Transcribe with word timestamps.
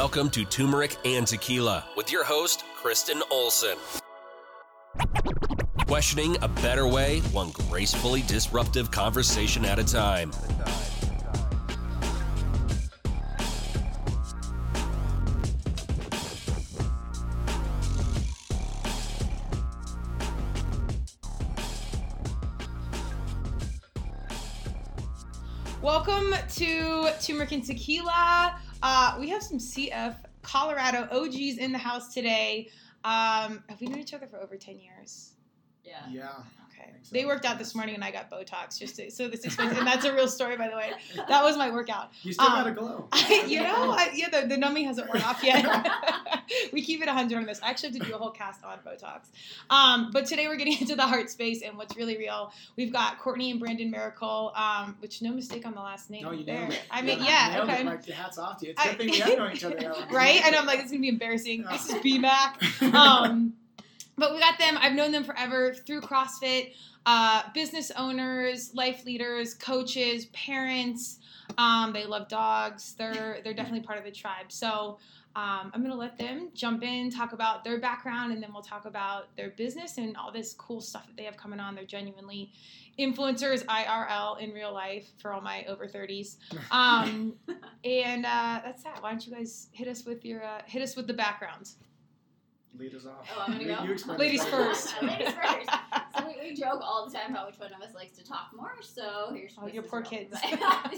Welcome 0.00 0.30
to 0.30 0.46
Turmeric 0.46 0.96
and 1.04 1.26
Tequila 1.26 1.84
with 1.94 2.10
your 2.10 2.24
host, 2.24 2.64
Kristen 2.74 3.22
Olson. 3.30 3.76
Questioning 5.86 6.38
a 6.40 6.48
better 6.48 6.88
way, 6.88 7.20
one 7.32 7.50
gracefully 7.50 8.22
disruptive 8.22 8.90
conversation 8.90 9.66
at 9.66 9.78
a 9.78 9.84
time. 9.84 10.32
Welcome 25.82 26.34
to 26.54 27.10
Turmeric 27.20 27.52
and 27.52 27.62
Tequila. 27.62 28.58
Uh, 28.82 29.16
we 29.18 29.28
have 29.28 29.42
some 29.42 29.58
CF 29.58 30.16
Colorado 30.42 31.08
OGs 31.12 31.58
in 31.58 31.72
the 31.72 31.78
house 31.78 32.14
today. 32.14 32.68
Um, 33.04 33.62
have 33.68 33.80
we 33.80 33.86
known 33.86 34.00
each 34.00 34.14
other 34.14 34.26
for 34.26 34.38
over 34.38 34.56
10 34.56 34.78
years? 34.78 35.32
Yeah. 35.84 36.06
Yeah. 36.10 36.42
Okay. 36.80 36.90
so, 37.02 37.10
They 37.12 37.24
worked 37.24 37.44
out 37.44 37.58
this 37.58 37.74
morning 37.74 37.94
and 37.94 38.02
I 38.04 38.10
got 38.10 38.30
Botox 38.30 38.78
just 38.78 38.96
to, 38.96 39.10
so 39.10 39.28
this 39.28 39.44
explains, 39.44 39.76
and 39.76 39.86
that's 39.86 40.04
a 40.04 40.14
real 40.14 40.28
story, 40.28 40.56
by 40.56 40.68
the 40.68 40.76
way. 40.76 40.92
That 41.28 41.42
was 41.44 41.56
my 41.56 41.70
workout. 41.70 42.10
You 42.22 42.32
still 42.32 42.46
Um, 42.46 42.52
got 42.54 42.66
a 42.66 42.72
glow. 42.72 43.08
you 43.46 43.62
know, 43.62 43.90
I, 43.92 44.10
yeah, 44.14 44.28
the, 44.30 44.46
the 44.46 44.56
numbing 44.56 44.86
hasn't 44.86 45.08
worn 45.08 45.22
off 45.22 45.42
yet. 45.44 45.64
we 46.72 46.82
keep 46.82 47.00
it 47.02 47.06
100 47.06 47.36
on 47.36 47.44
this. 47.46 47.60
I 47.62 47.70
actually 47.70 47.90
have 47.90 47.98
to 48.00 48.06
do 48.08 48.14
a 48.14 48.18
whole 48.18 48.30
cast 48.30 48.64
on 48.64 48.78
Botox. 48.78 49.26
Um, 49.70 50.10
but 50.12 50.26
today 50.26 50.48
we're 50.48 50.56
getting 50.56 50.76
into 50.80 50.96
the 50.96 51.06
heart 51.06 51.30
space 51.30 51.62
and 51.62 51.76
what's 51.76 51.96
really 51.96 52.16
real. 52.16 52.52
We've 52.76 52.92
got 52.92 53.18
Courtney 53.18 53.50
and 53.50 53.60
Brandon 53.60 53.90
Miracle, 53.90 54.52
um, 54.56 54.96
which 55.00 55.22
no 55.22 55.32
mistake 55.32 55.66
on 55.66 55.74
the 55.74 55.80
last 55.80 56.10
name. 56.10 56.22
no, 56.24 56.32
you 56.32 56.44
there. 56.44 56.60
nailed 56.60 56.72
it. 56.72 56.82
I 56.90 57.02
mean, 57.02 57.18
You 57.18 57.24
yeah, 57.26 57.50
nailed 57.52 57.68
okay. 57.70 57.80
It. 57.80 57.86
Like, 57.86 58.04
hats 58.06 58.38
off 58.38 58.58
to 58.60 58.66
you. 58.66 58.72
It's 58.72 58.80
a 58.84 58.88
I- 58.88 58.90
good 58.90 58.98
thing 58.98 59.10
we 59.10 59.18
have 59.18 59.38
known 59.38 59.52
each 59.52 59.64
other. 59.64 59.76
that 59.76 59.92
long. 59.98 60.08
right? 60.12 60.40
And 60.44 60.54
I'm 60.56 60.66
like, 60.66 60.80
it's 60.80 60.90
gonna 60.90 61.00
be 61.00 61.08
embarrassing. 61.08 61.62
Yeah. 61.62 61.72
This 61.72 61.88
is 61.90 61.94
BMAC. 61.96 62.92
Um, 62.94 63.54
but 64.16 64.32
we 64.32 64.40
got 64.40 64.58
them. 64.58 64.76
I've 64.78 64.92
known 64.92 65.12
them 65.12 65.24
forever 65.24 65.74
through 65.74 66.02
CrossFit. 66.02 66.74
Uh, 67.06 67.42
business 67.54 67.90
owners, 67.96 68.74
life 68.74 69.06
leaders, 69.06 69.54
coaches, 69.54 70.26
parents. 70.26 71.18
Um, 71.56 71.92
they 71.92 72.04
love 72.04 72.28
dogs. 72.28 72.94
They're 72.98 73.40
they're 73.42 73.54
definitely 73.54 73.80
part 73.80 73.98
of 73.98 74.04
the 74.04 74.10
tribe. 74.10 74.52
So 74.52 74.98
um, 75.36 75.70
I'm 75.72 75.82
gonna 75.82 75.94
let 75.94 76.18
them 76.18 76.50
jump 76.54 76.82
in, 76.82 77.10
talk 77.10 77.32
about 77.32 77.64
their 77.64 77.78
background, 77.78 78.32
and 78.32 78.42
then 78.42 78.52
we'll 78.52 78.62
talk 78.62 78.84
about 78.84 79.34
their 79.36 79.50
business 79.50 79.96
and 79.96 80.16
all 80.16 80.30
this 80.30 80.52
cool 80.52 80.80
stuff 80.80 81.06
that 81.06 81.16
they 81.16 81.24
have 81.24 81.36
coming 81.36 81.60
on. 81.60 81.74
They're 81.74 81.84
genuinely 81.84 82.52
influencers 82.98 83.64
IRL 83.64 84.40
in 84.40 84.52
real 84.52 84.72
life 84.72 85.06
for 85.18 85.32
all 85.32 85.40
my 85.40 85.64
over 85.64 85.86
30s. 85.86 86.36
Um, 86.70 87.34
and 87.84 88.26
uh, 88.26 88.60
that's 88.64 88.82
that. 88.82 89.02
Why 89.02 89.10
don't 89.10 89.26
you 89.26 89.32
guys 89.32 89.68
hit 89.72 89.88
us 89.88 90.04
with 90.04 90.24
your 90.24 90.44
uh, 90.44 90.62
hit 90.66 90.82
us 90.82 90.96
with 90.96 91.06
the 91.06 91.14
backgrounds? 91.14 91.76
Lead 92.78 92.94
us 92.94 93.04
off. 93.06 93.28
Oh, 93.36 93.44
I'm 93.46 93.52
gonna 93.52 93.64
You- 93.64 93.76
go? 93.76 93.82
You 93.84 93.92
explain 93.92 94.18
Ladies 94.18 94.44
first. 94.46 94.94
Ladies 95.02 95.32
first. 95.32 95.70
So 96.16 96.26
we, 96.26 96.50
we 96.50 96.54
joke 96.54 96.80
all 96.82 97.08
the 97.08 97.16
time 97.16 97.32
about 97.32 97.48
which 97.48 97.58
one 97.58 97.72
of 97.74 97.80
us 97.82 97.94
likes 97.94 98.16
to 98.18 98.24
talk 98.24 98.48
more. 98.56 98.72
So 98.80 99.32
here's 99.34 99.54
Oh, 99.60 99.66
your 99.66 99.82
poor 99.82 100.02
kids. 100.02 100.34
they 100.42 100.56
talk 100.56 100.90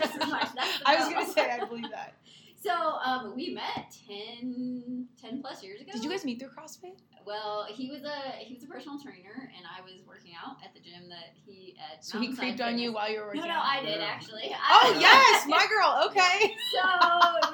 just 0.00 0.16
as 0.16 0.28
much. 0.30 0.48
That's 0.54 0.78
the 0.78 0.82
I 0.88 0.96
was 0.96 1.12
gonna 1.12 1.28
say 1.28 1.50
I 1.50 1.64
believe 1.64 1.90
that. 1.90 2.14
So 2.60 2.72
um, 3.04 3.34
we 3.36 3.50
met 3.54 3.94
10, 4.08 5.06
10 5.20 5.40
plus 5.40 5.62
years 5.62 5.80
ago. 5.80 5.92
Did 5.92 6.02
you 6.04 6.10
guys 6.10 6.24
meet 6.24 6.38
through 6.40 6.48
CrossFit? 6.48 6.98
Well, 7.24 7.66
he 7.68 7.90
was 7.90 8.02
a 8.04 8.32
he 8.38 8.54
was 8.54 8.64
a 8.64 8.66
personal 8.66 8.98
trainer, 8.98 9.50
and 9.54 9.66
I 9.68 9.82
was 9.82 10.00
working 10.06 10.32
out 10.34 10.56
at 10.64 10.72
the 10.72 10.80
gym 10.80 11.08
that 11.10 11.34
he 11.44 11.76
at. 11.78 12.02
So 12.02 12.18
he 12.18 12.28
Mountainside 12.28 12.38
creeped 12.56 12.60
on 12.62 12.78
you 12.78 12.92
while 12.92 13.10
you 13.10 13.20
were 13.20 13.26
working. 13.26 13.42
Out? 13.42 13.48
No, 13.48 13.52
no, 13.54 13.60
out. 13.60 13.66
I 13.66 13.80
did 13.82 14.00
Yeah. 14.00 14.06
actually. 14.06 14.42
Oh 14.54 14.94
I- 14.96 14.98
yes, 14.98 15.46
my 15.46 15.66
girl. 15.68 16.04
Okay. 16.08 16.54
So 16.72 16.80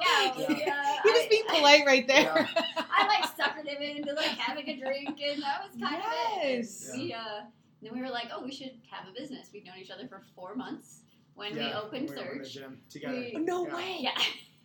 yeah, 0.01 0.33
we, 0.37 0.45
uh, 0.45 0.75
He 1.03 1.11
was 1.11 1.23
I- 1.25 1.27
being 1.29 1.45
polite 1.49 1.83
right 1.87 2.07
there. 2.07 2.49
I 2.89 3.07
like 3.09 3.25
suckered 3.37 3.67
him 3.67 3.83
into 3.83 4.13
like 4.13 4.39
having 4.39 4.69
a 4.69 4.77
drink, 4.79 5.21
and 5.21 5.43
that 5.43 5.65
was 5.65 5.73
kind 5.83 6.03
Yes. 6.37 6.83
of 6.83 6.95
it. 6.95 6.95
And 6.95 7.03
We 7.03 7.13
uh, 7.13 7.41
then 7.83 7.93
we 7.95 8.01
were 8.01 8.11
like, 8.11 8.29
oh, 8.33 8.45
we 8.45 8.53
should 8.53 8.73
have 8.91 9.09
a 9.09 9.13
business. 9.19 9.49
We've 9.53 9.65
known 9.65 9.75
each 9.81 9.91
other 9.91 10.07
for 10.09 10.23
four 10.37 10.55
months 10.55 11.01
when 11.35 11.53
we 11.55 11.59
Yeah, 11.61 11.81
opened 11.81 12.09
we 12.11 12.17
opened 12.17 12.41
the 12.41 12.45
Surge. 12.45 12.55
gym 12.55 12.79
together. 12.89 13.15
We- 13.15 13.35
Oh, 13.37 13.41
no 13.41 13.67
Yeah. 13.67 13.75
way. 13.75 13.97
Yeah, 14.01 14.19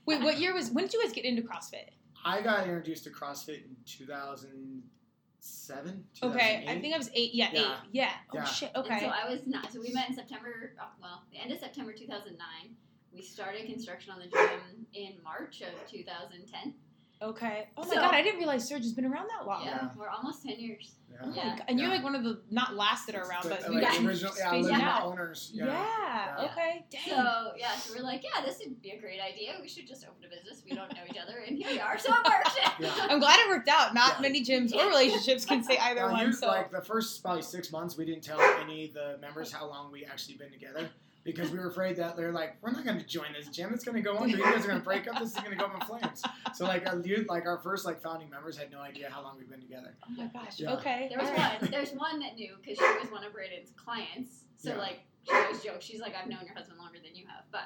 Wait, 0.10 0.22
what 0.24 0.40
year 0.40 0.54
was? 0.56 0.72
When 0.72 0.86
did 0.86 0.94
you 0.94 1.04
guys 1.04 1.14
get 1.14 1.24
into 1.24 1.44
CrossFit? 1.44 1.90
I 2.26 2.42
got 2.42 2.64
introduced 2.64 3.04
to 3.04 3.12
CrossFit 3.12 3.64
in 3.64 3.76
2007. 3.86 6.04
Okay, 6.24 6.66
I 6.68 6.80
think 6.82 6.96
I 6.96 6.98
was 6.98 7.12
eight. 7.14 7.36
Yeah, 7.36 7.50
Yeah. 7.54 7.60
eight. 7.62 7.78
Yeah. 7.92 8.12
Oh 8.32 8.38
Yeah. 8.38 8.44
shit. 8.46 8.72
And 8.74 8.86
Okay. 8.86 9.00
so 9.02 9.06
I 9.06 9.30
was 9.30 9.42
not. 9.46 9.72
So 9.72 9.80
we 9.80 9.92
met 9.94 10.10
in 10.10 10.16
September. 10.16 10.74
uh, 10.82 10.86
Well, 11.00 11.22
the 11.32 11.38
end 11.38 11.52
of 11.52 11.60
September 11.60 11.94
2009. 11.94 12.76
We 13.14 13.22
started 13.22 13.68
construction 13.68 14.12
on 14.12 14.18
the 14.20 14.26
gym 14.28 14.88
in 14.94 15.22
March 15.24 15.62
of 15.62 15.74
2010. 15.88 16.74
Okay. 17.22 17.68
Oh 17.76 17.84
my 17.84 17.90
So- 17.90 17.96
god, 17.96 18.14
I 18.16 18.22
didn't 18.22 18.38
realize 18.38 18.66
Surge 18.66 18.84
has 18.84 18.94
been 18.94 19.06
around 19.06 19.28
that 19.38 19.46
long. 19.46 19.66
Yeah, 19.66 19.72
Yeah. 19.84 19.90
we're 19.98 20.08
almost 20.08 20.42
10 20.44 20.58
years. 20.58 20.96
Yeah. 21.12 21.18
Oh 21.22 21.28
my 21.28 21.36
Yeah. 21.36 21.50
God. 21.58 21.66
And 21.68 21.78
you're 21.78 21.90
Yeah. 21.90 21.96
like 21.96 22.04
one 22.06 22.16
of 22.16 22.24
the 22.24 22.42
not 22.50 22.76
last 22.76 23.08
that 23.08 23.16
are 23.16 23.24
around, 23.24 23.44
The- 23.44 23.50
but 23.50 23.62
like 23.64 23.70
we 23.72 23.82
got 23.82 23.94
the 24.00 24.08
original, 24.08 24.34
yeah, 24.38 24.48
spaced 24.48 24.70
original 24.70 24.88
out. 24.90 25.04
owners. 25.04 25.52
Yeah. 25.54 25.66
Yeah. 25.66 26.36
Yeah. 26.40 26.46
Okay. 26.52 26.86
Dang. 26.90 27.02
So 27.10 27.54
yeah, 27.58 27.76
so 27.76 27.94
we're 27.94 28.04
like, 28.06 28.24
yeah, 28.24 28.42
this 28.46 28.60
would 28.60 28.82
be 28.82 28.92
a 28.92 29.00
great 29.02 29.20
idea. 29.20 29.58
We 29.62 29.68
should 29.68 29.86
just 29.86 30.06
open 30.08 30.24
a 30.24 30.30
business. 30.30 30.64
We 30.64 30.74
don't 30.78 30.94
know 30.94 31.02
each 31.10 31.18
other, 31.18 31.40
and 31.40 31.58
here 31.58 31.68
we 31.70 31.80
are. 31.82 31.98
So 31.98 32.14
it 32.14 32.24
worked. 32.24 32.58
Yeah. 32.80 33.08
I'm 33.10 33.20
glad 33.20 33.38
it 33.42 33.50
worked 33.50 33.68
out. 33.68 33.94
Not 33.94 34.14
Yeah. 34.16 34.22
many 34.22 34.42
gyms 34.46 34.74
or 34.74 34.88
relationships 34.88 35.44
can 35.44 35.62
say 35.62 35.78
either 35.78 36.04
Well, 36.04 36.14
one. 36.14 36.28
you- 36.28 36.32
So 36.34 36.48
like 36.48 36.72
the 36.72 36.82
first 36.82 37.22
probably 37.22 37.42
six 37.42 37.70
months, 37.70 37.98
we 37.98 38.06
didn't 38.06 38.24
tell 38.24 38.40
any 38.40 38.86
of 38.86 38.94
the 38.94 39.18
members 39.20 39.52
how 39.52 39.66
long 39.68 39.92
we 39.92 40.06
actually 40.06 40.36
been 40.36 40.52
together 40.52 40.90
because 41.32 41.52
we 41.52 41.60
were 41.60 41.68
afraid 41.70 41.96
that 41.98 42.16
they're 42.16 42.32
like, 42.32 42.58
we're 42.62 42.72
not 42.72 42.84
going 42.86 42.98
to 43.00 43.06
join 43.06 43.28
this 43.34 43.48
gym. 43.50 43.74
It's 43.74 43.84
going 43.84 43.96
to 43.96 44.02
go 44.02 44.18
under. 44.18 44.38
You 44.38 44.44
guys 44.44 44.64
are 44.64 44.68
going 44.68 44.80
to 44.80 44.84
break 44.86 45.08
up. 45.08 45.20
This 45.20 45.30
is 45.32 45.36
going 45.38 45.52
to 45.52 45.56
go 45.58 45.66
up 45.66 45.76
in 45.76 45.82
flames. 45.88 46.22
So 46.56 46.66
like 46.66 46.86
our 46.88 46.96
like 47.28 47.46
our 47.46 47.60
first 47.64 47.86
like 47.86 48.02
founding 48.02 48.30
members 48.30 48.58
had 48.58 48.72
no 48.72 48.80
idea 48.80 49.10
how 49.10 49.22
long 49.22 49.38
we've 49.38 49.50
been 49.50 49.62
together. 49.62 49.96
oh 50.06 50.12
my 50.18 50.28
gosh. 50.28 50.60
Yeah. 50.60 50.74
Okay. 50.74 51.08
There 51.10 51.20
was 51.20 51.30
all 51.30 51.36
right. 51.36 51.62
one. 51.62 51.72
There's 51.72 51.92
one 51.92 52.20
that 52.20 52.36
knew 52.36 52.56
because 52.62 52.78
she 52.78 53.00
was 53.02 53.12
one 53.12 53.24
of 53.24 53.34
Brandon's 53.34 53.74
clients. 53.76 54.44
So 54.58 54.72
Yeah. 54.72 54.78
like 54.78 55.00
she 55.28 55.34
always 55.36 55.64
jokes. 55.64 55.86
She's 55.86 56.00
like, 56.02 56.14
I've 56.16 56.30
known 56.30 56.40
your 56.46 56.56
husband 56.56 56.80
longer 56.80 56.98
than 57.04 57.16
you 57.16 57.26
have, 57.28 57.44
but 57.52 57.62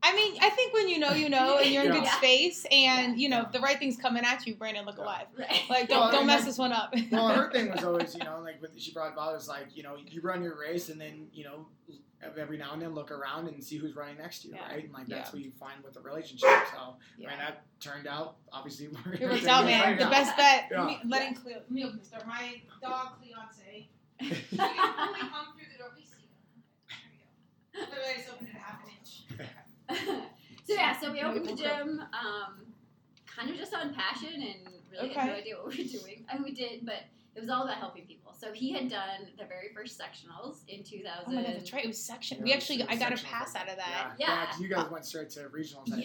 I 0.00 0.14
mean, 0.14 0.36
I 0.40 0.48
think 0.50 0.72
when 0.74 0.88
you 0.88 1.00
know, 1.00 1.10
you 1.10 1.28
know, 1.28 1.58
and 1.58 1.70
you're 1.74 1.82
in 1.82 1.90
good 1.90 2.06
space, 2.06 2.64
and 2.70 3.18
you 3.20 3.28
know, 3.28 3.38
Yeah. 3.40 3.48
the 3.52 3.58
right 3.58 3.76
thing's 3.80 3.96
coming 3.96 4.22
at 4.24 4.46
you, 4.46 4.54
Brandon, 4.54 4.86
look 4.86 4.96
Yeah. 4.96 5.02
alive. 5.04 5.26
right. 5.36 5.62
Like, 5.68 5.88
don't 5.88 5.98
Well, 6.00 6.12
don't 6.12 6.26
mess 6.26 6.40
then- 6.42 6.46
this 6.46 6.56
one 6.58 6.72
up. 6.72 6.94
Well, 7.10 7.28
her 7.30 7.50
thing 7.50 7.68
was 7.72 7.82
always, 7.88 8.14
you 8.14 8.22
know, 8.22 8.38
like 8.40 8.62
what 8.62 8.70
she 8.80 8.92
brought 8.92 9.12
about 9.12 9.34
was 9.34 9.48
like, 9.48 9.66
you 9.76 9.82
know, 9.82 9.96
you 9.96 10.20
run 10.20 10.40
your 10.42 10.56
race 10.56 10.88
and 10.88 11.00
then, 11.00 11.26
you 11.32 11.42
know, 11.44 11.66
every 12.38 12.58
now 12.58 12.72
and 12.72 12.82
then 12.82 12.94
look 12.94 13.10
around 13.10 13.46
and 13.48 13.62
see 13.62 13.76
who's 13.76 13.94
running 13.94 14.16
next 14.18 14.40
to 14.42 14.48
you, 14.48 14.54
Yeah. 14.54 14.66
right? 14.68 14.84
And 14.84 14.92
like 14.92 15.06
that's 15.06 15.28
Yeah. 15.30 15.32
what 15.36 15.42
you 15.44 15.52
find 15.52 15.82
with 15.84 15.94
the 15.94 16.00
relationship. 16.00 16.48
So, 16.72 16.96
Yeah. 17.16 17.28
I 17.28 17.30
mean, 17.30 17.38
that 17.38 17.62
turned 17.80 18.06
out 18.06 18.36
obviously. 18.52 18.88
we're 18.88 19.12
It 19.14 19.20
gonna 19.20 19.32
worked 19.34 19.46
out, 19.46 19.64
man. 19.64 19.80
right 19.82 19.98
The 19.98 20.04
now. 20.04 20.10
best 20.10 20.36
bet. 20.36 20.68
Yeah. 20.70 20.84
Me, 20.84 21.00
letting 21.06 21.34
Cleo, 21.34 21.56
let 21.58 21.70
me 21.70 21.84
open 21.84 21.98
this 21.98 22.08
door. 22.08 22.20
My 22.26 22.60
dog 22.82 23.18
Cleonce. 23.22 23.86
You 24.20 24.28
can 24.58 24.98
only 24.98 25.20
come 25.20 25.46
through 25.56 25.66
the 25.72 25.78
door. 25.78 25.90
We 25.96 26.02
see 26.02 26.22
him. 26.22 26.62
There 27.72 27.80
we 27.82 27.86
go. 27.86 27.90
Literally, 27.92 28.10
I 28.14 28.16
just 28.16 28.30
opened 28.32 28.48
it 28.48 28.54
half 28.56 28.82
an 28.82 28.90
inch. 28.98 30.24
so 30.66 30.74
yeah, 30.74 30.98
so 30.98 31.12
we 31.12 31.20
opened 31.22 31.46
the 31.46 31.54
gym, 31.54 32.00
um, 32.12 32.66
kind 33.26 33.50
of 33.50 33.56
just 33.56 33.72
on 33.74 33.94
passion 33.94 34.42
and 34.42 34.74
really 34.90 35.10
had 35.10 35.28
no 35.28 35.34
idea 35.34 35.56
what 35.56 35.68
we 35.68 35.84
were 35.84 35.88
doing. 36.00 36.26
I 36.28 36.34
mean, 36.34 36.42
we 36.42 36.50
did, 36.52 36.84
but 36.84 37.04
it 37.38 37.40
was 37.40 37.50
all 37.50 37.62
about 37.62 37.76
helping 37.78 38.04
people. 38.04 38.34
So 38.36 38.52
he 38.52 38.72
had 38.72 38.88
done 38.90 39.28
the 39.38 39.44
very 39.44 39.68
first 39.72 39.96
sectionals 40.00 40.66
in 40.66 40.82
2000. 40.82 41.24
Oh 41.26 41.30
my 41.32 41.42
god, 41.44 41.54
that's 41.54 41.72
right. 41.72 41.84
It 41.84 41.88
was 41.88 42.02
section. 42.02 42.38
Yeah, 42.38 42.44
we 42.44 42.52
actually, 42.52 42.82
I 42.88 42.96
got 42.96 43.12
a 43.18 43.24
pass 43.24 43.54
out 43.54 43.68
of 43.68 43.76
that. 43.76 44.14
Yeah, 44.18 44.26
Yeah. 44.28 44.46
'cause 44.46 44.60
you 44.60 44.68
guys 44.68 44.90
went 44.90 45.04
straight 45.06 45.30
to 45.30 45.48
regionals. 45.48 45.86
Yeah. 45.88 45.98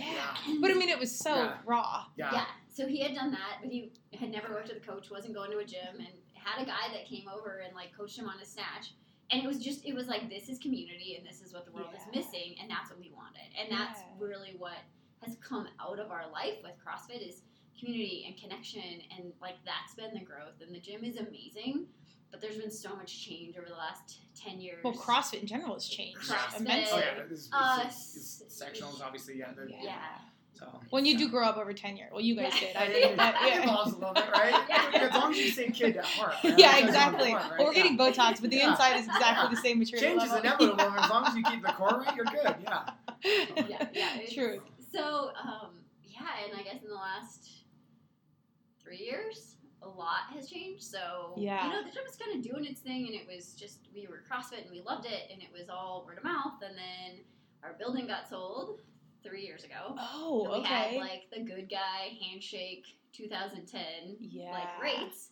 yeah, 0.46 0.56
But 0.62 0.70
I 0.70 0.76
mean, 0.76 0.90
it 0.90 1.00
was 1.00 1.18
so 1.18 1.34
Yeah. 1.36 1.58
raw. 1.66 2.06
yeah, 2.16 2.32
Yeah. 2.34 2.46
So 2.70 2.88
he 2.88 3.00
had 3.02 3.16
done 3.16 3.32
that, 3.32 3.58
but 3.64 3.72
he 3.72 3.92
had 4.14 4.30
never 4.30 4.50
worked 4.54 4.68
with 4.70 4.78
a 4.78 4.86
coach, 4.86 5.10
wasn't 5.10 5.34
going 5.34 5.50
to 5.52 5.58
a 5.58 5.66
gym, 5.66 5.96
and 5.98 6.08
had 6.36 6.62
a 6.62 6.66
guy 6.66 6.92
that 6.94 7.06
came 7.06 7.28
over 7.28 7.60
and 7.66 7.74
like 7.76 7.96
coached 7.98 8.18
him 8.18 8.30
on 8.30 8.40
a 8.40 8.46
snatch. 8.46 8.94
And 9.32 9.44
it 9.44 9.48
was 9.48 9.58
just, 9.58 9.84
it 9.86 9.96
was 9.96 10.08
like, 10.08 10.30
this 10.30 10.50
is 10.50 10.60
community 10.60 11.16
and 11.18 11.26
this 11.26 11.42
is 11.42 11.52
what 11.54 11.66
the 11.66 11.72
world 11.72 11.90
Yeah. 11.94 12.00
is 12.02 12.16
missing, 12.16 12.58
and 12.62 12.70
that's 12.70 12.92
what 12.92 13.00
we 13.00 13.10
wanted. 13.10 13.50
And 13.60 13.72
that's 13.72 14.00
Yeah. 14.02 14.06
really 14.20 14.54
what 14.58 14.78
has 15.22 15.36
come 15.38 15.68
out 15.80 15.98
of 16.00 16.12
our 16.12 16.30
life 16.30 16.62
with 16.64 16.74
CrossFit 16.84 17.28
is 17.28 17.42
community 17.84 18.24
and 18.28 18.38
connection, 18.40 18.82
and 19.18 19.32
like 19.42 19.56
that's 19.66 19.94
been 19.96 20.14
the 20.14 20.26
growth. 20.26 20.62
And 20.66 20.74
the 20.74 20.80
gym 20.80 21.04
is 21.04 21.18
amazing, 21.18 21.86
but 22.32 22.42
there's 22.42 22.58
been 22.58 22.72
so 22.72 22.96
much 22.96 23.26
change 23.26 23.58
over 23.58 23.68
the 23.68 23.76
last 23.76 24.20
10 24.36 24.62
years. 24.62 24.84
Well, 24.84 24.94
CrossFit 24.94 25.42
in 25.42 25.48
general 25.48 25.74
has 25.74 25.88
changed 25.88 26.20
CrossFit. 26.20 26.60
immensely. 26.62 26.90
Oh 26.94 27.00
yeah, 27.00 27.24
it's, 27.24 27.32
it's, 27.32 27.50
Uh, 27.52 27.84
it's, 27.86 28.42
it's 28.42 28.62
sectionals 28.64 29.02
obviously. 29.02 29.38
Yeah, 29.38 29.52
they're- 29.56 29.70
Yeah. 29.70 29.96
So. 30.56 30.68
When 30.92 31.04
you 31.04 31.18
do 31.18 31.30
grow 31.30 31.46
up 31.48 31.58
over 31.58 31.74
ten 31.74 31.98
years, 31.98 32.12
well, 32.12 32.22
you 32.22 32.36
guys 32.36 32.54
Yeah. 32.62 32.68
did. 32.68 32.76
I 32.78 32.84
It 32.86 32.94
did. 32.94 33.18
But, 33.18 33.36
it 33.42 33.64
evolves 33.64 33.94
a 33.94 33.98
little 33.98 34.14
bit, 34.14 34.30
right? 34.32 34.64
Yeah. 34.70 35.08
As 35.10 35.14
long 35.14 35.32
as 35.32 35.38
you 35.40 35.50
say 35.50 35.70
kid 35.72 35.98
at 35.98 36.06
heart. 36.06 36.36
right? 36.44 36.60
yeah, 36.60 36.72
That's 36.74 36.84
exactly. 36.86 37.30
you 37.30 37.34
want, 37.36 37.50
right? 37.52 37.58
Well, 37.60 37.68
we're 37.70 37.74
Yeah. 37.74 37.84
getting 37.84 37.98
Botox, 37.98 38.40
but 38.40 38.52
the 38.52 38.58
Yeah. 38.58 38.70
inside 38.72 38.98
is 39.00 39.06
exactly 39.08 39.46
Yeah. 39.46 39.50
the 39.50 39.56
same 39.58 39.80
material. 39.80 40.20
Change 40.20 40.24
is 40.32 40.38
inevitable, 40.38 40.80
and 40.80 41.00
as 41.00 41.10
long 41.10 41.26
as 41.26 41.36
you 41.36 41.44
keep 41.44 41.64
the 41.64 41.72
core 41.74 42.04
right, 42.06 42.16
you're 42.16 42.26
good. 42.26 42.56
Yeah. 42.62 42.90
yeah, 43.68 43.88
yeah. 43.94 44.20
True. 44.32 44.62
So, 44.94 45.32
um, 45.44 45.80
yeah, 46.04 46.46
and 46.46 46.58
I 46.60 46.62
guess 46.64 46.84
in 46.84 46.88
the 46.90 46.96
last 46.96 47.50
three 48.96 49.06
years, 49.06 49.58
a 49.82 49.88
lot 49.88 50.32
has 50.34 50.50
changed. 50.50 50.84
So, 50.84 51.34
Yeah. 51.38 51.66
you 51.68 51.74
know, 51.74 51.84
the 51.84 51.92
gym 51.92 52.04
was 52.06 52.16
kind 52.16 52.36
of 52.38 52.42
doing 52.52 52.66
its 52.66 52.82
thing, 52.82 53.08
and 53.08 53.16
it 53.16 53.28
was 53.28 53.54
just 53.54 53.80
we 53.94 54.08
were 54.08 54.24
CrossFit 54.30 54.62
and 54.64 54.72
we 54.72 54.82
loved 54.82 55.06
it, 55.06 55.30
and 55.32 55.42
it 55.42 55.50
was 55.58 55.70
all 55.70 56.04
word 56.06 56.18
of 56.20 56.24
mouth. 56.24 56.62
And 56.66 56.78
then 56.78 57.24
our 57.64 57.74
building 57.74 58.08
got 58.08 58.28
sold 58.30 58.82
three 59.24 59.42
years 59.46 59.64
ago. 59.64 59.96
Oh, 59.98 60.44
And 60.46 60.52
we 60.54 60.60
okay. 60.60 60.74
had 60.74 60.96
like 61.02 61.24
the 61.34 61.42
good 61.44 61.70
guy 61.70 62.18
handshake 62.22 62.86
2010 63.14 64.18
yeah. 64.20 64.52
like 64.52 64.82
rates. 64.82 65.30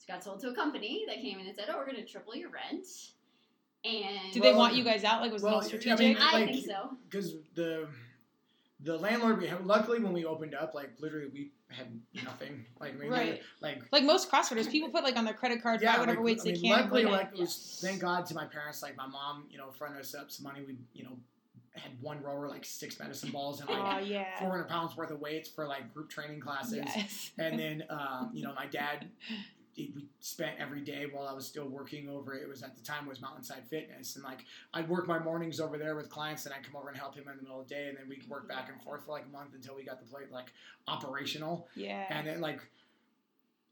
It 0.00 0.06
got 0.10 0.22
sold 0.24 0.40
to 0.40 0.48
a 0.50 0.54
company 0.54 1.04
that 1.06 1.16
came 1.16 1.38
in 1.38 1.46
and 1.46 1.54
said, 1.56 1.66
"Oh, 1.70 1.76
we're 1.76 1.84
going 1.86 1.96
to 1.96 2.04
triple 2.04 2.34
your 2.34 2.50
rent." 2.50 2.86
And 3.84 4.32
Did 4.32 4.42
they 4.42 4.50
Well, 4.50 4.58
want 4.58 4.74
you 4.74 4.82
guys 4.84 5.04
out? 5.04 5.20
Like, 5.20 5.32
was 5.32 5.42
well, 5.42 5.52
it 5.52 5.56
all 5.56 5.62
I 5.62 5.66
strategic? 5.66 5.98
mean, 5.98 6.16
I 6.18 6.46
think 6.46 6.66
so. 6.66 6.96
because 7.08 7.34
the 7.54 7.88
the 8.80 8.96
landlord 8.96 9.38
we 9.40 9.46
had 9.48 9.64
luckily 9.66 9.98
when 10.00 10.12
we 10.12 10.24
opened 10.24 10.54
up 10.54 10.72
like 10.74 10.90
literally 11.00 11.28
we 11.32 11.50
had 11.70 12.00
nothing 12.24 12.64
like 12.80 12.98
we 12.98 13.08
Right. 13.08 13.42
like 13.60 13.82
like 13.92 14.02
most 14.04 14.30
CrossFitters, 14.30 14.70
people 14.70 14.88
put 14.88 15.04
like 15.04 15.16
on 15.16 15.24
their 15.24 15.34
credit 15.34 15.62
card, 15.62 15.80
buy 15.80 15.98
whatever 15.98 16.12
like, 16.18 16.24
weights 16.24 16.46
I 16.46 16.52
they 16.52 16.58
can. 16.58 16.70
Luckily, 16.70 17.04
like 17.04 17.30
it 17.32 17.38
was 17.38 17.78
thank 17.82 18.00
God 18.00 18.26
to 18.26 18.34
my 18.34 18.46
parents. 18.46 18.82
Like 18.82 18.96
my 18.96 19.06
mom, 19.06 19.44
you 19.50 19.58
know, 19.58 19.70
fronted 19.72 20.00
us 20.00 20.14
up 20.14 20.30
some 20.30 20.44
money. 20.44 20.64
We, 20.66 20.76
you 20.94 21.04
know, 21.04 21.18
had 21.72 21.92
one 22.00 22.22
rower, 22.22 22.48
like 22.48 22.64
six 22.64 22.98
medicine 22.98 23.30
balls 23.30 23.60
and 23.60 23.68
like 23.68 23.78
Oh 23.78 23.98
yeah. 24.04 24.38
400 24.40 24.68
pounds 24.68 24.96
worth 24.96 25.10
of 25.10 25.20
weights 25.20 25.48
for 25.48 25.66
like 25.66 25.92
group 25.92 26.08
training 26.10 26.40
classes. 26.40 26.80
Yes. 26.84 27.30
And 27.38 27.58
then, 27.58 27.84
um, 27.90 28.30
you 28.32 28.42
know, 28.42 28.52
my 28.54 28.66
dad, 28.66 29.06
we 29.94 30.06
spent 30.20 30.52
every 30.58 30.80
day 30.80 31.06
while 31.10 31.26
I 31.26 31.32
was 31.32 31.46
still 31.46 31.68
working 31.68 32.08
over. 32.08 32.34
It 32.34 32.48
was 32.48 32.62
at 32.62 32.76
the 32.76 32.82
time 32.82 33.06
was 33.06 33.20
Mountainside 33.20 33.64
Fitness, 33.68 34.16
and 34.16 34.24
like 34.24 34.44
I'd 34.74 34.88
work 34.88 35.06
my 35.06 35.18
mornings 35.18 35.60
over 35.60 35.78
there 35.78 35.96
with 35.96 36.10
clients, 36.10 36.44
and 36.46 36.54
I'd 36.54 36.64
come 36.64 36.76
over 36.76 36.88
and 36.88 36.98
help 36.98 37.14
him 37.14 37.24
in 37.28 37.36
the 37.36 37.42
middle 37.42 37.60
of 37.60 37.68
the 37.68 37.74
day, 37.74 37.88
and 37.88 37.96
then 37.96 38.08
we'd 38.08 38.28
work 38.28 38.48
back 38.48 38.68
and 38.72 38.80
forth 38.82 39.04
for 39.06 39.12
like 39.12 39.24
a 39.28 39.32
month 39.32 39.54
until 39.54 39.76
we 39.76 39.84
got 39.84 40.00
the 40.00 40.06
plate 40.06 40.32
like 40.32 40.52
operational. 40.86 41.68
yeah. 41.76 42.06
And 42.10 42.26
then 42.26 42.40
like 42.40 42.60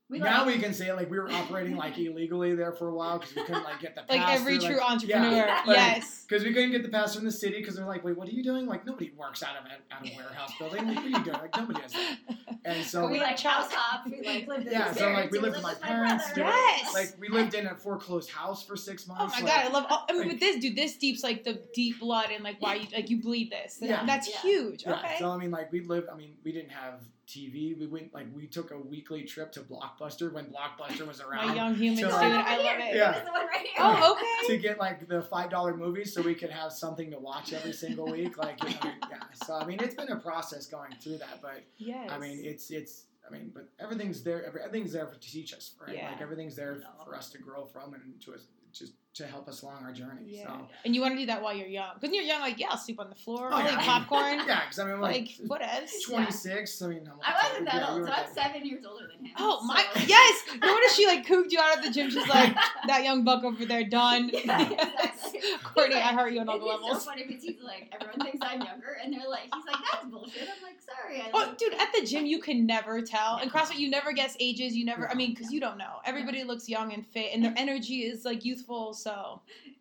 We 0.09 0.21
now 0.21 0.45
like, 0.45 0.55
we 0.55 0.63
can 0.63 0.73
say 0.73 0.93
like 0.93 1.11
we 1.11 1.19
were 1.19 1.29
operating 1.29 1.75
like 1.77 1.99
illegally 1.99 2.55
there 2.55 2.71
for 2.73 2.89
a 2.89 2.95
while 2.95 3.19
because 3.19 3.35
we 3.35 3.43
couldn't 3.43 3.65
like 3.65 3.81
get 3.81 3.97
the 3.97 4.03
like 4.09 4.29
every 4.29 4.59
through, 4.59 4.69
true 4.69 4.77
like- 4.79 4.91
entrepreneur. 4.93 5.31
Yeah, 5.47 5.63
like, 5.67 5.77
yes. 5.77 6.25
because 6.29 6.45
we 6.45 6.53
couldn't 6.55 6.71
get 6.71 6.85
the 6.85 6.89
pass 6.89 7.17
from 7.17 7.25
the 7.25 7.33
city 7.33 7.59
because 7.59 7.75
they're 7.75 7.87
like, 7.87 8.05
wait, 8.05 8.17
what 8.17 8.29
are 8.29 8.33
you 8.33 8.45
doing? 8.45 8.67
Like 8.67 8.87
nobody 8.87 9.11
works 9.17 9.43
out 9.43 9.57
of 9.57 9.65
a, 9.67 9.95
out 9.95 10.03
of 10.07 10.09
a 10.13 10.17
warehouse 10.17 10.53
building. 10.61 10.87
Like, 10.87 10.97
what 10.97 11.05
are 11.07 11.09
you 11.09 11.25
doing? 11.25 11.37
Like 11.41 11.57
nobody 11.57 11.81
does 11.81 11.93
that. 11.93 12.19
And 12.65 12.85
so 12.85 13.09
we 13.09 13.17
Yeah. 13.17 13.23
like 13.25 13.41
house 13.41 13.73
hop. 13.73 14.07
We 14.07 14.25
like 14.25 14.47
lived 14.47 14.67
in 14.69 14.73
Yeah, 14.75 14.93
so, 14.93 15.11
like, 15.11 15.33
we 15.33 15.41
lived 15.41 15.55
with 15.57 15.63
my 15.65 15.71
with 15.71 15.81
parents, 15.83 16.25
brother. 16.33 16.51
Yes. 16.53 16.95
like 16.95 17.15
we 17.21 17.29
lived 17.29 17.55
in 17.55 17.67
a 17.67 17.75
foreclosed 17.75 18.31
house 18.31 18.65
for 18.65 18.77
six 18.77 19.09
months. 19.09 19.35
Oh 19.37 19.41
my 19.41 19.45
like, 19.45 19.55
god, 19.65 19.65
I 19.67 19.69
love. 19.73 19.87
All, 19.91 20.07
I 20.09 20.13
mean, 20.13 20.23
like- 20.23 20.31
with 20.33 20.41
this, 20.41 20.57
dude, 20.59 20.77
this 20.77 20.97
deep's 20.97 21.25
like 21.25 21.43
the 21.43 21.61
deep 21.75 21.99
blood 21.99 22.27
and 22.33 22.45
like 22.45 22.63
why 22.63 22.77
you 22.77 22.87
like 22.95 23.11
you 23.11 23.21
bleed 23.21 23.51
this. 23.51 23.81
And 23.81 23.91
Yeah. 23.91 24.07
that's 24.07 24.29
Yeah. 24.29 24.41
huge. 24.41 24.85
Yeah, 24.85 24.95
Okay. 25.01 25.17
so 25.19 25.31
I 25.31 25.37
mean, 25.37 25.51
like 25.51 25.73
we 25.73 25.81
lived. 25.81 26.09
I 26.09 26.17
mean, 26.17 26.37
we 26.45 26.53
didn't 26.53 26.71
have 26.71 27.01
TV. 27.27 27.79
We 27.79 27.87
went 27.87 28.15
like 28.15 28.27
we 28.35 28.47
took 28.47 28.71
a 28.71 28.79
weekly 28.79 29.23
trip 29.25 29.53
to 29.53 29.61
Blockbuster 29.61 30.33
when 30.33 30.47
Blockbuster 30.47 31.07
was 31.07 31.21
around. 31.21 31.31
my 31.39 31.47
around. 31.49 31.57
young 31.57 31.75
humans, 31.75 32.01
So, 32.01 32.07
dude. 32.07 32.15
like- 32.33 32.47
I 32.47 32.57
love 32.59 32.67
it. 32.81 32.97
Yeah. 32.97 33.11
This 33.13 33.19
is 33.21 33.25
the 33.27 33.33
one 33.33 33.47
right 33.47 33.61
here. 33.67 33.73
Oh, 33.79 34.13
okay. 34.47 34.55
to 34.55 34.63
get 34.63 34.79
like 34.79 35.09
the 35.09 35.23
five 35.23 35.51
dollar 35.51 35.77
movies 35.77 36.13
so 36.15 36.23
we 36.23 36.35
could 36.35 36.51
have 36.51 36.73
something 36.73 37.11
to 37.11 37.19
watch 37.19 37.53
every 37.53 37.73
single 37.73 38.07
week. 38.11 38.39
Like, 38.39 38.63
you 38.63 38.71
know, 38.71 38.93
yeah. 39.11 39.19
So 39.45 39.55
I 39.55 39.67
mean, 39.67 39.79
it's 39.83 39.95
been 39.95 40.11
a 40.11 40.17
process 40.21 40.67
going 40.67 40.93
through 41.01 41.19
that, 41.19 41.41
but 41.43 41.63
Yes. 41.79 42.11
I 42.11 42.19
mean, 42.19 42.41
it's 42.45 42.71
it's. 42.71 43.05
I 43.29 43.33
mean, 43.33 43.51
but 43.53 43.69
everything's 43.81 44.23
there. 44.23 44.45
Everything's 44.47 44.93
there 44.93 45.07
to 45.07 45.19
teach 45.19 45.53
us, 45.53 45.73
right? 45.85 45.97
Yeah. 45.97 46.11
Like 46.13 46.21
everything's 46.21 46.55
there 46.55 46.77
No. 46.77 47.05
for 47.05 47.17
us 47.17 47.29
to 47.31 47.39
grow 47.39 47.65
from 47.65 47.95
and 47.95 48.21
to 48.23 48.35
us 48.35 48.43
just 48.73 48.93
to 49.17 49.27
help 49.27 49.49
us 49.49 49.63
along 49.63 49.83
our 49.85 49.93
journey. 49.93 50.23
Yeah. 50.27 50.45
So 50.47 50.69
And 50.85 50.95
you 50.95 51.01
want 51.01 51.15
to 51.15 51.19
do 51.19 51.27
that 51.27 51.43
while 51.43 51.55
you're 51.57 51.67
young. 51.69 51.89
Because 51.95 52.03
when 52.09 52.15
you're 52.15 52.25
young, 52.25 52.41
like, 52.41 52.59
yeah, 52.59 52.69
I'll 52.71 52.77
sleep 52.77 53.01
on 53.01 53.09
the 53.09 53.15
floor. 53.15 53.49
Oh, 53.51 53.57
I'll 53.57 53.65
yeah. 53.65 53.81
eat 53.81 53.85
popcorn. 53.85 54.39
yeah, 54.47 54.61
because 54.65 54.79
I 54.79 54.85
mean, 54.91 55.01
Like, 55.01 55.31
like, 55.49 55.61
whatevs. 55.63 55.91
twenty 56.07 56.31
six. 56.33 56.81
I 56.83 56.89
mean, 56.89 57.01
I'm 57.11 57.19
I 57.23 57.49
wasn't 57.49 57.65
that 57.67 57.75
yeah, 57.77 57.89
old, 57.91 58.01
were 58.03 58.07
so 58.09 58.13
I'm 58.13 58.35
seven 58.35 58.67
years 58.67 58.85
older 58.85 59.07
than 59.15 59.25
him. 59.27 59.35
Oh 59.39 59.63
my 59.65 59.85
so- 59.95 60.01
yes! 60.07 60.43
Notice 60.61 60.95
she 60.95 61.07
like 61.07 61.27
cooped 61.27 61.51
you 61.53 61.59
out 61.61 61.79
of 61.79 61.85
the 61.85 61.91
gym. 61.91 62.11
She's 62.11 62.29
like 62.29 62.55
that 62.87 63.05
young 63.05 63.25
buck 63.25 63.43
over 63.45 63.65
there, 63.65 63.85
done. 63.85 64.31
Yeah, 64.33 64.71
exactly. 64.71 65.41
Courtney, 65.65 65.95
He's 65.97 66.03
I 66.05 66.07
like- 66.13 66.19
heard 66.19 66.35
you 66.35 66.41
on 66.41 66.49
all 66.49 66.57
it's 66.57 66.65
the 66.65 66.71
just 66.71 66.83
levels. 66.83 67.05
so 67.05 67.11
funny 67.11 67.25
because 67.27 67.43
he's 67.43 67.63
like, 67.63 67.89
everyone 67.93 68.21
thinks 68.21 68.39
I'm 68.47 68.61
younger, 68.63 68.97
and 69.03 69.13
they're 69.13 69.29
like, 69.29 69.43
he's 69.55 69.65
like, 69.67 69.77
that's 69.93 70.07
bullshit. 70.07 70.43
I'm 70.43 70.63
like, 70.63 70.77
sorry. 70.81 71.21
I 71.21 71.31
Oh, 71.33 71.39
like, 71.49 71.59
dude, 71.59 71.75
at 71.75 71.89
the 71.99 72.05
gym 72.07 72.27
you 72.27 72.41
can 72.41 72.67
never 72.67 73.01
tell. 73.03 73.37
And 73.37 73.51
CrossFit, 73.51 73.79
you 73.79 73.91
never 73.91 74.13
guess 74.13 74.37
ages. 74.41 74.75
You 74.77 74.85
never. 74.85 75.09
I 75.11 75.15
mean, 75.15 75.35
because 75.35 75.53
you 75.53 75.61
don't 75.61 75.79
know. 75.79 75.97
Everybody 76.05 76.45
looks 76.45 76.69
young 76.69 76.93
and 76.93 77.07
fit, 77.07 77.31
and 77.35 77.45
their 77.45 77.55
energy 77.57 78.01
is 78.03 78.25
like 78.25 78.45
youthful. 78.45 78.93
So 78.95 79.06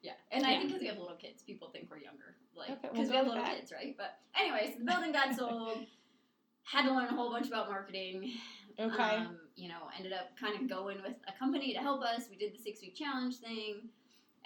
yeah, 0.01 0.13
and 0.31 0.45
I 0.45 0.57
think 0.57 0.68
because 0.68 0.81
we 0.81 0.88
have 0.88 0.98
little 0.98 1.16
kids, 1.18 1.42
people 1.44 1.69
think 1.69 1.88
we're 1.89 1.98
younger, 1.98 2.36
like 2.56 2.69
Okay, 2.72 2.80
we'll 2.83 2.92
because 2.94 3.10
we 3.10 3.16
have 3.16 3.27
little 3.27 3.44
kids, 3.44 3.72
right? 3.72 3.95
But 3.98 4.18
anyways, 4.39 4.77
the 4.77 4.86
building 4.86 5.12
got 5.12 5.36
sold. 5.38 5.80
Had 6.63 6.88
to 6.88 6.94
learn 6.95 7.06
a 7.10 7.16
whole 7.16 7.30
bunch 7.31 7.48
about 7.48 7.69
marketing. 7.69 8.31
okay, 8.80 9.04
Um, 9.18 9.38
you 9.56 9.69
know, 9.69 9.81
ended 9.98 10.13
up 10.13 10.36
kind 10.39 10.60
of 10.60 10.68
going 10.68 10.98
with 11.04 11.13
a 11.27 11.38
company 11.38 11.74
to 11.74 11.80
help 11.80 12.01
us. 12.01 12.24
We 12.30 12.38
did 12.38 12.54
the 12.56 12.57
six 12.57 12.81
week 12.81 12.95
challenge 12.95 13.36
thing. 13.38 13.89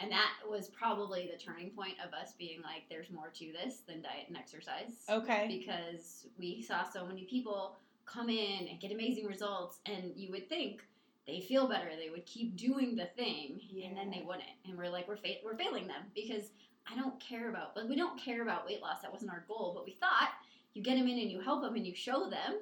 And 0.01 0.11
that 0.11 0.29
was 0.49 0.67
probably 0.69 1.29
the 1.31 1.37
turning 1.41 1.71
point 1.71 1.95
of 2.05 2.13
us 2.13 2.33
being 2.37 2.61
like, 2.61 2.83
there's 2.89 3.09
more 3.09 3.29
to 3.35 3.51
this 3.53 3.81
than 3.87 4.01
diet 4.01 4.27
and 4.27 4.37
exercise. 4.37 4.91
okay, 5.09 5.45
Because 5.59 6.27
we 6.37 6.61
saw 6.61 6.83
so 6.89 7.05
many 7.05 7.23
people 7.25 7.77
come 8.05 8.29
in 8.29 8.67
and 8.69 8.79
get 8.79 8.91
amazing 8.91 9.25
results. 9.25 9.79
And 9.85 10.11
you 10.15 10.29
would 10.31 10.47
think 10.49 10.81
they 11.29 11.41
feel 11.41 11.67
better. 11.67 11.89
They 11.97 12.09
would 12.09 12.25
keep 12.25 12.55
doing 12.57 12.95
the 12.95 13.05
thing. 13.05 13.59
And 13.85 13.95
then 13.95 14.09
they 14.09 14.23
wouldn't. 14.25 14.43
And 14.67 14.77
we're 14.77 14.89
like, 14.89 15.07
we're, 15.07 15.17
fa- 15.17 15.41
we're 15.43 15.57
failing 15.57 15.87
them 15.87 16.03
because 16.15 16.51
I 16.91 16.95
don't 16.99 17.19
care 17.19 17.49
about, 17.49 17.75
like, 17.75 17.87
we 17.87 17.95
don't 17.95 18.19
care 18.19 18.41
about 18.41 18.65
weight 18.65 18.81
loss. 18.81 19.01
That 19.01 19.11
wasn't 19.11 19.31
our 19.31 19.45
goal. 19.47 19.73
But 19.75 19.85
we 19.85 19.91
thought 19.99 20.29
you 20.73 20.81
get 20.81 20.95
them 20.97 21.07
in 21.07 21.19
and 21.19 21.29
you 21.31 21.39
help 21.41 21.61
them 21.61 21.75
and 21.75 21.85
you 21.85 21.93
show 21.95 22.29
them 22.29 22.59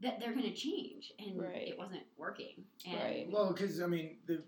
that 0.00 0.20
they're 0.20 0.32
going 0.32 0.42
to 0.44 0.52
change, 0.52 1.12
and 1.18 1.40
Right. 1.40 1.68
it 1.68 1.78
wasn't 1.78 2.02
working. 2.18 2.64
And 2.86 3.00
Right. 3.00 3.28
Well, 3.30 3.52
because 3.52 3.80
I 3.80 3.86
mean, 3.86 4.16
the 4.26 4.42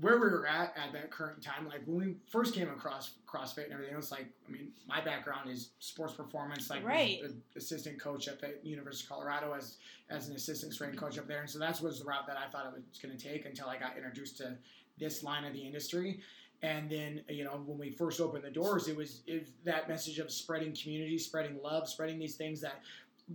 where 0.00 0.14
we 0.14 0.28
were 0.28 0.46
at 0.46 0.74
at 0.76 0.92
that 0.92 1.10
current 1.10 1.42
time, 1.42 1.66
like 1.68 1.80
when 1.86 2.06
we 2.06 2.16
first 2.30 2.54
came 2.54 2.68
across 2.68 3.12
CrossFit 3.26 3.64
and 3.64 3.72
everything, 3.72 3.94
it 3.94 3.96
was 3.96 4.10
like, 4.10 4.26
I 4.46 4.50
mean, 4.52 4.68
my 4.86 5.00
background 5.00 5.48
is 5.48 5.70
sports 5.78 6.12
performance, 6.12 6.68
like 6.68 6.84
Right. 6.84 7.22
assistant 7.56 7.98
coach 7.98 8.28
up 8.28 8.42
at 8.42 8.62
the 8.62 8.68
University 8.68 9.04
of 9.06 9.10
Colorado 9.10 9.52
as 9.54 9.78
as 10.10 10.28
an 10.28 10.36
assistant 10.36 10.72
strength 10.72 10.96
coach 10.96 11.18
up 11.18 11.26
there, 11.26 11.40
and 11.40 11.50
so 11.50 11.58
that 11.58 11.80
was 11.80 12.00
the 12.00 12.04
route 12.04 12.26
that 12.26 12.36
I 12.36 12.48
thought 12.50 12.66
it 12.66 12.72
was 12.74 12.98
going 13.02 13.16
to 13.16 13.22
take 13.22 13.44
until 13.46 13.68
I 13.68 13.76
got 13.76 13.96
introduced 13.96 14.36
to 14.38 14.56
this 14.98 15.22
line 15.22 15.44
of 15.44 15.52
the 15.52 15.60
industry. 15.60 16.20
And 16.62 16.88
then, 16.88 17.22
you 17.28 17.44
know, 17.44 17.60
when 17.66 17.76
we 17.78 17.90
first 17.90 18.18
opened 18.20 18.44
the 18.44 18.50
doors, 18.50 18.88
it 18.88 18.96
was, 18.96 19.22
it 19.26 19.40
was 19.40 19.50
that 19.64 19.88
message 19.90 20.18
of 20.18 20.30
spreading 20.30 20.74
community, 20.74 21.18
spreading 21.18 21.58
love, 21.62 21.86
spreading 21.88 22.18
these 22.18 22.36
things 22.36 22.60
that 22.62 22.80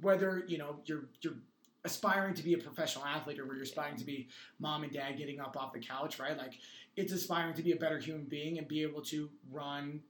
whether 0.02 0.44
you 0.48 0.58
know 0.58 0.78
you're 0.86 1.10
you're 1.22 1.36
aspiring 1.84 2.34
to 2.36 2.44
be 2.44 2.54
a 2.54 2.58
professional 2.58 3.06
athlete 3.06 3.40
or 3.40 3.46
where 3.46 3.56
you're 3.56 3.64
aspiring 3.64 3.98
to 3.98 4.06
be 4.06 4.28
mom 4.60 4.84
and 4.84 4.92
dad 4.92 5.18
getting 5.18 5.40
up 5.40 5.58
off 5.58 5.74
the 5.74 5.80
couch, 5.80 6.20
right? 6.20 6.38
Like 6.38 6.54
it's 6.96 7.12
aspiring 7.12 7.54
to 7.56 7.64
be 7.64 7.72
a 7.72 7.76
better 7.76 7.98
human 7.98 8.26
being 8.26 8.58
and 8.58 8.68
be 8.68 8.84
able 8.84 9.02
to 9.04 9.30
run, 9.52 10.02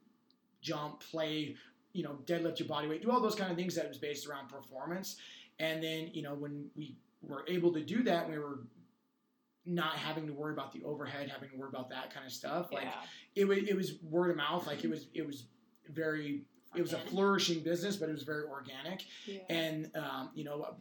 jump, 0.62 1.02
play, 1.02 1.56
you 1.94 2.04
know, 2.04 2.20
deadlift 2.26 2.60
your 2.60 2.68
body 2.68 2.88
weight, 2.88 3.02
do 3.02 3.12
all 3.12 3.22
those 3.22 3.36
kind 3.36 3.52
of 3.52 3.58
things 3.58 3.76
that 3.76 3.88
was 3.88 3.98
based 3.98 4.28
around 4.28 4.50
performance. 4.50 5.18
And 5.60 5.82
then, 5.84 6.10
you 6.14 6.24
know, 6.24 6.34
when 6.34 6.70
we 6.76 6.96
were 7.22 7.46
able 7.48 7.72
to 7.74 7.82
do 7.82 8.04
that, 8.04 8.30
we 8.30 8.38
were 8.38 8.60
not 9.66 9.94
having 9.94 10.26
to 10.28 10.34
worry 10.34 10.54
about 10.54 10.72
the 10.72 10.84
overhead, 10.84 11.30
having 11.30 11.50
to 11.50 11.56
worry 11.56 11.70
about 11.70 11.90
that 11.90 12.14
kind 12.14 12.26
of 12.26 12.32
stuff. 12.32 12.72
Like 12.72 12.88
it 13.36 13.48
was 13.48 13.60
it 13.60 13.76
was 13.76 13.94
word 14.02 14.32
of 14.32 14.38
mouth, 14.38 14.66
like 14.68 14.84
it 14.84 14.90
was 14.90 15.08
it 15.14 15.26
was 15.26 15.46
very 15.90 16.42
it 16.76 16.82
was 16.82 16.94
a 16.94 16.98
flourishing 16.98 17.60
business, 17.60 17.96
but 17.98 18.10
it 18.10 18.14
was 18.14 18.24
very 18.24 18.44
organic 18.46 19.04
yeah. 19.26 19.40
and 19.50 19.92
um, 19.96 20.32
you 20.34 20.44
know 20.44 20.76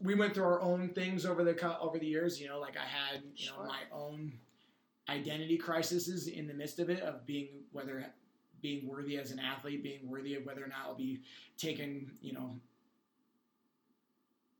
we 0.00 0.14
went 0.14 0.34
through 0.34 0.44
our 0.44 0.60
own 0.60 0.88
things 0.90 1.24
over 1.24 1.44
the 1.44 1.80
over 1.80 1.98
the 1.98 2.06
years 2.06 2.40
you 2.40 2.48
know 2.48 2.58
like 2.58 2.76
i 2.76 2.84
had 2.84 3.22
you 3.36 3.46
know 3.48 3.56
Sure. 3.56 3.66
my 3.66 3.80
own 3.92 4.32
identity 5.08 5.56
crises 5.56 6.28
in 6.28 6.46
the 6.46 6.54
midst 6.54 6.78
of 6.78 6.90
it 6.90 7.00
of 7.02 7.26
being 7.26 7.48
whether 7.72 8.06
being 8.60 8.86
worthy 8.86 9.18
as 9.18 9.30
an 9.32 9.38
athlete 9.40 9.82
being 9.82 10.08
worthy 10.08 10.34
of 10.34 10.44
whether 10.46 10.62
or 10.62 10.68
not 10.68 10.78
i'll 10.84 10.94
be 10.94 11.20
taken 11.58 12.10
you 12.20 12.32
know 12.32 12.56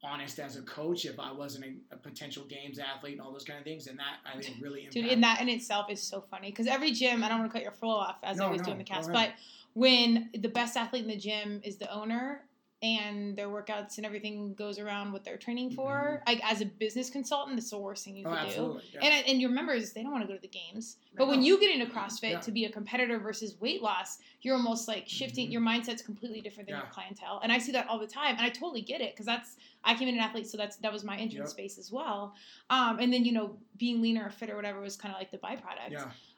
honest 0.05 0.41
as 0.41 0.57
a 0.57 0.63
coach 0.63 1.05
if 1.05 1.21
i 1.21 1.31
wasn't 1.31 1.65
a, 1.65 1.95
a 1.95 1.97
potential 1.97 2.45
games 2.47 2.81
athlete 2.81 3.13
and 3.13 3.23
all 3.23 3.33
those 3.33 3.45
kind 3.45 3.59
of 3.59 3.65
things 3.65 3.87
and 3.87 3.97
that 3.99 4.17
i 4.27 4.41
think 4.41 4.57
really 4.61 4.89
Dude, 4.91 5.07
and 5.07 5.23
that 5.23 5.41
in 5.41 5.49
itself 5.49 5.89
is 5.91 6.03
so 6.03 6.25
funny 6.29 6.51
because 6.51 6.67
every 6.67 6.91
gym, 6.91 7.23
I 7.23 7.29
don't 7.29 7.39
want 7.39 7.53
to 7.53 7.57
cut 7.57 7.63
your 7.63 7.73
flow 7.73 7.95
off 7.95 8.17
as 8.25 8.41
I 8.41 8.51
was 8.51 8.59
no, 8.61 8.65
do 8.67 8.73
in 8.73 8.79
the 8.79 8.85
cast, 8.85 9.13
but 9.13 9.31
when 9.75 10.29
the 10.37 10.49
best 10.49 10.77
athlete 10.77 11.03
in 11.03 11.09
the 11.09 11.17
gym 11.17 11.61
is 11.65 11.77
the 11.77 11.91
owner 11.93 12.43
and 12.83 13.37
their 13.37 13.47
workouts 13.49 13.97
and 13.97 14.05
everything 14.05 14.55
goes 14.55 14.79
around 14.79 15.13
what 15.13 15.25
they're 15.25 15.37
training 15.37 15.71
for, 15.71 16.21
like 16.27 16.41
as 16.45 16.61
a 16.61 16.65
business 16.67 17.09
consultant, 17.11 17.57
that's 17.57 17.71
the 17.71 17.79
worst 17.79 18.05
thing 18.05 18.17
you 18.17 18.25
Mm-hmm. 18.27 18.61
oh 18.61 18.75
could 18.75 18.83
do. 18.83 18.99
yeah. 19.01 19.05
And, 19.09 19.27
and 19.29 19.41
your 19.41 19.51
members, 19.51 19.93
they 19.93 20.03
don't 20.03 20.11
want 20.11 20.23
to 20.25 20.29
go 20.29 20.35
to 20.35 20.41
the 20.43 20.49
games. 20.49 20.97
But 21.17 21.29
when 21.29 21.43
you 21.43 21.61
get 21.61 21.71
into 21.79 21.93
CrossFit 21.95 22.31
Yeah. 22.31 22.41
to 22.41 22.51
be 22.51 22.65
a 22.65 22.71
competitor 22.73 23.19
versus 23.19 23.61
weight 23.61 23.83
loss, 23.83 24.19
you're 24.41 24.57
almost 24.57 24.89
like 24.89 25.05
shifting. 25.09 25.49
Mhm. 25.49 25.53
Your 25.53 25.61
mindset's 25.61 26.03
completely 26.03 26.41
different 26.41 26.69
than 26.69 26.77
Yeah. 26.77 26.83
your 26.83 26.91
clientele, 26.91 27.41
and 27.43 27.53
I 27.53 27.59
see 27.59 27.71
that 27.73 27.87
all 27.89 27.99
the 27.99 28.07
time. 28.07 28.35
And 28.37 28.45
I 28.45 28.49
totally 28.49 28.83
get 28.83 29.01
it 29.01 29.13
because 29.15 29.27
that's 29.27 29.57
I 29.85 29.95
came 29.97 30.09
in 30.09 30.15
an 30.15 30.21
athlete, 30.21 30.47
so 30.49 30.57
that's 30.57 30.77
that 30.79 30.93
was 30.93 31.05
my 31.05 31.17
entrance 31.17 31.51
Yep. 31.51 31.59
space 31.59 31.79
as 31.79 31.91
well. 31.93 32.35
Um, 32.71 32.99
and 32.99 33.13
then 33.13 33.25
you 33.25 33.33
know 33.33 33.57
being 33.79 34.01
leaner 34.03 34.27
or 34.27 34.31
fit 34.31 34.51
or 34.51 34.57
whatever 34.57 34.81
was 34.81 34.97
kind 34.97 35.15
of 35.15 35.19
like 35.21 35.31
the 35.31 35.39
byproduct. 35.39 35.91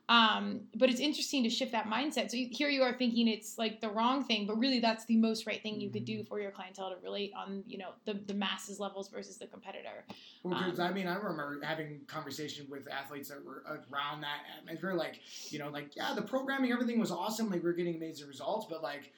Um, 0.06 0.60
but 0.74 0.90
it's 0.90 1.00
interesting 1.00 1.42
to 1.44 1.48
shift 1.50 1.72
that 1.72 1.86
mindset. 1.86 2.30
So 2.30 2.36
here 2.36 2.68
you 2.68 2.82
are 2.82 2.92
thinking 2.92 3.26
it's 3.26 3.56
like 3.56 3.80
the 3.80 3.88
wrong 3.88 4.22
thing, 4.22 4.46
but 4.46 4.58
really 4.58 4.78
that's 4.78 5.06
the 5.06 5.16
most 5.16 5.46
right 5.46 5.62
thing 5.62 5.80
you 5.80 5.88
could 5.90 6.04
Mm-hmm. 6.04 6.18
do 6.18 6.24
for 6.24 6.40
your 6.40 6.50
clientele 6.50 6.90
to 6.90 6.96
relate 7.02 7.32
on 7.34 7.64
you 7.66 7.78
know 7.78 7.90
the 8.04 8.14
the 8.26 8.34
masses 8.34 8.78
levels 8.78 9.08
versus 9.08 9.38
the 9.38 9.46
competitor. 9.46 10.04
Well, 10.42 10.58
because 10.62 10.78
Um, 10.78 10.88
I 10.88 10.92
mean, 10.92 11.06
I 11.06 11.14
remember 11.14 11.60
having 11.62 12.00
conversation 12.06 12.66
with 12.68 12.86
athletes 12.90 13.30
that 13.30 13.42
were 13.42 13.64
around 13.90 14.20
that 14.20 14.40
atmosphere. 14.58 14.92
Like, 14.92 15.20
you 15.48 15.58
know, 15.58 15.70
like 15.70 15.96
yeah, 15.96 16.12
the 16.14 16.22
programming, 16.22 16.72
everything 16.72 16.98
was 17.00 17.10
awesome. 17.10 17.48
Like, 17.48 17.62
we 17.62 17.70
are 17.70 17.74
getting 17.74 17.96
amazing 17.96 18.28
results, 18.28 18.66
but 18.68 18.82
like, 18.82 19.12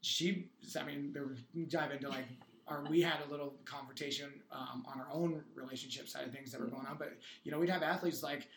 she, 0.00 0.46
I 0.78 0.84
mean, 0.84 1.12
there, 1.12 1.26
we 1.54 1.64
dive 1.66 1.92
into 1.92 2.08
like, 2.08 2.24
our, 2.66 2.82
we 2.88 3.02
had 3.02 3.18
a 3.26 3.30
little 3.30 3.52
confrontation 3.66 4.30
um, 4.52 4.86
on 4.86 4.98
our 5.00 5.08
own 5.12 5.42
relationship 5.54 6.08
side 6.08 6.24
of 6.26 6.32
things 6.32 6.52
that 6.52 6.60
were 6.60 6.68
going 6.68 6.86
on. 6.86 6.96
But 6.98 7.18
you 7.44 7.52
know, 7.52 7.58
we'd 7.58 7.68
have 7.68 7.82
athletes 7.82 8.22
like 8.22 8.48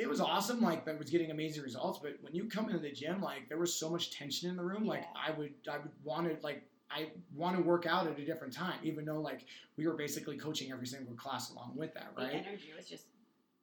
it 0.00 0.08
was 0.08 0.20
awesome, 0.20 0.60
like 0.60 0.84
that 0.86 0.98
was 0.98 1.10
getting 1.10 1.30
amazing 1.30 1.62
results. 1.62 1.98
But 2.02 2.16
when 2.22 2.34
you 2.34 2.44
come 2.48 2.66
into 2.66 2.78
the 2.80 2.90
gym, 2.92 3.20
like 3.20 3.48
there 3.48 3.58
was 3.58 3.74
so 3.74 3.90
much 3.90 4.10
tension 4.10 4.48
in 4.50 4.56
the 4.56 4.64
room. 4.64 4.86
Like 4.86 5.04
I 5.16 5.30
would, 5.32 5.52
I 5.70 5.78
would 5.78 5.90
want 6.04 6.28
to 6.28 6.36
like. 6.44 6.62
I 6.92 7.06
want 7.36 7.56
to 7.56 7.62
work 7.62 7.86
out 7.86 8.08
at 8.08 8.18
a 8.18 8.24
different 8.24 8.52
time, 8.52 8.80
even 8.82 9.04
though 9.04 9.20
like 9.20 9.42
we 9.76 9.86
were 9.86 9.92
basically 9.94 10.36
coaching 10.36 10.72
every 10.72 10.88
single 10.88 11.14
class 11.14 11.52
along 11.52 11.74
with 11.76 11.94
that, 11.94 12.08
right? 12.18 12.32
The 12.32 12.36
energy 12.38 12.72
was 12.76 12.88
just 12.88 13.04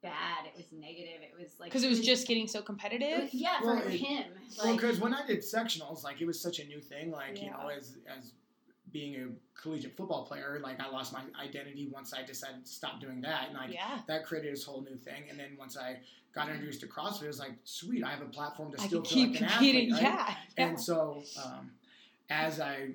bad. 0.02 0.46
It 0.46 0.56
was 0.56 0.64
negative. 0.72 1.20
It 1.20 1.34
was 1.38 1.52
like 1.60 1.68
Because 1.68 1.84
it 1.84 1.90
was 1.90 2.00
just 2.00 2.26
getting 2.26 2.48
so 2.48 2.62
competitive. 2.62 3.24
was- 3.24 3.34
yeah 3.34 3.58
Well, 3.62 3.80
for 3.82 3.88
it- 3.90 4.00
him. 4.00 4.24
Well, 4.64 4.74
because 4.74 4.98
when 4.98 5.12
I 5.12 5.26
did 5.26 5.40
sectionals, 5.40 6.02
like 6.04 6.22
it 6.22 6.26
was 6.26 6.40
such 6.40 6.58
a 6.58 6.64
new 6.64 6.80
thing. 6.80 7.10
Like 7.10 7.42
you 7.42 7.50
know, 7.50 7.68
as 7.68 7.98
as 8.08 8.32
being 8.92 9.16
a 9.16 9.60
collegiate 9.60 9.96
football 9.96 10.24
player, 10.24 10.60
like 10.62 10.80
I 10.80 10.88
lost 10.88 11.12
my 11.12 11.20
identity 11.42 11.88
once 11.92 12.14
I 12.14 12.22
decided 12.22 12.64
to 12.64 12.70
stop 12.70 13.00
doing 13.00 13.20
that, 13.22 13.48
and 13.48 13.56
like 13.56 13.72
yeah. 13.72 13.98
that 14.06 14.24
created 14.24 14.52
this 14.52 14.64
whole 14.64 14.82
new 14.82 14.96
thing. 14.96 15.24
And 15.30 15.38
then 15.38 15.56
once 15.58 15.76
I 15.76 15.98
got 16.34 16.48
introduced 16.48 16.80
to 16.80 16.86
CrossFit, 16.86 17.24
it 17.24 17.26
was 17.28 17.38
like, 17.38 17.52
sweet, 17.64 18.04
I 18.04 18.10
have 18.10 18.22
a 18.22 18.26
platform 18.26 18.72
to 18.72 18.80
I 18.80 18.86
still 18.86 19.02
keep 19.02 19.32
like 19.32 19.40
an 19.42 19.48
competing. 19.48 19.92
athlete, 19.92 20.04
right? 20.04 20.14
Yeah. 20.14 20.34
yeah. 20.58 20.66
And 20.66 20.80
so, 20.80 21.22
um, 21.44 21.70
as 22.30 22.60
I 22.60 22.90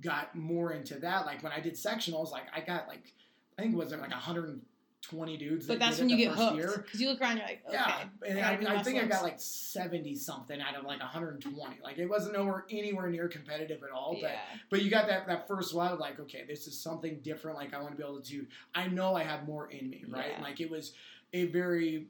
got 0.00 0.34
more 0.34 0.72
into 0.72 0.98
that, 1.00 1.26
like 1.26 1.42
when 1.42 1.52
I 1.52 1.60
did 1.60 1.74
sectionals, 1.74 2.30
like 2.30 2.44
I 2.54 2.60
got 2.60 2.88
like 2.88 3.12
I 3.58 3.62
think 3.62 3.74
it 3.74 3.78
was 3.78 3.92
like 3.92 4.12
120 5.08 5.36
dudes. 5.38 5.66
But 5.66 5.78
that 5.78 5.86
that's 5.86 5.98
when 5.98 6.08
you 6.08 6.16
get 6.16 6.32
hooked. 6.32 6.84
Because 6.84 7.00
you 7.00 7.08
look 7.08 7.20
around, 7.20 7.38
you're 7.38 7.46
like, 7.46 7.62
okay. 7.66 7.76
Yeah, 7.76 8.04
and 8.26 8.38
I 8.38 8.74
I, 8.74 8.78
I, 8.78 8.82
think 8.82 9.02
I 9.02 9.06
got 9.06 9.22
like 9.22 9.40
70 9.40 10.14
something 10.14 10.60
out 10.60 10.76
of 10.76 10.84
like 10.84 11.00
120. 11.00 11.76
Like 11.82 11.98
it 11.98 12.06
wasn't 12.06 12.34
nowhere 12.34 12.64
anywhere 12.70 13.08
near 13.08 13.28
competitive 13.28 13.82
at 13.82 13.90
all. 13.90 14.12
But 14.20 14.30
yeah. 14.30 14.38
but 14.68 14.82
you 14.82 14.90
got 14.90 15.06
that 15.08 15.26
that 15.26 15.48
first 15.48 15.74
one 15.74 15.90
of 15.92 15.98
like, 15.98 16.20
okay, 16.20 16.44
this 16.46 16.66
is 16.66 16.78
something 16.78 17.20
different. 17.22 17.56
Like 17.56 17.74
I 17.74 17.80
want 17.80 17.92
to 17.92 17.96
be 17.96 18.04
able 18.04 18.20
to. 18.20 18.46
I 18.74 18.88
know 18.88 19.16
I 19.16 19.22
have 19.22 19.46
more 19.46 19.70
in 19.70 19.88
me, 19.88 20.04
right? 20.08 20.32
Yeah. 20.36 20.42
Like 20.42 20.60
it 20.60 20.70
was 20.70 20.92
a 21.32 21.46
very. 21.46 22.06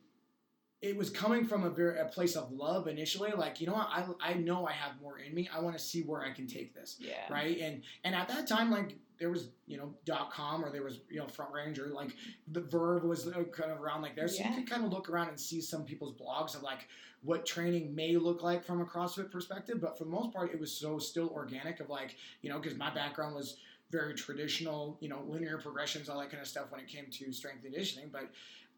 It 0.83 0.97
was 0.97 1.11
coming 1.11 1.45
from 1.45 1.65
a 1.65 1.69
very 1.71 1.99
a 2.01 2.07
place 2.07 2.37
of 2.37 2.51
love 2.53 2.89
initially. 2.89 3.31
Like 3.33 3.61
you 3.61 3.67
know 3.67 3.75
what, 3.75 3.89
I 3.91 4.05
I 4.21 4.35
know 4.35 4.67
I 4.67 4.73
have 4.73 4.93
more 5.01 5.19
in 5.19 5.35
me. 5.35 5.49
I 5.55 5.61
want 5.61 5.77
to 5.77 5.83
see 5.83 6.03
where 6.03 6.23
I 6.23 6.33
can 6.33 6.47
take 6.47 6.75
this 6.75 6.97
Yeah. 6.99 7.31
right? 7.31 7.59
And 7.61 7.83
and 8.03 8.15
at 8.15 8.29
that 8.29 8.49
time, 8.49 8.71
like 8.71 8.97
there 9.21 9.31
was 9.31 9.50
you 9.67 9.77
know 9.77 9.95
dot 10.05 10.33
com 10.33 10.65
or 10.65 10.71
there 10.73 10.83
was 10.83 11.00
you 11.09 11.19
know 11.21 11.29
Front 11.29 11.53
Ranger, 11.53 11.89
like 11.95 12.11
the 12.50 12.62
Verve 12.62 13.05
was 13.05 13.25
kind 13.53 13.71
of 13.71 13.81
around 13.81 14.03
like 14.03 14.17
there, 14.17 14.27
so 14.27 14.43
Yeah. 14.43 14.50
you 14.50 14.57
could 14.57 14.71
kind 14.71 14.85
of 14.85 14.91
look 14.93 15.09
around 15.09 15.29
and 15.29 15.39
see 15.39 15.61
some 15.61 15.85
people's 15.85 16.15
blogs 16.15 16.57
of 16.57 16.62
like 16.62 16.89
what 17.23 17.45
training 17.45 17.95
may 17.95 18.17
look 18.17 18.43
like 18.43 18.65
from 18.65 18.81
a 18.81 18.85
CrossFit 18.87 19.31
perspective. 19.31 19.79
But 19.81 19.99
for 19.99 20.05
the 20.05 20.11
most 20.11 20.33
part, 20.33 20.53
it 20.53 20.59
was 20.59 20.73
so 20.73 20.99
still 20.99 21.29
organic 21.29 21.79
of 21.81 21.89
like 21.91 22.17
you 22.43 22.50
know 22.50 22.59
because 22.59 22.77
my 22.77 22.93
background 22.93 23.37
was 23.37 23.59
very 23.91 24.15
traditional, 24.15 24.97
you 25.00 25.09
know, 25.09 25.23
linear 25.27 25.59
progressions, 25.59 26.09
all 26.09 26.19
that 26.21 26.31
kind 26.31 26.41
of 26.41 26.47
stuff 26.49 26.71
when 26.71 26.81
it 26.81 26.87
came 26.89 27.07
to 27.11 27.33
strength 27.33 27.65
and 27.65 27.73
conditioning. 27.73 28.09
But 28.11 28.31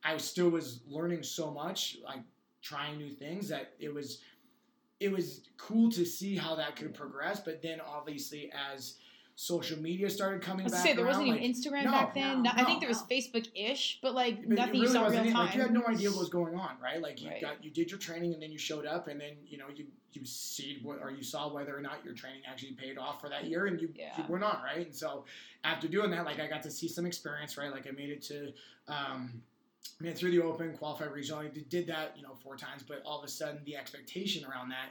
I 0.02 0.16
still 0.16 0.48
was 0.48 0.80
learning 0.88 1.22
so 1.22 1.50
much, 1.50 1.98
like 2.02 2.20
trying 2.62 2.96
new 2.98 3.10
things 3.10 3.48
that 3.48 3.74
it 3.78 3.92
was 3.94 4.18
it 5.00 5.10
was 5.10 5.42
cool 5.56 5.90
to 5.90 6.04
see 6.04 6.36
how 6.36 6.54
that 6.56 6.76
could 6.76 6.94
progress. 6.94 7.40
But 7.40 7.62
then 7.62 7.80
obviously 7.80 8.50
as 8.72 8.96
social 9.34 9.78
media 9.80 10.10
started 10.10 10.42
coming 10.42 10.62
I 10.62 10.64
was 10.64 10.72
back 10.72 10.82
say 10.82 10.94
there 10.94 11.04
around, 11.04 11.08
wasn't 11.26 11.28
like, 11.28 11.40
even 11.42 11.52
Instagram 11.54 11.84
no, 11.84 11.90
back 11.90 12.14
then. 12.14 12.42
no, 12.42 12.50
No, 12.50 12.50
I 12.54 12.64
think 12.64 12.80
there 12.80 12.88
was. 12.88 13.02
Facebook-ish, 13.02 13.98
but 14.02 14.14
like 14.14 14.46
but 14.46 14.56
nothing 14.56 14.74
it 14.74 14.76
you 14.76 14.82
really 14.82 14.92
saw 14.92 15.06
real 15.06 15.24
time. 15.24 15.34
Like 15.34 15.54
you 15.54 15.62
had 15.62 15.72
no 15.72 15.86
idea 15.86 16.10
what 16.10 16.18
was 16.20 16.28
going 16.28 16.54
on, 16.54 16.76
right? 16.82 17.00
Like 17.00 17.20
you 17.20 17.30
Right. 17.30 17.40
got 17.40 17.64
you 17.64 17.70
did 17.70 17.90
your 17.90 17.98
training 17.98 18.34
and 18.34 18.42
then 18.42 18.50
you 18.52 18.58
showed 18.58 18.84
up 18.86 19.08
and 19.08 19.20
then 19.20 19.32
you 19.46 19.58
know 19.58 19.66
you 19.74 19.86
you 20.12 20.24
see 20.26 20.78
what 20.82 20.98
or 21.00 21.10
you 21.10 21.22
saw 21.22 21.52
whether 21.52 21.76
or 21.76 21.80
not 21.80 22.04
your 22.04 22.12
training 22.14 22.42
actually 22.46 22.72
paid 22.72 22.98
off 22.98 23.20
for 23.20 23.30
that 23.30 23.46
year 23.46 23.66
and 23.66 23.80
you, 23.80 23.88
Yeah. 23.96 24.12
you 24.18 24.24
went 24.28 24.44
on, 24.44 24.58
right? 24.62 24.86
And 24.86 24.94
so 24.94 25.24
after 25.64 25.88
doing 25.88 26.10
that, 26.10 26.24
like 26.26 26.38
I 26.38 26.46
got 26.46 26.62
to 26.64 26.70
see 26.70 26.86
some 26.88 27.06
experience, 27.06 27.56
right? 27.56 27.70
Like 27.72 27.86
I 27.86 27.92
made 27.92 28.10
it 28.10 28.22
to 28.24 28.52
um 28.88 29.42
made 30.00 30.10
it 30.10 30.18
through 30.18 30.30
the 30.32 30.42
open, 30.42 30.76
qualified 30.76 31.10
regional. 31.12 31.40
I 31.40 31.48
did 31.48 31.86
that, 31.86 32.12
you 32.16 32.22
know, 32.22 32.34
four 32.42 32.56
times, 32.56 32.82
but 32.86 33.02
all 33.06 33.18
of 33.18 33.24
a 33.24 33.28
sudden 33.28 33.60
the 33.64 33.76
expectation 33.76 34.44
around 34.44 34.68
that 34.70 34.90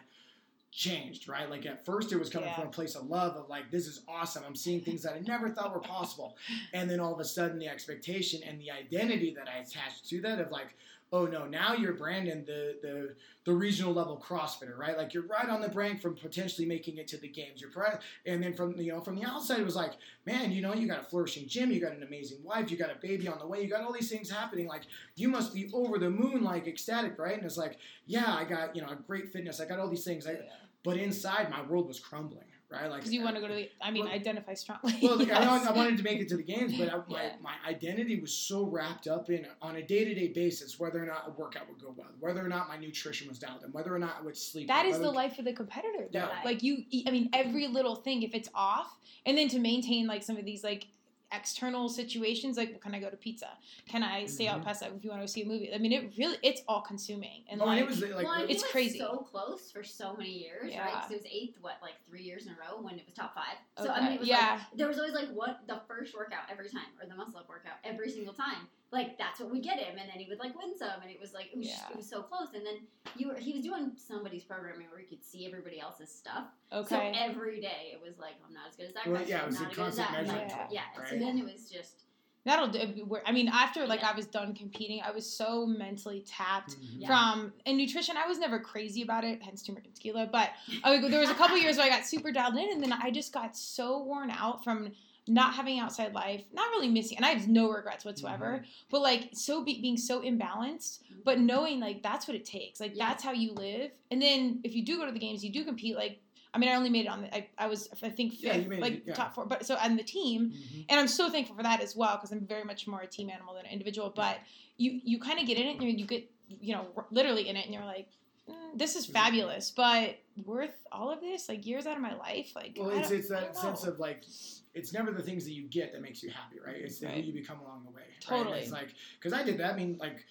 changed, 0.71 1.27
right? 1.27 1.49
Like 1.49 1.65
at 1.65 1.85
first 1.85 2.11
it 2.11 2.17
was 2.17 2.29
coming 2.29 2.49
Yeah. 2.49 2.55
from 2.55 2.67
a 2.67 2.71
place 2.71 2.95
of 2.95 3.07
love 3.09 3.35
of 3.35 3.49
like, 3.49 3.69
this 3.71 3.87
is 3.87 4.01
awesome. 4.07 4.43
I'm 4.45 4.55
seeing 4.55 4.81
things 4.81 5.03
that 5.03 5.13
I 5.13 5.19
never 5.19 5.49
thought 5.49 5.73
were 5.73 5.81
possible. 5.81 6.37
And 6.73 6.89
then 6.89 6.99
all 6.99 7.13
of 7.13 7.19
a 7.19 7.25
sudden 7.25 7.59
the 7.59 7.67
expectation 7.67 8.41
and 8.43 8.59
the 8.59 8.71
identity 8.71 9.33
that 9.35 9.47
I 9.49 9.57
attached 9.59 10.07
to 10.09 10.21
that 10.21 10.39
of 10.39 10.51
like, 10.51 10.67
oh 11.11 11.25
no, 11.25 11.45
now 11.45 11.73
you're 11.73 11.93
Brandon, 11.93 12.43
the 12.45 12.77
the 12.81 13.15
the 13.43 13.53
regional 13.53 13.93
level 13.93 14.23
CrossFitter, 14.23 14.77
right? 14.77 14.97
Like 14.97 15.13
you're 15.13 15.25
right 15.25 15.49
on 15.49 15.61
the 15.61 15.69
brink 15.69 16.01
from 16.01 16.15
potentially 16.15 16.65
making 16.67 16.97
it 16.97 17.07
to 17.09 17.17
the 17.17 17.27
games. 17.27 17.59
You're 17.59 17.99
and 18.25 18.41
then 18.41 18.53
from 18.53 18.77
you 18.77 18.93
know 18.93 19.01
from 19.01 19.15
the 19.15 19.25
outside 19.25 19.59
it 19.59 19.65
was 19.65 19.75
like, 19.75 19.93
man, 20.25 20.51
you 20.51 20.61
know, 20.61 20.73
you 20.73 20.87
got 20.87 21.01
a 21.01 21.03
flourishing 21.03 21.47
gym, 21.47 21.71
you 21.71 21.79
got 21.79 21.93
an 21.93 22.03
amazing 22.03 22.43
wife, 22.43 22.71
you 22.71 22.77
got 22.77 22.91
a 22.91 22.99
baby 23.01 23.27
on 23.27 23.39
the 23.39 23.47
way, 23.47 23.61
you 23.61 23.69
got 23.69 23.81
all 23.81 23.93
these 23.93 24.09
things 24.09 24.29
happening. 24.29 24.67
Like 24.67 24.83
you 25.15 25.27
must 25.27 25.53
be 25.53 25.69
over 25.73 25.97
the 25.97 26.09
moon, 26.09 26.43
like 26.43 26.67
ecstatic, 26.67 27.17
right? 27.19 27.35
And 27.35 27.45
it's 27.45 27.57
like, 27.57 27.77
yeah, 28.05 28.33
I 28.33 28.43
got 28.45 28.75
you 28.75 28.81
know 28.81 28.89
a 28.89 28.95
great 28.95 29.31
fitness, 29.31 29.59
I 29.59 29.65
got 29.65 29.79
all 29.79 29.89
these 29.89 30.05
things, 30.05 30.27
I, 30.27 30.37
but 30.83 30.97
inside 30.97 31.49
my 31.49 31.61
world 31.63 31.87
was 31.87 31.99
crumbling, 31.99 32.45
right? 32.71 32.89
Like 32.89 32.99
Because 33.01 33.13
you 33.13 33.23
want 33.23 33.35
to 33.35 33.41
go 33.41 33.47
to 33.47 33.53
the, 33.53 33.69
I 33.81 33.91
mean, 33.91 34.05
Well- 34.05 34.13
identify 34.13 34.53
strongly. 34.53 34.95
well, 35.01 35.13
I, 35.21 35.23
know 35.25 35.25
yes. 35.25 35.67
I 35.67 35.71
wanted 35.71 35.97
to 35.97 36.03
make 36.03 36.19
it 36.19 36.29
to 36.29 36.37
the 36.37 36.43
games, 36.43 36.77
but 36.77 36.89
I, 36.89 36.97
my, 37.09 37.23
Yeah. 37.23 37.31
my 37.41 37.53
identity 37.67 38.19
was 38.19 38.33
so 38.33 38.65
wrapped 38.65 39.07
up 39.07 39.29
in 39.29 39.45
on 39.61 39.75
a 39.75 39.81
day 39.81 40.05
to 40.05 40.13
day 40.15 40.29
basis 40.29 40.79
whether 40.79 41.01
or 41.01 41.05
not 41.05 41.25
a 41.27 41.31
workout 41.31 41.67
would 41.69 41.81
go 41.81 41.93
well, 41.95 42.07
whether 42.19 42.43
or 42.43 42.47
not 42.49 42.67
my 42.67 42.77
nutrition 42.77 43.27
was 43.27 43.39
dialed 43.39 43.63
in, 43.63 43.71
whether 43.71 43.93
or 43.93 43.99
not 43.99 44.17
I 44.19 44.21
would 44.23 44.37
sleep. 44.37 44.67
That 44.67 44.85
well, 44.85 44.93
is 44.95 44.99
the 44.99 45.11
life 45.11 45.37
of 45.39 45.45
the 45.45 45.53
competitor, 45.53 46.07
though. 46.11 46.19
Yeah. 46.19 46.29
Like 46.45 46.63
you, 46.63 46.83
eat- 46.89 47.07
I 47.07 47.11
mean, 47.11 47.29
every 47.33 47.67
little 47.67 47.95
thing, 47.95 48.23
if 48.23 48.33
it's 48.33 48.49
off, 48.55 48.97
and 49.25 49.37
then 49.37 49.47
to 49.49 49.59
maintain 49.59 50.07
like 50.07 50.23
some 50.23 50.37
of 50.37 50.45
these 50.45 50.63
like 50.63 50.87
external 51.31 51.87
situations, 51.89 52.57
like 52.57 52.81
can 52.81 52.93
I 52.93 52.99
go 52.99 53.09
to 53.09 53.17
pizza? 53.17 53.49
Can 53.87 54.03
I 54.03 54.25
stay 54.25 54.47
out 54.47 54.61
Mhm. 54.61 54.65
past 54.65 54.81
that 54.81 54.91
if 54.95 55.03
you 55.03 55.09
want 55.09 55.21
to 55.21 55.27
see 55.27 55.43
a 55.43 55.45
movie? 55.45 55.73
I 55.73 55.77
mean, 55.77 55.91
it 55.91 56.13
really, 56.17 56.37
it's 56.43 56.61
all 56.67 56.81
consuming, 56.81 57.43
and 57.49 57.61
Oh, 57.61 57.65
like 57.65 57.79
it 57.81 57.87
was 57.87 58.01
like, 58.01 58.11
well, 58.25 58.41
it's 58.41 58.47
he 58.49 58.53
was 58.55 58.63
crazy. 58.71 58.99
So 58.99 59.17
close 59.29 59.71
for 59.71 59.83
so 59.83 60.15
many 60.15 60.31
years, 60.31 60.63
right? 60.63 60.71
Yeah. 60.71 61.01
'Cause 61.01 61.11
it 61.11 61.17
was 61.17 61.25
eighth, 61.31 61.57
what, 61.61 61.75
like 61.81 61.95
three 62.07 62.23
years 62.23 62.45
in 62.47 62.53
a 62.53 62.55
row 62.57 62.81
when 62.81 62.97
it 62.99 63.05
was 63.05 63.13
top 63.13 63.33
five. 63.35 63.57
So 63.77 63.89
I 63.89 64.01
mean, 64.01 64.13
it 64.13 64.19
was 64.19 64.27
Yeah. 64.29 64.55
like 64.69 64.77
there 64.77 64.87
was 64.87 64.97
always 64.99 65.13
like 65.13 65.29
what 65.29 65.65
the 65.67 65.79
first 65.87 66.13
workout 66.13 66.49
every 66.49 66.69
time, 66.69 66.91
or 67.01 67.07
the 67.07 67.15
muscle 67.15 67.39
up 67.39 67.47
workout 67.49 67.77
every 67.83 68.09
single 68.09 68.33
time. 68.33 68.67
Like 68.91 69.17
that's 69.17 69.39
what 69.39 69.49
we 69.49 69.61
get 69.61 69.79
him, 69.79 69.97
and 69.97 70.09
then 70.09 70.19
he 70.19 70.27
would 70.27 70.39
like 70.39 70.53
win 70.57 70.77
some, 70.77 71.01
and 71.01 71.09
it 71.09 71.17
was 71.19 71.33
like 71.33 71.45
it 71.53 71.57
was, 71.57 71.67
just, 71.67 71.89
it 71.89 71.95
was 71.95 72.09
so 72.09 72.21
close. 72.21 72.49
And 72.53 72.65
then 72.65 72.75
you 73.15 73.29
were 73.29 73.35
he 73.35 73.53
was 73.53 73.63
doing 73.63 73.91
somebody's 73.95 74.43
programming 74.43 74.87
where 74.91 74.99
you 74.99 75.07
could 75.07 75.23
see 75.23 75.47
everybody 75.47 75.79
else's 75.79 76.09
stuff. 76.11 76.43
okay. 76.73 77.13
So 77.13 77.19
every 77.19 77.61
day 77.61 77.93
it 77.93 78.01
was 78.05 78.19
like 78.19 78.33
I'm 78.45 78.53
not 78.53 78.67
as 78.69 78.75
good 78.75 78.87
as 78.87 78.93
that. 78.95 79.07
Well, 79.07 79.21
guy, 79.21 79.27
yeah, 79.29 79.37
it 79.37 79.41
I'm 79.43 79.47
was 79.47 79.59
a 79.59 79.63
not 79.63 79.71
as 79.71 79.77
good 79.77 79.87
as 79.87 79.95
constant 79.95 80.09
that. 80.11 80.17
and, 80.19 80.27
measuring 80.27 80.49
like, 80.49 80.57
tool, 80.57 80.67
yeah. 80.75 81.05
So 81.09 81.15
then 81.17 81.37
it 81.37 81.45
was 81.45 81.69
just 81.69 82.03
That'll 82.43 82.69
do. 82.69 83.19
I 83.25 83.31
mean, 83.31 83.49
after 83.49 83.85
like 83.85 84.01
Yeah. 84.01 84.09
I 84.11 84.15
was 84.15 84.25
done 84.25 84.55
competing, 84.55 85.01
I 85.03 85.11
was 85.11 85.31
so 85.31 85.65
mentally 85.67 86.21
tapped 86.27 86.75
Mhm. 86.81 87.05
From 87.05 87.53
and 87.67 87.77
nutrition. 87.77 88.17
I 88.17 88.25
was 88.27 88.39
never 88.39 88.59
crazy 88.59 89.03
about 89.03 89.23
it, 89.23 89.41
hence 89.43 89.61
turmeric 89.63 89.85
and 89.85 89.95
tequila. 89.95 90.25
But 90.25 90.49
I 90.83 90.97
there 91.07 91.19
was 91.19 91.29
a 91.29 91.35
couple 91.35 91.55
years 91.57 91.77
where 91.77 91.85
I 91.85 91.89
got 91.89 92.05
super 92.05 92.31
dialed 92.31 92.55
in, 92.57 92.71
and 92.71 92.81
then 92.81 92.91
I 92.93 93.11
just 93.11 93.31
got 93.31 93.55
so 93.55 94.01
worn 94.03 94.31
out 94.31 94.63
from 94.63 94.91
not 95.27 95.53
having 95.53 95.79
outside 95.79 96.13
life, 96.13 96.43
not 96.51 96.69
really 96.71 96.89
missing, 96.89 97.17
and 97.17 97.25
I 97.25 97.29
have 97.29 97.47
no 97.47 97.69
regrets 97.69 98.03
whatsoever. 98.03 98.55
Mm-hmm. 98.57 98.65
But 98.89 99.01
like 99.01 99.29
so 99.33 99.63
be, 99.63 99.79
being 99.81 99.97
so 99.97 100.21
imbalanced, 100.21 100.99
but 101.23 101.39
knowing 101.39 101.79
like 101.79 102.01
that's 102.01 102.27
what 102.27 102.35
it 102.35 102.45
takes. 102.45 102.79
Like 102.79 102.93
Yeah. 102.95 103.07
that's 103.09 103.23
how 103.23 103.31
you 103.31 103.53
live. 103.53 103.91
And 104.09 104.21
then 104.21 104.59
if 104.63 104.73
you 104.75 104.83
do 104.83 104.97
go 104.97 105.05
to 105.05 105.11
the 105.11 105.19
games, 105.19 105.43
you 105.43 105.51
do 105.51 105.63
compete. 105.63 105.95
Like 105.95 106.19
I 106.53 106.57
mean, 106.57 106.69
I 106.69 106.75
only 106.75 106.89
made 106.89 107.05
it 107.05 107.07
on 107.07 107.21
the. 107.21 107.33
I, 107.33 107.47
I 107.57 107.67
was 107.67 107.87
I 108.03 108.09
think 108.09 108.33
fifth, 108.33 108.67
made 108.67 108.79
it, 108.79 108.81
like 108.81 109.03
yeah. 109.05 109.13
top 109.13 109.33
four. 109.35 109.45
But 109.45 109.65
so 109.65 109.75
on 109.77 109.95
the 109.95 110.03
team, 110.03 110.51
Mhm. 110.51 110.85
and 110.89 110.99
I'm 110.99 111.07
so 111.07 111.29
thankful 111.29 111.55
for 111.55 111.63
that 111.63 111.81
as 111.81 111.95
well 111.95 112.17
because 112.17 112.31
I'm 112.31 112.45
very 112.45 112.63
much 112.63 112.87
more 112.87 113.01
a 113.01 113.07
team 113.07 113.29
animal 113.29 113.53
than 113.53 113.65
an 113.65 113.71
individual. 113.71 114.11
But 114.13 114.37
you 114.77 114.99
you 115.03 115.19
kind 115.19 115.39
of 115.39 115.45
get 115.45 115.57
in 115.57 115.67
it 115.67 115.79
and 115.79 115.99
you 115.99 116.05
get 116.05 116.29
you 116.49 116.73
know 116.73 116.87
literally 117.11 117.47
in 117.47 117.55
it 117.55 117.65
and 117.65 117.73
you're 117.73 117.85
like, 117.85 118.09
mm, 118.49 118.55
this 118.77 118.95
is 118.97 119.05
fabulous, 119.05 119.71
but 119.71 120.17
worth 120.45 120.75
all 120.91 121.09
of 121.11 121.21
this 121.21 121.47
like 121.47 121.65
years 121.65 121.85
out 121.85 121.95
of 121.95 122.01
my 122.01 122.15
life. 122.15 122.51
Like 122.55 122.75
Well, 122.77 122.89
it's 122.89 123.11
it's 123.11 123.29
that 123.29 123.55
sense 123.55 123.85
of 123.85 123.99
like, 123.99 124.25
it's 124.73 124.93
never 124.93 125.11
the 125.11 125.21
things 125.21 125.43
that 125.45 125.51
you 125.53 125.63
get 125.63 125.91
that 125.93 126.01
makes 126.01 126.23
you 126.23 126.29
happy, 126.29 126.57
right? 126.65 126.77
It's 126.77 126.99
the 126.99 127.07
who 127.07 127.21
you 127.21 127.33
become 127.33 127.59
along 127.59 127.83
the 127.85 127.91
way. 127.91 128.01
right? 128.01 128.21
Totally. 128.21 128.59
It's 128.59 128.71
like 128.71 128.93
because 129.19 129.33
I 129.33 129.43
did 129.43 129.57
that. 129.59 129.73
I 129.73 129.77
mean, 129.77 129.97
like. 129.99 130.25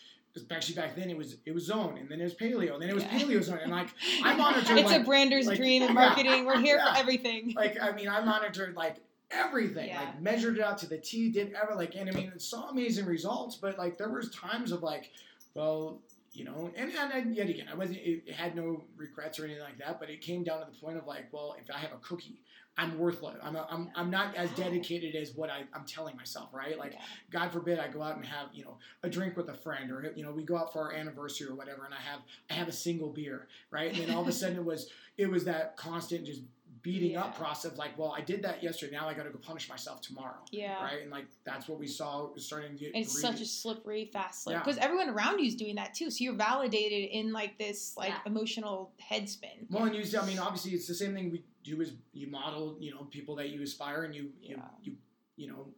Actually, 0.52 0.76
back 0.76 0.94
then 0.94 1.10
it 1.10 1.16
was 1.16 1.38
it 1.44 1.52
was 1.52 1.64
zone, 1.64 1.98
and 1.98 2.08
then 2.08 2.20
it 2.20 2.22
was 2.22 2.34
paleo, 2.34 2.74
and 2.74 2.80
then 2.82 2.88
it 2.88 2.94
was 2.94 3.02
Yeah. 3.02 3.18
paleo 3.18 3.42
zone, 3.42 3.58
and 3.62 3.72
like 3.72 3.88
I 4.22 4.32
monitored 4.36 4.78
it's 4.78 4.88
like, 4.88 5.00
a 5.00 5.04
brander's 5.04 5.48
like- 5.48 5.56
dream 5.58 5.82
in 5.82 5.88
yeah. 5.88 5.92
marketing. 5.94 6.44
We're 6.46 6.60
here 6.60 6.76
Yeah. 6.76 6.94
for 6.94 7.00
everything. 7.00 7.52
like 7.56 7.80
I 7.82 7.90
mean, 7.90 8.08
I 8.08 8.20
monitored 8.20 8.76
like 8.76 8.98
everything, 9.32 9.92
like 9.92 10.20
measured 10.22 10.56
it 10.56 10.62
out 10.62 10.78
to 10.78 10.86
the 10.86 10.98
T, 10.98 11.30
did 11.30 11.52
ever 11.60 11.74
like, 11.74 11.96
and 11.96 12.08
I 12.08 12.12
mean, 12.12 12.30
it 12.32 12.40
saw 12.40 12.68
amazing 12.68 13.06
results, 13.06 13.56
but 13.56 13.76
like 13.76 13.98
there 13.98 14.08
was 14.08 14.30
times 14.30 14.70
of 14.70 14.84
like, 14.84 15.10
well, 15.54 15.98
you 16.32 16.44
know, 16.44 16.70
and 16.76 16.92
and, 16.92 17.12
and 17.12 17.34
yet 17.34 17.48
again, 17.48 17.66
I 17.68 17.74
wasn't, 17.74 17.98
it, 17.98 18.22
it 18.26 18.34
had 18.34 18.54
no 18.54 18.84
regrets 18.96 19.40
or 19.40 19.46
anything 19.46 19.64
like 19.64 19.78
that, 19.78 19.98
but 19.98 20.10
it 20.10 20.20
came 20.20 20.44
down 20.44 20.60
to 20.60 20.66
the 20.70 20.78
point 20.78 20.96
of 20.96 21.08
like, 21.08 21.24
well, 21.32 21.56
if 21.60 21.68
I 21.74 21.78
have 21.78 21.92
a 21.92 21.98
cookie, 21.98 22.40
I'm 22.80 22.98
worthless. 22.98 23.36
I'm 23.42 23.56
a, 23.56 23.66
I'm 23.70 23.90
I'm 23.94 24.10
not 24.10 24.34
as 24.34 24.48
oh. 24.52 24.62
dedicated 24.62 25.14
as 25.14 25.34
what 25.34 25.50
I, 25.50 25.64
I'm 25.74 25.84
telling 25.84 26.16
myself, 26.16 26.48
right? 26.52 26.78
Like, 26.78 26.92
Yeah. 26.94 27.00
God 27.30 27.52
forbid 27.52 27.78
I 27.78 27.88
go 27.88 28.02
out 28.02 28.16
and 28.16 28.24
have 28.24 28.48
you 28.54 28.64
know 28.64 28.78
a 29.02 29.10
drink 29.10 29.36
with 29.36 29.50
a 29.50 29.54
friend 29.54 29.90
or 29.90 30.12
you 30.16 30.24
know 30.24 30.32
we 30.32 30.44
go 30.44 30.56
out 30.56 30.72
for 30.72 30.80
our 30.80 30.92
anniversary 30.92 31.48
or 31.48 31.54
whatever 31.54 31.84
and 31.84 31.92
I 31.92 32.00
have 32.00 32.20
I 32.50 32.54
have 32.54 32.68
a 32.68 32.72
single 32.72 33.10
beer 33.10 33.48
right 33.70 33.92
and 33.92 34.08
then 34.08 34.14
all 34.14 34.22
of 34.22 34.28
a 34.28 34.32
sudden 34.32 34.56
it 34.56 34.64
was 34.64 34.88
it 35.18 35.30
was 35.30 35.44
that 35.44 35.76
constant 35.76 36.24
just 36.24 36.40
beating 36.82 37.16
up 37.16 37.36
process. 37.36 37.76
Like, 37.76 37.98
well, 37.98 38.14
I 38.16 38.20
did 38.20 38.42
that 38.42 38.62
yesterday. 38.62 38.96
Now 38.96 39.08
I 39.08 39.14
got 39.14 39.24
to 39.24 39.30
go 39.30 39.38
punish 39.38 39.68
myself 39.68 40.00
tomorrow. 40.00 40.38
Yeah. 40.50 40.82
Right. 40.82 41.02
And 41.02 41.10
like 41.10 41.26
that's 41.44 41.68
what 41.68 41.78
we 41.78 41.86
saw 41.86 42.30
starting 42.36 42.72
to 42.72 42.76
get. 42.78 42.92
It's 42.94 43.20
such 43.20 43.40
a 43.40 43.46
slippery, 43.46 44.08
fast 44.12 44.44
slip 44.44 44.54
Yeah. 44.54 44.58
because 44.60 44.78
everyone 44.78 45.10
around 45.10 45.40
you 45.40 45.46
is 45.46 45.54
doing 45.54 45.76
that 45.76 45.94
too. 45.94 46.10
So 46.10 46.24
you're 46.24 46.34
validated 46.34 47.10
in 47.10 47.32
like 47.32 47.58
this 47.58 47.94
like 47.96 48.10
Yeah. 48.10 48.18
emotional 48.26 48.92
head 48.98 49.28
spin. 49.28 49.66
Well, 49.68 49.84
and 49.84 49.94
you, 49.94 50.18
I 50.18 50.24
mean, 50.24 50.38
obviously, 50.38 50.72
it's 50.72 50.86
the 50.86 50.94
same 50.94 51.14
thing 51.14 51.30
we 51.30 51.44
do 51.70 51.80
is 51.80 51.92
you 52.12 52.26
model, 52.26 52.76
you 52.80 52.90
know, 52.92 53.04
people 53.04 53.34
that 53.36 53.50
you 53.50 53.62
aspire 53.62 54.02
and 54.04 54.14
you, 54.14 54.30
you, 54.40 54.56
Yeah. 54.56 54.62
you, 54.82 54.96
you 55.36 55.48
know, 55.48 55.68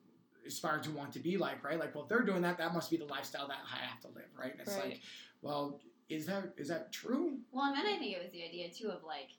aspire 0.46 0.80
to 0.80 0.90
want 0.90 1.12
to 1.12 1.18
be 1.20 1.36
like, 1.36 1.62
right? 1.62 1.78
Like, 1.78 1.94
well, 1.94 2.04
if 2.04 2.08
they're 2.08 2.22
doing 2.22 2.42
that, 2.42 2.58
that 2.58 2.74
must 2.74 2.90
be 2.90 2.96
the 2.96 3.04
lifestyle 3.04 3.46
that 3.48 3.58
I 3.72 3.76
have 3.78 4.00
to 4.00 4.08
live, 4.08 4.28
right? 4.36 4.52
And 4.52 4.60
it's 4.60 4.74
Right. 4.76 4.90
like, 4.90 5.00
well, 5.42 5.80
is 6.08 6.26
that 6.26 6.52
is 6.56 6.68
that 6.68 6.92
true? 6.92 7.38
Well, 7.52 7.66
and 7.66 7.76
then 7.76 7.86
I 7.86 7.98
think 7.98 8.12
it 8.16 8.22
was 8.22 8.32
the 8.32 8.44
idea 8.44 8.70
too 8.70 8.88
of 8.88 9.04
like, 9.04 9.30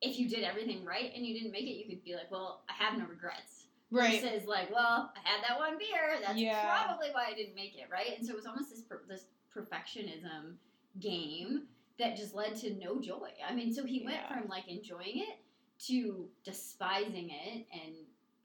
if 0.00 0.18
you 0.18 0.28
did 0.28 0.42
everything 0.42 0.84
right 0.84 1.12
and 1.14 1.24
you 1.24 1.32
didn't 1.34 1.52
make 1.52 1.62
it, 1.64 1.76
you 1.76 1.88
could 1.88 2.02
be 2.04 2.14
like, 2.14 2.30
well, 2.30 2.64
I 2.68 2.72
have 2.82 2.98
no 2.98 3.06
regrets. 3.06 3.66
Right. 3.90 4.20
Versus 4.22 4.48
like, 4.48 4.72
well, 4.72 5.12
I 5.14 5.28
had 5.28 5.44
that 5.48 5.58
one 5.58 5.78
beer. 5.78 6.18
That's 6.26 6.38
Yeah. 6.38 6.84
probably 6.86 7.10
why 7.12 7.26
I 7.30 7.34
didn't 7.34 7.54
make 7.54 7.76
it, 7.76 7.88
right? 7.90 8.16
And 8.18 8.26
so 8.26 8.32
it 8.32 8.36
was 8.36 8.46
almost 8.46 8.70
this 8.70 8.80
per- 8.82 9.04
this 9.06 9.26
perfectionism 9.54 10.56
game 10.98 11.68
that 11.98 12.16
just 12.16 12.34
led 12.34 12.56
to 12.56 12.74
no 12.74 13.00
joy. 13.00 13.30
I 13.48 13.54
mean, 13.54 13.72
so 13.72 13.84
he 13.84 14.00
went 14.02 14.16
Yeah. 14.16 14.40
from 14.40 14.48
like 14.48 14.66
enjoying 14.66 15.18
it 15.18 15.38
to 15.86 16.28
despising 16.44 17.30
it, 17.30 17.66
and 17.72 17.94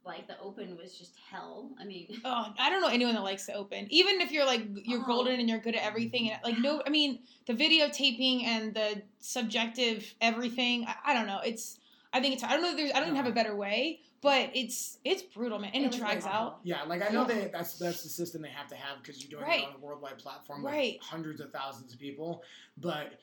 like 0.05 0.27
the 0.27 0.39
open 0.39 0.77
was 0.77 0.97
just 0.97 1.13
hell. 1.29 1.71
I 1.79 1.83
mean, 1.85 2.07
Oh, 2.25 2.53
I 2.57 2.69
don't 2.69 2.81
know 2.81 2.87
anyone 2.87 3.13
that 3.15 3.23
likes 3.23 3.45
to 3.47 3.53
open. 3.53 3.87
Even 3.89 4.21
if 4.21 4.31
you're 4.31 4.45
like 4.45 4.63
you're 4.85 5.01
Oh. 5.01 5.05
golden 5.05 5.39
and 5.39 5.49
you're 5.49 5.59
good 5.59 5.75
at 5.75 5.83
everything, 5.83 6.31
and 6.31 6.39
like 6.43 6.57
no, 6.59 6.81
I 6.85 6.89
mean 6.89 7.19
the 7.45 7.53
videotaping 7.53 8.43
and 8.45 8.73
the 8.73 9.01
subjective 9.19 10.13
everything. 10.21 10.85
I, 10.87 11.11
I 11.11 11.13
don't 11.13 11.27
know. 11.27 11.39
It's 11.43 11.79
I 12.13 12.21
think 12.21 12.35
it's 12.35 12.43
I 12.43 12.49
don't 12.51 12.61
know. 12.61 12.69
If 12.71 12.77
there's 12.77 12.91
I 12.91 12.99
don't 12.99 13.09
even 13.09 13.17
have 13.17 13.27
a 13.27 13.31
better 13.31 13.55
way, 13.55 13.99
but 14.21 14.49
it's 14.55 14.97
it's 15.03 15.21
brutal, 15.21 15.59
man, 15.59 15.71
and 15.73 15.85
It 15.85 15.93
it, 15.93 15.97
drags 15.99 16.23
very 16.23 16.35
out. 16.35 16.59
Yeah, 16.63 16.83
like 16.83 17.01
I 17.07 17.11
know 17.13 17.27
Yeah. 17.27 17.35
they 17.41 17.49
that's 17.51 17.77
that's 17.77 18.01
the 18.03 18.09
system 18.09 18.41
they 18.41 18.49
have 18.49 18.67
to 18.69 18.75
have 18.75 19.03
because 19.03 19.21
you're 19.21 19.29
doing 19.39 19.43
Right. 19.49 19.63
it 19.63 19.67
on 19.67 19.75
a 19.75 19.79
worldwide 19.85 20.17
platform 20.19 20.65
Right. 20.65 20.97
with 20.99 21.03
hundreds 21.07 21.41
of 21.41 21.51
thousands 21.51 21.93
of 21.93 21.99
people. 21.99 22.43
But 22.77 23.19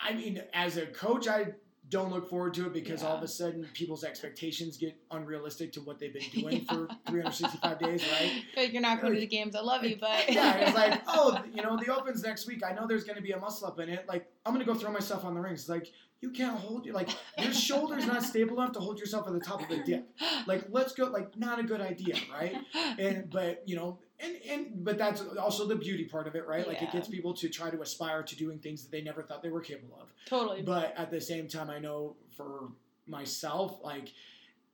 I 0.00 0.14
mean, 0.14 0.42
as 0.54 0.76
a 0.78 0.86
coach, 0.86 1.28
I 1.28 1.52
don't 1.90 2.10
look 2.10 2.28
forward 2.28 2.54
to 2.54 2.66
it 2.66 2.72
because 2.72 3.02
all 3.02 3.16
of 3.16 3.22
a 3.22 3.28
sudden 3.28 3.68
people's 3.74 4.04
expectations 4.04 4.76
get 4.76 4.96
unrealistic 5.10 5.72
to 5.72 5.80
what 5.80 5.98
they've 5.98 6.12
been 6.12 6.22
doing 6.32 6.64
for 6.64 6.88
365 7.08 7.78
days, 7.78 8.04
right? 8.12 8.32
Like 8.56 8.72
you're 8.72 8.82
not 8.82 9.00
going 9.00 9.14
to 9.14 9.20
the 9.20 9.26
games. 9.26 9.54
I 9.54 9.60
love 9.60 9.84
you, 9.84 9.96
but 10.00 10.28
yeah, 10.30 10.56
it's 10.56 10.74
like, 10.74 11.02
oh, 11.08 11.42
you 11.52 11.62
know, 11.62 11.76
the 11.76 11.94
opens 11.94 12.22
next 12.22 12.46
week. 12.46 12.62
I 12.64 12.72
know 12.72 12.86
there's 12.86 13.04
going 13.04 13.16
to 13.16 13.22
be 13.22 13.32
a 13.32 13.38
muscle 13.38 13.66
up 13.66 13.78
in 13.80 13.88
it. 13.88 14.06
Like, 14.08 14.26
I'm 14.46 14.54
going 14.54 14.64
to 14.64 14.72
go 14.72 14.78
throw 14.78 14.92
myself 14.92 15.24
on 15.24 15.34
the 15.34 15.40
rings. 15.40 15.60
It's 15.60 15.68
like, 15.68 15.92
you 16.20 16.30
can't 16.30 16.58
hold 16.58 16.86
you. 16.86 16.92
Like, 16.92 17.10
your 17.38 17.52
shoulder's 17.52 18.06
not 18.06 18.22
stable 18.22 18.58
enough 18.60 18.72
to 18.72 18.80
hold 18.80 18.98
yourself 18.98 19.26
at 19.26 19.34
the 19.34 19.40
top 19.40 19.60
of 19.60 19.68
the 19.68 19.82
dip. 19.84 20.08
Like, 20.46 20.64
let's 20.70 20.94
go. 20.94 21.04
Like, 21.06 21.36
not 21.36 21.58
a 21.58 21.62
good 21.62 21.80
idea, 21.82 22.16
right? 22.32 22.56
And 22.98 23.28
but 23.28 23.62
you 23.66 23.76
know, 23.76 23.98
and 24.20 24.36
and 24.48 24.84
but 24.84 24.96
that's 24.98 25.22
also 25.38 25.66
the 25.66 25.76
beauty 25.76 26.04
part 26.04 26.26
of 26.26 26.34
it, 26.34 26.46
right? 26.46 26.66
Like, 26.66 26.82
it 26.82 26.92
gets 26.92 27.08
people 27.08 27.34
to 27.34 27.48
try 27.48 27.70
to 27.70 27.80
aspire 27.82 28.22
to 28.22 28.36
doing 28.36 28.58
things 28.58 28.82
that 28.82 28.90
they 28.90 29.02
never 29.02 29.22
thought 29.22 29.42
they 29.42 29.50
were 29.50 29.60
capable 29.60 29.98
of. 30.00 30.08
totally. 30.26 30.62
But 30.62 30.94
at 30.96 31.10
the 31.10 31.20
same 31.20 31.48
time, 31.48 31.70
I 31.70 31.78
know 31.78 32.16
for 32.36 32.68
myself, 33.06 33.80
like 33.82 34.12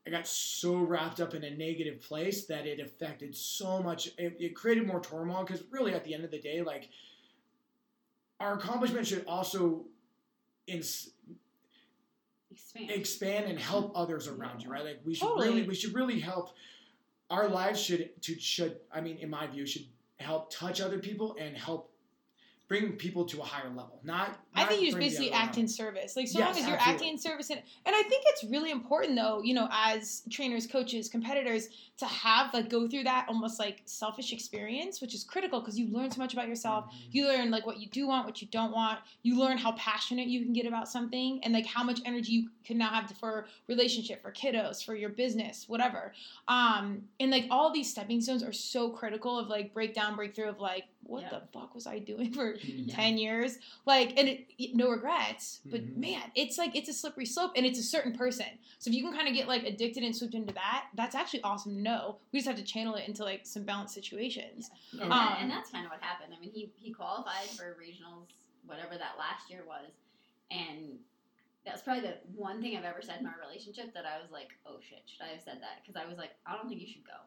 I 0.07 0.11
got 0.11 0.27
so 0.27 0.77
wrapped 0.79 1.21
up 1.21 1.35
in 1.35 1.45
a 1.45 1.51
negative 1.51 2.01
place 2.01 2.47
that 2.47 2.67
it 2.67 2.81
affected 2.81 3.35
so 3.35 3.83
much. 3.83 4.09
It, 4.19 4.37
it 4.39 4.55
created 4.57 4.87
more 4.87 5.01
turmoil 5.01 5.45
because 5.45 5.63
really, 5.71 5.95
at 5.95 6.05
the 6.05 6.15
end 6.15 6.25
of 6.25 6.31
the 6.31 6.41
day, 6.41 6.63
like 6.63 6.89
our 8.39 8.55
accomplishment 8.55 9.07
should 9.07 9.25
also 9.27 9.85
ins- 10.67 11.11
expand. 12.51 12.91
expand 12.91 13.47
and 13.47 13.59
help 13.59 13.93
others 13.95 14.29
around 14.29 14.63
you, 14.63 14.71
right? 14.71 14.85
Like 14.85 15.01
we 15.05 15.15
should 15.15 15.29
Totally. 15.29 15.49
really, 15.49 15.63
we 15.69 15.75
should 15.75 15.95
really 15.95 16.21
help. 16.21 16.51
Our 17.31 17.49
lives 17.49 17.81
should 17.81 18.11
to 18.23 18.39
should 18.39 18.81
I 18.93 19.01
mean, 19.01 19.19
in 19.19 19.31
my 19.31 19.47
view, 19.47 19.67
should 19.67 19.87
help 20.19 20.53
touch 20.53 20.81
other 20.81 20.99
people 20.99 21.37
and 21.39 21.57
help 21.57 21.93
bring 22.71 22.93
people 22.93 23.25
to 23.25 23.41
a 23.41 23.45
higher 23.45 23.69
level. 23.69 23.99
Not, 24.05 24.39
I 24.55 24.65
think 24.65 24.81
you 24.81 24.87
just 24.87 24.99
basically 25.01 25.33
act 25.33 25.57
way 25.57 25.63
in 25.63 25.69
service. 25.69 26.15
Like 26.15 26.29
so 26.29 26.39
Yes, 26.39 26.55
long 26.55 26.63
as 26.63 26.69
you're 26.69 26.77
absolutely. 26.79 26.93
acting 26.95 27.09
in 27.09 27.19
service, 27.19 27.51
and 27.51 27.61
and 27.85 27.97
I 27.97 28.03
think 28.05 28.23
it's 28.29 28.45
really 28.45 28.71
important 28.71 29.17
though, 29.17 29.43
you 29.43 29.55
know, 29.55 29.69
as 29.73 30.23
trainers, 30.31 30.69
coaches, 30.69 31.09
competitors, 31.09 31.69
to 31.99 32.07
have 32.07 32.55
like 32.55 32.71
go 32.71 32.87
through 32.89 33.03
that 33.05 33.27
almost 33.29 33.59
like 33.59 33.83
selfish 33.87 34.33
experience, 34.33 35.01
which 35.01 35.17
is 35.17 35.25
critical 35.25 35.59
because 35.59 35.77
you 35.77 35.89
learn 35.89 36.13
so 36.13 36.21
much 36.21 36.33
about 36.33 36.47
yourself. 36.47 36.85
Mhm. 36.87 37.09
You 37.11 37.27
learn 37.27 37.51
like 37.51 37.67
what 37.67 37.81
you 37.81 37.89
do 37.89 38.07
want, 38.07 38.25
what 38.25 38.41
you 38.41 38.47
don't 38.53 38.71
want. 38.73 39.01
You 39.25 39.37
learn 39.37 39.59
how 39.59 39.73
passionate 39.73 40.29
you 40.29 40.45
can 40.45 40.53
get 40.53 40.65
about 40.65 40.89
something, 40.89 41.41
and 41.43 41.53
like 41.53 41.67
how 41.67 41.83
much 41.83 41.99
energy 42.07 42.33
you 42.33 42.51
can 42.65 42.79
now 42.79 42.91
have 42.91 43.11
for 43.19 43.49
relationship, 43.67 44.23
for 44.23 44.31
kiddos, 44.31 44.85
for 44.85 44.95
your 44.95 45.11
business, 45.11 45.69
whatever. 45.69 46.15
Um, 46.47 47.03
and 47.19 47.33
like 47.33 47.47
all 47.51 47.73
these 47.73 47.91
stepping 47.91 48.21
stones 48.21 48.45
are 48.45 48.53
so 48.53 48.91
critical 48.91 49.37
of 49.37 49.49
like 49.49 49.75
breakdown, 49.75 50.15
breakthrough 50.15 50.51
of 50.51 50.61
like 50.61 50.85
what 51.03 51.23
Yeah. 51.23 51.31
the 51.31 51.43
fuck 51.53 51.75
was 51.75 51.89
I 51.89 51.99
doing 51.99 52.33
for 52.39 52.55
Mhm. 52.63 52.95
10 52.95 53.19
years 53.19 53.59
like 53.87 54.19
and 54.19 54.29
it, 54.29 54.75
no 54.75 54.89
regrets 54.91 55.61
but 55.71 55.81
Mhm. 55.81 55.97
man 55.97 56.23
it's 56.35 56.59
like 56.59 56.75
it's 56.77 56.89
a 56.89 56.93
slippery 56.93 57.25
slope 57.27 57.53
and 57.57 57.65
it's 57.65 57.79
a 57.79 57.83
certain 57.83 58.13
person 58.13 58.47
so 58.79 58.91
if 58.91 58.95
you 58.97 59.03
can 59.03 59.13
kind 59.13 59.29
of 59.29 59.35
get 59.35 59.47
like 59.49 59.65
addicted 59.65 60.03
and 60.03 60.15
swooped 60.17 60.35
into 60.35 60.53
that 60.55 60.89
that's 60.95 61.15
actually 61.15 61.43
awesome 61.43 61.75
to 61.77 61.81
know 61.81 62.19
we 62.33 62.39
just 62.39 62.49
have 62.49 62.57
to 62.57 62.65
channel 62.65 62.95
it 62.97 63.07
into 63.09 63.23
like 63.25 63.47
some 63.47 63.63
balanced 63.65 63.95
situations 63.95 64.71
And, 64.93 65.03
Um, 65.03 65.11
that, 65.11 65.39
and 65.43 65.51
that's 65.51 65.71
kind 65.71 65.85
of 65.87 65.91
what 65.93 66.01
happened. 66.03 66.35
I 66.37 66.41
mean, 66.41 66.51
he, 66.53 66.71
he 66.77 66.93
qualified 66.93 67.49
for 67.57 67.77
regionals, 67.81 68.27
whatever 68.67 68.97
that 68.99 69.17
last 69.19 69.49
year 69.51 69.63
was, 69.67 69.91
and 70.51 70.99
that 71.65 71.75
was 71.75 71.83
probably 71.83 72.03
the 72.03 72.17
one 72.35 72.61
thing 72.61 72.77
I've 72.77 72.85
ever 72.85 73.03
said 73.03 73.19
in 73.21 73.25
my 73.25 73.33
relationship 73.41 73.93
that 73.95 74.05
I 74.07 74.21
was 74.21 74.31
like, 74.31 74.49
oh 74.67 74.79
shit, 74.81 75.03
should 75.07 75.23
I 75.25 75.29
have 75.29 75.43
said 75.43 75.59
that? 75.63 75.83
Because 75.83 75.97
I 76.01 76.09
was 76.09 76.19
like, 76.19 76.33
I 76.47 76.57
don't 76.57 76.69
think 76.69 76.81
you 76.81 76.87
should 76.89 77.05
go. 77.05 77.21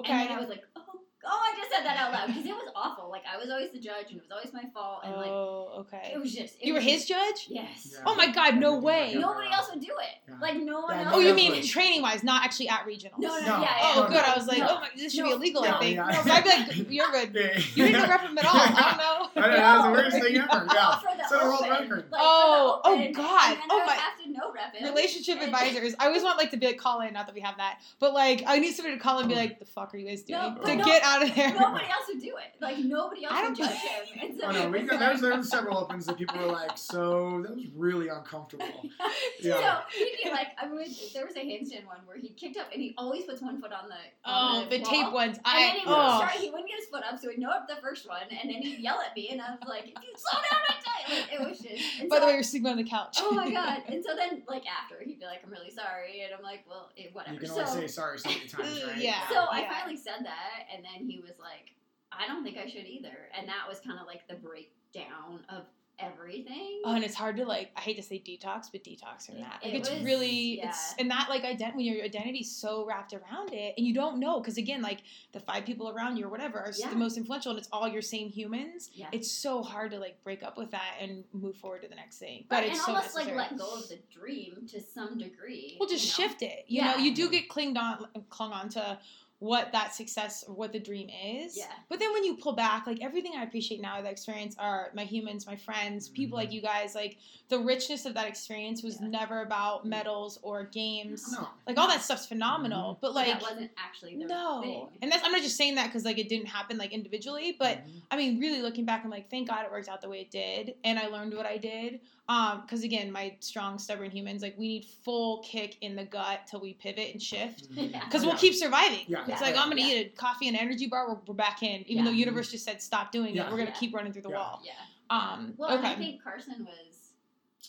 okay 0.00 0.12
And 0.12 0.30
then 0.30 0.36
I 0.36 0.40
was 0.40 0.48
like, 0.48 0.64
oh, 0.76 1.00
oh, 1.26 1.40
I 1.42 1.56
just 1.58 1.70
said 1.70 1.84
that 1.84 1.96
out 1.96 2.12
loud 2.12 2.26
because 2.28 2.44
it 2.44 2.54
was 2.54 2.68
awful. 2.74 3.10
Like 3.10 3.22
I 3.30 3.36
was 3.36 3.50
always 3.50 3.70
the 3.72 3.78
judge, 3.80 4.06
and 4.10 4.18
it 4.18 4.22
was 4.22 4.30
always 4.30 4.52
my 4.52 4.64
fault, 4.72 5.00
and 5.04 5.14
like 5.16 5.26
oh 5.26 5.84
okay 5.86 6.12
it 6.14 6.18
was 6.20 6.32
just. 6.34 6.54
It 6.60 6.66
you 6.66 6.72
were 6.74 6.78
was 6.80 6.84
his 6.88 7.04
judge 7.06 7.46
Yes. 7.48 7.92
Yeah. 7.92 8.02
oh 8.06 8.14
my 8.14 8.30
god 8.32 8.56
no 8.56 8.78
way 8.78 9.12
Yeah. 9.12 9.20
Nobody 9.20 9.50
else 9.52 9.68
would 9.70 9.80
do 9.80 9.88
it. 9.88 10.16
Yeah. 10.28 10.34
Like 10.40 10.56
no 10.56 10.80
one 10.80 10.96
Yeah, 10.96 11.06
else. 11.06 11.14
oh 11.16 11.18
you 11.20 11.34
mean 11.34 11.50
Definitely. 11.50 11.68
training 11.68 12.02
wise 12.02 12.22
not 12.24 12.44
actually 12.44 12.68
at 12.68 12.86
regionals 12.86 13.18
No, 13.18 13.28
no, 13.28 13.40
No. 13.40 13.46
yeah, 13.46 13.60
yeah. 13.60 13.78
oh 13.82 14.02
no, 14.02 14.08
good 14.08 14.14
no. 14.14 14.32
i 14.32 14.36
was 14.36 14.46
like 14.46 14.58
No. 14.58 14.66
oh 14.70 14.80
my 14.80 14.88
this 14.96 15.12
should 15.14 15.24
No. 15.24 15.30
be 15.30 15.32
illegal 15.34 15.62
No, 15.62 15.68
i 15.70 15.80
think 15.80 15.96
yeah. 15.96 16.22
so 16.24 16.30
i'd 16.30 16.44
be 16.44 16.48
like 16.50 16.90
you're 16.90 17.10
good 17.10 17.30
Yeah. 17.34 17.58
you 17.74 17.86
didn't 17.86 18.08
rep 18.10 18.20
him 18.22 18.38
at 18.38 18.44
all 18.44 18.54
i 18.54 18.66
don't 18.66 18.98
know 18.98 19.16
I 19.36 19.48
know, 19.50 19.56
that's 19.56 19.84
the 19.84 19.92
weirdest 19.92 20.16
thing 20.22 20.36
ever. 20.50 20.66
Yeah. 20.74 21.00
the 21.16 21.28
Set 21.28 21.42
a 21.42 21.44
world 21.44 21.60
record. 21.62 21.78
like, 21.78 21.88
for 21.88 21.96
the 21.96 22.16
Oh, 22.18 22.80
oh, 22.84 22.96
God. 23.12 23.58
Oh, 23.70 23.80
I 23.82 23.86
my- 23.86 23.92
have 23.94 24.16
to 24.24 24.30
no 24.30 24.52
rep 24.52 24.74
relationship 24.82 25.40
advisors. 25.40 25.94
I 25.98 26.06
always 26.06 26.22
want 26.22 26.38
like 26.38 26.50
to 26.50 26.56
be 26.56 26.66
like 26.66 26.78
call 26.78 27.00
in, 27.00 27.12
not 27.12 27.26
that 27.26 27.34
we 27.34 27.40
have 27.40 27.56
that, 27.58 27.80
but 27.98 28.12
like 28.12 28.42
I 28.46 28.58
need 28.58 28.72
somebody 28.74 28.96
to 28.96 29.02
call 29.02 29.18
and 29.18 29.28
be 29.28 29.34
mm. 29.34 29.38
like, 29.38 29.58
"The 29.58 29.64
fuck 29.64 29.94
are 29.94 29.98
you 29.98 30.06
guys 30.08 30.22
doing?" 30.22 30.40
No, 30.40 30.62
to 30.62 30.76
no- 30.76 30.84
get 30.84 31.02
out 31.02 31.15
of 31.22 31.34
there. 31.34 31.52
Nobody 31.54 31.84
else 31.86 32.04
would 32.08 32.20
do 32.20 32.34
it. 32.36 32.60
Like 32.60 32.78
nobody 32.78 33.24
else 33.24 33.34
I 33.34 33.48
would 33.48 33.56
don't- 33.56 33.68
judge 33.68 33.76
him. 34.10 34.28
And 34.30 34.38
so 34.40 34.46
Oh 34.46 34.50
no, 34.52 34.62
it 34.62 34.70
we 34.72 34.80
was 34.80 34.90
got, 34.90 35.00
there's 35.00 35.20
there's 35.20 35.48
several 35.48 35.78
opens 35.78 36.06
that 36.06 36.16
people 36.18 36.38
were 36.38 36.46
like, 36.46 36.76
so 36.76 37.42
that 37.46 37.54
was 37.54 37.64
really 37.74 38.08
uncomfortable. 38.08 38.66
Yeah. 39.40 39.80
So 39.92 39.98
he'd 39.98 40.18
be 40.24 40.30
like, 40.30 40.48
I 40.58 40.66
mean, 40.66 40.88
there 41.12 41.26
was 41.26 41.36
a 41.36 41.40
handstand 41.40 41.86
one 41.86 41.98
where 42.06 42.16
he 42.16 42.30
kicked 42.30 42.56
up 42.56 42.68
and 42.72 42.80
he 42.80 42.94
always 42.96 43.24
puts 43.24 43.42
one 43.42 43.60
foot 43.60 43.70
on 43.72 43.88
the 43.88 43.94
Oh, 44.24 44.30
on 44.62 44.68
the 44.70 44.80
wall. 44.80 44.90
tape 44.90 45.12
ones. 45.12 45.36
And 45.38 45.46
I 45.46 45.60
then 45.66 45.76
he 45.76 45.86
would 45.86 45.94
oh. 45.96 46.16
start. 46.18 46.32
He 46.32 46.50
wouldn't 46.50 46.68
get 46.68 46.78
his 46.78 46.88
foot 46.88 47.02
up, 47.10 47.18
so 47.18 47.30
he'd 47.30 47.38
know 47.38 47.50
up 47.50 47.68
the 47.68 47.76
first 47.80 48.08
one, 48.08 48.22
and 48.30 48.50
then 48.50 48.62
he'd 48.62 48.78
yell 48.80 49.00
at 49.00 49.14
me, 49.14 49.28
and 49.30 49.40
I 49.40 49.50
was 49.50 49.60
like, 49.68 49.84
"If 49.84 49.94
you 50.02 50.12
slow 50.16 50.40
down, 50.40 50.60
I 50.68 50.74
tell 50.82 51.16
you." 51.16 51.22
Like, 51.22 51.32
it 51.32 51.48
was 51.48 51.58
just. 51.60 51.82
and 52.00 52.08
By 52.08 52.16
so 52.16 52.20
the 52.20 52.26
way, 52.26 52.32
you're 52.34 52.42
sleeping 52.42 52.70
on 52.70 52.76
the 52.76 52.84
couch. 52.84 53.18
oh 53.20 53.30
my 53.32 53.50
god! 53.60 53.82
And 53.88 54.02
so 54.04 54.16
then, 54.16 54.42
like 54.48 54.64
after, 54.66 54.96
he'd 55.04 55.20
be 55.20 55.26
like, 55.26 55.40
"I'm 55.44 55.50
really 55.50 55.70
sorry," 55.70 56.22
and 56.22 56.32
I'm 56.36 56.42
like, 56.42 56.64
"Well, 56.68 56.90
it, 56.96 57.14
whatever." 57.14 57.34
You 57.34 57.40
can 57.40 57.48
so, 57.48 57.60
only 57.64 57.82
say 57.82 57.86
sorry 57.86 58.18
so 58.18 58.28
many 58.30 58.46
times, 58.48 58.82
right? 58.84 58.96
Yeah. 58.98 59.28
So 59.30 59.46
I 59.50 59.68
finally 59.70 59.96
said 59.96 60.24
that, 60.24 60.66
and 60.74 60.84
then 60.84 61.05
he 61.08 61.18
was 61.20 61.38
like, 61.40 61.74
"I 62.12 62.26
don't 62.26 62.42
think 62.44 62.56
I 62.58 62.66
should 62.68 62.86
either," 62.86 63.30
and 63.36 63.48
that 63.48 63.68
was 63.68 63.80
kind 63.80 63.98
of 63.98 64.06
like 64.06 64.26
the 64.28 64.34
breakdown 64.36 65.44
of 65.48 65.64
everything. 65.98 66.82
Oh, 66.84 66.94
and 66.94 67.02
it's 67.02 67.14
hard 67.14 67.38
to 67.38 67.46
like. 67.46 67.70
I 67.74 67.80
hate 67.80 67.96
to 67.96 68.02
say 68.02 68.16
detox, 68.18 68.66
but 68.70 68.84
detox 68.84 69.26
from 69.26 69.36
that. 69.40 69.60
Like 69.64 69.72
It 69.72 69.76
it's 69.78 69.90
was- 69.90 70.02
really 70.02 70.58
yeah. 70.58 70.68
it's 70.68 70.94
and 70.98 71.10
that 71.10 71.28
like 71.30 71.42
ident 71.42 71.74
when 71.74 71.86
your 71.86 72.04
identity's 72.04 72.54
so 72.54 72.84
wrapped 72.84 73.14
around 73.14 73.54
it, 73.54 73.72
and 73.78 73.86
you 73.86 73.94
don't 73.94 74.18
know 74.20 74.38
because 74.38 74.58
again, 74.58 74.82
like 74.82 74.98
the 75.32 75.40
five 75.40 75.64
people 75.64 75.88
around 75.88 76.18
you 76.18 76.26
or 76.26 76.28
whatever 76.28 76.58
are 76.60 76.70
Yeah. 76.76 76.90
the 76.90 76.96
most 76.96 77.16
influential, 77.16 77.50
and 77.52 77.58
it's 77.58 77.68
all 77.72 77.88
your 77.88 78.02
same 78.02 78.28
humans. 78.28 78.90
yeah. 78.92 79.08
It's 79.12 79.30
so 79.30 79.62
hard 79.62 79.90
to 79.92 79.98
like 79.98 80.22
break 80.22 80.42
up 80.42 80.58
with 80.58 80.70
that 80.72 80.96
and 81.00 81.24
move 81.32 81.56
forward 81.56 81.80
to 81.82 81.88
the 81.88 81.94
next 81.94 82.18
thing. 82.18 82.44
But 82.50 82.56
Right, 82.56 82.64
it's 82.66 82.72
and 82.78 82.82
so 82.82 82.92
almost 82.94 83.14
necessary. 83.14 83.36
like 83.38 83.50
let 83.52 83.58
go 83.58 83.74
of 83.76 83.88
the 83.88 83.98
dream 84.12 84.66
to 84.72 84.80
some 84.82 85.16
degree. 85.16 85.76
Well, 85.80 85.88
just 85.88 86.04
you 86.18 86.24
know? 86.24 86.28
shift 86.28 86.42
it. 86.42 86.64
You 86.68 86.82
Yeah. 86.82 86.90
know, 86.92 86.96
you 86.98 87.14
do 87.14 87.30
get 87.30 87.48
clinged 87.48 87.78
on, 87.78 88.06
clung 88.28 88.52
on 88.52 88.68
to 88.70 88.98
what 89.38 89.70
that 89.72 89.94
success 89.94 90.44
or 90.48 90.54
what 90.54 90.72
the 90.72 90.78
dream 90.78 91.08
is. 91.10 91.56
Yeah. 91.58 91.66
But 91.90 91.98
then 91.98 92.12
when 92.14 92.24
you 92.24 92.36
pull 92.36 92.54
back, 92.54 92.86
like 92.86 93.02
everything 93.02 93.32
I 93.36 93.42
appreciate 93.42 93.82
now, 93.82 94.00
the 94.00 94.08
experience 94.08 94.56
are 94.58 94.90
my 94.94 95.04
humans, 95.04 95.46
my 95.46 95.56
friends, 95.56 96.08
people 96.08 96.38
like 96.38 96.52
you 96.52 96.62
guys. 96.62 96.94
Like 96.94 97.18
the 97.50 97.58
richness 97.58 98.06
of 98.06 98.14
that 98.14 98.26
experience 98.26 98.82
was 98.82 98.98
Yeah. 99.00 99.08
never 99.08 99.42
about 99.42 99.84
medals 99.84 100.38
or 100.42 100.64
games. 100.64 101.30
No. 101.32 101.48
Like 101.66 101.76
all 101.76 101.86
that 101.88 102.00
stuff's 102.00 102.26
phenomenal, 102.26 102.98
but 103.02 103.14
like 103.14 103.26
that 103.26 103.42
wasn't 103.42 103.70
actually 103.78 104.16
the 104.16 104.24
no. 104.24 104.62
thing. 104.62 104.88
And 105.02 105.12
that's 105.12 105.22
I'm 105.24 105.32
not 105.32 105.42
just 105.42 105.56
saying 105.56 105.74
that 105.74 105.86
because 105.88 106.04
like 106.06 106.18
it 106.18 106.30
didn't 106.30 106.46
happen 106.46 106.78
like 106.78 106.92
individually, 106.92 107.56
but 107.58 107.78
Mhm. 107.86 108.02
I 108.10 108.16
mean, 108.16 108.40
really 108.40 108.62
looking 108.62 108.86
back, 108.86 109.04
I'm 109.04 109.10
like, 109.10 109.28
thank 109.30 109.48
God 109.48 109.64
it 109.66 109.70
worked 109.70 109.88
out 109.88 110.00
the 110.00 110.08
way 110.08 110.20
it 110.22 110.30
did, 110.30 110.76
and 110.82 110.98
I 110.98 111.08
learned 111.08 111.34
what 111.34 111.44
I 111.46 111.58
did. 111.58 112.00
Um, 112.28 112.62
because 112.62 112.82
again, 112.82 113.12
my 113.12 113.36
strong, 113.38 113.78
stubborn 113.78 114.10
humans 114.10 114.42
like 114.42 114.58
we 114.58 114.66
need 114.66 114.84
full 115.04 115.38
kick 115.44 115.76
in 115.80 115.94
the 115.94 116.04
gut 116.04 116.40
till 116.50 116.60
we 116.60 116.74
pivot 116.74 117.12
and 117.12 117.22
shift. 117.22 117.68
Yeah. 117.70 118.04
Because 118.04 118.22
we'll 118.22 118.32
Yeah. 118.32 118.38
keep 118.38 118.54
surviving. 118.54 119.04
Yeah. 119.06 119.20
It's 119.20 119.28
Yeah. 119.28 119.40
like 119.40 119.56
I'm 119.56 119.68
gonna 119.68 119.80
Yeah. 119.80 119.94
eat 119.94 120.06
a 120.06 120.08
coffee 120.16 120.48
and 120.48 120.56
energy 120.56 120.88
bar. 120.88 121.08
We're, 121.08 121.18
we're 121.26 121.34
back 121.34 121.62
in, 121.62 121.82
even 121.88 121.98
Yeah. 121.98 122.04
though 122.10 122.16
universe 122.16 122.50
just 122.50 122.64
said 122.64 122.82
stop 122.82 123.12
doing 123.12 123.34
Yeah. 123.36 123.46
it. 123.46 123.50
We're 123.52 123.58
gonna 123.58 123.70
Yeah. 123.70 123.76
keep 123.76 123.94
running 123.94 124.12
through 124.12 124.22
the 124.22 124.30
Yeah. 124.30 124.38
wall. 124.38 124.62
Yeah. 124.64 124.72
Um, 125.08 125.54
Well, 125.56 125.78
okay. 125.78 125.86
I 125.88 125.94
think 125.94 126.22
Carson 126.22 126.64
was. 126.64 127.05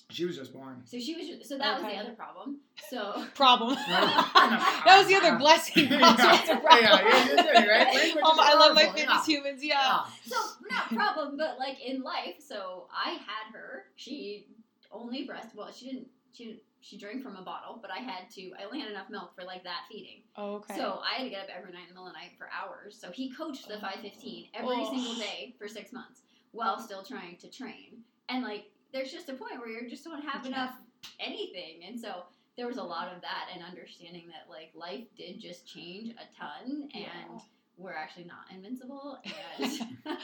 She 0.10 0.26
was 0.26 0.38
just 0.38 0.54
born. 0.54 0.82
So 0.86 0.98
she 1.00 1.16
was. 1.16 1.48
So 1.48 1.58
that 1.58 1.82
was 1.82 1.92
the 1.92 1.98
other 2.00 2.14
problem. 2.14 2.58
So. 2.90 3.26
problem. 3.36 3.76
That 3.88 5.00
was 5.00 5.08
the 5.08 5.16
other 5.16 5.38
blessing. 5.38 5.88
yeah, 5.92 6.08
Also, 6.10 6.24
it's 6.30 6.50
a 6.50 6.54
yeah, 6.54 7.54
yeah, 7.54 7.66
right? 7.66 7.94
Language 7.94 8.24
Oh, 8.24 8.32
is 8.32 8.38
my- 8.38 8.48
I 8.48 8.54
love 8.58 8.74
my 8.74 8.84
powerful, 8.84 8.94
fitness 9.00 9.28
yeah. 9.28 9.36
humans. 9.36 9.64
Yeah. 9.64 9.74
Yeah. 9.76 10.04
So 10.26 10.36
not 10.72 10.90
problem, 10.96 11.36
but 11.38 11.60
like 11.60 11.78
in 11.86 12.02
life. 12.04 12.36
So 12.40 12.88
I 12.94 13.12
had 13.12 13.52
her. 13.54 13.86
She 13.96 14.48
only 14.92 15.26
breast. 15.26 15.50
Well, 15.56 15.72
she 15.74 15.88
didn't. 15.92 16.08
She 16.34 16.46
didn't. 16.46 16.60
She 16.80 16.98
drank 16.98 17.22
from 17.22 17.36
a 17.36 17.42
bottle, 17.42 17.80
but 17.82 17.92
I 17.92 17.98
had 17.98 18.30
to. 18.36 18.52
I 18.58 18.64
only 18.64 18.80
had 18.80 18.90
enough 18.90 19.10
milk 19.10 19.36
for 19.36 19.44
like 19.44 19.64
that 19.66 19.82
feeding. 19.92 20.22
Okay. 20.38 20.78
So 20.78 21.02
I 21.04 21.18
had 21.18 21.24
to 21.26 21.30
get 21.30 21.42
up 21.42 21.50
every 21.58 21.74
night 21.74 21.82
in 21.82 21.88
the 21.90 21.94
middle 21.96 22.08
of 22.08 22.14
the 22.14 22.20
night 22.20 22.32
for 22.38 22.48
hours. 22.58 22.98
So 22.98 23.12
he 23.12 23.30
coached 23.30 23.68
the 23.68 23.74
515 23.80 24.48
every 24.54 24.70
Oh. 24.80 24.90
single 24.90 25.16
day 25.16 25.54
for 25.60 25.68
six 25.68 25.92
months 25.92 26.22
while 26.54 26.80
still 26.80 27.04
trying 27.04 27.36
to 27.38 27.50
train. 27.50 28.04
And 28.30 28.44
like, 28.44 28.72
there's 28.94 29.12
just 29.12 29.30
a 29.30 29.34
point 29.34 29.60
where 29.60 29.70
you 29.70 29.90
just 29.90 30.04
don't 30.04 30.22
have 30.24 30.46
You 30.46 30.52
enough 30.52 30.76
anything. 31.20 31.82
And 31.88 32.00
so 32.00 32.24
there 32.56 32.68
was 32.68 32.78
a 32.78 32.84
lot 32.84 33.14
of 33.14 33.22
that 33.22 33.50
and 33.54 33.64
understanding 33.64 34.28
that 34.28 34.50
like 34.50 34.72
life 34.76 35.06
did 35.18 35.40
just 35.40 35.68
change 35.68 36.12
a 36.12 36.26
ton 36.40 36.90
and 36.94 37.04
Yeah. 37.04 37.40
we're 37.78 37.94
actually 37.94 38.24
not 38.26 38.46
invincible 38.52 39.20
and 39.24 39.64
and 40.06 40.18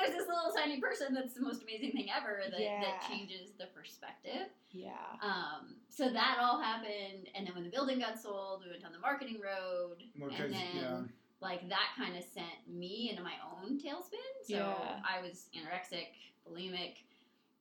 there's 0.00 0.16
this 0.16 0.26
little 0.26 0.52
tiny 0.56 0.80
person 0.80 1.12
that's 1.12 1.34
the 1.34 1.42
most 1.42 1.62
amazing 1.62 1.92
thing 1.92 2.08
ever 2.16 2.40
that, 2.50 2.58
that 2.58 3.02
changes 3.06 3.50
the 3.58 3.66
perspective 3.74 4.48
yeah. 4.72 4.94
um, 5.20 5.74
so 5.90 6.08
that 6.10 6.38
all 6.40 6.60
happened, 6.62 7.28
and 7.34 7.44
then 7.46 7.54
when 7.54 7.64
the 7.64 7.70
building 7.70 7.98
got 7.98 8.18
sold, 8.20 8.62
we 8.64 8.70
went 8.70 8.82
down 8.82 8.92
the 8.92 9.00
marketing 9.00 9.40
road, 9.42 9.96
Well, 10.18 10.30
and 10.30 10.38
'cause, 10.38 10.50
then 10.52 10.76
yeah. 10.76 11.00
like 11.40 11.68
that 11.68 11.88
kind 11.98 12.16
of 12.16 12.22
sent 12.22 12.68
me 12.68 13.10
into 13.10 13.20
my 13.22 13.34
own 13.44 13.78
tailspin. 13.80 14.22
So 14.44 14.54
Yeah. 14.56 15.00
I 15.04 15.20
was 15.20 15.48
anorexic, 15.56 16.06
bulimic, 16.48 16.98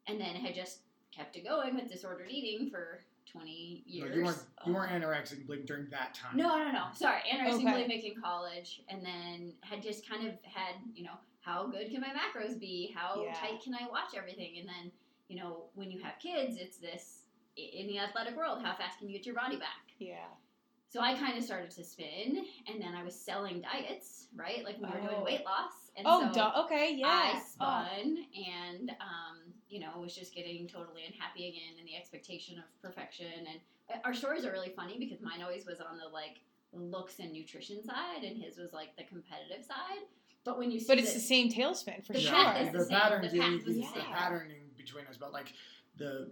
and 0.10 0.19
then 0.19 0.36
had 0.36 0.56
just 0.56 0.80
kept 1.15 1.36
it 1.38 1.45
going 1.45 1.76
with 1.76 1.89
disordered 1.89 2.30
eating 2.30 2.69
for 2.69 3.02
twenty 3.32 3.84
No, 3.88 4.06
years. 4.06 4.15
you 4.15 4.24
weren't 4.24 4.38
you 4.65 4.74
Um, 4.74 4.74
weren't 4.74 4.91
anorexic 4.91 5.45
bulimic 5.45 5.65
during 5.67 5.89
that 5.91 6.13
time. 6.15 6.36
no, 6.36 6.58
no, 6.58 6.72
no. 6.72 6.88
Sorry, 6.93 7.22
anorexic 7.32 7.56
Okay. 7.65 7.84
bulimic 7.84 8.04
in 8.15 8.22
college, 8.22 8.82
and 8.89 9.06
then 9.06 9.54
had 9.62 9.82
just 9.84 10.08
kind 10.10 10.28
of 10.28 10.34
had, 10.43 10.76
you 10.95 11.04
know, 11.04 11.17
how 11.41 11.67
good 11.67 11.89
can 11.91 12.02
my 12.02 12.10
macros 12.10 12.60
be? 12.60 12.91
How 12.95 13.24
Yeah. 13.24 13.34
tight 13.36 13.62
can 13.62 13.76
I 13.76 13.88
watch 13.88 14.15
everything? 14.15 14.58
And 14.60 14.67
then, 14.67 14.91
you 15.28 15.38
know, 15.39 15.69
when 15.76 15.91
you 15.91 16.00
have 16.02 16.17
kids, 16.19 16.58
it's 16.58 16.78
this 16.78 17.26
in 17.56 17.88
the 17.88 18.00
athletic 18.00 18.36
world. 18.36 18.63
How 18.63 18.76
fast 18.76 18.98
can 19.00 19.10
you 19.10 19.17
get 19.17 19.26
your 19.26 19.36
body 19.36 19.58
back? 19.58 19.91
Yeah. 20.00 20.28
So 20.88 21.02
I 21.02 21.13
kind 21.13 21.38
of 21.38 21.43
started 21.43 21.69
to 21.72 21.84
spin, 21.84 22.45
and 22.67 22.82
then 22.82 22.95
I 22.95 23.04
was 23.04 23.13
selling 23.19 23.62
diets, 23.62 24.28
right? 24.36 24.63
Like 24.65 24.78
we 24.80 24.86
were 24.89 24.98
Oh. 24.98 25.08
doing 25.08 25.22
weight 25.24 25.45
loss, 25.45 25.91
and 25.95 26.08
Oh, 26.08 26.28
so 26.28 26.34
duh. 26.34 26.63
Okay. 26.65 26.93
Yeah. 26.95 27.08
I 27.08 27.34
Oh. 27.36 27.39
spun, 27.39 28.26
and 28.36 28.89
um, 29.00 29.48
you 29.69 29.79
know, 29.79 29.89
was 29.99 30.15
just 30.15 30.34
getting 30.34 30.67
totally 30.67 31.03
unhappy 31.05 31.47
again, 31.49 31.77
and 31.79 31.88
the 31.88 31.95
expectation 31.95 32.58
of 32.58 32.63
perfection. 32.82 33.27
And 33.38 33.60
uh, 33.93 33.99
our 34.05 34.13
stories 34.13 34.45
are 34.45 34.51
really 34.51 34.73
funny 34.75 34.97
because 34.99 35.21
mine 35.21 35.41
always 35.41 35.65
was 35.65 35.79
on 35.79 35.97
the 35.97 36.08
like 36.12 36.39
looks 36.73 37.19
and 37.19 37.32
nutrition 37.32 37.84
side, 37.84 38.23
and 38.23 38.41
his 38.41 38.58
was 38.58 38.73
like 38.73 38.95
the 38.97 39.03
competitive 39.03 39.63
side. 39.65 40.03
But 40.43 40.58
when 40.58 40.71
you 40.71 40.79
see 40.79 40.86
But 40.88 40.97
it's 40.99 41.13
the- 41.13 41.19
the 41.19 41.25
same 41.25 41.49
tailspin 41.51 42.05
for 42.05 42.13
The 42.13 42.21
sure. 42.21 42.32
path 42.34 42.62
is 42.65 42.71
the 42.71 42.77
the 42.79 42.86
same. 42.86 42.99
patterns, 42.99 43.32
The 43.32 43.38
yeah, 43.38 43.43
path 43.43 43.51
you 43.51 43.55
was 43.58 43.65
the 43.65 43.82
the 43.82 44.01
patterning 44.05 44.62
between 44.77 45.05
us, 45.08 45.17
but 45.17 45.32
like 45.34 45.53
the 45.97 46.32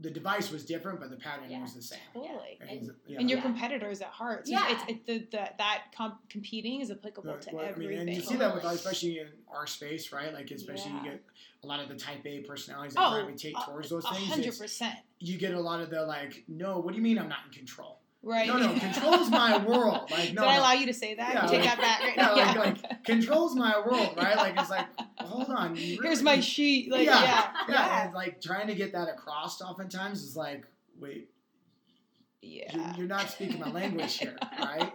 the 0.00 0.10
device 0.10 0.50
was 0.50 0.64
different, 0.64 0.98
but 0.98 1.10
the 1.10 1.16
pattern 1.16 1.50
Yeah. 1.50 1.60
was 1.60 1.74
the 1.74 1.82
same. 1.82 1.98
Totally. 2.14 2.58
And, 2.66 2.90
yeah. 3.06 3.18
And 3.20 3.28
you're 3.28 3.38
Yeah. 3.38 3.44
competitors 3.44 4.00
at 4.00 4.08
heart. 4.08 4.46
So 4.46 4.52
Yeah. 4.52 4.72
it's, 4.72 4.82
it's 4.88 5.06
the, 5.06 5.18
the, 5.36 5.50
that 5.58 5.84
comp- 5.94 6.26
competing 6.30 6.80
is 6.80 6.90
applicable 6.90 7.30
But, 7.32 7.42
to 7.42 7.54
well, 7.54 7.66
I 7.74 7.78
mean, 7.78 7.92
and 7.98 8.08
you 8.14 8.22
see 8.22 8.36
that 8.36 8.54
with 8.54 8.64
especially 8.64 9.18
in 9.18 9.28
our 9.52 9.66
space, 9.66 10.10
right? 10.10 10.32
Like 10.32 10.50
especially 10.50 10.92
Yeah. 10.92 11.04
you 11.04 11.10
get 11.10 11.24
a 11.62 11.66
lot 11.66 11.80
of 11.80 11.88
the 11.88 11.96
type 11.96 12.24
A 12.24 12.40
personalities 12.40 12.94
that 12.94 13.06
oh, 13.06 13.22
gravitate 13.22 13.54
towards 13.66 13.90
those 13.90 14.04
a 14.06 14.14
things. 14.14 14.28
Hundred 14.28 14.56
percent. 14.56 14.96
You 15.18 15.36
get 15.36 15.52
a 15.52 15.60
lot 15.60 15.82
of 15.82 15.90
the 15.90 16.06
like, 16.06 16.44
no, 16.48 16.78
what 16.78 16.92
do 16.92 16.96
you 16.96 17.02
mean 17.02 17.18
I'm 17.18 17.28
not 17.28 17.40
in 17.46 17.52
control? 17.52 17.99
Right. 18.22 18.46
No, 18.48 18.58
no, 18.58 18.78
control's 18.78 19.30
my 19.30 19.56
world. 19.64 20.10
Like, 20.10 20.32
no, 20.34 20.42
Did 20.42 20.48
I 20.50 20.54
no. 20.56 20.60
allow 20.60 20.72
you 20.72 20.86
to 20.86 20.92
say 20.94 21.14
that? 21.14 21.32
Yeah, 21.34 21.46
Take 21.46 21.64
like- 21.64 21.64
that 21.64 21.78
back 21.80 22.00
right 22.02 22.36
yeah, 22.36 22.52
now. 22.52 22.60
like- 22.60 22.82
like, 22.82 23.04
control's 23.04 23.54
my 23.56 23.78
world, 23.78 24.14
right? 24.18 24.36
Like 24.36 24.58
it's 24.58 24.68
like, 24.68 24.86
hold 25.18 25.48
on. 25.48 25.74
you 25.76 25.98
Here's 26.02 26.22
my 26.22 26.38
sheet. 26.40 26.90
Like, 26.92 27.06
Yeah. 27.06 27.22
yeah. 27.22 27.52
Yeah, 27.68 27.74
Yeah. 27.74 28.04
and 28.04 28.14
like 28.14 28.40
trying 28.42 28.66
to 28.66 28.74
get 28.74 28.92
that 28.92 29.08
across 29.08 29.62
oftentimes 29.62 30.22
is 30.22 30.36
like, 30.36 30.66
wait, 30.98 31.30
Yeah. 32.42 32.70
you're, 32.74 32.96
you're 32.98 33.06
not 33.08 33.30
speaking 33.30 33.58
my 33.58 33.70
language 33.70 34.18
here, 34.18 34.36
right? 34.58 34.92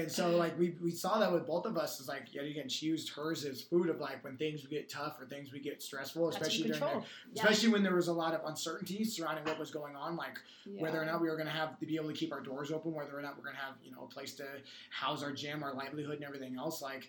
And 0.00 0.10
so 0.10 0.30
like 0.36 0.58
we, 0.58 0.74
we 0.82 0.90
saw 0.90 1.18
that 1.18 1.30
with 1.32 1.46
both 1.46 1.66
of 1.66 1.76
us 1.76 2.00
is 2.00 2.08
like 2.08 2.32
yet 2.34 2.44
again 2.44 2.68
she 2.68 2.86
used 2.86 3.10
hers 3.10 3.44
as 3.44 3.60
food 3.62 3.88
of 3.88 4.00
like 4.00 4.24
when 4.24 4.36
things 4.36 4.62
would 4.62 4.70
get 4.70 4.88
tough 4.88 5.16
or 5.20 5.26
things 5.26 5.52
would 5.52 5.62
get 5.62 5.82
stressful, 5.82 6.28
especially 6.30 6.68
during 6.68 6.80
the. 6.80 6.86
Yeah. 7.34 7.42
especially 7.42 7.68
when 7.70 7.82
there 7.82 7.94
was 7.94 8.08
a 8.08 8.12
lot 8.12 8.34
of 8.34 8.40
uncertainty 8.46 9.04
surrounding 9.04 9.44
what 9.44 9.58
was 9.58 9.70
going 9.70 9.94
on, 9.96 10.16
like 10.16 10.38
whether 10.78 11.00
or 11.00 11.04
not 11.04 11.20
we 11.20 11.28
were 11.28 11.36
going 11.36 11.48
to 11.48 11.52
have 11.52 11.78
to 11.80 11.86
be 11.86 11.96
able 11.96 12.08
to 12.08 12.14
keep 12.14 12.32
our 12.32 12.40
doors 12.40 12.72
open, 12.72 12.92
whether 12.94 13.16
or 13.16 13.22
not 13.22 13.36
we're 13.36 13.44
going 13.44 13.56
to 13.56 13.62
have 13.62 13.74
you 13.84 13.92
know 13.92 14.04
a 14.04 14.14
place 14.14 14.32
to 14.34 14.44
house 14.90 15.22
our 15.22 15.32
gym, 15.32 15.62
our 15.62 15.74
livelihood, 15.74 16.16
and 16.16 16.24
everything 16.24 16.56
else. 16.56 16.80
Like 16.82 17.08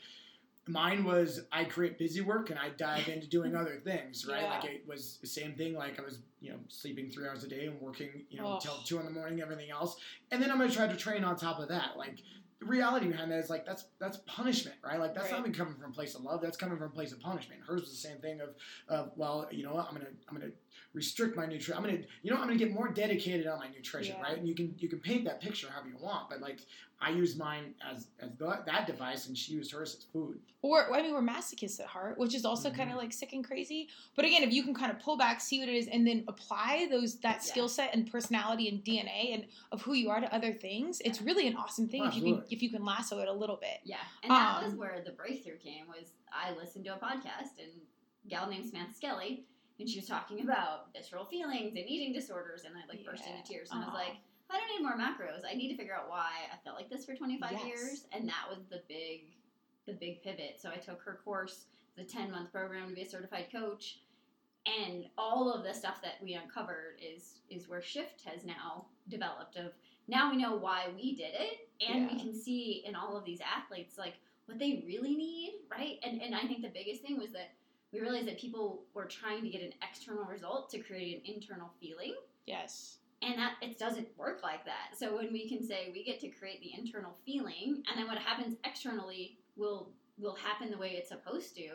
mine 0.66 1.04
was 1.04 1.42
I 1.52 1.66
create 1.66 1.98
busy 1.98 2.22
work 2.22 2.50
and 2.50 2.58
I 2.58 2.70
dive 2.70 3.08
into 3.10 3.28
doing 3.28 3.56
other 3.62 3.82
things, 3.84 4.26
right? 4.26 4.42
Yeah. 4.42 4.50
Like 4.60 4.66
it 4.66 4.84
was 4.88 5.18
the 5.22 5.28
same 5.28 5.54
thing. 5.56 5.74
Like 5.76 6.00
I 6.00 6.04
was 6.04 6.20
you 6.42 6.52
know 6.52 6.58
sleeping 6.68 7.10
three 7.10 7.28
hours 7.28 7.44
a 7.44 7.48
day 7.48 7.66
and 7.68 7.80
working 7.82 8.24
you 8.30 8.40
know 8.40 8.48
Oh. 8.48 8.56
until 8.56 8.78
two 8.86 9.00
in 9.00 9.06
the 9.06 9.12
morning, 9.12 9.42
everything 9.42 9.70
else, 9.72 9.96
and 10.32 10.42
then 10.42 10.52
I'm 10.52 10.58
going 10.58 10.70
to 10.70 10.76
try 10.76 10.88
to 10.88 10.96
train 10.98 11.24
on 11.24 11.36
top 11.38 11.60
of 11.60 11.70
that, 11.70 11.98
like. 11.98 12.18
The 12.64 12.70
reality 12.70 13.08
behind 13.08 13.30
that 13.32 13.40
is 13.40 13.50
like 13.50 13.66
that's 13.66 13.86
that's 14.00 14.18
punishment, 14.26 14.78
right? 14.84 14.98
Like 15.00 15.14
that's 15.14 15.30
not 15.30 15.40
Right. 15.42 15.48
even 15.48 15.54
coming 15.54 15.74
from 15.76 15.92
a 15.92 15.94
place 15.94 16.16
of 16.16 16.22
love. 16.22 16.42
That's 16.42 16.56
coming 16.56 16.78
from 16.78 16.88
a 16.88 16.92
place 16.94 17.12
of 17.12 17.20
punishment. 17.20 17.62
Hers 17.68 17.82
was 17.82 17.90
the 17.92 17.96
same 17.98 18.18
thing 18.20 18.40
of, 18.40 18.50
of 18.88 19.12
well, 19.18 19.48
you 19.52 19.64
know 19.64 19.74
what? 19.74 19.88
I'm 19.90 19.94
gonna 19.96 20.08
I'm 20.30 20.38
gonna 20.38 20.52
restrict 20.94 21.36
my 21.36 21.46
nutrition. 21.46 21.74
I'm 21.76 21.84
gonna, 21.84 21.98
you 22.22 22.30
know, 22.32 22.38
I'm 22.38 22.44
gonna 22.48 22.56
get 22.56 22.72
more 22.72 22.88
dedicated 22.90 23.48
on 23.48 23.60
my 23.60 23.68
nutrition, 23.68 24.16
Yeah. 24.18 24.24
right? 24.24 24.38
And 24.38 24.48
you 24.48 24.54
can 24.56 24.76
you 24.78 24.88
can 24.88 25.00
paint 25.00 25.26
that 25.26 25.42
picture 25.42 25.68
however 25.70 25.90
you 25.90 25.98
want, 25.98 26.30
but 26.30 26.40
like 26.40 26.60
I 27.02 27.10
use 27.10 27.36
mine 27.36 27.74
as 27.84 28.08
as 28.20 28.30
the, 28.38 28.62
that 28.66 28.86
device, 28.88 29.28
and 29.28 29.38
she 29.38 29.54
used 29.54 29.72
hers 29.72 29.96
as 29.98 30.04
food. 30.06 30.40
Or 30.62 30.94
I 30.96 31.02
mean, 31.02 31.12
we're 31.14 31.22
masochists 31.22 31.80
at 31.80 31.88
heart, 31.88 32.18
which 32.18 32.34
is 32.36 32.46
also 32.46 32.70
kind 32.70 32.90
Mhm. 32.90 32.94
of 32.94 32.98
like 33.00 33.12
sick 33.12 33.34
and 33.34 33.44
crazy. 33.44 33.90
But 34.16 34.26
again, 34.26 34.44
if 34.44 34.54
you 34.54 34.64
can 34.64 34.74
kind 34.76 34.92
of 34.92 35.00
pull 35.00 35.18
back, 35.18 35.42
see 35.42 35.60
what 35.60 35.68
it 35.68 35.76
is, 35.76 35.88
and 35.88 36.06
then 36.08 36.24
apply 36.28 36.88
those 36.92 37.20
that 37.22 37.38
Yeah. 37.38 37.40
skill 37.52 37.68
set 37.70 37.94
and 37.94 38.10
personality 38.10 38.70
and 38.70 38.84
DNA 38.84 39.34
and 39.34 39.48
of 39.72 39.82
who 39.82 39.94
you 39.94 40.10
are 40.12 40.22
to 40.22 40.34
other 40.34 40.54
things, 40.54 41.02
it's 41.02 41.22
really 41.22 41.48
an 41.48 41.56
awesome 41.56 41.90
thing 41.90 42.06
if 42.06 42.16
you 42.16 42.22
can 42.22 42.44
if 42.52 42.62
you 42.62 42.70
can 42.70 42.86
lasso 42.86 43.20
it 43.20 43.28
a 43.28 43.34
little 43.34 43.58
bit. 43.58 43.80
Yeah, 43.84 43.98
and 44.22 44.32
that 44.32 44.58
Um, 44.60 44.66
was 44.66 44.76
where 44.76 45.02
the 45.04 45.12
breakthrough 45.12 45.58
came. 45.58 45.88
Was 45.88 46.14
I 46.32 46.52
listened 46.52 46.86
to 46.86 46.96
a 46.96 47.00
podcast 47.00 47.58
and 47.60 47.72
gal 48.30 48.48
named 48.48 48.66
Samantha 48.68 48.94
Skelly, 48.94 49.44
and 49.80 49.90
she 49.90 50.00
was 50.00 50.08
talking 50.08 50.42
about 50.42 50.94
visceral 50.94 51.26
feelings 51.26 51.76
and 51.76 51.86
eating 51.88 52.14
disorders, 52.14 52.64
and 52.66 52.76
I 52.76 52.86
like 52.88 53.06
burst 53.06 53.24
Yeah. 53.26 53.36
into 53.38 53.48
tears, 53.48 53.72
and 53.72 53.84
I 53.84 53.86
was 53.88 53.94
like, 53.94 54.18
I 54.50 54.58
don't 54.58 54.68
need 54.70 54.84
more 54.84 54.98
macros. 54.98 55.44
I 55.50 55.56
need 55.56 55.70
to 55.70 55.78
figure 55.78 55.96
out 55.96 56.10
why 56.10 56.30
I 56.52 56.58
felt 56.64 56.76
like 56.78 56.90
this 56.90 57.06
for 57.06 57.16
25 57.16 57.52
Yes. 57.54 57.66
years, 57.66 58.08
and 58.12 58.28
that 58.30 58.48
was 58.50 58.66
the 58.70 58.84
big, 58.88 59.36
the 59.86 59.94
big 59.94 60.22
pivot. 60.22 60.60
So 60.62 60.70
I 60.70 60.76
took 60.76 61.02
her 61.02 61.20
course, 61.26 61.66
the 61.96 62.04
10 62.04 62.30
month 62.32 62.52
program 62.52 62.90
to 62.90 62.96
be 62.96 63.02
a 63.02 63.10
certified 63.10 63.52
coach, 63.52 64.00
and 64.66 65.06
all 65.18 65.52
of 65.52 65.64
the 65.64 65.74
stuff 65.74 66.02
that 66.02 66.22
we 66.22 66.34
uncovered 66.36 67.00
is 67.02 67.40
is 67.50 67.68
where 67.68 67.82
Shift 67.82 68.22
has 68.26 68.46
now 68.46 68.86
developed. 69.10 69.58
Of 69.58 69.74
now 70.08 70.32
we 70.32 70.38
know 70.38 70.56
why 70.56 70.88
we 70.96 71.16
did 71.16 71.34
it, 71.34 71.70
and 71.86 72.10
we 72.10 72.20
can 72.20 72.34
see 72.34 72.84
in 72.86 72.96
all 72.96 73.18
of 73.18 73.26
these 73.26 73.42
athletes 73.42 73.98
like 73.98 74.16
what 74.46 74.60
they 74.60 74.84
really 74.86 75.16
need, 75.16 75.62
right? 75.70 75.98
And 76.04 76.22
and 76.22 76.36
I 76.36 76.42
think 76.42 76.62
the 76.62 76.70
biggest 76.70 77.02
thing 77.02 77.18
was 77.18 77.32
that 77.32 77.52
we 77.94 78.00
realized 78.02 78.28
that 78.28 78.40
people 78.40 78.84
were 78.94 79.06
trying 79.06 79.44
to 79.44 79.50
get 79.50 79.62
an 79.62 79.72
external 79.88 80.26
result 80.26 80.70
to 80.72 80.80
create 80.80 81.24
an 81.24 81.34
internal 81.36 81.70
feeling 81.80 82.16
Yes. 82.46 82.98
and 83.22 83.38
that 83.38 83.54
it 83.62 83.80
doesn't 83.80 84.08
work 84.18 84.42
like 84.44 84.66
that 84.66 84.98
so 84.98 85.16
when 85.16 85.32
we 85.32 85.48
can 85.48 85.64
say 85.66 85.90
we 85.94 86.04
get 86.04 86.20
to 86.22 86.28
create 86.30 86.60
the 86.62 86.72
internal 86.78 87.16
feeling 87.26 87.84
and 87.90 87.98
then 87.98 88.08
what 88.08 88.18
happens 88.18 88.58
externally 88.66 89.38
will 89.56 89.92
will 90.20 90.36
happen 90.36 90.70
the 90.70 90.78
way 90.78 90.92
it's 90.92 91.10
supposed 91.10 91.56
to 91.56 91.70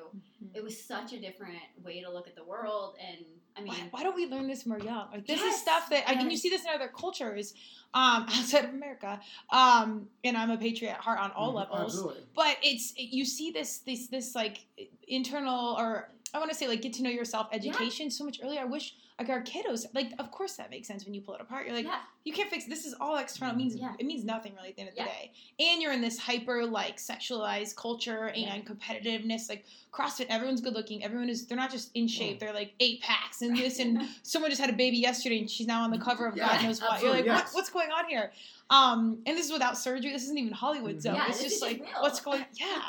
it 0.55 0.63
was 0.63 0.81
such 0.83 1.13
a 1.13 1.21
different 1.21 1.59
way 1.83 2.01
to 2.01 2.11
look 2.11 2.29
at 2.29 2.37
the 2.37 2.45
world 2.45 2.95
and 3.01 3.25
i 3.57 3.61
mean 3.61 3.73
Why, 3.73 3.89
why 3.91 4.03
don't 4.05 4.15
we 4.15 4.27
learn 4.27 4.47
this 4.47 4.65
more 4.67 4.79
young? 4.79 5.09
Like 5.11 5.27
this 5.27 5.41
Yes, 5.41 5.55
is 5.57 5.61
stuff 5.63 5.89
that 5.91 6.05
I 6.07 6.15
mean 6.17 6.31
you 6.31 6.37
see 6.37 6.49
this 6.49 6.63
in 6.65 6.71
other 6.73 6.89
cultures 6.89 7.55
um, 7.95 8.23
outside 8.29 8.65
of 8.67 8.71
America. 8.71 9.19
Um, 9.51 10.07
and 10.23 10.37
I'm 10.37 10.51
a 10.51 10.57
patriot 10.59 10.93
at 10.93 11.01
heart 11.01 11.19
on 11.19 11.33
all 11.33 11.53
Mhm, 11.53 11.57
levels. 11.57 11.95
Absolutely. 11.95 12.23
but 12.37 12.57
it's 12.63 12.93
you 12.97 13.25
see 13.25 13.51
this 13.51 13.79
this 13.79 14.07
this 14.09 14.35
like 14.35 14.59
internal 15.09 15.77
or 15.79 16.11
I 16.35 16.39
want 16.39 16.51
to 16.51 16.57
say 16.57 16.69
like 16.69 16.83
get 16.83 16.93
to 16.95 17.03
know 17.03 17.11
yourself 17.11 17.49
education 17.53 18.11
so 18.11 18.25
much 18.25 18.39
earlier. 18.43 18.61
I 18.61 18.65
wish 18.65 18.95
like 19.19 19.31
our 19.31 19.43
kiddos 19.43 19.85
like 19.95 20.13
of 20.21 20.31
course 20.31 20.53
that 20.57 20.71
makes 20.71 20.87
sense 20.87 21.05
when 21.05 21.13
you 21.15 21.21
pull 21.23 21.35
it 21.35 21.41
apart. 21.41 21.67
You're 21.67 21.75
like 21.75 21.87
yeah 21.87 22.01
you 22.25 22.33
can't 22.33 22.51
fix 22.51 22.67
this 22.67 22.85
is 22.85 22.95
all 23.01 23.17
external. 23.17 23.55
It 23.55 23.59
means 23.59 23.75
Yeah. 23.75 23.95
it 23.99 24.05
means 24.07 24.25
nothing 24.25 24.53
really 24.55 24.69
at 24.69 24.77
the 24.77 24.83
end 24.83 24.91
of 24.91 24.97
Yeah. 24.97 25.05
the 25.05 25.11
day. 25.11 25.33
and 25.59 25.83
you're 25.83 25.93
in 25.93 26.01
this 26.03 26.19
hyper 26.19 26.65
like 26.67 26.99
sexualized 26.99 27.75
culture 27.77 28.31
Yeah. 28.35 28.53
and 28.55 28.67
competitiveness. 28.67 29.49
Like 29.49 29.65
CrossFit, 29.93 30.27
everyone's 30.29 30.61
good 30.61 30.75
looking. 30.75 31.03
Everyone 31.03 31.29
is. 31.31 31.47
They're 31.47 31.57
not 31.57 31.71
just 31.73 31.91
in 31.95 32.07
shape. 32.07 32.37
Mm. 32.37 32.41
They're 32.41 32.53
like 32.53 32.75
eight 32.79 33.01
packs 33.01 33.41
and 33.43 33.57
this 33.57 33.79
and 33.81 34.03
someone 34.23 34.51
just 34.51 34.61
had 34.61 34.71
a 34.71 34.75
baby 34.77 34.99
yesterday 34.99 35.39
and 35.41 35.51
she's 35.51 35.67
now 35.67 35.83
on 35.83 35.91
the 35.91 35.99
cover 35.99 36.27
of 36.27 36.37
Yeah, 36.37 36.47
God 36.49 36.63
knows 36.65 36.81
what. 36.83 37.01
You're 37.03 37.11
like, 37.11 37.27
what, 37.27 37.49
what's 37.53 37.71
going 37.71 37.91
on 37.91 38.05
here? 38.09 38.31
Um, 38.71 39.23
and 39.27 39.37
this 39.37 39.47
is 39.47 39.53
without 39.53 39.79
surgery. 39.79 40.13
This 40.13 40.25
isn't 40.25 40.37
even 40.39 40.53
Hollywood 40.53 41.01
zone. 41.01 41.15
Yeah, 41.15 41.25
it's 41.29 41.43
just 41.43 41.63
like 41.63 41.81
real. 41.81 41.89
what's 42.03 42.21
going. 42.21 42.45
Yeah, 42.61 42.83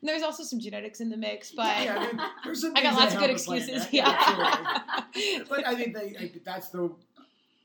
and 0.00 0.08
there's 0.08 0.22
also 0.22 0.42
some 0.42 0.60
genetics 0.60 1.00
in 1.00 1.08
the 1.10 1.16
mix, 1.16 1.52
but 1.52 1.84
Yeah, 1.84 2.10
I 2.18 2.30
there's 2.44 2.60
some 2.62 2.72
I 2.76 2.82
got 2.82 2.94
lots 2.94 3.14
of 3.14 3.20
good 3.20 3.26
help 3.30 3.36
us 3.36 3.46
plan 3.46 3.58
excuses. 3.58 3.84
that. 3.90 5.06
Yeah. 5.14 5.42
but 5.48 5.66
I 5.66 5.74
think 5.74 5.96
like, 5.96 6.42
that's 6.44 6.68
the 6.70 6.94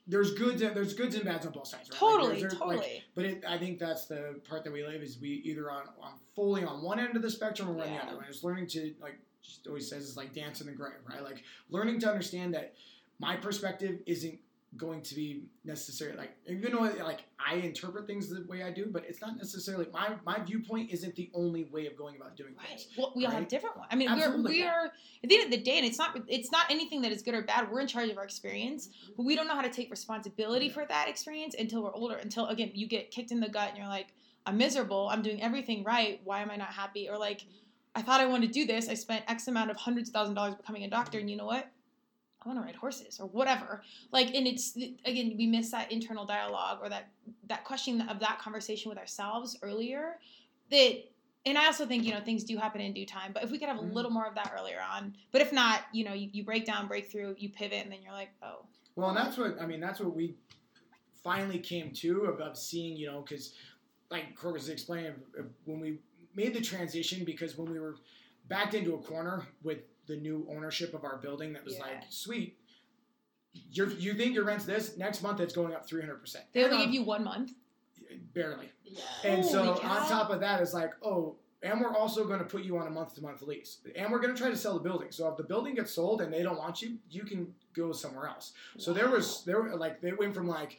there's 0.08 0.34
goods 0.34 0.62
and 0.62 0.76
there's 0.76 0.94
goods 0.94 1.16
and 1.16 1.24
bads 1.26 1.46
on 1.46 1.52
both 1.54 1.68
sides, 1.68 1.90
right? 1.90 1.94
Like, 1.94 2.00
totally, 2.00 2.28
there's- 2.40 2.42
there's, 2.42 2.54
totally. 2.54 2.78
like, 2.78 3.04
but 3.16 3.26
it, 3.26 3.44
I 3.48 3.58
think 3.58 3.80
that's 3.80 4.06
the 4.08 4.40
part 4.50 4.64
that 4.64 4.74
we 4.74 4.84
live 4.86 5.02
is 5.02 5.20
we 5.22 5.30
either 5.46 5.70
on, 5.72 5.84
on 6.02 6.14
fully 6.36 6.64
on 6.64 6.82
one 6.82 7.00
end 7.00 7.16
of 7.16 7.22
the 7.22 7.30
spectrum 7.30 7.70
or 7.70 7.74
we're 7.74 7.84
on 7.84 7.90
the 7.92 7.96
other. 8.04 8.18
And 8.18 8.26
it's 8.28 8.44
learning 8.44 8.68
to 8.68 8.94
like 9.02 9.20
she 9.42 9.58
always 9.68 9.90
says 9.90 10.04
is 10.04 10.18
like 10.18 10.34
dance 10.34 10.60
in 10.62 10.68
the 10.68 10.74
grave, 10.74 10.94
right? 11.10 11.24
Like 11.24 11.44
learning 11.70 12.00
to 12.02 12.10
understand 12.10 12.54
that 12.56 12.74
my 13.20 13.36
perspective 13.36 14.00
isn't 14.08 14.40
going 14.78 15.02
to 15.02 15.16
be 15.16 15.44
necessarily 15.66 16.18
like 16.18 16.32
you 16.48 16.70
know 16.70 16.80
like 17.04 17.26
I 17.38 17.56
interpret 17.56 18.08
things 18.08 18.30
the 18.30 18.46
way 18.48 18.64
I 18.64 18.72
do, 18.72 18.88
but 18.90 19.04
it's 19.06 19.20
not 19.20 19.36
necessarily 19.36 19.88
my 19.92 20.16
my 20.26 20.40
viewpoint 20.40 20.92
isn't 20.92 21.14
the 21.16 21.30
only 21.34 21.66
way 21.66 21.88
of 21.88 21.98
going 21.98 22.16
about 22.16 22.38
doing 22.38 22.54
Right. 22.58 22.68
things. 22.70 22.88
Well, 22.98 23.12
we 23.16 23.26
all 23.26 23.32
have 23.32 23.50
different 23.50 23.76
ones. 23.76 23.90
I 23.92 23.96
mean, 23.96 24.08
Absolutely. 24.08 24.44
we're 24.44 24.50
we 24.50 24.64
are 24.64 24.86
at 24.86 25.30
the 25.30 25.36
end 25.36 25.46
of 25.46 25.52
the 25.52 25.58
day, 25.64 25.78
and 25.78 25.86
it's 25.86 25.98
not 25.98 26.18
it's 26.28 26.52
not 26.52 26.66
anything 26.70 27.02
that 27.02 27.12
is 27.12 27.22
good 27.22 27.34
or 27.34 27.42
bad. 27.42 27.70
We're 27.70 27.82
in 27.82 27.88
charge 27.88 28.10
of 28.10 28.18
our 28.18 28.24
experience, 28.24 28.88
mm-hmm. 28.88 29.14
but 29.18 29.24
we 29.24 29.36
don't 29.36 29.48
know 29.48 29.56
how 29.56 29.62
to 29.62 29.70
take 29.70 29.92
responsibility 29.92 30.68
Yeah. 30.68 30.74
for 30.74 30.86
that 30.86 31.10
experience 31.10 31.54
until 31.60 31.84
we're 31.84 31.94
older. 31.94 32.16
Until 32.16 32.48
again, 32.48 32.72
you 32.74 32.88
get 32.88 33.12
kicked 33.12 33.32
in 33.32 33.42
the 33.42 33.50
gut, 33.50 33.70
and 33.70 33.78
you're 33.78 33.88
like, 33.88 34.08
I'm 34.46 34.58
miserable. 34.58 35.10
I'm 35.12 35.22
doing 35.22 35.42
everything 35.42 35.84
right. 35.84 36.22
Why 36.24 36.42
am 36.42 36.50
I 36.50 36.56
not 36.56 36.70
happy? 36.70 37.10
Or 37.10 37.18
like, 37.18 37.42
I 37.94 38.02
thought 38.02 38.22
I 38.22 38.26
wanted 38.26 38.48
to 38.48 38.54
do 38.54 38.66
this. 38.66 38.88
I 38.88 38.94
spent 38.94 39.26
X 39.28 39.50
amount 39.50 39.70
of 39.70 39.76
hundreds 39.76 40.08
of 40.08 40.14
thousand 40.14 40.36
dollars 40.36 40.56
becoming 40.56 40.86
a 40.86 40.90
doctor, 40.90 41.20
and 41.20 41.30
you 41.30 41.36
know 41.36 41.46
what? 41.46 41.70
I 42.44 42.48
want 42.50 42.60
to 42.60 42.66
ride 42.66 42.76
horses 42.76 43.20
or 43.20 43.28
whatever. 43.28 43.84
Like, 44.12 44.34
and 44.34 44.48
it's 44.48 44.76
again, 44.76 45.36
we 45.38 45.46
miss 45.48 45.72
that 45.72 45.92
internal 45.92 46.26
dialogue 46.26 46.80
or 46.82 46.90
that 46.90 47.10
that 47.48 47.64
question 47.66 48.02
of 48.02 48.20
that 48.20 48.40
conversation 48.40 48.90
with 48.90 48.98
ourselves 48.98 49.58
earlier. 49.62 50.18
That, 50.72 51.04
and 51.46 51.58
I 51.58 51.66
also 51.66 51.86
think 51.86 52.04
you 52.04 52.14
know 52.14 52.22
things 52.22 52.44
do 52.44 52.58
happen 52.58 52.82
in 52.82 52.94
due 52.94 53.06
time. 53.06 53.32
But 53.34 53.44
if 53.44 53.52
we 53.52 53.60
could 53.60 53.68
have 53.68 53.78
a 53.78 53.82
Mhm. 53.82 53.94
little 53.94 54.12
more 54.12 54.26
of 54.26 54.36
that 54.36 54.54
earlier 54.58 54.82
on, 54.82 55.16
but 55.32 55.42
if 55.42 55.52
not, 55.54 55.84
you 55.92 56.04
know, 56.04 56.14
you, 56.14 56.30
you 56.32 56.44
break 56.44 56.66
down, 56.66 56.88
break 56.88 57.12
through, 57.12 57.36
you 57.38 57.50
pivot, 57.50 57.84
and 57.84 57.92
then 57.92 58.02
you're 58.02 58.14
like, 58.14 58.30
oh, 58.42 58.66
Well, 58.96 59.10
and 59.10 59.18
that's 59.18 59.38
what 59.38 59.60
I 59.62 59.66
mean. 59.66 59.80
That's 59.80 60.00
what 60.00 60.16
we 60.16 60.36
finally 61.24 61.60
came 61.60 61.92
to 61.94 62.26
of, 62.26 62.40
of 62.42 62.58
seeing, 62.58 62.98
you 62.98 63.08
know, 63.08 63.22
because 63.22 63.54
like 64.10 64.36
Court 64.36 64.56
was 64.56 64.68
explaining, 64.70 65.14
uh, 65.40 65.44
when 65.66 65.80
we 65.80 66.00
made 66.36 66.54
the 66.54 66.62
transition, 66.62 67.24
because 67.24 67.58
when 67.58 67.72
we 67.72 67.80
were 67.80 67.96
backed 68.48 68.74
into 68.74 68.96
a 68.96 68.98
corner 68.98 69.48
with 69.64 69.80
the 70.08 70.18
new 70.18 70.48
ownership 70.50 70.94
of 70.94 71.04
our 71.04 71.18
building, 71.18 71.54
that 71.54 71.64
was 71.64 71.76
Yeah. 71.76 71.82
like, 71.84 72.04
sweet. 72.10 72.58
You're, 73.72 73.90
you 73.90 74.14
think 74.14 74.34
your 74.34 74.46
rent's 74.46 74.66
this 74.66 74.98
next 74.98 75.22
month? 75.22 75.40
It's 75.42 75.54
going 75.54 75.74
up 75.74 75.86
three 75.88 76.02
hundred 76.02 76.22
percent. 76.22 76.46
they 76.54 76.64
only 76.64 76.86
give 76.86 76.94
you 76.94 77.04
one 77.04 77.24
month. 77.24 77.52
barely. 78.34 78.70
Yeah. 78.86 79.02
And 79.26 79.46
so 79.46 79.76
cow. 79.78 79.90
on 80.02 80.08
top 80.10 80.30
of 80.32 80.40
that, 80.42 80.62
it's 80.62 80.74
like, 80.74 80.92
oh, 81.04 81.36
and 81.64 81.80
we're 81.80 81.96
also 81.96 82.26
going 82.26 82.40
to 82.40 82.46
put 82.46 82.64
you 82.64 82.78
on 82.78 82.88
a 82.88 82.90
month 82.90 83.14
to 83.16 83.22
month 83.22 83.42
lease, 83.42 83.78
and 83.96 84.12
we're 84.12 84.20
going 84.20 84.34
to 84.34 84.40
try 84.40 84.50
to 84.50 84.56
sell 84.58 84.74
the 84.74 84.80
building. 84.80 85.10
So 85.12 85.28
if 85.30 85.38
the 85.38 85.44
building 85.44 85.76
gets 85.76 85.92
sold 85.92 86.22
and 86.22 86.34
they 86.34 86.44
don't 86.44 86.58
want 86.58 86.82
you, 86.82 86.98
you 87.10 87.24
can 87.24 87.54
go 87.74 87.92
somewhere 87.92 88.28
else. 88.28 88.54
So 88.78 88.94
there 88.94 89.10
was 89.10 89.44
there 89.44 89.62
were 89.62 89.76
like 89.76 90.02
they 90.02 90.12
went 90.14 90.34
from 90.34 90.48
like 90.48 90.78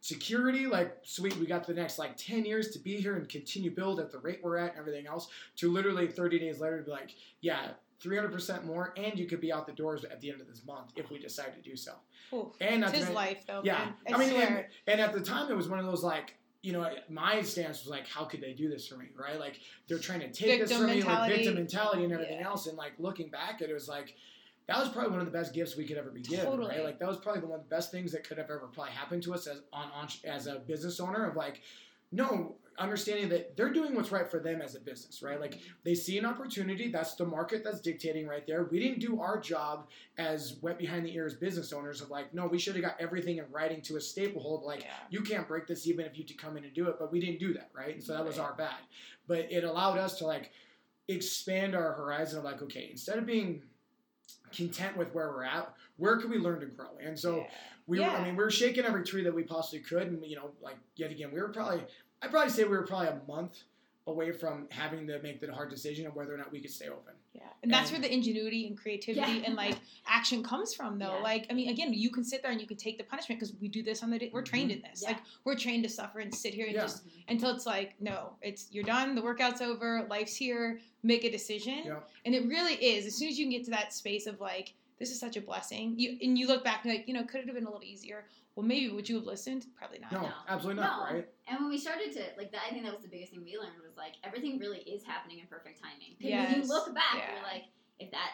security, 0.00 0.66
like 0.66 0.96
sweet, 1.02 1.36
we 1.36 1.46
got 1.46 1.66
the 1.66 1.74
next 1.74 1.98
like 1.98 2.16
ten 2.16 2.44
years 2.44 2.70
to 2.70 2.78
be 2.78 2.96
here 3.00 3.16
and 3.16 3.28
continue 3.28 3.70
build 3.70 4.00
at 4.00 4.10
the 4.10 4.18
rate 4.18 4.40
we're 4.42 4.56
at 4.56 4.70
and 4.72 4.78
everything 4.80 5.06
else, 5.06 5.28
to 5.56 5.70
literally 5.70 6.06
thirty 6.08 6.38
days 6.38 6.60
later 6.60 6.78
to 6.78 6.84
be 6.84 6.90
like, 6.90 7.14
yeah. 7.40 7.68
300% 8.02 8.64
more, 8.64 8.92
and 8.96 9.18
you 9.18 9.26
could 9.26 9.40
be 9.40 9.52
out 9.52 9.66
the 9.66 9.72
doors 9.72 10.04
at 10.04 10.20
the 10.20 10.30
end 10.30 10.40
of 10.40 10.46
this 10.48 10.64
month 10.66 10.92
if 10.96 11.10
we 11.10 11.18
decide 11.18 11.54
to 11.54 11.60
do 11.60 11.76
so. 11.76 11.92
Ooh, 12.32 12.52
And 12.60 12.82
it's 12.84 12.92
his 12.92 13.10
life 13.10 13.44
though. 13.46 13.60
yeah. 13.64 13.88
I, 14.08 14.14
I, 14.14 14.18
mean, 14.18 14.30
and, 14.40 14.64
and 14.86 15.00
at 15.00 15.12
the 15.12 15.20
time, 15.20 15.50
it 15.50 15.56
was 15.56 15.68
one 15.68 15.78
of 15.78 15.86
those 15.86 16.02
like, 16.02 16.36
you 16.62 16.72
know, 16.72 16.88
my 17.08 17.40
stance 17.42 17.80
was 17.82 17.88
like, 17.90 18.06
how 18.06 18.24
could 18.24 18.40
they 18.40 18.52
do 18.52 18.68
this 18.68 18.86
for 18.86 18.96
me, 18.96 19.06
right? 19.16 19.38
Like 19.40 19.60
they're 19.88 19.98
trying 19.98 20.20
to 20.20 20.30
take 20.30 20.60
this 20.60 20.70
Victim 20.70 20.86
from 20.88 20.96
me, 20.96 21.02
like 21.02 21.32
victim 21.32 21.54
mentality 21.54 22.04
and 22.04 22.12
everything 22.12 22.38
Yeah. 22.40 22.46
else. 22.46 22.66
And 22.66 22.76
like 22.76 22.92
looking 22.98 23.28
back, 23.30 23.62
at 23.62 23.70
it 23.70 23.74
was 23.74 23.88
like 23.88 24.14
that 24.66 24.78
was 24.78 24.88
probably 24.90 25.10
one 25.10 25.20
of 25.20 25.26
the 25.26 25.32
best 25.32 25.52
gifts 25.54 25.76
we 25.76 25.84
could 25.84 25.96
ever 25.96 26.10
be 26.10 26.20
given, 26.20 26.44
Totally. 26.44 26.68
right? 26.68 26.84
Like 26.84 26.98
that 27.00 27.08
was 27.08 27.16
probably 27.16 27.40
the 27.40 27.46
one 27.48 27.60
of 27.60 27.68
the 27.68 27.74
best 27.74 27.90
things 27.90 28.12
that 28.12 28.24
could 28.28 28.36
have 28.38 28.50
ever 28.50 28.68
probably 28.72 28.92
happened 28.92 29.22
to 29.24 29.34
us 29.34 29.46
as 29.46 29.62
on, 29.72 29.90
on 29.92 30.08
as 30.24 30.46
a 30.46 30.56
business 30.60 31.00
owner 31.00 31.24
of 31.26 31.34
like, 31.34 31.62
no, 32.12 32.56
understanding 32.80 33.28
that 33.28 33.56
they're 33.56 33.72
doing 33.72 33.94
what's 33.94 34.10
right 34.10 34.28
for 34.28 34.40
them 34.40 34.62
as 34.62 34.74
a 34.74 34.80
business, 34.80 35.22
right? 35.22 35.40
Like 35.40 35.52
mm-hmm. 35.52 35.72
they 35.84 35.94
see 35.94 36.18
an 36.18 36.24
opportunity. 36.24 36.90
That's 36.90 37.14
the 37.14 37.26
market 37.26 37.62
that's 37.62 37.80
dictating 37.80 38.26
right 38.26 38.46
there. 38.46 38.64
We 38.64 38.80
didn't 38.80 39.00
do 39.00 39.20
our 39.20 39.38
job 39.38 39.88
as 40.18 40.56
wet 40.62 40.78
behind 40.78 41.04
the 41.04 41.14
ears 41.14 41.34
business 41.34 41.72
owners 41.72 42.00
of 42.00 42.10
like, 42.10 42.32
no, 42.32 42.46
we 42.46 42.58
should 42.58 42.74
have 42.74 42.84
got 42.84 42.96
everything 42.98 43.36
in 43.36 43.44
writing 43.52 43.82
to 43.82 43.96
a 43.96 44.00
staple 44.00 44.42
hold. 44.42 44.64
Like, 44.64 44.80
Yeah. 44.80 44.96
you 45.10 45.20
can't 45.20 45.46
break 45.46 45.66
this 45.66 45.86
even 45.86 46.06
if 46.06 46.18
you 46.18 46.24
come 46.36 46.56
in 46.56 46.64
and 46.64 46.74
do 46.74 46.88
it. 46.88 46.96
But 46.98 47.12
we 47.12 47.20
didn't 47.20 47.38
do 47.38 47.52
that, 47.54 47.70
right? 47.74 47.94
And 47.94 48.02
so 48.02 48.14
that 48.14 48.24
was 48.24 48.38
Right. 48.38 48.46
our 48.46 48.54
bad. 48.54 48.80
But 49.28 49.52
it 49.52 49.62
allowed 49.62 49.98
us 49.98 50.18
to 50.18 50.26
like 50.26 50.50
expand 51.08 51.74
our 51.74 51.92
horizon 51.92 52.38
of 52.38 52.44
like, 52.44 52.62
okay, 52.62 52.88
instead 52.90 53.18
of 53.18 53.26
being 53.26 53.62
content 54.52 54.96
with 54.96 55.12
where 55.14 55.28
we're 55.30 55.44
at, 55.44 55.72
where 55.96 56.16
can 56.16 56.30
we 56.30 56.38
learn 56.38 56.60
to 56.60 56.66
grow? 56.66 56.96
And 56.98 57.18
so 57.18 57.38
Yeah. 57.40 57.50
we 57.86 58.00
were, 58.00 58.06
I 58.06 58.24
mean, 58.24 58.36
we 58.36 58.42
were 58.42 58.50
shaking 58.50 58.84
every 58.84 59.04
tree 59.04 59.22
that 59.24 59.34
we 59.34 59.42
possibly 59.42 59.80
could. 59.80 60.08
And, 60.08 60.24
you 60.24 60.36
know, 60.36 60.52
like, 60.62 60.78
yet 60.96 61.10
again, 61.10 61.30
we 61.30 61.40
were 61.40 61.50
probably, 61.50 61.82
I'd 62.22 62.30
probably 62.30 62.50
say 62.50 62.64
we 62.64 62.70
were 62.70 62.86
probably 62.86 63.08
a 63.08 63.20
month 63.26 63.62
away 64.06 64.32
from 64.32 64.66
having 64.70 65.06
to 65.06 65.20
make 65.22 65.40
the 65.40 65.52
hard 65.52 65.70
decision 65.70 66.06
of 66.06 66.14
whether 66.16 66.34
or 66.34 66.36
not 66.36 66.50
we 66.50 66.60
could 66.60 66.70
stay 66.70 66.88
open. 66.88 67.14
Yeah, 67.32 67.42
and 67.62 67.72
that's 67.72 67.92
where 67.92 68.00
the 68.00 68.12
ingenuity 68.12 68.66
and 68.66 68.76
creativity 68.76 69.32
Yeah. 69.38 69.42
and 69.44 69.54
like 69.54 69.76
action 70.06 70.42
comes 70.42 70.74
from, 70.74 70.98
though. 70.98 71.16
Yeah. 71.16 71.22
Like, 71.22 71.46
I 71.48 71.54
mean, 71.54 71.68
again, 71.68 71.92
you 71.92 72.10
can 72.10 72.24
sit 72.24 72.42
there 72.42 72.50
and 72.50 72.60
you 72.60 72.66
can 72.66 72.76
take 72.76 72.98
the 72.98 73.04
punishment 73.04 73.40
because 73.40 73.54
we 73.60 73.68
do 73.68 73.82
this 73.82 74.02
on 74.02 74.10
the 74.10 74.18
day. 74.18 74.30
We're 74.32 74.42
trained 74.42 74.70
mm-hmm. 74.70 74.84
in 74.84 74.90
this. 74.90 75.02
Yeah. 75.02 75.10
Like, 75.10 75.18
we're 75.44 75.54
trained 75.54 75.84
to 75.84 75.88
suffer 75.88 76.18
and 76.18 76.34
sit 76.34 76.54
here 76.54 76.66
and 76.66 76.74
Yeah. 76.74 76.82
just 76.82 77.04
until 77.28 77.50
it's 77.54 77.66
like, 77.66 77.94
no, 78.00 78.32
it's 78.42 78.68
you're 78.72 78.84
done. 78.84 79.14
The 79.14 79.22
workout's 79.22 79.60
over. 79.60 80.06
Life's 80.10 80.34
here. 80.34 80.80
Make 81.02 81.24
a 81.24 81.30
decision. 81.30 81.82
Yeah. 81.84 81.98
And 82.24 82.34
it 82.34 82.46
really 82.48 82.74
is. 82.74 83.06
As 83.06 83.14
soon 83.14 83.28
as 83.28 83.38
you 83.38 83.44
can 83.44 83.52
get 83.52 83.64
to 83.66 83.70
that 83.70 83.92
space 83.92 84.26
of 84.26 84.40
like, 84.40 84.74
this 85.00 85.10
is 85.10 85.18
such 85.18 85.36
a 85.36 85.40
blessing. 85.40 85.94
You 85.98 86.16
and 86.22 86.38
you 86.38 86.46
look 86.46 86.62
back 86.62 86.84
and 86.84 86.92
you're 86.92 86.98
like, 87.00 87.08
you 87.08 87.14
know, 87.14 87.24
could 87.24 87.40
it 87.40 87.46
have 87.46 87.56
been 87.56 87.64
a 87.64 87.70
little 87.70 87.82
easier? 87.82 88.26
Well, 88.54 88.66
maybe 88.66 88.90
would 88.90 89.08
you 89.08 89.16
have 89.16 89.24
listened? 89.24 89.66
Probably 89.76 89.98
not. 89.98 90.12
No, 90.12 90.22
No. 90.22 90.32
absolutely 90.48 90.82
not, 90.82 90.98
No. 91.10 91.14
right? 91.16 91.28
And 91.48 91.58
when 91.60 91.70
we 91.70 91.78
started 91.78 92.12
to 92.12 92.22
like 92.36 92.52
that, 92.52 92.62
I 92.68 92.70
think 92.70 92.84
that 92.84 92.92
was 92.92 93.02
the 93.02 93.08
biggest 93.08 93.32
thing 93.32 93.42
we 93.42 93.56
learned 93.58 93.80
was 93.82 93.96
like 93.96 94.14
everything 94.22 94.58
really 94.58 94.80
is 94.80 95.02
happening 95.02 95.38
in 95.40 95.46
perfect 95.46 95.80
timing. 95.80 96.12
'Cause 96.14 96.20
When 96.20 96.30
Yes. 96.30 96.56
you 96.56 96.62
look 96.68 96.94
back, 96.94 97.16
Yeah. 97.16 97.32
you're 97.34 97.42
like, 97.42 97.64
if 97.98 98.10
that 98.12 98.32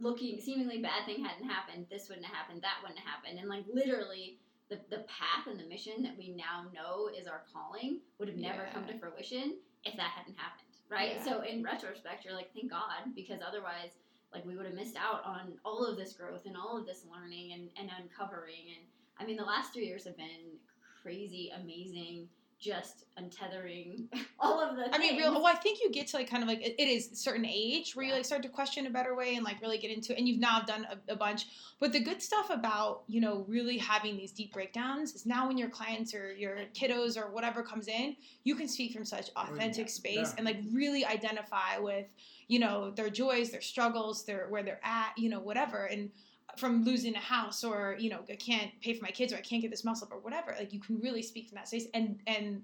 looking 0.00 0.40
seemingly 0.40 0.78
bad 0.82 1.06
thing 1.06 1.24
hadn't 1.24 1.48
happened, 1.48 1.86
this 1.90 2.08
wouldn't 2.08 2.26
have 2.26 2.34
happened, 2.36 2.62
that 2.62 2.78
wouldn't 2.82 2.98
have 2.98 3.08
happened, 3.08 3.38
and 3.38 3.48
like 3.48 3.64
literally. 3.72 4.38
The, 4.70 4.78
the 4.90 4.98
path 5.08 5.46
and 5.46 5.58
the 5.58 5.64
mission 5.64 6.02
that 6.02 6.14
we 6.18 6.28
now 6.28 6.66
know 6.74 7.08
is 7.08 7.26
our 7.26 7.42
calling 7.50 8.02
would 8.18 8.28
have 8.28 8.36
never 8.36 8.68
come 8.70 8.86
to 8.86 8.98
fruition 8.98 9.56
if 9.86 9.96
that 9.96 10.10
hadn't 10.14 10.36
happened, 10.36 10.68
right? 10.90 11.12
Yeah. 11.16 11.24
So 11.24 11.40
in 11.40 11.62
retrospect, 11.62 12.22
you're 12.26 12.34
like, 12.34 12.52
thank 12.52 12.68
God, 12.70 13.14
because 13.14 13.40
otherwise, 13.40 13.92
like 14.32 14.44
we 14.44 14.56
would 14.56 14.66
have 14.66 14.74
missed 14.74 14.96
out 14.96 15.24
on 15.24 15.52
all 15.64 15.84
of 15.86 15.96
this 15.96 16.12
growth 16.12 16.42
and 16.46 16.56
all 16.56 16.78
of 16.78 16.86
this 16.86 17.04
learning 17.10 17.52
and, 17.52 17.70
and 17.78 17.90
uncovering. 18.00 18.66
And 18.76 18.86
I 19.18 19.26
mean, 19.26 19.36
the 19.36 19.44
last 19.44 19.72
three 19.72 19.86
years 19.86 20.04
have 20.04 20.16
been 20.16 20.58
crazy, 21.02 21.50
amazing, 21.58 22.28
just 22.60 23.04
untethering 23.16 24.04
all 24.40 24.60
of 24.60 24.76
the. 24.76 24.92
I 24.94 24.98
mean, 24.98 25.16
real. 25.16 25.32
Well, 25.32 25.46
I 25.46 25.54
think 25.54 25.78
you 25.80 25.90
get 25.92 26.08
to 26.08 26.16
like 26.16 26.28
kind 26.28 26.42
of 26.42 26.48
like 26.48 26.60
it 26.60 26.74
it 26.76 26.88
is 26.88 27.12
a 27.12 27.16
certain 27.16 27.46
age 27.46 27.94
where 27.94 28.04
you 28.04 28.12
like 28.12 28.24
start 28.24 28.42
to 28.42 28.48
question 28.48 28.86
a 28.86 28.90
better 28.90 29.14
way 29.14 29.36
and 29.36 29.44
like 29.44 29.62
really 29.62 29.78
get 29.78 29.90
into 29.92 30.12
it. 30.12 30.18
And 30.18 30.28
you've 30.28 30.40
now 30.40 30.60
done 30.60 30.86
a, 30.90 31.12
a 31.12 31.16
bunch. 31.16 31.46
But 31.78 31.92
the 31.92 32.00
good 32.00 32.20
stuff 32.20 32.50
about 32.50 33.02
you 33.06 33.20
know 33.20 33.44
really 33.48 33.78
having 33.78 34.16
these 34.16 34.32
deep 34.32 34.52
breakdowns 34.52 35.14
is 35.14 35.24
now 35.24 35.46
when 35.46 35.56
your 35.56 35.70
clients 35.70 36.14
or 36.14 36.32
your 36.34 36.58
kiddos 36.74 37.16
or 37.16 37.30
whatever 37.30 37.62
comes 37.62 37.86
in, 37.86 38.16
you 38.44 38.56
can 38.56 38.66
speak 38.68 38.92
from 38.92 39.04
such 39.04 39.30
Oh, 39.36 39.44
yeah. 39.46 39.54
authentic 39.54 39.88
space 39.88 40.16
Yeah. 40.16 40.34
and 40.38 40.44
like 40.46 40.58
really 40.72 41.04
identify 41.04 41.78
with 41.78 42.06
you 42.48 42.58
know 42.58 42.90
their 42.90 43.10
joys, 43.10 43.50
their 43.50 43.60
struggles, 43.60 44.24
their 44.24 44.46
where 44.48 44.62
they're 44.62 44.80
at, 44.82 45.12
you 45.16 45.28
know 45.28 45.40
whatever 45.40 45.84
and. 45.86 46.10
From 46.56 46.82
losing 46.82 47.14
a 47.14 47.20
house, 47.20 47.62
or 47.62 47.94
you 48.00 48.08
know, 48.10 48.20
I 48.28 48.34
can't 48.34 48.70
pay 48.80 48.92
for 48.94 49.04
my 49.04 49.10
kids, 49.10 49.32
or 49.32 49.36
I 49.36 49.42
can't 49.42 49.60
get 49.62 49.70
this 49.70 49.84
muscle 49.84 50.06
up, 50.08 50.12
or 50.12 50.18
whatever. 50.18 50.56
Like 50.58 50.72
you 50.72 50.80
can 50.80 50.98
really 50.98 51.22
speak 51.22 51.46
from 51.48 51.56
that 51.56 51.68
space, 51.68 51.86
and 51.94 52.18
and 52.26 52.62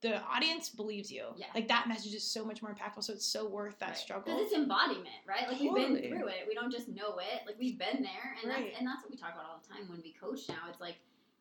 the 0.00 0.22
audience 0.22 0.70
believes 0.70 1.10
you. 1.10 1.24
Yeah. 1.36 1.46
Like 1.54 1.66
that 1.68 1.88
message 1.88 2.14
is 2.14 2.22
so 2.22 2.42
much 2.44 2.62
more 2.62 2.72
impactful. 2.72 3.02
So 3.02 3.12
it's 3.12 3.26
so 3.26 3.46
worth 3.46 3.76
that 3.80 3.98
struggle. 3.98 4.32
Because 4.34 4.46
it's 4.46 4.54
embodiment, 4.54 5.08
right? 5.28 5.46
Like 5.48 5.60
we've 5.60 5.74
been 5.74 5.96
through 6.08 6.28
it. 6.28 6.46
We 6.46 6.54
don't 6.54 6.72
just 6.72 6.88
know 6.88 7.18
it. 7.18 7.42
Like 7.44 7.56
we've 7.58 7.76
been 7.78 8.02
there, 8.02 8.36
and 8.40 8.50
Right. 8.50 8.66
that's 8.66 8.78
and 8.78 8.86
that's 8.88 9.02
what 9.02 9.10
we 9.10 9.16
talk 9.18 9.34
about 9.34 9.44
all 9.50 9.60
the 9.60 9.74
time 9.74 9.88
when 9.90 10.00
we 10.02 10.12
coach. 10.14 10.48
Now 10.48 10.70
it's 10.70 10.80
like 10.80 10.96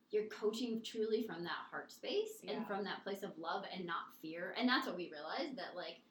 you're 0.09 0.25
coaching 0.25 0.81
truly 0.83 1.23
from 1.23 1.43
that 1.43 1.69
heart 1.71 1.91
space 1.91 2.39
Yeah. 2.41 2.53
and 2.53 2.67
from 2.67 2.83
that 2.85 3.03
place 3.03 3.21
of 3.23 3.37
love 3.37 3.63
and 3.73 3.85
not 3.85 4.11
fear. 4.21 4.55
And 4.59 4.67
that's 4.67 4.87
what 4.87 4.97
we 4.97 5.09
realized 5.11 5.55
that 5.57 5.75
like 5.75 6.01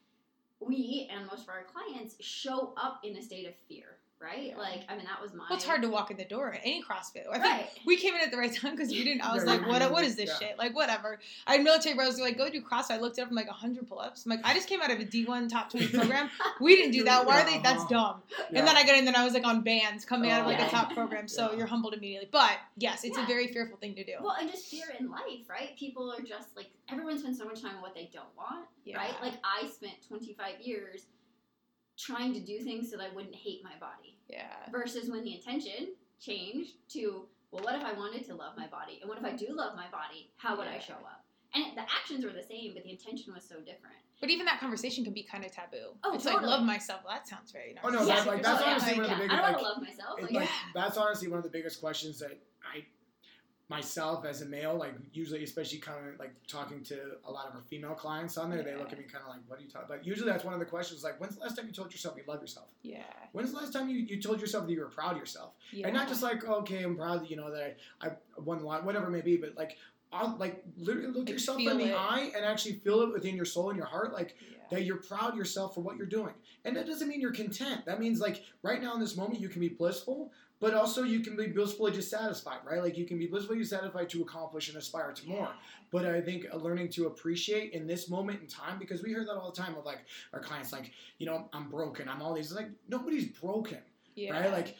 we 0.59 1.09
and 1.11 1.27
most 1.27 1.43
of 1.43 1.49
our 1.49 1.65
clients 1.65 2.15
show 2.19 2.73
up 2.77 3.01
in 3.03 3.15
a 3.15 3.21
state 3.21 3.47
of 3.47 3.53
fear, 3.67 3.97
right? 4.21 4.47
Yeah. 4.47 4.57
Like, 4.57 4.81
I 4.89 4.95
mean, 4.95 5.05
that 5.05 5.21
was 5.21 5.33
my. 5.33 5.45
Well, 5.49 5.57
it's 5.57 5.65
hard 5.65 5.81
to 5.83 5.89
walk 5.89 6.11
in 6.11 6.17
the 6.17 6.25
door 6.25 6.53
at 6.53 6.61
any 6.63 6.83
CrossFit. 6.83 7.27
I 7.29 7.33
think 7.33 7.43
Right. 7.43 7.69
we 7.85 7.97
came 7.97 8.13
in 8.15 8.21
at 8.21 8.31
the 8.31 8.37
right 8.37 8.53
time 8.53 8.71
because 8.75 8.89
we 8.89 9.03
didn't. 9.03 9.21
I 9.21 9.33
was 9.33 9.43
Yeah, 9.45 9.51
like, 9.51 9.67
what? 9.67 9.91
What 9.91 10.03
is 10.03 10.15
this 10.15 10.29
yeah. 10.41 10.47
shit? 10.49 10.57
Like, 10.57 10.75
whatever. 10.75 11.19
I 11.45 11.53
had 11.53 11.63
military 11.63 11.95
bros 11.95 12.17
who 12.17 12.23
like, 12.23 12.37
go 12.37 12.49
do 12.49 12.61
CrossFit. 12.61 12.91
I 12.91 12.97
looked 12.97 13.17
it 13.17 13.21
up. 13.21 13.29
I'm 13.29 13.35
like, 13.35 13.47
100 13.47 13.87
pull-ups. 13.87 14.25
I'm 14.25 14.31
like, 14.31 14.41
I 14.43 14.53
just 14.53 14.67
came 14.67 14.81
out 14.81 14.91
of 14.91 14.99
a 14.99 15.05
D1 15.05 15.49
top 15.49 15.69
20 15.71 15.87
program. 15.97 16.29
We 16.59 16.75
didn't 16.75 16.91
do 16.91 17.03
that. 17.05 17.25
Why 17.25 17.41
are 17.41 17.45
they? 17.45 17.59
That's 17.59 17.81
Uh-huh. 17.81 17.89
dumb. 17.89 18.23
Yeah. 18.51 18.59
And 18.59 18.67
then 18.67 18.75
I 18.77 18.83
got 18.83 18.95
in, 18.97 19.05
then 19.05 19.15
I 19.15 19.23
was 19.23 19.33
like 19.33 19.45
on 19.45 19.61
bands 19.61 20.03
coming 20.05 20.31
out 20.31 20.41
of 20.41 20.47
like 20.47 20.59
Oh. 20.59 20.65
a 20.65 20.69
top 20.69 20.93
program. 20.93 21.27
So 21.27 21.51
Yeah. 21.51 21.57
you're 21.59 21.67
humbled 21.67 21.93
immediately. 21.93 22.29
But 22.31 22.57
yes, 22.77 23.03
it's 23.03 23.17
a 23.17 23.25
very 23.25 23.47
fearful 23.47 23.77
thing 23.77 23.95
to 23.95 24.03
do. 24.03 24.13
Well, 24.21 24.35
and 24.39 24.49
just 24.49 24.65
fear 24.67 24.85
in 24.99 25.09
life, 25.09 25.47
right? 25.49 25.75
People 25.77 26.11
are 26.11 26.21
just 26.21 26.55
like 26.55 26.67
everyone 26.89 27.19
spends 27.19 27.37
so 27.37 27.45
much 27.45 27.61
time 27.61 27.75
on 27.75 27.81
what 27.81 27.93
they 27.93 28.09
don't 28.13 28.35
want, 28.37 28.65
Yeah. 28.85 28.97
right? 28.97 29.13
Like 29.21 29.33
I 29.43 29.67
spent 29.67 29.93
25 30.07 30.61
years 30.61 31.05
trying 31.97 32.33
to 32.33 32.39
do 32.39 32.59
things 32.59 32.89
so 32.91 32.97
that 32.97 33.09
I 33.11 33.15
wouldn't 33.15 33.35
hate 33.35 33.63
my 33.63 33.73
body. 33.79 34.17
yeah. 34.29 34.53
Versus 34.71 35.09
when 35.09 35.23
the 35.23 35.33
intention 35.35 35.93
changed 36.19 36.73
to, 36.89 37.25
well, 37.51 37.63
what 37.63 37.75
if 37.75 37.83
I 37.83 37.93
wanted 37.93 38.25
to 38.27 38.35
love 38.35 38.53
my 38.57 38.67
body? 38.67 38.99
And 39.01 39.09
what 39.09 39.17
if 39.17 39.23
I 39.25 39.31
do 39.31 39.47
love 39.49 39.75
my 39.75 39.87
body? 39.91 40.29
How 40.37 40.57
would 40.57 40.67
I 40.67 40.79
show 40.79 40.93
up? 40.93 41.23
And 41.55 41.75
the 41.77 41.81
actions 41.81 42.25
were 42.25 42.31
the 42.31 42.43
same, 42.43 42.73
but 42.73 42.83
the 42.83 42.91
intention 42.91 43.33
was 43.33 43.43
so 43.47 43.55
different. 43.59 43.95
But 44.19 44.29
even 44.29 44.45
that 44.45 44.59
conversation 44.59 45.03
can 45.03 45.13
be 45.13 45.23
kind 45.23 45.45
of 45.45 45.51
taboo. 45.51 45.93
Oh, 46.03 46.13
it's 46.15 46.25
like 46.25 46.35
totally. 46.35 46.51
love 46.51 46.63
myself. 46.63 47.01
Well, 47.05 47.13
that 47.13 47.27
sounds 47.27 47.51
very 47.51 47.73
nice. 47.73 47.83
Oh, 47.85 47.89
no, 47.89 47.99
Yeah. 48.05 48.15
that's 48.15 48.27
like 48.27 48.43
that's 48.43 48.61
Oh, 48.61 48.65
yeah, 48.65 48.71
honestly 48.73 48.93
one 48.95 49.03
of 49.05 49.09
the 49.09 49.15
biggest 49.15 49.31
I 49.33 49.41
don't 49.41 49.53
like, 49.53 49.61
love 49.61 49.81
myself. 49.81 50.19
it- 50.19 50.21
Like, 50.23 50.31
like 50.33 50.43
Yeah. 50.43 50.55
that's 50.73 50.97
honestly 50.97 51.27
one 51.29 51.37
of 51.37 51.43
the 51.43 51.49
biggest 51.51 51.79
questions 51.79 52.19
that 52.19 52.31
I 52.63 52.83
myself 53.69 54.25
as 54.25 54.41
a 54.41 54.45
male 54.45 54.75
like 54.77 54.93
usually 55.11 55.43
especially 55.43 55.77
kind 55.77 55.97
of 56.07 56.17
like 56.19 56.31
talking 56.47 56.81
to 56.81 56.95
a 57.25 57.31
lot 57.31 57.47
of 57.49 57.55
our 57.55 57.61
female 57.69 57.93
clients 57.93 58.37
on 58.37 58.49
there 58.49 58.63
they 58.63 58.75
look 58.75 58.93
at 58.93 58.97
me 58.97 59.03
kind 59.03 59.21
of 59.23 59.29
like 59.29 59.41
what 59.47 59.59
are 59.59 59.61
you 59.61 59.67
talking 59.69 59.85
about 59.89 60.05
usually 60.05 60.29
that's 60.29 60.45
one 60.45 60.53
of 60.53 60.59
the 60.59 60.65
questions 60.65 61.03
like 61.03 61.19
when's 61.19 61.35
the 61.35 61.41
last 61.41 61.57
time 61.57 61.65
you 61.67 61.73
told 61.73 61.91
yourself 61.91 62.15
you 62.15 62.23
love 62.27 62.39
yourself 62.39 62.67
Yeah. 62.81 63.03
when's 63.33 63.51
the 63.51 63.57
last 63.57 63.73
time 63.73 63.89
you, 63.89 63.97
you 63.99 64.21
told 64.21 64.39
yourself 64.39 64.65
that 64.67 64.71
you 64.71 64.79
were 64.79 64.87
proud 64.87 65.13
of 65.13 65.17
yourself 65.17 65.51
yeah. 65.73 65.87
and 65.87 65.93
not 65.95 66.07
just 66.07 66.23
like 66.23 66.47
okay 66.47 66.83
i'm 66.83 66.95
proud 66.95 67.21
that, 67.23 67.29
you 67.29 67.35
know 67.35 67.51
that 67.51 67.77
i, 68.01 68.07
I 68.07 68.11
won 68.41 68.59
the 68.59 68.65
lot 68.65 68.85
whatever 68.85 69.07
it 69.07 69.11
may 69.11 69.21
be 69.21 69.35
but 69.35 69.57
like 69.57 69.77
I'll, 70.13 70.37
like 70.39 70.63
literally 70.77 71.09
look 71.09 71.17
Like, 71.25 71.29
yourself 71.31 71.59
in 71.59 71.77
the 71.77 71.89
it. 71.89 71.93
eye 71.93 72.31
and 72.33 72.45
actually 72.45 72.75
feel 72.75 73.01
it 73.01 73.11
within 73.11 73.35
your 73.35 73.43
soul 73.43 73.69
and 73.71 73.77
your 73.77 73.87
heart 73.87 74.13
like 74.13 74.37
Yeah. 74.39 74.57
that 74.71 74.83
you're 74.85 74.95
proud 75.01 75.31
of 75.31 75.35
yourself 75.35 75.75
for 75.75 75.81
what 75.81 75.97
you're 75.97 76.05
doing. 76.05 76.33
And 76.63 76.77
that 76.77 76.85
doesn't 76.87 77.09
mean 77.09 77.19
you're 77.19 77.33
content. 77.33 77.85
That 77.85 77.99
means 77.99 78.21
like 78.21 78.45
right 78.63 78.81
now 78.81 78.93
in 78.93 79.01
this 79.01 79.17
moment 79.17 79.41
you 79.41 79.49
can 79.49 79.59
be 79.59 79.67
blissful, 79.67 80.31
but 80.59 80.73
also 80.73 81.03
you 81.03 81.19
can 81.19 81.35
be 81.35 81.47
blissfully 81.47 81.91
dissatisfied, 81.91 82.59
right? 82.65 82.81
Like 82.81 82.97
you 82.97 83.05
can 83.05 83.17
be 83.17 83.27
blissfully 83.27 83.59
dissatisfied 83.59 84.09
to 84.09 84.21
accomplish 84.21 84.69
and 84.69 84.77
aspire 84.77 85.11
to 85.11 85.27
more. 85.27 85.49
But 85.91 86.05
I 86.05 86.19
think 86.21 86.45
learning 86.53 86.89
to 86.89 87.07
appreciate 87.07 87.73
in 87.73 87.87
this 87.87 88.09
moment 88.09 88.41
in 88.41 88.47
time, 88.47 88.79
because 88.79 89.03
we 89.03 89.09
hear 89.09 89.23
that 89.25 89.33
all 89.35 89.51
the 89.51 89.55
time 89.61 89.75
of 89.75 89.85
like 89.85 89.99
our 90.33 90.39
clients, 90.39 90.71
like, 90.73 90.91
you 91.19 91.25
know, 91.25 91.47
I'm 91.53 91.69
broken, 91.69 92.09
I'm 92.09 92.21
all 92.21 92.33
these 92.33 92.51
like 92.53 92.69
nobody's 92.89 93.25
broken 93.25 93.79
Yeah. 94.15 94.31
right? 94.39 94.51
Like, 94.51 94.75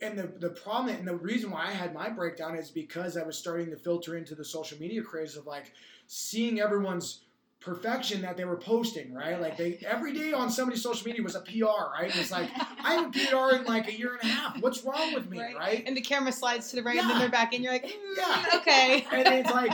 and 0.00 0.18
the 0.18 0.26
the 0.38 0.50
problem 0.50 0.94
and 0.96 1.06
the 1.06 1.16
reason 1.16 1.50
why 1.50 1.66
I 1.66 1.70
had 1.70 1.94
my 1.94 2.08
breakdown 2.08 2.56
is 2.56 2.70
because 2.70 3.16
I 3.16 3.22
was 3.22 3.36
starting 3.38 3.70
to 3.70 3.76
filter 3.76 4.16
into 4.16 4.34
the 4.34 4.44
social 4.44 4.78
media 4.78 5.02
craze 5.02 5.36
of 5.36 5.46
like 5.46 5.72
seeing 6.06 6.60
everyone's 6.60 7.22
perfection 7.64 8.22
that 8.22 8.36
they 8.36 8.44
were 8.44 8.56
posting, 8.56 9.14
right? 9.14 9.40
Like 9.40 9.56
they 9.56 9.78
every 9.86 10.12
day 10.12 10.32
on 10.32 10.50
somebody's 10.50 10.82
social 10.82 11.06
media 11.06 11.22
was 11.22 11.34
a 11.36 11.40
PR, 11.40 11.92
right? 11.94 12.10
And 12.10 12.20
it's 12.20 12.30
like 12.32 12.50
I 12.82 12.94
haven't 12.94 13.12
PR 13.14 13.54
in 13.56 13.64
like 13.64 13.88
a 13.88 13.96
year 13.96 14.14
and 14.20 14.22
a 14.28 14.32
half. 14.32 14.60
What's 14.60 14.82
wrong 14.84 15.14
with 15.14 15.30
me, 15.30 15.38
Right. 15.38 15.56
right? 15.56 15.84
And 15.86 15.96
the 15.96 16.00
camera 16.00 16.32
slides 16.32 16.70
to 16.70 16.76
the 16.76 16.82
right 16.82 16.98
and 16.98 17.08
then 17.08 17.18
they're 17.18 17.28
back 17.28 17.54
and 17.54 17.62
you're 17.62 17.72
like, 17.72 17.86
mm, 17.86 18.16
Yeah. 18.16 18.44
okay. 18.56 19.06
And 19.12 19.28
it's 19.28 19.50
like, 19.50 19.72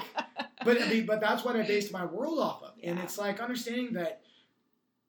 but 0.64 0.80
I 0.82 0.88
mean, 0.88 1.06
but 1.06 1.20
that's 1.20 1.44
what 1.44 1.56
I 1.56 1.62
based 1.62 1.90
my 1.92 2.04
world 2.04 2.38
off 2.38 2.62
of, 2.62 2.72
and 2.82 2.96
Yeah. 2.98 3.02
it's 3.04 3.14
it's 3.14 3.18
like 3.18 3.40
understanding 3.40 3.94
that 3.94 4.20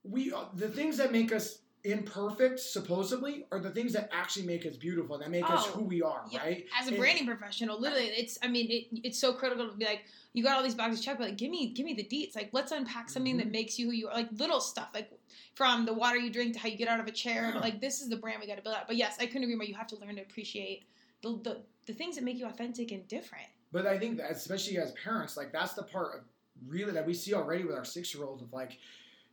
we 0.04 0.34
the 0.54 0.70
things 0.70 0.98
that 0.98 1.12
make 1.12 1.34
us 1.34 1.60
imperfect 1.84 2.60
supposedly 2.60 3.46
are 3.52 3.60
the 3.60 3.70
things 3.70 3.94
that 3.94 4.10
actually 4.12 4.46
make 4.46 4.66
us 4.66 4.76
beautiful 4.76 5.18
that 5.18 5.30
make 5.32 5.50
us 5.50 5.66
Oh, 5.68 5.72
who 5.80 5.84
we 5.86 6.02
are 6.02 6.24
yeah. 6.30 6.40
right 6.40 6.66
As 6.80 6.88
a 6.88 6.90
And- 6.90 6.98
branding 7.00 7.26
professional, 7.26 7.80
literally, 7.80 8.06
it's. 8.08 8.38
I 8.42 8.48
mean, 8.48 8.70
it, 8.70 8.88
it's 9.04 9.20
so 9.20 9.34
critical 9.34 9.70
to 9.70 9.76
be 9.76 9.86
like, 9.86 10.04
you 10.34 10.44
got 10.44 10.56
all 10.58 10.64
these 10.64 10.76
boxes 10.76 11.04
checked, 11.04 11.20
but 11.20 11.30
like, 11.30 11.38
give 11.38 11.50
me, 11.50 11.68
give 11.74 11.86
me 11.86 11.94
the 11.94 12.04
deets. 12.04 12.36
Like, 12.36 12.50
let's 12.52 12.72
unpack 12.72 13.10
something 13.10 13.38
that 13.38 13.48
Mhm. 13.48 13.52
makes 13.52 13.80
you 13.80 13.88
who 13.88 13.94
you 13.94 14.08
are. 14.10 14.14
Like 14.14 14.30
little 14.34 14.60
stuff, 14.62 14.90
like 14.94 15.10
from 15.56 15.86
the 15.86 15.94
water 15.94 16.18
you 16.18 16.30
drink 16.30 16.54
to 16.54 16.60
how 16.60 16.68
you 16.70 16.78
get 16.78 16.88
out 16.88 17.00
of 17.00 17.08
a 17.08 17.12
chair. 17.12 17.52
Yeah. 17.54 17.60
Like, 17.60 17.80
this 17.82 18.02
is 18.02 18.10
the 18.10 18.18
brand 18.18 18.40
we 18.42 18.48
got 18.48 18.58
to 18.58 18.62
build 18.62 18.76
out. 18.76 18.88
But 18.88 18.98
yes, 18.98 19.16
I 19.20 19.26
couldn't 19.26 19.44
agree 19.44 19.56
more. 19.56 19.66
You 19.66 19.76
have 19.76 19.88
to 19.88 19.98
learn 19.98 20.16
to 20.18 20.22
appreciate 20.22 20.84
the 21.22 21.40
the, 21.44 21.62
the 21.88 21.94
things 21.94 22.16
that 22.16 22.24
make 22.24 22.38
you 22.38 22.46
authentic 22.46 22.92
and 22.92 23.08
different. 23.08 23.48
But 23.72 23.86
I 23.88 23.98
think 23.98 24.18
that 24.18 24.32
especially 24.32 24.78
as 24.80 24.92
parents, 24.94 25.38
like 25.38 25.52
that's 25.52 25.74
the 25.74 25.84
part 25.84 26.16
of 26.16 26.22
really 26.68 26.92
that 26.92 27.06
we 27.06 27.14
see 27.14 27.34
already 27.34 27.64
with 27.64 27.76
our 27.76 27.86
six 27.86 28.14
year 28.14 28.26
old 28.26 28.42
of 28.42 28.52
like, 28.52 28.78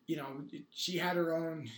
you 0.06 0.16
know, 0.16 0.42
she 0.70 0.96
had 0.96 1.16
her 1.16 1.34
own 1.34 1.68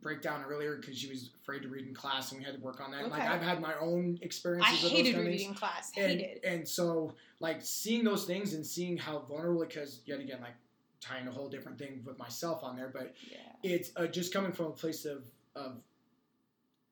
breakdown 0.00 0.44
earlier 0.48 0.76
because 0.76 0.96
she 0.98 1.08
was 1.08 1.30
afraid 1.42 1.62
to 1.62 1.68
read 1.68 1.86
in 1.86 1.94
class 1.94 2.30
and 2.30 2.38
we 2.38 2.44
had 2.44 2.54
to 2.54 2.60
work 2.60 2.80
on 2.80 2.90
that. 2.92 3.10
Like 3.10 3.22
I've 3.22 3.42
had 3.42 3.60
my 3.60 3.74
own 3.80 4.18
I 4.22 4.24
experiences 4.24 4.82
those 4.82 4.90
hated 4.90 5.16
reading 5.16 5.38
things. 5.38 5.48
in 5.50 5.54
class. 5.54 5.92
And, 5.96 6.20
Hated. 6.20 6.44
and 6.44 6.68
so 6.68 7.14
like 7.40 7.58
seeing 7.62 8.04
those 8.04 8.24
things 8.24 8.54
and 8.54 8.64
seeing 8.64 8.96
how 8.96 9.20
vulnerable 9.20 9.64
because 9.64 10.00
yet 10.06 10.20
again 10.20 10.38
like 10.40 10.54
tying 11.00 11.26
a 11.28 11.30
whole 11.30 11.48
different 11.48 11.78
thing 11.78 12.02
with 12.04 12.18
myself 12.18 12.62
on 12.64 12.76
there, 12.76 12.90
but 12.92 13.14
yeah. 13.30 13.38
it's 13.62 13.90
uh, 13.96 14.06
just 14.06 14.32
coming 14.32 14.52
from 14.52 14.66
a 14.66 14.70
place 14.70 15.04
of 15.04 15.24
of 15.56 15.76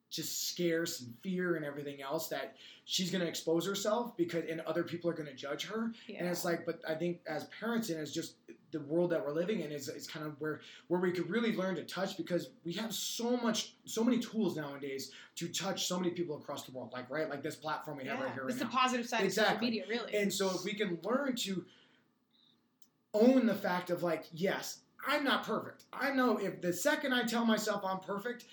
just 0.09 0.49
scarce 0.49 1.01
and 1.01 1.13
fear 1.21 1.55
and 1.57 1.65
everything 1.65 2.01
else 2.01 2.29
that 2.29 2.55
she's 2.85 3.11
going 3.11 3.21
to 3.21 3.27
expose 3.27 3.65
herself 3.65 4.15
because 4.15 4.43
and 4.49 4.61
other 4.61 4.83
people 4.83 5.09
are 5.09 5.13
going 5.13 5.27
to 5.27 5.35
judge 5.35 5.65
her 5.65 5.91
Yeah. 6.07 6.19
and 6.19 6.29
it's 6.29 6.45
like 6.45 6.65
but 6.65 6.79
i 6.87 6.95
think 6.95 7.19
as 7.27 7.43
parents 7.59 7.89
and 7.89 7.99
as 7.99 8.13
just 8.13 8.35
the 8.71 8.79
world 8.81 9.09
that 9.11 9.25
we're 9.25 9.33
living 9.33 9.61
in 9.61 9.71
is, 9.71 9.87
is 9.87 10.07
kind 10.07 10.25
of 10.25 10.39
where 10.39 10.61
where 10.87 10.99
we 10.99 11.11
could 11.11 11.29
really 11.29 11.55
learn 11.55 11.75
to 11.75 11.83
touch 11.83 12.17
because 12.17 12.49
we 12.65 12.73
have 12.73 12.93
so 12.93 13.37
much 13.37 13.73
so 13.85 14.03
many 14.03 14.19
tools 14.19 14.55
nowadays 14.57 15.11
to 15.35 15.47
touch 15.47 15.87
so 15.87 15.97
many 15.99 16.11
people 16.11 16.35
across 16.37 16.63
the 16.63 16.71
world 16.71 16.89
like 16.93 17.09
right 17.09 17.29
like 17.29 17.41
this 17.41 17.55
platform 17.55 17.97
we 17.97 18.05
have 18.05 18.19
right 18.19 18.27
yeah. 18.27 18.33
here 18.33 18.43
right 18.43 18.51
It's 18.51 18.61
now 18.61 18.67
the 18.67 18.73
positive 18.75 19.07
side 19.07 19.21
of 19.21 19.25
Exactly. 19.25 19.55
social 19.55 19.61
media, 19.65 19.83
really. 19.87 20.15
and 20.15 20.31
so 20.33 20.49
if 20.53 20.63
we 20.65 20.73
can 20.73 20.99
learn 21.03 21.35
to 21.37 21.65
own 23.13 23.45
the 23.45 23.55
fact 23.55 23.89
of 23.89 24.03
like, 24.03 24.25
yes, 24.33 24.79
I'm 25.07 25.23
not 25.23 25.43
perfect. 25.45 25.85
I 25.93 26.11
know 26.11 26.37
if 26.37 26.61
the 26.61 26.73
second 26.73 27.13
I 27.13 27.23
tell 27.23 27.45
myself 27.45 27.83
I'm 27.85 27.99
perfect, 27.99 28.45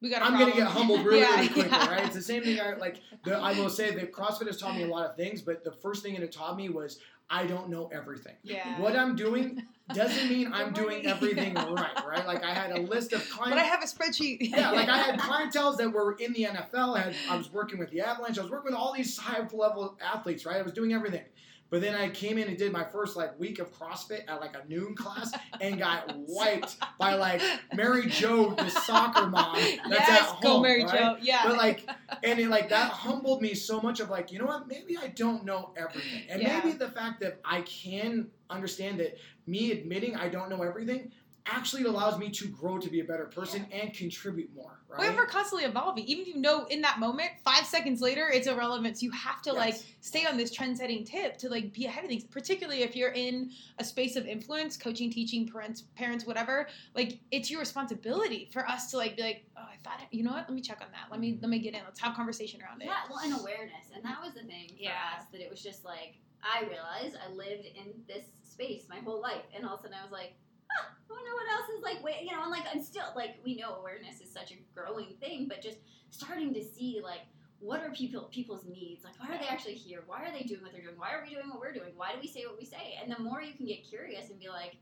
we 0.00 0.10
got. 0.10 0.22
I'm 0.22 0.38
gonna 0.38 0.54
get 0.54 0.66
humbled 0.66 1.00
really, 1.04 1.20
Yeah, 1.20 1.36
really 1.36 1.48
quickly, 1.48 1.70
right? 1.70 2.04
It's 2.04 2.14
the 2.14 2.22
same 2.22 2.42
thing. 2.42 2.60
I 2.60 2.74
like. 2.74 3.00
The, 3.24 3.36
I 3.36 3.52
will 3.58 3.70
say 3.70 3.94
that 3.94 4.12
CrossFit 4.12 4.46
has 4.46 4.58
taught 4.58 4.76
me 4.76 4.84
a 4.84 4.88
lot 4.88 5.06
of 5.06 5.16
things, 5.16 5.42
but 5.42 5.64
the 5.64 5.72
first 5.72 6.02
thing 6.02 6.14
it 6.14 6.32
taught 6.32 6.56
me 6.56 6.68
was 6.68 6.98
I 7.28 7.46
don't 7.46 7.68
know 7.68 7.88
everything. 7.92 8.34
Yeah. 8.42 8.78
What 8.80 8.94
I'm 8.94 9.16
doing 9.16 9.62
doesn't 9.92 10.28
mean 10.28 10.50
I'm 10.52 10.72
doing 10.72 11.06
everything 11.06 11.54
right, 11.54 12.06
right? 12.06 12.26
Like 12.26 12.44
I 12.44 12.54
had 12.54 12.72
a 12.72 12.80
list 12.82 13.12
of 13.12 13.28
clients. 13.30 13.56
But. 13.56 13.58
I 13.58 13.64
have 13.64 13.82
a 13.82 13.86
spreadsheet. 13.86 14.50
yeah, 14.50 14.70
like 14.70 14.88
I 14.88 14.98
had 14.98 15.18
clientels 15.20 15.76
that 15.78 15.92
were 15.92 16.16
in 16.20 16.32
the 16.32 16.44
NFL. 16.44 16.96
I, 16.96 17.00
had, 17.00 17.16
I 17.28 17.36
was 17.36 17.52
working 17.52 17.78
with 17.78 17.90
the 17.90 18.00
Avalanche. 18.00 18.38
I 18.38 18.42
was 18.42 18.50
working 18.50 18.70
with 18.70 18.78
all 18.78 18.92
these 18.92 19.16
high 19.18 19.40
level 19.52 19.98
athletes, 20.00 20.46
right? 20.46 20.56
I 20.56 20.62
was 20.62 20.72
doing 20.72 20.92
everything. 20.92 21.24
But 21.68 21.80
then 21.80 21.94
I 21.94 22.08
came 22.10 22.38
in 22.38 22.48
and 22.48 22.56
did 22.56 22.72
my 22.72 22.84
first 22.84 23.16
like 23.16 23.38
week 23.40 23.58
of 23.58 23.72
CrossFit 23.72 24.20
at 24.28 24.40
like 24.40 24.54
a 24.56 24.68
noon 24.68 24.94
class 24.94 25.32
and 25.60 25.78
got 25.78 26.12
wiped 26.28 26.76
by 26.98 27.14
like 27.14 27.42
Mary 27.74 28.06
Jo, 28.06 28.50
the 28.54 28.68
soccer 28.86 29.26
mom. 29.26 29.56
That's 29.56 30.08
yes, 30.08 30.32
at 30.32 30.40
go 30.42 30.60
Mary 30.60 30.84
right? 30.84 30.98
Jo. 30.98 31.16
Yeah. 31.20 31.42
But 31.44 31.56
like, 31.56 31.88
and 32.22 32.38
it 32.38 32.48
like 32.48 32.68
that 32.68 32.90
humbled 32.90 33.42
me 33.42 33.54
so 33.54 33.80
much 33.80 34.00
of 34.00 34.10
like, 34.10 34.30
you 34.30 34.38
know 34.38 34.46
what? 34.46 34.68
Maybe 34.68 34.96
I 34.96 35.08
don't 35.08 35.44
know 35.44 35.72
everything, 35.76 36.22
and 36.30 36.40
Yeah. 36.40 36.60
maybe 36.64 36.76
the 36.76 36.90
fact 36.90 37.20
that 37.20 37.40
I 37.44 37.62
can 37.62 38.28
understand 38.48 39.00
that 39.00 39.18
me 39.46 39.72
admitting 39.72 40.14
I 40.16 40.28
don't 40.28 40.48
know 40.48 40.62
everything 40.62 41.10
actually 41.46 41.84
allows 41.84 42.18
me 42.18 42.28
to 42.30 42.48
grow 42.48 42.78
to 42.78 42.88
be 42.88 43.00
a 43.00 43.04
better 43.04 43.26
person 43.26 43.66
and 43.72 43.94
contribute 43.94 44.54
more. 44.54 44.80
Right? 44.88 45.14
We're 45.14 45.26
constantly 45.26 45.66
evolving. 45.66 46.04
Even 46.04 46.22
if 46.22 46.28
you 46.28 46.40
know 46.40 46.64
in 46.66 46.80
that 46.82 46.98
moment, 46.98 47.30
five 47.44 47.66
seconds 47.66 48.00
later, 48.00 48.28
it's 48.32 48.46
irrelevant. 48.46 48.98
So 48.98 49.04
you 49.04 49.10
have 49.12 49.42
to 49.42 49.52
like 49.52 49.76
stay 50.00 50.24
on 50.24 50.36
this 50.36 50.50
trend-setting 50.50 51.04
tip 51.04 51.36
to 51.38 51.48
like 51.48 51.72
be 51.72 51.86
ahead 51.86 52.04
of 52.04 52.10
things. 52.10 52.24
Particularly 52.24 52.82
if 52.82 52.96
you're 52.96 53.10
in 53.10 53.50
a 53.78 53.84
space 53.84 54.16
of 54.16 54.26
influence, 54.26 54.76
coaching, 54.76 55.10
teaching, 55.10 55.46
parents, 55.46 55.82
parents, 55.96 56.26
whatever. 56.26 56.68
Like 56.94 57.18
it's 57.30 57.50
your 57.50 57.60
responsibility 57.60 58.48
for 58.52 58.66
us 58.66 58.90
to 58.92 58.96
like 58.96 59.16
be 59.16 59.22
like, 59.22 59.44
oh, 59.56 59.62
I 59.62 59.76
thought, 59.84 60.00
you 60.10 60.24
know 60.24 60.32
what? 60.32 60.48
Let 60.48 60.54
me 60.54 60.62
check 60.62 60.80
on 60.80 60.88
that. 60.92 61.10
Let 61.10 61.20
me 61.20 61.32
mm-hmm. 61.32 61.42
let 61.42 61.50
me 61.50 61.58
get 61.58 61.74
in. 61.74 61.80
Let's 61.84 62.00
have 62.00 62.14
conversation 62.14 62.60
around 62.62 62.80
it. 62.80 62.86
Yeah, 62.86 62.94
well, 63.10 63.20
and 63.22 63.38
awareness, 63.38 63.90
and 63.94 64.04
that 64.04 64.20
was 64.22 64.34
the 64.34 64.44
thing 64.44 64.68
for 64.68 64.82
Yeah. 64.82 65.18
us 65.18 65.26
that 65.32 65.40
it 65.40 65.50
was 65.50 65.62
just 65.62 65.84
like 65.84 66.16
I 66.42 66.62
realized 66.62 67.16
I 67.16 67.32
lived 67.32 67.66
in 67.66 67.92
this 68.06 68.24
space 68.44 68.84
my 68.88 68.98
whole 69.00 69.20
life, 69.20 69.42
and 69.54 69.66
all 69.66 69.74
of 69.74 69.80
a 69.80 69.82
sudden 69.84 69.98
I 70.00 70.02
was 70.02 70.12
like, 70.12 70.34
I 70.70 71.12
wonder 71.12 71.30
what 71.34 71.52
else 71.52 71.68
is 71.76 71.82
like. 71.82 72.02
Wait, 72.02 72.22
you 72.22 72.32
know, 72.32 72.42
and 72.42 72.50
like 72.50 72.64
I'm 72.72 72.82
still 72.82 73.04
like 73.14 73.36
we 73.44 73.56
know 73.56 73.76
awareness 73.76 74.20
is 74.20 74.32
such 74.32 74.52
a 74.52 74.56
growing 74.74 75.14
thing, 75.20 75.46
but 75.48 75.62
just 75.62 75.78
starting 76.10 76.54
to 76.54 76.62
see 76.62 77.00
like 77.02 77.20
what 77.58 77.80
are 77.80 77.90
people 77.90 78.28
people's 78.32 78.64
needs? 78.66 79.04
Like 79.04 79.14
why 79.18 79.34
are 79.34 79.38
they 79.38 79.48
actually 79.48 79.74
here? 79.74 80.02
Why 80.06 80.24
are 80.24 80.32
they 80.32 80.44
doing 80.44 80.62
what 80.62 80.72
they're 80.72 80.82
doing? 80.82 80.98
Why 80.98 81.12
are 81.12 81.24
we 81.26 81.34
doing 81.34 81.48
what 81.48 81.60
we're 81.60 81.72
doing? 81.72 81.92
Why 81.96 82.12
do 82.12 82.18
we 82.20 82.28
say 82.28 82.44
what 82.46 82.58
we 82.58 82.64
say? 82.64 82.98
And 83.02 83.10
the 83.10 83.22
more 83.22 83.42
you 83.42 83.54
can 83.54 83.66
get 83.66 83.88
curious 83.88 84.30
and 84.30 84.38
be 84.38 84.48
like, 84.48 84.76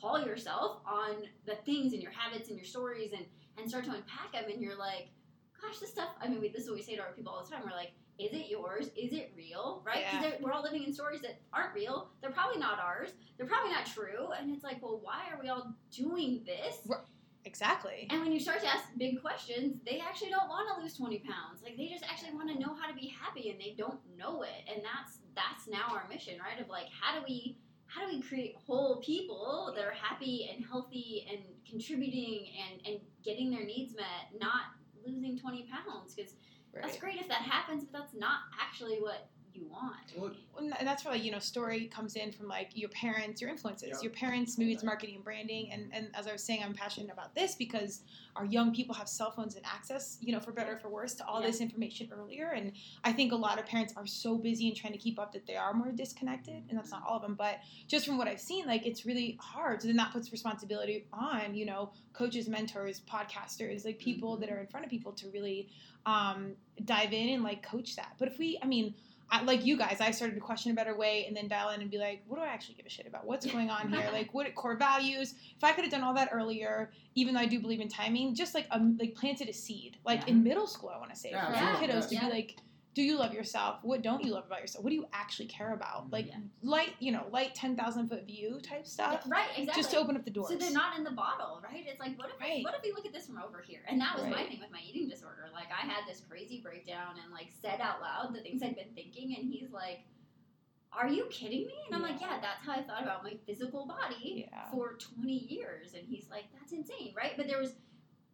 call 0.00 0.24
yourself 0.24 0.80
on 0.86 1.24
the 1.46 1.56
things 1.66 1.92
and 1.92 2.02
your 2.02 2.12
habits 2.12 2.48
and 2.48 2.56
your 2.56 2.66
stories 2.66 3.12
and 3.12 3.26
and 3.58 3.68
start 3.68 3.84
to 3.84 3.90
unpack 3.90 4.32
them, 4.32 4.44
and 4.50 4.62
you're 4.62 4.78
like 4.78 5.08
gosh, 5.60 5.78
this 5.78 5.90
stuff. 5.90 6.08
I 6.20 6.28
mean, 6.28 6.40
we, 6.40 6.48
this 6.48 6.62
is 6.62 6.68
what 6.68 6.76
we 6.76 6.82
say 6.82 6.96
to 6.96 7.02
our 7.02 7.12
people 7.12 7.32
all 7.32 7.44
the 7.44 7.50
time. 7.50 7.62
We're 7.64 7.76
like, 7.76 7.92
is 8.20 8.32
it 8.32 8.50
yours? 8.50 8.86
Is 8.96 9.12
it 9.12 9.32
real? 9.36 9.82
Right? 9.84 10.00
Yeah. 10.00 10.32
We're 10.40 10.52
all 10.52 10.62
living 10.62 10.84
in 10.84 10.92
stories 10.92 11.22
that 11.22 11.40
aren't 11.52 11.74
real. 11.74 12.10
They're 12.20 12.30
probably 12.30 12.60
not 12.60 12.78
ours. 12.78 13.10
They're 13.36 13.46
probably 13.46 13.70
not 13.70 13.86
true. 13.86 14.28
And 14.38 14.54
it's 14.54 14.62
like, 14.62 14.82
well, 14.82 15.00
why 15.02 15.22
are 15.32 15.40
we 15.42 15.48
all 15.48 15.74
doing 15.90 16.42
this? 16.44 16.78
Right. 16.86 17.00
exactly. 17.44 18.06
And 18.10 18.20
when 18.20 18.32
you 18.32 18.40
start 18.40 18.60
to 18.60 18.68
ask 18.68 18.84
big 18.98 19.20
questions, 19.22 19.76
they 19.86 20.00
actually 20.00 20.30
don't 20.30 20.48
want 20.48 20.68
to 20.76 20.82
lose 20.82 20.96
20 20.96 21.18
pounds. 21.20 21.62
Like 21.62 21.76
they 21.76 21.88
just 21.88 22.04
actually 22.04 22.34
want 22.34 22.50
to 22.50 22.58
know 22.58 22.74
how 22.74 22.88
to 22.88 22.94
be 22.94 23.06
happy 23.08 23.50
and 23.50 23.58
they 23.58 23.74
don't 23.78 23.98
know 24.18 24.42
it. 24.42 24.68
And 24.72 24.82
that's 24.84 25.18
that's 25.34 25.68
now 25.68 25.94
our 25.94 26.06
mission, 26.08 26.34
right? 26.38 26.60
Of 26.60 26.68
like 26.68 26.88
how 27.00 27.18
do 27.18 27.24
we 27.26 27.56
how 27.86 28.06
do 28.06 28.14
we 28.14 28.22
create 28.22 28.54
whole 28.66 29.00
people 29.00 29.72
that 29.74 29.84
are 29.84 29.92
happy 29.92 30.48
and 30.52 30.64
healthy 30.64 31.26
and 31.28 31.40
contributing 31.68 32.46
and, 32.70 32.86
and 32.86 33.00
getting 33.24 33.50
their 33.50 33.64
needs 33.64 33.96
met, 33.96 34.38
not 34.40 34.62
losing 35.04 35.36
20 35.36 35.66
pounds? 35.66 36.14
Because 36.14 36.34
Right. 36.72 36.84
that's 36.84 36.98
great 36.98 37.20
if 37.20 37.28
that 37.28 37.42
happens, 37.42 37.84
but 37.84 37.98
that's 38.00 38.14
not 38.14 38.40
actually 38.60 38.96
what 38.96 39.28
you 39.60 39.68
want. 39.68 39.94
Well, 40.18 40.32
and 40.78 40.86
that's 40.86 41.04
where 41.04 41.14
like 41.14 41.24
you 41.24 41.30
know 41.30 41.38
story 41.38 41.86
comes 41.86 42.16
in 42.16 42.32
from 42.32 42.48
like 42.48 42.70
your 42.74 42.90
parents 42.90 43.40
your 43.40 43.50
influences 43.50 43.88
Yep. 43.92 44.02
your 44.02 44.12
parents 44.12 44.58
maybe 44.58 44.72
it's 44.72 44.82
marketing 44.84 45.16
and 45.16 45.24
branding 45.24 45.70
and 45.72 45.90
and 45.92 46.08
as 46.14 46.26
i 46.26 46.32
was 46.32 46.42
saying 46.42 46.62
i'm 46.62 46.74
passionate 46.74 47.10
about 47.12 47.34
this 47.34 47.54
because 47.54 48.02
our 48.36 48.44
young 48.44 48.74
people 48.74 48.94
have 48.94 49.08
cell 49.08 49.30
phones 49.30 49.56
and 49.56 49.64
access 49.64 50.18
you 50.20 50.32
know 50.32 50.40
for 50.40 50.52
better 50.52 50.74
or 50.74 50.78
for 50.78 50.88
worse 50.90 51.14
to 51.14 51.26
all 51.26 51.40
Yeah. 51.40 51.46
this 51.48 51.60
information 51.60 52.08
earlier 52.12 52.50
and 52.50 52.72
i 53.04 53.12
think 53.12 53.32
a 53.32 53.36
lot 53.36 53.58
of 53.58 53.66
parents 53.66 53.94
are 53.96 54.06
so 54.06 54.36
busy 54.36 54.68
and 54.68 54.76
trying 54.76 54.92
to 54.92 54.98
keep 54.98 55.18
up 55.18 55.32
that 55.32 55.46
they 55.46 55.56
are 55.56 55.72
more 55.72 55.92
disconnected 55.92 56.62
and 56.68 56.78
that's 56.78 56.90
not 56.90 57.02
all 57.08 57.16
of 57.16 57.22
them 57.22 57.34
but 57.34 57.58
just 57.88 58.06
from 58.06 58.18
what 58.18 58.28
i've 58.28 58.40
seen 58.40 58.66
like 58.66 58.86
it's 58.86 59.06
really 59.06 59.38
hard 59.40 59.80
so 59.80 59.88
then 59.88 59.96
that 59.96 60.12
puts 60.12 60.30
responsibility 60.32 61.06
on 61.12 61.54
you 61.54 61.64
know 61.64 61.90
coaches 62.12 62.48
mentors 62.48 63.00
podcasters 63.10 63.84
like 63.84 63.98
people 63.98 64.36
that 64.36 64.50
are 64.50 64.58
in 64.58 64.66
front 64.66 64.84
of 64.84 64.90
people 64.90 65.12
to 65.12 65.28
really 65.30 65.68
um, 66.06 66.54
dive 66.84 67.12
in 67.12 67.28
and 67.30 67.42
like 67.42 67.62
coach 67.62 67.96
that 67.96 68.12
but 68.18 68.26
if 68.28 68.38
we 68.38 68.58
i 68.62 68.66
mean 68.66 68.94
I, 69.32 69.42
like 69.42 69.64
you 69.64 69.76
guys, 69.76 69.98
I 70.00 70.10
started 70.10 70.34
to 70.34 70.40
question 70.40 70.72
a 70.72 70.74
better 70.74 70.96
way 70.96 71.24
and 71.26 71.36
then 71.36 71.46
dial 71.46 71.70
in 71.70 71.80
and 71.80 71.90
be 71.90 71.98
like, 71.98 72.22
what 72.26 72.38
do 72.38 72.42
I 72.42 72.48
actually 72.48 72.74
give 72.74 72.86
a 72.86 72.88
shit 72.88 73.06
about? 73.06 73.26
What's 73.26 73.46
going 73.46 73.70
on 73.70 73.92
here? 73.92 74.00
Like, 74.12 74.34
what 74.34 74.52
core 74.56 74.76
values? 74.76 75.34
If 75.56 75.62
I 75.62 75.72
could 75.72 75.84
have 75.84 75.92
done 75.92 76.02
all 76.02 76.14
that 76.14 76.30
earlier, 76.32 76.90
even 77.14 77.34
though 77.34 77.40
I 77.40 77.46
do 77.46 77.60
believe 77.60 77.80
in 77.80 77.88
timing, 77.88 78.34
just 78.34 78.54
like 78.54 78.66
um, 78.72 78.96
like 79.00 79.14
planted 79.14 79.48
a 79.48 79.52
seed, 79.52 79.98
like 80.04 80.20
Yeah. 80.20 80.32
in 80.34 80.42
middle 80.42 80.66
school, 80.66 80.90
I 80.92 80.98
want 80.98 81.10
to 81.10 81.16
say 81.16 81.30
Yeah, 81.30 81.46
for 81.46 81.52
absolutely, 81.52 81.86
kiddos 81.88 82.08
to 82.08 82.20
be 82.26 82.30
like, 82.30 82.56
do 83.00 83.06
you 83.06 83.16
love 83.16 83.32
yourself? 83.32 83.78
What 83.82 84.02
don't 84.02 84.22
you 84.22 84.32
love 84.32 84.44
about 84.44 84.60
yourself? 84.60 84.84
What 84.84 84.90
do 84.90 84.96
you 84.96 85.06
actually 85.14 85.46
care 85.46 85.72
about? 85.72 86.10
Like 86.10 86.26
Yeah. 86.26 86.40
light, 86.62 86.94
you 86.98 87.12
know, 87.12 87.26
light 87.30 87.54
ten 87.54 87.74
thousand 87.74 88.08
foot 88.08 88.26
view 88.26 88.60
type 88.62 88.86
stuff, 88.86 89.24
right, 89.26 89.48
exactly. 89.56 89.82
just 89.82 89.90
to 89.92 89.96
open 89.96 90.16
up 90.16 90.24
the 90.24 90.30
doors. 90.30 90.48
So 90.48 90.56
they're 90.56 90.70
not 90.70 90.98
in 90.98 91.04
the 91.04 91.10
bottle, 91.10 91.62
right? 91.64 91.82
It's 91.86 91.98
like, 91.98 92.18
what 92.18 92.28
if 92.28 92.38
Right. 92.38 92.62
what 92.62 92.74
if 92.74 92.82
we 92.82 92.92
look 92.92 93.06
at 93.06 93.12
this 93.14 93.26
from 93.26 93.38
over 93.38 93.62
here? 93.62 93.80
And 93.88 93.98
that 94.02 94.16
was 94.16 94.26
my 94.26 94.44
thing 94.44 94.60
with 94.60 94.70
my 94.70 94.82
eating 94.86 95.08
disorder. 95.08 95.48
Like 95.54 95.68
I 95.72 95.86
had 95.86 96.06
this 96.06 96.20
crazy 96.20 96.60
breakdown 96.60 97.14
and 97.22 97.32
like 97.32 97.50
said 97.62 97.80
out 97.80 98.02
loud 98.02 98.34
the 98.34 98.40
things 98.42 98.62
I'd 98.62 98.76
been 98.76 98.92
thinking, 98.94 99.34
and 99.38 99.50
he's 99.50 99.70
like, 99.70 100.00
"Are 100.92 101.08
you 101.08 101.24
kidding 101.30 101.66
me?" 101.66 101.74
And 101.86 101.96
I'm 101.96 102.02
like, 102.02 102.20
Yeah. 102.20 102.34
"Yeah, 102.34 102.40
that's 102.42 102.66
how 102.66 102.72
I 102.72 102.82
thought 102.82 103.02
about 103.02 103.24
my 103.24 103.34
physical 103.46 103.86
body 103.86 104.46
Yeah. 104.50 104.70
for 104.70 104.94
20 104.98 105.32
years." 105.32 105.94
And 105.94 106.06
he's 106.06 106.28
like, 106.28 106.44
"That's 106.52 106.72
insane, 106.72 107.14
right?" 107.16 107.32
But 107.36 107.46
there 107.46 107.58
was 107.58 107.76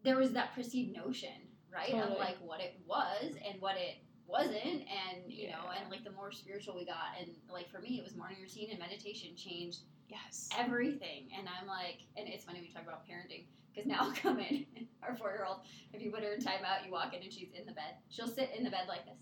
there 0.02 0.16
was 0.16 0.32
that 0.32 0.54
perceived 0.54 0.92
notion, 0.92 1.48
right, 1.72 1.94
of 1.94 2.18
like 2.18 2.36
what 2.40 2.60
it 2.60 2.80
was 2.84 3.36
and 3.48 3.60
what 3.60 3.76
it 3.76 3.98
wasn't 4.28 4.82
and 4.86 5.22
you 5.28 5.48
know 5.48 5.70
and 5.78 5.90
like 5.90 6.02
the 6.04 6.10
more 6.10 6.32
spiritual 6.32 6.74
we 6.74 6.84
got 6.84 7.14
and 7.20 7.30
like 7.50 7.70
for 7.70 7.80
me 7.80 7.98
it 7.98 8.04
was 8.04 8.16
morning 8.16 8.38
routine 8.42 8.70
and 8.70 8.78
meditation 8.78 9.36
changed 9.36 9.80
yes. 10.08 10.48
everything. 10.56 11.28
And 11.36 11.48
I'm 11.48 11.66
like, 11.66 12.00
and 12.16 12.28
it's 12.28 12.44
funny 12.44 12.60
we 12.60 12.68
talk 12.68 12.82
about 12.82 13.06
parenting 13.06 13.44
because 13.72 13.86
now 13.86 13.98
I'll 14.00 14.12
come 14.12 14.38
in, 14.40 14.66
our 15.02 15.16
four 15.16 15.30
year 15.30 15.44
old, 15.46 15.60
if 15.92 16.02
you 16.02 16.10
put 16.10 16.22
her 16.22 16.32
in 16.32 16.40
timeout, 16.40 16.84
you 16.84 16.92
walk 16.92 17.14
in 17.14 17.22
and 17.22 17.32
she's 17.32 17.50
in 17.58 17.66
the 17.66 17.72
bed. 17.72 17.96
She'll 18.08 18.28
sit 18.28 18.52
in 18.56 18.64
the 18.64 18.70
bed 18.70 18.86
like 18.88 19.04
this. 19.04 19.18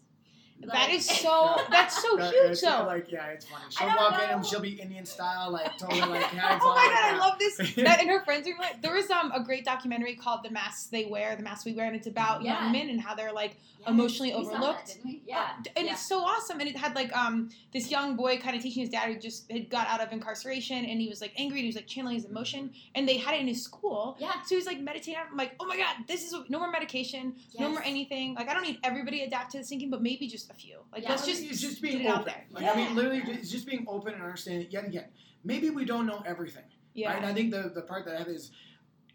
That 0.61 0.68
Like- 0.88 0.94
is 0.94 1.07
so. 1.20 1.57
That's 1.70 2.00
so 2.00 2.16
that- 2.16 2.32
huge, 2.32 2.61
though. 2.61 2.84
Like, 2.86 3.11
yeah, 3.12 3.26
it's 3.26 3.44
funny. 3.44 3.64
She'll 3.68 3.86
walk 3.88 4.22
in 4.22 4.30
and 4.30 4.46
she'll 4.46 4.61
be 4.61 4.80
Indian 4.80 5.05
style, 5.05 5.50
like 5.50 5.76
totally 5.78 6.00
like 6.00 6.22
hands 6.22 6.62
oh 6.64 6.74
my 6.74 6.86
god, 6.86 7.14
I 7.14 7.18
love 7.18 7.38
this. 7.38 7.74
That 7.84 8.00
and 8.00 8.09
her 8.09 8.24
friends 8.24 8.46
are 8.48 8.57
like, 8.59 8.80
there 8.80 8.94
was 8.94 9.11
um 9.11 9.30
a 9.32 9.42
great 9.42 9.64
documentary 9.64 10.14
called 10.16 10.40
"The 10.42 10.50
Masks 10.50 10.86
They 10.86 11.05
Wear," 11.07 11.36
the 11.36 11.42
masks 11.42 11.64
we 11.66 11.74
wear, 11.74 11.86
and 11.86 11.96
it's 11.96 12.07
about 12.07 12.42
Yeah. 12.42 12.62
young 12.62 12.72
men 12.72 12.88
and 12.88 13.00
how 13.00 13.14
they're 13.14 13.32
like 13.32 13.57
Yes, 13.80 13.88
emotionally 13.90 14.30
that, 14.30 14.38
overlooked. 14.38 14.98
we? 15.05 15.20
Yeah. 15.26 15.40
Uh, 15.40 15.62
and 15.76 15.86
yeah. 15.86 15.92
it's 15.92 16.07
so 16.07 16.20
awesome. 16.20 16.59
And 16.61 16.68
it 16.70 16.76
had 16.76 16.94
like 16.94 17.14
um 17.14 17.50
this 17.74 17.90
young 17.90 18.16
boy 18.16 18.38
kind 18.38 18.57
of 18.57 18.62
teaching 18.62 18.80
his 18.82 18.88
dad 18.90 19.09
who 19.12 19.18
just 19.18 19.50
had 19.52 19.68
got 19.68 19.86
out 19.88 20.00
of 20.00 20.11
incarceration, 20.12 20.86
and 20.86 20.98
he 21.00 21.09
was 21.11 21.20
like 21.20 21.32
angry, 21.36 21.59
and 21.59 21.64
he 21.64 21.68
was 21.68 21.76
like 21.76 21.86
channeling 21.86 22.16
his 22.16 22.24
emotion, 22.24 22.72
and 22.94 23.07
they 23.07 23.18
had 23.18 23.34
it 23.34 23.40
in 23.42 23.48
his 23.48 23.62
school. 23.62 24.16
Yeah. 24.18 24.32
So 24.44 24.50
he 24.50 24.57
was 24.57 24.66
like 24.66 24.80
meditating. 24.80 25.20
I'm 25.30 25.36
like, 25.36 25.55
oh 25.61 25.66
my 25.66 25.76
god, 25.76 25.96
this 26.09 26.22
is 26.24 26.34
no 26.48 26.59
more 26.59 26.70
medication, 26.70 27.34
no 27.59 27.68
more 27.68 27.82
anything. 27.82 28.34
Like 28.34 28.48
I 28.48 28.55
don't 28.55 28.62
need 28.62 28.78
everybody 28.82 29.18
to 29.20 29.26
adapt 29.26 29.50
to 29.52 29.59
this 29.59 29.68
thinking, 29.68 29.90
but 29.90 30.00
maybe 30.00 30.26
just 30.28 30.43
a 30.51 30.55
few. 30.55 30.78
Like 30.92 31.03
Yeah. 31.03 31.11
let's 31.11 31.26
just 31.26 31.42
it's 31.42 31.61
just 31.61 31.80
being 31.82 32.01
it 32.03 32.07
out 32.07 32.22
open. 32.22 32.32
there. 32.34 32.45
Like, 32.62 32.72
I 32.72 32.76
mean, 32.76 32.95
literally, 32.95 33.22
it's 33.28 33.51
just 33.51 33.66
being 33.66 33.84
open 33.88 34.14
and 34.14 34.22
understanding. 34.22 34.68
Yet 34.70 34.86
again, 34.86 35.07
maybe 35.45 35.70
we 35.70 35.84
don't 35.84 36.07
know 36.07 36.22
everything. 36.26 36.64
yeah. 36.95 37.09
Right? 37.09 37.16
And 37.18 37.26
I 37.26 37.34
think 37.34 37.51
the 37.51 37.70
the 37.74 37.82
part 37.82 38.05
that 38.07 38.14
I 38.16 38.18
have 38.18 38.28
is, 38.28 38.51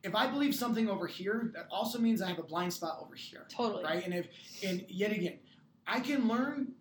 if 0.03 0.15
I 0.15 0.27
believe 0.27 0.55
something 0.55 0.89
over 0.89 1.07
here, 1.07 1.51
that 1.55 1.67
also 1.71 1.99
means 1.99 2.21
I 2.21 2.27
have 2.30 2.39
a 2.39 2.43
blind 2.43 2.73
spot 2.73 2.99
over 3.01 3.15
here. 3.15 3.45
Totally. 3.49 3.84
Right? 3.84 4.03
And 4.05 4.13
if 4.13 4.27
and 4.65 4.86
yet 4.88 5.11
again, 5.11 5.39
I 5.88 5.99
can 5.99 6.27
learn 6.27 6.73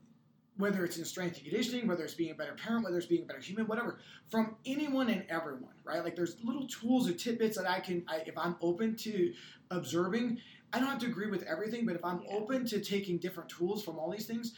whether 0.56 0.84
it's 0.84 0.98
in 0.98 1.04
strength 1.04 1.36
and 1.36 1.44
conditioning, 1.46 1.86
whether 1.86 2.02
it's 2.02 2.14
being 2.14 2.32
a 2.32 2.34
better 2.34 2.54
parent, 2.54 2.82
whether 2.84 2.96
it's 2.96 3.06
being 3.06 3.22
a 3.22 3.26
better 3.26 3.38
human, 3.38 3.64
whatever, 3.68 4.00
from 4.28 4.56
anyone 4.66 5.08
and 5.08 5.22
everyone, 5.28 5.72
right? 5.84 6.02
Like 6.02 6.16
there's 6.16 6.36
little 6.42 6.66
tools 6.66 7.08
or 7.08 7.12
tidbits 7.12 7.56
that 7.56 7.70
I 7.70 7.78
can, 7.78 8.04
I, 8.08 8.24
if 8.26 8.36
I'm 8.36 8.56
open 8.60 8.96
to 8.96 9.32
observing, 9.70 10.40
I 10.72 10.78
don't 10.78 10.88
have 10.88 10.98
to 11.00 11.06
agree 11.06 11.30
with 11.30 11.42
everything, 11.44 11.86
but 11.86 11.96
if 11.96 12.04
I'm 12.04 12.20
Yeah. 12.22 12.34
open 12.36 12.66
to 12.66 12.80
taking 12.80 13.18
different 13.18 13.48
tools 13.48 13.82
from 13.84 13.98
all 13.98 14.10
these 14.10 14.26
things, 14.26 14.54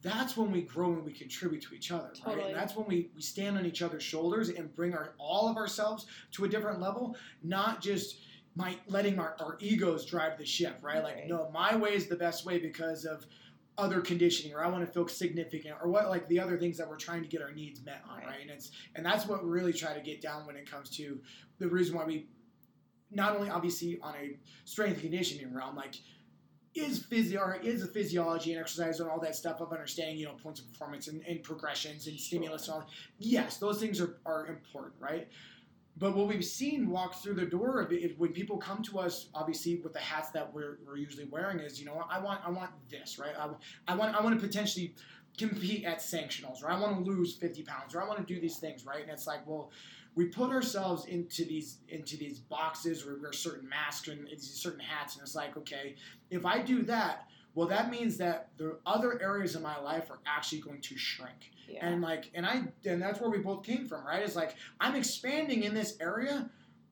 that's 0.00 0.36
when 0.36 0.52
we 0.52 0.62
grow 0.62 0.92
and 0.92 1.04
we 1.04 1.12
contribute 1.12 1.62
to 1.62 1.74
each 1.74 1.90
other, 1.90 2.12
right? 2.24 2.38
And 2.38 2.54
that's 2.54 2.76
when 2.76 2.86
we, 2.86 3.10
we 3.16 3.20
stand 3.20 3.58
on 3.58 3.66
each 3.66 3.82
other's 3.82 4.02
shoulders 4.04 4.48
and 4.48 4.72
bring 4.76 4.94
our 4.94 5.14
all 5.18 5.48
of 5.48 5.56
ourselves 5.56 6.06
to 6.32 6.44
a 6.44 6.48
different 6.48 6.80
level, 6.80 7.16
not 7.42 7.80
just 7.80 8.20
my 8.54 8.76
letting 8.86 9.18
our, 9.18 9.36
our 9.40 9.56
egos 9.60 10.06
drive 10.06 10.38
the 10.38 10.46
ship, 10.46 10.78
right? 10.82 11.02
Like, 11.02 11.16
Right. 11.16 11.28
no, 11.28 11.50
my 11.52 11.74
way 11.74 11.94
is 11.94 12.06
the 12.06 12.16
best 12.16 12.44
way 12.46 12.58
because 12.58 13.04
of 13.04 13.26
other 13.76 14.00
conditioning 14.00 14.52
or 14.54 14.64
I 14.64 14.68
want 14.68 14.84
to 14.86 14.92
feel 14.92 15.06
significant 15.06 15.76
or 15.80 15.88
what 15.88 16.08
like 16.08 16.26
the 16.28 16.40
other 16.40 16.58
things 16.58 16.76
that 16.78 16.88
we're 16.88 16.96
trying 16.96 17.22
to 17.22 17.28
get 17.28 17.40
our 17.42 17.52
needs 17.52 17.84
met 17.84 18.02
on, 18.08 18.18
Right. 18.18 18.26
right? 18.26 18.40
And 18.42 18.50
it's 18.50 18.70
and 18.94 19.04
that's 19.06 19.26
what 19.26 19.42
we 19.44 19.50
really 19.50 19.72
try 19.72 19.94
to 19.94 20.00
get 20.00 20.20
down 20.20 20.46
when 20.46 20.56
it 20.56 20.68
comes 20.68 20.90
to 20.96 21.20
the 21.58 21.68
reason 21.68 21.96
why 21.96 22.04
we 22.04 22.28
not 23.10 23.36
only 23.36 23.50
obviously 23.50 23.98
on 24.02 24.14
a 24.14 24.36
strength 24.64 25.00
conditioning 25.00 25.54
realm, 25.54 25.76
like 25.76 25.94
is 26.74 27.02
physio 27.04 27.54
is 27.62 27.80
the 27.80 27.88
physiology 27.88 28.52
and 28.52 28.60
exercise 28.60 29.00
and 29.00 29.10
all 29.10 29.20
that 29.20 29.34
stuff 29.34 29.60
of 29.60 29.72
understanding, 29.72 30.16
you 30.16 30.26
know, 30.26 30.34
points 30.42 30.60
of 30.60 30.70
performance 30.70 31.08
and, 31.08 31.22
and 31.26 31.42
progressions 31.42 32.06
and 32.06 32.18
stimulus 32.18 32.68
and 32.68 32.74
all 32.74 32.86
yes, 33.18 33.56
those 33.56 33.80
things 33.80 34.00
are, 34.00 34.18
are 34.26 34.46
important, 34.46 34.94
right? 35.00 35.28
But 35.96 36.14
what 36.14 36.28
we've 36.28 36.44
seen 36.44 36.88
walk 36.90 37.16
through 37.16 37.34
the 37.34 37.46
door 37.46 37.80
of 37.80 37.92
it, 37.92 38.16
when 38.18 38.32
people 38.32 38.56
come 38.56 38.82
to 38.84 39.00
us, 39.00 39.30
obviously 39.34 39.80
with 39.82 39.92
the 39.92 39.98
hats 39.98 40.30
that 40.30 40.52
we're, 40.54 40.78
we're 40.86 40.96
usually 40.96 41.24
wearing, 41.24 41.58
is 41.58 41.80
you 41.80 41.86
know 41.86 42.04
I 42.08 42.20
want 42.20 42.40
I 42.46 42.50
want 42.50 42.70
this 42.88 43.18
right. 43.18 43.34
I, 43.36 43.48
I 43.88 43.96
want 43.96 44.14
I 44.14 44.22
want 44.22 44.38
to 44.38 44.46
potentially 44.46 44.94
compete 45.36 45.84
at 45.84 45.98
sanctionals, 45.98 46.62
or 46.62 46.70
I 46.70 46.78
want 46.78 47.04
to 47.04 47.10
lose 47.10 47.34
fifty 47.34 47.62
pounds, 47.64 47.94
or 47.94 48.02
I 48.02 48.06
want 48.06 48.24
to 48.24 48.32
do 48.32 48.40
these 48.40 48.58
things, 48.58 48.86
right? 48.86 49.02
And 49.02 49.10
it's 49.10 49.26
like, 49.26 49.40
well, 49.44 49.72
we 50.18 50.24
put 50.24 50.50
ourselves 50.50 51.04
into 51.04 51.44
these 51.44 51.78
into 51.88 52.16
these 52.16 52.40
boxes 52.40 53.06
where 53.06 53.14
we 53.14 53.20
wear 53.20 53.32
certain 53.32 53.68
masks 53.68 54.08
and 54.08 54.26
these 54.26 54.50
certain 54.50 54.80
hats, 54.80 55.14
and 55.14 55.22
it's 55.22 55.36
like, 55.36 55.56
okay, 55.56 55.94
if 56.28 56.44
I 56.44 56.60
do 56.60 56.82
that, 56.82 57.28
well, 57.54 57.68
that 57.68 57.88
means 57.88 58.16
that 58.16 58.48
the 58.56 58.80
other 58.84 59.22
areas 59.22 59.54
of 59.54 59.62
my 59.62 59.78
life 59.78 60.10
are 60.10 60.18
actually 60.26 60.60
going 60.60 60.80
to 60.80 60.98
shrink 60.98 61.52
yeah. 61.68 61.86
and 61.86 62.02
like 62.02 62.30
and 62.34 62.46
i 62.46 62.62
and 62.84 63.00
that's 63.00 63.20
where 63.20 63.30
we 63.30 63.38
both 63.38 63.62
came 63.62 63.86
from 63.86 64.04
right 64.06 64.22
it's 64.22 64.36
like 64.36 64.54
i'm 64.80 64.96
expanding 64.96 65.64
in 65.64 65.74
this 65.74 65.96
area 66.00 66.48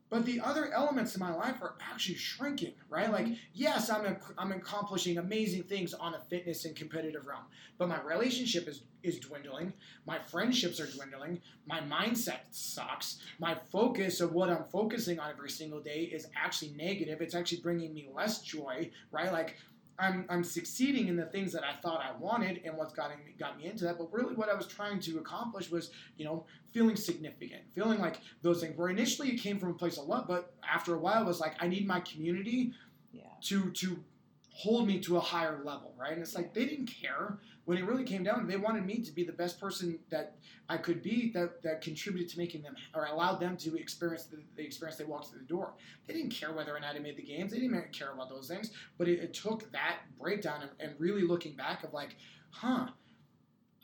but 0.09 0.24
the 0.24 0.40
other 0.40 0.72
elements 0.72 1.14
in 1.14 1.20
my 1.20 1.34
life 1.34 1.57
are 1.62 1.74
actually 1.80 2.14
shrinking 2.14 2.72
right? 2.88 3.11
Like 3.11 3.26
mm-hmm. 3.26 3.34
yes 3.54 3.90
i'm 3.90 4.16
i'm 4.38 4.52
accomplishing 4.52 5.18
amazing 5.18 5.62
things 5.64 5.94
on 5.94 6.14
a 6.14 6.20
fitness 6.30 6.64
and 6.64 6.74
competitive 6.76 7.26
realm 7.26 7.44
but 7.78 7.88
my 7.88 8.00
relationship 8.02 8.68
is 8.68 8.82
is 9.02 9.18
dwindling 9.20 9.72
my 10.07 10.18
friendships 10.18 10.80
are 10.80 10.86
dwindling 10.86 11.40
my 11.66 11.80
mindset 11.80 12.40
sucks 12.50 13.18
my 13.38 13.54
focus 13.70 14.20
of 14.20 14.32
what 14.32 14.48
i'm 14.50 14.64
focusing 14.64 15.20
on 15.20 15.30
every 15.30 15.50
single 15.50 15.80
day 15.80 16.00
is 16.12 16.26
actually 16.36 16.72
negative 16.76 17.20
it's 17.20 17.34
actually 17.34 17.61
bringing 17.61 17.94
me 17.94 18.09
less 18.14 18.40
joy 18.42 18.90
right? 19.11 19.32
Like 19.32 19.57
I'm, 19.99 20.26
I'm 20.28 20.44
succeeding 20.44 21.09
in 21.09 21.16
the 21.16 21.26
things 21.26 21.53
that 21.53 21.62
I 21.64 21.80
thought 21.80 22.01
I 22.01 22.16
wanted 22.18 22.61
and 22.64 22.76
what's 22.76 22.92
got 22.92 23.11
me, 23.11 23.16
got 23.38 23.59
me 23.59 23.66
into 23.66 23.84
that. 23.84 23.99
But 23.99 24.12
really, 24.12 24.34
what 24.34 24.49
I 24.49 24.55
was 24.55 24.66
trying 24.66 25.01
to 25.01 25.18
accomplish 25.18 25.70
was, 25.70 25.90
you 26.16 26.24
know, 26.24 26.44
feeling 26.72 26.97
significant, 26.97 27.62
feeling 27.74 28.01
like 28.01 28.20
those 28.42 28.61
things. 28.61 28.76
Where 28.76 28.88
initially 28.88 29.30
it 29.30 29.38
came 29.38 29.59
from 29.59 29.70
a 29.70 29.74
place 29.74 29.99
of 29.99 30.07
love, 30.07 30.26
but 30.28 30.55
after 30.68 30.94
a 30.94 30.99
while, 30.99 31.22
it 31.22 31.26
was 31.26 31.40
like 31.40 31.55
I 31.61 31.68
need 31.68 31.86
my 31.86 32.01
community 32.01 32.72
yeah. 33.12 33.22
to 33.44 33.70
to 33.70 34.03
hold 34.51 34.86
me 34.86 34.99
to 35.01 35.16
a 35.16 35.20
higher 35.20 35.62
level, 35.64 35.94
right? 35.99 36.12
And 36.12 36.22
it's 36.22 36.34
like 36.34 36.55
they 36.55 36.64
didn't 36.64 36.86
care 36.86 37.38
when 37.67 37.77
it 37.77 37.85
really 37.85 38.05
came 38.05 38.23
down. 38.23 38.47
They 38.47 38.57
wanted 38.57 38.87
me 38.87 38.99
to 39.03 39.12
be 39.12 39.25
the 39.25 39.33
best 39.33 39.61
person 39.61 39.99
that 40.11 40.37
I 40.69 40.79
could 40.79 41.03
be, 41.03 41.31
that 41.33 41.62
that 41.62 41.83
contributed 41.83 42.31
to 42.31 42.39
making 42.39 42.62
them 42.62 42.75
or 42.95 43.07
allowed 43.07 43.39
them 43.41 43.57
to 43.59 43.77
experience 43.77 44.25
the, 44.25 44.39
the 44.57 44.64
experience 44.64 44.97
they 44.97 45.05
walked 45.05 45.31
through 45.31 45.41
the 45.41 45.47
door. 45.47 45.75
They 46.07 46.14
didn't 46.14 46.31
care 46.31 46.53
whether 46.53 46.75
or 46.75 46.81
not 46.81 46.97
I 46.97 47.01
made 47.01 47.17
the 47.17 47.23
games. 47.23 47.53
They 47.53 47.59
didn't 47.59 47.93
care 47.93 48.12
about 48.12 48.31
those 48.31 48.49
things. 48.49 48.71
But 48.97 49.09
it, 49.09 49.19
it 49.19 49.35
took 49.35 49.71
that 49.73 49.99
breakdown 50.19 50.62
and, 50.62 50.71
and 50.81 51.01
really 51.01 51.23
looking 51.23 51.55
back 51.55 51.85
of 51.85 51.93
like, 51.93 52.17
huh. 52.51 52.87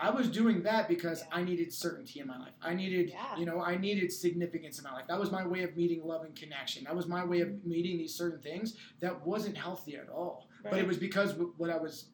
I 0.01 0.11
was 0.11 0.29
doing 0.29 0.65
that 0.65 0.89
because 0.89 1.23
I 1.31 1.45
needed 1.45 1.73
certainty 1.73 2.19
in 2.19 2.27
my 2.27 2.37
life. 2.37 2.55
I 2.61 2.75
needed, 2.75 3.11
Yeah. 3.11 3.37
you 3.37 3.47
know, 3.47 3.61
I 3.61 3.77
needed 3.77 4.13
significance 4.13 4.79
in 4.79 4.83
my 4.83 4.93
life. 4.93 5.05
That 5.07 5.21
was 5.21 5.31
my 5.31 5.47
way 5.47 5.63
of 5.63 5.77
meeting 5.77 6.05
love 6.05 6.25
and 6.25 6.35
connection. 6.35 6.83
That 6.85 6.97
was 6.97 7.07
my 7.07 7.25
way 7.25 7.41
of 7.41 7.49
mm-hmm. 7.49 7.69
meeting 7.69 7.99
these 7.99 8.13
certain 8.13 8.41
things 8.41 8.75
that 8.99 9.25
wasn't 9.25 9.57
healthy 9.57 9.95
at 9.95 10.09
all. 10.09 10.49
But 10.65 10.79
it 10.79 10.87
was 10.87 10.97
because 10.97 11.35
what 11.57 11.71
I 11.71 11.77
was 11.77 12.07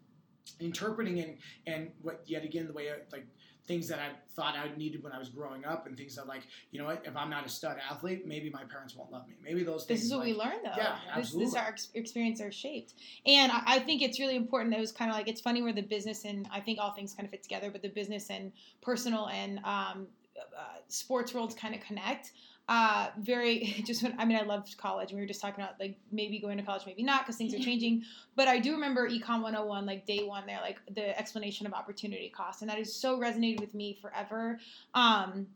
interpreting 0.61 1.21
and 1.21 1.37
and 1.67 1.91
what 2.03 2.23
yet 2.27 2.45
again 2.45 2.67
the 2.67 2.73
way 2.73 2.91
like 3.13 3.27
things 3.67 3.87
that 3.89 3.99
I 3.99 4.13
thought 4.35 4.55
I 4.57 4.75
needed 4.79 5.03
when 5.03 5.13
I 5.13 5.19
was 5.19 5.29
growing 5.29 5.67
up 5.67 5.87
and 5.87 5.97
things 5.97 6.17
that 6.17 6.27
like 6.27 6.43
you 6.71 6.79
know 6.81 6.87
what 6.87 7.03
if 7.05 7.15
I'm 7.15 7.29
not 7.29 7.45
a 7.45 7.49
stud 7.51 7.77
athlete 7.91 8.27
maybe 8.27 8.49
my 8.51 8.65
parents 8.65 8.97
won't 8.97 9.13
love 9.13 9.29
me 9.29 9.35
maybe 9.45 9.63
those 9.63 9.85
things 9.85 10.01
This 10.01 10.07
is 10.07 10.13
what 10.13 10.21
like, 10.21 10.29
we 10.29 10.35
learn, 10.35 10.63
though. 10.65 10.73
Yeah, 10.77 10.97
this, 11.17 11.33
this 11.33 11.55
absolutely. 11.55 11.59
our 11.61 11.69
ex- 11.69 11.89
experience 11.95 12.41
are 12.41 12.51
shaped, 12.51 12.95
and 13.27 13.53
I, 13.53 13.63
I 13.67 13.79
think 13.81 14.03
it's 14.03 14.19
really 14.19 14.37
important. 14.37 14.71
That 14.71 14.79
it 14.79 14.81
was 14.81 14.93
kind 14.93 15.11
of 15.11 15.17
like 15.17 15.29
it's 15.29 15.43
funny 15.43 15.63
where 15.63 15.75
the 15.75 15.83
business 15.83 16.25
and 16.25 16.49
I 16.51 16.61
think 16.61 16.79
all 16.81 16.93
things 16.93 17.13
kind 17.13 17.27
of 17.27 17.31
fit 17.31 17.43
together, 17.43 17.71
but 17.71 17.83
the 17.83 17.91
business 17.91 18.31
and 18.31 18.53
personal 18.81 19.29
and 19.29 19.59
um, 19.59 20.07
uh, 20.39 20.79
sports 20.89 21.35
worlds 21.35 21.55
kind 21.55 21.75
of 21.75 21.81
connect. 21.83 22.33
Uh, 22.69 23.09
very 23.19 23.83
just 23.87 24.03
when 24.03 24.15
I 24.19 24.27
mean 24.27 24.37
I 24.37 24.43
loved 24.43 24.77
college 24.77 25.11
and 25.11 25.17
we 25.17 25.23
were 25.23 25.27
just 25.27 25.41
talking 25.41 25.65
about 25.65 25.81
like 25.81 25.99
maybe 26.13 26.39
going 26.39 26.59
to 26.59 26.63
college 26.63 26.83
maybe 26.85 27.03
not 27.03 27.23
because 27.23 27.37
things 27.37 27.55
are 27.55 27.59
changing. 27.59 28.05
But 28.37 28.47
I 28.47 28.59
do 28.59 28.73
remember 28.73 29.09
Econ 29.09 29.41
101 29.41 29.87
like 29.87 30.05
day 30.05 30.25
one 30.25 30.45
there 30.47 30.61
like 30.61 30.79
the 30.95 31.19
explanation 31.19 31.67
of 31.67 31.73
opportunity 31.73 32.29
cost 32.29 32.61
and 32.61 32.71
that 32.71 32.77
has 32.77 32.95
so 32.95 33.19
resonated 33.19 33.61
with 33.61 33.73
me 33.73 33.99
forever. 34.03 34.59
Um, 34.93 35.47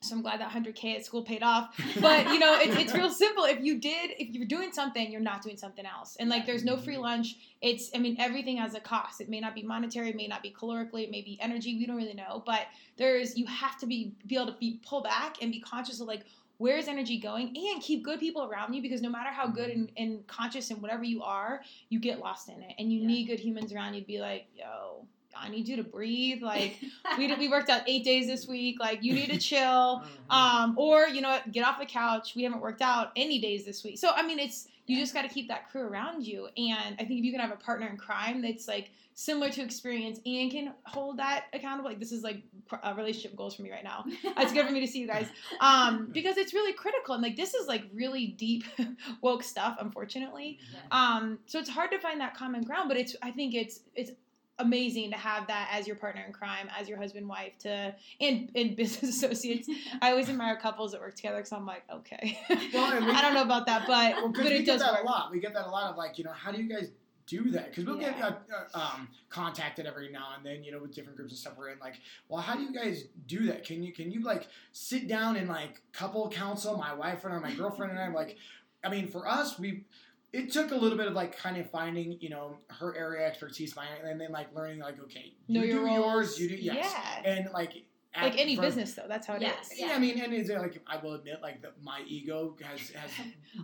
so 0.00 0.14
I'm 0.14 0.22
glad 0.22 0.40
that 0.40 0.50
100k 0.50 0.96
at 0.96 1.04
school 1.04 1.22
paid 1.22 1.42
off. 1.42 1.76
But 2.00 2.28
you 2.32 2.38
know 2.38 2.56
it's, 2.60 2.76
it's 2.76 2.94
real 2.94 3.10
simple. 3.10 3.44
If 3.44 3.60
you 3.62 3.78
did 3.78 4.12
if 4.18 4.34
you're 4.34 4.46
doing 4.46 4.72
something 4.72 5.12
you're 5.12 5.20
not 5.20 5.42
doing 5.42 5.56
something 5.56 5.86
else. 5.86 6.16
And 6.18 6.28
like 6.28 6.44
there's 6.44 6.64
no 6.64 6.76
free 6.76 6.98
lunch. 6.98 7.36
It's 7.60 7.90
i 7.94 7.98
mean 7.98 8.16
everything 8.18 8.56
has 8.56 8.74
a 8.74 8.80
cost. 8.80 9.20
It 9.20 9.28
may 9.28 9.38
not 9.38 9.54
be 9.54 9.62
monetary 9.62 10.10
it 10.10 10.16
may 10.16 10.26
not 10.26 10.42
be 10.42 10.50
calorically 10.50 11.04
it 11.04 11.12
may 11.12 11.22
be 11.22 11.38
energy 11.40 11.76
we 11.76 11.86
don't 11.86 11.96
really 11.96 12.14
know. 12.14 12.42
But 12.44 12.62
there's 12.96 13.36
you 13.36 13.46
have 13.46 13.78
to 13.78 13.86
be 13.86 14.14
be 14.26 14.34
able 14.34 14.46
to 14.46 14.58
be 14.58 14.80
pull 14.84 15.02
back 15.02 15.36
and 15.40 15.52
be 15.52 15.60
conscious 15.60 16.00
of 16.00 16.08
like 16.08 16.24
where's 16.58 16.88
energy 16.88 17.18
going 17.18 17.56
and 17.72 17.82
keep 17.82 18.04
good 18.04 18.20
people 18.20 18.44
around 18.44 18.74
you 18.74 18.82
because 18.82 19.00
no 19.00 19.08
matter 19.08 19.30
how 19.30 19.46
good 19.46 19.70
and, 19.70 19.90
and 19.96 20.26
conscious 20.26 20.70
and 20.70 20.82
whatever 20.82 21.04
you 21.04 21.22
are 21.22 21.62
you 21.88 21.98
get 21.98 22.18
lost 22.18 22.48
in 22.48 22.60
it 22.62 22.74
and 22.78 22.92
you 22.92 23.00
Yeah. 23.00 23.06
need 23.06 23.24
good 23.26 23.40
humans 23.40 23.72
around 23.72 23.94
you 23.94 24.00
to 24.00 24.06
be 24.06 24.20
like 24.20 24.46
yo 24.56 25.06
i 25.36 25.48
need 25.48 25.68
you 25.68 25.76
to 25.76 25.84
breathe 25.84 26.42
like 26.42 26.76
we, 27.18 27.28
did, 27.28 27.38
we 27.38 27.48
worked 27.48 27.70
out 27.70 27.82
eight 27.86 28.04
days 28.04 28.26
this 28.26 28.48
week 28.48 28.80
like 28.80 29.02
you 29.04 29.12
need 29.14 29.30
to 29.30 29.38
chill 29.50 30.02
Mhm. 30.30 30.34
um, 30.34 30.74
or 30.76 31.06
you 31.08 31.20
know 31.20 31.30
what, 31.30 31.52
get 31.52 31.64
off 31.66 31.78
the 31.78 31.86
couch. 31.86 32.34
We 32.34 32.42
haven't 32.42 32.60
worked 32.60 32.82
out 32.82 33.12
any 33.16 33.38
days 33.40 33.64
this 33.64 33.82
week. 33.82 33.98
So 33.98 34.10
I 34.14 34.26
mean, 34.26 34.38
it's 34.38 34.68
you 34.88 34.98
just 34.98 35.12
got 35.12 35.22
to 35.22 35.28
keep 35.28 35.48
that 35.48 35.70
crew 35.70 35.82
around 35.82 36.26
you. 36.26 36.48
And 36.56 36.94
I 36.98 37.04
think 37.04 37.20
if 37.20 37.24
you 37.24 37.30
can 37.30 37.40
have 37.40 37.52
a 37.52 37.56
partner 37.56 37.86
in 37.86 37.98
crime 37.98 38.40
that's 38.40 38.66
like 38.66 38.90
similar 39.14 39.50
to 39.50 39.62
experience 39.62 40.18
and 40.24 40.50
can 40.50 40.72
hold 40.84 41.18
that 41.18 41.44
accountable, 41.52 41.90
like 41.90 42.00
this 42.00 42.10
is 42.10 42.22
like 42.22 42.42
uh, 42.72 42.94
relationship 42.96 43.36
goals 43.36 43.54
for 43.54 43.62
me 43.62 43.70
right 43.70 43.84
now. 43.84 44.04
It's 44.38 44.52
good 44.52 44.66
for 44.66 44.72
me 44.72 44.80
to 44.80 44.86
see 44.86 45.00
you 45.00 45.06
guys 45.06 45.26
um, 45.60 46.08
because 46.10 46.38
it's 46.38 46.54
really 46.54 46.72
critical. 46.72 47.14
And 47.14 47.22
like 47.22 47.36
this 47.36 47.52
is 47.52 47.68
like 47.68 47.84
really 47.92 48.28
deep 48.28 48.64
woke 49.20 49.42
stuff, 49.42 49.76
unfortunately. 49.78 50.58
Um, 50.90 51.38
so 51.46 51.58
it's 51.58 51.68
hard 51.68 51.90
to 51.90 51.98
find 51.98 52.20
that 52.22 52.34
common 52.34 52.62
ground, 52.62 52.88
but 52.88 52.96
it's 52.96 53.14
I 53.22 53.30
think 53.30 53.54
it's 53.54 53.80
it's 53.94 54.12
amazing 54.58 55.10
to 55.10 55.16
have 55.16 55.46
that 55.46 55.68
as 55.72 55.86
your 55.86 55.96
partner 55.96 56.22
in 56.26 56.32
crime, 56.32 56.68
as 56.78 56.88
your 56.88 56.98
husband, 56.98 57.28
wife, 57.28 57.52
to 57.60 57.94
and 58.20 58.50
and 58.54 58.76
business 58.76 59.16
associates. 59.22 59.68
I 60.02 60.10
always 60.10 60.28
admire 60.28 60.56
couples 60.56 60.92
that 60.92 61.00
work 61.00 61.14
together 61.14 61.36
because 61.36 61.52
I'm 61.52 61.66
like, 61.66 61.84
okay, 61.92 62.38
Well, 62.72 63.00
we- 63.00 63.10
I 63.12 63.22
don't 63.22 63.34
know 63.34 63.42
about 63.42 63.66
that, 63.66 63.86
but 63.86 64.14
well, 64.16 64.28
but 64.32 64.44
we 64.44 64.50
it 64.50 64.58
get 64.64 64.66
does 64.66 64.80
that 64.80 64.92
work. 64.92 65.02
a 65.04 65.06
lot. 65.06 65.30
We 65.30 65.40
get 65.40 65.54
that 65.54 65.66
a 65.66 65.70
lot 65.70 65.90
of 65.90 65.96
like, 65.96 66.18
you 66.18 66.24
know, 66.24 66.32
how 66.32 66.50
do 66.52 66.62
you 66.62 66.68
guys 66.68 66.90
do 67.26 67.50
that? 67.50 67.70
Because 67.70 67.84
we'll 67.84 67.98
get 67.98 68.16
Yeah. 68.18 68.26
uh, 68.74 68.78
uh, 68.78 68.78
um, 68.96 69.08
contacted 69.28 69.84
every 69.86 70.10
now 70.10 70.28
and 70.36 70.44
then, 70.44 70.64
you 70.64 70.72
know, 70.72 70.78
with 70.80 70.94
different 70.94 71.16
groups 71.16 71.32
and 71.32 71.38
stuff. 71.38 71.52
We're 71.58 71.68
in 71.70 71.78
like, 71.78 71.96
well, 72.28 72.40
how 72.40 72.54
do 72.56 72.62
you 72.62 72.72
guys 72.72 73.04
do 73.26 73.46
that? 73.46 73.64
Can 73.64 73.82
you 73.82 73.92
can 73.92 74.10
you 74.10 74.22
like 74.22 74.48
sit 74.72 75.08
down 75.08 75.36
and 75.36 75.48
like 75.48 75.82
couple 75.92 76.28
counsel 76.30 76.76
my 76.78 76.94
wife 76.94 77.24
and 77.24 77.34
or 77.34 77.40
my 77.40 77.54
girlfriend 77.54 77.92
and 77.92 78.00
I? 78.00 78.08
Like, 78.08 78.36
I 78.82 78.88
mean, 78.88 79.08
for 79.08 79.28
us, 79.28 79.58
we. 79.58 79.84
It 80.32 80.52
took 80.52 80.72
a 80.72 80.76
little 80.76 80.98
bit 80.98 81.06
of 81.06 81.14
like 81.14 81.36
kind 81.38 81.56
of 81.56 81.70
finding, 81.70 82.18
you 82.20 82.28
know, 82.28 82.58
her 82.68 82.94
area 82.96 83.26
expertise, 83.26 83.74
and 84.04 84.20
then 84.20 84.30
like 84.30 84.54
learning 84.54 84.80
like, 84.80 85.00
okay, 85.04 85.32
Know 85.48 85.62
you 85.62 85.74
your 85.74 85.88
do 85.88 85.94
yours, 85.94 86.38
you 86.38 86.48
do 86.50 86.56
yes, 86.56 86.92
Yeah. 87.24 87.30
and 87.32 87.50
like 87.52 87.72
like 88.20 88.38
any 88.38 88.56
business 88.56 88.94
though, 88.94 89.04
that's 89.08 89.26
how 89.26 89.34
it 89.34 89.42
is. 89.42 89.48
Yes. 89.48 89.70
yeah, 89.76 89.86
Yeah. 89.88 89.92
I 89.94 89.98
mean, 89.98 90.20
and 90.20 90.34
it's 90.34 90.50
like 90.50 90.82
I 90.86 90.96
will 90.98 91.14
admit, 91.14 91.40
like 91.40 91.62
that 91.62 91.74
my 91.82 92.02
ego 92.06 92.56
has 92.62 92.90
has 92.90 93.10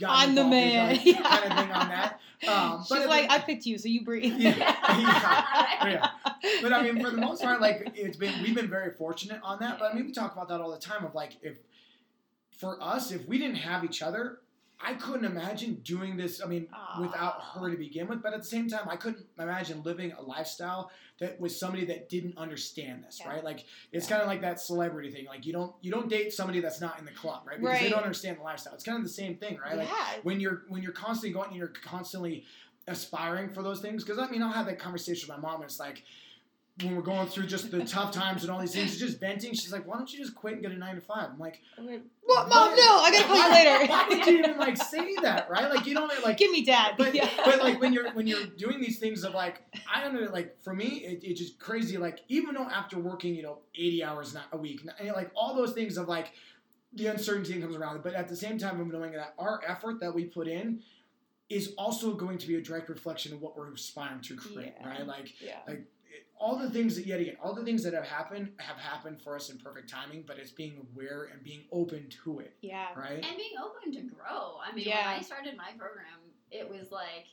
I'm 0.07 0.35
the 0.35 0.45
man. 0.45 0.91
like, 0.97 1.05
Yeah. 1.05 1.21
kind 1.23 1.45
of 1.53 1.59
thing 1.59 1.71
on 1.73 1.89
that. 1.89 2.21
Um, 2.49 2.81
She's 2.81 2.89
but 2.89 3.09
like, 3.09 3.29
the- 3.29 3.33
I 3.35 3.39
picked 3.41 3.67
you, 3.67 3.77
so 3.79 3.89
you 3.89 4.05
breathe. 4.05 4.33
Yeah. 4.39 4.57
yeah, 4.57 5.85
yeah. 5.85 6.11
But 6.63 6.73
I 6.73 6.83
mean, 6.83 7.03
for 7.03 7.11
the 7.11 7.17
most 7.17 7.43
part, 7.43 7.61
like 7.61 7.93
it's 7.95 8.17
been 8.17 8.33
we've 8.43 8.55
been 8.55 8.71
very 8.71 8.93
fortunate 8.93 9.41
on 9.43 9.59
that. 9.61 9.79
But 9.79 9.93
I 9.93 9.95
mean, 9.97 10.07
we 10.07 10.13
talk 10.13 10.33
about 10.33 10.49
that 10.49 10.61
all 10.61 10.71
the 10.71 10.79
time. 10.79 11.05
Of 11.05 11.15
like, 11.15 11.33
if 11.43 11.59
for 12.59 12.81
us, 12.83 13.11
if 13.11 13.27
we 13.27 13.39
didn't 13.39 13.57
have 13.57 13.85
each 13.85 14.03
other, 14.03 14.39
I 14.85 14.95
couldn't 14.95 15.25
imagine 15.25 15.77
doing 15.83 16.17
this. 16.17 16.43
I 16.43 16.47
mean, 16.47 16.69
without 17.01 17.41
her 17.55 17.71
to 17.71 17.77
begin 17.77 18.07
with. 18.07 18.23
But 18.23 18.35
at 18.35 18.41
the 18.41 18.47
same 18.47 18.69
time, 18.69 18.89
I 18.89 18.97
couldn't 18.97 19.25
imagine 19.39 19.83
living 19.83 20.13
a 20.13 20.23
lifestyle 20.23 20.91
that 21.21 21.41
was 21.41 21.59
somebody 21.59 21.85
that 21.87 22.09
didn't 22.09 22.37
understand 22.37 23.05
this, 23.05 23.21
Yeah. 23.21 23.29
right? 23.31 23.45
Like 23.45 23.65
it's 23.93 24.05
Yeah. 24.07 24.11
kind 24.11 24.23
of 24.23 24.29
like 24.29 24.41
that 24.43 24.61
celebrity 24.61 25.11
thing. 25.11 25.27
Like 25.27 25.47
you 25.47 25.53
don't 25.53 25.75
you 25.81 25.91
don't 25.91 26.09
date 26.09 26.33
somebody 26.33 26.61
that's 26.61 26.81
not 26.81 26.99
in 26.99 27.05
the 27.05 27.13
club, 27.13 27.43
right? 27.47 27.59
Because 27.61 27.81
they 27.81 27.89
don't 27.91 28.03
understand 28.03 28.39
the 28.39 28.43
lifestyle. 28.43 28.75
It's 28.75 28.85
kind 28.85 28.99
of 28.99 29.05
the 29.05 29.11
same 29.11 29.37
thing, 29.37 29.59
right? 29.59 29.77
Like 29.77 29.89
yeah. 29.89 30.21
when 30.23 30.41
you're 30.41 30.65
when 30.69 30.83
you're 30.83 30.93
constantly 30.93 31.33
going 31.33 31.49
and 31.49 31.57
you're 31.57 31.69
constantly 31.69 32.45
aspiring 32.87 33.49
for 33.49 33.63
those 33.63 33.81
things 33.81 34.05
because 34.05 34.19
i 34.19 34.29
mean 34.31 34.43
i'll 34.43 34.53
have 34.53 34.67
that 34.67 34.79
conversation 34.79 35.27
with 35.27 35.39
my 35.41 35.49
mom 35.49 35.63
and 35.63 35.65
it's 35.71 35.81
like 35.81 36.03
when 36.83 36.97
we're 36.97 37.03
going 37.03 37.29
through 37.29 37.47
just 37.47 37.71
the 37.71 37.85
tough 37.85 38.11
times 38.11 38.43
and 38.43 38.51
all 38.51 38.59
these 38.61 38.75
things 38.75 38.99
just 38.99 39.21
venting 39.21 39.53
she's 39.55 39.73
like 39.73 39.87
why 39.87 39.97
don't 39.97 40.13
you 40.13 40.19
just 40.19 40.35
quit 40.35 40.55
and 40.55 40.63
get 40.63 40.73
a 40.73 40.77
nine 40.77 40.97
to 40.97 41.01
five 41.01 41.29
i'm 41.33 41.39
like 41.39 41.61
what, 42.27 42.49
mom? 42.49 42.71
No, 42.75 42.83
I 42.83 43.11
gotta 43.13 43.27
call 43.27 43.37
you 43.37 43.53
later. 43.53 43.87
why 43.93 44.07
would 44.09 44.27
you 44.27 44.39
even 44.39 44.57
like 44.59 44.77
say 44.83 45.15
that 45.23 45.49
right 45.51 45.73
like 45.73 45.87
you 45.87 45.95
don't 45.95 46.11
like 46.25 46.37
Give 46.39 46.51
me 46.51 46.65
dad. 46.65 46.95
but, 46.99 47.15
yeah. 47.15 47.29
but 47.45 47.61
like 47.63 47.81
when 47.81 47.93
you're 47.97 48.11
when 48.15 48.27
you're 48.27 48.47
doing 48.47 48.81
these 48.81 48.99
things 48.99 49.23
of 49.25 49.35
like 49.35 49.63
I 49.95 50.03
don't 50.03 50.15
know 50.15 50.29
like 50.33 50.57
for 50.65 50.75
me 50.75 50.87
it, 51.05 51.21
it's 51.23 51.39
just 51.39 51.59
crazy 51.61 51.97
like 51.99 52.21
even 52.29 52.55
though 52.55 52.65
after 52.65 52.99
working 52.99 53.35
you 53.37 53.43
know 53.43 53.59
80 53.77 54.03
hours 54.05 54.35
not 54.35 54.47
a 54.53 54.57
week 54.57 54.81
and 54.99 55.09
like 55.13 55.31
all 55.37 55.55
those 55.55 55.75
things 55.75 55.97
of 55.97 56.09
like 56.09 56.33
the 56.95 57.07
uncertainty 57.07 57.53
that 57.53 57.61
comes 57.63 57.77
around 57.77 58.03
but 58.03 58.15
at 58.15 58.27
the 58.29 58.37
same 58.37 58.59
time 58.59 58.81
I'm 58.81 58.91
knowing 58.91 59.13
that 59.13 59.35
our 59.39 59.61
effort 59.67 60.01
that 60.01 60.13
we 60.15 60.25
put 60.25 60.49
in 60.49 60.81
is 61.51 61.75
also 61.77 62.15
going 62.15 62.39
to 62.39 62.49
be 62.49 62.57
a 62.57 62.61
direct 62.63 62.89
reflection 62.89 63.33
of 63.35 63.43
what 63.43 63.57
we're 63.57 63.71
aspiring 63.73 64.23
to 64.23 64.35
create 64.35 64.75
Yeah. 64.81 64.89
right 64.89 65.07
like 65.07 65.35
yeah. 65.41 65.59
like 65.69 65.85
all 66.39 66.59
the 66.59 66.69
things 66.71 66.97
that 66.97 67.07
yet 67.07 67.21
again 67.21 67.37
all 67.43 67.55
the 67.55 67.65
things 67.65 67.83
that 67.83 67.95
have 67.95 68.05
happened 68.07 68.51
have 68.59 68.77
happened 68.77 69.21
for 69.23 69.35
us 69.37 69.51
in 69.51 69.59
perfect 69.59 69.89
timing 69.89 70.23
but 70.27 70.39
it's 70.39 70.51
being 70.51 70.87
aware 70.93 71.31
and 71.33 71.43
being 71.43 71.63
open 71.73 72.09
to 72.25 72.41
it 72.41 72.55
Yeah. 72.61 72.89
right 72.97 73.25
and 73.25 73.37
being 73.37 73.57
open 73.63 73.93
to 73.93 74.03
grow. 74.03 74.59
I 74.65 74.75
mean, 74.75 74.87
Yeah. 74.87 75.07
when 75.13 75.19
I 75.21 75.23
started 75.23 75.57
my 75.57 75.71
program, 75.79 76.19
it 76.51 76.69
was 76.69 76.91
like 76.91 77.27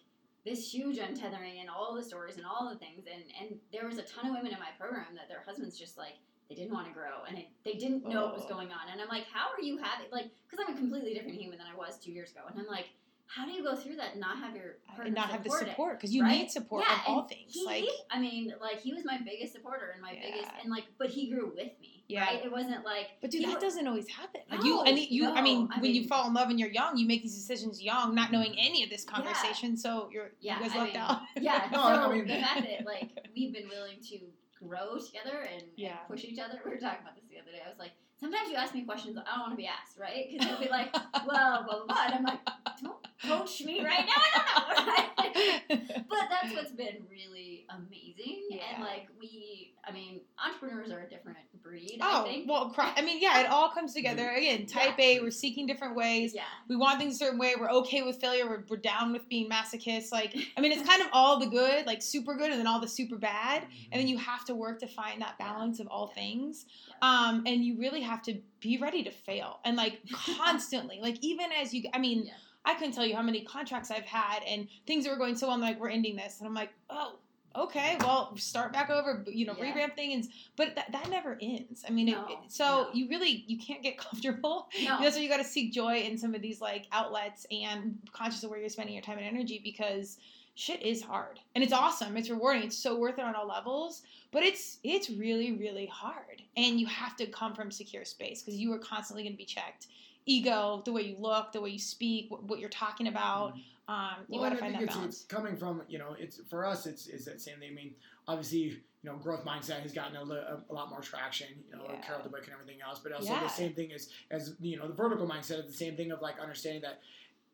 this 0.46 0.74
huge 0.74 0.98
untethering 0.98 1.60
and 1.60 1.70
all 1.70 1.94
the 1.94 2.04
stories 2.04 2.38
and 2.38 2.46
all 2.46 2.68
the 2.70 2.76
things. 2.80 3.06
And, 3.12 3.24
and 3.40 3.60
there 3.72 3.86
was 3.86 3.98
a 4.00 4.04
ton 4.04 4.26
of 4.28 4.32
women 4.34 4.52
in 4.52 4.60
my 4.60 4.72
program 4.80 5.14
that 5.16 5.28
their 5.30 5.44
husbands 5.46 5.78
just 5.78 5.98
like, 6.00 6.16
they 6.50 6.56
didn't 6.56 6.74
want 6.74 6.88
to 6.88 6.94
grow 6.94 7.24
and 7.28 7.38
it, 7.38 7.48
they 7.64 7.74
didn't 7.74 8.08
know 8.08 8.26
what 8.26 8.34
was 8.36 8.44
Oh. 8.46 8.50
going 8.56 8.72
on. 8.72 8.90
And 8.92 9.00
I'm 9.00 9.08
like, 9.08 9.26
how 9.32 9.50
are 9.56 9.62
you 9.62 9.78
having, 9.78 10.08
like, 10.12 10.32
because 10.50 10.66
I'm 10.68 10.74
a 10.74 10.78
completely 10.78 11.14
different 11.14 11.38
human 11.38 11.58
than 11.60 11.68
I 11.72 11.76
was 11.78 12.00
two 12.00 12.12
years 12.12 12.32
ago. 12.32 12.42
And 12.50 12.60
I'm 12.60 12.66
like, 12.68 12.88
how 13.34 13.46
do 13.46 13.52
you 13.52 13.64
go 13.64 13.76
through 13.76 13.96
that 13.96 14.12
and 14.12 14.20
not 14.20 14.38
have 14.38 14.56
your 14.56 14.78
partner 14.86 15.06
And 15.06 15.16
not 15.16 15.30
have 15.30 15.44
the 15.44 15.50
support 15.50 15.98
because 15.98 16.14
you 16.14 16.24
right? 16.24 16.40
need 16.40 16.52
support 16.52 16.84
Yeah, 16.86 16.96
of 16.96 17.02
all 17.08 17.24
things. 17.28 17.54
He, 17.54 17.66
like 17.66 17.86
I 18.10 18.20
mean, 18.20 18.54
like 18.60 18.82
he 18.82 18.94
was 18.94 19.06
my 19.06 19.20
biggest 19.24 19.54
supporter 19.54 19.92
and 19.94 20.02
my 20.02 20.12
Yeah. 20.12 20.32
biggest, 20.32 20.52
and 20.62 20.72
like, 20.72 20.86
but 20.98 21.10
he 21.10 21.30
grew 21.30 21.48
with 21.48 21.80
me. 21.80 22.04
Yeah. 22.08 22.26
Right? 22.26 22.44
It 22.44 22.52
wasn't 22.52 22.84
like. 22.84 23.08
But 23.22 23.32
dude, 23.32 23.46
that 23.46 23.62
doesn't 23.62 23.88
always 23.88 24.10
happen. 24.10 24.42
Like 24.50 24.64
you, 24.64 24.82
and 24.82 25.00
you, 25.00 25.30
I 25.30 25.42
mean, 25.42 25.70
I 25.74 25.80
when 25.80 25.96
you 25.96 26.08
fall 26.08 26.28
in 26.28 26.34
love 26.34 26.50
and 26.50 26.60
you're 26.60 26.70
young, 26.70 26.98
you 26.98 27.08
make 27.08 27.24
these 27.24 27.36
decisions 27.36 27.82
young, 27.82 28.14
not 28.14 28.34
knowing 28.34 28.52
mm-hmm. 28.52 28.66
any 28.68 28.84
of 28.84 28.90
this 28.90 29.06
conversation. 29.06 29.78
So 29.78 30.10
you're, 30.12 30.32
Yeah, 30.42 30.58
you 30.58 30.64
guys 30.68 30.76
I 30.76 30.80
left 30.80 30.94
mean, 30.94 31.02
out. 31.02 31.22
Yeah. 31.40 31.68
No, 31.72 31.78
so 31.78 31.88
I 31.88 32.14
mean- 32.14 32.28
the 32.28 32.34
fact 32.34 32.62
that 32.64 32.86
like 32.86 33.12
we've 33.36 33.54
been 33.54 33.70
willing 33.70 34.02
to 34.10 34.20
grow 34.68 34.98
together 34.98 35.48
and, 35.54 35.64
and 35.78 35.96
push 36.10 36.26
each 36.26 36.38
other. 36.38 36.60
We 36.66 36.72
were 36.72 36.78
talking 36.78 37.00
about 37.02 37.16
this 37.16 37.26
the 37.30 37.40
other 37.40 37.52
day. 37.52 37.62
I 37.66 37.70
was 37.70 37.80
like, 37.80 37.92
sometimes 38.20 38.50
you 38.50 38.56
ask 38.56 38.74
me 38.74 38.84
questions 38.84 39.18
I 39.18 39.24
don't 39.36 39.40
want 39.40 39.54
to 39.54 39.58
be 39.58 39.68
asked, 39.68 39.98
right? 40.00 40.28
Because 40.30 40.48
you'll 40.48 40.60
be 40.60 40.70
like, 40.70 40.94
well, 41.28 41.64
blah 41.64 41.64
blah 41.64 41.86
blah, 41.86 42.06
and 42.06 42.14
I'm 42.16 42.24
like, 42.24 42.40
don't 42.82 42.96
coach 43.28 43.62
me 43.62 43.84
right 43.84 44.06
now. 44.06 44.14
I 44.16 45.10
don't 45.16 45.80
know. 45.80 46.02
but 46.10 46.20
that's 46.30 46.54
what's 46.54 46.72
been 46.72 46.98
really 47.10 47.66
amazing, 47.70 48.42
Yeah. 48.50 48.62
and 48.76 48.84
like 48.84 49.08
we, 49.20 49.74
I 49.88 49.92
mean, 49.92 50.22
entrepreneurs 50.44 50.92
are 50.92 51.00
a 51.02 51.10
different 51.10 51.38
breed. 51.64 52.00
oh 52.02 52.22
I 52.22 52.28
think. 52.28 52.50
well, 52.50 52.70
cry. 52.72 52.92
I 52.98 53.02
mean, 53.02 53.20
yeah, 53.22 53.42
it 53.42 53.48
all 53.50 53.70
comes 53.70 53.94
together 53.94 54.30
again. 54.32 54.66
Type 54.66 55.00
A, 55.00 55.20
we're 55.22 55.32
seeking 55.32 55.68
different 55.68 55.96
ways. 55.96 56.34
yeah. 56.36 56.42
We 56.68 56.76
want 56.76 57.00
things 57.00 57.16
a 57.16 57.18
certain 57.18 57.40
way. 57.40 57.54
We're 57.60 57.70
okay 57.72 58.02
with 58.02 58.20
failure. 58.20 58.48
We're, 58.50 58.64
we're 58.68 58.78
down 58.78 59.14
with 59.14 59.28
being 59.30 59.50
masochists. 59.50 60.12
Like, 60.12 60.36
I 60.58 60.62
mean, 60.62 60.72
it's 60.72 60.88
kind 60.88 61.02
of 61.02 61.08
all 61.14 61.40
the 61.40 61.48
good, 61.48 61.86
like 61.86 62.02
super 62.02 62.36
good, 62.36 62.50
and 62.52 62.60
then 62.60 62.68
all 62.68 62.82
the 62.82 62.88
super 62.88 63.18
bad. 63.18 63.64
and 63.92 64.00
then 64.02 64.08
you 64.08 64.18
have 64.18 64.44
to 64.46 64.56
work 64.56 64.80
to 64.80 64.88
find 64.88 65.22
that 65.22 65.38
balance 65.38 65.80
of 65.80 65.88
all 65.88 66.08
things 66.08 66.66
um, 67.02 67.44
and 67.46 67.64
you 67.64 67.78
really 67.80 68.02
have 68.02 68.22
to 68.24 68.40
be 68.60 68.78
ready 68.78 69.04
to 69.04 69.12
fail 69.12 69.60
and 69.66 69.76
like 69.78 70.00
constantly 70.38 71.00
like 71.02 71.18
even 71.22 71.48
as 71.52 71.74
you 71.74 71.84
i 71.94 71.98
mean 72.00 72.26
Yeah. 72.26 72.34
I 72.66 72.74
couldn't 72.76 72.94
tell 72.94 73.06
you 73.06 73.16
how 73.16 73.22
many 73.22 73.42
contracts 73.44 73.92
i've 73.92 74.04
had 74.06 74.42
and 74.48 74.68
things 74.88 75.04
that 75.06 75.12
were 75.12 75.18
going 75.18 75.36
so 75.36 75.48
well 75.48 75.56
i'm 75.56 75.62
like 75.62 75.80
we're 75.80 75.90
ending 75.90 76.16
this 76.16 76.40
and 76.40 76.48
i'm 76.48 76.54
like 76.54 76.72
oh 76.90 77.16
okay, 77.54 77.98
well, 78.00 78.34
start 78.38 78.72
back 78.72 78.90
over, 78.90 79.26
you 79.28 79.46
know, 79.46 79.54
Yeah. 79.58 79.64
revamp 79.66 79.94
things, 79.94 80.30
but 80.56 80.74
that, 80.76 80.90
that 80.94 81.10
never 81.10 81.38
ends. 81.42 81.84
I 81.86 81.92
mean, 81.92 82.08
it- 82.08 82.18
it, 82.30 82.38
so 82.48 82.64
no. 82.64 82.90
you 82.94 83.10
really 83.10 83.44
you 83.46 83.60
can't 83.60 83.84
get 83.84 83.98
comfortable. 84.08 84.70
No. 84.82 85.02
That's 85.02 85.18
why 85.18 85.22
you 85.22 85.28
got 85.28 85.36
to 85.40 85.44
seek 85.44 85.74
joy 85.74 85.98
in 85.98 86.18
some 86.18 86.34
of 86.34 86.42
these 86.42 86.62
like 86.62 86.86
outlets 86.94 87.46
and 87.52 87.98
conscious 88.14 88.42
of 88.46 88.52
where 88.52 88.60
you're 88.62 88.70
spending 88.70 88.96
your 88.96 89.04
time 89.04 89.18
and 89.18 89.28
energy 89.28 89.60
because 89.62 90.18
shit 90.56 90.82
is 90.82 91.02
hard 91.02 91.42
and 91.54 91.62
it's 91.62 91.74
awesome. 91.74 92.16
It's 92.16 92.30
rewarding. 92.30 92.64
It's 92.64 92.78
so 92.78 92.98
worth 92.98 93.20
it 93.20 93.26
on 93.26 93.36
all 93.36 93.48
levels, 93.50 94.04
but 94.32 94.44
it's 94.44 94.78
it's 94.86 95.10
really 95.10 95.52
really 95.52 95.88
hard, 95.88 96.42
and 96.56 96.80
you 96.80 96.86
have 96.86 97.18
to 97.18 97.26
come 97.26 97.54
from 97.54 97.70
secure 97.70 98.06
space 98.06 98.42
because 98.42 98.58
you 98.58 98.72
are 98.72 98.80
constantly 98.80 99.24
going 99.24 99.34
to 99.34 99.38
be 99.38 99.44
checked. 99.44 99.88
Ego, 100.26 100.82
the 100.86 100.92
way 100.92 101.02
you 101.04 101.16
look, 101.20 101.52
the 101.52 101.62
way 101.62 101.70
you 101.72 101.80
speak, 101.80 102.30
what, 102.30 102.44
what 102.44 102.60
you're 102.60 102.70
talking 102.70 103.08
about. 103.08 103.54
Um, 103.88 104.12
you 104.30 104.40
Well, 104.40 104.50
got 104.50 104.56
to 104.56 104.56
and 104.58 104.58
I 104.58 104.60
find 104.60 104.76
think 104.78 104.80
that 104.80 104.84
it's, 104.84 104.96
balance. 104.96 105.16
it's 105.18 105.26
coming 105.26 105.56
from 105.58 105.82
you 105.90 105.98
know 105.98 106.16
it's 106.20 106.40
for 106.50 106.66
us 106.66 106.86
it's 106.86 107.08
is 107.08 107.26
that 107.26 107.42
same 107.42 107.58
thing. 107.60 107.72
I 107.72 107.74
mean, 107.74 107.94
obviously 108.28 108.60
you 108.60 108.80
know 109.04 109.16
growth 109.18 109.44
mindset 109.44 109.82
has 109.82 109.92
gotten 109.92 110.16
a, 110.16 110.24
li- 110.24 110.38
a, 110.38 110.60
a 110.70 110.74
lot 110.74 110.90
more 110.90 111.02
traction. 111.02 111.48
You 111.70 111.78
know, 111.78 111.86
Yeah. 111.90 112.00
Carol 112.02 112.22
Dweck 112.22 112.44
and 112.44 112.54
everything 112.54 112.82
else, 112.88 113.00
but 113.00 113.12
also 113.12 113.34
Yeah. 113.34 113.42
the 113.42 113.50
same 113.50 113.74
thing 113.74 113.92
as 113.92 114.10
as 114.30 114.54
you 114.62 114.78
know 114.78 114.88
the 114.88 114.94
vertical 114.94 115.28
mindset 115.28 115.60
is 115.60 115.66
the 115.68 115.74
same 115.74 115.96
thing 115.98 116.12
of 116.12 116.22
like 116.22 116.40
understanding 116.40 116.82
that. 116.84 117.00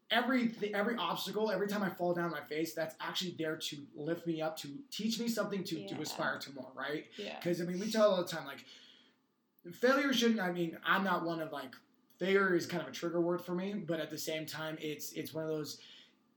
Every 0.09 0.53
every 0.73 0.95
obstacle, 0.95 1.51
every 1.51 1.67
time 1.67 1.83
I 1.83 1.89
fall 1.89 2.13
down 2.13 2.31
my 2.31 2.39
face, 2.39 2.73
that's 2.73 2.95
actually 3.01 3.35
there 3.37 3.57
to 3.57 3.77
lift 3.93 4.25
me 4.25 4.41
up, 4.41 4.55
to 4.59 4.69
teach 4.89 5.19
me 5.19 5.27
something 5.27 5.65
to, 5.65 5.81
Yeah. 5.81 5.87
to 5.95 6.01
aspire 6.01 6.39
to 6.39 6.53
more, 6.53 6.71
right? 6.73 7.07
Yeah. 7.17 7.35
Because 7.37 7.59
I 7.59 7.65
mean, 7.65 7.77
we 7.77 7.91
tell 7.91 8.11
all 8.11 8.17
the 8.23 8.23
time 8.23 8.45
like 8.45 8.63
failure 9.73 10.13
shouldn't. 10.13 10.39
I 10.39 10.51
mean, 10.53 10.77
I'm 10.85 11.03
not 11.03 11.25
one 11.25 11.41
of 11.41 11.51
like 11.51 11.75
failure 12.19 12.55
is 12.55 12.65
kind 12.65 12.81
of 12.81 12.89
a 12.89 12.91
trigger 12.91 13.21
word 13.21 13.41
for 13.41 13.53
me, 13.53 13.73
but 13.73 13.99
at 13.99 14.09
the 14.09 14.17
same 14.17 14.45
time, 14.45 14.77
it's 14.79 15.11
it's 15.13 15.33
one 15.33 15.43
of 15.43 15.49
those. 15.49 15.79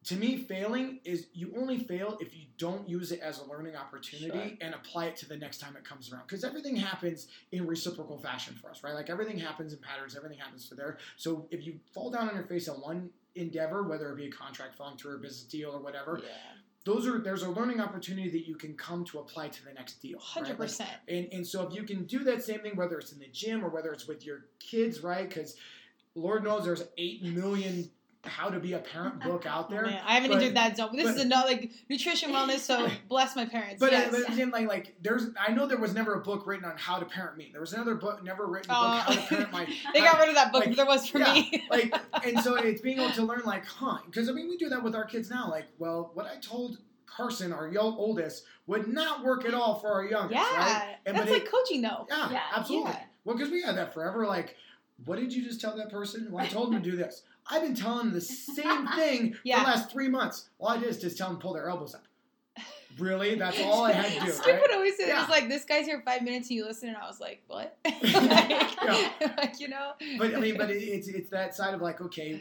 To 0.04 0.16
me, 0.16 0.38
failing 0.38 1.00
is 1.04 1.26
you 1.34 1.52
only 1.58 1.78
fail 1.78 2.16
if 2.22 2.34
you 2.34 2.46
don't 2.56 2.88
use 2.88 3.12
it 3.12 3.20
as 3.20 3.38
a 3.40 3.44
learning 3.44 3.76
opportunity 3.76 4.28
Sure. 4.48 4.56
and 4.62 4.74
apply 4.74 5.06
it 5.08 5.16
to 5.18 5.28
the 5.28 5.36
next 5.36 5.58
time 5.58 5.76
it 5.76 5.84
comes 5.84 6.10
around. 6.10 6.22
Because 6.26 6.42
everything 6.42 6.74
happens 6.74 7.26
in 7.52 7.66
reciprocal 7.66 8.16
fashion 8.16 8.54
for 8.54 8.70
us, 8.70 8.82
right? 8.82 8.94
Like 8.94 9.10
everything 9.10 9.36
happens 9.36 9.74
in 9.74 9.78
patterns, 9.80 10.16
everything 10.16 10.38
happens 10.38 10.66
for 10.66 10.74
there. 10.74 10.96
So 11.18 11.46
if 11.50 11.66
you 11.66 11.78
fall 11.92 12.10
down 12.10 12.30
on 12.30 12.34
your 12.34 12.44
face 12.44 12.66
on 12.66 12.76
one 12.76 13.10
endeavor, 13.34 13.82
whether 13.82 14.10
it 14.10 14.16
be 14.16 14.24
a 14.26 14.30
contract 14.30 14.74
falling 14.74 14.96
through 14.96 15.12
or 15.12 15.16
a 15.16 15.18
business 15.18 15.42
deal 15.42 15.70
or 15.72 15.80
whatever, 15.80 16.22
Yeah. 16.24 16.30
Those 16.84 17.06
are 17.06 17.18
there's 17.18 17.42
a 17.42 17.50
learning 17.50 17.80
opportunity 17.80 18.30
that 18.30 18.46
you 18.48 18.54
can 18.54 18.74
come 18.74 19.04
to 19.06 19.18
apply 19.18 19.48
to 19.48 19.64
the 19.64 19.72
next 19.72 20.00
deal. 20.00 20.18
right? 20.18 20.24
Hundred 20.24 20.58
Like, 20.58 20.68
percent. 20.68 20.90
and, 21.08 21.28
and 21.32 21.46
so 21.46 21.66
if 21.66 21.74
you 21.74 21.82
can 21.82 22.04
do 22.04 22.24
that 22.24 22.42
same 22.42 22.60
thing, 22.60 22.76
whether 22.76 22.98
it's 22.98 23.12
in 23.12 23.18
the 23.18 23.28
gym 23.32 23.64
or 23.64 23.68
whether 23.68 23.92
it's 23.92 24.06
with 24.08 24.24
your 24.24 24.46
kids, 24.58 25.02
right? 25.02 25.28
Because 25.28 25.56
Lord 26.14 26.42
knows 26.44 26.64
there's 26.64 26.84
eight 26.98 27.22
million 27.22 27.90
how 28.24 28.50
to 28.50 28.60
be 28.60 28.74
a 28.74 28.78
parent 28.78 29.20
book 29.24 29.46
out 29.46 29.70
there. 29.70 29.82
Man, 29.86 30.00
I 30.06 30.14
haven't 30.14 30.30
but- 30.30 30.42
entered 30.42 30.56
that 30.56 30.76
zone. 30.76 30.94
This 30.94 31.06
but- 31.06 31.16
is 31.16 31.22
another 31.24 31.48
like 31.48 31.70
nutrition 31.88 32.30
wellness. 32.30 32.58
So 32.60 32.88
bless 33.08 33.34
my 33.34 33.46
parents. 33.46 33.76
But, 33.80 33.92
yes. 33.92 34.12
uh, 34.12 34.22
but 34.26 34.32
again, 34.34 34.50
like 34.50 34.68
like 34.68 34.94
there's 35.00 35.28
I 35.40 35.52
know 35.52 35.66
there 35.66 35.78
was 35.78 35.94
never 35.94 36.14
a 36.14 36.20
book 36.20 36.46
written 36.46 36.64
on 36.66 36.76
how 36.76 36.98
to 36.98 37.06
parent 37.06 37.36
me. 37.38 37.48
There 37.52 37.60
was 37.60 37.72
another 37.72 37.94
book 37.94 38.22
never 38.22 38.46
written 38.46 38.70
a 38.70 38.74
book 38.74 38.82
Oh. 38.82 38.98
how 38.98 39.12
to 39.14 39.20
parent 39.22 39.52
my 39.52 39.64
they 39.94 40.00
got 40.00 40.18
rid 40.18 40.28
of 40.28 40.34
that 40.34 40.52
book, 40.52 40.60
like, 40.66 40.70
but 40.70 40.76
there 40.76 40.86
was 40.86 41.08
for 41.08 41.18
yeah, 41.18 41.32
me. 41.32 41.64
like 41.70 41.94
and 42.24 42.38
so 42.40 42.56
it's 42.56 42.80
being 42.82 42.98
able 42.98 43.12
to 43.12 43.22
learn 43.22 43.42
like 43.44 43.64
huh 43.64 43.98
because 44.06 44.28
I 44.28 44.32
mean 44.32 44.48
we 44.48 44.56
do 44.56 44.68
that 44.68 44.82
with 44.82 44.94
our 44.94 45.04
kids 45.04 45.30
now 45.30 45.48
like 45.50 45.66
well 45.78 46.10
what 46.14 46.26
I 46.26 46.36
told 46.40 46.78
Carson 47.06 47.52
our 47.52 47.68
yo- 47.68 47.96
oldest 47.96 48.44
would 48.66 48.86
not 48.86 49.24
work 49.24 49.44
at 49.44 49.52
all 49.54 49.78
for 49.80 49.88
our 49.92 50.04
youngest 50.04 50.40
yeah, 50.40 50.56
right 50.82 50.96
and 51.06 51.16
that's 51.16 51.30
like 51.30 51.42
it- 51.44 51.50
coaching 51.50 51.82
though. 51.82 52.06
Yeah, 52.08 52.30
Yeah, 52.32 52.40
absolutely. 52.54 52.90
yeah. 52.92 53.00
Well, 53.24 53.36
because 53.36 53.50
we 53.52 53.60
had 53.62 53.76
that 53.76 53.92
forever. 53.92 54.26
Like, 54.26 54.56
what 55.04 55.18
did 55.18 55.30
you 55.32 55.42
just 55.44 55.60
tell 55.60 55.76
that 55.76 55.90
person? 55.90 56.28
Well, 56.30 56.42
I 56.44 56.48
told 56.48 56.72
him 56.74 56.82
to 56.82 56.90
do 56.90 56.96
this. 56.96 57.22
I've 57.48 57.62
been 57.62 57.74
telling 57.74 58.06
them 58.06 58.12
the 58.14 58.20
same 58.20 58.86
thing 58.96 59.36
Yeah. 59.44 59.58
for 59.58 59.64
the 59.64 59.70
last 59.70 59.90
three 59.92 60.08
months. 60.08 60.48
All 60.58 60.68
I 60.68 60.78
did 60.78 60.88
is 60.88 60.98
just 61.00 61.16
tell 61.18 61.28
them 61.28 61.36
to 61.36 61.42
pull 61.42 61.52
their 61.54 61.68
elbows 61.68 61.94
up. 61.94 62.04
Really? 62.98 63.36
That's 63.36 63.60
all 63.64 63.84
I 63.84 63.92
had 63.92 64.20
to 64.20 64.26
do, 64.26 64.32
Skip 64.32 64.46
right? 64.52 64.60
would 64.60 64.72
always 64.74 64.96
say 64.96 65.04
it 65.04 65.08
Yeah. 65.08 65.20
was 65.20 65.30
like 65.30 65.48
this 65.48 65.64
guy's 65.64 65.86
here 65.86 66.02
five 66.04 66.22
minutes 66.22 66.48
and 66.48 66.56
you 66.56 66.64
listen 66.66 66.88
and 66.88 66.98
I 66.98 67.06
was 67.06 67.20
like, 67.20 67.42
what? 67.46 67.76
like, 67.84 68.02
Yeah. 68.02 69.10
like, 69.36 69.60
you 69.60 69.68
know. 69.68 69.92
But 70.18 70.34
I 70.34 70.40
mean, 70.40 70.56
but 70.56 70.70
it, 70.70 70.82
it's 70.82 71.08
it's 71.08 71.30
that 71.30 71.54
side 71.54 71.72
of 71.74 71.80
like, 71.80 72.00
okay, 72.00 72.40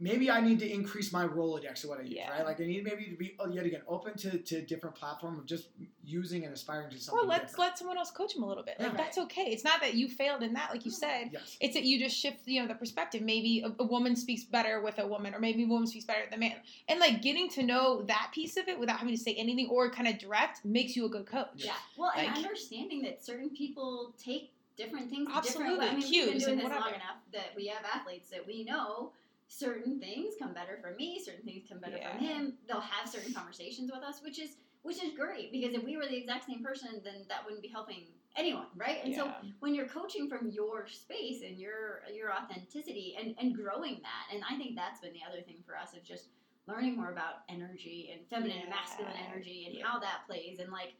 maybe 0.00 0.30
I 0.30 0.40
need 0.40 0.58
to 0.60 0.70
increase 0.70 1.12
my 1.12 1.26
Rolodex 1.26 1.82
of 1.84 1.90
what 1.90 1.98
I 1.98 2.02
use, 2.02 2.12
Yeah. 2.12 2.30
right? 2.30 2.44
Like 2.44 2.60
I 2.60 2.64
need 2.64 2.84
maybe 2.84 3.06
to 3.06 3.16
be 3.16 3.34
oh, 3.38 3.48
yet 3.48 3.66
again 3.66 3.82
open 3.88 4.16
to 4.18 4.38
to 4.38 4.62
different 4.62 4.94
platform 4.94 5.38
of 5.38 5.46
just 5.46 5.68
using 6.04 6.44
and 6.44 6.54
aspiring 6.54 6.90
to 6.90 6.98
something. 6.98 7.24
Or 7.24 7.26
let's 7.26 7.52
different. 7.52 7.58
let 7.58 7.78
someone 7.78 7.98
else 7.98 8.10
coach 8.10 8.34
him 8.34 8.42
a 8.42 8.46
little 8.46 8.62
bit. 8.62 8.78
Like 8.78 8.92
Yeah. 8.92 8.96
that's 8.96 9.18
okay. 9.18 9.42
It's 9.42 9.64
not 9.64 9.80
that 9.80 9.94
you 9.94 10.08
failed 10.08 10.42
in 10.42 10.52
that, 10.54 10.70
like 10.70 10.84
you 10.84 10.90
said. 10.90 11.30
Yes. 11.32 11.56
It's 11.60 11.74
that 11.74 11.84
you 11.84 11.98
just 11.98 12.16
shift, 12.16 12.46
you 12.46 12.62
know, 12.62 12.68
the 12.68 12.74
perspective. 12.74 13.22
Maybe 13.22 13.62
a, 13.64 13.72
a 13.82 13.86
woman 13.86 14.14
speaks 14.16 14.44
better 14.44 14.80
with 14.80 14.98
a 14.98 15.06
woman, 15.06 15.34
or 15.34 15.40
maybe 15.40 15.64
a 15.64 15.66
woman 15.66 15.86
speaks 15.86 16.04
better 16.04 16.22
with 16.24 16.34
a 16.34 16.38
man. 16.38 16.54
And 16.88 17.00
like 17.00 17.20
getting 17.22 17.48
to 17.50 17.62
know 17.62 18.02
that 18.02 18.30
piece 18.32 18.56
of 18.56 18.68
it 18.68 18.78
without 18.78 18.98
having 18.98 19.14
to 19.14 19.20
say 19.20 19.34
anything 19.34 19.68
or 19.70 19.90
kind 19.90 20.08
of 20.08 20.18
direct 20.18 20.64
makes 20.64 20.96
you 20.96 21.06
a 21.06 21.08
good 21.08 21.26
coach. 21.26 21.48
Yeah. 21.56 21.72
Well, 21.96 22.12
and 22.16 22.36
understanding 22.36 23.02
that 23.02 23.24
certain 23.24 23.50
people 23.50 24.14
take 24.22 24.52
different 24.76 25.10
things 25.10 25.28
Absolutely, 25.34 25.74
different. 25.74 25.90
I 25.90 25.96
mean, 25.96 26.10
we've 26.10 26.30
been 26.30 26.38
doing 26.38 26.50
and 26.52 26.60
this 26.60 26.78
long 26.78 26.88
enough 26.94 27.18
that 27.32 27.50
we 27.56 27.66
have 27.66 27.84
athletes 27.92 28.30
that 28.30 28.46
we 28.46 28.64
know 28.64 29.12
certain 29.48 29.98
things 29.98 30.34
come 30.38 30.52
better 30.52 30.78
from 30.82 30.96
me, 30.96 31.20
certain 31.24 31.44
things 31.44 31.64
come 31.68 31.78
better 31.80 31.96
from 31.98 32.22
Yeah. 32.22 32.34
him. 32.38 32.58
They'll 32.68 32.80
have 32.80 33.08
certain 33.08 33.32
conversations 33.32 33.90
with 33.92 34.02
us, 34.02 34.22
which 34.22 34.38
is 34.38 34.56
which 34.82 35.02
is 35.02 35.12
great 35.12 35.50
because 35.50 35.74
if 35.74 35.82
we 35.82 35.96
were 35.96 36.06
the 36.06 36.16
exact 36.16 36.46
same 36.46 36.62
person, 36.62 37.00
then 37.02 37.26
that 37.28 37.44
wouldn't 37.44 37.62
be 37.62 37.68
helping 37.68 38.06
anyone, 38.36 38.66
right? 38.76 39.04
And 39.04 39.12
so 39.12 39.32
when 39.58 39.74
you're 39.74 39.88
coaching 39.88 40.28
from 40.28 40.50
your 40.50 40.86
space 40.86 41.42
and 41.42 41.58
your 41.58 42.02
your 42.14 42.32
authenticity 42.32 43.16
and 43.18 43.34
and 43.40 43.54
growing 43.56 44.00
that 44.02 44.34
and 44.34 44.42
i 44.48 44.56
think 44.56 44.76
that's 44.76 45.00
been 45.00 45.12
the 45.12 45.20
other 45.28 45.42
thing 45.42 45.56
for 45.66 45.76
us 45.76 45.94
of 45.94 46.04
just 46.04 46.28
learning 46.66 46.96
more 46.96 47.10
about 47.10 47.42
energy 47.48 48.10
and 48.12 48.26
feminine 48.28 48.60
and 48.60 48.70
masculine 48.70 49.12
energy 49.28 49.64
and 49.66 49.74
Yeah. 49.76 49.86
how 49.86 49.98
that 49.98 50.20
plays 50.26 50.58
and 50.60 50.70
like 50.70 50.94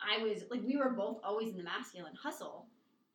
i 0.00 0.22
was 0.22 0.44
like 0.50 0.62
we 0.62 0.76
were 0.76 0.90
both 0.90 1.18
always 1.24 1.50
in 1.50 1.56
the 1.56 1.64
masculine 1.64 2.14
hustle 2.14 2.66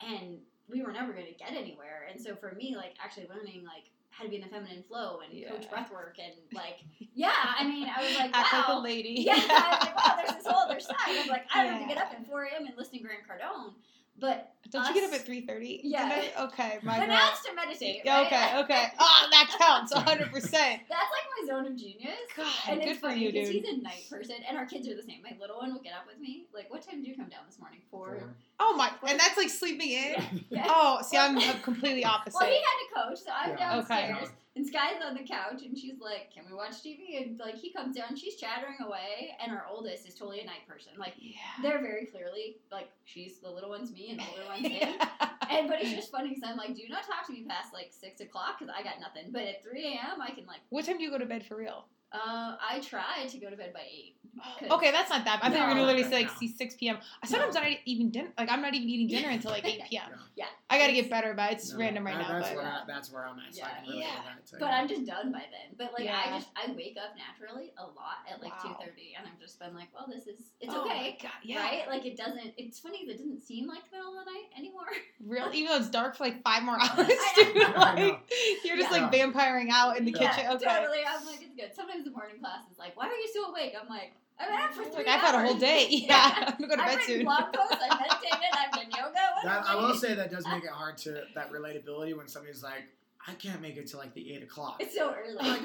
and 0.01 0.39
we 0.67 0.81
were 0.83 0.91
never 0.91 1.13
going 1.13 1.25
to 1.27 1.33
get 1.33 1.51
anywhere 1.53 2.07
and 2.11 2.19
so 2.19 2.35
for 2.35 2.51
me 2.53 2.75
like 2.75 2.95
actually 3.03 3.27
learning 3.29 3.63
like 3.63 3.89
how 4.19 4.25
to 4.25 4.29
be 4.29 4.35
in 4.35 4.41
the 4.41 4.47
feminine 4.49 4.83
flow 4.87 5.19
and 5.23 5.31
coach 5.47 5.63
Yeah. 5.63 5.69
breath 5.69 5.91
work 5.91 6.17
and 6.21 6.33
like 6.53 6.83
yeah 7.15 7.31
i 7.57 7.65
mean 7.65 7.87
i 7.87 8.03
was 8.05 8.15
like 8.17 8.31
Act 8.35 8.53
like 8.53 8.67
a 8.67 8.71
wow 8.73 8.83
lady. 8.83 9.15
yeah, 9.25 9.33
I 9.33 9.37
was 9.39 9.85
like, 9.87 9.95
wow, 9.95 10.15
there's 10.17 10.35
this 10.43 10.45
whole 10.45 10.63
other 10.63 10.79
side. 10.79 10.95
I'm 11.07 11.27
like, 11.29 11.45
I 11.53 11.63
don't 11.63 11.73
have 11.73 11.81
to 11.87 11.87
get 11.87 11.97
up 12.03 12.11
at 12.11 12.27
4 12.27 12.43
a.m. 12.43 12.65
and 12.67 12.75
listen 12.77 12.97
to 12.97 13.03
Grant 13.03 13.21
Cardone. 13.27 13.73
But 14.19 14.53
Don't 14.71 14.87
you 14.87 14.93
get 14.93 15.09
up 15.09 15.15
at 15.19 15.25
three 15.25 15.41
thirty? 15.41 15.81
Yeah. 15.83 16.21
Okay, 16.41 16.77
my 16.83 16.99
but 16.99 17.07
girl. 17.07 17.15
that's 17.15 17.43
to 17.45 17.53
meditate. 17.55 18.01
Yeah, 18.05 18.17
right? 18.19 18.27
okay, 18.27 18.59
okay. 18.63 18.87
Oh, 18.99 19.27
that 19.31 19.55
counts, 19.59 19.93
hundred 19.93 20.31
percent. 20.31 20.81
That's 20.89 21.09
like 21.11 21.25
my 21.41 21.47
zone 21.47 21.65
of 21.67 21.75
genius. 21.75 22.13
God, 22.35 22.47
and 22.69 22.79
good 22.79 22.89
it's 22.89 22.99
for 22.99 23.07
funny 23.09 23.23
you, 23.25 23.31
dude. 23.31 23.47
he's 23.47 23.65
a 23.65 23.81
night 23.81 24.05
person, 24.09 24.35
and 24.47 24.57
our 24.57 24.65
kids 24.65 24.87
are 24.87 24.95
the 24.95 25.03
same. 25.03 25.21
My 25.23 25.35
little 25.39 25.57
one 25.57 25.73
will 25.73 25.81
get 25.81 25.93
up 25.93 26.05
with 26.07 26.19
me. 26.19 26.45
Like, 26.53 26.69
what 26.69 26.81
time 26.87 27.01
did 27.01 27.07
you 27.07 27.15
come 27.15 27.29
down 27.29 27.41
this 27.47 27.59
morning? 27.59 27.79
Four. 27.89 28.17
Oh 28.59 28.75
my, 28.75 28.91
and 29.07 29.19
that's 29.19 29.37
like 29.37 29.49
sleeping 29.49 29.89
in. 29.89 30.45
Yeah. 30.49 30.65
Oh, 30.81 31.01
see, 31.01 31.17
I'm 31.17 31.39
completely 31.63 32.05
opposite. 32.05 32.37
Well, 32.39 32.49
he 32.49 32.55
had 32.55 33.03
to 33.03 33.09
coach, 33.09 33.23
so 33.23 33.31
I'm 33.35 33.57
Yeah. 33.57 33.79
Okay. 33.79 34.07
downstairs, 34.09 34.29
and 34.55 34.67
Sky's 34.67 35.01
on 35.05 35.13
the 35.15 35.23
couch, 35.23 35.63
and 35.63 35.77
she's 35.77 35.99
like, 36.01 36.33
"Can 36.33 36.43
we 36.49 36.53
watch 36.55 36.83
TV?" 36.83 37.21
And 37.21 37.39
like, 37.39 37.55
he 37.55 37.71
comes 37.71 37.95
down, 37.95 38.15
she's 38.15 38.35
chattering 38.35 38.75
away, 38.85 39.35
and 39.41 39.51
our 39.51 39.65
oldest 39.69 40.07
is 40.07 40.15
totally 40.15 40.41
a 40.41 40.45
night 40.45 40.67
person. 40.67 40.91
Like, 40.97 41.13
yeah. 41.17 41.35
they're 41.61 41.81
very 41.81 42.05
clearly 42.07 42.57
like, 42.71 42.89
she's 43.05 43.37
the 43.39 43.49
little 43.49 43.69
one's 43.69 43.91
me, 43.91 44.09
and 44.11 44.19
the 44.19 44.23
older 44.29 44.43
one's 44.47 44.58
And 45.51 45.67
but 45.67 45.81
it's 45.81 45.89
just 45.91 46.11
funny 46.11 46.29
because 46.29 46.43
I'm 46.45 46.57
like, 46.57 46.75
do 46.75 46.83
not 46.89 47.03
talk 47.07 47.25
to 47.25 47.33
me 47.33 47.43
past 47.49 47.73
like 47.73 47.89
six 47.91 48.21
o'clock 48.21 48.59
because 48.59 48.71
I 48.77 48.83
got 48.83 48.99
nothing. 49.01 49.31
But 49.31 49.41
at 49.41 49.63
three 49.63 49.87
a.m. 49.87 50.21
I 50.21 50.29
can 50.29 50.45
like, 50.45 50.59
What 50.69 50.85
time 50.85 50.99
do 50.99 51.03
you 51.03 51.09
go 51.09 51.17
to 51.17 51.25
bed 51.25 51.43
for 51.43 51.57
real? 51.57 51.85
uh, 52.11 52.55
I 52.61 52.79
try 52.81 53.25
to 53.27 53.37
go 53.39 53.49
to 53.49 53.55
bed 53.55 53.73
by 53.73 53.81
eight. 53.91 54.15
'Cause- 54.59 54.69
Okay, 54.71 54.91
that's 54.91 55.09
not 55.09 55.25
that. 55.25 55.39
I 55.43 55.49
thought 55.49 55.57
you 55.57 55.63
were 55.63 55.69
gonna 55.69 55.83
literally 55.83 56.03
say 56.03 56.23
like 56.23 56.27
No. 56.27 56.33
see 56.39 56.47
six 56.47 56.75
p.m. 56.75 56.97
Sometimes 57.25 57.55
I'm 57.55 57.63
not 57.63 57.77
even 57.85 58.09
dinner. 58.11 58.31
Like 58.37 58.49
I'm 58.51 58.61
not 58.61 58.73
even 58.73 58.87
eating 58.89 59.07
dinner 59.07 59.29
until 59.29 59.51
like 59.51 59.65
eight 59.67 59.81
p.m. 59.89 60.09
Yeah. 60.35 60.45
I 60.69 60.77
gotta 60.77 60.93
get 60.93 61.09
better, 61.09 61.33
but 61.33 61.51
it's 61.53 61.71
No, 61.73 61.79
random 61.79 62.05
right 62.05 62.17
that- 62.17 62.27
now. 62.29 62.33
That's 62.39 62.49
But 62.49 62.55
where 62.57 62.65
I, 62.65 62.81
that's 62.87 63.11
where 63.11 63.25
I'm 63.25 63.39
at. 63.39 63.55
So 63.55 63.63
I 63.63 63.69
can 63.69 63.89
relate 63.89 63.99
Yeah. 63.99 64.07
to 64.07 64.23
that. 64.23 64.45
too. 64.47 64.57
But 64.59 64.69
I'm 64.71 64.87
just 64.87 65.05
done 65.05 65.31
by 65.31 65.39
then. 65.49 65.75
But 65.77 65.93
like 65.93 66.03
Yeah. 66.05 66.21
I 66.25 66.37
just 66.37 66.49
I 66.55 66.71
wake 66.73 66.97
up 67.01 67.15
naturally 67.17 67.73
a 67.77 67.83
lot 67.83 68.21
at 68.31 68.41
like 68.41 68.53
two 68.61 68.69
Wow. 68.69 68.79
thirty, 68.85 69.15
and 69.17 69.25
I've 69.27 69.39
just 69.39 69.59
been 69.59 69.73
like, 69.73 69.87
well, 69.93 70.05
this 70.07 70.27
is 70.27 70.51
it's 70.61 70.73
Oh 70.73 70.85
my 70.85 70.91
okay, 70.93 71.17
God, 71.21 71.31
yeah. 71.43 71.59
right? 71.63 71.87
Like 71.89 72.05
it 72.05 72.15
doesn't. 72.17 72.53
It's 72.57 72.79
funny 72.79 72.99
'cause 72.99 73.15
it 73.15 73.17
doesn't 73.17 73.41
seem 73.41 73.67
like 73.67 73.89
the 73.89 73.97
middle 73.97 74.17
of 74.19 74.25
the 74.25 74.31
night 74.31 74.49
anymore. 74.57 74.87
Real, 75.25 75.49
even 75.53 75.71
though 75.71 75.77
it's 75.77 75.89
dark 75.89 76.15
for 76.15 76.23
like 76.25 76.41
five 76.43 76.63
more 76.63 76.75
hours, 76.79 77.07
I 77.09 77.31
dude. 77.35 77.55
know. 77.55 77.63
I 77.75 77.95
know. 77.95 78.07
Like 78.09 78.31
you're 78.63 78.77
just 78.77 78.91
Yeah. 78.91 79.07
like 79.07 79.11
vampiring 79.11 79.69
out 79.71 79.97
in 79.97 80.05
the 80.05 80.11
Yeah. 80.11 80.31
kitchen. 80.35 80.51
Okay. 80.53 80.65
totally. 80.65 81.03
I'm 81.05 81.25
like, 81.25 81.41
it's 81.41 81.55
good. 81.55 81.75
Sometimes 81.75 82.05
the 82.05 82.11
morning 82.11 82.39
class 82.39 82.61
is 82.71 82.77
like, 82.77 82.95
why 82.95 83.07
are 83.07 83.15
you 83.15 83.27
still 83.27 83.45
awake? 83.45 83.73
I'm 83.79 83.87
like, 83.89 84.13
I'm 84.39 84.53
up 84.53 84.73
for 84.73 84.81
It's 84.83 84.95
three 84.95 85.05
like 85.05 85.15
I've 85.15 85.21
had 85.21 85.35
a 85.35 85.45
whole 85.47 85.57
day. 85.57 85.87
Yeah, 85.89 86.31
I'm 86.47 86.55
gonna 86.57 86.67
go 86.67 86.75
to 86.75 86.81
I've 86.81 86.87
bed 86.87 86.97
written 86.99 87.15
soon. 87.15 87.25
blog 87.25 87.53
posts. 87.53 87.75
I've 87.81 87.99
meditated. 87.99 88.49
I've 88.53 88.71
done 88.71 88.85
yoga. 88.97 89.19
That, 89.43 89.65
I 89.67 89.75
will 89.75 89.93
say 89.95 90.13
that 90.15 90.31
does 90.31 90.45
make 90.47 90.63
it 90.63 90.69
hard 90.69 90.97
to 90.99 91.23
that 91.35 91.51
relatability 91.51 92.15
when 92.17 92.27
somebody's 92.27 92.63
like, 92.63 92.83
I 93.27 93.33
can't 93.33 93.61
make 93.61 93.77
it 93.77 93.87
till 93.87 93.99
like 93.99 94.13
the 94.13 94.33
eight 94.33 94.43
o'clock. 94.43 94.77
It's 94.79 94.95
so 94.95 95.13
early. 95.13 95.35
Like, 95.35 95.61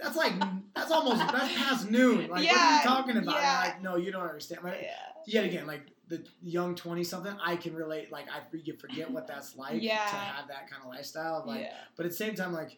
That's 0.00 0.16
like 0.16 0.32
that's 0.74 0.90
almost 0.90 1.18
that's 1.18 1.54
past 1.56 1.90
noon. 1.90 2.22
Like 2.22 2.30
what 2.30 2.40
are 2.40 2.42
Yeah, 2.42 2.78
you 2.78 2.84
talking 2.88 3.16
about? 3.16 3.34
yeah. 3.36 3.60
Like 3.64 3.82
no, 3.82 3.96
you 3.96 4.10
don't 4.12 4.22
understand. 4.26 4.60
But 4.62 4.80
Yeah. 4.82 4.90
yet 5.26 5.44
again, 5.44 5.66
like 5.66 5.86
the 6.08 6.22
young 6.42 6.74
twenty 6.74 7.04
something, 7.04 7.34
I 7.42 7.56
can 7.56 7.74
relate. 7.74 8.10
Like 8.12 8.26
I 8.28 8.40
you 8.62 8.74
forget 8.74 9.10
what 9.10 9.26
that's 9.26 9.56
like 9.56 9.80
Yeah. 9.82 10.04
to 10.04 10.16
have 10.16 10.48
that 10.48 10.68
kind 10.70 10.82
of 10.82 10.88
lifestyle. 10.90 11.44
Like, 11.46 11.62
yeah. 11.62 11.74
but 11.96 12.04
at 12.06 12.12
the 12.12 12.16
same 12.16 12.34
time, 12.34 12.52
like 12.52 12.76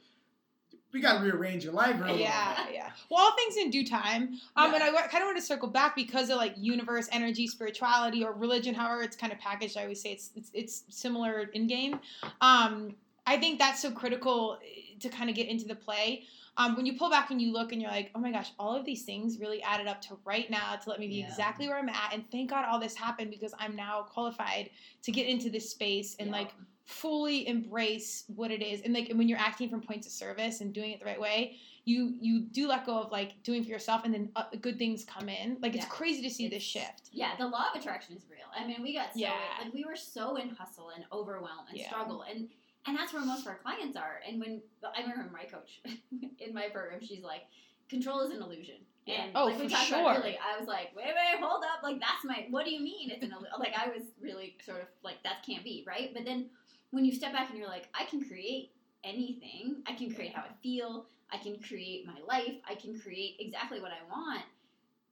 we 0.96 1.02
got 1.02 1.18
to 1.18 1.24
rearrange 1.24 1.62
your 1.62 1.74
life. 1.74 2.00
Real 2.02 2.16
yeah, 2.16 2.66
yeah. 2.72 2.90
Well, 3.10 3.20
all 3.20 3.36
things 3.36 3.56
in 3.58 3.70
due 3.70 3.86
time. 3.86 4.40
Um, 4.56 4.72
Yeah. 4.72 4.86
and 4.86 4.96
I 4.96 5.06
kind 5.08 5.22
of 5.22 5.26
want 5.26 5.36
to 5.36 5.42
circle 5.42 5.68
back 5.68 5.94
because 5.94 6.30
of 6.30 6.38
like 6.38 6.54
universe, 6.56 7.06
energy, 7.12 7.46
spirituality, 7.46 8.24
or 8.24 8.32
religion. 8.32 8.74
However, 8.74 9.02
it's 9.02 9.14
kind 9.16 9.32
of 9.32 9.38
packaged. 9.38 9.76
I 9.76 9.82
always 9.82 10.00
say 10.00 10.12
it's 10.12 10.30
it's, 10.34 10.50
it's 10.54 10.84
similar 10.88 11.50
in 11.52 11.66
game. 11.66 12.00
Um, 12.40 12.94
I 13.26 13.36
think 13.36 13.58
that's 13.58 13.82
so 13.82 13.90
critical 13.90 14.58
eh, 14.64 14.94
to 15.00 15.08
kind 15.10 15.28
of 15.28 15.36
get 15.36 15.48
into 15.48 15.66
the 15.68 15.74
play. 15.74 16.24
Um, 16.56 16.74
when 16.74 16.86
you 16.86 16.96
pull 16.96 17.10
back 17.10 17.30
and 17.30 17.42
you 17.42 17.52
look 17.52 17.72
and 17.72 17.82
you're 17.82 17.90
like, 17.90 18.10
oh 18.14 18.18
my 18.18 18.32
gosh, 18.32 18.50
all 18.58 18.74
of 18.74 18.86
these 18.86 19.02
things 19.02 19.38
really 19.38 19.62
added 19.62 19.86
up 19.86 20.00
to 20.02 20.16
right 20.24 20.50
now 20.50 20.76
to 20.76 20.88
let 20.88 20.98
me 20.98 21.06
be 21.06 21.16
Yeah. 21.16 21.28
exactly 21.28 21.68
where 21.68 21.76
I'm 21.76 21.90
at. 21.90 22.14
And 22.14 22.24
thank 22.30 22.48
God 22.48 22.64
all 22.66 22.80
this 22.80 22.94
happened 22.94 23.30
because 23.30 23.52
I'm 23.58 23.76
now 23.76 24.06
qualified 24.08 24.70
to 25.02 25.12
get 25.12 25.26
into 25.26 25.50
this 25.50 25.68
space 25.68 26.16
and 26.18 26.28
Yeah. 26.30 26.36
like 26.36 26.54
fully 26.86 27.48
embrace 27.48 28.24
what 28.28 28.50
it 28.52 28.62
is 28.62 28.80
and 28.82 28.94
like 28.94 29.08
and 29.10 29.18
when 29.18 29.28
you're 29.28 29.38
acting 29.38 29.68
from 29.68 29.80
points 29.80 30.06
of 30.06 30.12
service 30.12 30.60
and 30.60 30.72
doing 30.72 30.92
it 30.92 31.00
the 31.00 31.04
right 31.04 31.20
way 31.20 31.56
you 31.84 32.14
you 32.20 32.40
do 32.40 32.68
let 32.68 32.86
go 32.86 32.96
of 33.00 33.10
like 33.10 33.42
doing 33.42 33.64
for 33.64 33.68
yourself 33.70 34.02
and 34.04 34.14
then 34.14 34.30
uh, 34.36 34.44
good 34.60 34.78
things 34.78 35.04
come 35.04 35.28
in 35.28 35.56
like 35.60 35.74
it's 35.74 35.84
crazy 35.86 36.22
to 36.22 36.30
see 36.32 36.46
this 36.48 36.62
shift 36.62 37.08
Yeah, 37.12 37.30
the 37.38 37.46
law 37.46 37.66
of 37.74 37.80
attraction 37.80 38.16
is 38.16 38.22
real. 38.30 38.46
I 38.56 38.66
mean, 38.66 38.82
we 38.82 38.94
got 38.94 39.12
so 39.14 39.18
Yeah. 39.20 39.32
like 39.62 39.72
we 39.74 39.84
were 39.84 39.96
so 39.96 40.36
in 40.36 40.48
hustle 40.50 40.90
and 40.94 41.04
overwhelm 41.12 41.66
and 41.68 41.76
Yeah. 41.78 41.88
struggle, 41.88 42.22
and 42.22 42.48
and 42.86 42.96
that's 42.96 43.12
where 43.12 43.24
most 43.24 43.40
of 43.42 43.48
our 43.48 43.56
clients 43.58 43.96
are. 43.96 44.20
And 44.28 44.38
when 44.40 44.62
I 44.94 45.00
remember 45.02 45.28
my 45.32 45.44
coach 45.44 45.80
in 46.38 46.54
my 46.54 46.68
program, 46.68 47.00
she's 47.02 47.22
like, 47.24 47.42
"Control 47.88 48.20
is 48.20 48.30
an 48.34 48.42
illusion." 48.42 48.76
Yeah. 49.06 49.22
And 49.24 49.32
Oh, 49.36 49.46
like 49.46 49.58
we 49.58 49.64
for 49.64 49.70
talked 49.70 49.86
sure. 49.86 50.00
about 50.00 50.18
earlier, 50.18 50.38
I 50.42 50.58
was 50.58 50.68
like, 50.68 50.90
"Wait, 50.96 51.06
wait, 51.06 51.40
hold 51.40 51.62
up! 51.64 51.82
Like 51.82 51.98
that's 52.00 52.24
my. 52.24 52.46
What 52.50 52.64
do 52.64 52.70
you 52.72 52.80
mean 52.80 53.10
it's 53.10 53.22
an 53.24 53.32
illusion?" 53.32 53.52
Like 53.58 53.74
I 53.78 53.88
was 53.88 54.02
really 54.20 54.56
sort 54.64 54.82
of 54.82 54.88
like 55.02 55.22
that 55.24 55.42
can't 55.46 55.64
be 55.64 55.84
right. 55.86 56.12
But 56.14 56.24
then 56.24 56.46
when 56.90 57.04
you 57.04 57.14
step 57.14 57.32
back 57.32 57.50
and 57.50 57.58
you're 57.58 57.68
like, 57.68 57.88
I 57.94 58.04
can 58.04 58.24
create 58.24 58.72
anything. 59.04 59.82
I 59.86 59.94
can 59.94 60.14
create 60.14 60.34
how 60.34 60.42
I 60.42 60.52
feel. 60.62 61.06
I 61.32 61.38
can 61.38 61.58
create 61.58 62.06
my 62.06 62.18
life. 62.26 62.54
I 62.68 62.74
can 62.74 62.98
create 62.98 63.36
exactly 63.40 63.80
what 63.80 63.90
I 63.90 64.08
want 64.10 64.44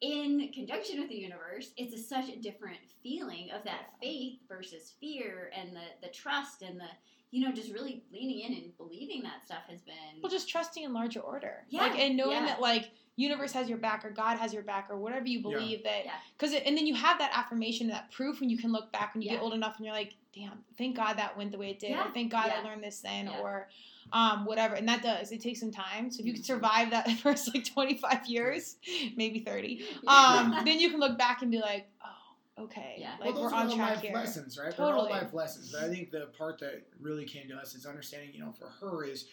in 0.04 0.50
conjunction 0.52 1.00
with 1.00 1.08
the 1.08 1.16
universe, 1.16 1.72
it's 1.76 1.94
a, 1.94 1.98
such 1.98 2.28
a 2.28 2.36
different 2.36 2.78
feeling 3.02 3.50
of 3.50 3.64
that 3.64 3.92
faith 4.00 4.38
versus 4.48 4.92
fear 5.00 5.50
and 5.56 5.74
the, 5.74 6.06
the 6.06 6.12
trust 6.12 6.62
and 6.62 6.78
the, 6.78 6.88
you 7.30 7.44
know, 7.44 7.52
just 7.52 7.72
really 7.72 8.02
leaning 8.12 8.40
in 8.40 8.52
and 8.52 8.76
believing 8.76 9.22
that 9.22 9.42
stuff 9.44 9.62
has 9.68 9.80
been. 9.80 10.20
well 10.22 10.30
just 10.30 10.48
trusting 10.48 10.84
in 10.84 10.92
larger 10.92 11.20
order 11.20 11.64
Yeah, 11.70 11.82
like 11.82 11.98
and 11.98 12.16
knowing 12.16 12.32
yeah. 12.32 12.46
that 12.46 12.60
like 12.60 12.90
universe 13.16 13.52
has 13.52 13.68
your 13.68 13.78
back 13.78 14.04
or 14.04 14.10
god 14.10 14.38
has 14.38 14.52
your 14.52 14.62
back 14.62 14.88
or 14.90 14.96
whatever 14.96 15.26
you 15.26 15.38
Yeah. 15.38 15.42
believe 15.56 15.82
that 15.84 16.04
Yeah. 16.04 16.12
because 16.36 16.52
and 16.54 16.76
then 16.76 16.86
you 16.86 16.94
have 16.94 17.18
that 17.18 17.30
affirmation 17.32 17.88
that 17.88 18.10
proof 18.10 18.40
when 18.40 18.50
you 18.50 18.58
can 18.58 18.72
look 18.72 18.90
back 18.92 19.14
when 19.14 19.22
you 19.22 19.26
Yeah. 19.28 19.34
get 19.36 19.42
old 19.42 19.54
enough 19.54 19.76
and 19.76 19.86
you're 19.86 19.94
like 19.94 20.14
damn 20.34 20.64
thank 20.76 20.96
god 20.96 21.14
that 21.18 21.36
went 21.36 21.52
the 21.52 21.58
way 21.58 21.70
it 21.70 21.78
did 21.78 21.90
Yeah, 21.90 22.08
or 22.08 22.12
thank 22.12 22.32
god 22.32 22.50
i 22.50 22.60
learned 22.62 22.82
this 22.82 23.00
then 23.00 23.26
Yeah. 23.26 23.38
or 23.38 23.68
um, 24.12 24.44
whatever 24.44 24.74
and 24.74 24.88
that 24.88 25.02
does 25.02 25.32
it 25.32 25.40
takes 25.40 25.60
some 25.60 25.70
time 25.72 26.10
so 26.10 26.20
if 26.20 26.26
you 26.26 26.32
can 26.34 26.42
Mhm. 26.42 26.46
survive 26.46 26.90
that 26.90 27.08
first 27.22 27.54
like 27.54 27.64
25 27.64 28.26
years 28.26 28.76
maybe 29.16 29.40
30 29.40 29.84
Yeah. 30.02 30.10
um, 30.56 30.64
then 30.64 30.78
you 30.80 30.90
can 30.90 30.98
look 31.00 31.16
back 31.16 31.42
and 31.42 31.50
be 31.50 31.58
like, 31.60 31.88
oh, 32.04 32.64
okay, 32.64 32.96
Yeah. 32.98 33.12
like 33.20 33.20
well, 33.20 33.32
those 33.34 33.42
we're 33.42 33.48
are 33.50 33.54
on 33.62 33.68
all 33.70 33.76
track 33.76 33.90
life 33.96 34.00
here. 34.02 34.14
lessons, 34.14 34.58
right? 34.58 34.76
They're 34.76 34.86
all 34.86 34.92
Totally. 34.92 35.10
life 35.10 35.32
lessons. 35.32 35.72
But 35.72 35.82
I 35.84 35.88
think 35.88 36.10
the 36.12 36.26
part 36.38 36.58
that 36.60 36.82
really 37.00 37.24
came 37.24 37.48
to 37.48 37.54
us 37.56 37.74
is 37.74 37.86
understanding, 37.86 38.30
you 38.32 38.40
know, 38.40 38.52
for 38.52 38.68
her 38.68 39.04
is 39.04 39.26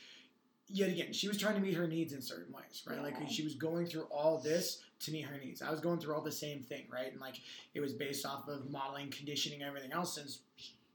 yet 0.73 0.89
again, 0.89 1.13
she 1.13 1.27
was 1.27 1.37
trying 1.37 1.55
to 1.55 1.61
meet 1.61 1.73
her 1.75 1.87
needs 1.87 2.13
in 2.13 2.21
certain 2.21 2.53
ways, 2.53 2.83
right? 2.87 3.01
Like 3.01 3.15
she 3.29 3.43
was 3.43 3.55
going 3.55 3.85
through 3.85 4.03
all 4.11 4.37
this 4.39 4.81
to 5.01 5.11
meet 5.11 5.23
her 5.25 5.37
needs. 5.37 5.61
I 5.61 5.71
was 5.71 5.79
going 5.79 5.99
through 5.99 6.13
all 6.15 6.21
the 6.21 6.31
same 6.31 6.61
thing, 6.61 6.83
right? 6.91 7.11
And 7.11 7.19
like 7.21 7.35
it 7.73 7.79
was 7.81 7.93
based 7.93 8.25
off 8.25 8.47
of 8.47 8.69
modeling, 8.69 9.09
conditioning, 9.09 9.63
everything 9.63 9.91
else 9.91 10.15
since 10.15 10.39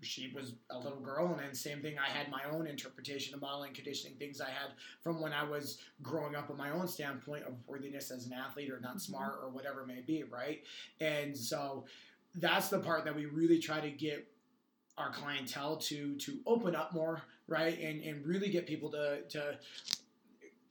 she 0.03 0.31
was 0.35 0.53
a 0.70 0.79
little 0.79 1.01
girl 1.01 1.27
and 1.29 1.39
then 1.41 1.55
same 1.55 1.81
thing 1.81 1.97
i 1.99 2.07
had 2.07 2.31
my 2.31 2.43
own 2.53 2.66
interpretation 2.66 3.35
of 3.35 3.41
modeling 3.41 3.72
conditioning 3.72 4.14
things 4.18 4.43
i 4.43 4.45
had 4.51 4.68
from 5.01 5.22
when 5.22 5.33
i 5.33 5.43
was 5.43 5.79
growing 6.03 6.37
up 6.37 6.51
on 6.51 6.57
my 6.59 6.70
own 6.70 6.87
standpoint 6.87 7.43
of 7.45 7.55
worthiness 7.66 8.11
as 8.11 8.27
an 8.27 8.35
athlete 8.35 8.70
or 8.70 8.79
not 8.79 8.97
Mhm. 8.97 9.01
smart 9.01 9.39
or 9.43 9.49
whatever 9.49 9.81
it 9.81 9.87
may 9.87 10.03
be 10.03 10.22
right 10.24 10.62
and 11.01 11.35
so 11.35 11.87
that's 12.35 12.68
the 12.68 12.79
part 12.79 13.07
that 13.07 13.16
we 13.16 13.24
really 13.24 13.59
try 13.59 13.81
to 13.81 13.91
get 13.91 14.31
our 14.99 15.11
clientele 15.12 15.79
to 15.79 16.14
to 16.16 16.41
open 16.47 16.77
up 16.77 16.93
more 16.93 17.22
right? 17.49 17.78
And 17.78 18.03
and 18.03 18.24
really 18.26 18.51
get 18.51 18.66
people 18.66 18.90
to 18.92 19.20
to 19.30 19.59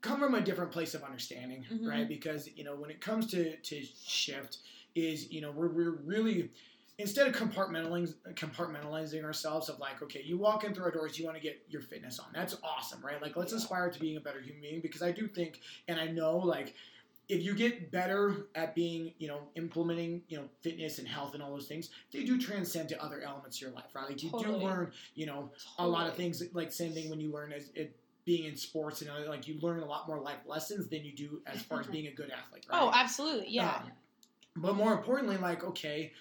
come 0.02 0.20
from 0.20 0.36
a 0.36 0.42
different 0.42 0.72
place 0.72 0.94
of 0.94 1.04
understanding 1.04 1.66
Mhm. 1.72 1.88
right? 1.88 2.08
Because 2.08 2.48
you 2.56 2.64
know 2.64 2.76
when 2.76 2.90
it 2.90 3.02
comes 3.02 3.28
to 3.32 3.56
to 3.58 3.84
shift 3.84 4.60
is 4.94 5.32
you 5.32 5.42
know 5.42 5.52
we're, 5.52 5.68
we're 5.70 5.92
really 5.92 6.50
instead 6.98 7.28
of 7.28 7.34
compartmentalizing 7.36 8.14
compartmentalizing 8.36 9.24
ourselves 9.24 9.68
of 9.68 9.80
like 9.80 10.02
okay 10.02 10.22
you 10.22 10.38
walk 10.38 10.64
in 10.64 10.74
through 10.74 10.86
our 10.86 10.92
doors 10.92 11.20
you 11.20 11.26
want 11.26 11.36
to 11.36 11.44
get 11.44 11.62
your 11.70 11.82
fitness 11.82 12.20
on. 12.20 12.28
That's 12.34 12.56
awesome 12.64 13.02
right? 13.06 13.22
Like 13.22 13.36
let's 13.36 13.52
aspire 13.52 13.90
to 13.90 14.00
being 14.00 14.18
a 14.18 14.22
better 14.22 14.40
human 14.40 14.62
being 14.62 14.82
because 14.82 15.02
i 15.02 15.12
do 15.12 15.28
think 15.28 15.60
and 15.88 16.00
i 16.00 16.08
know 16.08 16.38
like 16.38 16.74
if 17.28 17.44
you 17.44 17.56
get 17.56 17.92
better 17.92 18.48
at 18.56 18.76
being 18.76 19.14
you 19.18 19.28
know 19.28 19.40
implementing 19.56 20.22
you 20.28 20.38
know 20.38 20.44
fitness 20.62 21.00
and 21.00 21.08
health 21.08 21.34
and 21.34 21.42
all 21.44 21.52
those 21.52 21.68
things 21.68 21.90
they 22.14 22.24
do 22.24 22.40
transcend 22.40 22.90
to 22.90 23.04
other 23.04 23.22
elements 23.22 23.58
of 23.58 23.62
your 23.62 23.72
life 23.72 23.86
right 23.94 24.10
like 24.10 24.22
you 24.24 24.30
Totally. 24.30 24.60
do 24.60 24.66
learn 24.66 24.92
you 25.16 25.26
know 25.26 25.52
a 25.80 25.88
lot 25.88 26.08
of 26.08 26.16
things 26.16 26.44
like 26.54 26.72
same 26.72 26.94
thing 26.94 27.10
when 27.10 27.20
you 27.20 27.32
learn 27.32 27.52
as 27.52 27.70
it 27.76 27.96
being 28.26 28.46
in 28.46 28.58
sports 28.58 29.02
and 29.02 29.12
other, 29.12 29.28
like 29.30 29.48
you 29.48 29.60
learn 29.62 29.82
a 29.82 29.86
lot 29.86 30.08
more 30.08 30.20
life 30.20 30.40
lessons 30.48 30.88
than 30.88 31.06
you 31.06 31.12
do 31.14 31.42
as 31.46 31.62
far 31.62 31.80
as 31.82 31.86
being 31.96 32.08
a 32.08 32.12
good 32.12 32.32
athlete 32.32 32.66
right 32.72 32.80
Oh, 32.82 32.92
absolutely, 32.94 33.50
yeah. 33.50 33.76
um, 33.76 33.92
but 34.56 34.76
more 34.76 34.94
importantly, 34.94 35.38
like 35.38 35.64
okay, 35.64 36.12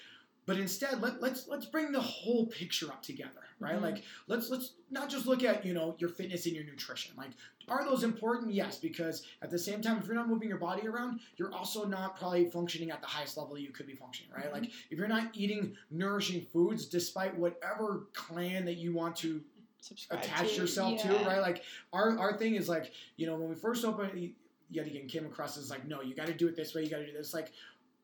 but 0.47 0.59
instead 0.59 1.01
let, 1.01 1.21
let's 1.21 1.49
let's 1.49 1.67
bring 1.67 1.93
the 1.93 2.01
whole 2.01 2.47
picture 2.47 2.89
up 2.89 3.03
together, 3.03 3.43
right? 3.61 3.77
Mhm. 3.77 3.83
Like 3.83 4.03
let's 4.27 4.51
let's 4.51 4.75
not 4.91 5.09
just 5.09 5.27
look 5.27 5.43
at 5.43 5.65
you 5.65 5.75
know 5.75 5.97
your 5.99 6.11
fitness 6.11 6.47
and 6.47 6.55
your 6.55 6.65
nutrition. 6.65 7.15
Like 7.17 7.31
are 7.69 7.85
those 7.85 8.03
important? 8.05 8.53
Yes, 8.53 8.79
because 8.79 9.27
at 9.41 9.51
the 9.51 9.59
same 9.59 9.81
time, 9.81 9.99
if 9.99 10.07
you're 10.07 10.15
not 10.15 10.29
moving 10.29 10.49
your 10.49 10.59
body 10.59 10.87
around, 10.87 11.21
you're 11.37 11.53
also 11.53 11.87
not 11.87 12.19
probably 12.19 12.51
functioning 12.51 12.91
at 12.91 13.01
the 13.01 13.07
highest 13.07 13.37
level 13.39 13.57
you 13.59 13.71
could 13.71 13.87
be 13.87 13.95
functioning, 13.95 14.31
right? 14.37 14.53
Like 14.53 14.71
if 14.91 14.99
you're 14.99 15.09
not 15.09 15.31
eating 15.33 15.75
nourishing 15.91 16.43
foods, 16.53 16.87
despite 16.87 17.37
whatever 17.37 18.07
clan 18.13 18.65
that 18.67 18.75
you 18.75 18.93
want 18.93 19.17
to 19.17 19.41
Subscribe 19.81 20.23
attach 20.23 20.55
to, 20.55 20.61
yourself 20.61 21.03
to, 21.03 21.13
right? 21.27 21.41
Like 21.41 21.63
our 21.93 22.19
our 22.19 22.37
thing 22.37 22.55
is 22.55 22.69
like, 22.69 22.93
you 23.17 23.27
know, 23.27 23.37
when 23.37 23.49
we 23.49 23.55
first 23.55 23.85
opened, 23.85 24.35
yet 24.71 24.87
again 24.87 25.07
came 25.07 25.27
across 25.27 25.57
as 25.57 25.71
like, 25.71 25.87
no, 25.87 26.03
you 26.03 26.15
got 26.15 26.27
to 26.27 26.35
do 26.35 26.49
it 26.49 26.57
this 26.57 26.75
way, 26.75 26.83
you 26.83 26.91
got 26.91 26.99
to 26.99 27.07
do 27.07 27.13
this. 27.13 27.35
Like, 27.35 27.53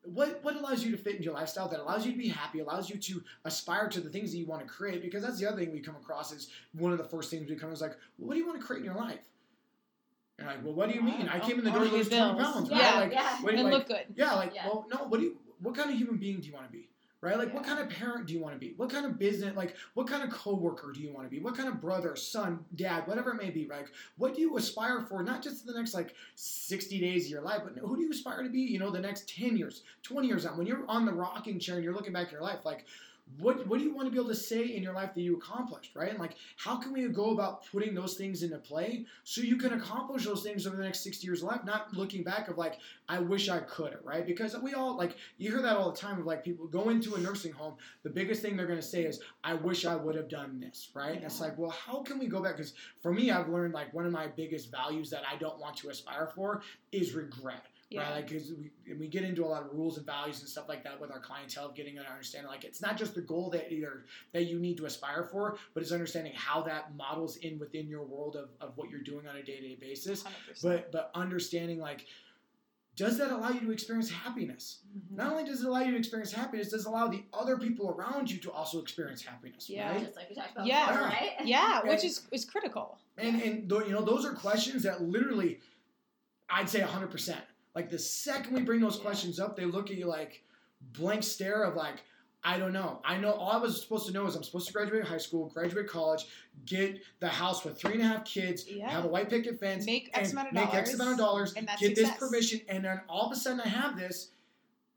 what 0.03 0.43
what 0.43 0.55
allows 0.55 0.83
you 0.83 0.91
to 0.91 0.97
fit 0.97 1.13
into 1.13 1.25
your 1.25 1.33
lifestyle 1.33 1.67
that 1.69 1.79
allows 1.79 2.05
you 2.05 2.11
to 2.11 2.17
be 2.17 2.27
happy, 2.27 2.59
allows 2.59 2.89
you 2.89 2.97
to 2.97 3.23
aspire 3.45 3.87
to 3.89 4.01
the 4.01 4.09
things 4.09 4.31
that 4.31 4.37
you 4.37 4.45
want 4.45 4.61
to 4.61 4.67
create? 4.67 5.01
Because 5.01 5.23
that's 5.23 5.39
the 5.39 5.47
other 5.47 5.57
thing 5.57 5.71
we 5.71 5.79
come 5.79 5.95
across 5.95 6.31
is 6.31 6.49
one 6.73 6.91
of 6.91 6.97
the 6.97 7.03
first 7.03 7.29
things 7.29 7.49
we 7.49 7.55
come 7.55 7.71
is 7.71 7.81
like, 7.81 7.95
well, 8.17 8.27
what 8.29 8.33
do 8.33 8.39
you 8.39 8.47
want 8.47 8.59
to 8.59 8.65
create 8.65 8.79
in 8.79 8.85
your 8.85 8.95
life? 8.95 9.19
And 10.39 10.47
like, 10.47 10.63
well, 10.63 10.73
what 10.73 10.89
do 10.89 10.95
you 10.95 11.03
mean? 11.03 11.29
I 11.29 11.37
uh, 11.37 11.45
came 11.45 11.59
in 11.59 11.65
the 11.65 11.71
door 11.71 11.83
to 11.83 11.91
lose 11.91 12.09
twenty 12.09 12.39
pounds, 12.41 12.69
Yeah, 12.69 12.77
right? 12.77 12.99
Like, 13.01 13.11
yeah. 13.13 13.39
you 13.41 13.49
and 13.49 13.63
like? 13.63 13.73
look 13.73 13.87
good. 13.87 14.05
Yeah, 14.15 14.33
like, 14.33 14.55
Yeah. 14.55 14.65
well, 14.67 14.87
no, 14.91 15.03
what 15.03 15.19
do 15.19 15.27
you, 15.27 15.37
what 15.59 15.75
kind 15.75 15.91
of 15.91 15.95
human 15.97 16.17
being 16.17 16.39
do 16.39 16.47
you 16.47 16.53
want 16.53 16.65
to 16.65 16.71
be? 16.71 16.87
Right? 17.21 17.37
Like, 17.37 17.53
what 17.53 17.63
kind 17.63 17.79
of 17.79 17.87
parent 17.87 18.25
do 18.25 18.33
you 18.33 18.41
want 18.41 18.55
to 18.55 18.59
be? 18.59 18.73
What 18.77 18.89
kind 18.89 19.05
of 19.05 19.19
business, 19.19 19.55
like, 19.55 19.75
what 19.93 20.07
kind 20.07 20.23
of 20.23 20.31
coworker 20.31 20.91
do 20.91 20.99
you 20.99 21.13
want 21.13 21.27
to 21.27 21.29
be? 21.29 21.39
What 21.39 21.55
kind 21.55 21.69
of 21.69 21.79
brother, 21.79 22.15
son, 22.15 22.65
dad, 22.75 23.07
whatever 23.07 23.29
it 23.31 23.35
may 23.35 23.51
be, 23.51 23.67
like, 23.67 23.91
what 24.17 24.33
do 24.33 24.41
you 24.41 24.57
aspire 24.57 25.01
for, 25.01 25.21
not 25.21 25.43
just 25.43 25.63
the 25.63 25.73
next, 25.73 25.93
like, 25.93 26.15
60 26.33 26.99
days 26.99 27.25
of 27.25 27.31
your 27.31 27.41
life, 27.41 27.61
but 27.63 27.77
who 27.77 27.95
do 27.95 28.01
you 28.01 28.09
aspire 28.09 28.41
to 28.41 28.49
be, 28.49 28.61
you 28.61 28.79
know, 28.79 28.89
the 28.89 28.99
next 28.99 29.29
10 29.29 29.55
years, 29.55 29.83
20 30.01 30.27
years 30.27 30.47
out? 30.47 30.57
When 30.57 30.65
you're 30.65 30.83
on 30.87 31.05
the 31.05 31.13
rocking 31.13 31.59
chair 31.59 31.75
and 31.75 31.83
you're 31.83 31.93
looking 31.93 32.13
back 32.13 32.25
at 32.27 32.31
your 32.31 32.41
life, 32.41 32.65
like, 32.65 32.85
what, 33.39 33.65
what 33.67 33.79
do 33.79 33.85
you 33.85 33.93
want 33.93 34.07
to 34.07 34.11
be 34.11 34.17
able 34.17 34.29
to 34.29 34.35
say 34.35 34.63
in 34.63 34.83
your 34.83 34.93
life 34.93 35.13
that 35.13 35.21
you 35.21 35.37
accomplished, 35.37 35.95
right? 35.95 36.09
And 36.09 36.19
like, 36.19 36.35
how 36.57 36.77
can 36.77 36.93
we 36.93 37.07
go 37.07 37.31
about 37.31 37.65
putting 37.71 37.93
those 37.93 38.15
things 38.15 38.43
into 38.43 38.57
play 38.57 39.05
so 39.23 39.41
you 39.41 39.57
can 39.57 39.73
accomplish 39.73 40.25
those 40.25 40.43
things 40.43 40.67
over 40.67 40.75
the 40.75 40.83
next 40.83 41.01
60 41.01 41.25
years 41.25 41.41
of 41.41 41.49
life, 41.49 41.61
not 41.65 41.93
looking 41.93 42.23
back 42.23 42.47
of 42.49 42.57
like, 42.57 42.79
I 43.07 43.19
wish 43.19 43.49
I 43.49 43.59
could, 43.59 43.97
right? 44.03 44.25
Because 44.25 44.55
we 44.61 44.73
all 44.73 44.95
like 44.95 45.17
you 45.37 45.51
hear 45.51 45.61
that 45.61 45.75
all 45.75 45.91
the 45.91 45.97
time 45.97 46.19
of 46.19 46.25
like 46.25 46.43
people 46.43 46.65
go 46.67 46.89
into 46.89 47.15
a 47.15 47.19
nursing 47.19 47.51
home. 47.51 47.73
The 48.03 48.09
biggest 48.09 48.41
thing 48.41 48.55
they're 48.55 48.67
going 48.67 48.79
to 48.79 48.85
say 48.85 49.03
is, 49.03 49.19
"I 49.43 49.53
wish 49.53 49.85
I 49.85 49.97
would 49.97 50.15
have 50.15 50.29
done 50.29 50.61
this," 50.61 50.89
right? 50.93 51.15
And 51.15 51.25
it's 51.25 51.41
like, 51.41 51.57
well, 51.57 51.71
how 51.71 52.03
can 52.03 52.19
we 52.19 52.27
go 52.27 52.41
back? 52.41 52.55
Because 52.55 52.73
for 53.01 53.13
me, 53.13 53.29
I've 53.29 53.49
learned 53.49 53.73
like 53.73 53.93
one 53.93 54.05
of 54.05 54.13
my 54.13 54.27
biggest 54.27 54.71
values 54.71 55.09
that 55.09 55.23
I 55.29 55.35
don't 55.37 55.59
want 55.59 55.75
to 55.77 55.89
aspire 55.89 56.31
for 56.33 56.61
is 56.93 57.13
regret. 57.13 57.65
Yeah. 57.91 58.03
Right, 58.03 58.15
like 58.15 58.27
because 58.29 58.53
we, 58.53 58.93
we 58.93 59.07
get 59.09 59.23
into 59.25 59.43
a 59.43 59.47
lot 59.47 59.63
of 59.63 59.73
rules 59.73 59.97
and 59.97 60.05
values 60.05 60.39
and 60.39 60.47
stuff 60.47 60.69
like 60.69 60.81
that 60.85 60.99
with 61.01 61.11
our 61.11 61.19
clientele, 61.19 61.65
of 61.67 61.75
getting 61.75 61.97
an 61.97 62.05
understanding. 62.09 62.49
Like 62.49 62.63
it's 62.63 62.81
not 62.81 62.97
just 62.97 63.15
the 63.15 63.21
goal 63.21 63.49
that 63.49 63.69
either 63.71 64.05
that 64.31 64.45
you 64.45 64.59
need 64.59 64.77
to 64.77 64.85
aspire 64.85 65.25
for, 65.29 65.57
but 65.73 65.83
it's 65.83 65.91
understanding 65.91 66.31
how 66.33 66.61
that 66.63 66.95
models 66.95 67.35
in 67.37 67.59
within 67.59 67.89
your 67.89 68.03
world 68.03 68.37
of, 68.37 68.49
of 68.61 68.77
what 68.77 68.89
you're 68.89 69.01
doing 69.01 69.27
on 69.27 69.35
a 69.35 69.43
day 69.43 69.57
to 69.57 69.61
day 69.67 69.77
basis 69.79 70.23
100%. 70.23 70.63
but 70.63 70.91
but 70.93 71.11
understanding 71.15 71.79
like 71.79 72.05
does 72.97 73.17
that 73.17 73.31
allow 73.31 73.49
you 73.49 73.59
to 73.61 73.71
experience 73.71 74.09
happiness 74.09 74.79
Mhm. 74.97 75.17
not 75.17 75.31
only 75.31 75.43
does 75.45 75.61
it 75.61 75.67
allow 75.67 75.79
you 75.81 75.91
to 75.91 75.97
experience 75.97 76.31
happiness 76.31 76.69
does 76.69 76.85
it 76.85 76.89
allow 76.89 77.07
the 77.07 77.23
other 77.33 77.57
people 77.57 77.89
around 77.89 78.29
you 78.31 78.37
to 78.39 78.51
also 78.51 78.79
experience 78.81 79.21
happiness 79.23 79.69
Yeah. 79.69 79.91
right 79.91 80.01
Just 80.03 80.15
like 80.15 80.29
we 80.29 80.35
talked 80.35 80.51
about 80.51 80.65
Yeah. 80.65 80.91
before, 80.91 81.07
right? 81.07 81.31
yeah, 81.45 81.81
which 81.83 82.03
is 82.05 82.21
is 82.31 82.45
critical. 82.45 82.97
and 83.17 83.41
and 83.41 83.69
tho- 83.69 83.83
you 83.85 83.91
know 83.91 84.01
those 84.01 84.25
are 84.25 84.33
questions 84.33 84.83
that 84.83 85.01
literally 85.01 85.59
i'd 86.49 86.69
say 86.69 86.81
100% 86.81 87.35
like 87.75 87.89
the 87.89 87.99
second 87.99 88.53
we 88.53 88.61
bring 88.61 88.79
those 88.81 88.97
Yeah. 88.97 89.03
questions 89.03 89.39
up 89.39 89.55
they 89.55 89.65
look 89.65 89.89
at 89.89 89.97
you 89.97 90.05
like 90.05 90.43
blank 90.93 91.23
stare 91.23 91.63
of 91.63 91.75
like 91.75 91.95
I 92.43 92.57
don't 92.57 92.73
know. 92.73 92.99
I 93.05 93.17
know 93.17 93.33
all 93.33 93.51
I 93.51 93.57
was 93.57 93.79
supposed 93.79 94.07
to 94.07 94.11
know 94.13 94.25
is 94.25 94.35
I'm 94.35 94.41
supposed 94.41 94.65
to 94.65 94.73
graduate 94.73 95.03
high 95.05 95.19
school, 95.19 95.49
graduate 95.53 95.87
college, 95.87 96.25
get 96.65 96.99
the 97.19 97.27
house 97.27 97.63
with 97.63 97.79
three 97.79 97.93
and 97.93 98.01
a 98.01 98.05
half 98.07 98.25
kids, 98.25 98.65
Yeah. 98.67 98.89
have 98.89 99.05
a 99.05 99.07
white 99.07 99.29
picket 99.29 99.59
fence, 99.59 99.85
Make 99.85 100.09
X 100.15 100.31
amount 100.31 100.47
of 100.47 100.53
make 100.55 100.73
X 100.73 100.89
dollars, 100.89 100.93
amount 100.95 101.11
of 101.11 101.17
dollars, 101.19 101.53
and 101.53 101.67
get 101.67 101.77
success. 101.77 102.09
this 102.09 102.17
permission, 102.17 102.61
and 102.67 102.83
then 102.83 102.99
all 103.07 103.27
of 103.27 103.31
a 103.31 103.35
sudden 103.35 103.59
I 103.61 103.67
have 103.67 103.95
this, 103.95 104.31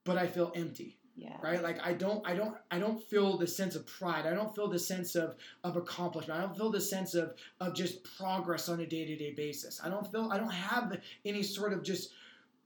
but 0.04 0.16
I 0.16 0.26
feel 0.26 0.52
empty 0.54 0.96
Yeah. 1.16 1.36
right 1.42 1.62
like 1.62 1.78
i 1.86 1.92
don't 1.92 2.26
i 2.26 2.34
don't 2.34 2.56
i 2.72 2.78
don't 2.78 3.00
feel 3.10 3.36
the 3.36 3.46
sense 3.46 3.76
of 3.76 3.86
pride 3.86 4.24
i 4.26 4.32
don't 4.34 4.52
feel 4.54 4.66
the 4.68 4.78
sense 4.80 5.14
of 5.14 5.36
of 5.62 5.76
accomplishment 5.76 6.36
i 6.40 6.42
don't 6.42 6.56
feel 6.56 6.70
the 6.70 6.80
sense 6.80 7.14
of 7.14 7.34
of 7.60 7.72
just 7.74 8.02
progress 8.16 8.68
on 8.70 8.80
a 8.80 8.86
day-to-day 8.86 9.32
basis 9.34 9.80
i 9.84 9.88
don't 9.88 10.10
feel 10.10 10.28
i 10.32 10.38
don't 10.38 10.50
have 10.50 10.98
any 11.24 11.42
sort 11.42 11.72
of 11.72 11.84
just 11.84 12.10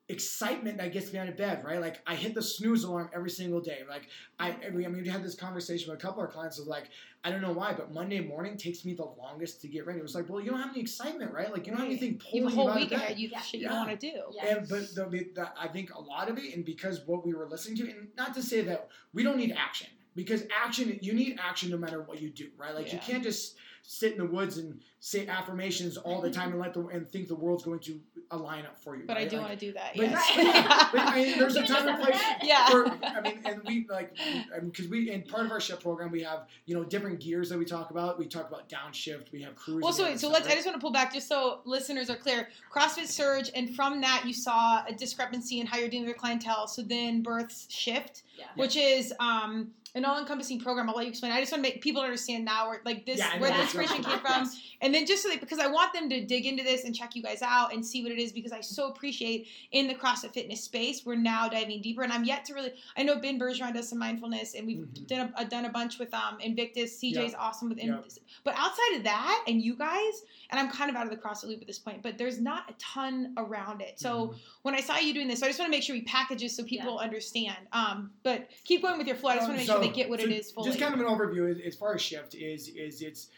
excitement 0.09 0.79
that 0.79 0.91
gets 0.91 1.13
me 1.13 1.19
out 1.19 1.29
of 1.29 1.37
bed 1.37 1.63
right 1.63 1.83
like 1.83 1.99
i 2.07 2.15
hit 2.15 2.35
the 2.35 2.41
snooze 2.43 2.83
alarm 2.83 3.11
every 3.15 3.29
single 3.29 3.61
day 3.61 3.81
like 3.91 4.09
i 4.39 4.57
i 4.67 4.71
mean 4.71 4.91
we 4.93 5.07
had 5.07 5.23
this 5.23 5.35
conversation 5.35 5.91
with 5.91 5.99
a 5.99 6.03
couple 6.03 6.23
of 6.23 6.27
our 6.27 6.33
clients 6.33 6.59
of 6.59 6.67
like 6.67 6.89
i 7.25 7.31
don't 7.31 7.43
know 7.43 7.53
why 7.53 7.75
but 7.75 7.93
monday 7.93 8.19
morning 8.21 8.57
takes 8.57 8.87
me 8.87 8.95
the 8.95 9.05
longest 9.05 9.61
to 9.61 9.69
get 9.69 9.87
ready 9.87 9.99
it 9.99 10.03
was 10.03 10.15
like 10.15 10.27
well 10.31 10.41
you 10.41 10.51
don't 10.51 10.61
have 10.61 10.71
any 10.71 10.81
excitement 10.81 11.31
right 11.31 11.53
like 11.53 11.67
you 11.67 11.73
don't 11.73 11.81
have 11.81 11.89
Right. 11.89 11.99
anything 12.01 12.21
You 12.33 12.43
pulling 12.43 12.45
have 12.45 12.53
a 12.53 12.57
you 12.57 12.57
whole 12.63 12.71
out 12.71 12.77
week 12.77 12.85
of 12.85 12.91
bed 12.91 13.01
ahead. 13.03 13.19
You 13.19 13.29
Yeah. 13.31 13.41
shit 13.43 13.61
you 13.61 13.67
Yeah. 13.67 13.73
don't 13.75 13.87
want 13.87 14.01
to 14.01 14.11
do. 14.11 14.23
Yeah. 14.33 14.57
and 14.57 14.69
but 14.69 14.95
the, 14.95 15.05
the, 15.35 15.51
I 15.61 15.69
think 15.69 15.95
a 15.95 16.01
lot 16.01 16.29
of 16.31 16.39
it, 16.39 16.55
and 16.55 16.65
because 16.65 17.01
what 17.07 17.27
we 17.27 17.35
were 17.35 17.47
listening 17.49 17.77
to, 17.79 17.91
and 17.91 18.09
not 18.17 18.35
to 18.35 18.43
say 18.43 18.63
that 18.63 18.89
we 19.13 19.23
don't 19.23 19.37
need 19.37 19.53
action, 19.53 19.89
because 20.15 20.45
action 20.65 20.99
you 21.03 21.13
need 21.13 21.39
action 21.43 21.71
no 21.71 21.77
matter 21.77 22.03
what 22.03 22.21
you 22.23 22.31
do, 22.31 22.49
right? 22.57 22.75
Like 22.75 22.93
you 22.93 22.99
can't 22.99 23.23
just 23.23 23.57
sit 23.91 24.13
in 24.13 24.19
the 24.19 24.25
woods 24.27 24.59
and 24.59 24.79
say 25.01 25.27
affirmations 25.29 25.97
all 25.97 26.21
the 26.21 26.31
time 26.31 26.51
and 26.51 26.61
let 26.61 26.75
the 26.75 26.87
and 26.89 27.11
think 27.11 27.27
the 27.27 27.35
world's 27.35 27.65
going 27.65 27.79
to 27.79 27.99
align 28.33 28.67
up 28.67 28.79
for 28.79 28.95
you. 28.95 29.05
But 29.07 29.17
I 29.17 29.25
do 29.25 29.39
Like, 29.39 29.47
want 29.49 29.59
to 29.59 29.67
do 29.67 29.73
that. 29.73 29.93
but- 29.97 30.11
Yes. 30.11 30.89
But, 30.93 31.01
I 31.01 31.15
mean, 31.17 31.39
there's 31.39 31.57
a 31.57 31.61
You 31.63 31.67
time 31.67 31.89
and 31.89 32.03
place. 32.03 32.21
Yeah. 32.43 32.69
For, 32.69 32.87
I 33.03 33.21
mean, 33.23 33.41
and 33.47 33.63
we 33.65 33.87
like, 33.89 34.15
because 34.63 34.89
we 34.89 35.11
in 35.11 35.23
part 35.23 35.47
of 35.47 35.53
our 35.53 35.61
shift 35.61 35.83
program 35.83 36.11
we 36.11 36.23
have 36.23 36.47
you 36.67 36.75
know 36.75 36.85
different 36.85 37.19
gears 37.21 37.49
that 37.49 37.59
we 37.59 37.65
talk 37.65 37.91
about. 37.91 38.19
We 38.19 38.27
talk 38.27 38.47
about 38.49 38.69
downshift. 38.69 39.33
We 39.33 39.41
have 39.43 39.57
cruise. 39.57 39.83
Well, 39.83 39.93
so 39.95 40.05
wait, 40.05 40.21
so 40.21 40.29
stuff, 40.29 40.33
let's. 40.43 40.49
I 40.49 40.55
just 40.55 40.67
want 40.67 40.77
to 40.77 40.81
pull 40.83 40.93
back 40.93 41.15
just 41.15 41.27
so 41.29 41.61
listeners 41.65 42.11
are 42.11 42.17
clear. 42.17 42.49
CrossFit 42.71 43.07
surge, 43.07 43.51
and 43.55 43.75
from 43.75 44.03
that 44.03 44.25
you 44.27 44.35
saw 44.35 44.85
a 44.87 44.93
discrepancy 44.93 45.61
in 45.61 45.67
how 45.67 45.79
you're 45.79 45.89
dealing 45.89 46.05
with 46.05 46.11
your 46.11 46.19
clientele. 46.19 46.69
So 46.69 46.83
then 46.83 47.23
births 47.23 47.67
shift, 47.71 48.23
Yeah. 48.39 48.45
which 48.57 48.77
is 48.77 49.15
um, 49.19 49.71
an 49.95 50.05
all-encompassing 50.05 50.61
program. 50.61 50.89
I'll 50.89 50.97
let 50.97 51.05
you 51.07 51.11
explain. 51.11 51.33
I 51.33 51.41
just 51.41 51.53
want 51.53 51.65
to 51.65 51.71
make 51.71 51.81
people 51.81 52.03
understand 52.03 52.45
now 52.45 52.69
where 52.69 52.81
like 52.85 53.07
this 53.07 53.19
Yeah, 53.19 53.39
where 53.39 53.51
know, 53.51 53.57
the 53.57 53.63
inspiration 53.63 54.03
came 54.03 54.19
from, 54.21 54.51
and 54.81 54.95
then 54.95 55.07
just 55.07 55.23
so 55.23 55.29
that 55.31 55.41
because 55.41 55.59
I 55.59 55.67
want 55.67 55.93
them 55.93 56.09
to 56.11 56.25
dig 56.25 56.47
into 56.47 56.63
this 56.63 56.85
and 56.85 56.95
check 56.95 57.15
you 57.17 57.23
guys 57.23 57.43
out 57.43 57.73
and 57.73 57.85
see 57.85 58.03
what 58.03 58.13
it 58.13 58.19
is 58.19 58.33
because 58.33 58.53
I 58.53 58.61
so 58.61 58.89
appreciate 58.89 59.49
in 59.73 59.87
the 59.89 59.95
CrossFit 59.95 60.33
fitness 60.35 60.63
space 60.63 61.05
we're 61.05 61.15
now 61.17 61.49
diving 61.49 61.81
deeper, 61.81 62.03
and 62.03 62.13
I'm 62.13 62.25
yet 62.25 62.45
to 62.47 62.55
really. 62.55 62.73
I 62.97 63.03
know 63.03 63.19
Ben 63.19 63.39
Bergeron 63.39 63.75
does 63.75 63.89
some 63.89 63.99
mindfulness, 63.99 64.55
and 64.55 64.67
we've 64.67 64.79
Mhm. 64.79 65.07
done 65.07 65.33
a, 65.37 65.45
done 65.45 65.65
a 65.65 65.71
bunch 65.71 65.99
with 65.99 66.13
um 66.15 66.39
Invictus. 66.41 66.99
CJ's 67.01 67.35
awesome 67.35 67.69
with 67.69 67.79
Yep. 67.79 67.87
Invictus. 67.87 68.19
But 68.45 68.55
outside 68.57 68.97
of 68.97 69.05
that, 69.05 69.45
and 69.49 69.63
you 69.63 69.75
guys, 69.77 70.23
and 70.51 70.59
I'm 70.61 70.71
kind 70.71 70.91
of 70.91 70.97
out 70.97 71.05
of 71.05 71.11
the 71.11 71.17
CrossFit 71.17 71.45
loop 71.49 71.61
at 71.61 71.67
this 71.67 71.79
point, 71.79 72.03
but 72.03 72.19
there's 72.19 72.41
not 72.41 72.71
a 72.71 72.75
ton 72.79 73.33
around 73.37 73.81
it. 73.81 73.99
So 73.99 74.29
Mhm. 74.29 74.35
when 74.63 74.75
I 74.75 74.81
saw 74.81 74.97
you 74.99 75.15
doing 75.15 75.29
this, 75.29 75.41
so 75.41 75.47
I 75.47 75.49
just 75.49 75.59
want 75.59 75.71
to 75.73 75.77
make 75.77 75.83
sure 75.83 75.95
we 75.95 76.03
package 76.03 76.41
this 76.41 76.57
so 76.57 76.63
people 76.65 76.99
understand. 76.99 77.57
Um, 77.73 78.11
but 78.23 78.49
keep 78.65 78.83
going 78.83 78.99
with 78.99 79.07
your 79.07 79.17
flow. 79.17 79.31
I 79.31 79.37
just 79.37 79.49
want 79.49 79.55
to 79.55 79.59
make 79.59 79.67
So- 79.67 79.75
sure 79.75 79.78
they 79.81 79.89
get 79.89 80.09
what 80.09 80.21
so 80.21 80.27
it 80.27 80.33
is 80.33 80.51
fully. 80.51 80.69
Just 80.69 80.81
kind 80.81 80.95
of 80.95 81.01
an 81.01 81.07
overview 81.07 81.51
as, 81.51 81.59
as 81.61 81.75
far 81.75 81.95
as 81.95 82.03
shift 82.03 82.35
is 82.35 82.69
is 82.69 83.03
it's 83.03 83.29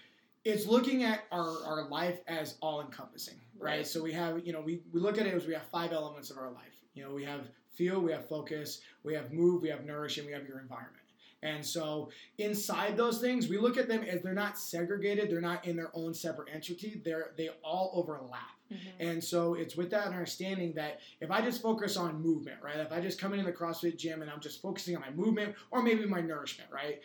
it's 0.44 0.66
looking 0.66 1.04
at 1.04 1.24
our, 1.30 1.64
our 1.64 1.88
life 1.88 2.20
as 2.26 2.56
all 2.62 2.80
encompassing, 2.80 3.36
right? 3.58 3.78
Right. 3.78 3.86
So 3.86 4.02
we 4.02 4.12
have 4.12 4.46
you 4.46 4.52
know 4.52 4.60
we, 4.60 4.82
we 4.92 5.00
look 5.00 5.18
at 5.18 5.26
it 5.26 5.34
as 5.34 5.46
we 5.46 5.54
have 5.54 5.66
five 5.66 5.92
elements 5.92 6.30
of 6.30 6.38
our 6.38 6.50
life. 6.50 6.76
You 6.94 7.04
know 7.04 7.14
we 7.14 7.24
have 7.24 7.46
feel, 7.72 8.00
we 8.00 8.12
have 8.12 8.28
focus, 8.28 8.80
we 9.04 9.14
have 9.14 9.32
move, 9.32 9.62
we 9.62 9.68
have 9.68 9.84
nourish, 9.84 10.18
and 10.18 10.26
we 10.26 10.32
have 10.32 10.46
your 10.46 10.60
environment. 10.60 10.96
And 11.42 11.64
so 11.64 12.10
inside 12.38 12.96
those 12.96 13.20
things, 13.20 13.48
we 13.48 13.56
look 13.56 13.78
at 13.78 13.88
them 13.88 14.02
as 14.02 14.22
they're 14.22 14.34
not 14.34 14.58
segregated, 14.58 15.30
they're 15.30 15.40
not 15.40 15.64
in 15.66 15.76
their 15.76 15.90
own 15.94 16.12
separate 16.12 16.48
entity. 16.52 17.00
They're 17.04 17.32
they 17.36 17.48
all 17.64 17.90
overlap. 17.94 18.50
Mhm. 18.70 18.78
And 19.00 19.24
so 19.24 19.54
it's 19.54 19.76
with 19.76 19.90
that 19.90 20.06
understanding 20.08 20.74
that 20.74 21.00
if 21.20 21.30
I 21.30 21.40
just 21.40 21.62
focus 21.62 21.96
on 21.96 22.20
movement, 22.20 22.62
right? 22.62 22.76
If 22.76 22.92
I 22.92 23.00
just 23.00 23.18
come 23.18 23.32
into 23.32 23.44
the 23.44 23.52
CrossFit 23.52 23.96
gym 23.96 24.22
and 24.22 24.30
I'm 24.30 24.40
just 24.40 24.60
focusing 24.60 24.94
on 24.96 25.00
my 25.00 25.10
movement 25.10 25.56
or 25.70 25.82
maybe 25.82 26.04
my 26.06 26.20
nourishment, 26.20 26.70
right? 26.70 27.00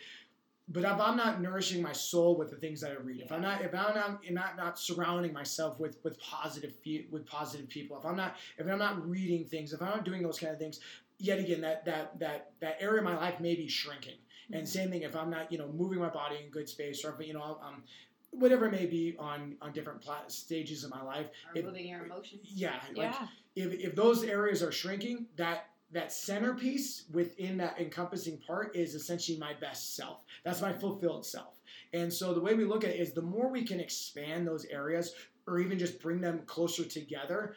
But 0.68 0.84
if 0.84 1.00
I'm 1.00 1.16
not 1.16 1.42
nourishing 1.42 1.82
my 1.82 1.94
soul 1.94 2.36
with 2.36 2.50
the 2.50 2.56
things 2.56 2.82
that 2.82 2.92
I 2.92 2.96
read, 2.96 3.22
if 3.22 3.32
I'm 3.32 3.42
not, 3.42 3.62
if 3.62 3.74
I'm 3.74 3.96
not, 3.96 4.20
if 4.24 4.32
not, 4.32 4.58
not 4.58 4.80
surrounding 4.80 5.32
myself 5.32 5.80
with 5.80 5.98
with 6.04 6.20
positive 6.20 6.74
with 7.12 7.26
positive 7.26 7.70
people, 7.70 7.98
if 8.00 8.06
I'm 8.06 8.16
not, 8.16 8.36
if 8.58 8.68
I'm 8.68 8.80
not 8.80 9.08
reading 9.08 9.46
things, 9.46 9.74
if 9.74 9.82
I'm 9.82 9.90
not 9.90 10.06
doing 10.06 10.24
those 10.24 10.40
kind 10.40 10.52
of 10.52 10.58
things, 10.58 10.80
yet 11.20 11.40
again, 11.40 11.62
that 11.62 11.86
that 11.86 12.18
that 12.20 12.52
that 12.62 12.78
area 12.80 12.98
of 12.98 13.06
my 13.06 13.16
life 13.16 13.40
may 13.40 13.56
be 13.56 13.68
shrinking. 13.68 14.18
Mm-hmm. 14.46 14.54
And 14.54 14.68
same 14.68 14.90
thing, 14.92 15.02
if 15.04 15.16
I'm 15.16 15.30
not, 15.30 15.52
you 15.52 15.58
know, 15.58 15.68
moving 15.70 16.00
my 16.00 16.10
body 16.10 16.38
in 16.44 16.50
good 16.52 16.70
space, 16.70 17.04
or 17.04 17.16
you 17.22 17.34
know, 17.34 17.60
um, 17.64 17.84
whatever 18.32 18.66
it 18.68 18.72
may 18.72 18.86
be 18.86 19.16
on 19.18 19.56
on 19.62 19.72
different 19.74 20.02
pla- 20.02 20.28
stages 20.28 20.84
of 20.84 20.92
my 20.92 21.02
life, 21.02 21.28
Or 21.50 21.58
If- 21.60 21.66
moving 21.66 21.88
your 21.88 22.06
emotions. 22.06 22.48
yeah, 22.54 22.80
like 22.96 23.14
yeah. 23.14 23.28
if, 23.56 23.74
if 23.74 23.96
those 23.96 24.24
areas 24.24 24.62
are 24.62 24.72
shrinking, 24.72 25.28
that 25.38 25.70
that 25.92 26.12
centerpiece 26.12 27.06
within 27.12 27.58
that 27.58 27.80
encompassing 27.80 28.38
part 28.40 28.76
is 28.76 28.96
essentially 28.96 29.38
my 29.38 29.54
best 29.54 29.96
self. 29.96 30.24
That's 30.44 30.62
my 30.62 30.74
fulfilled 30.74 31.26
self. 31.26 31.60
And 31.94 32.12
so 32.12 32.34
the 32.34 32.42
way 32.42 32.54
we 32.56 32.66
look 32.66 32.84
at 32.84 32.90
it 32.90 33.00
is 33.00 33.14
the 33.14 33.22
more 33.22 33.50
we 33.50 33.64
can 33.64 33.80
expand 33.80 34.46
those 34.48 34.66
areas 34.66 35.14
or 35.48 35.60
even 35.60 35.78
just 35.80 36.02
bring 36.02 36.20
them 36.20 36.42
closer 36.48 36.84
together, 36.84 37.56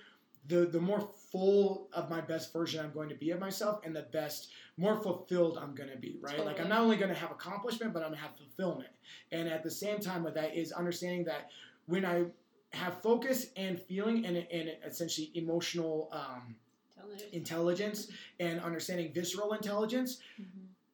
the 0.48 0.66
the 0.66 0.80
more 0.80 1.08
full 1.30 1.88
of 1.92 2.08
my 2.10 2.20
best 2.20 2.52
version 2.52 2.84
I'm 2.84 2.92
going 2.92 3.08
to 3.10 3.14
be 3.14 3.30
of 3.30 3.40
myself 3.40 3.80
and 3.84 3.94
the 3.94 4.02
best 4.12 4.48
more 4.76 4.96
fulfilled 5.00 5.58
I'm 5.60 5.74
going 5.74 5.90
to 5.90 5.96
be, 5.96 6.18
right? 6.20 6.44
Like 6.44 6.60
I'm 6.60 6.68
not 6.68 6.80
only 6.80 6.96
going 6.96 7.10
to 7.10 7.18
have 7.18 7.30
accomplishment, 7.30 7.92
but 7.92 8.00
I'm 8.02 8.08
going 8.10 8.20
to 8.20 8.26
have 8.26 8.36
fulfillment. 8.36 8.90
And 9.32 9.48
at 9.48 9.62
the 9.62 9.70
same 9.70 9.98
time 10.00 10.22
with 10.24 10.34
that 10.34 10.56
is 10.56 10.72
understanding 10.72 11.24
that 11.24 11.50
when 11.86 12.04
I 12.04 12.24
have 12.70 13.00
focus 13.02 13.46
and 13.56 13.80
feeling 13.80 14.24
and, 14.26 14.36
and 14.36 14.70
essentially 14.84 15.30
emotional 15.34 16.08
um, 16.12 16.54
Tell 16.94 17.06
me. 17.08 17.16
intelligence 17.32 18.08
and 18.40 18.60
understanding 18.60 19.12
visceral 19.12 19.52
intelligence 19.54 20.18
Mhm. 20.40 20.46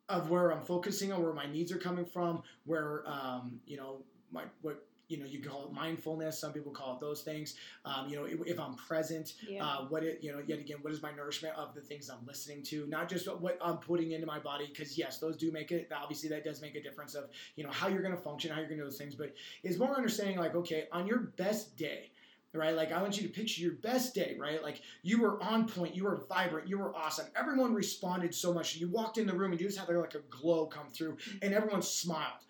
of 0.09 0.31
where 0.31 0.51
I'm 0.53 0.65
focusing 0.65 1.13
on, 1.13 1.23
where 1.23 1.33
my 1.33 1.47
needs 1.47 1.73
are 1.73 1.79
coming 1.79 2.05
from, 2.05 2.43
where 2.65 3.03
um, 3.09 3.61
you 3.67 3.77
know 3.77 4.03
my 4.33 4.45
what 4.63 4.85
you 5.09 5.19
know 5.19 5.27
you 5.27 5.41
call 5.41 5.67
it 5.67 5.73
mindfulness. 5.73 6.39
Some 6.39 6.53
people 6.53 6.73
call 6.73 6.95
it 6.95 7.01
those 7.01 7.23
things. 7.23 7.55
Um, 7.85 8.09
you 8.09 8.17
know, 8.17 8.25
if, 8.25 8.39
if 8.47 8.59
I'm 8.61 8.75
present, 8.75 9.35
Yeah. 9.49 9.65
uh, 9.67 9.85
what 9.87 10.03
it 10.03 10.19
you 10.23 10.33
know 10.33 10.43
yet 10.47 10.59
again, 10.59 10.79
what 10.83 10.93
is 10.93 11.03
my 11.03 11.13
nourishment 11.13 11.57
of 11.57 11.75
the 11.75 11.81
things 11.81 12.09
I'm 12.11 12.25
listening 12.27 12.63
to, 12.65 12.87
not 12.87 13.09
just 13.09 13.27
what 13.41 13.59
I'm 13.63 13.79
putting 13.79 14.13
into 14.13 14.27
my 14.27 14.39
body, 14.39 14.67
because 14.67 14.97
yes, 14.99 15.19
those 15.19 15.37
do 15.37 15.51
make 15.53 15.73
it. 15.73 15.91
Obviously, 15.95 16.29
that 16.31 16.45
does 16.45 16.61
make 16.61 16.75
a 16.75 16.83
difference 16.83 17.15
of 17.15 17.25
you 17.57 17.65
know 17.65 17.71
how 17.71 17.89
you're 17.89 18.03
going 18.03 18.17
to 18.17 18.21
function, 18.23 18.51
how 18.51 18.59
you're 18.59 18.69
going 18.69 18.79
to 18.79 18.85
do 18.85 18.91
those 18.91 18.99
things. 18.99 19.15
But 19.15 19.35
it's 19.63 19.79
more 19.79 19.95
understanding 19.97 20.39
like 20.39 20.55
okay, 20.55 20.85
on 20.93 21.07
your 21.07 21.19
best 21.37 21.77
day. 21.77 22.11
Right, 22.57 22.77
like 22.77 22.93
I 22.93 23.03
want 23.03 23.21
you 23.21 23.27
to 23.27 23.35
picture 23.35 23.63
your 23.63 23.73
best 23.73 24.15
day, 24.15 24.37
right? 24.39 24.63
Like 24.63 24.81
you 25.03 25.21
were 25.21 25.43
on 25.43 25.67
point, 25.69 25.97
you 25.97 26.05
were 26.05 26.25
vibrant, 26.29 26.69
you 26.69 26.79
were 26.79 26.95
awesome. 26.95 27.27
Everyone 27.35 27.75
responded 27.75 28.33
so 28.33 28.55
much. 28.55 28.77
You 28.77 28.87
walked 28.89 29.19
in 29.19 29.27
the 29.27 29.35
room 29.35 29.51
and 29.51 29.61
you 29.61 29.67
just 29.67 29.77
had 29.77 29.89
like 29.89 30.15
a 30.15 30.21
glow 30.31 30.67
come 30.67 30.87
through, 30.89 31.17
and 31.43 31.53
everyone 31.53 31.83
smiled. 31.83 32.45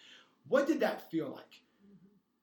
What 0.46 0.66
did 0.66 0.80
that 0.80 1.10
feel 1.10 1.30
like? 1.30 1.62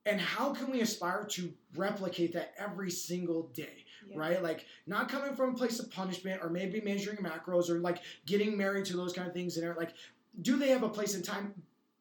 And 0.06 0.20
how 0.20 0.54
can 0.54 0.72
we 0.72 0.82
aspire 0.82 1.26
to 1.32 1.54
replicate 1.76 2.34
that 2.34 2.54
every 2.58 2.90
single 2.90 3.44
day? 3.54 3.86
Yeah. 4.10 4.18
right? 4.18 4.42
Like 4.42 4.66
not 4.88 5.10
coming 5.10 5.36
from 5.36 5.52
a 5.52 5.54
place 5.54 5.80
of 5.80 5.92
punishment 5.92 6.42
or 6.42 6.50
maybe 6.50 6.82
measuring 6.82 7.18
macros 7.20 7.70
or 7.70 7.80
like 7.80 8.00
getting 8.26 8.58
married 8.58 8.86
to 8.86 8.98
those 8.98 9.14
kind 9.14 9.28
of 9.28 9.34
things. 9.34 9.58
And 9.58 9.76
like, 9.78 9.94
do 10.42 10.58
they 10.58 10.70
have 10.70 10.84
a 10.84 10.90
place 10.90 11.16
in 11.16 11.22
time? 11.22 11.54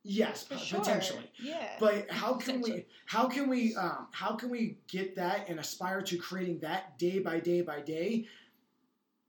Yes, 0.03 0.44
p- 0.44 0.57
sure. 0.57 0.78
potentially. 0.78 1.30
Yeah. 1.38 1.68
But 1.78 2.11
how 2.11 2.34
can 2.34 2.62
we 2.62 2.86
how 3.05 3.28
can 3.28 3.48
we 3.51 3.74
um, 3.74 4.07
how 4.12 4.34
can 4.34 4.48
we 4.48 4.78
get 4.88 5.14
that 5.16 5.48
and 5.48 5.61
aspire 5.61 6.01
to 6.03 6.16
creating 6.16 6.61
that 6.61 6.98
day 6.98 7.18
by 7.18 7.38
day 7.38 7.61
by 7.61 7.80
day? 7.80 8.26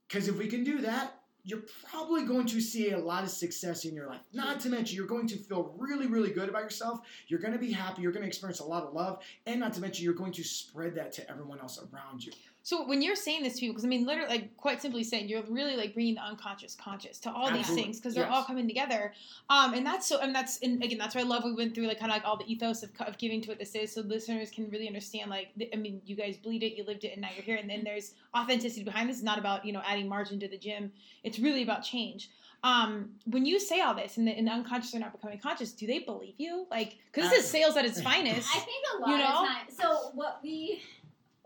Because 0.08 0.28
if 0.28 0.38
we 0.38 0.46
can 0.46 0.64
do 0.64 0.80
that, 0.80 1.21
you're 1.44 1.62
probably 1.90 2.24
going 2.24 2.46
to 2.46 2.60
see 2.60 2.90
a 2.90 2.98
lot 2.98 3.24
of 3.24 3.30
success 3.30 3.84
in 3.84 3.94
your 3.94 4.06
life. 4.06 4.20
Not 4.32 4.60
to 4.60 4.68
mention, 4.68 4.96
you're 4.96 5.06
going 5.06 5.26
to 5.28 5.36
feel 5.36 5.74
really, 5.76 6.06
really 6.06 6.30
good 6.30 6.48
about 6.48 6.62
yourself. 6.62 7.00
You're 7.26 7.40
going 7.40 7.52
to 7.52 7.58
be 7.58 7.72
happy. 7.72 8.02
You're 8.02 8.12
going 8.12 8.22
to 8.22 8.28
experience 8.28 8.60
a 8.60 8.64
lot 8.64 8.84
of 8.84 8.94
love, 8.94 9.22
and 9.46 9.60
not 9.60 9.72
to 9.74 9.80
mention, 9.80 10.04
you're 10.04 10.14
going 10.14 10.32
to 10.32 10.44
spread 10.44 10.94
that 10.94 11.12
to 11.12 11.30
everyone 11.30 11.60
else 11.60 11.78
around 11.92 12.24
you. 12.24 12.32
So 12.64 12.86
when 12.86 13.02
you're 13.02 13.16
saying 13.16 13.42
this 13.42 13.54
to 13.54 13.60
people, 13.60 13.72
because 13.74 13.84
I 13.84 13.88
mean, 13.88 14.06
literally, 14.06 14.28
like 14.30 14.56
quite 14.56 14.80
simply 14.80 15.02
saying, 15.02 15.28
you're 15.28 15.42
really 15.48 15.76
like 15.76 15.94
bringing 15.94 16.14
the 16.14 16.22
unconscious 16.22 16.76
conscious 16.76 17.18
to 17.20 17.32
all 17.32 17.50
these 17.52 17.68
things 17.68 17.98
because 17.98 18.14
they're 18.14 18.22
Yes. 18.24 18.32
all 18.32 18.44
coming 18.44 18.68
together. 18.68 19.12
Um, 19.50 19.74
and 19.74 19.84
that's 19.84 20.06
so, 20.06 20.20
and 20.20 20.32
that's, 20.34 20.58
and 20.60 20.82
again, 20.82 20.96
that's 20.98 21.14
why 21.16 21.22
I 21.22 21.24
love 21.24 21.42
we 21.44 21.52
went 21.54 21.74
through 21.74 21.88
like 21.88 21.98
kind 21.98 22.12
of 22.12 22.16
like 22.16 22.24
all 22.24 22.36
the 22.36 22.46
ethos 22.46 22.84
of, 22.84 22.90
of 23.00 23.18
giving 23.18 23.40
to 23.40 23.48
what 23.48 23.58
this 23.58 23.74
is, 23.74 23.92
so 23.92 24.00
listeners 24.02 24.50
can 24.52 24.70
really 24.70 24.86
understand. 24.86 25.28
Like, 25.28 25.48
the, 25.56 25.68
I 25.74 25.76
mean, 25.76 26.00
you 26.06 26.14
guys 26.14 26.36
bleed 26.36 26.62
it, 26.62 26.76
you 26.76 26.84
lived 26.84 27.02
it, 27.04 27.12
and 27.12 27.20
now 27.22 27.28
you're 27.34 27.44
here, 27.44 27.56
and 27.56 27.68
then 27.68 27.82
there's 27.82 28.14
authenticity 28.36 28.84
behind 28.84 29.08
this. 29.10 29.16
It's 29.16 29.24
not 29.24 29.38
about 29.40 29.64
you 29.64 29.72
know 29.72 29.82
adding 29.84 30.08
margin 30.08 30.38
to 30.40 30.48
the 30.48 30.58
gym. 30.58 30.92
It's 31.24 31.38
really 31.40 31.62
about 31.64 31.82
change. 31.82 32.30
Um, 32.64 33.10
when 33.26 33.44
you 33.44 33.58
say 33.58 33.80
all 33.80 33.92
this 33.92 34.18
and 34.18 34.28
the, 34.28 34.30
and 34.38 34.46
the 34.46 34.52
unconscious 34.52 34.94
are 34.94 35.00
not 35.00 35.10
becoming 35.10 35.40
conscious, 35.40 35.72
do 35.72 35.84
they 35.84 35.98
believe 35.98 36.34
you? 36.38 36.64
Like, 36.70 36.96
because 37.12 37.28
this 37.28 37.40
is 37.40 37.44
Uh, 37.46 37.58
sales 37.58 37.76
at 37.76 37.84
its 37.84 38.00
finest. 38.10 38.48
I 38.54 38.60
think 38.60 38.84
a 38.94 39.00
lot 39.00 39.08
You 39.08 39.14
of 39.16 39.20
know? 39.20 39.46
times. 39.48 39.76
So 39.76 40.10
what 40.14 40.38
we 40.44 40.80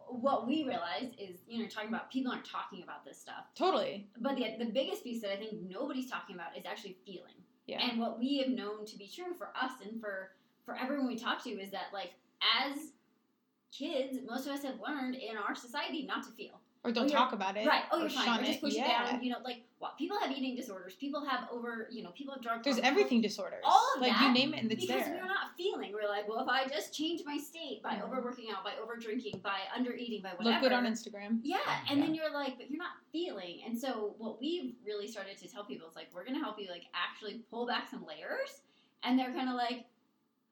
what 0.09 0.47
we 0.47 0.65
realized 0.65 1.15
is 1.19 1.39
you 1.47 1.63
know 1.63 1.69
talking 1.69 1.89
about 1.89 2.11
people 2.11 2.33
aren't 2.33 2.45
talking 2.45 2.83
about 2.83 3.05
this 3.05 3.19
stuff, 3.19 3.45
Totally. 3.55 4.09
but 4.21 4.37
the 4.37 4.57
the 4.59 4.71
biggest 4.71 5.05
piece 5.05 5.21
that 5.23 5.33
I 5.33 5.37
think 5.37 5.55
nobody's 5.69 6.11
talking 6.11 6.35
about 6.37 6.57
is 6.57 6.65
actually 6.67 6.97
feeling. 7.05 7.35
Yeah. 7.67 7.81
And 7.83 7.99
what 7.99 8.19
we 8.19 8.39
have 8.39 8.49
known 8.49 8.87
to 8.87 8.97
be 8.97 9.09
true 9.09 9.35
for 9.37 9.49
us 9.61 9.73
and 9.85 10.01
for 10.01 10.31
for 10.65 10.77
everyone 10.77 11.07
we 11.07 11.19
talk 11.19 11.43
to 11.45 11.51
is 11.51 11.71
that 11.73 11.87
like 11.93 12.13
as 12.65 12.77
kids, 13.73 14.19
most 14.29 14.47
of 14.47 14.53
us 14.53 14.63
have 14.63 14.77
learned 14.81 15.17
in 15.17 15.37
our 15.37 15.55
society 15.55 16.05
not 16.07 16.25
to 16.25 16.31
feel. 16.31 16.61
Or 16.87 16.93
don't 16.93 17.09
talk 17.09 17.33
about 17.33 17.57
it. 17.57 17.67
Right. 17.67 17.83
Oh, 17.91 17.99
you're 18.01 18.09
fine. 18.11 18.25
shun 18.25 18.41
Or 18.41 18.45
just 18.45 18.59
it. 18.59 18.61
push 18.63 18.75
yeah. 18.75 19.09
it 19.09 19.11
down. 19.13 19.23
You 19.25 19.33
know, 19.33 19.39
like 19.45 19.63
what 19.79 19.99
people 19.99 20.19
have 20.21 20.31
eating 20.31 20.55
disorders. 20.55 20.95
People 20.95 21.25
have 21.27 21.49
over. 21.51 21.89
You 21.91 22.03
know, 22.05 22.11
people 22.11 22.33
have 22.35 22.43
drug. 22.43 22.63
There's 22.63 22.77
problems, 22.77 22.99
everything 23.01 23.21
disorders. 23.21 23.61
All 23.65 23.87
of 23.97 24.01
like 24.01 24.13
that 24.13 24.23
you 24.23 24.33
name 24.33 24.55
it 24.55 24.63
and 24.63 24.71
it's 24.73 24.81
because 24.87 25.05
there. 25.05 25.15
we're 25.21 25.27
not 25.27 25.57
feeling. 25.57 25.93
We're 25.93 26.09
like, 26.09 26.29
well, 26.29 26.41
if 26.41 26.49
I 26.49 26.67
just 26.69 26.95
change 26.95 27.23
my 27.27 27.37
state 27.37 27.83
by 27.83 27.95
Mhm. 27.95 28.05
overworking 28.05 28.47
out, 28.55 28.63
by 28.65 28.75
over 28.83 28.97
drinking, 28.97 29.41
by 29.43 29.59
under 29.75 29.93
eating, 29.93 30.23
by 30.23 30.31
whatever. 30.31 30.51
Look 30.53 30.61
good 30.63 30.73
on 30.73 30.85
Instagram. 30.87 31.41
Yeah, 31.43 31.59
and 31.91 31.99
Yeah. 31.99 32.07
then 32.07 32.15
you're 32.15 32.33
like, 32.33 32.57
but 32.57 32.71
you're 32.71 32.79
not 32.79 32.95
feeling. 33.13 33.63
And 33.67 33.79
so 33.79 34.15
what 34.19 34.41
we've 34.41 34.75
really 34.85 35.09
started 35.09 35.37
to 35.39 35.49
tell 35.49 35.65
people 35.65 35.89
is 35.89 35.97
like, 35.97 36.09
we're 36.15 36.25
gonna 36.25 36.39
help 36.39 36.59
you 36.61 36.69
like 36.71 36.85
actually 36.95 37.41
pull 37.51 37.67
back 37.67 37.89
some 37.91 38.05
layers, 38.07 38.61
and 39.03 39.19
they're 39.19 39.33
kind 39.33 39.49
of 39.49 39.57
like, 39.57 39.87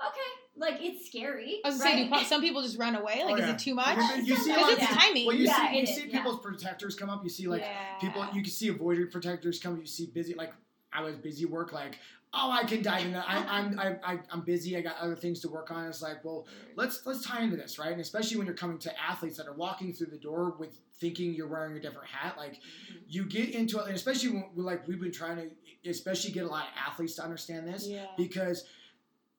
okay, 0.00 0.20
like 0.56 0.78
it's 0.80 1.06
scary. 1.06 1.60
I 1.64 1.68
was 1.68 1.78
gonna 1.78 1.90
right? 1.94 2.10
do 2.10 2.16
po- 2.16 2.22
some 2.24 2.40
people 2.40 2.62
just 2.62 2.78
run 2.78 2.94
away? 2.94 3.22
Like, 3.24 3.34
Oh, 3.34 3.44
is 3.44 3.48
it 3.50 3.58
too 3.58 3.74
much? 3.74 3.96
You, 4.18 4.24
you 4.24 4.36
see 4.36 4.50
a 4.50 4.54
Because 4.54 4.62
lot 4.62 4.72
it's 4.72 4.82
of 4.82 4.88
Yeah. 4.90 4.96
timing. 5.02 5.26
Well, 5.26 5.36
you 5.36 5.44
Yeah, 5.44 5.70
see, 5.70 5.80
you 5.80 5.86
see 5.86 5.92
is, 5.92 6.04
yeah. 6.06 6.18
people's 6.18 6.40
protectors 6.40 6.94
come 6.94 7.10
up. 7.10 7.22
You 7.24 7.30
see 7.30 7.46
like 7.46 7.62
yeah. 7.62 7.98
people. 8.00 8.26
You 8.32 8.42
can 8.42 8.50
see 8.52 8.68
avoided 8.68 9.10
protectors 9.10 9.58
come. 9.60 9.78
You 9.78 9.86
see 9.86 10.06
busy. 10.06 10.34
Like 10.34 10.52
I 10.92 11.02
was 11.02 11.16
busy 11.16 11.44
work. 11.44 11.72
Like 11.72 11.98
oh, 12.36 12.50
I 12.50 12.64
can 12.64 12.82
dive 12.82 13.04
into. 13.06 13.18
I, 13.18 13.58
I'm 13.58 13.78
I, 13.78 13.96
I, 14.04 14.18
I'm 14.30 14.40
busy. 14.40 14.76
I 14.76 14.80
got 14.80 14.96
other 14.98 15.14
things 15.16 15.40
to 15.40 15.48
work 15.48 15.70
on. 15.70 15.86
It's 15.86 16.02
like 16.02 16.24
well, 16.24 16.46
let's 16.76 17.04
let's 17.06 17.24
tie 17.24 17.42
into 17.42 17.56
this, 17.56 17.78
right? 17.78 17.92
And 17.92 18.00
especially 18.00 18.36
when 18.38 18.46
you're 18.46 18.56
coming 18.56 18.78
to 18.78 19.00
athletes 19.00 19.36
that 19.38 19.46
are 19.46 19.54
walking 19.54 19.92
through 19.92 20.08
the 20.08 20.18
door 20.18 20.54
with 20.58 20.76
thinking 21.00 21.34
you're 21.34 21.48
wearing 21.48 21.76
a 21.76 21.80
different 21.80 22.06
hat, 22.08 22.36
like 22.36 22.54
Mhm. 22.54 22.60
you 23.08 23.24
get 23.26 23.50
into 23.50 23.78
it, 23.80 23.86
and 23.86 23.94
especially 23.96 24.30
when 24.30 24.44
we 24.54 24.62
like 24.62 24.86
we've 24.86 25.00
been 25.00 25.10
trying 25.12 25.36
to, 25.36 25.90
especially 25.90 26.30
get 26.32 26.44
a 26.44 26.48
lot 26.48 26.64
of 26.64 26.70
athletes 26.88 27.14
to 27.16 27.22
understand 27.24 27.66
this 27.66 27.86
Yeah. 27.86 28.06
because 28.16 28.64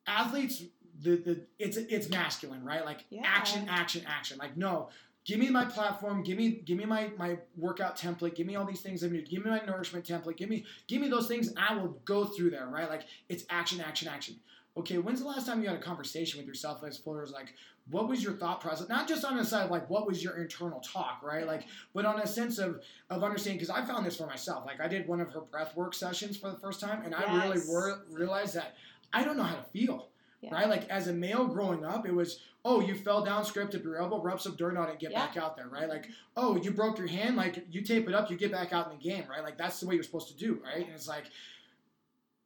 athletes 0.07 0.63
the 1.01 1.17
the 1.17 1.41
it's 1.59 1.77
it's 1.77 2.09
masculine 2.09 2.63
right? 2.63 2.85
Like 2.85 3.05
Yeah. 3.09 3.21
action 3.25 3.67
action 3.69 4.03
action. 4.07 4.37
Like 4.37 4.55
no 4.57 4.89
give 5.25 5.39
me 5.39 5.49
my 5.49 5.65
platform 5.65 6.21
give 6.23 6.37
me 6.37 6.61
give 6.65 6.77
me 6.77 6.85
my 6.85 7.09
my 7.17 7.37
workout 7.57 7.97
template 7.97 8.35
give 8.35 8.45
me 8.45 8.55
all 8.55 8.63
these 8.65 8.81
things 8.81 9.03
i 9.03 9.07
need 9.07 9.27
give 9.27 9.43
me 9.43 9.49
my 9.49 9.59
nourishment 9.65 10.05
template 10.05 10.37
give 10.37 10.47
me 10.49 10.63
give 10.87 11.01
me 11.01 11.09
those 11.09 11.27
things 11.27 11.51
i 11.57 11.75
will 11.75 11.99
go 12.05 12.25
through 12.25 12.51
there 12.51 12.67
right? 12.67 12.87
Like 12.89 13.03
it's 13.27 13.43
action 13.49 13.81
action 13.81 14.07
action. 14.07 14.35
Okay 14.77 14.97
when's 14.99 15.21
the 15.21 15.27
last 15.27 15.47
time 15.47 15.61
you 15.61 15.67
had 15.67 15.77
a 15.77 15.81
conversation 15.81 16.37
with 16.37 16.47
yourself 16.47 16.83
as 16.85 16.97
far 16.97 17.23
as 17.23 17.31
like 17.31 17.53
what 17.91 18.07
was 18.09 18.23
your 18.23 18.33
thought 18.33 18.61
process? 18.61 18.89
Not 18.89 19.07
just 19.07 19.23
on 19.23 19.37
the 19.37 19.45
side 19.45 19.65
of 19.65 19.71
like 19.71 19.87
what 19.91 20.07
was 20.07 20.23
your 20.23 20.37
internal 20.37 20.79
talk 20.81 21.21
right? 21.23 21.45
Like 21.47 21.65
but 21.93 22.05
on 22.05 22.19
a 22.21 22.27
sense 22.27 22.57
of 22.59 22.81
of 23.09 23.23
understanding 23.23 23.57
because 23.59 23.69
i 23.69 23.83
found 23.85 24.05
this 24.05 24.17
for 24.17 24.27
myself. 24.27 24.65
Like 24.65 24.79
i 24.79 24.87
did 24.87 25.07
one 25.07 25.21
of 25.21 25.31
her 25.31 25.41
breath 25.41 25.75
work 25.75 25.93
sessions 25.95 26.37
for 26.37 26.51
the 26.51 26.57
first 26.59 26.79
time 26.79 27.01
and 27.03 27.15
i 27.15 27.21
really 27.43 27.57
Yes. 27.57 27.67
wor- 27.67 28.05
realized 28.11 28.53
that 28.55 28.75
i 29.15 29.23
don't 29.23 29.37
know 29.37 29.43
how 29.51 29.55
to 29.55 29.63
feel 29.77 30.09
Yeah. 30.41 30.53
right? 30.53 30.69
Like 30.69 30.87
as 30.89 31.07
a 31.07 31.13
male 31.13 31.45
growing 31.47 31.83
up 31.83 32.05
it 32.07 32.13
was 32.13 32.39
oh 32.63 32.79
you 32.87 32.93
fell 32.95 33.23
down 33.23 33.43
scraped 33.45 33.73
up 33.75 33.83
your 33.83 33.97
elbow 33.97 34.21
rub 34.21 34.39
some 34.41 34.55
dirt 34.55 34.75
on 34.77 34.87
it 34.87 34.91
and 34.91 34.99
get 34.99 35.11
Yeah. 35.11 35.25
back 35.25 35.37
out 35.37 35.55
there 35.57 35.67
right? 35.77 35.89
Like 35.89 36.05
oh 36.37 36.51
you 36.63 36.71
broke 36.71 36.97
your 36.99 37.07
hand 37.07 37.35
like 37.35 37.65
you 37.71 37.81
tape 37.81 38.07
it 38.09 38.13
up 38.13 38.29
you 38.29 38.37
get 38.37 38.51
back 38.51 38.71
out 38.73 38.91
in 38.91 38.97
the 38.97 39.03
game 39.03 39.23
right? 39.29 39.43
Like 39.43 39.57
that's 39.57 39.79
the 39.79 39.87
way 39.87 39.95
you're 39.95 40.03
supposed 40.11 40.27
to 40.27 40.37
do 40.45 40.59
right? 40.63 40.85
And 40.85 40.93
it's 40.95 41.07
like 41.07 41.25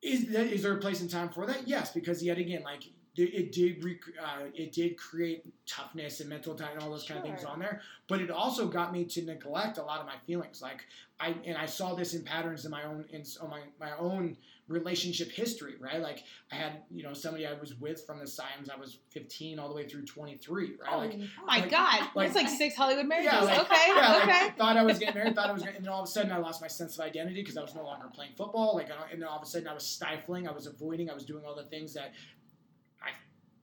is, 0.02 0.28
there- 0.30 0.46
is 0.46 0.64
there 0.64 0.74
a 0.74 0.78
place 0.78 1.02
and 1.02 1.10
time 1.10 1.30
for 1.30 1.46
that? 1.46 1.68
Yes 1.68 1.92
because 1.92 2.24
yet 2.24 2.38
again 2.38 2.64
like 2.64 2.84
it 3.18 3.52
did 3.52 3.84
rec- 3.84 4.16
uh, 4.24 4.46
it 4.54 4.72
did 4.72 4.96
create 4.96 5.44
toughness 5.66 6.22
and 6.22 6.30
mental 6.30 6.56
time 6.56 6.70
and 6.76 6.82
all 6.84 6.90
those 6.90 7.06
kind 7.06 7.20
of 7.20 7.26
things 7.26 7.44
on 7.44 7.60
there 7.60 7.82
but 8.08 8.22
it 8.22 8.32
also 8.32 8.66
got 8.68 8.94
me 8.94 9.04
to 9.04 9.22
neglect 9.26 9.78
a 9.78 9.84
lot 9.84 10.00
of 10.00 10.06
my 10.06 10.16
feelings. 10.26 10.62
Like 10.62 10.86
i 11.20 11.36
and 11.46 11.58
i 11.58 11.66
saw 11.66 11.96
this 11.96 12.14
in 12.14 12.24
patterns 12.24 12.64
in 12.64 12.72
my 12.72 12.84
own 12.84 13.04
in 13.12 13.24
on 13.42 13.50
my, 13.50 13.62
my 13.80 13.92
own 13.98 14.38
relationship 14.70 15.30
history 15.32 15.74
right 15.82 16.00
like 16.00 16.24
i 16.52 16.56
had 16.56 16.84
you 16.92 17.02
know 17.04 17.12
somebody 17.12 17.46
i 17.46 17.54
was 17.54 17.74
with 17.76 18.06
from 18.06 18.20
the 18.20 18.26
times 18.26 18.70
i 18.70 18.76
was 18.80 19.00
15 19.10 19.58
all 19.60 19.68
the 19.68 19.74
way 19.74 19.88
through 19.88 20.06
23 20.06 20.64
right 20.80 20.90
Oh, 20.94 20.98
like 21.00 21.16
oh 21.16 21.46
my 21.46 21.60
like- 21.62 21.72
god. 21.72 22.02
like- 22.16 22.32
That's 22.32 22.36
like 22.36 22.50
six 22.50 22.76
Hollywood 22.76 23.08
marriages. 23.08 23.34
yeah, 23.34 23.42
like, 23.42 23.60
okay. 23.62 23.76
yeah, 23.88 24.12
like, 24.14 24.24
okay. 24.24 24.50
thought 24.58 24.78
I 24.78 24.84
was 24.84 25.00
getting 25.00 25.16
married, 25.16 25.36
thought 25.36 25.50
I 25.50 25.54
was, 25.54 25.64
getting, 25.64 25.78
and 25.78 25.86
then 25.86 25.92
all 25.92 26.04
of 26.04 26.08
a 26.08 26.12
sudden 26.12 26.32
I 26.32 26.38
lost 26.38 26.62
my 26.62 26.68
sense 26.68 26.98
of 27.00 27.04
identity 27.04 27.42
because 27.42 27.58
I 27.58 27.62
was 27.62 27.74
no 27.76 27.84
longer 27.84 28.08
playing 28.14 28.34
football. 28.38 28.76
Like, 28.76 28.90
I- 28.92 29.12
and 29.12 29.20
then 29.22 29.28
all 29.28 29.38
of 29.38 29.44
a 29.44 29.46
sudden 29.48 29.68
I 29.68 29.74
was 29.74 29.86
stifling, 29.86 30.48
I 30.48 30.52
was 30.52 30.68
avoiding, 30.68 31.10
I 31.10 31.14
was 31.16 31.26
doing 31.26 31.44
all 31.46 31.56
the 31.56 31.64
things 31.66 31.94
that 31.96 32.14
I 33.02 33.10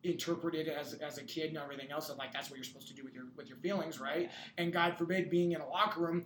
interpreted 0.03 0.69
as 0.69 0.95
as 0.95 1.19
a 1.19 1.23
kid 1.25 1.49
and 1.51 1.59
everything 1.59 1.91
else. 1.91 2.09
And 2.09 2.19
like, 2.19 2.33
that's 2.33 2.51
what 2.51 2.57
you're 2.57 2.65
supposed 2.65 2.89
to 2.89 2.95
do 2.95 3.05
with 3.05 3.15
your 3.15 3.25
with 3.37 3.49
your 3.49 3.59
feelings, 3.59 4.01
right? 4.01 4.31
And 4.59 4.73
God 4.73 4.97
forbid, 4.99 5.31
being 5.31 5.53
in 5.53 5.61
a 5.61 5.69
locker 5.69 6.01
room, 6.01 6.25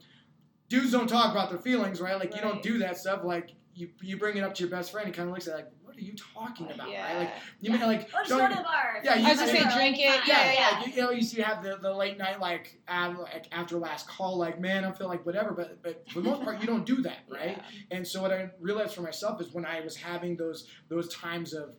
dudes 0.69 0.93
don't 0.93 1.09
talk 1.09 1.31
about 1.33 1.51
their 1.51 1.59
feelings, 1.61 2.01
right? 2.01 2.19
Like, 2.19 2.35
you 2.35 2.41
don't 2.41 2.63
do 2.63 2.79
that 2.79 2.97
stuff. 2.97 3.25
Like, 3.25 3.51
you 3.75 3.89
you 4.03 4.17
bring 4.19 4.37
it 4.37 4.43
up 4.45 4.55
to 4.57 4.63
your 4.63 4.71
best 4.71 4.93
friend, 4.93 5.07
he 5.07 5.13
kind 5.13 5.29
of 5.29 5.35
looks 5.35 5.47
at 5.49 5.55
it 5.55 5.57
like, 5.57 5.73
what 5.85 5.97
are 5.97 6.01
you 6.01 6.15
talking 6.35 6.71
about, 6.71 6.91
yeah. 6.91 7.05
right? 7.05 7.19
Like, 7.19 7.31
you 7.61 7.71
Yeah. 7.73 7.79
mean 7.79 7.87
like, 7.87 8.01
Or 8.15 8.19
just 8.21 8.29
don't 8.31 8.39
go 8.39 8.49
to 8.49 8.55
the 8.57 8.63
bar. 8.63 9.01
Yeah, 9.03 9.15
you- 9.17 9.27
I 9.27 9.31
was 9.31 9.39
gonna 9.41 9.53
say 9.53 9.59
Yeah. 9.59 9.75
drink 9.77 9.99
it. 9.99 10.09
Fine. 10.09 10.21
yeah, 10.29 10.45
Yeah, 10.45 10.53
yeah. 10.71 10.79
Like, 10.79 10.97
you 10.97 11.03
know, 11.03 11.11
you 11.11 11.23
see 11.23 11.37
you 11.39 11.43
have 11.45 11.63
the, 11.63 11.77
the 11.77 11.93
late 11.93 12.17
night 12.19 12.41
like, 12.41 12.81
uh, 12.89 13.15
like 13.19 13.47
after 13.53 13.77
last 13.79 14.09
call, 14.09 14.37
like 14.39 14.61
man, 14.61 14.85
I 14.85 14.93
feel 14.93 15.09
like 15.09 15.25
whatever, 15.27 15.53
but 15.53 15.83
but 15.83 16.09
for 16.11 16.21
the 16.21 16.29
most 16.31 16.43
part, 16.43 16.61
you 16.61 16.67
don't 16.67 16.87
do 16.87 17.03
that, 17.03 17.19
right? 17.29 17.57
Yeah. 17.59 17.97
And 17.97 18.07
so 18.07 18.23
what 18.23 18.33
I 18.33 18.51
realized 18.61 18.95
for 18.95 19.03
myself 19.03 19.41
is 19.41 19.53
when 19.53 19.65
I 19.67 19.81
was 19.81 19.97
having 19.97 20.37
those 20.37 20.69
those 20.89 21.09
times 21.15 21.55
of 21.55 21.75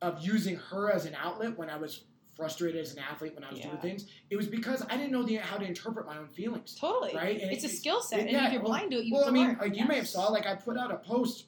of 0.00 0.20
using 0.24 0.56
her 0.56 0.90
as 0.92 1.06
an 1.06 1.14
outlet 1.16 1.58
when 1.58 1.68
I 1.70 1.76
was 1.76 2.04
frustrated 2.42 2.80
as 2.80 2.92
an 2.92 3.00
athlete 3.00 3.34
when 3.34 3.42
I 3.42 3.50
was 3.50 3.58
doing 3.60 3.76
things, 3.78 4.06
it 4.30 4.36
was 4.36 4.46
because 4.46 4.82
I 4.88 4.96
didn't 4.96 5.10
know 5.10 5.24
the, 5.24 5.34
how 5.36 5.56
to 5.56 5.66
interpret 5.66 6.06
my 6.06 6.16
own 6.16 6.28
feelings, 6.28 6.76
Totally. 6.80 7.12
right? 7.14 7.38
And 7.40 7.50
It's 7.50 7.64
a 7.64 7.68
skill 7.68 8.00
set, 8.00 8.20
it- 8.20 8.22
and 8.22 8.30
yeah, 8.30 8.46
if 8.46 8.52
you're 8.52 8.62
well- 8.62 8.70
blind 8.70 8.92
to 8.92 8.98
it, 8.98 9.06
you 9.06 9.12
well, 9.14 9.24
have 9.24 9.34
I 9.34 9.36
mean, 9.36 9.58
like 9.60 9.76
you 9.76 9.84
may 9.86 9.96
have 9.96 10.08
saw, 10.08 10.28
like 10.28 10.46
I 10.46 10.54
put 10.54 10.78
out 10.78 10.92
a 10.92 10.98
post 10.98 11.46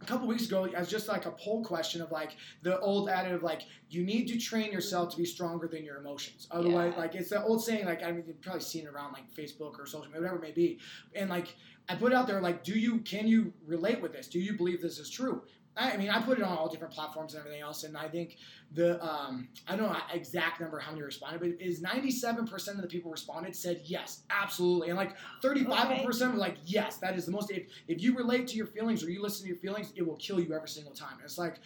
a 0.00 0.04
couple 0.04 0.26
weeks 0.26 0.46
ago 0.46 0.64
as 0.66 0.88
just 0.90 1.06
like 1.08 1.26
a 1.26 1.30
poll 1.32 1.64
question 1.64 2.02
of 2.02 2.10
like 2.10 2.32
the 2.62 2.78
old 2.80 3.08
adage 3.08 3.32
of 3.32 3.42
like 3.44 3.62
you 3.90 4.04
need 4.04 4.26
to 4.28 4.38
train 4.38 4.72
yourself 4.72 5.10
to 5.12 5.16
be 5.16 5.24
stronger 5.24 5.68
than 5.68 5.84
your 5.84 5.98
emotions. 5.98 6.48
Otherwise, 6.50 6.92
Yeah. 6.96 7.00
like 7.02 7.14
it's 7.14 7.30
the 7.30 7.42
old 7.44 7.64
saying, 7.64 7.84
like 7.86 8.02
I 8.02 8.10
mean, 8.10 8.24
you've 8.26 8.40
probably 8.40 8.60
seen 8.60 8.84
it 8.86 8.88
around 8.90 9.12
like 9.12 9.32
Facebook 9.32 9.78
or 9.78 9.86
social 9.86 10.06
media, 10.06 10.20
whatever 10.20 10.36
it 10.36 10.42
may 10.42 10.52
be. 10.52 10.78
And 11.14 11.30
like 11.30 11.54
I 11.88 11.94
put 11.94 12.12
it 12.12 12.16
out 12.16 12.26
there, 12.26 12.40
like, 12.40 12.62
do 12.64 12.76
you 12.78 12.98
can 12.98 13.26
you 13.28 13.52
relate 13.66 14.00
with 14.02 14.12
this? 14.12 14.26
Do 14.28 14.40
you 14.40 14.56
believe 14.56 14.82
this 14.82 14.98
is 14.98 15.10
true? 15.10 15.42
I, 15.78 15.92
I 15.92 15.96
mean, 15.96 16.10
I 16.10 16.20
put 16.20 16.38
it 16.38 16.42
on 16.44 16.56
all 16.56 16.68
different 16.68 16.92
platforms 16.92 17.34
and 17.34 17.40
everything 17.40 17.62
else, 17.62 17.84
and 17.84 17.96
I 17.96 18.08
think 18.08 18.36
the 18.74 19.02
um, 19.04 19.48
I 19.66 19.76
don't 19.76 19.92
know 19.92 19.98
exact 20.12 20.60
number 20.60 20.78
how 20.78 20.90
many 20.90 21.02
responded, 21.02 21.40
but 21.40 21.64
is 21.64 21.80
ninety 21.80 22.10
seven 22.10 22.46
percent 22.46 22.76
of 22.76 22.82
the 22.82 22.88
people 22.88 23.10
responded 23.10 23.54
said 23.54 23.80
yes, 23.84 24.22
absolutely, 24.30 24.88
and 24.88 24.96
like 24.96 25.16
thirty 25.40 25.64
five 25.64 26.04
percent 26.04 26.32
were 26.32 26.38
like 26.38 26.56
yes, 26.64 26.96
that 26.98 27.16
is 27.16 27.26
the 27.26 27.32
most. 27.32 27.50
If 27.50 27.68
if 27.86 28.02
you 28.02 28.16
relate 28.16 28.48
to 28.48 28.56
your 28.56 28.66
feelings 28.66 29.02
or 29.04 29.10
you 29.10 29.22
listen 29.22 29.44
to 29.44 29.48
your 29.48 29.58
feelings, 29.58 29.92
it 29.96 30.06
will 30.06 30.16
kill 30.16 30.40
you 30.40 30.52
every 30.54 30.68
single 30.68 30.92
time. 30.92 31.14
And 31.14 31.24
it's 31.24 31.38
like, 31.38 31.56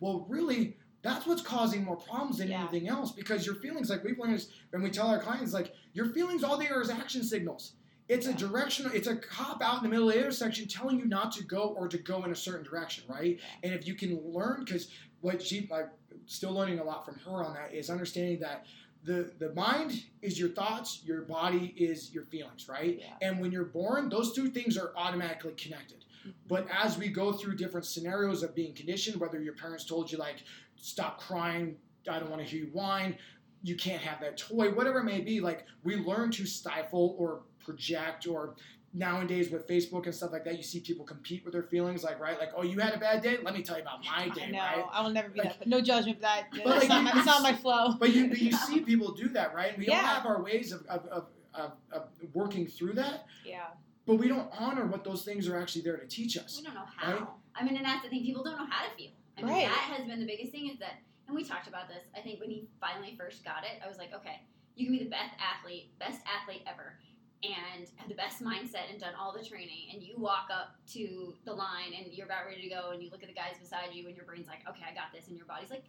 well, 0.00 0.24
really. 0.28 0.76
That's 1.02 1.24
what's 1.24 1.42
causing 1.42 1.84
more 1.84 1.94
problems 1.94 2.38
than 2.38 2.48
Yeah. 2.48 2.62
anything 2.62 2.88
else 2.88 3.12
because 3.12 3.46
your 3.46 3.54
feelings, 3.56 3.90
like 3.90 4.02
we've 4.02 4.18
learned, 4.18 4.44
when 4.70 4.82
we 4.82 4.90
tell 4.90 5.06
our 5.06 5.20
clients, 5.20 5.52
like 5.52 5.72
your 5.92 6.06
feelings, 6.06 6.42
all 6.42 6.56
they 6.58 6.66
are 6.66 6.80
is 6.80 6.90
action 6.90 7.22
signals. 7.22 7.74
It's 8.08 8.26
a 8.26 8.32
directional. 8.32 8.92
It's 8.92 9.08
a 9.08 9.16
cop 9.16 9.62
out 9.62 9.78
in 9.78 9.82
the 9.82 9.88
middle 9.88 10.08
of 10.08 10.14
the 10.14 10.20
intersection 10.20 10.68
telling 10.68 10.98
you 10.98 11.06
not 11.06 11.32
to 11.32 11.44
go 11.44 11.74
or 11.76 11.88
to 11.88 11.98
go 11.98 12.24
in 12.24 12.30
a 12.30 12.36
certain 12.36 12.64
direction, 12.64 13.04
right? 13.08 13.38
And 13.62 13.74
if 13.74 13.86
you 13.86 13.94
can 13.94 14.20
learn, 14.24 14.64
because 14.64 14.88
what 15.20 15.42
she 15.42 15.66
like, 15.70 15.88
still 16.26 16.52
learning 16.52 16.78
a 16.78 16.84
lot 16.84 17.04
from 17.04 17.16
her 17.24 17.44
on 17.44 17.54
that 17.54 17.74
is 17.74 17.90
understanding 17.90 18.38
that 18.40 18.66
the 19.04 19.32
the 19.38 19.52
mind 19.54 20.04
is 20.22 20.38
your 20.38 20.50
thoughts, 20.50 21.00
your 21.04 21.22
body 21.22 21.74
is 21.76 22.12
your 22.12 22.24
feelings, 22.24 22.68
right? 22.68 23.00
Yeah. 23.00 23.28
And 23.28 23.40
when 23.40 23.50
you're 23.52 23.64
born, 23.64 24.08
those 24.08 24.32
two 24.32 24.48
things 24.50 24.76
are 24.76 24.92
automatically 24.96 25.52
connected. 25.52 26.04
Mm-hmm. 26.20 26.30
But 26.48 26.66
as 26.70 26.98
we 26.98 27.08
go 27.08 27.32
through 27.32 27.56
different 27.56 27.86
scenarios 27.86 28.42
of 28.42 28.54
being 28.54 28.74
conditioned, 28.74 29.20
whether 29.20 29.40
your 29.40 29.54
parents 29.54 29.84
told 29.84 30.10
you 30.10 30.18
like, 30.18 30.42
stop 30.76 31.20
crying, 31.20 31.76
I 32.10 32.18
don't 32.18 32.30
want 32.30 32.42
to 32.42 32.48
hear 32.48 32.64
you 32.64 32.70
whine, 32.72 33.16
you 33.62 33.76
can't 33.76 34.02
have 34.02 34.20
that 34.20 34.36
toy, 34.36 34.72
whatever 34.72 35.00
it 35.00 35.04
may 35.04 35.20
be, 35.20 35.40
like 35.40 35.66
we 35.82 35.96
learn 35.96 36.30
to 36.32 36.46
stifle 36.46 37.16
or 37.18 37.42
project 37.76 38.26
or 38.26 38.54
nowadays 38.94 39.50
with 39.50 39.68
Facebook 39.68 40.06
and 40.06 40.14
stuff 40.14 40.32
like 40.32 40.44
that, 40.44 40.56
you 40.56 40.62
see 40.62 40.80
people 40.80 41.04
compete 41.04 41.44
with 41.44 41.52
their 41.52 41.64
feelings, 41.64 42.02
like 42.02 42.18
right, 42.20 42.38
like 42.38 42.50
oh 42.56 42.62
you 42.62 42.78
had 42.78 42.94
a 42.94 42.98
bad 42.98 43.22
day, 43.22 43.36
let 43.42 43.52
me 43.52 43.62
tell 43.62 43.76
you 43.76 43.82
about 43.82 44.02
my 44.04 44.28
day, 44.30 44.44
I 44.44 44.50
know. 44.50 44.58
right? 44.58 44.84
I 44.92 45.02
will 45.02 45.10
never 45.10 45.28
be 45.28 45.40
Like- 45.40 45.48
that. 45.50 45.58
But 45.58 45.68
no 45.68 45.80
judgment 45.80 46.16
for 46.18 46.22
that. 46.22 46.44
But 46.52 46.64
That's 46.64 46.80
like 46.80 46.88
not 46.88 46.98
you- 46.98 47.04
my, 47.04 47.12
it's 47.18 47.26
not 47.26 47.42
my 47.42 47.52
flow. 47.52 47.94
But 47.98 48.14
you 48.14 48.28
but 48.28 48.38
you 48.38 48.52
see 48.66 48.80
people 48.80 49.12
do 49.12 49.28
that, 49.30 49.54
right? 49.54 49.70
And 49.74 49.78
we 49.78 49.88
all 49.88 49.96
have 49.96 50.24
our 50.24 50.42
ways 50.42 50.72
of 50.72 50.86
of, 50.86 51.04
of, 51.08 51.24
of 51.54 51.72
of 51.92 52.02
working 52.32 52.66
through 52.66 52.94
that, 52.94 53.26
Yeah. 53.44 53.66
but 54.06 54.14
we 54.14 54.28
don't 54.28 54.48
honor 54.58 54.86
what 54.86 55.04
those 55.04 55.24
things 55.24 55.46
are 55.48 55.58
actually 55.60 55.82
there 55.82 55.96
to 55.98 56.06
teach 56.06 56.36
us. 56.38 56.56
We 56.58 56.64
don't 56.64 56.74
know 56.74 56.84
how. 56.96 57.12
Right? 57.12 57.26
I 57.58 57.64
mean, 57.64 57.76
and 57.76 57.84
that's 57.84 58.02
the 58.02 58.08
thing. 58.10 58.22
People 58.22 58.44
don't 58.44 58.56
know 58.58 58.66
how 58.70 58.88
to 58.88 58.94
feel. 58.96 59.10
I 59.38 59.42
mean, 59.42 59.52
Right. 59.52 59.66
that 59.66 59.84
has 59.96 60.06
been 60.06 60.20
the 60.20 60.26
biggest 60.26 60.52
thing 60.52 60.68
is 60.72 60.78
that, 60.78 60.94
and 61.26 61.34
we 61.36 61.44
talked 61.44 61.66
about 61.68 61.88
this. 61.88 62.04
I 62.16 62.20
think 62.20 62.40
when 62.40 62.48
he 62.50 62.66
finally 62.80 63.14
first 63.18 63.44
got 63.44 63.64
it, 63.64 63.82
I 63.84 63.88
was 63.88 63.98
like, 63.98 64.12
okay, 64.14 64.40
you 64.76 64.86
can 64.86 64.96
be 64.96 65.02
the 65.04 65.10
best 65.10 65.34
athlete, 65.40 65.90
best 65.98 66.20
athlete 66.28 66.62
ever, 66.66 66.98
and 67.42 67.86
have 67.96 68.08
the 68.08 68.14
best 68.14 68.42
mindset 68.42 68.90
and 68.90 69.00
done 69.00 69.12
all 69.20 69.32
the 69.36 69.44
training, 69.44 69.90
and 69.92 70.02
you 70.02 70.14
walk 70.16 70.48
up 70.52 70.76
to 70.92 71.34
the 71.44 71.52
line 71.52 71.92
and 71.96 72.12
you're 72.12 72.26
about 72.26 72.46
ready 72.46 72.62
to 72.62 72.68
go, 72.68 72.90
and 72.90 73.02
you 73.02 73.10
look 73.10 73.22
at 73.22 73.28
the 73.28 73.34
guys 73.34 73.58
beside 73.60 73.92
you, 73.92 74.06
and 74.08 74.16
your 74.16 74.24
brain's 74.24 74.46
like, 74.46 74.60
okay, 74.68 74.82
I 74.90 74.94
got 74.94 75.12
this, 75.14 75.28
and 75.28 75.36
your 75.36 75.46
body's 75.46 75.70
like, 75.70 75.84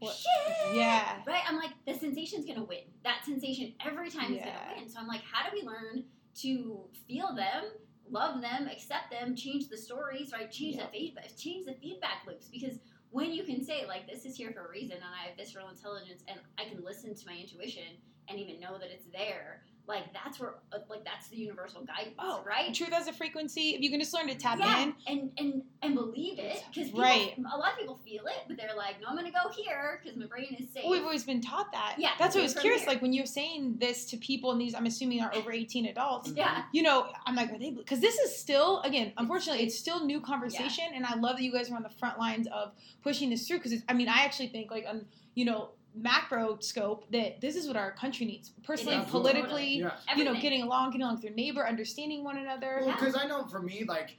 What- 0.00 0.16
shit. 0.16 0.76
Yeah. 0.76 1.22
Right? 1.26 1.42
I'm 1.46 1.56
like, 1.56 1.70
the 1.86 1.94
sensation's 1.94 2.44
gonna 2.46 2.64
win. 2.64 2.80
That 3.04 3.24
sensation 3.24 3.74
every 3.84 4.10
time 4.10 4.32
is 4.32 4.38
Yeah. 4.38 4.52
gonna 4.66 4.80
win. 4.80 4.88
So 4.88 4.98
I'm 4.98 5.06
like, 5.06 5.22
how 5.22 5.48
do 5.48 5.56
we 5.56 5.62
learn 5.66 6.04
to 6.36 6.88
feel 7.06 7.34
them 7.34 7.64
love 8.10 8.42
them, 8.42 8.68
accept 8.68 9.10
them, 9.10 9.34
change 9.34 9.70
the 9.70 9.76
stories, 9.78 10.30
right? 10.30 10.50
Change 10.50 10.76
Yeah. 10.76 10.84
the 10.86 10.92
feedback, 10.92 11.36
change 11.38 11.64
the 11.64 11.72
feedback 11.72 12.26
loops 12.26 12.48
because 12.48 12.78
when 13.10 13.32
you 13.32 13.44
can 13.44 13.64
say 13.64 13.86
like 13.86 14.06
this 14.06 14.26
is 14.26 14.36
here 14.36 14.52
for 14.52 14.66
a 14.66 14.68
reason 14.70 14.96
and 14.96 15.04
I 15.04 15.28
have 15.28 15.36
visceral 15.38 15.68
intelligence 15.70 16.22
and 16.28 16.38
I 16.58 16.66
can 16.66 16.84
listen 16.84 17.14
to 17.14 17.26
my 17.26 17.34
intuition 17.34 17.96
and 18.28 18.38
even 18.38 18.60
know 18.60 18.76
that 18.78 18.90
it's 18.90 19.06
there, 19.06 19.64
like 19.86 20.12
that's 20.14 20.40
where 20.40 20.54
uh, 20.72 20.78
like 20.88 21.04
that's 21.04 21.28
the 21.28 21.36
universal 21.36 21.82
guidance, 21.84 22.14
Oh, 22.18 22.42
right? 22.46 22.72
Truth 22.72 22.92
as 22.94 23.06
a 23.06 23.12
frequency. 23.12 23.70
If 23.74 23.82
you 23.82 23.90
can 23.90 24.00
just 24.00 24.14
learn 24.14 24.28
to 24.28 24.34
tap 24.34 24.58
yeah, 24.58 24.82
in. 24.82 24.94
and 25.06 25.30
and 25.38 25.62
and 25.82 25.94
believe 25.94 26.38
it 26.38 26.62
because 26.72 26.90
Right. 26.92 27.34
a 27.36 27.56
lot 27.58 27.72
of 27.72 27.78
people 27.78 27.96
feel 28.04 28.24
it, 28.26 28.44
but 28.48 28.56
they're 28.56 28.74
like, 28.76 29.00
no, 29.02 29.08
I'm 29.08 29.16
gonna 29.16 29.30
go 29.30 29.50
here 29.50 30.00
because 30.02 30.16
my 30.18 30.24
brain 30.26 30.56
is 30.58 30.72
safe. 30.72 30.84
Well, 30.84 30.92
we've 30.92 31.02
always 31.02 31.24
been 31.24 31.40
taught 31.42 31.70
that. 31.72 31.96
Yeah, 31.98 32.10
That's 32.18 32.34
what 32.34 32.40
I 32.40 32.44
was 32.44 32.54
curious. 32.54 32.82
here. 32.82 32.88
Like 32.90 33.02
when 33.02 33.12
you're 33.12 33.26
saying 33.26 33.76
this 33.78 34.06
to 34.06 34.16
people, 34.16 34.52
and 34.52 34.60
these 34.60 34.74
I'm 34.74 34.86
assuming 34.86 35.20
are 35.20 35.34
over 35.34 35.52
18 35.52 35.86
adults. 35.86 36.32
yeah, 36.34 36.62
You 36.72 36.82
know, 36.82 37.08
I'm 37.26 37.34
like, 37.34 37.52
are 37.52 37.58
they? 37.58 37.70
Because 37.70 38.00
this 38.00 38.18
is 38.18 38.34
still, 38.36 38.80
again, 38.82 39.12
unfortunately, 39.18 39.64
it's 39.64 39.78
still 39.78 40.04
new 40.06 40.20
conversation, 40.20 40.84
and 40.94 41.04
I 41.04 41.14
love 41.16 41.36
that 41.36 41.42
you 41.42 41.52
guys 41.52 41.70
are 41.70 41.76
on 41.76 41.82
the 41.82 41.90
front 41.90 42.18
lines 42.18 42.46
of 42.48 42.72
pushing 43.02 43.28
this 43.30 43.46
through. 43.46 43.58
Because 43.58 43.74
I 43.88 43.92
mean, 43.92 44.08
I 44.08 44.24
actually 44.24 44.48
think 44.48 44.70
like 44.70 44.86
on 44.88 45.04
you 45.34 45.44
know 45.44 45.70
macro 45.94 46.58
scope 46.60 47.10
that 47.12 47.40
this 47.40 47.56
is 47.56 47.66
what 47.66 47.76
our 47.76 47.92
country 47.92 48.26
needs 48.26 48.50
personally, 48.64 48.96
is, 48.96 49.10
politically. 49.10 49.78
Yeah. 49.78 49.92
You 50.16 50.24
know, 50.24 50.34
getting 50.34 50.62
along, 50.62 50.90
getting 50.90 51.02
along 51.02 51.16
with 51.16 51.24
your 51.24 51.34
neighbor, 51.34 51.66
understanding 51.66 52.24
one 52.24 52.38
another. 52.38 52.80
Well, 52.84 52.94
because 52.98 53.16
I 53.16 53.26
know 53.26 53.46
for 53.46 53.60
me, 53.60 53.84
like, 53.86 54.16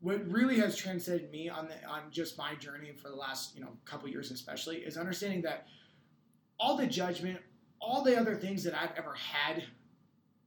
what 0.00 0.26
really 0.30 0.58
has 0.58 0.76
transcended 0.76 1.30
me 1.30 1.48
on 1.48 1.68
the 1.68 1.88
on 1.88 2.02
just 2.10 2.38
my 2.38 2.54
journey 2.54 2.92
for 2.92 3.08
the 3.08 3.16
last 3.16 3.54
you 3.54 3.62
know 3.62 3.70
couple 3.84 4.08
years, 4.08 4.30
especially, 4.30 4.78
is 4.78 4.96
understanding 4.96 5.42
that 5.42 5.66
all 6.58 6.76
the 6.76 6.86
judgment, 6.86 7.40
all 7.80 8.02
the 8.02 8.18
other 8.18 8.34
things 8.34 8.64
that 8.64 8.74
I've 8.74 8.92
ever 8.96 9.14
had, 9.14 9.64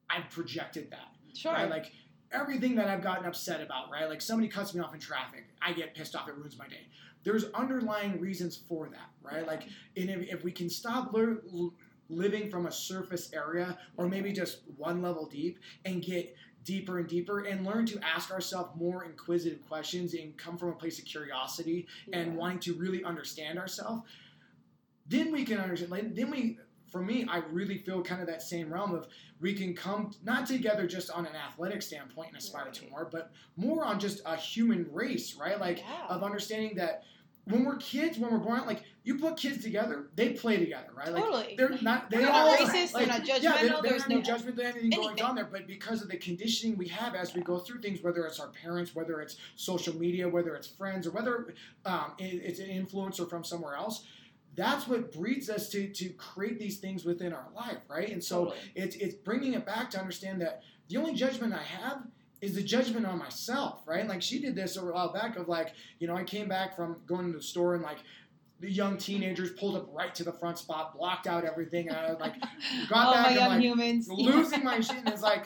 I've 0.10 0.30
projected 0.30 0.92
that. 0.92 1.16
Sure. 1.36 1.54
Right? 1.54 1.70
Like 1.70 1.92
everything 2.32 2.76
that 2.76 2.88
I've 2.88 3.02
gotten 3.02 3.26
upset 3.26 3.62
about, 3.62 3.92
right? 3.92 4.08
Like 4.08 4.22
somebody 4.22 4.48
cuts 4.48 4.74
me 4.74 4.82
off 4.82 4.94
in 4.94 5.00
traffic, 5.00 5.46
I 5.62 5.74
get 5.74 5.96
pissed 5.96 6.16
off, 6.16 6.28
it 6.28 6.36
ruins 6.36 6.58
my 6.58 6.68
day. 6.68 6.88
There's 7.30 7.46
underlying 7.54 8.20
reasons 8.20 8.58
for 8.58 8.90
that, 8.90 9.12
right? 9.22 9.46
Like, 9.46 9.62
and 9.96 10.10
if, 10.10 10.34
if 10.34 10.44
we 10.44 10.52
can 10.52 10.68
stop 10.68 11.14
lear- 11.14 11.42
living 12.10 12.50
from 12.50 12.66
a 12.66 12.72
surface 12.72 13.32
area 13.34 13.78
or 13.98 14.10
maybe 14.10 14.32
just 14.34 14.62
one 14.78 15.04
level 15.04 15.28
deep 15.28 15.60
and 15.86 16.02
get 16.02 16.36
deeper 16.64 16.98
and 16.98 17.08
deeper 17.08 17.42
and 17.42 17.64
learn 17.68 17.86
to 17.86 18.00
ask 18.04 18.32
ourselves 18.32 18.72
more 18.76 19.04
inquisitive 19.06 19.64
questions 19.68 20.16
and 20.16 20.36
come 20.38 20.58
from 20.58 20.70
a 20.70 20.74
place 20.74 20.98
of 20.98 21.06
curiosity 21.06 21.86
and 22.14 22.36
wanting 22.36 22.58
to 22.62 22.74
really 22.74 23.04
understand 23.04 23.60
ourselves, 23.60 24.02
then 25.08 25.32
we 25.32 25.46
can 25.46 25.60
understand. 25.60 25.92
Like, 25.92 26.16
then 26.16 26.32
we, 26.32 26.58
for 26.88 27.04
me, 27.04 27.28
I 27.30 27.44
really 27.52 27.78
feel 27.78 28.02
kind 28.02 28.22
of 28.22 28.28
that 28.28 28.42
same 28.42 28.74
realm 28.74 28.96
of 28.96 29.08
we 29.40 29.54
can 29.54 29.76
come 29.76 30.12
not 30.24 30.48
together 30.48 30.88
just 30.88 31.12
on 31.12 31.28
an 31.28 31.36
athletic 31.36 31.84
standpoint 31.84 32.30
and 32.30 32.38
aspire 32.38 32.72
to 32.72 32.82
Right. 32.82 32.90
more, 32.90 33.08
but 33.12 33.32
more 33.56 33.86
on 33.86 34.00
just 34.00 34.22
a 34.26 34.36
human 34.36 34.92
race, 34.92 35.36
right? 35.36 35.60
Like 35.60 35.78
Yeah. 35.78 36.08
of 36.10 36.24
understanding 36.24 36.76
that 36.78 37.04
when 37.50 37.66
we're 37.66 37.78
kids, 37.78 38.18
when 38.18 38.32
we're 38.32 38.38
born, 38.38 38.66
like 38.66 38.84
you 39.04 39.18
put 39.18 39.38
kids 39.38 39.64
together, 39.64 40.08
they 40.16 40.30
play 40.34 40.58
together, 40.58 40.90
right? 40.96 41.12
Like 41.12 41.24
totally. 41.24 41.56
they're 41.58 41.78
not 41.82 42.10
they're 42.10 42.22
They're 42.22 42.30
not 42.30 42.60
not 42.60 42.70
racist, 42.70 42.92
they're 42.94 43.08
not 43.08 43.28
Yeah, 43.28 43.38
judgmental, 43.40 43.82
they, 43.82 43.82
they 43.82 43.90
there's 43.90 44.08
no- 44.08 44.22
judgment, 44.22 44.56
they 44.56 44.64
don't 44.64 44.72
anything, 44.74 44.90
going 44.92 45.08
anything. 45.10 45.26
on 45.26 45.36
there. 45.36 45.46
But 45.52 45.66
because 45.68 46.02
of 46.02 46.10
the 46.10 46.18
conditioning 46.18 46.78
we 46.78 46.88
have 46.90 47.16
as 47.16 47.34
we 47.34 47.42
go 47.42 47.58
through 47.58 47.82
things, 47.82 48.02
whether 48.04 48.26
it's 48.26 48.40
our 48.40 48.50
parents, 48.50 48.94
whether 48.94 49.20
it's 49.22 49.38
social 49.56 49.96
media, 49.96 50.30
whether 50.30 50.56
it's 50.56 50.68
friends, 50.68 51.08
or 51.08 51.12
whether 51.12 51.54
um, 51.86 52.14
it- 52.20 52.42
it's 52.44 52.60
an 52.60 52.68
influencer 52.70 53.28
from 53.30 53.44
somewhere 53.44 53.76
else, 53.76 54.06
that's 54.56 54.88
what 54.88 55.12
breeds 55.12 55.50
us 55.50 55.70
to 55.70 55.88
to 55.90 56.10
create 56.10 56.60
these 56.60 56.78
things 56.80 57.04
within 57.06 57.34
our 57.34 57.48
life, 57.56 57.80
right? 57.90 58.10
And 58.12 58.24
so 58.24 58.46
Totally. 58.46 58.62
it's 58.76 58.96
it's 58.98 59.16
bringing 59.16 59.54
it 59.54 59.66
back 59.66 59.90
to 59.92 60.00
understand 60.00 60.42
that 60.42 60.62
the 60.88 60.98
only 60.98 61.14
judgment 61.14 61.54
I 61.54 61.64
have 61.64 62.04
is 62.42 62.56
the 62.56 62.64
judgment 62.64 63.06
on 63.06 63.18
myself, 63.18 63.82
right? 63.86 64.08
Like 64.08 64.22
she 64.22 64.40
did 64.40 64.56
this 64.56 64.78
a 64.78 64.82
while 64.86 65.12
back 65.12 65.36
of 65.38 65.48
like, 65.48 65.74
you 66.00 66.08
know, 66.08 66.16
I 66.16 66.24
came 66.24 66.48
back 66.48 66.76
from 66.76 66.98
going 67.06 67.32
to 67.32 67.38
the 67.38 67.44
store 67.44 67.76
and 67.76 67.84
like 67.84 67.98
the 68.62 68.70
young 68.72 68.98
teenagers 68.98 69.52
pulled 69.52 69.76
up 69.76 69.90
right 69.94 70.14
to 70.16 70.24
the 70.24 70.34
front 70.34 70.58
spot, 70.58 70.98
blocked 70.98 71.28
out 71.28 71.46
everything, 71.46 71.88
and 71.90 71.98
I 71.98 72.12
was 72.12 72.20
like 72.20 72.34
got 72.90 73.10
oh 73.10 73.14
back 73.14 73.24
my 73.24 73.28
and 73.30 73.36
young 73.36 73.50
like 73.50 73.62
humans. 73.62 74.08
losing 74.12 74.64
my 74.64 74.80
shit, 74.82 74.98
and 74.98 75.08
it's 75.10 75.22
like, 75.22 75.46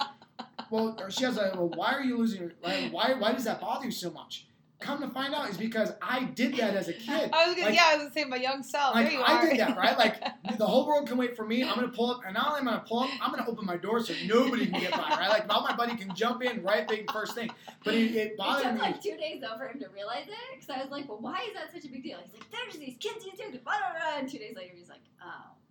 well, 0.69 0.95
or 0.99 1.11
she 1.11 1.23
has 1.23 1.37
a, 1.37 1.51
well, 1.55 1.69
why 1.75 1.93
are 1.93 2.01
you 2.01 2.17
losing? 2.17 2.41
your- 2.41 2.51
Why, 2.61 2.89
why, 2.91 3.13
why 3.13 3.31
does 3.33 3.43
that 3.45 3.61
bother 3.61 3.85
you 3.85 3.91
so 3.91 4.09
much? 4.11 4.47
Come 4.83 5.01
to 5.01 5.07
find 5.09 5.33
out, 5.33 5.49
is 5.49 5.57
because 5.57 5.91
I 6.01 6.25
did 6.25 6.55
that 6.57 6.75
as 6.75 6.87
a 6.89 6.93
kid. 6.93 7.29
I 7.33 7.47
was 7.47 7.55
gonna, 7.55 7.67
Like- 7.67 7.75
yeah, 7.75 7.83
I 7.87 7.93
was 7.95 8.03
gonna 8.03 8.13
say 8.13 8.25
my 8.25 8.35
young 8.37 8.61
self. 8.63 8.95
Like 8.95 9.05
there 9.05 9.13
you 9.19 9.21
I 9.21 9.33
are. 9.33 9.49
did 9.49 9.59
that, 9.59 9.77
right? 9.77 9.97
Like 9.97 10.21
the 10.57 10.65
whole 10.65 10.85
world 10.85 11.07
can 11.07 11.17
wait 11.17 11.35
for 11.35 11.45
me. 11.45 11.63
I'm 11.63 11.75
gonna 11.75 11.87
pull 11.87 12.11
up, 12.11 12.21
and 12.25 12.33
not 12.33 12.47
only 12.49 12.59
am 12.61 12.67
I 12.67 12.71
gonna 12.73 12.85
pull 12.87 12.99
up, 12.99 13.09
I'm 13.21 13.31
gonna 13.31 13.49
open 13.49 13.65
my 13.65 13.77
door 13.77 13.99
so 14.01 14.13
nobody 14.25 14.67
can 14.67 14.79
get 14.81 14.91
by, 14.91 14.97
right? 15.09 15.29
Like 15.29 15.47
now 15.47 15.61
my 15.61 15.75
buddy 15.75 15.95
can 15.95 16.13
jump 16.13 16.43
in 16.43 16.61
right 16.63 16.87
thing 16.87 17.05
first 17.11 17.33
thing. 17.35 17.49
But 17.83 17.93
it, 17.95 18.11
it 18.11 18.15
It 18.33 18.37
bothered 18.37 18.63
took 18.65 18.73
me. 18.75 18.79
like 18.81 19.01
two 19.01 19.15
days 19.17 19.41
though 19.41 19.57
for 19.57 19.67
him 19.67 19.79
to 19.79 19.87
realize 19.89 20.27
it 20.27 20.35
because 20.59 20.69
I 20.69 20.81
was 20.81 20.91
like, 20.91 21.07
well, 21.07 21.19
why 21.19 21.45
is 21.47 21.53
that 21.55 21.71
such 21.73 21.85
a 21.85 21.91
big 21.91 22.03
deal? 22.03 22.17
He's 22.23 22.33
like, 22.33 22.49
there's 22.51 22.77
these 22.77 22.97
kids 22.99 23.25
you 23.25 23.31
too. 23.31 23.51
Blah, 23.63 23.73
blah, 23.79 23.91
blah. 23.97 24.19
And 24.19 24.29
two 24.29 24.37
days 24.37 24.55
later, 24.55 24.73
he's 24.75 24.89
like, 24.89 25.01
oh, 25.23 25.51
it's 25.61 25.62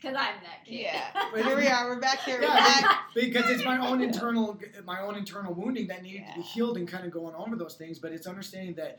because 0.00 0.16
I'm 0.16 0.34
that 0.42 0.64
kid. 0.64 0.80
Yeah. 0.82 1.04
But 1.32 1.44
Here 1.44 1.56
we 1.56 1.66
are. 1.66 1.88
We're 1.88 2.00
back 2.00 2.20
here. 2.20 2.40
Yeah, 2.40 2.48
We're 2.54 2.82
back. 2.82 2.98
because 3.14 3.50
it's 3.50 3.64
my 3.64 3.78
own 3.86 4.00
internal 4.02 4.58
my 4.84 5.00
own 5.00 5.16
internal 5.16 5.52
wounding 5.54 5.86
that 5.88 6.02
needed 6.02 6.24
to 6.28 6.34
be 6.36 6.42
healed 6.42 6.76
and 6.76 6.86
kind 6.88 7.04
of 7.04 7.10
going 7.10 7.34
over 7.34 7.56
those 7.56 7.74
things 7.74 7.98
but 7.98 8.12
it's 8.12 8.26
understanding 8.26 8.74
that 8.76 8.98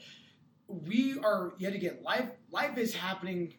we 0.67 1.17
are 1.23 1.53
yet 1.57 1.73
again 1.73 1.97
life 2.03 2.29
life 2.51 2.77
is 2.77 2.93
happening 2.93 3.53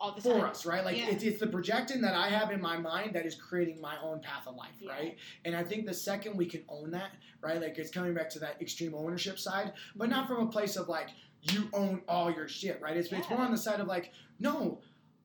All 0.00 0.14
the 0.14 0.20
for 0.20 0.32
time. 0.40 0.50
us 0.50 0.66
right 0.66 0.84
like 0.84 0.96
Yeah. 0.98 1.08
it's, 1.10 1.22
it's 1.24 1.40
the 1.40 1.46
projection 1.46 2.02
that 2.02 2.14
i 2.14 2.28
have 2.28 2.50
in 2.50 2.60
my 2.60 2.76
mind 2.76 3.14
that 3.14 3.24
is 3.24 3.34
creating 3.34 3.80
my 3.80 3.94
own 4.02 4.20
path 4.20 4.46
of 4.46 4.54
life 4.56 4.74
Yeah. 4.80 4.92
right 4.92 5.16
and 5.46 5.56
i 5.56 5.62
think 5.64 5.86
the 5.86 5.94
second 5.94 6.36
we 6.36 6.44
can 6.46 6.62
own 6.68 6.90
that 6.90 7.12
right 7.40 7.58
like 7.60 7.78
it's 7.78 7.90
coming 7.90 8.12
back 8.12 8.28
to 8.30 8.38
that 8.40 8.60
extreme 8.60 8.94
ownership 8.94 9.38
side 9.38 9.72
but 9.96 10.10
not 10.10 10.26
from 10.28 10.46
a 10.46 10.50
place 10.50 10.76
of 10.76 10.88
like 10.88 11.08
you 11.42 11.68
own 11.72 12.02
all 12.08 12.30
your 12.30 12.48
shit 12.48 12.80
right 12.82 12.96
it's, 12.96 13.10
it's 13.12 13.30
more 13.30 13.40
on 13.40 13.50
the 13.52 13.56
side 13.58 13.80
of 13.80 13.86
like 13.86 14.12
no 14.38 14.80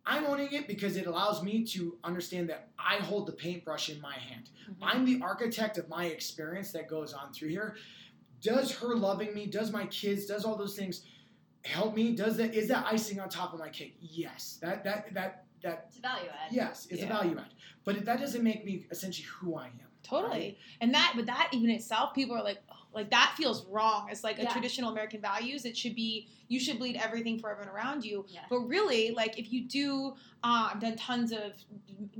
i'm 0.05 0.25
owning 0.25 0.51
it 0.51 0.67
because 0.67 0.95
it 0.97 1.05
allows 1.07 1.43
me 1.43 1.63
to 1.63 1.97
understand 2.03 2.49
that 2.49 2.69
i 2.79 2.95
hold 2.97 3.27
the 3.27 3.31
paintbrush 3.33 3.89
in 3.89 3.99
my 4.01 4.13
hand 4.13 4.49
Mhm. 4.69 4.75
I'm 4.81 5.03
the 5.05 5.19
architect 5.23 5.77
of 5.79 5.89
my 5.89 6.05
experience 6.05 6.71
that 6.73 6.87
goes 6.87 7.11
on 7.11 7.33
through 7.33 7.49
here. 7.49 7.75
Does 8.39 8.71
her 8.77 8.95
loving 8.95 9.33
me, 9.33 9.47
does 9.47 9.71
my 9.71 9.87
kids, 9.87 10.27
does 10.27 10.45
all 10.45 10.55
those 10.57 10.75
things 10.75 11.01
help 11.65 11.95
me? 11.95 12.15
Does 12.15 12.37
that 12.37 12.53
is 12.53 12.67
that 12.67 12.85
icing 12.85 13.19
on 13.19 13.29
top 13.29 13.51
of 13.53 13.59
my 13.59 13.69
cake? 13.69 13.97
Yes. 13.99 14.59
That 14.61 14.83
that 14.83 15.11
that 15.15 15.45
that 15.63 15.85
It's 15.87 15.97
a 15.97 16.01
value 16.01 16.29
add. 16.29 16.51
yes, 16.53 16.85
it's 16.91 16.99
Yeah. 17.01 17.07
a 17.07 17.09
value 17.09 17.37
add. 17.39 17.51
But 17.83 18.05
that 18.05 18.19
doesn't 18.19 18.43
make 18.43 18.63
me 18.63 18.85
essentially 18.91 19.25
who 19.27 19.55
I 19.55 19.65
am. 19.67 19.87
Totally. 20.03 20.29
right? 20.39 20.57
And 20.81 20.93
that, 20.93 21.13
but 21.15 21.25
that 21.25 21.49
even 21.51 21.71
itself, 21.71 22.13
people 22.13 22.35
are 22.37 22.43
like, 22.43 22.61
like 22.93 23.11
that 23.11 23.35
feels 23.37 23.65
wrong. 23.67 24.07
It's 24.09 24.23
like 24.23 24.39
a 24.39 24.45
traditional 24.47 24.89
American 24.91 25.21
values. 25.21 25.65
It 25.65 25.77
should 25.77 25.95
be 25.95 26.27
you 26.47 26.59
should 26.59 26.79
bleed 26.79 26.95
everything 26.97 27.37
for 27.39 27.51
everyone 27.51 27.73
around 27.73 28.03
you. 28.03 28.25
Yeah. 28.27 28.39
But 28.49 28.61
really, 28.61 29.11
like 29.11 29.37
if 29.37 29.51
you 29.53 29.65
do, 29.67 30.13
uh, 30.43 30.71
I've 30.73 30.79
done 30.79 30.95
tons 30.95 31.31
of 31.31 31.53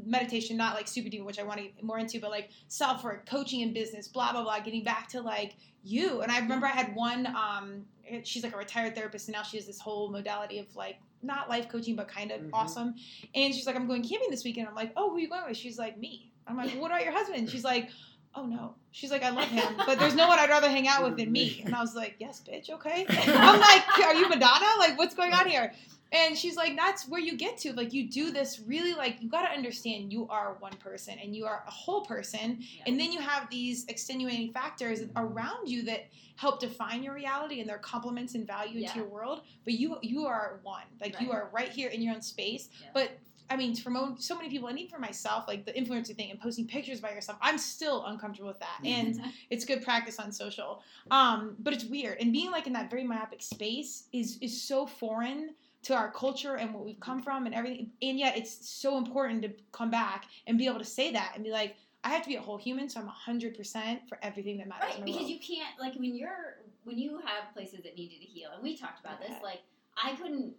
meditation, 0.06 0.58
not 0.58 0.76
like 0.76 0.88
super 0.88 1.10
deep, 1.10 1.24
which 1.24 1.40
I 1.40 1.44
want 1.44 1.58
to 1.60 1.64
get 1.68 1.84
more 1.84 1.98
into, 2.00 2.20
but 2.20 2.30
like 2.30 2.50
self 2.68 3.04
work, 3.04 3.28
coaching 3.28 3.62
and 3.64 3.74
business, 3.74 4.08
blah 4.08 4.32
blah 4.32 4.44
blah, 4.44 4.60
getting 4.60 4.84
back 4.84 5.08
to 5.10 5.22
like 5.22 5.56
you. 5.84 6.22
And 6.22 6.32
I 6.32 6.40
remember 6.40 6.68
I 6.68 6.72
had 6.72 6.96
one. 6.96 7.28
Um, 7.28 7.86
she's 8.24 8.44
like 8.44 8.54
a 8.54 8.58
retired 8.58 8.96
therapist, 8.96 9.28
and 9.28 9.34
now 9.36 9.44
she 9.44 9.58
has 9.58 9.66
this 9.66 9.80
whole 9.80 10.10
modality 10.10 10.60
of 10.60 10.76
like 10.76 10.98
not 11.22 11.50
life 11.50 11.68
coaching, 11.68 11.96
but 11.96 12.08
kind 12.08 12.32
of 12.32 12.42
Mhm. 12.42 12.50
awesome. 12.54 12.96
And 13.36 13.54
she's 13.54 13.68
like, 13.68 13.76
I'm 13.76 13.88
going 13.88 14.04
camping 14.08 14.30
this 14.30 14.44
weekend. 14.46 14.68
I'm 14.68 14.76
like, 14.76 14.94
oh, 14.96 15.10
who 15.10 15.18
are 15.18 15.20
you 15.20 15.28
going 15.30 15.44
with? 15.48 15.58
She's 15.58 15.78
like, 15.78 15.98
me. 15.98 16.32
I'm 16.48 16.56
like, 16.56 16.72
what 16.72 16.92
about 16.92 17.04
your 17.04 17.12
husband? 17.12 17.50
She's 17.50 17.64
like, 17.66 17.90
oh 18.36 18.46
no. 18.46 18.76
She's 18.92 19.12
like, 19.12 19.24
I 19.24 19.30
love 19.30 19.48
him, 19.50 19.76
but 19.86 20.00
there's 20.00 20.16
no 20.22 20.28
one 20.28 20.40
I'd 20.40 20.50
rather 20.50 20.70
hang 20.70 20.88
out 20.88 21.04
with 21.04 21.18
than 21.18 21.32
me. 21.32 21.62
And 21.66 21.76
I 21.76 21.82
was 21.82 21.96
like, 21.96 22.16
yes, 22.20 22.42
bitch, 22.48 22.70
okay. 22.70 23.06
I'm 23.10 23.60
like, 23.60 24.00
are 24.00 24.16
you 24.16 24.28
Madonna? 24.30 24.66
Like, 24.80 24.98
what's 24.98 25.14
going 25.16 25.34
on 25.34 25.48
here? 25.48 25.74
And 26.12 26.36
she's 26.36 26.56
like, 26.56 26.76
that's 26.76 27.08
where 27.08 27.22
you 27.22 27.38
get 27.38 27.60
to. 27.60 27.74
Like, 27.74 27.94
you 27.94 28.10
do 28.10 28.32
this 28.32 28.60
really, 28.66 28.96
like, 28.96 29.22
you 29.22 29.30
got 29.30 29.44
to 29.44 29.50
understand 29.52 30.12
you 30.12 30.28
are 30.28 30.56
one 30.60 30.74
person 30.78 31.16
and 31.22 31.36
you 31.36 31.46
are 31.46 31.64
a 31.68 31.70
whole 31.70 32.02
person. 32.04 32.58
Yeah. 32.60 32.84
And 32.88 33.00
then 33.00 33.12
you 33.12 33.20
have 33.20 33.48
these 33.52 33.86
extenuating 33.86 34.52
factors 34.52 35.02
around 35.16 35.70
you 35.70 35.84
that 35.84 36.08
help 36.36 36.60
define 36.62 37.04
your 37.04 37.14
reality 37.14 37.60
and 37.60 37.70
their 37.70 37.78
complements 37.78 38.34
and 38.34 38.48
value 38.48 38.80
Yeah. 38.80 38.88
into 38.88 39.00
your 39.02 39.08
world. 39.08 39.42
But 39.66 39.74
you 39.74 39.98
you 40.02 40.26
are 40.26 40.60
one. 40.64 40.82
Like, 41.00 41.22
you 41.22 41.32
are 41.32 41.50
right 41.54 41.70
here 41.70 41.90
in 41.90 42.02
your 42.02 42.16
own 42.16 42.24
space. 42.24 42.70
Yeah. 42.82 42.88
But 42.92 43.12
I 43.50 43.56
mean, 43.56 43.76
for 43.76 43.90
mo- 43.90 44.16
so 44.20 44.36
many 44.36 44.50
people, 44.50 44.68
and 44.68 44.78
even 44.78 44.90
for 44.90 45.00
myself, 45.00 45.46
like 45.48 45.66
the 45.66 45.74
influencer 45.74 46.16
thing 46.16 46.32
and 46.32 46.40
posting 46.40 46.68
pictures 46.68 47.00
by 47.00 47.12
yourself, 47.12 47.38
I'm 47.42 47.58
still 47.58 48.06
uncomfortable 48.06 48.50
with 48.50 48.60
that. 48.60 48.80
And 48.86 49.22
it's 49.50 49.66
good 49.66 49.84
practice 49.84 50.20
on 50.20 50.32
social. 50.32 50.84
Um, 51.12 51.56
but 51.60 51.74
it's 51.74 51.86
weird. 51.86 52.18
And 52.20 52.32
being 52.32 52.52
like 52.52 52.68
in 52.68 52.74
that 52.74 52.90
very 52.90 53.04
myopic 53.04 53.42
space 53.42 54.06
is 54.14 54.38
is 54.42 54.62
so 54.62 54.86
foreign 54.86 55.56
to 55.82 55.96
our 55.96 56.12
culture 56.12 56.56
and 56.56 56.74
what 56.74 56.86
we've 56.86 57.00
come 57.00 57.22
from 57.22 57.46
and 57.46 57.56
everything. 57.56 57.90
And 58.02 58.20
yet 58.20 58.38
it's 58.38 58.70
so 58.70 58.98
important 58.98 59.42
to 59.44 59.52
come 59.72 59.90
back 59.90 60.26
and 60.46 60.58
be 60.58 60.66
able 60.66 60.80
to 60.80 60.86
say 60.86 61.12
that 61.14 61.32
and 61.36 61.44
be 61.44 61.52
like, 61.52 61.76
I 62.04 62.10
have 62.10 62.24
to 62.24 62.30
be 62.30 62.36
a 62.36 62.42
whole 62.42 62.58
human, 62.58 62.88
so 62.90 63.00
I'm 63.00 63.08
hundred 63.08 63.58
percent 63.58 64.08
for 64.08 64.18
everything 64.22 64.58
that 64.60 64.68
matters. 64.68 64.96
Right, 64.96 65.06
because 65.06 65.22
world. 65.22 65.32
you 65.32 65.40
can't 65.40 65.80
like 65.80 65.96
when 65.96 66.16
you're 66.16 66.58
when 66.86 66.98
you 66.98 67.18
have 67.18 67.54
places 67.54 67.82
that 67.84 67.96
needed 67.96 68.22
to 68.22 68.26
heal, 68.26 68.50
and 68.54 68.64
we 68.64 68.78
talked 68.78 69.00
about 69.00 69.20
this. 69.20 69.32
Like 69.44 69.62
I 70.02 70.16
couldn't, 70.16 70.54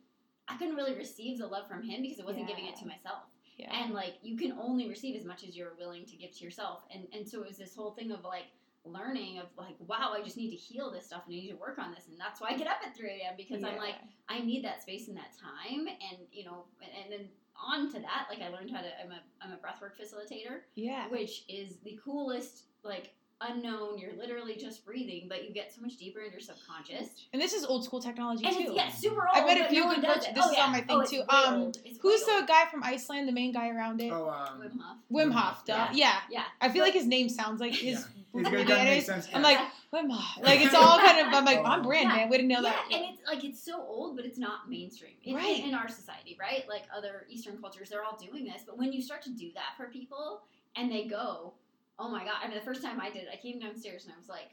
I 0.51 0.57
couldn't 0.57 0.75
really 0.75 0.95
receive 0.95 1.39
the 1.39 1.47
love 1.47 1.69
from 1.69 1.83
him 1.83 2.03
because 2.03 2.21
I 2.21 2.25
wasn't 2.25 2.49
giving 2.49 2.67
it 2.67 2.77
to 2.77 2.87
myself. 2.87 3.25
yeah. 3.57 3.73
And 3.73 3.95
like 3.95 4.15
you 4.23 4.37
can 4.37 4.53
only 4.53 4.89
receive 4.89 5.17
as 5.17 5.25
much 5.25 5.45
as 5.45 5.57
you're 5.57 5.75
willing 5.79 6.05
to 6.07 6.17
give 6.17 6.33
to 6.39 6.45
yourself. 6.45 6.85
And 6.93 7.07
and 7.13 7.29
so 7.29 7.43
it 7.43 7.49
was 7.49 7.59
this 7.59 7.75
whole 7.75 7.93
thing 7.93 8.11
of 8.11 8.25
like 8.25 8.47
learning 8.85 9.39
of 9.39 9.47
like, 9.59 9.77
wow, 9.87 10.13
I 10.17 10.23
just 10.23 10.37
need 10.37 10.51
to 10.51 10.57
heal 10.57 10.91
this 10.91 11.07
stuff 11.07 11.23
and 11.27 11.35
I 11.35 11.39
need 11.39 11.51
to 11.51 11.57
work 11.57 11.79
on 11.79 11.93
this, 11.95 12.09
and 12.09 12.19
that's 12.19 12.41
why 12.41 12.49
I 12.51 12.57
get 12.57 12.67
up 12.67 12.79
at 12.87 12.97
3 12.97 13.09
a.m. 13.11 13.35
because 13.37 13.63
I'm 13.63 13.77
like, 13.77 13.97
I 14.29 14.41
need 14.41 14.65
that 14.65 14.83
space 14.83 15.09
and 15.09 15.17
that 15.17 15.33
time, 15.39 15.87
and 15.87 16.19
you 16.33 16.45
know, 16.45 16.65
and, 16.83 17.05
and 17.05 17.13
then 17.13 17.29
on 17.63 17.93
to 17.93 18.01
that, 18.01 18.27
like 18.31 18.41
I 18.41 18.49
learned 18.49 18.71
how 18.71 18.81
to. 18.81 18.89
I'm 19.03 19.13
a 19.13 19.21
I'm 19.43 19.53
a 19.53 19.57
breathwork 19.57 20.01
facilitator, 20.01 20.61
yeah. 20.75 21.09
which 21.09 21.45
is 21.49 21.77
the 21.85 21.99
coolest 22.03 22.65
like 22.83 23.13
unknown. 23.41 23.99
You're 23.99 24.13
literally 24.15 24.57
just 24.57 24.85
breathing, 24.85 25.27
but 25.29 25.47
you 25.47 25.53
get 25.55 25.75
so 25.75 25.81
much 25.81 25.97
deeper 25.97 26.21
in 26.21 26.31
your 26.33 26.41
subconscious. 26.41 27.09
And 27.33 27.41
this 27.41 27.53
is 27.53 27.65
old 27.65 27.85
school 27.85 28.01
technology 28.01 28.45
And 28.47 28.55
too. 28.57 28.63
it's 28.63 28.75
yeah, 28.75 28.91
super 28.91 29.27
old. 29.27 29.31
I've 29.37 29.47
met 29.47 29.57
a 29.59 29.61
but 29.63 29.71
few 29.71 29.81
no 29.81 29.87
one 29.87 30.01
good 30.01 30.07
coaches- 30.11 30.27
this 30.35 30.45
oh, 30.45 30.51
is 30.51 30.57
yeah. 30.57 30.65
on 30.65 30.73
my 30.73 30.81
thing, 30.81 30.87
oh, 30.91 31.05
too. 31.05 31.19
way 31.21 31.25
Um, 31.29 31.55
old. 31.63 31.77
Who's 32.03 32.21
way 32.21 32.27
the 32.27 32.33
old. 32.41 32.47
guy 32.49 32.67
from 32.71 32.83
Iceland, 32.83 33.29
the 33.29 33.33
main 33.33 33.53
guy 33.53 33.71
around 33.71 34.01
it? 34.01 34.13
Oh, 34.13 34.29
um, 34.29 34.61
Wim 34.61 34.79
Hof? 34.81 34.97
Wim 35.13 35.33
Hof, 35.33 35.65
duh. 35.65 35.75
Yeah. 35.75 35.91
Yeah. 35.93 36.15
Yeah. 36.31 36.45
I 36.61 36.69
feel 36.69 36.83
like 36.85 36.95
his 36.95 37.07
name 37.07 37.29
sounds 37.29 37.61
like 37.61 37.73
his. 37.75 38.01
Yeah. 38.01 38.05
He's 38.33 38.45
gonna 38.45 38.51
British 38.51 38.69
kinda 38.69 38.85
make 38.85 38.93
name. 38.95 39.03
sense. 39.03 39.27
I'm 39.35 39.43
yeah. 39.43 39.49
like 39.49 39.59
Wim 39.93 40.11
Hof. 40.13 40.45
Like 40.45 40.61
it's 40.61 40.73
all 40.75 40.99
kind 40.99 41.27
of. 41.27 41.35
I'm 41.35 41.45
like 41.45 41.59
on 41.59 41.83
brand, 41.83 42.11
Yeah. 42.11 42.17
man. 42.17 42.29
We 42.31 42.37
didn't 42.37 42.49
know 42.51 42.61
yeah, 42.61 42.71
that. 42.71 42.85
and 42.93 43.05
it's 43.13 43.27
like 43.27 43.43
it's 43.45 43.61
so 43.61 43.81
old, 43.83 44.15
but 44.17 44.25
it's 44.25 44.39
not 44.39 44.69
mainstream 44.71 45.15
in, 45.25 45.35
Right. 45.35 45.59
in, 45.59 45.71
in 45.71 45.75
our 45.75 45.89
society, 45.89 46.37
right? 46.41 46.65
Like 46.69 46.85
other 46.97 47.27
Eastern 47.29 47.59
cultures, 47.59 47.91
they're 47.91 48.05
all 48.05 48.17
doing 48.17 48.45
this. 48.45 48.63
But 48.65 48.79
when 48.79 48.93
you 48.93 49.03
start 49.03 49.23
to 49.23 49.31
do 49.31 49.51
that 49.55 49.71
for 49.77 49.87
people, 49.87 50.43
and 50.77 50.93
they 50.93 51.07
go, 51.07 51.55
"Oh 52.01 52.09
my 52.09 52.25
god!" 52.25 52.37
I 52.43 52.49
mean, 52.49 52.57
the 52.57 52.65
first 52.65 52.83
time 52.83 52.99
I 53.01 53.11
did, 53.11 53.25
it, 53.25 53.29
I 53.33 53.37
came 53.37 53.61
downstairs 53.61 54.05
and 54.05 54.15
I 54.15 54.19
was 54.19 54.29
like, 54.29 54.51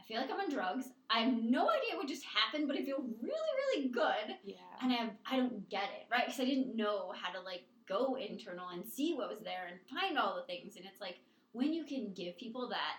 "I 0.00 0.02
feel 0.04 0.20
like 0.20 0.30
I'm 0.30 0.40
on 0.40 0.50
drugs. 0.50 0.86
I 1.10 1.20
have 1.20 1.32
no 1.32 1.68
idea 1.68 1.96
what 1.96 2.08
just 2.08 2.24
happened, 2.24 2.66
but 2.66 2.76
I 2.76 2.82
feel 2.82 3.04
really, 3.20 3.52
really 3.60 3.88
good." 3.88 4.36
yeah. 4.42 4.56
and 4.82 4.92
I 4.92 4.96
have, 4.96 5.10
I 5.30 5.36
don't 5.36 5.68
get 5.68 5.84
it, 5.84 6.06
right? 6.10 6.24
Because 6.24 6.40
I 6.40 6.46
didn't 6.46 6.74
know 6.74 7.12
how 7.14 7.30
to 7.32 7.40
like 7.40 7.64
go 7.86 8.16
internal 8.16 8.68
and 8.68 8.86
see 8.86 9.14
what 9.14 9.28
was 9.28 9.40
there 9.40 9.66
and 9.68 9.78
find 9.90 10.18
all 10.18 10.36
the 10.36 10.46
things. 10.52 10.76
And 10.76 10.86
it's 10.86 11.00
like 11.00 11.18
when 11.52 11.72
you 11.72 11.84
can 11.84 12.12
give 12.14 12.38
people 12.38 12.68
that 12.70 12.96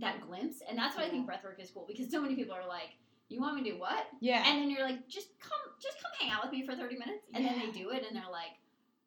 that 0.00 0.20
glimpse, 0.26 0.62
and 0.68 0.78
that's 0.78 0.96
why 0.96 1.04
I 1.04 1.10
think 1.10 1.28
breathwork 1.28 1.60
is 1.60 1.70
cool 1.70 1.84
because 1.86 2.10
so 2.10 2.22
many 2.22 2.34
people 2.34 2.54
are 2.54 2.66
like, 2.66 2.96
"You 3.28 3.40
want 3.40 3.56
me 3.56 3.64
to 3.64 3.72
do 3.72 3.78
what?" 3.78 4.06
Yeah. 4.20 4.42
And 4.46 4.62
then 4.62 4.70
you're 4.70 4.86
like, 4.86 5.06
"Just 5.08 5.28
come, 5.40 5.58
just 5.82 6.00
come 6.00 6.12
hang 6.18 6.30
out 6.30 6.44
with 6.44 6.52
me 6.52 6.64
for 6.64 6.74
thirty 6.74 6.96
minutes," 6.96 7.26
and 7.34 7.44
then 7.44 7.58
they 7.58 7.70
do 7.72 7.90
it, 7.90 8.04
and 8.06 8.16
they're 8.16 8.30
like, 8.30 8.56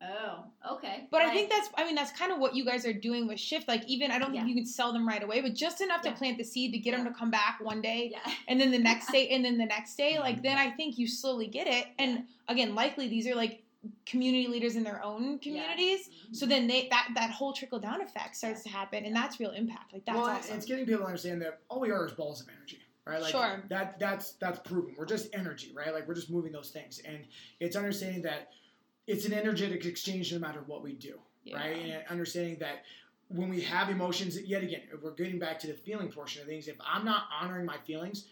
"Oh, 0.03 0.45
okay." 0.75 1.07
But 1.11 1.21
I 1.21 1.31
think 1.31 1.49
that's, 1.49 1.69
I 1.77 1.85
mean, 1.85 1.95
that's 1.95 2.11
kind 2.11 2.31
of 2.31 2.39
what 2.39 2.55
you 2.55 2.65
guys 2.65 2.85
are 2.85 2.93
doing 2.93 3.27
with 3.27 3.39
Shift. 3.39 3.67
Like, 3.67 3.83
even, 3.87 4.11
I 4.11 4.19
don't 4.19 4.31
think 4.31 4.43
Yeah. 4.43 4.47
you 4.49 4.55
can 4.55 4.65
sell 4.65 4.91
them 4.93 5.07
right 5.07 5.21
away, 5.23 5.41
but 5.41 5.53
just 5.53 5.81
enough 5.81 6.01
Yeah. 6.03 6.11
to 6.11 6.17
plant 6.17 6.37
the 6.37 6.43
seed 6.43 6.71
to 6.73 6.79
get 6.79 6.95
them 6.95 7.05
to 7.05 7.11
come 7.11 7.29
back 7.31 7.59
one 7.61 7.81
day. 7.81 8.09
yeah, 8.11 8.33
And 8.47 8.59
then 8.59 8.71
the 8.71 8.79
next 8.91 9.11
day, 9.11 9.29
and 9.29 9.43
then 9.45 9.57
the 9.57 9.65
next 9.65 9.95
day, 9.95 10.19
like, 10.19 10.35
mm-hmm. 10.35 10.43
then 10.43 10.57
I 10.57 10.71
think 10.71 10.97
you 10.97 11.07
slowly 11.07 11.47
get 11.47 11.67
it. 11.67 11.87
And 11.99 12.25
again, 12.47 12.73
likely 12.75 13.07
these 13.07 13.27
are 13.27 13.35
like 13.35 13.63
community 14.05 14.47
leaders 14.47 14.75
in 14.75 14.83
their 14.83 15.03
own 15.03 15.39
communities. 15.39 16.07
Mm-hmm. 16.07 16.33
So 16.33 16.45
then 16.45 16.67
they, 16.67 16.87
that, 16.89 17.09
that 17.15 17.31
whole 17.31 17.53
trickle 17.53 17.79
down 17.79 18.01
effect 18.01 18.35
starts 18.35 18.63
to 18.63 18.69
happen. 18.69 19.05
And 19.05 19.15
that's 19.15 19.39
real 19.39 19.51
impact. 19.51 19.93
Like, 19.93 20.05
that's 20.05 20.17
well, 20.17 20.27
awesome. 20.29 20.55
it's 20.57 20.65
getting 20.65 20.85
people 20.85 21.01
to 21.01 21.05
understand 21.07 21.41
that 21.41 21.61
all 21.69 21.79
we 21.79 21.91
are 21.91 22.05
is 22.05 22.11
balls 22.13 22.41
of 22.41 22.47
energy, 22.55 22.79
right? 23.07 23.21
Like 23.21 23.31
Sure. 23.31 23.63
that 23.69 23.97
that's 23.99 24.33
that's 24.33 24.59
proven. 24.59 24.93
We're 24.97 25.05
just 25.05 25.29
energy, 25.33 25.71
right? 25.75 25.93
Like 25.93 26.07
we're 26.07 26.13
just 26.13 26.29
moving 26.29 26.51
those 26.51 26.69
things, 26.69 26.99
and 27.05 27.25
it's 27.59 27.75
understanding 27.75 28.21
that 28.23 28.49
it's 29.07 29.25
an 29.25 29.33
energetic 29.33 29.85
exchange 29.85 30.31
no 30.33 30.39
matter 30.39 30.61
what 30.67 30.83
we 30.83 30.93
do, 30.93 31.19
Yeah. 31.43 31.57
right? 31.57 31.77
And 31.77 32.03
understanding 32.09 32.57
that 32.59 32.83
when 33.29 33.49
we 33.49 33.61
have 33.61 33.89
emotions, 33.89 34.39
yet 34.41 34.63
again, 34.63 34.81
if 34.93 35.01
we're 35.01 35.11
getting 35.11 35.39
back 35.39 35.59
to 35.59 35.67
the 35.67 35.73
feeling 35.73 36.09
portion 36.11 36.41
of 36.41 36.47
things. 36.47 36.67
If 36.67 36.75
I'm 36.85 37.05
not 37.05 37.23
honoring 37.39 37.65
my 37.65 37.77
feelings. 37.85 38.25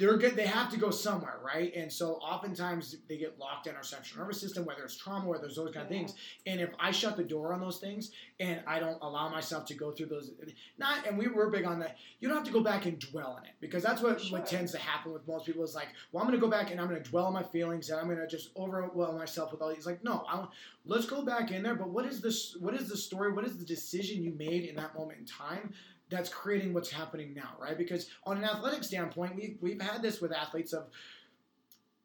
They're 0.00 0.16
good. 0.16 0.34
They 0.34 0.46
have 0.46 0.70
to 0.70 0.78
go 0.78 0.90
somewhere, 0.90 1.38
right? 1.44 1.72
And 1.76 1.92
so 1.92 2.14
oftentimes 2.14 2.96
they 3.06 3.18
get 3.18 3.38
locked 3.38 3.66
in 3.66 3.76
our 3.76 3.82
central 3.82 4.24
nervous 4.24 4.40
system, 4.40 4.64
whether 4.64 4.82
it's 4.82 4.96
trauma, 4.96 5.28
whether 5.28 5.44
it's 5.44 5.56
those 5.56 5.74
kind 5.74 5.84
of 5.84 5.90
things. 5.90 6.14
And 6.46 6.58
if 6.58 6.70
I 6.80 6.90
shut 6.90 7.18
the 7.18 7.22
door 7.22 7.52
on 7.52 7.60
those 7.60 7.76
things 7.78 8.10
and 8.40 8.62
I 8.66 8.80
don't 8.80 8.98
allow 9.02 9.28
myself 9.28 9.66
to 9.66 9.74
go 9.74 9.92
through 9.92 10.06
those, 10.06 10.30
not 10.78 11.06
and 11.06 11.18
we 11.18 11.28
were 11.28 11.50
big 11.50 11.66
on 11.66 11.78
that. 11.80 11.98
You 12.18 12.28
don't 12.28 12.36
have 12.38 12.46
to 12.46 12.52
go 12.52 12.62
back 12.62 12.86
and 12.86 12.98
dwell 12.98 13.36
in 13.36 13.44
it 13.44 13.54
because 13.60 13.82
that's 13.82 14.00
what 14.00 14.20
Sure. 14.22 14.38
what 14.38 14.46
tends 14.48 14.72
to 14.72 14.78
happen 14.78 15.12
with 15.12 15.28
most 15.28 15.44
people 15.44 15.62
is 15.64 15.74
like, 15.74 15.88
well, 16.12 16.22
I'm 16.22 16.28
going 16.28 16.40
to 16.40 16.44
go 16.44 16.50
back 16.50 16.70
and 16.70 16.80
I'm 16.80 16.88
going 16.88 17.02
to 17.02 17.10
dwell 17.10 17.26
on 17.26 17.34
my 17.34 17.42
feelings 17.42 17.90
and 17.90 18.00
I'm 18.00 18.06
going 18.06 18.18
to 18.18 18.26
just 18.26 18.50
overwhelm 18.56 19.18
myself 19.18 19.52
with 19.52 19.60
all 19.60 19.68
these. 19.74 19.84
Like, 19.84 20.02
no, 20.02 20.24
I, 20.26 20.46
let's 20.86 21.04
go 21.04 21.22
back 21.22 21.50
in 21.50 21.62
there. 21.62 21.74
But 21.74 21.90
what 21.90 22.06
is 22.06 22.22
this? 22.22 22.56
What 22.58 22.74
is 22.74 22.88
the 22.88 22.96
story? 22.96 23.32
What 23.32 23.44
is 23.44 23.58
the 23.58 23.66
decision 23.66 24.22
you 24.22 24.32
made 24.32 24.64
in 24.64 24.76
that 24.76 24.94
moment 24.94 25.18
in 25.18 25.26
time? 25.26 25.74
That's 26.10 26.28
creating 26.28 26.74
what's 26.74 26.90
happening 26.90 27.32
now, 27.34 27.50
right? 27.60 27.78
Because 27.78 28.08
on 28.24 28.36
an 28.38 28.44
athletic 28.44 28.82
standpoint, 28.84 29.36
we've, 29.36 29.56
we've 29.60 29.80
had 29.80 30.02
this 30.02 30.20
with 30.20 30.32
athletes 30.32 30.72
of 30.72 30.84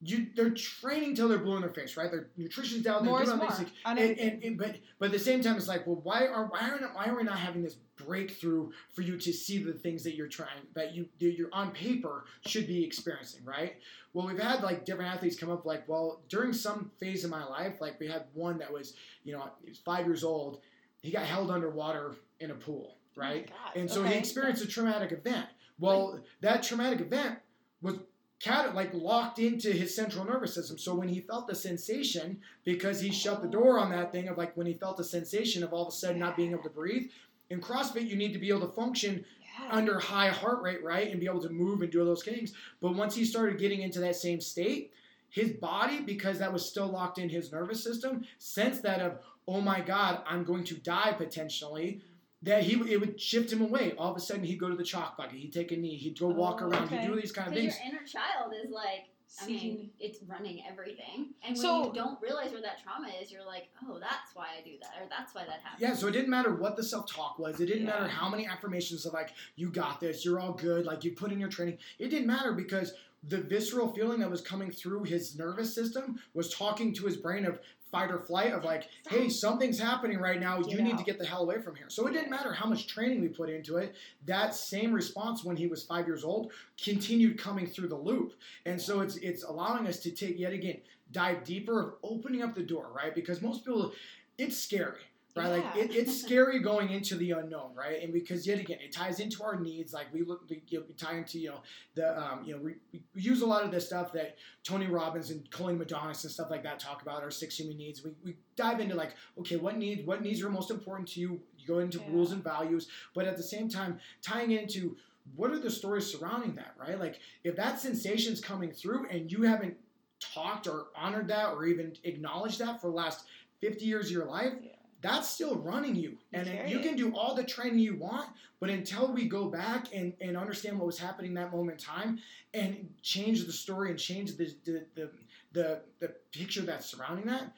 you 0.02 0.27
they're 0.36 0.52
training 0.52 1.15
till 1.15 1.30
they're 1.30 1.40
blue 1.40 1.56
in 1.56 1.61
their 1.61 1.72
face, 1.72 1.95
right? 1.98 2.11
Their 2.11 2.27
nutrition's 2.38 2.84
down, 2.84 3.03
they're 3.03 3.11
more 3.11 3.23
doing 3.23 3.38
more. 3.38 3.49
things. 3.52 3.69
And, 3.86 3.98
and, 4.19 4.44
and- 4.44 4.57
but 4.57 4.76
but 4.99 5.06
at 5.07 5.11
the 5.14 5.19
same 5.19 5.41
time, 5.41 5.56
it's 5.56 5.68
like, 5.68 5.88
well, 5.88 5.99
why 6.03 6.27
are 6.27 6.45
why 6.45 6.69
are 6.69 6.80
not, 6.80 6.94
why 6.95 7.06
are 7.07 7.15
we 7.15 7.23
not 7.23 7.40
having 7.40 7.64
this 7.64 7.77
breakthrough 7.95 8.72
for 8.94 9.02
you 9.02 9.18
to 9.18 9.32
see 9.32 9.64
the 9.64 9.72
things 9.73 10.03
that 10.03 10.15
you're 10.15 10.27
trying 10.27 10.49
that 10.76 10.94
you 10.94 11.07
that 11.19 11.32
you're 11.38 11.49
on 11.53 11.72
paper 11.72 12.26
should 12.45 12.68
be 12.68 12.84
experiencing, 12.84 13.44
right? 13.45 13.77
Well, 14.14 14.27
we've 14.27 14.38
had 14.38 14.61
like 14.61 14.86
different 14.86 15.11
athletes 15.14 15.38
come 15.40 15.49
up 15.49 15.65
like, 15.65 15.88
well, 15.88 16.22
during 16.30 16.52
some 16.53 16.91
phase 16.99 17.23
of 17.23 17.32
my 17.32 17.44
life, 17.45 17.76
like 17.80 17.99
we 17.99 18.07
had 18.07 18.26
one 18.34 18.57
that 18.60 18.72
was, 18.72 18.94
you 19.23 19.34
know, 19.34 19.49
he 19.64 19.69
was 19.69 19.80
five 19.80 20.06
years 20.06 20.23
old, 20.23 20.60
he 21.02 21.10
got 21.11 21.23
held 21.23 21.49
underwater 21.49 22.15
in 22.41 22.52
a 22.52 22.56
pool, 22.56 22.98
right? 23.15 23.49
Oh 23.49 23.55
my 23.55 23.65
God. 23.73 23.75
And 23.81 23.89
so 23.91 24.01
Okay. 24.01 24.13
he 24.13 24.19
experienced 24.19 24.63
a 24.63 24.67
traumatic 24.67 25.11
event. 25.11 25.47
Well, 25.79 26.21
that 26.41 26.63
traumatic 26.63 27.01
event 27.01 27.39
was 27.81 27.97
cat 28.39 28.75
like 28.75 28.93
locked 28.93 29.39
into 29.39 29.71
his 29.71 29.95
central 29.95 30.25
nervous 30.25 30.53
system. 30.53 30.77
So 30.77 30.93
when 30.95 31.07
he 31.09 31.21
felt 31.21 31.47
the 31.47 31.55
sensation, 31.55 32.41
because 32.63 32.99
he 33.01 33.11
shut 33.11 33.41
the 33.41 33.47
door 33.47 33.79
on 33.79 33.89
that 33.91 34.11
thing 34.11 34.27
of 34.27 34.37
like 34.37 34.55
when 34.55 34.67
he 34.67 34.73
felt 34.73 34.97
the 34.97 35.03
sensation 35.03 35.63
of 35.63 35.73
all 35.73 35.83
of 35.87 35.89
a 35.89 35.95
sudden 35.95 36.19
not 36.19 36.35
being 36.35 36.51
able 36.51 36.63
to 36.63 36.69
breathe. 36.69 37.09
In 37.49 37.61
CrossFit, 37.61 38.07
you 38.07 38.15
need 38.15 38.33
to 38.33 38.39
be 38.39 38.49
able 38.49 38.61
to 38.67 38.73
function 38.73 39.23
Yeah. 39.59 39.69
under 39.71 39.99
high 39.99 40.29
heart 40.29 40.61
rate, 40.61 40.83
right, 40.83 41.09
and 41.09 41.19
be 41.19 41.27
able 41.27 41.41
to 41.41 41.49
move 41.49 41.81
and 41.81 41.89
do 41.91 41.99
all 42.01 42.05
those 42.05 42.23
things. 42.23 42.53
But 42.81 42.95
once 42.95 43.15
he 43.15 43.23
started 43.23 43.57
getting 43.57 43.81
into 43.81 43.99
that 44.01 44.15
same 44.17 44.41
state, 44.41 44.91
his 45.29 45.51
body, 45.51 46.01
because 46.01 46.39
that 46.39 46.51
was 46.51 46.65
still 46.65 46.87
locked 46.87 47.19
in 47.19 47.29
his 47.29 47.51
nervous 47.51 47.81
system, 47.83 48.25
sensed 48.37 48.83
that 48.83 48.99
of, 48.99 49.19
oh 49.47 49.61
my 49.61 49.79
God, 49.79 50.23
I'm 50.27 50.43
going 50.43 50.63
to 50.65 50.75
die 50.75 51.13
potentially. 51.13 52.01
That 52.45 52.63
he 52.63 52.73
it 52.93 52.99
would 52.99 53.19
shift 53.19 53.51
him 53.51 53.61
away. 53.61 53.93
All 53.97 54.11
of 54.11 54.17
a 54.17 54.19
sudden, 54.19 54.43
he'd 54.43 54.59
go 54.59 54.69
to 54.69 54.76
the 54.76 54.84
chalk 54.84 55.17
bucket. 55.17 55.39
He'd 55.39 55.51
take 55.51 55.72
a 55.72 55.76
knee. 55.77 55.97
He'd 55.97 56.17
go 56.19 56.27
oh, 56.27 56.30
walk 56.30 56.59
Oh, 56.61 56.67
around. 56.69 56.84
okay. 56.85 56.99
He'd 57.01 57.07
do 57.07 57.15
these 57.19 57.31
kind 57.31 57.47
of 57.47 57.55
Because 57.55 57.76
things. 57.76 57.85
your 57.91 57.95
inner 57.99 58.07
child 58.07 58.53
is 58.63 58.69
like, 58.72 59.09
I 59.41 59.47
mean, 59.47 59.89
it's 59.99 60.19
running 60.27 60.63
everything. 60.69 61.34
And 61.43 61.55
when 61.55 61.55
So- 61.55 61.88
you 61.88 61.93
don't 61.93 62.22
realize 62.22 62.51
where 62.51 62.61
that 62.61 62.81
trauma 62.84 63.09
is, 63.22 63.31
you're 63.31 63.43
like, 63.45 63.69
oh, 63.84 63.97
that's 63.99 64.35
why 64.35 64.45
I 64.57 64.63
do 64.63 64.76
that, 64.80 64.91
or 65.01 65.09
that's 65.09 65.34
why 65.34 65.43
that 65.45 65.59
happened." 65.61 65.81
Yeah, 65.81 65.95
so 65.95 66.07
it 66.07 66.11
didn't 66.11 66.30
matter 66.30 66.53
what 66.55 66.76
the 66.77 66.84
self 66.84 67.11
talk 67.11 67.39
was. 67.39 67.59
It 67.59 67.65
didn't 67.65 67.84
Yeah. 67.88 67.93
matter 67.93 68.07
how 68.07 68.30
many 68.30 68.45
affirmations 68.45 69.07
of 69.07 69.13
like, 69.13 69.34
you 69.55 69.69
got 69.72 69.99
this, 69.99 70.23
you're 70.23 70.39
all 70.39 70.53
good, 70.53 70.85
like 70.85 71.03
you 71.03 71.13
put 71.13 71.31
in 71.31 71.39
your 71.39 71.49
training. 71.49 71.80
It 71.97 72.09
didn't 72.09 72.27
matter 72.27 72.53
because 72.53 72.93
the 73.27 73.41
visceral 73.41 73.91
feeling 73.91 74.19
that 74.19 74.30
was 74.30 74.41
coming 74.41 74.69
through 74.69 75.03
his 75.03 75.35
nervous 75.35 75.73
system 75.73 76.19
was 76.35 76.53
talking 76.53 76.93
to 76.93 77.05
his 77.05 77.17
brain 77.17 77.43
of 77.43 77.59
fight 77.91 78.12
or 78.12 78.20
flight, 78.20 78.53
of 78.53 78.64
like, 78.64 78.90
hey, 79.10 79.30
something's 79.30 79.80
happening 79.80 80.20
right 80.20 80.40
now. 80.40 80.62
Get 80.62 80.72
you 80.72 80.82
need 80.82 80.98
to 80.98 81.03
get 81.03 81.18
the 81.18 81.26
hell 81.26 81.44
away 81.44 81.62
from 81.62 81.76
here. 81.76 81.90
So 81.90 82.07
it 82.07 82.14
didn't 82.14 82.30
matter 82.30 82.52
how 82.52 82.68
much 82.68 82.88
training 82.88 83.22
we 83.22 83.28
put 83.28 83.49
into 83.49 83.78
it. 83.78 83.95
That 84.26 84.56
same 84.56 84.91
response 84.91 85.44
when 85.44 85.56
he 85.56 85.68
was 85.68 85.84
five 85.84 86.06
years 86.07 86.24
old 86.24 86.52
continued 86.84 87.38
coming 87.38 87.68
through 87.68 87.88
the 87.88 87.95
loop. 87.95 88.34
And 88.66 88.82
so 88.82 89.02
it's 89.02 89.18
it's 89.18 89.44
allowing 89.44 89.88
us 89.88 89.99
to 89.99 90.12
take 90.12 90.38
yet 90.40 90.53
again 90.53 90.82
dive 91.12 91.44
deeper 91.44 91.80
of 91.82 91.94
opening 92.03 92.41
up 92.41 92.56
the 92.56 92.64
door, 92.64 92.91
right? 92.94 93.14
Because 93.14 93.41
most 93.41 93.64
people, 93.64 93.94
it's 94.38 94.57
scary 94.57 95.02
right? 95.36 95.49
Like 95.52 95.76
it, 95.76 95.95
it's 95.95 96.22
scary 96.22 96.60
going 96.60 96.90
into 96.90 97.16
the 97.16 97.32
unknown, 97.32 97.72
right? 97.76 98.02
And 98.02 98.14
because 98.14 98.48
yet 98.48 98.60
again, 98.60 98.78
it 98.82 98.91
ties 98.91 99.20
into 99.20 99.44
our 99.44 99.60
needs. 99.60 99.94
Like 99.94 100.07
we 100.14 100.24
look, 100.24 100.49
we, 100.49 100.62
you 100.68 100.80
know, 100.80 100.86
we 100.88 100.94
tie 100.95 101.18
into 101.18 101.40
you 101.40 101.49
know 101.49 101.60
the 101.95 102.18
um, 102.18 102.44
you 102.45 102.56
know 102.56 102.62
we, 102.62 102.76
we 103.14 103.22
use 103.22 103.41
a 103.41 103.45
lot 103.45 103.64
of 103.64 103.72
the 103.72 103.82
stuff 103.82 104.14
that 104.14 104.38
Tony 104.64 104.88
Robbins 104.88 105.32
and 105.32 105.49
Colleen 105.52 105.78
Madanes 105.80 106.24
and 106.24 106.32
stuff 106.32 106.49
like 106.49 106.64
that 106.64 106.80
talk 106.80 107.02
about 107.02 107.22
our 107.22 107.32
six 107.32 107.57
human 107.60 107.78
needs. 107.78 108.03
We, 108.03 108.12
we 108.24 108.36
dive 108.56 108.80
into 108.80 108.95
like 108.95 109.14
okay, 109.40 109.57
what 109.57 109.78
needs 109.78 110.06
what 110.06 110.22
needs 110.22 110.41
are 110.44 110.49
most 110.49 110.72
important 110.72 111.10
to 111.10 111.20
you? 111.20 111.41
You 111.57 111.68
go 111.68 111.80
into 111.80 111.99
Yeah. 111.99 112.12
rules 112.12 112.32
and 112.32 112.44
values, 112.44 112.88
but 113.14 113.26
at 113.26 113.38
the 113.38 113.44
same 113.44 113.70
time 113.70 113.99
tying 114.22 114.52
into 114.52 114.95
what 115.36 115.49
are 115.52 115.60
the 115.60 115.72
stories 115.72 116.06
surrounding 116.06 116.53
that, 116.56 116.76
right? 116.80 116.99
Like 116.99 117.20
if 117.44 117.56
that 117.56 117.80
sensation's 117.80 118.40
coming 118.40 118.72
through 118.72 119.07
and 119.10 119.32
you 119.32 119.41
haven't 119.41 119.76
talked 120.20 120.68
or 120.68 120.88
honored 120.95 121.28
that 121.28 121.49
or 121.49 121.66
even 121.66 121.94
acknowledged 122.03 122.60
that 122.60 122.80
for 122.80 122.88
the 122.88 122.95
last 122.95 123.26
50 123.60 123.84
years 123.86 124.06
of 124.06 124.12
your 124.12 124.26
life, 124.26 124.53
Yeah. 124.62 124.72
That's 125.01 125.30
still 125.30 125.55
running 125.55 125.95
you. 125.95 126.17
And 126.34 126.47
then 126.47 126.67
you 126.67 126.80
can 126.80 126.95
do 126.95 127.15
all 127.15 127.35
the 127.35 127.43
training 127.43 127.80
you 127.80 127.95
want, 127.97 128.30
but 128.59 128.69
until 128.69 129.11
we 129.11 129.27
go 129.27 129.45
back 129.45 129.88
and, 129.93 130.13
and 130.19 130.35
understand 130.35 130.77
what 130.80 130.88
was 130.88 130.97
happening 130.97 131.34
that 131.35 131.51
moment 131.51 131.80
in 131.81 131.85
time 131.85 132.19
and 132.53 132.89
change 133.01 133.45
the 133.45 133.51
story 133.53 133.89
and 133.91 133.99
change 133.99 134.35
the 134.38 134.53
the, 134.65 134.85
the, 134.95 135.09
the, 135.53 135.81
the 135.99 136.07
picture 136.31 136.61
that's 136.61 136.85
surrounding 136.85 137.26
that, 137.26 137.53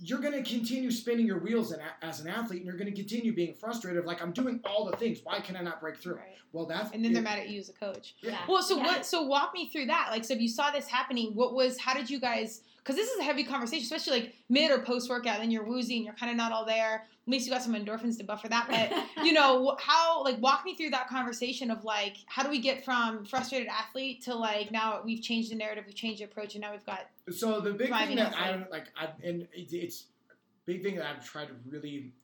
you're 0.00 0.20
going 0.20 0.32
to 0.32 0.48
continue 0.48 0.90
spinning 0.90 1.26
your 1.26 1.40
wheels 1.40 1.72
in, 1.72 1.80
as 2.02 2.20
an 2.20 2.28
athlete 2.28 2.60
and 2.60 2.66
you're 2.66 2.76
going 2.76 2.90
to 2.90 2.96
continue 2.96 3.34
being 3.34 3.52
frustrated 3.52 4.04
like, 4.06 4.22
I'm 4.22 4.32
doing 4.32 4.60
all 4.64 4.84
the 4.84 4.96
things. 4.96 5.20
Why 5.24 5.40
can 5.40 5.56
I 5.56 5.60
not 5.60 5.80
break 5.80 5.96
through? 5.96 6.16
Right. 6.16 6.36
Well, 6.52 6.66
that's 6.66 6.92
And 6.92 7.04
then 7.04 7.12
they're 7.12 7.22
mad 7.22 7.40
at 7.40 7.48
you 7.48 7.60
as 7.60 7.68
a 7.68 7.72
coach. 7.72 8.14
Yeah. 8.20 8.38
Well, 8.48 8.62
so 8.62 8.78
Yeah. 8.78 8.84
what? 8.84 9.06
So 9.06 9.22
walk 9.22 9.52
me 9.52 9.68
through 9.70 9.86
that. 9.86 10.08
Like, 10.10 10.24
so 10.24 10.34
if 10.34 10.40
you 10.40 10.48
saw 10.48 10.70
this 10.70 10.86
happening, 10.86 11.32
what 11.34 11.52
was? 11.54 11.78
How 11.78 11.94
did 11.94 12.08
you 12.08 12.20
guys? 12.20 12.62
Because 12.88 12.96
this 12.96 13.10
is 13.10 13.18
a 13.20 13.22
heavy 13.22 13.44
conversation, 13.44 13.82
especially 13.82 14.20
like 14.20 14.34
mid 14.48 14.70
or 14.70 14.78
post 14.78 15.10
workout, 15.10 15.40
and 15.42 15.52
you're 15.52 15.62
woozy 15.62 15.96
and 15.96 16.06
you're 16.06 16.14
kind 16.14 16.30
of 16.30 16.38
not 16.38 16.52
all 16.52 16.64
there. 16.64 17.04
At 17.26 17.30
least 17.30 17.46
you 17.46 17.52
got 17.52 17.62
some 17.62 17.74
endorphins 17.74 18.16
to 18.16 18.24
buffer 18.24 18.48
that. 18.48 18.66
But 19.14 19.24
you 19.26 19.34
know 19.34 19.76
how 19.78 20.24
like 20.24 20.40
walk 20.40 20.64
me 20.64 20.74
through 20.74 20.88
that 20.90 21.06
conversation 21.06 21.70
of 21.70 21.84
like 21.84 22.16
how 22.24 22.42
do 22.42 22.48
we 22.48 22.60
get 22.60 22.86
from 22.86 23.26
frustrated 23.26 23.68
athlete 23.68 24.22
to 24.22 24.34
like 24.34 24.72
now 24.72 25.02
we've 25.04 25.20
changed 25.22 25.50
the 25.50 25.54
narrative, 25.54 25.84
we've 25.86 25.94
changed 25.94 26.22
the 26.22 26.24
approach, 26.24 26.54
and 26.54 26.62
now 26.62 26.72
we've 26.72 26.86
got 26.86 27.00
So 27.30 27.60
the 27.60 27.72
big 27.72 27.90
thing 27.92 28.16
that 28.16 28.32
athlete. 28.34 28.66
I 28.66 28.70
like, 28.70 28.86
I 28.98 29.08
and 29.22 29.42
it- 29.52 29.70
it's 29.74 30.06
big 30.64 30.82
thing 30.82 30.96
that 30.96 31.04
I've 31.04 31.22
tried 31.22 31.48
to 31.48 31.54
really 31.68 32.14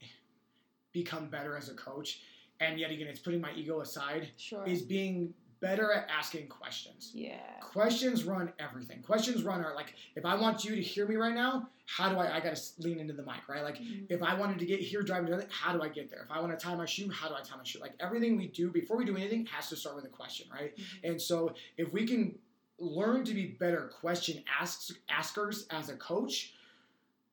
become 0.93 1.29
better 1.29 1.59
as 1.59 1.69
a 1.69 1.75
coach, 1.75 2.21
and 2.61 2.81
yet 2.81 2.91
again, 2.91 3.09
it's 3.09 3.21
putting 3.21 3.43
my 3.43 3.53
ego 3.55 3.83
aside. 3.83 4.31
sure, 4.39 4.65
Is 4.67 4.81
being 4.81 5.35
better 5.65 5.91
at 5.93 6.07
asking 6.15 6.47
questions. 6.49 7.11
yeah, 7.15 7.39
Questions 7.61 8.25
run 8.25 8.53
everything. 8.59 9.03
Questions 9.03 9.43
run 9.43 9.65
are 9.65 9.75
like, 9.75 9.95
if 10.15 10.25
I 10.27 10.35
want 10.35 10.63
you 10.63 10.77
to 10.77 10.83
hear 10.83 11.09
me 11.09 11.17
right 11.17 11.35
now, 11.35 11.69
how 11.87 12.11
do 12.11 12.17
I? 12.19 12.37
I 12.37 12.41
got 12.41 12.55
to 12.55 12.63
lean 12.79 13.01
into 13.01 13.15
the 13.15 13.23
mic, 13.23 13.49
right? 13.49 13.63
Like, 13.65 13.79
Mhm. 13.81 14.07
if 14.11 14.23
I 14.23 14.35
wanted 14.35 14.59
to 14.59 14.67
get 14.67 14.81
here 14.81 15.01
driving 15.03 15.31
to 15.31 15.47
how 15.51 15.73
do 15.73 15.81
I 15.83 15.89
get 15.89 16.11
there? 16.11 16.23
If 16.23 16.31
I 16.31 16.39
want 16.41 16.57
to 16.57 16.63
tie 16.63 16.75
my 16.75 16.85
shoe, 16.85 17.09
how 17.11 17.29
do 17.29 17.35
I 17.35 17.41
tie 17.41 17.57
my 17.57 17.65
shoe? 17.65 17.79
Like 17.81 17.95
everything 17.99 18.37
we 18.37 18.47
do 18.49 18.71
before 18.71 18.97
we 18.99 19.05
do 19.07 19.17
anything 19.17 19.47
has 19.47 19.69
to 19.71 19.77
start 19.77 19.97
with 19.97 20.05
a 20.05 20.09
question, 20.09 20.47
right? 20.53 20.77
Mhm. 20.77 20.85
And 21.11 21.23
so 21.23 21.55
if 21.79 21.91
we 21.93 22.07
can 22.07 22.39
learn 22.79 23.25
to 23.25 23.33
be 23.35 23.47
better 23.47 23.89
question 23.89 24.45
asks, 24.61 24.93
askers 25.09 25.67
as 25.71 25.89
a 25.89 25.97
coach, 25.97 26.55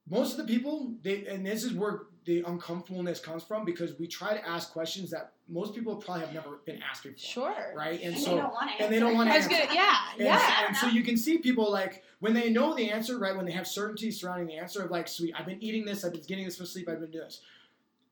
most 0.09 0.31
of 0.31 0.37
the 0.37 0.51
people 0.53 0.93
they 1.03 1.25
and 1.27 1.45
this 1.45 1.63
is 1.63 1.73
where 1.73 2.03
the 2.25 2.41
uncomfortableness 2.45 3.19
comes 3.19 3.43
from 3.43 3.65
because 3.65 3.97
we 3.97 4.05
try 4.05 4.33
to 4.37 4.47
ask 4.47 4.71
questions 4.71 5.09
that 5.09 5.33
most 5.49 5.73
people 5.73 5.95
probably 5.95 6.23
have 6.23 6.33
never 6.33 6.57
been 6.65 6.79
asked 6.87 7.03
before. 7.03 7.17
sure, 7.17 7.73
Right? 7.75 7.99
And, 8.03 8.13
And 8.13 8.23
so 8.23 8.29
they 8.31 8.35
don't 8.37 8.53
want 8.53 8.69
to 8.77 8.83
and 8.83 8.93
they 8.93 8.99
don't 8.99 9.13
wanna 9.15 9.31
I 9.31 9.37
was 9.37 9.45
answer. 9.47 9.57
gonna, 9.65 9.73
yeah, 9.73 9.95
and, 10.17 10.25
yeah, 10.25 10.67
and 10.67 10.77
so 10.77 10.87
you 10.87 11.03
can 11.03 11.17
see 11.17 11.39
people 11.39 11.71
like 11.71 12.03
when 12.19 12.33
they 12.35 12.49
know 12.51 12.75
the 12.75 12.89
answer, 12.91 13.17
right? 13.17 13.35
When 13.35 13.45
they 13.45 13.51
have 13.53 13.65
certainty 13.67 14.11
surrounding 14.11 14.45
the 14.47 14.55
answer 14.57 14.83
of 14.83 14.91
like, 14.91 15.07
sweet, 15.07 15.33
I've 15.37 15.47
been 15.47 15.61
eating 15.63 15.83
this, 15.83 16.05
I've 16.05 16.11
been 16.13 16.21
getting 16.27 16.45
this 16.45 16.57
for 16.57 16.65
sleep, 16.65 16.87
I've 16.87 16.99
been 16.99 17.09
doing 17.11 17.23
this. 17.25 17.41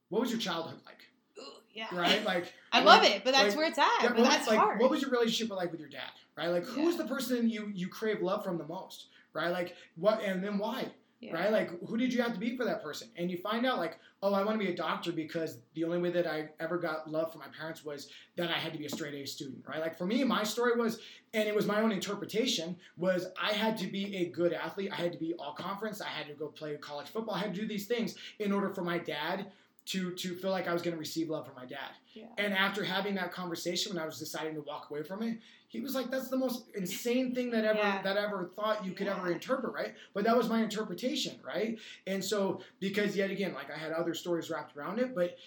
What 0.09 0.21
was 0.21 0.31
your 0.31 0.39
childhood 0.39 0.79
like? 0.87 0.97
Ooh, 1.37 1.43
yeah. 1.73 1.87
Right? 1.93 2.25
Like 2.25 2.51
I 2.71 2.79
like- 2.79 2.85
love 2.87 3.03
it, 3.03 3.23
but 3.23 3.33
that's 3.33 3.49
like- 3.49 3.57
where 3.57 3.67
it's 3.67 3.77
at. 3.77 3.87
yeah, 4.01 4.07
but 4.09 4.17
what 4.17 4.23
that's 4.23 4.39
was, 4.39 4.47
like, 4.47 4.57
hard. 4.59 4.79
What 4.79 4.89
was 4.89 5.01
your 5.03 5.11
relationship 5.11 5.55
like 5.55 5.69
with 5.71 5.79
your 5.79 5.89
dad? 5.89 6.09
Right? 6.35 6.47
Like 6.47 6.65
who's 6.65 6.95
Yeah. 6.95 7.03
the 7.03 7.07
person 7.07 7.47
you 7.47 7.71
you 7.75 7.87
crave 7.89 8.21
love 8.23 8.43
from 8.43 8.57
the 8.57 8.65
most? 8.65 9.05
Right? 9.33 9.49
Like 9.49 9.75
what 9.95 10.23
and 10.23 10.43
then 10.43 10.57
why? 10.57 10.87
Yeah. 11.19 11.33
Right? 11.33 11.51
Like 11.51 11.69
who 11.85 11.97
did 11.97 12.13
you 12.13 12.21
have 12.21 12.33
to 12.33 12.39
be 12.39 12.55
for 12.55 12.63
that 12.65 12.81
person? 12.81 13.09
And 13.17 13.29
you 13.29 13.37
find 13.37 13.65
out 13.65 13.77
like, 13.77 13.99
oh, 14.23 14.33
I 14.33 14.43
want 14.43 14.59
to 14.59 14.65
be 14.65 14.71
a 14.71 14.75
doctor 14.75 15.11
because 15.11 15.57
the 15.73 15.83
only 15.83 15.97
way 15.97 16.11
that 16.11 16.25
I 16.25 16.49
ever 16.59 16.77
got 16.77 17.11
love 17.11 17.31
from 17.31 17.41
my 17.41 17.47
parents 17.57 17.83
was 17.83 18.09
that 18.37 18.49
I 18.49 18.53
had 18.53 18.71
to 18.73 18.79
be 18.79 18.85
a 18.85 18.89
straight 18.89 19.13
A 19.13 19.25
student, 19.25 19.63
right? 19.67 19.79
Like 19.81 19.97
for 19.97 20.05
me, 20.05 20.23
my 20.23 20.43
story 20.43 20.77
was, 20.77 20.99
and 21.33 21.47
it 21.47 21.53
was 21.53 21.65
my 21.65 21.81
own 21.81 21.91
interpretation, 21.91 22.77
was 22.97 23.27
I 23.41 23.51
had 23.51 23.77
to 23.79 23.87
be 23.87 24.15
a 24.17 24.25
good 24.29 24.53
athlete. 24.53 24.91
I 24.93 24.95
had 24.95 25.11
to 25.11 25.17
be 25.17 25.33
all 25.35 25.53
conference. 25.53 26.01
I 26.01 26.07
had 26.07 26.27
to 26.27 26.33
go 26.33 26.47
play 26.47 26.75
college 26.77 27.07
football. 27.07 27.35
I 27.35 27.39
had 27.39 27.53
to 27.53 27.61
do 27.61 27.67
these 27.67 27.85
things 27.85 28.15
in 28.39 28.51
order 28.51 28.69
for 28.69 28.81
my 28.81 28.97
dad 28.97 29.51
to 29.87 30.13
to 30.13 30.35
feel 30.35 30.51
like 30.51 30.67
I 30.67 30.73
was 30.73 30.81
going 30.81 30.93
to 30.93 30.99
receive 30.99 31.29
love 31.29 31.45
from 31.45 31.55
my 31.55 31.65
dad. 31.65 31.91
Yeah. 32.13 32.25
And 32.37 32.53
after 32.53 32.83
having 32.83 33.15
that 33.15 33.31
conversation, 33.31 33.93
when 33.93 34.01
I 34.01 34.05
was 34.05 34.19
deciding 34.19 34.55
to 34.55 34.61
walk 34.61 34.89
away 34.91 35.03
from 35.03 35.23
it, 35.23 35.39
he 35.67 35.79
was 35.79 35.95
like, 35.95 36.11
"That's 36.11 36.27
the 36.29 36.37
most 36.37 36.65
insane 36.75 37.33
thing 37.33 37.49
that 37.51 37.65
ever 37.65 37.79
Yeah. 37.79 38.01
that 38.01 38.17
ever 38.17 38.51
thought 38.55 38.85
you 38.85 38.91
could 38.91 39.07
ever 39.07 39.31
interpret, 39.31 39.73
right?" 39.73 39.95
But 40.13 40.25
that 40.25 40.37
was 40.37 40.47
my 40.49 40.61
interpretation, 40.61 41.39
right? 41.43 41.79
And 42.05 42.23
so, 42.23 42.61
because 42.79 43.15
yet 43.15 43.31
again, 43.31 43.53
like 43.53 43.71
I 43.71 43.77
had 43.77 43.91
other 43.91 44.13
stories 44.13 44.49
wrapped 44.49 44.77
around 44.77 44.99
it, 44.99 45.15
but 45.15 45.37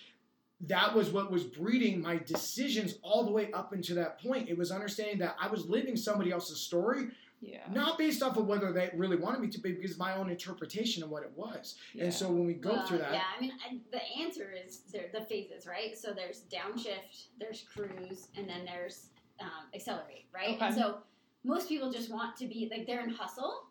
that 0.63 0.95
was 0.95 1.11
what 1.11 1.31
was 1.31 1.43
breeding 1.45 2.01
my 2.01 2.19
decisions 2.19 2.99
all 3.03 3.25
the 3.25 3.33
way 3.33 3.51
up 3.53 3.73
into 3.73 3.95
that 3.95 4.21
point. 4.23 4.49
It 4.49 4.57
was 4.57 4.71
understanding 4.71 5.19
that 5.19 5.37
I 5.41 5.49
was 5.49 5.69
living 5.69 5.97
somebody 5.97 6.31
else's 6.31 6.61
story, 6.61 7.09
yeah. 7.43 7.59
not 7.71 7.99
based 7.99 8.23
off 8.23 8.37
of 8.37 8.47
whether 8.47 8.73
they 8.73 8.91
really 8.95 9.17
wanted 9.17 9.41
me 9.41 9.49
to, 9.49 9.61
be, 9.61 9.73
because 9.73 9.99
my 9.99 10.15
own 10.15 10.31
interpretation 10.31 11.03
of 11.03 11.11
what 11.11 11.23
it 11.25 11.33
was. 11.37 11.75
yeah. 11.93 12.05
And 12.05 12.15
so 12.15 12.29
when 12.29 12.47
we 12.47 12.55
go 12.55 12.71
Well, 12.73 12.87
through 12.87 12.99
that, 12.99 13.13
Yeah, 13.13 13.23
I 13.37 13.41
mean, 13.41 13.53
I, 13.69 13.79
the 13.91 14.03
answer 14.23 14.53
is 14.53 14.81
there, 14.93 15.07
the 15.13 15.21
phases, 15.25 15.67
right? 15.67 15.99
So 15.99 16.13
there's 16.15 16.43
downshift, 16.51 17.27
there's 17.39 17.65
cruise, 17.75 18.29
and 18.37 18.49
then 18.49 18.65
there's 18.65 19.09
um, 19.41 19.67
accelerate, 19.75 20.27
right? 20.33 20.55
Okay. 20.57 20.67
And 20.67 20.75
so 20.75 20.99
most 21.45 21.69
people 21.69 21.91
just 21.91 22.11
want 22.11 22.37
to 22.37 22.47
be 22.47 22.69
like 22.71 22.87
they're 22.87 23.03
in 23.03 23.11
hustle, 23.11 23.65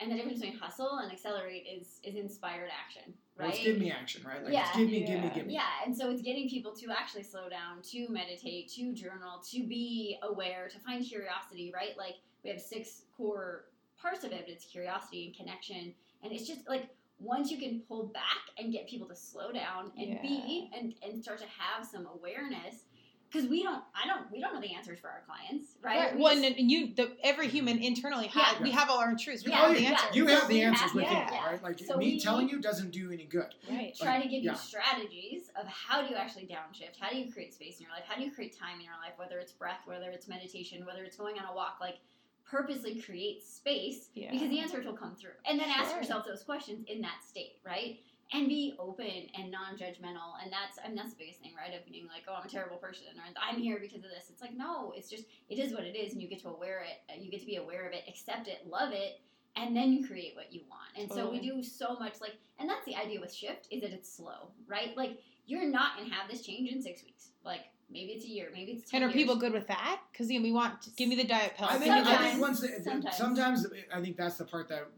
and 0.00 0.10
the 0.10 0.16
difference 0.16 0.40
between 0.40 0.58
hustle 0.58 0.98
and 1.02 1.12
accelerate 1.12 1.66
is 1.70 1.98
is 2.04 2.14
inspired 2.14 2.70
action, 2.72 3.12
well, 3.36 3.48
right? 3.48 3.54
it's 3.56 3.64
give 3.64 3.78
me 3.78 3.90
action, 3.90 4.24
right? 4.26 4.42
Like 4.42 4.52
Yeah. 4.52 4.68
it's 4.68 4.76
give 4.76 4.88
me, 4.88 5.04
give 5.04 5.20
me, 5.20 5.30
give 5.34 5.46
me. 5.46 5.54
Yeah, 5.54 5.66
and 5.84 5.94
so 5.94 6.10
it's 6.10 6.22
getting 6.22 6.48
people 6.48 6.72
to 6.76 6.86
actually 6.90 7.24
slow 7.24 7.48
down, 7.48 7.82
to 7.90 8.08
meditate, 8.08 8.68
to 8.76 8.94
journal, 8.94 9.42
to 9.50 9.66
be 9.66 10.18
aware, 10.22 10.68
to 10.68 10.78
find 10.78 11.04
curiosity, 11.04 11.72
right? 11.74 11.98
Like 11.98 12.14
we 12.44 12.50
have 12.50 12.60
six 12.60 13.02
core 13.16 13.64
parts 14.00 14.24
of 14.24 14.32
it. 14.32 14.42
but 14.46 14.50
It's 14.52 14.64
curiosity 14.64 15.26
and 15.26 15.36
connection, 15.36 15.92
and 16.22 16.32
it's 16.32 16.46
just 16.46 16.68
like 16.68 16.88
once 17.20 17.50
you 17.50 17.58
can 17.58 17.80
pull 17.88 18.06
back 18.06 18.22
and 18.58 18.72
get 18.72 18.88
people 18.88 19.08
to 19.08 19.16
slow 19.16 19.50
down 19.50 19.90
and 19.98 20.20
be 20.22 20.70
and, 20.76 20.94
and 21.02 21.20
start 21.22 21.38
to 21.40 21.46
have 21.58 21.84
some 21.84 22.06
awareness, 22.14 22.84
because 23.28 23.48
we 23.50 23.64
don't, 23.64 23.82
I 23.92 24.06
don't, 24.06 24.30
we 24.30 24.40
don't 24.40 24.54
know 24.54 24.60
the 24.60 24.72
answers 24.72 25.00
for 25.00 25.08
our 25.08 25.22
clients, 25.26 25.70
right? 25.82 25.98
Right. 25.98 26.14
We 26.16 26.22
Well, 26.22 26.32
just- 26.34 26.46
and, 26.46 26.56
and 26.56 26.70
you, 26.70 26.94
the, 26.94 27.10
every 27.24 27.48
human 27.48 27.78
internally 27.82 28.28
has, 28.28 28.54
Yeah. 28.58 28.62
we 28.62 28.70
have 28.70 28.88
all 28.88 29.00
our 29.00 29.08
own 29.08 29.18
truths. 29.18 29.44
We 29.44 29.50
Yeah, 29.50 29.56
have 29.66 29.70
the 29.72 29.78
oh, 29.78 29.80
yeah. 29.80 29.88
answers. 29.90 30.16
You 30.16 30.26
have 30.28 30.48
the 30.48 30.62
answers 30.62 30.80
have- 30.82 30.94
within, 30.94 31.10
yeah. 31.12 31.46
right? 31.46 31.62
Like 31.62 31.80
So 31.80 31.96
me 31.96 32.12
we- 32.12 32.20
telling 32.20 32.48
you 32.48 32.60
doesn't 32.60 32.92
do 32.92 33.10
any 33.10 33.24
good. 33.24 33.52
Right. 33.68 33.94
try 34.00 34.22
to 34.22 34.28
give 34.28 34.44
yeah. 34.44 34.52
you 34.52 34.56
strategies 34.56 35.50
of 35.60 35.66
how 35.66 36.00
do 36.02 36.08
you 36.08 36.14
actually 36.14 36.44
downshift 36.46 36.98
how 37.00 37.10
do 37.10 37.18
you 37.18 37.30
create 37.32 37.52
space 37.52 37.78
in 37.78 37.82
your 37.82 37.90
life 37.92 38.04
how 38.08 38.14
do 38.16 38.22
you 38.22 38.30
create 38.30 38.56
time 38.56 38.78
in 38.78 38.84
your 38.84 38.94
life 39.04 39.12
whether 39.16 39.38
it's 39.40 39.52
breath 39.52 39.80
whether 39.86 40.10
it's 40.10 40.28
meditation 40.28 40.86
whether 40.86 41.02
it's 41.04 41.16
going 41.16 41.36
on 41.38 41.44
a 41.50 41.54
walk 41.54 41.78
like 41.80 41.98
purposely 42.50 43.00
create 43.00 43.44
space 43.44 44.08
Yeah. 44.14 44.30
because 44.32 44.48
the 44.48 44.58
answers 44.58 44.86
will 44.86 44.96
come 44.96 45.14
through. 45.14 45.36
And 45.46 45.60
then 45.60 45.68
ask 45.68 45.94
yourself 45.94 46.24
those 46.26 46.42
questions 46.42 46.84
in 46.88 47.00
that 47.02 47.22
state 47.26 47.56
right? 47.64 47.98
And 48.32 48.46
be 48.46 48.74
open 48.78 49.26
and 49.38 49.50
non-judgmental. 49.50 50.36
And 50.42 50.52
that's 50.52 50.78
i 50.82 50.88
mean 50.88 50.96
that's 50.96 51.10
the 51.10 51.18
biggest 51.18 51.40
thing 51.40 51.52
right? 51.56 51.74
Of 51.78 51.84
being 51.86 52.06
like 52.06 52.24
oh 52.28 52.34
i'm 52.34 52.46
a 52.46 52.48
terrible 52.48 52.76
person 52.76 53.06
or 53.16 53.22
i'm 53.42 53.60
here 53.60 53.78
because 53.80 54.04
of 54.04 54.10
this. 54.10 54.30
It's 54.30 54.40
like 54.40 54.56
no 54.56 54.92
it's 54.96 55.10
just 55.10 55.24
it 55.48 55.58
is 55.58 55.72
what 55.72 55.84
it 55.84 55.96
is 55.96 56.12
and 56.12 56.22
you 56.22 56.28
get 56.28 56.40
to 56.42 56.48
aware 56.48 56.80
it 56.80 57.12
uh, 57.12 57.20
you 57.20 57.30
get 57.30 57.40
to 57.40 57.46
be 57.46 57.56
aware 57.56 57.86
of 57.86 57.92
it 57.92 58.04
accept 58.08 58.48
it 58.48 58.66
love 58.68 58.92
it 58.92 59.20
and 59.56 59.74
then 59.74 59.92
you 59.92 60.06
create 60.06 60.36
what 60.36 60.52
you 60.52 60.60
want. 60.70 60.88
And 60.96 61.10
so 61.10 61.30
we 61.30 61.40
do 61.40 61.62
so 61.62 61.96
much 61.98 62.20
like 62.20 62.36
and 62.58 62.68
that's 62.68 62.84
the 62.86 62.96
idea 62.96 63.20
with 63.20 63.32
shift 63.32 63.68
is 63.70 63.82
that 63.82 63.92
it's 63.92 64.10
slow 64.10 64.48
right? 64.66 64.96
Like 64.96 65.18
you're 65.46 65.66
not 65.68 65.96
going 65.96 66.08
to 66.08 66.14
have 66.14 66.30
this 66.30 66.42
change 66.42 66.70
in 66.70 66.82
six 66.82 67.02
weeks. 67.02 67.30
Like 67.44 67.60
maybe 67.90 68.12
it's 68.12 68.24
a 68.24 68.28
year 68.28 68.48
maybe 68.52 68.72
it's 68.72 68.90
10 68.90 69.02
And 69.02 69.10
are 69.10 69.14
years. 69.14 69.22
people 69.22 69.36
good 69.36 69.52
with 69.52 69.66
that? 69.68 70.00
Because 70.12 70.28
we 70.28 70.52
want, 70.52 70.82
to, 70.82 70.90
give 70.90 71.08
me 71.08 71.16
the 71.16 71.24
diet 71.24 71.54
pill. 71.56 71.66
I 71.68 71.74
give 71.74 71.82
think, 71.82 71.94
me 71.94 72.02
the 72.02 72.10
I 72.10 72.24
think 72.30 72.40
once 72.40 72.60
the, 72.60 72.68
Sometimes. 72.82 73.16
sometimes 73.16 73.66
I 73.92 74.00
think 74.00 74.16
that's 74.16 74.36
the 74.36 74.44
part 74.44 74.68
that 74.68 74.88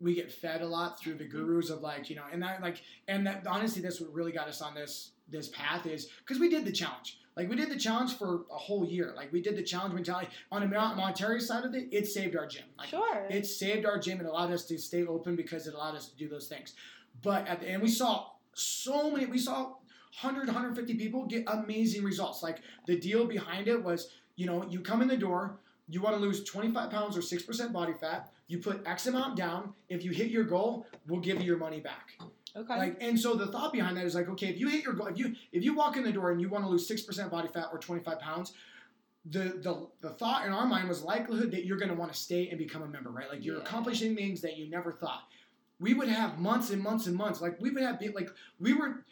we 0.00 0.14
get 0.14 0.32
fed 0.32 0.62
a 0.62 0.66
lot 0.66 0.98
through 0.98 1.14
the 1.14 1.24
mm-hmm. 1.24 1.44
gurus 1.44 1.70
of 1.70 1.80
like 1.80 2.10
you 2.10 2.16
know 2.16 2.24
and 2.32 2.42
that 2.42 2.60
like 2.60 2.82
and 3.08 3.26
that 3.26 3.46
honestly 3.46 3.80
that's 3.80 4.00
what 4.00 4.12
really 4.12 4.32
got 4.32 4.48
us 4.48 4.60
on 4.60 4.74
this 4.74 5.12
this 5.28 5.48
path 5.48 5.86
is 5.86 6.08
because 6.18 6.40
we 6.40 6.48
did 6.48 6.64
the 6.64 6.72
challenge 6.72 7.18
like 7.36 7.48
we 7.48 7.56
did 7.56 7.70
the 7.70 7.78
challenge 7.78 8.18
for 8.18 8.42
a 8.50 8.56
whole 8.58 8.84
year 8.84 9.12
like 9.16 9.32
we 9.32 9.40
did 9.40 9.56
the 9.56 9.62
challenge 9.62 9.94
mentality 9.94 10.28
on 10.50 10.60
the 10.60 10.66
mon- 10.66 10.96
monetary 10.96 11.40
side 11.40 11.64
of 11.64 11.74
it 11.74 11.88
it 11.92 12.06
saved 12.06 12.36
our 12.36 12.46
gym 12.46 12.64
like 12.76 12.88
Sure. 12.88 13.26
it 13.30 13.46
saved 13.46 13.86
our 13.86 13.98
gym 13.98 14.20
It 14.20 14.26
allowed 14.26 14.50
us 14.50 14.64
to 14.66 14.76
stay 14.78 15.06
open 15.06 15.36
because 15.36 15.66
it 15.68 15.74
allowed 15.74 15.94
us 15.94 16.08
to 16.08 16.16
do 16.16 16.28
those 16.28 16.48
things 16.48 16.74
but 17.22 17.46
at 17.46 17.60
the 17.60 17.68
end 17.68 17.80
we 17.82 17.88
saw 17.88 18.26
so 18.54 19.10
many 19.10 19.26
we 19.26 19.38
saw 19.38 19.74
100 20.20 20.46
150 20.46 20.94
people 20.94 21.24
get 21.26 21.44
amazing 21.46 22.04
results 22.04 22.42
like 22.42 22.58
the 22.86 22.96
deal 22.98 23.26
behind 23.26 23.66
it 23.68 23.82
was 23.82 24.10
you 24.36 24.46
know 24.46 24.64
you 24.68 24.80
come 24.80 25.00
in 25.02 25.08
the 25.08 25.16
door 25.16 25.56
you 25.88 26.00
want 26.00 26.14
to 26.14 26.20
lose 26.20 26.44
25 26.44 26.90
pounds 26.90 27.16
or 27.16 27.20
6% 27.20 27.72
body 27.72 27.92
fat 27.92 28.30
you 28.46 28.58
put 28.58 28.86
x 28.86 29.06
amount 29.06 29.36
down 29.36 29.72
if 29.88 30.04
you 30.04 30.10
hit 30.10 30.30
your 30.30 30.44
goal 30.44 30.86
we'll 31.08 31.20
give 31.20 31.40
you 31.40 31.46
your 31.46 31.56
money 31.56 31.80
back 31.80 32.10
okay. 32.54 32.76
like 32.76 32.96
and 33.00 33.18
so 33.18 33.34
the 33.34 33.46
thought 33.46 33.72
behind 33.72 33.96
that 33.96 34.04
is 34.04 34.14
like 34.14 34.28
okay 34.28 34.48
if 34.48 34.58
you 34.60 34.68
hit 34.68 34.84
your 34.84 34.92
goal 34.92 35.06
if 35.06 35.16
you 35.16 35.34
if 35.50 35.64
you 35.64 35.74
walk 35.74 35.96
in 35.96 36.04
the 36.04 36.12
door 36.12 36.30
and 36.30 36.40
you 36.40 36.48
want 36.48 36.62
to 36.62 36.68
lose 36.70 36.86
6% 36.88 37.30
body 37.30 37.48
fat 37.48 37.68
or 37.72 37.78
25 37.78 38.18
pounds 38.20 38.52
the, 39.26 39.38
the 39.62 39.86
the 40.00 40.10
thought 40.10 40.44
in 40.44 40.52
our 40.52 40.66
mind 40.66 40.88
was 40.88 41.02
likelihood 41.02 41.52
that 41.52 41.64
you're 41.64 41.78
going 41.78 41.88
to 41.88 41.94
want 41.94 42.12
to 42.12 42.18
stay 42.18 42.48
and 42.48 42.58
become 42.58 42.82
a 42.82 42.88
member 42.88 43.10
right 43.10 43.30
like 43.30 43.44
you're 43.44 43.56
Yeah. 43.56 43.62
accomplishing 43.62 44.14
things 44.16 44.40
that 44.42 44.56
you 44.58 44.68
never 44.68 44.92
thought 44.92 45.22
we 45.80 45.94
would 45.94 46.08
have 46.08 46.38
months 46.38 46.70
and 46.70 46.82
months 46.82 47.06
and 47.06 47.16
months 47.16 47.40
like 47.40 47.60
we 47.60 47.70
would 47.70 47.82
have 47.82 48.00
like 48.14 48.30
we 48.60 48.72
were 48.72 49.04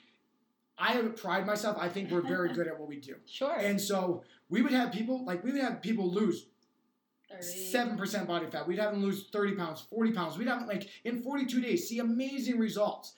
i 0.81 0.93
have 0.93 1.17
pride 1.17 1.47
myself 1.47 1.77
i 1.79 1.89
think 1.89 2.11
we're 2.11 2.21
very 2.21 2.53
good 2.53 2.67
at 2.67 2.79
what 2.79 2.89
we 2.89 2.97
do 2.97 3.15
sure. 3.27 3.57
and 3.59 3.81
so 3.81 4.23
we 4.49 4.63
would 4.63 4.73
have 4.73 4.93
people 4.93 5.25
like 5.25 5.45
we 5.45 5.53
would 5.53 5.61
have 5.61 5.81
people 5.83 6.11
lose 6.11 6.47
seven 7.41 7.97
percent 7.97 8.27
body 8.27 8.47
fat. 8.47 8.67
We'd 8.67 8.79
have 8.79 8.93
them 8.93 9.03
lose 9.03 9.29
thirty 9.33 9.55
pounds, 9.55 9.81
forty 9.81 10.13
pounds. 10.13 10.37
We'd 10.37 10.49
have 10.49 10.61
them 10.61 10.69
like 10.69 10.89
in 11.05 11.23
forty-two 11.23 11.61
days 11.61 11.89
see 11.89 11.99
amazing 11.99 12.59
results. 12.59 13.15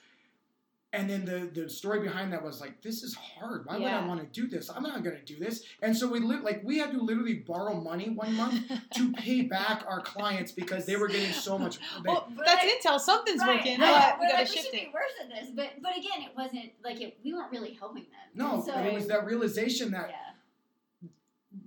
And 0.93 1.09
then 1.09 1.25
the 1.25 1.49
the 1.61 1.67
story 1.69 1.99
behind 2.01 2.31
that 2.33 2.43
was 2.43 2.61
like, 2.61 2.81
this 2.83 3.01
is 3.01 3.15
hard. 3.15 3.65
Why 3.65 3.77
would 3.79 3.87
I 3.87 4.05
want 4.07 4.19
to 4.21 4.41
do 4.41 4.47
this? 4.47 4.69
I'm 4.69 4.83
not 4.83 5.03
going 5.03 5.15
to 5.17 5.23
do 5.25 5.39
this. 5.39 5.63
And 5.81 5.97
so 5.97 6.07
we 6.07 6.19
lit 6.19 6.43
like 6.43 6.61
we 6.63 6.77
had 6.77 6.91
to 6.91 7.01
literally 7.01 7.33
borrow 7.33 7.73
money 7.81 8.09
one 8.11 8.35
month 8.35 8.71
to 8.95 9.11
pay 9.17 9.41
back 9.41 9.83
our 9.87 10.01
clients 10.01 10.51
because 10.51 10.85
they 10.85 10.95
were 10.95 11.07
getting 11.07 11.31
so 11.33 11.57
much. 11.57 11.79
They, 12.03 12.09
well, 12.09 12.27
that's 12.45 12.63
intel. 12.65 12.99
Something's 12.99 13.41
Right. 13.41 13.57
working, 13.57 13.81
I- 13.81 13.91
uh, 13.91 14.11
but 14.11 14.19
we 14.19 14.27
gotta 14.27 14.37
like, 14.43 14.49
we 14.49 14.55
shift 14.55 14.65
should 14.67 14.75
it. 14.75 14.85
be 14.85 14.91
worse 14.93 15.11
at 15.21 15.29
this 15.29 15.49
but 15.55 15.69
but 15.81 15.97
again 15.97 16.21
it 16.21 16.31
wasn't 16.37 16.71
like 16.83 17.01
it, 17.01 17.17
we 17.23 17.33
weren't 17.33 17.51
really 17.51 17.73
helping 17.73 18.03
them 18.03 18.29
no, 18.35 18.63
so 18.65 18.73
but 18.73 18.85
it 18.85 18.93
was 18.93 19.07
that 19.07 19.25
realization 19.25 19.91
that 19.91 20.09
yeah 20.09 20.32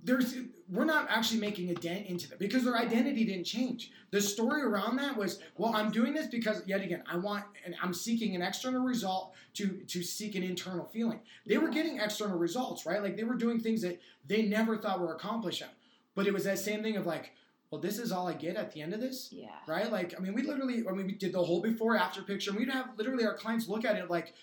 there's 0.03 0.35
we're 0.69 0.85
not 0.85 1.07
actually 1.09 1.39
making 1.39 1.69
a 1.69 1.73
dent 1.73 2.07
into 2.07 2.27
that 2.29 2.39
because 2.39 2.63
their 2.65 2.75
identity 2.75 3.23
didn't 3.23 3.45
change. 3.45 3.91
The 4.11 4.19
story 4.21 4.61
around 4.61 4.97
that 4.97 5.15
was, 5.15 5.39
well, 5.55 5.73
I'm 5.73 5.91
doing 5.91 6.13
this 6.13 6.27
because 6.27 6.61
yet 6.65 6.81
again, 6.81 7.03
I 7.09 7.17
want 7.17 7.45
and 7.65 7.73
I'm 7.81 7.93
seeking 7.93 8.35
an 8.35 8.41
external 8.41 8.83
result 8.83 9.33
to 9.55 9.67
to 9.87 10.03
seek 10.03 10.35
an 10.35 10.43
internal 10.43 10.85
feeling. 10.85 11.21
They 11.45 11.57
were 11.57 11.69
getting 11.69 11.99
external 11.99 12.37
results, 12.37 12.85
right? 12.85 13.01
Like 13.01 13.15
they 13.15 13.23
were 13.23 13.35
doing 13.35 13.59
things 13.59 13.81
that 13.81 14.01
they 14.25 14.41
never 14.43 14.77
thought 14.77 14.99
were 14.99 15.13
accomplishing. 15.13 15.69
But 16.15 16.27
it 16.27 16.33
was 16.33 16.43
that 16.45 16.59
same 16.59 16.81
thing 16.83 16.97
of 16.97 17.05
like, 17.05 17.31
well, 17.69 17.79
this 17.79 17.99
is 17.99 18.11
all 18.11 18.27
I 18.27 18.33
get 18.33 18.55
at 18.55 18.71
the 18.71 18.81
end 18.81 18.93
of 18.93 18.99
this, 18.99 19.29
Yeah. 19.31 19.49
right? 19.67 19.91
Like, 19.91 20.15
I 20.17 20.19
mean, 20.19 20.33
we 20.33 20.41
literally, 20.41 20.83
I 20.87 20.91
mean, 20.93 21.05
we 21.05 21.11
did 21.13 21.31
the 21.31 21.43
whole 21.43 21.61
before 21.61 21.95
after 21.95 22.23
picture, 22.23 22.49
and 22.49 22.59
we'd 22.59 22.69
have 22.71 22.89
literally 22.97 23.23
our 23.25 23.35
clients 23.35 23.67
look 23.67 23.85
at 23.85 23.97
it 23.97 24.09
like, 24.09 24.33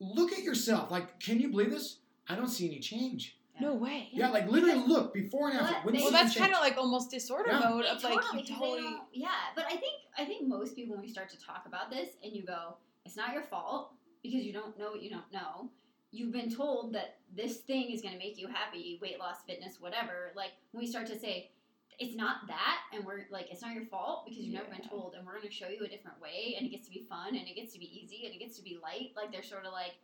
look 0.00 0.32
at 0.32 0.42
yourself. 0.42 0.90
Like, 0.90 1.18
can 1.18 1.40
you 1.40 1.48
believe 1.48 1.70
this? 1.70 1.96
I 2.28 2.34
don't 2.36 2.48
see 2.48 2.66
any 2.66 2.78
change. 2.80 3.37
No 3.60 3.74
way. 3.74 4.08
Yeah, 4.12 4.28
like 4.30 4.48
literally 4.48 4.86
look 4.86 5.12
before 5.14 5.48
and 5.50 5.58
after. 5.58 5.74
But 5.74 5.84
Wouldn't 5.86 6.00
they- 6.02 6.04
Well, 6.04 6.12
see 6.12 6.18
any 6.18 6.24
that's 6.28 6.38
kind 6.38 6.54
of 6.54 6.60
like 6.60 6.76
almost 6.76 7.10
disorder 7.10 7.50
Yeah. 7.52 7.68
mode 7.68 7.84
of 7.86 8.02
Yeah, 8.02 8.08
like 8.08 8.20
totally, 8.22 8.42
you 8.42 8.48
'cause 8.48 8.60
they 8.60 8.66
totally. 8.82 8.96
yeah, 9.12 9.28
but 9.54 9.64
I 9.66 9.76
think 9.76 9.94
I 10.16 10.24
think 10.24 10.46
most 10.46 10.74
people 10.76 10.94
when 10.96 11.02
we 11.02 11.08
start 11.08 11.28
to 11.30 11.40
talk 11.40 11.64
about 11.66 11.90
this 11.90 12.16
and 12.22 12.32
you 12.34 12.42
go, 12.44 12.76
it's 13.04 13.16
not 13.16 13.32
your 13.32 13.42
fault 13.42 13.92
because 14.22 14.44
you 14.44 14.52
don't 14.52 14.78
know 14.78 14.90
what 14.92 15.02
you 15.02 15.10
don't 15.10 15.30
know. 15.32 15.70
You've 16.10 16.32
been 16.32 16.50
told 16.54 16.94
that 16.94 17.18
this 17.34 17.58
thing 17.58 17.90
is 17.90 18.00
going 18.00 18.14
to 18.14 18.18
make 18.18 18.38
you 18.38 18.46
happy, 18.48 18.98
weight 19.02 19.18
loss, 19.18 19.42
fitness, 19.46 19.80
whatever. 19.80 20.32
Like 20.34 20.52
when 20.72 20.80
we 20.84 20.86
start 20.90 21.06
to 21.08 21.18
say 21.18 21.50
it's 21.98 22.14
not 22.16 22.46
that, 22.46 22.78
and 22.92 23.04
we're 23.04 23.26
like, 23.30 23.50
it's 23.50 23.60
not 23.60 23.74
your 23.74 23.84
fault 23.84 24.24
because 24.24 24.38
you've 24.44 24.54
never 24.54 24.70
been 24.70 24.88
told, 24.88 25.14
and 25.14 25.26
we're 25.26 25.32
going 25.36 25.48
to 25.48 25.52
show 25.52 25.66
you 25.68 25.84
a 25.84 25.88
different 25.88 26.20
way, 26.20 26.54
and 26.56 26.64
it 26.64 26.70
gets 26.70 26.86
to 26.86 26.92
be 26.94 27.02
fun, 27.08 27.34
and 27.34 27.48
it 27.48 27.56
gets 27.56 27.72
to 27.72 27.78
be 27.80 27.86
easy, 28.00 28.24
and 28.24 28.32
it 28.32 28.38
gets 28.38 28.56
to 28.56 28.62
be 28.62 28.78
light. 28.80 29.10
Like 29.16 29.32
they're 29.32 29.42
sort 29.42 29.66
of 29.66 29.72
like. 29.72 29.94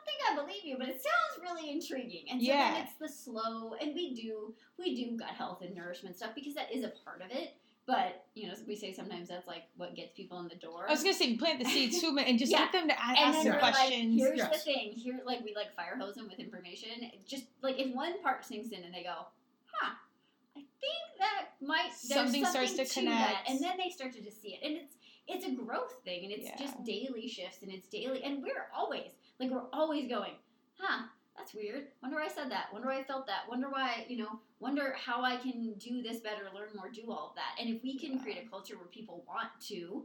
I 0.00 0.32
don't 0.32 0.36
think 0.36 0.38
I 0.40 0.42
believe 0.46 0.64
you, 0.64 0.76
but 0.78 0.88
it 0.88 1.02
sounds 1.02 1.42
really 1.42 1.70
intriguing. 1.70 2.26
And 2.30 2.40
so 2.40 2.46
Yeah. 2.46 2.72
then 2.74 2.82
it's 2.84 2.94
the 2.96 3.08
slow, 3.08 3.74
and 3.74 3.94
we 3.94 4.14
do 4.14 4.54
we 4.78 4.94
do 4.94 5.16
gut 5.16 5.30
health 5.30 5.62
and 5.62 5.74
nourishment 5.74 6.16
stuff 6.16 6.34
because 6.34 6.54
that 6.54 6.72
is 6.72 6.84
a 6.84 6.88
part 7.04 7.22
of 7.22 7.30
it. 7.30 7.54
But 7.86 8.24
you 8.34 8.46
know, 8.46 8.54
we 8.66 8.76
say 8.76 8.92
sometimes 8.92 9.28
that's 9.28 9.46
like 9.46 9.64
what 9.76 9.94
gets 9.94 10.12
people 10.14 10.38
in 10.40 10.48
the 10.48 10.54
door. 10.54 10.86
I 10.88 10.92
was 10.92 11.02
gonna 11.02 11.14
say 11.14 11.36
plant 11.36 11.58
the 11.58 11.64
seeds 11.64 12.00
too, 12.00 12.16
and 12.18 12.38
just 12.38 12.52
Yeah. 12.52 12.60
get 12.64 12.72
them 12.72 12.88
to 12.88 12.94
a- 12.94 13.08
and 13.08 13.18
ask 13.18 13.42
then 13.42 13.52
some 13.52 13.58
questions. 13.58 14.20
like, 14.20 14.28
here's 14.28 14.38
Yes. 14.38 14.64
the 14.64 14.72
thing. 14.72 14.92
Here, 14.92 15.20
like 15.24 15.44
we 15.44 15.54
like 15.54 15.74
fire 15.74 15.96
hose 15.96 16.14
them 16.14 16.28
with 16.28 16.38
information. 16.38 17.10
Just 17.26 17.44
like 17.62 17.78
if 17.78 17.92
one 17.94 18.20
part 18.22 18.44
sinks 18.44 18.70
in 18.70 18.84
and 18.84 18.94
they 18.94 19.02
go, 19.02 19.26
huh, 19.66 19.94
I 20.56 20.60
think 20.80 21.18
that 21.18 21.48
might 21.60 21.88
there's 21.88 22.00
Something 22.00 22.44
starts 22.44 22.72
to 22.72 22.76
that. 22.78 22.90
connect. 22.90 23.48
and 23.50 23.60
then 23.60 23.76
they 23.76 23.90
start 23.90 24.12
to 24.14 24.20
just 24.22 24.40
see 24.40 24.54
it, 24.54 24.62
and 24.62 24.76
it's 24.76 24.96
it's 25.26 25.44
a 25.46 25.50
growth 25.52 26.02
thing, 26.02 26.24
and 26.24 26.32
it's 26.32 26.46
Yeah. 26.48 26.56
just 26.56 26.82
daily 26.82 27.28
shifts, 27.28 27.62
and 27.62 27.70
it's 27.70 27.86
daily, 27.88 28.20
and 28.24 28.42
we're 28.42 28.68
always 28.74 29.12
like 29.40 29.50
we're 29.50 29.68
always 29.72 30.08
going, 30.08 30.32
huh. 30.78 31.04
That's 31.36 31.54
weird. 31.54 31.86
Wonder 32.02 32.18
why 32.18 32.26
I 32.26 32.28
said 32.28 32.50
that. 32.50 32.66
Wonder 32.70 32.88
why 32.88 32.98
I 32.98 33.04
felt 33.04 33.26
that. 33.26 33.48
Wonder 33.48 33.70
why, 33.70 34.04
you 34.08 34.18
know, 34.18 34.40
wonder 34.58 34.94
how 35.02 35.22
I 35.24 35.36
can 35.36 35.72
do 35.78 36.02
this 36.02 36.20
better, 36.20 36.42
learn 36.54 36.68
more, 36.76 36.90
do 36.90 37.10
all 37.10 37.30
of 37.30 37.34
that. 37.36 37.58
And 37.58 37.74
if 37.74 37.82
we 37.82 37.98
can 37.98 38.18
create 38.18 38.44
a 38.44 38.50
culture 38.50 38.76
where 38.76 38.88
people 38.88 39.24
want 39.26 39.48
to 39.68 40.04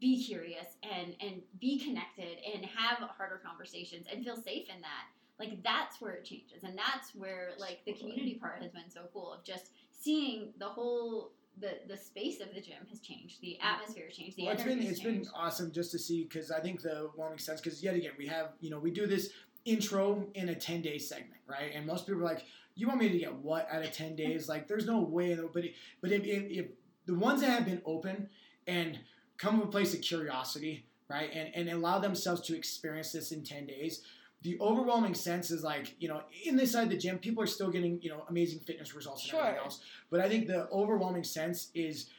be 0.00 0.22
curious 0.22 0.66
and 0.82 1.14
and 1.20 1.42
be 1.60 1.78
connected 1.78 2.38
and 2.52 2.64
have 2.64 2.98
harder 2.98 3.40
conversations 3.44 4.06
and 4.12 4.24
feel 4.24 4.36
safe 4.36 4.68
in 4.68 4.80
that 4.82 5.06
like 5.38 5.62
that's 5.62 6.00
where 6.00 6.12
it 6.12 6.24
changes 6.24 6.64
and 6.64 6.76
that's 6.76 7.14
where 7.14 7.52
like 7.58 7.80
the 7.86 7.92
community 7.92 8.34
part 8.34 8.60
has 8.62 8.70
been 8.72 8.90
so 8.90 9.02
cool 9.12 9.32
of 9.32 9.44
just 9.44 9.70
seeing 9.92 10.52
the 10.58 10.66
whole 10.66 11.32
the 11.58 11.78
the 11.88 11.96
space 11.96 12.40
of 12.40 12.54
the 12.54 12.60
gym 12.60 12.86
has 12.90 13.00
changed 13.00 13.40
the 13.40 13.58
mm. 13.60 13.64
atmosphere 13.64 14.04
has 14.06 14.16
changed 14.16 14.36
the 14.36 14.44
Well, 14.44 14.54
it's 14.54 14.64
been 14.64 14.82
it's 14.82 15.00
been 15.00 15.26
awesome 15.34 15.72
just 15.72 15.90
to 15.92 15.98
see 15.98 16.24
because 16.24 16.50
I 16.50 16.60
think 16.60 16.82
the 16.82 17.10
one 17.14 17.30
makes 17.30 17.44
sense 17.44 17.60
because 17.60 17.82
yet 17.82 17.94
again 17.94 18.12
we 18.18 18.26
have 18.26 18.50
you 18.60 18.70
know 18.70 18.78
we 18.78 18.90
do 18.90 19.06
this 19.06 19.30
intro 19.64 20.26
in 20.34 20.48
a 20.48 20.54
ten 20.54 20.82
day 20.82 20.98
segment 20.98 21.40
right? 21.46 21.72
And 21.74 21.86
most 21.86 22.06
people 22.06 22.22
are 22.22 22.24
like 22.24 22.44
you 22.74 22.86
want 22.88 23.00
me 23.00 23.08
to 23.08 23.18
get 23.18 23.34
what 23.34 23.68
out 23.70 23.82
of 23.82 23.92
ten 23.92 24.16
days? 24.16 24.48
Like 24.56 24.68
there's 24.68 24.86
no 24.86 25.00
way 25.00 25.38
but 25.52 25.64
it, 25.64 25.74
but 26.00 26.12
if, 26.12 26.24
if, 26.24 26.50
if 26.50 26.66
the 27.06 27.14
ones 27.14 27.40
that 27.40 27.50
have 27.50 27.64
been 27.64 27.82
open 27.84 28.28
and 28.66 28.98
come 29.38 29.58
to 29.58 29.64
a 29.64 29.68
place 29.68 29.94
of 29.94 30.00
curiosity 30.00 30.86
right 31.08 31.30
and 31.32 31.54
and 31.54 31.68
allow 31.70 31.98
themselves 31.98 32.40
to 32.42 32.56
experience 32.56 33.12
this 33.12 33.32
in 33.32 33.42
ten 33.42 33.66
days. 33.66 34.02
The 34.46 34.56
overwhelming 34.60 35.14
sense 35.14 35.50
is 35.50 35.64
like, 35.64 35.96
you 35.98 36.06
know, 36.06 36.22
in 36.44 36.54
this 36.54 36.70
side 36.70 36.84
of 36.84 36.90
the 36.90 36.96
gym, 36.96 37.18
people 37.18 37.42
are 37.42 37.48
still 37.48 37.68
getting, 37.68 38.00
you 38.00 38.10
know, 38.10 38.22
amazing 38.28 38.60
fitness 38.60 38.94
results 38.94 39.24
and 39.24 39.36
everything 39.36 39.58
else. 39.58 39.80
But 40.08 40.20
I 40.20 40.28
think 40.28 40.46
the 40.46 40.68
overwhelming 40.70 41.24
sense 41.24 41.70
is 41.74 42.10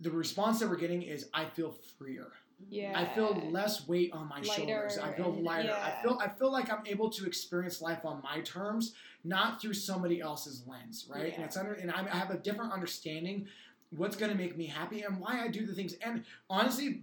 the 0.00 0.10
response 0.10 0.58
that 0.60 0.70
we're 0.70 0.76
getting 0.76 1.02
is 1.02 1.28
I 1.34 1.44
feel 1.44 1.74
freer. 1.98 2.32
Yeah. 2.70 2.98
I 2.98 3.04
feel 3.14 3.34
less 3.50 3.86
weight 3.86 4.14
on 4.14 4.30
my 4.30 4.36
Lighter 4.36 4.52
shoulders. 4.52 4.96
I 4.96 5.12
feel 5.12 5.30
lighter. 5.30 5.74
I 5.74 6.00
feel 6.02 6.18
I 6.22 6.28
feel 6.28 6.50
like 6.50 6.72
I'm 6.72 6.86
able 6.86 7.10
to 7.10 7.26
experience 7.26 7.82
life 7.82 8.06
on 8.06 8.22
my 8.22 8.40
terms, 8.40 8.94
not 9.24 9.60
through 9.60 9.74
somebody 9.74 10.22
else's 10.22 10.62
lens, 10.66 11.06
right? 11.06 11.34
And 11.34 11.44
it's 11.44 11.58
under 11.58 11.74
and 11.74 11.90
I 11.90 12.08
have 12.16 12.30
a 12.30 12.38
different 12.38 12.72
understanding 12.72 13.46
what's 13.90 14.16
going 14.16 14.32
to 14.32 14.38
make 14.38 14.56
me 14.56 14.66
happy 14.66 15.02
and 15.02 15.18
why 15.20 15.42
I 15.44 15.48
do 15.48 15.66
the 15.66 15.74
things. 15.74 15.94
And 16.02 16.24
honestly, 16.48 17.02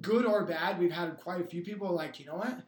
good 0.00 0.24
or 0.26 0.44
bad, 0.44 0.78
we've 0.78 0.92
had 0.92 1.16
quite 1.18 1.40
a 1.40 1.44
few 1.44 1.62
people 1.62 1.90
like, 1.92 2.18
you 2.20 2.26
know 2.26 2.36
what? 2.36 2.58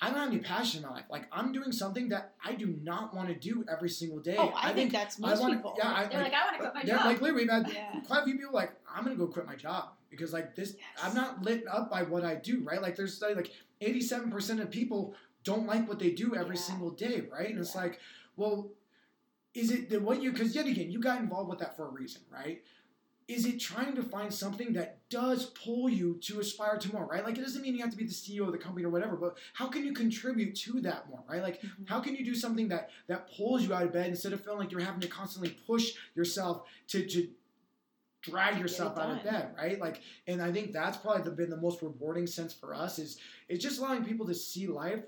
I 0.00 0.10
don't 0.10 0.18
have 0.18 0.28
any 0.28 0.38
passion 0.40 0.82
in 0.82 0.88
my 0.88 0.96
life. 0.96 1.04
Like 1.10 1.26
I'm 1.30 1.52
doing 1.52 1.70
something 1.70 2.08
that 2.08 2.32
I 2.44 2.54
do 2.54 2.74
not 2.82 3.14
want 3.14 3.28
to 3.28 3.34
do 3.34 3.64
every 3.70 3.90
single 3.90 4.18
day. 4.18 4.36
Oh, 4.38 4.52
I, 4.56 4.72
think, 4.72 4.92
that's 4.92 5.22
I 5.22 5.28
most 5.28 5.40
want 5.40 5.54
people. 5.54 5.74
Yeah, 5.78 5.92
I, 5.92 6.06
they're 6.06 6.22
like, 6.22 6.32
i 6.34 6.44
want 6.44 6.54
to 6.56 6.60
quit 6.60 6.74
my 6.74 6.82
they're- 6.84 6.96
job 6.96 7.06
like 7.06 7.20
literally, 7.20 7.42
we've 7.44 7.50
had 7.50 7.68
Yeah. 7.72 8.00
quite 8.06 8.22
a 8.22 8.24
few 8.24 8.36
people 8.38 8.54
like 8.54 8.72
I'm 8.92 9.04
gonna 9.04 9.16
go 9.16 9.26
quit 9.28 9.46
my 9.46 9.54
job 9.56 9.90
because 10.10 10.32
like 10.32 10.56
this 10.56 10.74
I'm 11.02 11.14
not 11.14 11.42
lit 11.42 11.64
up 11.70 11.90
by 11.90 12.02
what 12.02 12.24
I 12.24 12.34
do, 12.36 12.60
right? 12.64 12.82
Like 12.82 12.96
there's 12.96 13.20
like 13.22 13.52
87% 13.80 14.60
of 14.60 14.70
people 14.70 15.14
don't 15.44 15.66
like 15.66 15.88
what 15.88 15.98
they 16.00 16.10
do 16.10 16.34
every 16.34 16.56
Yeah. 16.56 16.62
single 16.62 16.90
day, 16.90 17.22
right? 17.32 17.48
And 17.50 17.58
it's 17.60 17.74
like, 17.76 18.00
well, 18.36 18.70
is 19.54 19.70
it 19.70 19.90
the 19.90 20.00
what 20.00 20.20
you 20.22 20.32
because 20.32 20.54
yet 20.54 20.66
again 20.66 20.90
you 20.90 21.00
got 21.00 21.20
involved 21.20 21.50
with 21.50 21.58
that 21.60 21.76
for 21.76 21.86
a 21.86 21.90
reason, 21.90 22.22
right? 22.32 22.62
Is 23.28 23.44
it 23.44 23.60
trying 23.60 23.94
to 23.94 24.02
find 24.02 24.32
something 24.32 24.72
that 24.72 25.00
does 25.10 25.46
pull 25.50 25.90
you 25.90 26.14
to 26.22 26.40
aspire 26.40 26.78
to 26.78 26.92
more, 26.94 27.04
right? 27.04 27.22
Like 27.22 27.36
it 27.36 27.42
doesn't 27.42 27.60
mean 27.60 27.74
you 27.74 27.82
have 27.82 27.90
to 27.90 27.96
be 27.96 28.04
the 28.06 28.10
CEO 28.10 28.46
of 28.46 28.52
the 28.52 28.58
company 28.58 28.86
or 28.86 28.88
whatever, 28.90 29.16
but 29.16 29.36
how 29.52 29.68
can 29.68 29.84
you 29.84 29.92
contribute 29.92 30.54
to 30.56 30.80
that 30.80 31.10
more, 31.10 31.22
right? 31.28 31.42
Like 31.42 31.60
Mhm. 31.60 31.86
how 31.86 32.00
can 32.00 32.16
you 32.16 32.24
do 32.24 32.34
something 32.34 32.68
that 32.68 32.88
that 33.06 33.30
pulls 33.30 33.62
you 33.62 33.74
out 33.74 33.82
of 33.82 33.92
bed 33.92 34.06
instead 34.08 34.32
of 34.32 34.42
feeling 34.42 34.60
like 34.60 34.72
you're 34.72 34.80
having 34.80 35.02
to 35.02 35.08
constantly 35.08 35.50
push 35.66 35.94
yourself 36.14 36.66
to 36.88 37.06
to 37.06 37.28
drag 38.22 38.58
yourself 38.58 38.98
out 38.98 39.10
of 39.10 39.22
bed, 39.22 39.54
right? 39.56 39.78
Like, 39.78 40.00
and 40.26 40.42
I 40.42 40.50
think 40.50 40.72
that's 40.72 40.96
probably 40.96 41.22
the, 41.22 41.30
been 41.30 41.50
the 41.50 41.56
most 41.56 41.82
rewarding 41.82 42.26
sense 42.26 42.52
for 42.54 42.74
us 42.74 42.98
is 42.98 43.18
is 43.48 43.58
just 43.58 43.78
allowing 43.78 44.04
people 44.04 44.26
to 44.26 44.34
see 44.34 44.66
life 44.66 45.04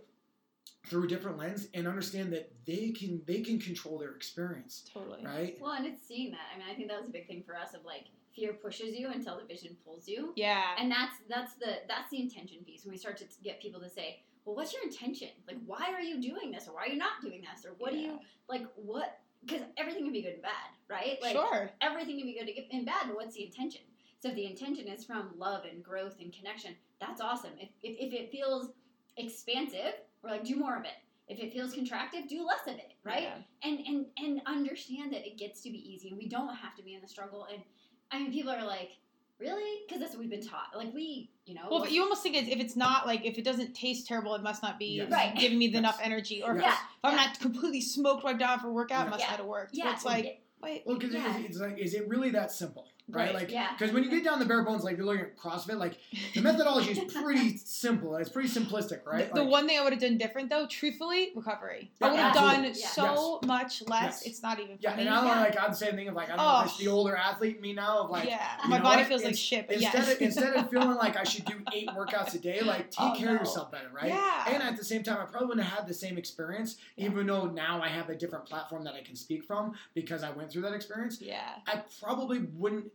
through 0.87 1.05
a 1.05 1.09
different 1.09 1.39
lens 1.39 1.69
and 1.75 1.87
understand 1.87 2.33
that 2.33 2.51
they 2.67 2.91
can 2.91 3.23
they 3.27 3.41
can 3.41 3.59
control 3.59 3.99
their 3.99 4.11
experience, 4.11 4.85
Totally. 4.93 5.25
right? 5.25 5.57
well 5.61 5.73
and 5.73 5.87
it's 5.87 6.07
seeing 6.07 6.33
that. 6.33 6.41
I 6.55 6.59
mean 6.59 6.67
i 6.71 6.75
think 6.75 6.89
that 6.89 6.99
was 6.99 7.09
a 7.09 7.13
big 7.13 7.27
thing 7.27 7.43
for 7.47 7.55
us 7.55 7.75
of 7.75 7.85
like 7.85 8.07
fear 8.35 8.53
pushes 8.53 8.95
you 8.97 9.09
until 9.11 9.39
the 9.39 9.45
vision 9.45 9.77
pulls 9.85 10.09
you. 10.09 10.33
Yeah. 10.37 10.65
and 10.79 10.91
that's 10.91 11.17
that's 11.29 11.55
the 11.55 11.79
that's 11.89 12.11
the 12.11 12.21
intention 12.21 12.59
piece. 12.65 12.85
When 12.85 12.93
we 12.93 12.99
start 12.99 13.17
to 13.19 13.25
get 13.43 13.61
people 13.63 13.81
to 13.81 13.89
say 13.89 14.23
well 14.45 14.57
what's 14.57 14.73
your 14.73 14.83
intention? 14.83 15.29
Like 15.47 15.59
why 15.67 15.93
are 15.93 16.03
you 16.03 16.21
doing 16.21 16.51
this? 16.51 16.67
Or 16.67 16.75
why 16.75 16.85
are 16.85 16.89
you 16.89 16.99
not 16.99 17.23
doing 17.23 17.43
this? 17.43 17.65
Or 17.65 17.71
what 17.79 17.93
do 17.93 17.99
you 17.99 18.19
like 18.49 18.67
what 18.75 19.21
because 19.45 19.63
everything 19.79 20.05
can 20.05 20.13
be 20.13 20.23
good 20.23 20.35
and 20.35 20.43
bad 20.43 20.71
right? 20.89 21.19
Like 21.23 21.33
sure. 21.37 21.71
everything 21.81 22.19
can 22.19 22.27
be 22.27 22.35
good 22.35 22.51
and 22.77 22.85
bad 22.85 23.03
but 23.07 23.17
what's 23.17 23.37
the 23.37 23.45
intention? 23.45 23.83
So 24.21 24.29
if 24.29 24.35
the 24.35 24.45
intention 24.45 24.87
is 24.89 25.05
from 25.05 25.31
love 25.39 25.65
and 25.71 25.83
growth 25.83 26.17
and 26.21 26.33
connection 26.33 26.75
that's 27.01 27.21
awesome. 27.21 27.53
If, 27.59 27.71
if, 27.83 28.13
if 28.13 28.13
it 28.13 28.31
feels 28.31 28.71
expansive 29.17 29.95
we're 30.23 30.31
like 30.31 30.45
do 30.45 30.57
more 30.57 30.77
of 30.77 30.85
it 30.85 30.93
if 31.29 31.39
it 31.39 31.53
feels 31.53 31.75
contractive 31.75 32.29
do 32.29 32.45
less 32.45 32.61
of 32.67 32.75
it 32.75 32.93
right 33.05 33.23
Yeah. 33.23 33.35
and 33.63 33.79
and 33.87 34.07
and 34.19 34.41
understand 34.47 35.13
that 35.13 35.27
it 35.27 35.39
gets 35.39 35.63
to 35.63 35.71
be 35.71 35.79
easy 35.79 36.09
and 36.11 36.19
we 36.19 36.29
don't 36.29 36.55
have 36.55 36.75
to 36.77 36.83
be 36.83 36.95
in 36.95 37.01
the 37.01 37.09
struggle 37.09 37.47
and 37.53 37.63
i 38.11 38.19
mean 38.19 38.33
people 38.33 38.51
are 38.53 38.65
like 38.65 38.91
really 39.39 39.81
because 39.87 40.01
that's 40.01 40.13
what 40.13 40.21
we've 40.21 40.31
been 40.31 40.47
taught 40.47 40.67
like 40.77 40.93
we 40.93 41.31
you 41.47 41.55
know 41.55 41.63
Well, 41.71 41.83
if 41.85 41.93
you 41.93 42.03
almost 42.03 42.23
think 42.23 42.37
it's, 42.37 42.49
if 42.49 42.61
it's 42.61 42.77
not 42.77 43.07
like 43.07 43.25
if 43.25 43.39
it 43.39 43.45
doesn't 43.45 43.75
taste 43.75 44.07
terrible, 44.07 44.35
it 44.35 44.43
must 44.43 44.63
not 44.63 44.79
be 44.79 44.99
Yes. 44.99 45.11
Right. 45.11 45.35
giving 45.35 45.59
me 45.59 45.67
Yes. 45.67 45.79
enough 45.79 45.99
energy, 46.03 46.43
or 46.45 46.55
if, 46.57 46.63
Yeah. 46.63 46.75
if 46.75 46.79
I'm 47.03 47.13
yeah. 47.17 47.25
not 47.25 47.41
completely 47.41 47.81
smoked 47.81 48.23
wiped 48.23 48.43
out 48.43 48.61
for 48.61 48.71
workout, 48.71 49.01
Yeah. 49.01 49.07
it 49.07 49.11
must 49.11 49.25
Yeah. 49.25 49.31
not 49.31 49.37
have 49.39 49.47
worked. 49.47 49.75
yeah 49.75 49.85
But 49.87 49.95
it's 49.95 50.05
like, 50.05 50.43
wait, 50.63 50.83
Well, 50.87 50.97
because 50.99 51.15
Yeah. 51.15 51.39
it's, 51.39 51.49
it's 51.49 51.59
like, 51.59 51.79
is 51.79 51.95
it 51.95 52.07
really 52.07 52.31
that 52.31 52.53
simple, 52.53 52.87
right? 53.13 53.27
Right. 53.27 53.35
Like, 53.35 53.51
Yeah. 53.51 53.69
because 53.77 53.93
when 53.93 54.03
you 54.05 54.11
get 54.11 54.25
down 54.25 54.39
the 54.39 54.45
bare 54.45 54.63
bones, 54.65 54.85
like 54.85 54.97
you're 54.97 55.07
looking 55.07 55.23
at 55.23 55.37
CrossFit, 55.37 55.79
like 55.79 55.99
the 56.35 56.41
methodology 56.41 56.93
is 56.93 57.13
pretty 57.13 57.57
simple. 57.65 58.17
It's 58.17 58.29
pretty 58.29 58.49
simplistic, 58.49 59.05
right? 59.07 59.29
The, 59.29 59.35
the 59.35 59.43
Like, 59.43 59.51
one 59.51 59.67
thing 59.69 59.79
I 59.79 59.83
would 59.85 59.93
have 59.93 60.01
done 60.03 60.19
different 60.19 60.51
though, 60.51 60.67
truthfully, 60.67 61.33
recovery. 61.35 61.91
I 62.01 62.11
would 62.11 62.19
have 62.19 62.35
done 62.35 62.65
Yeah. 62.65 62.73
so 62.73 63.41
much 63.47 63.83
less. 63.87 64.03
Yes. 64.03 64.23
It's 64.27 64.43
not 64.43 64.59
even 64.61 64.79
Yeah, 64.81 64.91
funny. 64.91 65.03
and 65.07 65.11
I 65.15 65.21
don't 65.21 65.27
Yeah. 65.37 65.41
like 65.41 65.59
I'd 65.61 65.77
say 65.77 65.91
the 65.91 65.97
thing 65.97 66.09
of 66.09 66.15
like 66.15 66.29
I 66.31 66.37
don't 66.37 66.45
know 66.45 66.61
if 66.61 66.67
it's 66.67 66.75
Oh. 66.81 66.85
the 66.85 66.89
older 66.89 67.17
athlete 67.17 67.61
me 67.61 67.73
now 67.73 68.01
of 68.05 68.11
like 68.11 68.29
yeah, 68.29 68.57
my 68.69 68.79
know 68.79 68.83
body 68.85 68.99
what? 69.03 69.09
feels 69.09 69.23
like 69.23 69.33
It's- 69.33 69.39
shit. 69.43 69.67
But 69.67 69.77
instead 69.77 69.95
yes. 69.95 70.13
of 70.15 70.23
instead 70.23 70.55
of 70.55 70.71
feeling 70.71 70.97
like 70.97 71.17
I 71.17 71.25
should 71.25 71.45
do 71.45 71.63
eight 71.73 71.89
workouts 71.89 72.35
a 72.35 72.39
day, 72.39 72.61
like 72.61 72.91
oh, 72.99 73.05
take 73.13 73.17
Oh, 73.17 73.19
care 73.19 73.35
of 73.35 73.41
yourself 73.41 73.71
better, 73.71 73.89
right? 73.93 74.09
Yeah. 74.09 74.45
And 74.49 74.63
at 74.63 74.77
the 74.77 74.85
same 74.85 75.03
time, 75.03 75.19
I 75.21 75.25
probably 75.25 75.49
wouldn't 75.49 75.67
have 75.67 75.79
had 75.81 75.89
the 75.89 75.95
same 75.95 76.19
experience, 76.19 76.77
Yeah. 76.97 77.07
even 77.07 77.27
though 77.27 77.47
now 77.47 77.81
I 77.83 77.89
have 77.89 78.09
a 78.11 78.15
different 78.15 78.45
platform 78.47 78.85
that 78.85 78.95
I 78.95 79.03
can 79.03 79.17
speak 79.17 79.45
from 79.45 79.75
because 79.95 80.23
I 80.23 80.31
went 80.31 80.51
through 80.51 80.63
that 80.63 80.73
experience. 80.75 81.21
yeah, 81.21 81.57
I 81.67 81.83
probably 82.01 82.39
wouldn't 82.41 82.91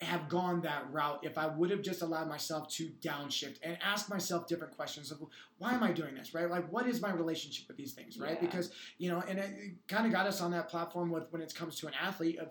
have 0.00 0.28
gone 0.28 0.60
that 0.62 0.84
route 0.90 1.20
if 1.22 1.38
I 1.38 1.46
would 1.46 1.70
have 1.70 1.80
just 1.80 2.02
allowed 2.02 2.28
myself 2.28 2.68
to 2.74 2.90
downshift 3.00 3.58
and 3.62 3.78
ask 3.82 4.10
myself 4.10 4.46
different 4.46 4.76
questions 4.76 5.12
of 5.12 5.22
why 5.58 5.72
am 5.72 5.82
I 5.82 5.92
doing 5.92 6.14
this, 6.14 6.34
right? 6.34 6.50
Like, 6.50 6.70
what 6.70 6.86
is 6.86 7.00
my 7.00 7.12
relationship 7.12 7.68
with 7.68 7.76
these 7.76 7.92
things, 7.92 8.18
right? 8.18 8.36
Yeah. 8.40 8.40
Because, 8.40 8.72
you 8.98 9.10
know, 9.10 9.22
and 9.28 9.38
it 9.38 9.74
kind 9.88 10.04
of 10.04 10.12
got 10.12 10.26
us 10.26 10.40
on 10.40 10.50
that 10.50 10.68
platform 10.68 11.10
with 11.10 11.24
when 11.30 11.40
it 11.40 11.54
comes 11.54 11.76
to 11.76 11.86
an 11.86 11.94
athlete 12.00 12.38
of, 12.38 12.48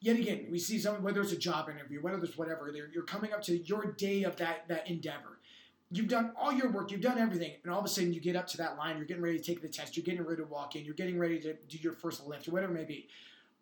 yet 0.00 0.16
again, 0.16 0.46
we 0.50 0.58
see 0.58 0.78
someone, 0.78 1.02
whether 1.02 1.20
it's 1.20 1.32
a 1.32 1.36
job 1.36 1.68
interview, 1.68 2.00
whether 2.00 2.22
it's 2.22 2.38
whatever, 2.38 2.72
you're 2.92 3.02
coming 3.02 3.32
up 3.32 3.42
to 3.42 3.58
your 3.58 3.92
day 3.92 4.22
of 4.22 4.36
that, 4.36 4.68
that 4.68 4.88
endeavor. 4.88 5.40
You've 5.90 6.08
done 6.08 6.32
all 6.40 6.52
your 6.52 6.70
work, 6.70 6.90
you've 6.90 7.02
done 7.02 7.18
everything, 7.18 7.52
and 7.62 7.72
all 7.72 7.80
of 7.80 7.84
a 7.84 7.88
sudden 7.88 8.12
you 8.12 8.20
get 8.20 8.36
up 8.36 8.46
to 8.48 8.56
that 8.58 8.76
line, 8.76 8.96
you're 8.96 9.06
getting 9.06 9.22
ready 9.22 9.38
to 9.38 9.44
take 9.44 9.62
the 9.62 9.68
test, 9.68 9.96
you're 9.96 10.04
getting 10.04 10.24
ready 10.24 10.42
to 10.42 10.48
walk 10.48 10.76
in, 10.76 10.84
you're 10.84 10.94
getting 10.94 11.18
ready 11.18 11.40
to 11.40 11.54
do 11.68 11.78
your 11.78 11.92
first 11.92 12.24
lift, 12.26 12.48
or 12.48 12.52
whatever 12.52 12.72
it 12.72 12.78
may 12.78 12.84
be 12.84 13.08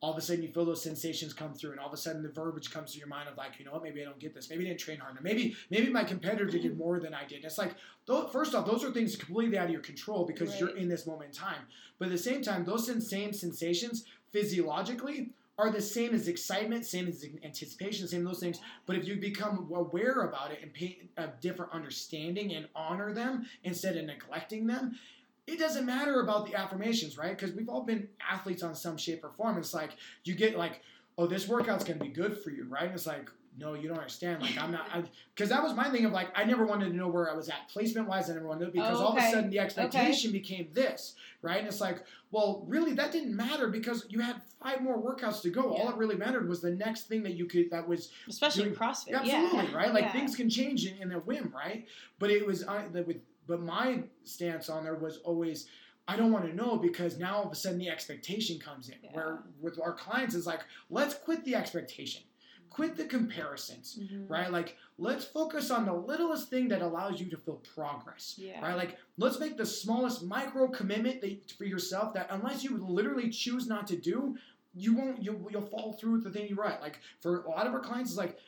all 0.02 0.10
of 0.10 0.18
a 0.18 0.20
sudden 0.20 0.42
you 0.42 0.48
feel 0.48 0.64
those 0.64 0.82
sensations 0.82 1.32
come 1.32 1.54
through, 1.54 1.70
and 1.70 1.80
all 1.80 1.86
of 1.86 1.92
a 1.94 1.96
sudden 1.96 2.22
the 2.22 2.28
verbiage 2.28 2.72
comes 2.72 2.92
to 2.92 2.98
your 2.98 3.06
mind 3.06 3.28
of 3.28 3.36
like, 3.36 3.52
you 3.58 3.64
know 3.64 3.70
what, 3.70 3.84
maybe 3.84 4.02
I 4.02 4.04
don't 4.04 4.18
get 4.18 4.34
this, 4.34 4.50
maybe 4.50 4.64
I 4.64 4.68
didn't 4.68 4.80
train 4.80 4.98
hard 4.98 5.12
enough, 5.12 5.22
maybe 5.22 5.56
maybe 5.70 5.90
my 5.90 6.02
competitor 6.02 6.44
did 6.44 6.64
it 6.64 6.70
mm-hmm. 6.70 6.78
more 6.78 7.00
than 7.00 7.14
I 7.14 7.24
did. 7.24 7.36
And 7.36 7.44
it's 7.44 7.56
like, 7.56 7.76
those, 8.06 8.30
first 8.32 8.54
off, 8.54 8.66
those 8.66 8.84
are 8.84 8.90
things 8.90 9.14
completely 9.14 9.56
out 9.56 9.66
of 9.66 9.70
your 9.70 9.80
control 9.80 10.26
because 10.26 10.58
you're 10.58 10.76
in 10.76 10.88
this 10.88 11.06
moment 11.06 11.30
in 11.30 11.36
time. 11.36 11.62
But 11.98 12.06
at 12.06 12.10
the 12.10 12.18
same 12.18 12.42
time, 12.42 12.64
those 12.64 12.86
same 13.08 13.32
sensations 13.32 14.04
physiologically 14.32 15.30
are 15.56 15.70
the 15.70 15.80
same 15.80 16.14
as 16.14 16.26
excitement, 16.26 16.84
same 16.84 17.06
as 17.06 17.24
anticipation, 17.44 18.08
same 18.08 18.22
as 18.22 18.26
those 18.26 18.40
things. 18.40 18.60
But 18.86 18.96
if 18.96 19.06
you 19.06 19.16
become 19.16 19.68
aware 19.72 20.22
about 20.22 20.50
it 20.50 20.60
and 20.62 20.72
pay 20.72 21.02
a 21.16 21.28
different 21.40 21.72
understanding 21.72 22.54
and 22.54 22.66
honor 22.74 23.12
them 23.12 23.46
instead 23.62 23.96
of 23.96 24.06
neglecting 24.06 24.66
them, 24.66 24.98
it 25.46 25.58
doesn't 25.58 25.84
matter 25.86 26.20
about 26.20 26.46
the 26.46 26.54
affirmations, 26.54 27.18
right? 27.18 27.36
Because 27.36 27.54
we've 27.54 27.68
all 27.68 27.82
been 27.82 28.08
athletes 28.30 28.62
on 28.62 28.74
some 28.74 28.96
shape 28.96 29.24
or 29.24 29.30
form. 29.30 29.58
It's 29.58 29.74
like 29.74 29.90
you 30.24 30.34
get 30.34 30.56
like, 30.56 30.80
oh, 31.18 31.26
this 31.26 31.48
workout's 31.48 31.84
gonna 31.84 31.98
be 31.98 32.08
good 32.08 32.38
for 32.38 32.50
you, 32.50 32.64
right? 32.68 32.84
And 32.84 32.94
it's 32.94 33.06
like, 33.06 33.28
no, 33.58 33.74
you 33.74 33.86
don't 33.86 33.98
understand. 33.98 34.40
Like 34.40 34.56
I'm 34.56 34.70
not, 34.70 34.86
because 35.34 35.50
that 35.50 35.62
was 35.62 35.74
my 35.74 35.90
thing 35.90 36.06
of 36.06 36.12
like 36.12 36.28
I 36.34 36.44
never 36.44 36.64
wanted 36.64 36.86
to 36.90 36.96
know 36.96 37.08
where 37.08 37.30
I 37.30 37.34
was 37.34 37.50
at 37.50 37.68
placement 37.68 38.08
wise. 38.08 38.30
I 38.30 38.34
never 38.34 38.46
wanted 38.46 38.64
to 38.66 38.70
because 38.70 38.98
Oh, 38.98 39.04
all 39.06 39.12
of 39.16 39.22
a 39.22 39.30
sudden 39.30 39.50
the 39.50 39.58
expectation 39.58 40.32
became 40.32 40.68
this, 40.72 41.16
right? 41.42 41.58
And 41.58 41.66
it's 41.68 41.80
like, 41.80 42.02
well, 42.30 42.64
really 42.66 42.94
that 42.94 43.12
didn't 43.12 43.36
matter 43.36 43.68
because 43.68 44.06
you 44.08 44.20
had 44.20 44.40
five 44.62 44.80
more 44.80 44.96
workouts 44.96 45.42
to 45.42 45.50
go. 45.50 45.64
All 45.70 45.84
Yeah. 45.84 45.90
it 45.90 45.96
really 45.98 46.16
mattered 46.16 46.48
was 46.48 46.62
the 46.62 46.70
next 46.70 47.08
thing 47.08 47.22
that 47.24 47.34
you 47.34 47.44
could 47.44 47.68
that 47.72 47.86
was 47.86 48.10
Especially 48.26 48.62
in 48.62 48.68
Doing- 48.70 48.78
CrossFit. 48.80 49.12
Absolutely, 49.14 49.64
yeah. 49.70 49.76
right? 49.76 49.92
Like 49.92 50.04
Yeah. 50.04 50.12
things 50.12 50.34
can 50.34 50.48
change 50.48 50.86
in, 50.86 50.96
in 51.02 51.12
a 51.12 51.18
whim, 51.18 51.52
right? 51.54 51.86
But 52.18 52.30
it 52.30 52.46
was 52.46 52.66
uh, 52.66 52.70
I 52.94 53.00
with 53.02 53.18
but 53.46 53.60
my 53.62 54.02
stance 54.24 54.68
on 54.68 54.84
there 54.84 54.94
was 54.94 55.18
always 55.18 55.66
I 56.08 56.16
don't 56.16 56.32
want 56.32 56.44
to 56.46 56.54
know 56.54 56.76
because 56.76 57.16
now 57.18 57.36
all 57.36 57.44
of 57.44 57.52
a 57.52 57.54
sudden 57.54 57.78
the 57.78 57.88
expectation 57.88 58.58
comes 58.58 58.88
in. 58.88 58.96
Yeah. 59.04 59.10
Where 59.12 59.38
with 59.60 59.78
our 59.80 59.92
clients 59.94 60.34
is 60.34 60.46
like, 60.46 60.60
let's 60.90 61.14
quit 61.14 61.44
the 61.44 61.54
expectation, 61.54 62.22
quit 62.70 62.96
the 62.96 63.04
comparisons, 63.04 63.98
Mhm. 64.00 64.28
right? 64.28 64.50
Like 64.50 64.76
let's 64.98 65.24
focus 65.24 65.70
on 65.70 65.86
the 65.86 65.92
littlest 65.94 66.48
thing 66.50 66.66
that 66.68 66.82
allows 66.82 67.20
you 67.20 67.30
to 67.30 67.36
feel 67.36 67.62
progress. 67.74 68.34
Yeah. 68.36 68.60
Right, 68.60 68.74
like 68.76 68.98
let's 69.16 69.38
make 69.38 69.56
the 69.56 69.64
smallest 69.66 70.24
micro 70.24 70.66
commitment 70.68 71.20
that, 71.20 71.50
for 71.52 71.64
yourself 71.64 72.14
that 72.14 72.26
unless 72.30 72.64
you 72.64 72.76
literally 72.78 73.30
choose 73.30 73.68
not 73.68 73.86
to 73.88 73.96
do, 73.96 74.36
you 74.74 74.94
won't 74.96 75.22
you'll, 75.22 75.46
you'll 75.52 75.62
fall 75.66 75.92
through 75.92 76.12
with 76.12 76.24
the 76.24 76.30
thing 76.30 76.48
you 76.48 76.56
write. 76.56 76.80
Like 76.80 76.98
for 77.20 77.42
a 77.44 77.48
lot 77.50 77.66
of 77.68 77.74
our 77.74 77.80
clients, 77.80 78.10
it's 78.10 78.18
like 78.18 78.38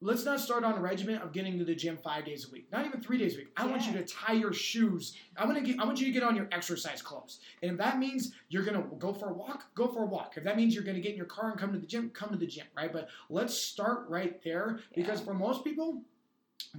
let's 0.00 0.24
not 0.24 0.40
start 0.40 0.64
on 0.64 0.74
a 0.74 0.80
regimen 0.80 1.16
of 1.16 1.32
getting 1.32 1.58
to 1.58 1.64
the 1.64 1.74
gym 1.74 1.98
five 2.02 2.24
days 2.24 2.46
a 2.46 2.50
week, 2.50 2.66
not 2.70 2.86
even 2.86 3.00
three 3.00 3.18
days 3.18 3.34
a 3.34 3.38
week. 3.38 3.48
I 3.56 3.66
want 3.66 3.86
you 3.86 3.92
to 3.94 4.04
tie 4.04 4.34
your 4.34 4.52
shoes. 4.52 5.16
I 5.36 5.44
want 5.44 5.56
to 5.56 5.62
get. 5.64 5.80
I 5.80 5.84
want 5.84 6.00
you 6.00 6.06
to 6.06 6.12
get 6.12 6.22
on 6.22 6.36
your 6.36 6.48
exercise 6.52 7.02
clothes, 7.02 7.40
and 7.62 7.70
if 7.72 7.78
that 7.78 7.98
means 7.98 8.32
you're 8.48 8.64
gonna 8.64 8.84
go 8.98 9.12
for 9.12 9.30
a 9.30 9.32
walk, 9.32 9.64
go 9.74 9.88
for 9.88 10.02
a 10.02 10.06
walk. 10.06 10.34
If 10.36 10.44
that 10.44 10.56
means 10.56 10.74
you're 10.74 10.84
gonna 10.84 11.00
get 11.00 11.12
in 11.12 11.16
your 11.16 11.26
car 11.26 11.50
and 11.50 11.58
come 11.58 11.72
to 11.72 11.78
the 11.78 11.86
gym, 11.86 12.10
come 12.10 12.30
to 12.30 12.36
the 12.36 12.46
gym, 12.46 12.66
right? 12.76 12.92
But 12.92 13.08
let's 13.30 13.54
start 13.54 14.08
right 14.08 14.42
there 14.44 14.80
because 14.94 15.20
for 15.20 15.34
most 15.34 15.64
people, 15.64 16.02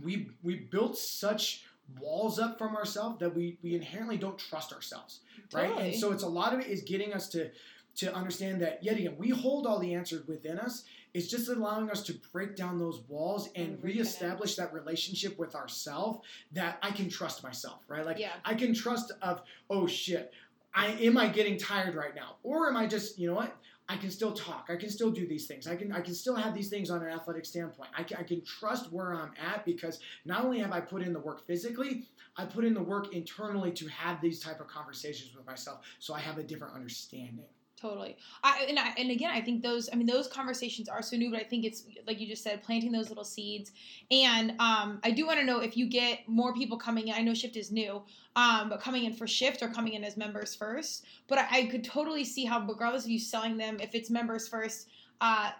we 0.03 0.29
we 0.43 0.55
built 0.55 0.97
such 0.97 1.63
walls 1.99 2.37
up 2.37 2.57
from 2.57 2.75
ourselves 2.75 3.19
that 3.19 3.33
we 3.33 3.57
we 3.63 3.73
inherently 3.73 4.17
don't 4.17 4.37
trust 4.37 4.73
ourselves 4.73 5.21
right 5.53 5.69
Totally. 5.69 5.91
and 5.91 5.95
so 5.97 6.11
it's 6.11 6.23
a 6.23 6.27
lot 6.27 6.53
of 6.53 6.59
it 6.59 6.67
is 6.67 6.81
getting 6.81 7.13
us 7.13 7.29
to 7.29 7.49
to 7.97 8.13
understand 8.13 8.61
that 8.61 8.83
yet 8.83 8.97
again 8.97 9.15
we 9.17 9.29
hold 9.29 9.67
all 9.67 9.79
the 9.79 9.93
answers 9.93 10.25
within 10.27 10.57
us 10.57 10.83
it's 11.13 11.27
just 11.27 11.49
allowing 11.49 11.89
us 11.89 12.03
to 12.03 12.13
break 12.31 12.55
down 12.55 12.77
those 12.77 13.01
walls 13.07 13.49
and 13.55 13.69
And 13.73 13.83
reestablish 13.83 14.55
that 14.55 14.71
relationship 14.73 15.37
with 15.37 15.55
ourselves 15.55 16.19
that 16.53 16.77
i 16.81 16.91
can 16.91 17.09
trust 17.09 17.43
myself 17.43 17.79
right 17.87 18.05
like 18.05 18.19
Yeah. 18.19 18.33
i 18.45 18.53
can 18.53 18.73
trust 18.73 19.11
of 19.21 19.41
oh 19.69 19.87
shit 19.87 20.31
i 20.73 20.87
am 20.87 21.17
i 21.17 21.27
getting 21.27 21.57
tired 21.57 21.95
right 21.95 22.15
now 22.15 22.35
or 22.43 22.69
am 22.69 22.77
i 22.77 22.87
just 22.87 23.19
you 23.19 23.27
know 23.27 23.35
what 23.35 23.55
I 23.89 23.95
can 23.95 24.11
still 24.11 24.33
talk. 24.33 24.67
I 24.69 24.75
can 24.75 24.89
still 24.89 25.11
do 25.11 25.25
these 25.25 25.47
things. 25.47 25.65
I 25.65 25.77
can 25.77 25.93
I 25.93 26.01
can 26.01 26.13
still 26.13 26.35
have 26.35 26.53
these 26.53 26.67
things 26.67 26.89
on 26.89 27.01
an 27.01 27.09
athletic 27.09 27.45
standpoint. 27.45 27.89
I 27.97 28.03
can, 28.03 28.17
I 28.17 28.23
can 28.23 28.43
trust 28.43 28.91
where 28.91 29.13
I'm 29.13 29.31
at 29.41 29.63
because 29.63 30.01
not 30.25 30.43
only 30.43 30.59
have 30.59 30.73
I 30.73 30.81
put 30.81 31.01
in 31.01 31.13
the 31.13 31.21
work 31.21 31.47
physically, 31.47 32.03
I 32.35 32.43
put 32.43 32.65
in 32.65 32.73
the 32.73 32.83
work 32.83 33.13
internally 33.13 33.71
to 33.71 33.87
have 33.87 34.19
these 34.19 34.41
type 34.41 34.59
of 34.59 34.67
conversations 34.67 35.33
with 35.37 35.45
myself, 35.45 35.79
so 35.99 36.13
I 36.13 36.19
have 36.19 36.37
a 36.37 36.43
different 36.43 36.75
understanding. 36.75 37.45
Totally. 37.79 38.17
I 38.43 38.65
and 38.67 38.79
I, 38.79 38.93
and 38.97 39.11
again, 39.11 39.29
I 39.31 39.39
think 39.39 39.61
those. 39.61 39.87
I 39.93 39.95
mean, 39.95 40.07
those 40.07 40.27
conversations 40.27 40.89
are 40.89 41.03
so 41.03 41.15
new, 41.15 41.29
but 41.29 41.39
I 41.39 41.43
think 41.43 41.63
it's 41.63 41.83
like 42.07 42.19
you 42.19 42.25
just 42.25 42.43
said, 42.43 42.63
planting 42.63 42.91
those 42.91 43.09
little 43.09 43.23
seeds. 43.23 43.71
And 44.09 44.51
um, 44.59 44.99
I 45.03 45.11
do 45.11 45.27
want 45.27 45.39
to 45.39 45.45
know 45.45 45.59
if 45.59 45.77
you 45.77 45.87
get 45.87 46.27
more 46.27 46.55
people 46.55 46.77
coming 46.77 47.09
in. 47.09 47.13
I 47.13 47.21
know 47.21 47.35
Shift 47.35 47.55
is 47.55 47.71
new, 47.71 48.01
um, 48.35 48.69
but 48.69 48.81
coming 48.81 49.05
in 49.05 49.13
for 49.13 49.27
Shift 49.27 49.61
or 49.61 49.69
coming 49.69 49.93
in 49.93 50.03
as 50.03 50.17
members 50.17 50.55
first. 50.55 51.05
But 51.27 51.37
I, 51.37 51.47
I 51.51 51.65
could 51.67 51.83
totally 51.83 52.23
see 52.23 52.45
how, 52.45 52.65
regardless 52.65 53.03
of 53.03 53.11
you 53.11 53.19
selling 53.19 53.57
them, 53.57 53.77
if 53.79 53.93
it's 53.93 54.09
members 54.09 54.47
first, 54.47 54.89
uh, 55.21 55.51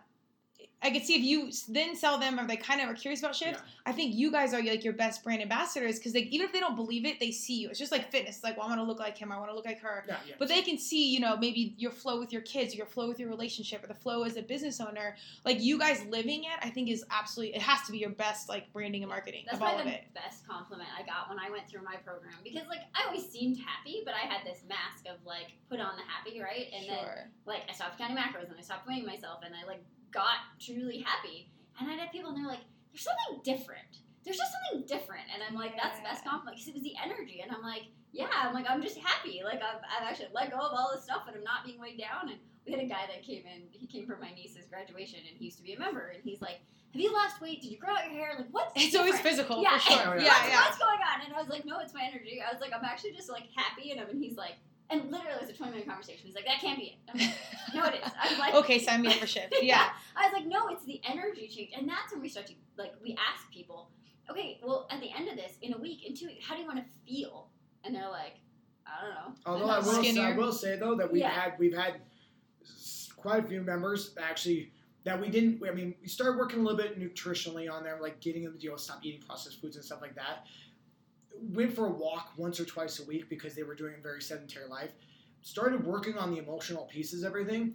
I 0.83 0.91
could 0.91 1.03
see 1.03 1.15
if 1.15 1.23
you 1.23 1.51
then 1.73 1.95
sell 1.95 2.19
them 2.19 2.39
or 2.39 2.45
they 2.45 2.55
kind 2.55 2.81
of 2.81 2.87
are 2.87 2.93
curious 2.93 3.19
about 3.21 3.35
Shift. 3.35 3.53
Yeah. 3.53 3.61
I 3.87 3.91
think 3.93 4.13
you 4.13 4.31
guys 4.31 4.53
are 4.53 4.61
like 4.61 4.83
your 4.83 4.93
best 4.93 5.23
brand 5.23 5.41
ambassadors 5.41 5.97
because 5.97 6.13
like 6.13 6.27
even 6.27 6.45
if 6.45 6.53
they 6.53 6.59
don't 6.59 6.75
believe 6.75 7.03
it, 7.03 7.19
they 7.19 7.31
see 7.31 7.55
you. 7.55 7.69
It's 7.69 7.79
just 7.79 7.91
like 7.91 8.11
fitness. 8.11 8.43
Like, 8.43 8.57
well, 8.57 8.67
I 8.67 8.69
want 8.69 8.81
to 8.81 8.83
look 8.83 8.99
like 8.99 9.17
him. 9.17 9.31
I 9.31 9.37
want 9.37 9.49
to 9.49 9.55
look 9.55 9.65
like 9.65 9.79
her. 9.79 10.03
Yeah, 10.07 10.17
yeah. 10.27 10.35
But 10.37 10.49
they 10.49 10.61
can 10.61 10.77
see, 10.77 11.11
you 11.11 11.19
know, 11.19 11.35
maybe 11.35 11.73
your 11.77 11.89
flow 11.89 12.19
with 12.19 12.31
your 12.31 12.43
kids, 12.43 12.75
your 12.75 12.85
flow 12.85 13.07
with 13.07 13.19
your 13.19 13.29
relationship, 13.29 13.83
or 13.83 13.87
the 13.87 13.95
flow 13.95 14.21
as 14.21 14.37
a 14.37 14.43
business 14.43 14.79
owner. 14.79 15.15
Like 15.45 15.61
you 15.61 15.79
guys 15.79 16.05
living 16.09 16.43
it, 16.43 16.59
I 16.61 16.69
think 16.69 16.89
is 16.89 17.03
absolutely 17.09 17.55
it 17.55 17.61
has 17.63 17.85
to 17.87 17.91
be 17.91 17.97
your 17.97 18.11
best 18.11 18.47
like 18.47 18.71
branding 18.71 19.01
and 19.01 19.09
marketing 19.09 19.45
That's 19.45 19.57
of 19.57 19.63
all 19.63 19.69
probably 19.69 19.93
of 19.93 19.97
the 19.97 20.03
it. 20.03 20.13
best 20.13 20.47
compliment 20.47 20.89
I 20.95 21.01
got 21.01 21.27
when 21.27 21.39
I 21.39 21.49
went 21.49 21.67
through 21.67 21.83
my 21.83 21.95
program 22.05 22.35
because 22.43 22.67
like 22.67 22.81
I 22.93 23.07
always 23.07 23.27
seemed 23.27 23.57
happy, 23.57 24.03
but 24.05 24.13
I 24.13 24.27
had 24.31 24.45
this 24.45 24.61
mask 24.69 25.05
of 25.11 25.25
like 25.25 25.53
put 25.69 25.79
on 25.79 25.95
the 25.95 26.03
happy, 26.03 26.39
right? 26.39 26.67
And 26.71 26.87
then 26.87 27.05
like 27.47 27.63
I 27.67 27.73
stopped 27.73 27.97
counting 27.97 28.15
macros 28.17 28.49
and 28.49 28.59
I 28.59 28.61
stopped 28.61 28.87
weighing 28.87 29.05
myself 29.07 29.39
and 29.43 29.55
I 29.55 29.65
like 29.65 29.81
got 30.11 30.57
truly 30.59 30.99
happy. 30.99 31.51
And 31.79 31.89
I'd 31.89 31.99
have 31.99 32.11
people 32.11 32.29
and 32.31 32.37
they're 32.37 32.49
like, 32.49 32.65
"There's 32.91 33.03
something 33.03 33.41
different. 33.43 34.01
There's 34.23 34.37
just 34.37 34.51
something 34.51 34.87
different." 34.87 35.25
And 35.33 35.43
I'm 35.43 35.55
like, 35.55 35.75
"That's 35.77 35.97
the 35.97 36.03
best 36.03 36.25
compliment 36.25 36.57
because 36.57 36.67
it 36.67 36.73
was 36.73 36.83
the 36.83 36.95
energy." 36.97 37.41
And 37.41 37.51
I'm 37.51 37.61
like, 37.61 37.83
"Yeah." 38.11 38.29
I'm 38.33 38.53
like, 38.53 38.65
"I'm 38.69 38.81
just 38.81 38.97
happy. 38.97 39.41
Like 39.43 39.61
I've, 39.61 39.81
I've 39.85 40.07
actually 40.07 40.29
let 40.33 40.51
go 40.51 40.57
of 40.57 40.73
all 40.73 40.91
this 40.93 41.03
stuff 41.03 41.23
and 41.27 41.35
I'm 41.35 41.43
not 41.43 41.65
being 41.65 41.79
weighed 41.79 41.99
down." 41.99 42.29
And 42.29 42.39
we 42.65 42.71
had 42.73 42.81
a 42.81 42.89
guy 42.89 43.05
that 43.07 43.23
came 43.23 43.43
in. 43.45 43.69
He 43.71 43.87
came 43.87 44.05
for 44.05 44.17
my 44.17 44.31
niece's 44.33 44.65
graduation 44.67 45.19
and 45.27 45.37
he 45.37 45.45
used 45.45 45.57
to 45.57 45.63
be 45.63 45.73
a 45.73 45.79
member. 45.79 46.09
And 46.09 46.23
he's 46.23 46.41
like, 46.41 46.59
"Have 46.93 47.01
you 47.01 47.13
lost 47.13 47.39
weight? 47.41 47.61
Did 47.61 47.71
you 47.71 47.77
grow 47.77 47.93
out 47.93 48.05
your 48.09 48.13
hair? 48.17 48.35
Like 48.37 48.49
what's 48.51 48.73
It's 48.75 48.95
always 48.95 49.19
physical 49.19 49.61
Yeah, 49.61 49.77
for 49.77 49.91
sure. 49.91 50.17
Yeah, 50.17 50.23
yeah. 50.23 50.33
what's, 50.33 50.49
yeah. 50.49 50.61
what's 50.65 50.77
going 50.77 50.99
on? 50.99 51.25
And 51.25 51.33
I 51.33 51.39
was 51.39 51.49
like, 51.49 51.65
no, 51.65 51.79
it's 51.79 51.93
my 51.93 52.03
energy. 52.03 52.41
I 52.41 52.51
was 52.51 52.59
like, 52.59 52.73
I'm 52.73 52.83
actually 52.83 53.13
just 53.13 53.29
like 53.29 53.47
happy. 53.55 53.91
And, 53.91 54.01
and 54.01 54.21
he's 54.21 54.35
like, 54.35 54.57
and 54.89 55.03
literally 55.11 55.33
it 55.35 55.41
was 55.41 55.49
a 55.49 55.53
20 55.53 55.71
minute 55.71 55.87
conversation. 55.87 56.21
He's 56.25 56.35
like, 56.35 56.45
that 56.45 56.59
can't 56.61 56.77
be 56.79 56.85
it. 56.85 56.95
I'm 57.13 57.19
like, 57.19 57.35
no, 57.75 57.85
it 57.85 57.95
is. 58.05 58.11
I'm 58.21 58.39
like, 58.39 58.53
Okay, 58.55 58.79
sign 58.79 59.01
me 59.01 59.09
up 59.09 59.15
for 59.15 59.27
shift. 59.27 59.55
Yeah. 59.61 59.89
I 60.15 60.25
was 60.27 60.33
like, 60.33 60.45
no, 60.47 60.67
it's 60.69 60.83
the 60.85 61.01
energy 61.07 61.47
change. 61.47 61.71
And 61.77 61.87
that's 61.87 62.11
when 62.13 62.21
we 62.21 62.29
start 62.29 62.47
to, 62.47 62.53
like, 62.77 62.93
we 63.03 63.17
ask 63.31 63.51
people, 63.51 63.91
okay, 64.31 64.59
well, 64.63 64.87
at 64.89 64.99
the 65.01 65.09
end 65.17 65.27
of 65.29 65.35
this, 65.35 65.57
in 65.61 65.73
a 65.73 65.77
week, 65.77 66.05
in 66.05 66.15
two 66.15 66.27
weeks, 66.27 66.45
how 66.45 66.55
do 66.55 66.61
you 66.61 66.67
want 66.67 66.79
to 66.79 66.85
feel? 67.05 67.49
And 67.83 67.93
they're 67.95 68.09
like, 68.09 68.33
I 68.85 69.01
don't 69.01 69.09
know. 69.11 69.33
Although 69.45 69.69
I 69.69 69.79
will, 69.79 70.03
say, 70.03 70.19
I 70.19 70.35
will 70.35 70.51
say 70.53 70.77
though 70.77 70.95
that 70.95 71.11
we've 71.11 71.21
Yeah. 71.21 71.29
had 71.29 71.53
we've 71.59 71.75
had 71.75 71.95
quite 73.17 73.43
a 73.43 73.47
few 73.47 73.61
members 73.61 74.13
actually 74.21 74.71
that 75.03 75.19
we 75.19 75.29
didn't. 75.29 75.61
I 75.67 75.71
mean, 75.73 75.95
we 76.01 76.07
started 76.07 76.37
working 76.37 76.59
a 76.59 76.63
little 76.63 76.77
bit 76.77 76.99
nutritionally 76.99 77.71
on 77.71 77.83
them, 77.83 77.99
like 78.01 78.19
getting 78.19 78.43
them 78.43 78.57
to 78.57 78.63
you 78.63 78.69
know, 78.71 78.75
stop 78.77 78.99
eating 79.03 79.21
processed 79.21 79.61
foods 79.61 79.75
and 79.75 79.83
stuff 79.85 80.01
like 80.01 80.15
that. 80.15 80.45
Went 81.57 81.73
for 81.73 81.87
a 81.87 81.91
walk 81.91 82.33
once 82.37 82.59
or 82.59 82.65
twice 82.65 82.99
a 82.99 83.05
week 83.05 83.29
because 83.29 83.55
they 83.55 83.63
were 83.63 83.73
doing 83.73 83.95
a 83.97 84.01
very 84.01 84.21
sedentary 84.21 84.67
life. 84.67 84.91
Started 85.41 85.83
working 85.83 86.15
on 86.15 86.29
the 86.29 86.37
emotional 86.37 86.83
pieces 86.83 87.23
of 87.23 87.29
everything 87.29 87.73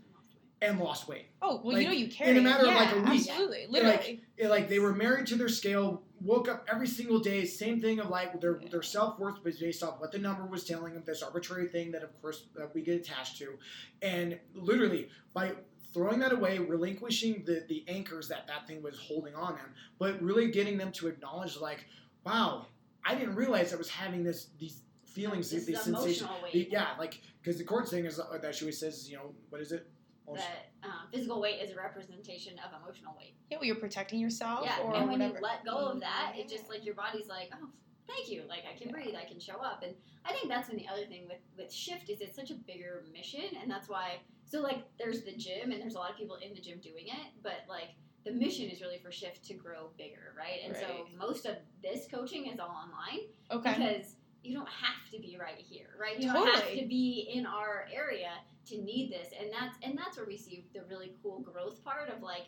and 0.60 0.78
lost 0.78 1.08
weight. 1.08 1.26
Oh 1.42 1.60
well, 1.64 1.74
Like, 1.74 1.82
you 1.82 1.88
know 1.88 1.92
you 1.92 2.08
in 2.20 2.36
a 2.36 2.40
matter 2.40 2.68
of, 2.68 2.74
like, 2.74 2.92
a 2.94 3.00
week. 3.10 3.28
Absolutely, 3.28 3.66
literally. 3.68 4.22
It, 4.36 4.50
like 4.50 4.68
they 4.68 4.78
were 4.78 4.92
married 4.94 5.26
to 5.26 5.34
their 5.34 5.48
scale, 5.48 6.04
woke 6.20 6.48
up 6.48 6.64
every 6.70 6.86
single 6.86 7.18
day, 7.18 7.44
same 7.44 7.80
thing 7.80 7.98
of 7.98 8.08
like 8.08 8.40
their 8.40 8.60
Yeah. 8.62 8.68
their 8.68 8.82
self 8.82 9.18
worth 9.18 9.42
was 9.42 9.58
based 9.58 9.82
off 9.82 9.98
what 9.98 10.12
the 10.12 10.18
number 10.20 10.46
was 10.46 10.62
telling 10.62 10.94
them, 10.94 11.02
this 11.04 11.20
arbitrary 11.20 11.66
thing 11.66 11.90
that 11.90 12.04
of 12.04 12.22
course 12.22 12.46
that 12.54 12.72
we 12.72 12.82
get 12.82 13.00
attached 13.00 13.38
to, 13.38 13.58
and 14.00 14.38
literally 14.54 15.08
by 15.34 15.56
throwing 15.92 16.20
that 16.20 16.30
away, 16.30 16.60
relinquishing 16.60 17.42
the 17.46 17.64
the 17.68 17.84
anchors 17.88 18.28
that 18.28 18.46
that 18.46 18.68
thing 18.68 18.80
was 18.80 18.96
holding 18.96 19.34
on 19.34 19.56
them, 19.56 19.74
but 19.98 20.22
really 20.22 20.52
getting 20.52 20.78
them 20.78 20.92
to 20.92 21.08
acknowledge 21.08 21.56
like, 21.56 21.86
wow, 22.24 22.66
I 23.04 23.14
didn't 23.14 23.34
realize 23.34 23.72
I 23.72 23.76
was 23.76 23.88
having 23.90 24.22
this 24.22 24.48
these 24.58 24.82
feelings, 25.04 25.50
This 25.50 25.66
these 25.66 25.80
sensations. 25.82 26.20
emotional 26.22 26.42
weight. 26.42 26.68
Yeah, 26.70 26.88
like 26.98 27.20
because 27.42 27.58
the 27.58 27.64
court 27.64 27.88
thing 27.88 28.04
is 28.06 28.18
uh, 28.20 28.38
that 28.40 28.54
she 28.54 28.64
always 28.64 28.78
says, 28.78 29.10
you 29.10 29.16
know, 29.16 29.34
what 29.50 29.60
is 29.60 29.72
it? 29.72 29.88
Emotional. 30.28 30.46
that 30.82 30.88
um, 30.88 31.08
physical 31.12 31.40
weight 31.40 31.60
is 31.60 31.72
a 31.72 31.76
representation 31.76 32.54
of 32.64 32.70
emotional 32.80 33.12
weight. 33.18 33.34
Yeah, 33.50 33.58
well, 33.58 33.66
you're 33.66 33.74
protecting 33.76 34.20
yourself. 34.20 34.60
Yeah, 34.64 34.78
or 34.84 34.94
and 34.94 35.08
when 35.08 35.18
whatever. 35.18 35.38
you 35.38 35.42
let 35.42 35.64
go 35.64 35.88
of 35.88 36.00
that, 36.00 36.32
Yeah. 36.36 36.42
it 36.42 36.48
just 36.48 36.68
like 36.68 36.84
your 36.84 36.94
body's 36.94 37.26
like, 37.28 37.50
oh, 37.52 37.68
thank 38.06 38.30
you, 38.30 38.44
like 38.48 38.62
I 38.64 38.78
can 38.78 38.88
Yeah. 38.88 38.92
breathe, 38.92 39.14
I 39.20 39.24
can 39.24 39.40
show 39.40 39.56
up, 39.60 39.82
and 39.82 39.94
I 40.24 40.32
think 40.32 40.48
that's 40.48 40.68
when 40.68 40.76
the 40.78 40.86
other 40.86 41.04
thing 41.06 41.26
with 41.26 41.40
with 41.56 41.72
shift 41.72 42.08
is 42.08 42.20
it's 42.20 42.36
such 42.36 42.50
a 42.52 42.54
bigger 42.54 43.04
mission, 43.12 43.42
and 43.60 43.68
that's 43.70 43.88
why. 43.88 44.20
So 44.44 44.60
like, 44.60 44.84
there's 44.96 45.22
the 45.24 45.32
gym, 45.34 45.72
and 45.72 45.80
there's 45.82 45.96
a 45.96 45.98
lot 45.98 46.10
of 46.12 46.16
people 46.16 46.36
in 46.36 46.54
the 46.54 46.60
gym 46.60 46.78
doing 46.78 47.06
it, 47.08 47.32
but 47.42 47.64
like 47.68 47.90
the 48.24 48.32
mission 48.32 48.68
is 48.68 48.80
really 48.80 48.98
for 48.98 49.10
shift 49.10 49.44
to 49.46 49.54
grow 49.54 49.90
bigger, 49.98 50.34
right? 50.36 50.60
And 50.64 50.76
so 50.76 51.06
most 51.18 51.46
of 51.46 51.56
this 51.82 52.06
coaching 52.12 52.46
is 52.46 52.60
all 52.60 52.70
online 52.70 53.26
okay. 53.50 53.74
because 53.74 54.14
you 54.42 54.56
don't 54.56 54.68
have 54.68 55.10
to 55.12 55.18
be 55.18 55.36
right 55.40 55.58
here, 55.58 55.88
right? 56.00 56.18
You 56.18 56.32
don't 56.32 56.48
have 56.48 56.68
to 56.70 56.86
be 56.86 57.30
in 57.32 57.46
our 57.46 57.86
area 57.92 58.30
to 58.66 58.78
need 58.78 59.12
this, 59.12 59.28
and 59.38 59.50
that's 59.52 59.76
and 59.82 59.98
that's 59.98 60.16
where 60.16 60.26
we 60.26 60.36
see 60.36 60.64
the 60.74 60.82
really 60.88 61.14
cool 61.22 61.40
growth 61.40 61.82
part 61.84 62.08
of 62.08 62.22
like 62.22 62.46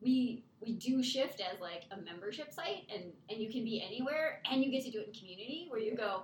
we 0.00 0.44
we 0.60 0.72
do 0.72 1.02
shift 1.02 1.40
as 1.40 1.60
like 1.60 1.84
a 1.90 2.00
membership 2.00 2.52
site, 2.52 2.86
and 2.92 3.04
and 3.28 3.40
you 3.40 3.50
can 3.50 3.64
be 3.64 3.82
anywhere, 3.86 4.40
and 4.50 4.62
you 4.62 4.70
get 4.70 4.84
to 4.84 4.90
do 4.90 5.00
it 5.00 5.08
in 5.08 5.12
community 5.12 5.66
where 5.68 5.80
you 5.80 5.96
go. 5.96 6.22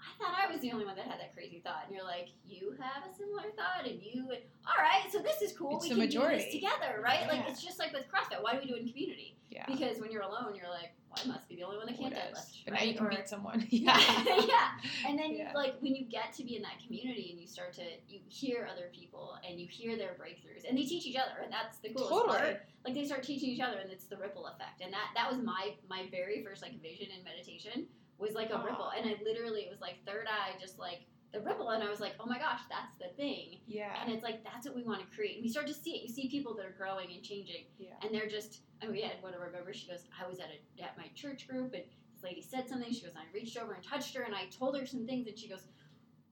I 0.00 0.22
thought 0.22 0.34
I 0.48 0.50
was 0.52 0.60
the 0.60 0.72
only 0.72 0.84
one 0.86 0.96
that 0.96 1.04
had 1.06 1.20
that 1.20 1.34
crazy 1.34 1.60
thought, 1.64 1.84
and 1.86 1.94
you're 1.94 2.04
like, 2.04 2.28
you 2.48 2.74
have 2.80 3.04
a 3.04 3.14
similar 3.16 3.44
thought, 3.56 3.86
and 3.86 4.00
you, 4.02 4.24
all 4.66 4.78
right, 4.80 5.10
so 5.12 5.20
this 5.20 5.42
is 5.42 5.52
cool. 5.56 5.76
It's 5.76 5.84
we 5.84 5.90
the 5.90 5.94
can 5.96 6.08
do 6.08 6.18
majority. 6.18 6.44
this 6.44 6.52
together, 6.54 7.00
right? 7.02 7.28
Like 7.28 7.48
it's 7.48 7.62
just 7.62 7.78
like 7.78 7.92
with 7.92 8.04
CrossFit. 8.08 8.42
Why 8.42 8.54
do 8.54 8.60
we 8.60 8.66
do 8.68 8.74
it 8.76 8.82
in 8.82 8.88
community? 8.88 9.36
yeah. 9.50 9.64
Because 9.66 9.98
when 10.00 10.10
you're 10.12 10.22
alone, 10.22 10.54
you're 10.54 10.70
like, 10.70 10.92
well, 11.10 11.18
I 11.24 11.26
must 11.26 11.48
be 11.48 11.56
the 11.56 11.64
only 11.64 11.76
one 11.76 11.86
that 11.86 11.98
can't 11.98 12.14
deadlift. 12.14 12.62
But 12.64 12.72
right? 12.74 12.80
now 12.80 12.86
you 12.86 12.94
can 12.94 13.06
Or- 13.06 13.10
beat 13.10 13.28
someone. 13.28 13.66
yeah, 13.70 13.98
yeah. 14.26 14.40
yeah. 14.46 14.68
And 15.08 15.18
then 15.18 15.32
Yeah. 15.34 15.52
like 15.56 15.74
when 15.80 15.94
you 15.96 16.04
get 16.04 16.32
to 16.34 16.44
be 16.44 16.54
in 16.56 16.62
that 16.62 16.78
community 16.86 17.28
and 17.32 17.40
you 17.40 17.48
start 17.48 17.72
to 17.74 17.82
you 18.08 18.20
hear 18.28 18.68
other 18.72 18.90
people 18.94 19.34
and 19.46 19.58
you 19.60 19.66
hear 19.66 19.96
their 19.96 20.14
breakthroughs 20.20 20.68
and 20.68 20.78
they 20.78 20.82
teach 20.84 21.04
each 21.06 21.16
other 21.16 21.42
and 21.42 21.52
that's 21.52 21.78
the 21.78 21.88
coolest 21.90 22.10
Totally. 22.10 22.38
part. 22.38 22.60
Like 22.86 22.94
they 22.94 23.04
start 23.04 23.24
teaching 23.24 23.50
each 23.50 23.60
other 23.60 23.78
and 23.78 23.90
it's 23.90 24.04
the 24.04 24.16
ripple 24.18 24.46
effect. 24.46 24.80
And 24.82 24.92
that 24.92 25.08
that 25.16 25.28
was 25.28 25.42
my 25.42 25.74
my 25.88 26.06
very 26.12 26.44
first 26.44 26.62
like 26.62 26.80
vision 26.80 27.08
in 27.16 27.24
meditation 27.24 27.86
was 28.20 28.34
like 28.34 28.50
a 28.50 28.56
Aw. 28.56 28.64
ripple. 28.64 28.90
And 28.96 29.08
I 29.08 29.16
literally 29.24 29.62
it 29.62 29.70
was 29.70 29.80
like 29.80 29.96
third 30.06 30.26
eye 30.28 30.52
just 30.60 30.78
like 30.78 31.00
the 31.32 31.40
ripple 31.40 31.70
and 31.70 31.82
I 31.82 31.88
was 31.88 32.00
like, 32.00 32.14
"Oh 32.18 32.26
my 32.26 32.38
gosh, 32.38 32.60
that's 32.68 32.94
the 32.98 33.14
thing." 33.16 33.58
Yeah. 33.66 33.92
And 34.02 34.12
it's 34.12 34.22
like 34.24 34.42
that's 34.42 34.66
what 34.66 34.74
we 34.74 34.82
want 34.82 35.00
to 35.00 35.06
create. 35.14 35.36
And 35.36 35.42
we 35.44 35.48
start 35.48 35.66
to 35.68 35.74
see 35.74 35.92
it. 35.92 36.02
You 36.02 36.12
see 36.12 36.28
people 36.28 36.54
that 36.56 36.66
are 36.66 36.74
growing 36.76 37.08
and 37.14 37.22
changing 37.22 37.66
Yeah. 37.78 37.94
and 38.02 38.12
they're 38.14 38.28
just 38.28 38.62
I 38.82 38.86
mean, 38.86 38.94
we 38.94 39.02
had 39.02 39.12
one 39.20 39.34
of 39.34 39.40
our 39.40 39.50
members. 39.50 39.76
She 39.76 39.88
goes, 39.88 40.04
I 40.20 40.28
was 40.28 40.38
at 40.40 40.46
a 40.48 40.82
at 40.82 40.96
my 40.96 41.06
church 41.14 41.46
group, 41.46 41.74
and 41.74 41.82
this 42.14 42.22
lady 42.24 42.42
said 42.42 42.68
something. 42.68 42.92
She 42.92 43.02
goes, 43.02 43.12
I 43.16 43.24
reached 43.34 43.56
over 43.58 43.72
and 43.74 43.84
touched 43.84 44.14
her, 44.16 44.22
and 44.22 44.34
I 44.34 44.46
told 44.46 44.76
her 44.78 44.86
some 44.86 45.06
things, 45.06 45.26
and 45.28 45.38
she 45.38 45.48
goes, 45.48 45.64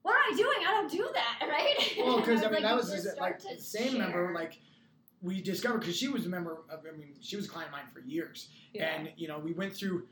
What 0.03 0.15
am 0.15 0.35
I 0.35 0.37
doing? 0.37 0.67
I 0.67 0.71
don't 0.73 0.91
do 0.91 1.09
that, 1.15 1.47
right? 1.49 1.95
Well, 1.99 2.19
because 2.21 2.43
I 2.43 2.49
was 2.49 2.53
mean 2.53 2.53
like, 2.55 2.63
that 2.63 2.77
was 2.77 2.91
just 2.91 3.05
just, 3.05 3.19
like 3.21 3.41
the 3.43 3.57
same 3.61 3.93
share. 3.93 3.99
member 3.99 4.33
like 4.35 4.59
we 5.23 5.41
discovered 5.43 5.81
because 5.81 5.97
she 5.97 6.09
was 6.09 6.27
a 6.27 6.29
member 6.29 6.59
of 6.71 6.81
I 6.93 6.97
mean 6.97 7.15
she 7.21 7.37
was 7.37 7.47
a 7.47 7.49
client 7.49 7.69
of 7.69 7.73
mine 7.73 7.87
for 7.93 8.01
years 8.01 8.49
yeah. 8.73 8.95
and 8.95 9.11
you 9.17 9.29
know 9.29 9.39
we 9.39 9.53
went 9.53 9.75
through 9.75 10.07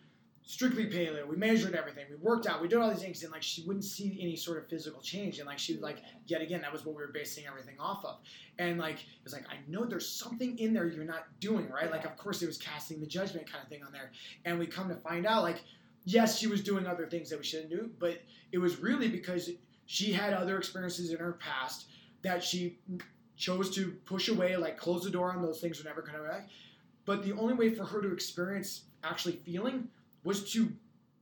strictly 0.48 0.86
paleo 0.86 1.26
we 1.26 1.36
measured 1.36 1.74
everything. 1.74 2.04
We 2.08 2.16
worked 2.16 2.46
out. 2.46 2.62
We 2.62 2.68
did 2.68 2.78
all 2.78 2.88
these 2.88 3.02
things 3.02 3.22
and 3.24 3.32
like 3.32 3.42
she 3.42 3.62
wouldn't 3.64 3.84
see 3.84 4.16
any 4.22 4.36
sort 4.36 4.58
of 4.58 4.68
physical 4.68 5.00
change. 5.00 5.38
And 5.38 5.46
like 5.46 5.58
she 5.58 5.74
was 5.74 5.82
like 5.82 5.98
yet 6.26 6.40
again 6.40 6.62
that 6.62 6.72
was 6.72 6.86
what 6.86 6.94
we 6.94 7.02
were 7.02 7.12
basing 7.12 7.44
everything 7.46 7.74
off 7.80 8.04
of. 8.04 8.18
And 8.58 8.78
like 8.78 8.94
it 8.94 9.24
was 9.24 9.32
like 9.32 9.44
i 9.50 9.56
know 9.68 9.84
there's 9.84 10.08
something 10.08 10.58
in 10.58 10.72
there 10.72 10.86
you're 10.86 11.04
not 11.04 11.26
doing 11.40 11.68
right? 11.68 11.90
Like 11.90 12.04
of 12.04 12.16
course 12.16 12.42
it 12.42 12.46
was 12.46 12.58
casting 12.58 13.00
the 13.00 13.06
judgment 13.06 13.50
kind 13.50 13.62
of 13.62 13.68
thing 13.68 13.82
on 13.84 13.92
there. 13.92 14.12
And 14.44 14.58
we 14.58 14.66
come 14.66 14.88
to 14.88 14.94
find 14.94 15.26
out 15.26 15.42
like 15.42 15.62
yes 16.04 16.38
she 16.38 16.46
was 16.46 16.62
doing 16.62 16.86
other 16.86 17.06
things 17.06 17.28
that 17.30 17.38
we 17.38 17.44
shouldn't 17.44 17.70
do 17.70 17.90
but 17.98 18.22
it 18.52 18.58
was 18.58 18.78
really 18.78 19.08
because 19.08 19.50
she 19.86 20.12
had 20.12 20.32
other 20.32 20.56
experiences 20.58 21.10
in 21.10 21.18
her 21.18 21.32
past 21.32 21.86
that 22.22 22.42
she 22.42 22.78
chose 23.36 23.74
to 23.74 23.96
push 24.04 24.28
away 24.28 24.56
like 24.56 24.78
close 24.78 25.02
the 25.02 25.10
door 25.10 25.32
on 25.32 25.42
those 25.42 25.60
things 25.60 25.78
were 25.78 25.88
never 25.88 26.02
to 26.02 26.12
back. 26.28 26.48
But 27.04 27.24
the 27.24 27.32
only 27.32 27.54
way 27.54 27.74
for 27.74 27.84
her 27.84 28.00
to 28.00 28.12
experience 28.12 28.82
actually 29.04 29.36
feeling 29.44 29.88
was 30.26 30.50
to 30.52 30.72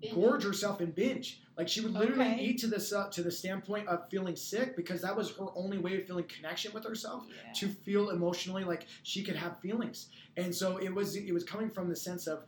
Binge. 0.00 0.14
gorge 0.14 0.42
herself 0.42 0.80
and 0.80 0.94
binge. 0.94 1.40
Like 1.56 1.68
she 1.68 1.80
would 1.82 1.92
literally 1.92 2.24
Okay. 2.32 2.44
eat 2.44 2.58
to 2.60 2.66
the 2.66 2.80
su- 2.80 3.08
to 3.12 3.22
the 3.22 3.30
standpoint 3.30 3.86
of 3.86 4.08
feeling 4.10 4.34
sick 4.34 4.74
because 4.76 5.02
that 5.02 5.16
was 5.16 5.30
her 5.36 5.46
only 5.54 5.78
way 5.78 5.96
of 6.00 6.06
feeling 6.06 6.24
connection 6.24 6.72
with 6.72 6.84
herself 6.84 7.24
Yeah. 7.28 7.52
to 7.60 7.68
feel 7.68 8.10
emotionally 8.10 8.64
like 8.64 8.86
she 9.04 9.22
could 9.22 9.36
have 9.36 9.60
feelings. 9.60 10.08
And 10.36 10.52
so 10.52 10.78
it 10.78 10.92
was 10.92 11.14
it 11.14 11.32
was 11.32 11.44
coming 11.44 11.70
from 11.70 11.88
the 11.88 11.96
sense 11.96 12.26
of 12.26 12.44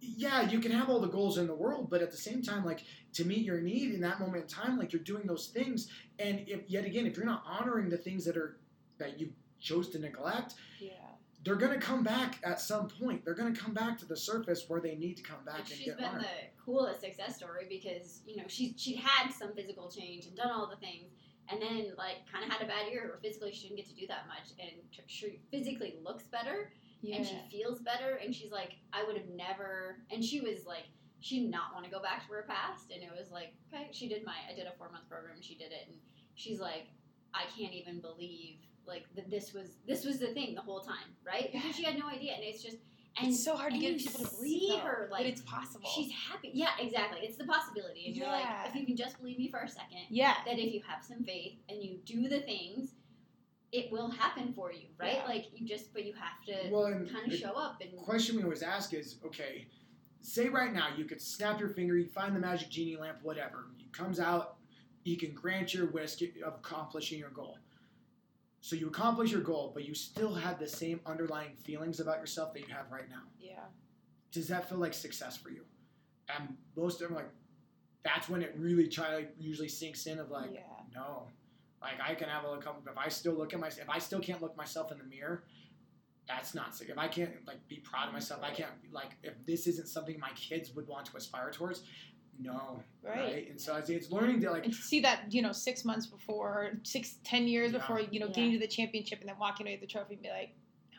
yeah, 0.00 0.48
you 0.50 0.60
can 0.60 0.72
have 0.72 0.88
all 0.90 1.00
the 1.00 1.08
goals 1.08 1.38
in 1.38 1.46
the 1.46 1.54
world, 1.54 1.88
but 1.90 2.00
at 2.02 2.10
the 2.10 2.16
same 2.16 2.40
time, 2.42 2.64
like 2.64 2.84
to 3.14 3.24
meet 3.24 3.44
your 3.44 3.60
need 3.60 3.94
in 3.94 4.00
that 4.02 4.20
moment 4.20 4.42
in 4.42 4.48
time, 4.48 4.78
like 4.78 4.92
you're 4.92 5.02
doing 5.02 5.26
those 5.26 5.48
things, 5.48 5.88
and 6.18 6.46
if 6.48 6.60
yet 6.70 6.84
again, 6.84 7.06
if 7.06 7.16
you're 7.16 7.26
not 7.26 7.42
honoring 7.46 7.88
the 7.88 7.96
things 7.98 8.24
that 8.26 8.36
are 8.36 8.58
that 8.98 9.18
you 9.18 9.32
chose 9.58 9.88
to 9.90 9.98
neglect, 9.98 10.54
yeah. 10.78 10.92
They're 11.46 11.54
gonna 11.56 11.78
come 11.80 12.02
back 12.02 12.40
at 12.44 12.60
some 12.60 12.88
point. 12.88 13.24
They're 13.24 13.34
gonna 13.34 13.54
come 13.54 13.72
back 13.72 13.96
to 14.00 14.04
the 14.04 14.16
surface 14.16 14.64
where 14.68 14.80
they 14.80 14.96
need 14.96 15.16
to 15.18 15.22
come 15.22 15.42
back 15.46 15.60
And 15.60 15.68
and 15.68 15.76
she's 15.78 15.86
get 15.86 15.96
been 15.98 16.06
honored. 16.06 16.22
the 16.22 16.62
coolest 16.64 17.00
success 17.00 17.36
story 17.36 17.66
because 17.70 18.20
you 18.26 18.36
know 18.36 18.44
she 18.48 18.74
she 18.76 18.96
had 18.96 19.30
some 19.30 19.54
physical 19.54 19.88
change 19.90 20.26
and 20.26 20.36
done 20.36 20.50
all 20.50 20.68
the 20.68 20.76
things, 20.76 21.12
and 21.48 21.62
then 21.62 21.92
like 21.96 22.16
kind 22.30 22.44
of 22.44 22.50
had 22.50 22.60
a 22.62 22.66
bad 22.66 22.90
year 22.90 23.06
where 23.08 23.18
physically 23.22 23.52
she 23.52 23.68
didn't 23.68 23.76
get 23.78 23.86
to 23.88 23.94
do 23.94 24.06
that 24.08 24.26
much, 24.26 24.50
and 24.60 24.70
t- 24.92 25.02
she 25.06 25.38
physically 25.52 25.94
looks 26.02 26.24
better 26.24 26.72
Yeah. 27.00 27.16
and 27.16 27.26
she 27.26 27.38
feels 27.50 27.80
better, 27.80 28.16
and 28.22 28.34
she's 28.34 28.50
like, 28.50 28.72
I 28.92 29.04
would 29.04 29.16
have 29.16 29.28
never, 29.34 29.98
and 30.10 30.22
she 30.24 30.40
was 30.40 30.66
like. 30.66 30.84
She 31.18 31.40
did 31.40 31.50
not 31.50 31.72
want 31.72 31.86
to 31.86 31.90
go 31.90 32.00
back 32.00 32.26
to 32.26 32.32
her 32.34 32.44
past, 32.46 32.90
and 32.92 33.02
it 33.02 33.08
was 33.18 33.30
like, 33.32 33.54
okay, 33.72 33.88
she 33.90 34.06
did 34.06 34.22
my, 34.24 34.34
I 34.48 34.54
did 34.54 34.66
a 34.66 34.72
four 34.76 34.90
month 34.92 35.08
program, 35.08 35.36
and 35.36 35.42
she 35.44 35.54
did 35.56 35.72
it, 35.72 35.88
and 35.88 35.96
she's 36.34 36.60
like, 36.60 36.88
I 37.32 37.44
can't 37.58 37.72
even 37.72 38.00
believe 38.02 38.58
like 38.86 39.04
that 39.14 39.30
this 39.30 39.52
was 39.52 39.76
this 39.86 40.04
was 40.04 40.18
the 40.18 40.28
thing 40.28 40.54
the 40.54 40.60
whole 40.60 40.80
time, 40.80 40.96
right? 41.26 41.50
Yeah. 41.52 41.60
Because 41.60 41.76
she 41.76 41.84
had 41.84 41.98
no 41.98 42.08
idea, 42.08 42.32
and 42.34 42.42
it's 42.42 42.62
just, 42.62 42.76
and 43.18 43.28
it's 43.28 43.44
so 43.44 43.56
hard 43.56 43.72
to 43.72 43.78
get 43.78 43.96
people 43.98 44.24
to 44.24 44.30
believe 44.36 44.60
see 44.60 44.68
though, 44.70 44.78
her, 44.78 45.08
like, 45.10 45.24
that 45.24 45.30
it's 45.30 45.40
possible. 45.42 45.88
She's 45.94 46.12
happy. 46.12 46.50
Yeah, 46.52 46.70
exactly. 46.78 47.20
It's 47.22 47.36
the 47.36 47.44
possibility. 47.44 48.06
And 48.06 48.16
you're 48.16 48.28
like, 48.28 48.44
if 48.66 48.74
you 48.74 48.84
can 48.84 48.96
just 48.96 49.18
believe 49.18 49.38
me 49.38 49.48
for 49.48 49.60
a 49.60 49.68
second, 49.68 50.06
yeah. 50.10 50.34
that 50.46 50.58
if 50.58 50.72
you 50.74 50.82
have 50.86 51.04
some 51.04 51.24
faith 51.24 51.54
and 51.68 51.82
you 51.82 51.98
do 52.04 52.28
the 52.28 52.40
things, 52.40 52.90
it 53.72 53.90
will 53.90 54.10
happen 54.10 54.52
for 54.54 54.72
you, 54.72 54.86
right? 54.98 55.18
Yeah. 55.22 55.26
Like 55.26 55.46
you 55.54 55.66
just, 55.66 55.92
but 55.92 56.04
you 56.04 56.14
have 56.14 56.44
to 56.46 56.70
Well, 56.70 56.84
and 56.84 57.10
kind 57.10 57.30
of 57.30 57.38
show 57.38 57.52
up 57.52 57.80
and 57.80 57.96
question 57.96 58.36
we 58.36 58.42
always 58.42 58.62
ask 58.62 58.94
is, 58.94 59.16
okay, 59.24 59.66
say 60.20 60.48
right 60.48 60.72
now 60.72 60.88
you 60.96 61.04
could 61.04 61.20
snap 61.20 61.58
your 61.58 61.70
finger, 61.70 61.96
you 61.96 62.06
find 62.06 62.34
the 62.34 62.40
magic 62.40 62.68
genie 62.68 62.96
lamp, 62.96 63.18
whatever. 63.22 63.66
It 63.80 63.92
comes 63.92 64.20
out, 64.20 64.56
you 65.04 65.16
can 65.16 65.32
grant 65.32 65.72
your 65.72 65.86
wish 65.86 66.20
of 66.22 66.54
accomplishing 66.54 67.18
your 67.18 67.30
goal. 67.30 67.58
So 68.66 68.74
you 68.74 68.88
accomplish 68.88 69.30
your 69.30 69.42
goal, 69.42 69.70
but 69.72 69.86
you 69.86 69.94
still 69.94 70.34
have 70.34 70.58
the 70.58 70.66
same 70.66 70.98
underlying 71.06 71.54
feelings 71.54 72.00
about 72.00 72.18
yourself 72.18 72.52
that 72.54 72.66
you 72.66 72.74
have 72.74 72.90
right 72.90 73.08
now. 73.08 73.22
Yeah. 73.38 73.60
Does 74.32 74.48
that 74.48 74.68
feel 74.68 74.78
like 74.78 74.92
success 74.92 75.36
for 75.36 75.50
you? 75.50 75.60
And 76.36 76.56
most 76.76 77.00
of 77.00 77.06
them 77.06 77.16
like, 77.16 77.30
that's 78.04 78.28
when 78.28 78.42
it 78.42 78.56
really 78.58 78.88
try 78.88 79.14
like 79.14 79.34
usually 79.38 79.68
sinks 79.68 80.06
in 80.06 80.18
of 80.18 80.32
like, 80.32 80.50
yeah. 80.52 80.62
no. 80.92 81.28
Like 81.80 82.00
I 82.04 82.16
can 82.16 82.28
have 82.28 82.42
a 82.42 82.56
couple, 82.56 82.82
but 82.84 82.90
if 82.90 82.98
I 82.98 83.08
still 83.08 83.34
look 83.34 83.54
at 83.54 83.60
myself 83.60 83.84
if 83.84 83.88
I 83.88 84.00
still 84.00 84.18
can't 84.18 84.42
look 84.42 84.56
myself 84.56 84.90
in 84.90 84.98
the 84.98 85.04
mirror, 85.04 85.44
that's 86.26 86.52
not 86.52 86.74
sick. 86.74 86.88
If 86.88 86.98
I 86.98 87.06
can't 87.06 87.30
like 87.46 87.68
be 87.68 87.76
proud 87.76 88.08
of 88.08 88.14
myself, 88.14 88.40
I 88.42 88.50
can't 88.50 88.72
like 88.90 89.12
if 89.22 89.34
this 89.46 89.68
isn't 89.68 89.86
something 89.86 90.18
my 90.18 90.32
kids 90.34 90.74
would 90.74 90.88
want 90.88 91.06
to 91.06 91.16
aspire 91.16 91.52
towards, 91.52 91.84
no. 92.40 92.82
Right. 93.02 93.48
And 93.50 93.60
so 93.60 93.76
it's, 93.76 93.88
it's 93.88 94.10
learning 94.10 94.40
to 94.42 94.50
like 94.50 94.64
And 94.64 94.72
to 94.74 94.78
see 94.82 95.00
that, 95.00 95.32
you 95.32 95.42
know, 95.42 95.52
six 95.52 95.84
months 95.84 96.06
before, 96.06 96.72
six, 96.82 97.16
ten 97.24 97.46
years 97.46 97.72
Yeah. 97.72 97.78
before, 97.78 98.00
you 98.00 98.20
know, 98.20 98.26
Yeah. 98.26 98.32
getting 98.32 98.52
to 98.52 98.58
the 98.58 98.66
championship 98.66 99.20
and 99.20 99.28
then 99.28 99.38
walking 99.38 99.66
away 99.66 99.74
with 99.74 99.80
the 99.82 99.86
trophy 99.86 100.14
and 100.14 100.22
be 100.22 100.28
like, 100.28 100.54
now 100.90 100.98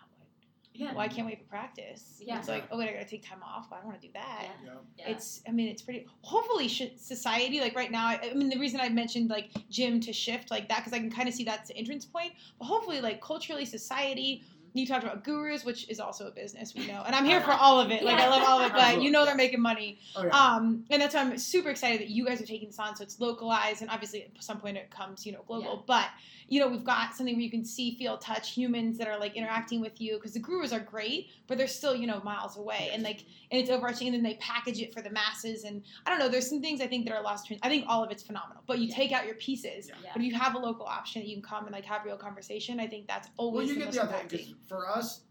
yeah, 0.73 0.91
Well, 0.91 0.99
I 1.01 1.07
can't 1.07 1.26
wait 1.27 1.39
for 1.39 1.45
practice. 1.45 2.22
Yeah. 2.23 2.39
It's 2.39 2.47
like, 2.47 2.65
oh 2.72 2.77
wait, 2.77 2.89
I 2.89 2.93
gotta 2.93 3.05
take 3.05 3.26
time 3.27 3.41
off. 3.43 3.68
Well, 3.69 3.80
I 3.80 3.81
don't 3.81 3.89
want 3.89 4.01
to 4.01 4.07
do 4.07 4.14
that. 4.14 4.47
Yeah. 4.64 4.72
yeah. 4.97 5.09
It's, 5.09 5.41
I 5.47 5.51
mean, 5.51 5.68
it's 5.68 5.81
pretty. 5.81 6.05
Hopefully, 6.22 6.68
should 6.68 6.99
society 6.99 7.59
like 7.59 7.76
right 7.76 7.91
now. 7.91 8.07
I, 8.07 8.30
I 8.31 8.34
mean, 8.34 8.49
the 8.49 8.59
reason 8.59 8.80
I 8.80 8.89
mentioned 8.89 9.30
like 9.30 9.49
gym 9.69 9.99
to 10.01 10.14
shift 10.14 10.51
like 10.51 10.69
that 10.69 10.80
because 10.80 10.93
I 10.93 10.99
can 10.99 11.11
kind 11.11 11.27
of 11.27 11.34
see 11.34 11.43
that's 11.43 11.69
the 11.69 11.76
entrance 11.77 12.05
point. 12.05 12.34
But 12.59 12.65
hopefully, 12.65 13.01
like 13.01 13.22
culturally, 13.22 13.65
society. 13.65 14.43
You 14.77 14.85
talked 14.87 15.03
about 15.03 15.23
gurus, 15.23 15.65
which 15.65 15.89
is 15.89 15.99
also 15.99 16.27
a 16.27 16.31
business 16.31 16.73
we 16.75 16.87
know, 16.87 17.03
and 17.05 17.15
I'm 17.15 17.25
here 17.31 17.41
for 17.41 17.51
all 17.51 17.79
of 17.79 17.91
it. 17.91 18.03
Like 18.03 18.19
I 18.19 18.27
love 18.29 18.43
all 18.47 18.59
of 18.59 18.67
it, 18.67 18.73
but 18.73 19.01
you 19.01 19.11
know 19.11 19.25
they're 19.25 19.35
making 19.35 19.61
money. 19.61 19.99
oh 20.15 20.25
yeah. 20.25 20.29
Um, 20.29 20.85
and 20.89 21.01
that's 21.01 21.15
why 21.15 21.21
I'm 21.21 21.37
super 21.37 21.69
excited 21.69 22.01
that 22.01 22.09
you 22.09 22.25
guys 22.25 22.41
are 22.41 22.45
taking 22.45 22.67
this 22.69 22.79
on. 22.79 22.95
So 22.95 23.03
it's 23.03 23.19
localized, 23.19 23.81
and 23.81 23.89
obviously 23.89 24.23
at 24.23 24.43
some 24.43 24.59
point 24.59 24.77
it 24.77 24.89
comes, 24.91 25.25
you 25.25 25.31
know, 25.31 25.43
global. 25.47 25.73
Yeah. 25.75 25.81
But 25.87 26.05
you 26.49 26.61
know, 26.61 26.67
we've 26.69 26.85
got 26.85 27.13
something 27.13 27.35
where 27.35 27.41
you 27.43 27.51
can 27.51 27.65
see, 27.65 27.95
feel, 27.95 28.17
touch 28.17 28.53
humans 28.53 28.97
that 28.99 29.09
are 29.09 29.19
like 29.19 29.35
interacting 29.35 29.81
with 29.81 29.99
you 29.99 30.15
because 30.15 30.31
the 30.33 30.39
gurus 30.39 30.71
are 30.71 30.79
great, 30.79 31.27
but 31.47 31.57
they're 31.57 31.67
still, 31.67 31.93
you 31.93 32.07
know, 32.07 32.21
miles 32.23 32.55
away, 32.55 32.89
and 32.93 33.03
like, 33.03 33.25
and 33.51 33.59
it's 33.61 33.69
overarching. 33.69 34.07
And 34.07 34.15
then 34.15 34.23
they 34.23 34.35
package 34.35 34.79
it 34.79 34.93
for 34.93 35.01
the 35.01 35.09
masses, 35.09 35.65
and 35.65 35.81
I 36.05 36.09
don't 36.09 36.19
know. 36.19 36.29
There's 36.29 36.47
some 36.47 36.61
things 36.61 36.79
I 36.79 36.87
think 36.87 37.05
that 37.07 37.13
are 37.13 37.21
lost. 37.21 37.51
I 37.63 37.67
think 37.69 37.83
all 37.89 38.03
of 38.03 38.11
it's 38.11 38.23
phenomenal, 38.23 38.63
but 38.65 38.79
you 38.79 38.87
Yeah. 38.87 38.95
take 38.95 39.11
out 39.11 39.25
your 39.25 39.35
pieces. 39.35 39.91
But 40.13 40.21
if 40.21 40.23
you 40.23 40.35
have 40.35 40.55
a 40.55 40.59
local 40.59 40.85
option 40.85 41.21
that 41.21 41.27
you 41.27 41.35
can 41.35 41.43
come 41.43 41.65
and 41.65 41.73
like 41.73 41.83
have 41.85 42.05
real 42.05 42.15
conversation, 42.17 42.79
I 42.79 42.87
think 42.87 43.07
that's 43.07 43.27
always 43.37 43.67
well, 43.67 43.77
you 43.77 43.85
the 43.85 43.91
get 43.91 44.29
the 44.29 44.37
impacting. 44.37 44.55
For 44.68 44.89
us, 44.89 45.22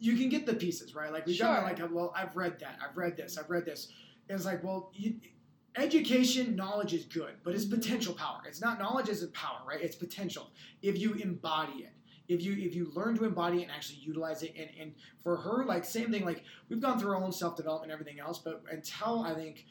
you 0.00 0.16
can 0.16 0.28
get 0.28 0.46
the 0.46 0.54
pieces 0.54 0.94
right. 0.94 1.12
Like 1.12 1.26
we've 1.26 1.38
done 1.38 1.60
Sure. 1.62 1.70
it. 1.70 1.80
Like 1.80 1.92
well, 1.92 2.12
I've 2.16 2.36
read 2.36 2.58
that. 2.60 2.78
I've 2.86 2.96
read 2.96 3.16
this. 3.16 3.38
I've 3.38 3.50
read 3.50 3.64
this. 3.64 3.88
It's 4.28 4.44
like 4.44 4.62
well, 4.64 4.90
you, 4.94 5.16
education, 5.76 6.54
knowledge 6.56 6.92
is 6.94 7.04
good, 7.04 7.34
but 7.44 7.54
it's 7.54 7.64
potential 7.64 8.14
power. 8.14 8.40
It's 8.46 8.60
not 8.60 8.78
knowledge 8.78 9.08
isn't 9.08 9.32
power, 9.32 9.58
right? 9.66 9.80
It's 9.80 9.96
potential 9.96 10.50
if 10.82 10.98
you 10.98 11.14
embody 11.14 11.84
it. 11.84 11.92
if 12.28 12.42
you 12.42 12.52
if 12.52 12.74
you 12.74 12.90
learn 12.94 13.16
to 13.16 13.24
embody 13.24 13.58
it 13.60 13.62
and 13.64 13.70
actually 13.72 13.98
utilize 14.00 14.42
it 14.42 14.54
and, 14.58 14.68
and 14.80 14.94
for 15.22 15.36
her 15.36 15.64
like 15.64 15.84
same 15.84 16.10
thing 16.10 16.24
like 16.24 16.44
we've 16.68 16.80
gone 16.80 16.98
through 16.98 17.10
our 17.10 17.16
own 17.22 17.32
self-development 17.32 17.90
and 17.90 18.00
everything 18.00 18.20
else 18.20 18.38
but 18.38 18.62
until 18.70 19.22
i 19.24 19.34
think 19.34 19.66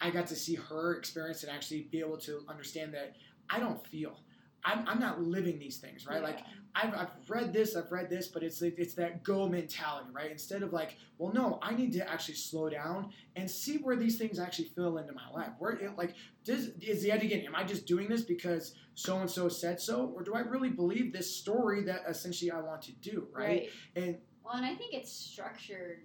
i 0.00 0.08
got 0.10 0.26
to 0.26 0.34
see 0.34 0.54
her 0.54 0.94
experience 0.96 1.42
and 1.44 1.52
actually 1.52 1.82
be 1.92 2.00
able 2.00 2.16
to 2.16 2.40
understand 2.48 2.92
that 2.94 3.16
i 3.50 3.60
don't 3.60 3.86
feel 3.86 4.18
i'm, 4.64 4.86
I'm 4.86 5.00
not 5.00 5.22
living 5.22 5.58
these 5.58 5.78
things 5.78 6.06
right 6.06 6.22
like 6.22 6.40
I've, 6.74 6.94
I've 6.94 7.08
read 7.28 7.52
this, 7.52 7.74
I've 7.74 7.90
read 7.90 8.08
this, 8.08 8.28
but 8.28 8.42
it's 8.42 8.62
like, 8.62 8.76
it's 8.78 8.94
that 8.94 9.24
go 9.24 9.48
mentality, 9.48 10.08
right? 10.12 10.30
Instead 10.30 10.62
of 10.62 10.72
like, 10.72 10.96
well, 11.18 11.32
no, 11.32 11.58
I 11.62 11.74
need 11.74 11.92
to 11.94 12.08
actually 12.08 12.34
slow 12.34 12.68
down 12.68 13.10
and 13.36 13.50
see 13.50 13.78
where 13.78 13.96
these 13.96 14.18
things 14.18 14.38
actually 14.38 14.66
fill 14.66 14.98
into 14.98 15.12
my 15.12 15.28
life. 15.32 15.50
Where 15.58 15.72
it, 15.72 15.96
like 15.96 16.14
does 16.44 16.68
is 16.80 17.02
the 17.02 17.12
idea 17.12 17.36
again? 17.36 17.46
Am 17.46 17.54
I 17.54 17.64
just 17.64 17.86
doing 17.86 18.08
this 18.08 18.22
because 18.22 18.74
so 18.94 19.18
and 19.18 19.30
so 19.30 19.48
said 19.48 19.80
so, 19.80 20.12
or 20.14 20.22
do 20.22 20.34
I 20.34 20.40
really 20.40 20.70
believe 20.70 21.12
this 21.12 21.34
story 21.34 21.82
that 21.84 22.02
essentially 22.08 22.50
I 22.50 22.60
want 22.60 22.82
to 22.82 22.92
do, 22.92 23.26
right? 23.32 23.68
And 23.96 24.18
Well, 24.44 24.54
and 24.54 24.64
I 24.64 24.74
think 24.74 24.94
it's 24.94 25.12
structured 25.12 26.02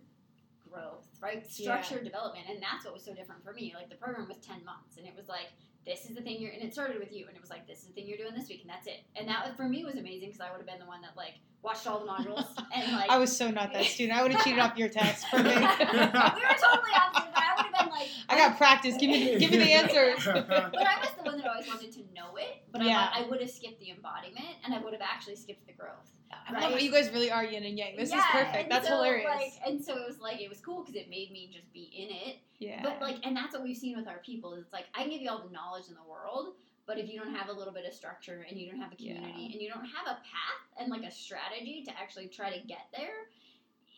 growth, 0.70 1.08
right? 1.22 1.50
Structured 1.50 2.04
development, 2.04 2.46
and 2.50 2.62
that's 2.62 2.86
what 2.86 2.94
was 2.94 3.06
so 3.06 3.14
different 3.14 3.44
for 3.44 3.54
me. 3.54 3.74
Like 3.76 3.90
the 3.90 3.96
program 3.96 4.28
was 4.28 4.38
ten 4.38 4.66
months, 4.66 4.98
and 4.98 5.06
it 5.06 5.14
was 5.16 5.28
like 5.28 5.50
this 5.86 6.06
is 6.10 6.16
the 6.16 6.22
thing 6.22 6.42
you're, 6.42 6.52
and 6.52 6.64
it 6.64 6.74
started 6.74 7.00
with 7.00 7.14
you, 7.14 7.28
and 7.28 7.36
it 7.36 7.42
was 7.42 7.50
like 7.50 7.68
this 7.68 7.80
is 7.80 7.86
the 7.86 7.94
thing 7.94 8.08
you're 8.08 8.18
doing 8.18 8.34
this 8.36 8.50
week, 8.50 8.62
and 8.62 8.70
that's 8.70 8.88
it. 8.88 9.02
And 9.16 9.28
that 9.30 9.46
was, 9.46 9.56
for 9.56 9.68
me 9.70 9.84
was 9.86 9.96
amazing 9.96 10.30
because 10.30 10.42
I 10.42 10.50
would 10.52 10.58
have 10.58 10.66
been 10.66 10.80
the 10.80 10.86
one 10.86 11.02
that 11.02 11.16
like 11.16 11.36
watched 11.62 11.88
all 11.88 12.00
the 12.00 12.06
modules 12.06 12.46
and 12.76 12.92
like 12.94 13.10
I 13.10 13.18
was 13.18 13.36
so 13.36 13.50
not 13.52 13.74
that 13.74 13.86
student. 13.86 14.18
I 14.18 14.24
would 14.24 14.32
have 14.32 14.44
cheated 14.44 14.60
off 14.60 14.78
your 14.78 14.90
test. 14.90 15.28
For 15.28 15.38
me. 15.38 15.44
we 15.50 15.54
were 15.54 15.62
totally 15.62 16.94
opposite, 16.96 17.34
but 17.34 17.44
I 17.44 17.54
would 17.58 17.66
have 17.66 17.86
been 17.86 17.90
like 17.90 18.10
I 18.30 18.38
got 18.38 18.58
practice. 18.58 18.96
Give 19.00 19.10
me, 19.10 19.34
the, 19.34 19.40
give 19.40 19.52
me 19.52 19.58
the 19.58 19.74
answers. 19.74 20.26
But 20.26 20.88
I 20.88 21.00
was 21.00 21.10
the 21.18 21.24
one 21.24 21.38
that 21.38 21.48
always 21.48 21.68
wanted 21.68 21.92
to 21.94 22.00
know 22.16 22.36
it, 22.38 22.64
but 22.72 22.82
Yeah. 22.84 23.10
I, 23.14 23.24
I 23.24 23.28
would 23.28 23.42
have 23.42 23.50
skipped 23.50 23.80
the 23.80 23.92
embodiment, 23.92 24.58
and 24.64 24.74
I 24.74 24.80
would 24.80 24.94
have 24.94 25.02
actually 25.02 25.36
skipped 25.36 25.66
the 25.68 25.74
growth. 25.74 26.12
I 26.32 26.70
love. 26.70 26.80
You 26.80 26.92
guys 26.92 27.10
really 27.12 27.32
are 27.32 27.44
yin 27.44 27.64
and 27.64 27.78
yang. 27.78 27.96
This 27.96 28.12
Yeah, 28.12 28.20
is 28.20 28.26
perfect. 28.32 28.70
That's 28.70 28.88
so, 28.88 28.96
hilarious. 28.96 29.26
Like, 29.26 29.54
and 29.66 29.84
so 29.84 29.98
it 29.98 30.08
was 30.08 30.20
like 30.20 30.42
it 30.42 30.50
was 30.50 30.60
cool 30.60 30.82
because 30.82 30.96
it 30.96 31.10
made 31.10 31.32
me 31.32 31.50
just 31.52 31.72
be 31.74 31.90
in 31.96 32.10
it. 32.30 32.38
yeah. 32.60 32.82
But 32.84 33.02
like, 33.02 33.26
and 33.26 33.36
that's 33.36 33.54
what 33.54 33.64
we've 33.64 33.78
seen 33.78 33.98
with 33.98 34.08
our 34.08 34.20
people. 34.20 34.54
Is 34.54 34.64
it's 34.64 34.74
like 34.74 34.86
I 34.94 35.02
can 35.02 35.12
give 35.12 35.22
you 35.22 35.30
all 35.30 35.44
the 35.44 35.52
knowledge 35.52 35.88
in 35.90 35.96
the 35.96 36.10
world, 36.10 36.54
but 36.86 36.98
if 36.98 37.10
you 37.10 37.20
don't 37.20 37.34
have 37.34 37.50
a 37.50 37.54
little 37.54 37.74
bit 37.74 37.86
of 37.86 37.94
structure 37.94 38.46
and 38.50 38.60
you 38.60 38.72
don't 38.72 38.80
have 38.80 38.92
a 38.92 38.96
community 38.96 39.50
and 39.52 39.62
you 39.62 39.70
don't 39.70 39.86
have 39.86 40.08
a 40.08 40.16
path 40.22 40.62
and 40.80 40.90
like 40.92 41.04
a 41.04 41.12
strategy 41.12 41.84
to 41.86 41.92
actually 42.00 42.28
try 42.28 42.52
to 42.56 42.66
get 42.68 42.88
there, 42.96 43.30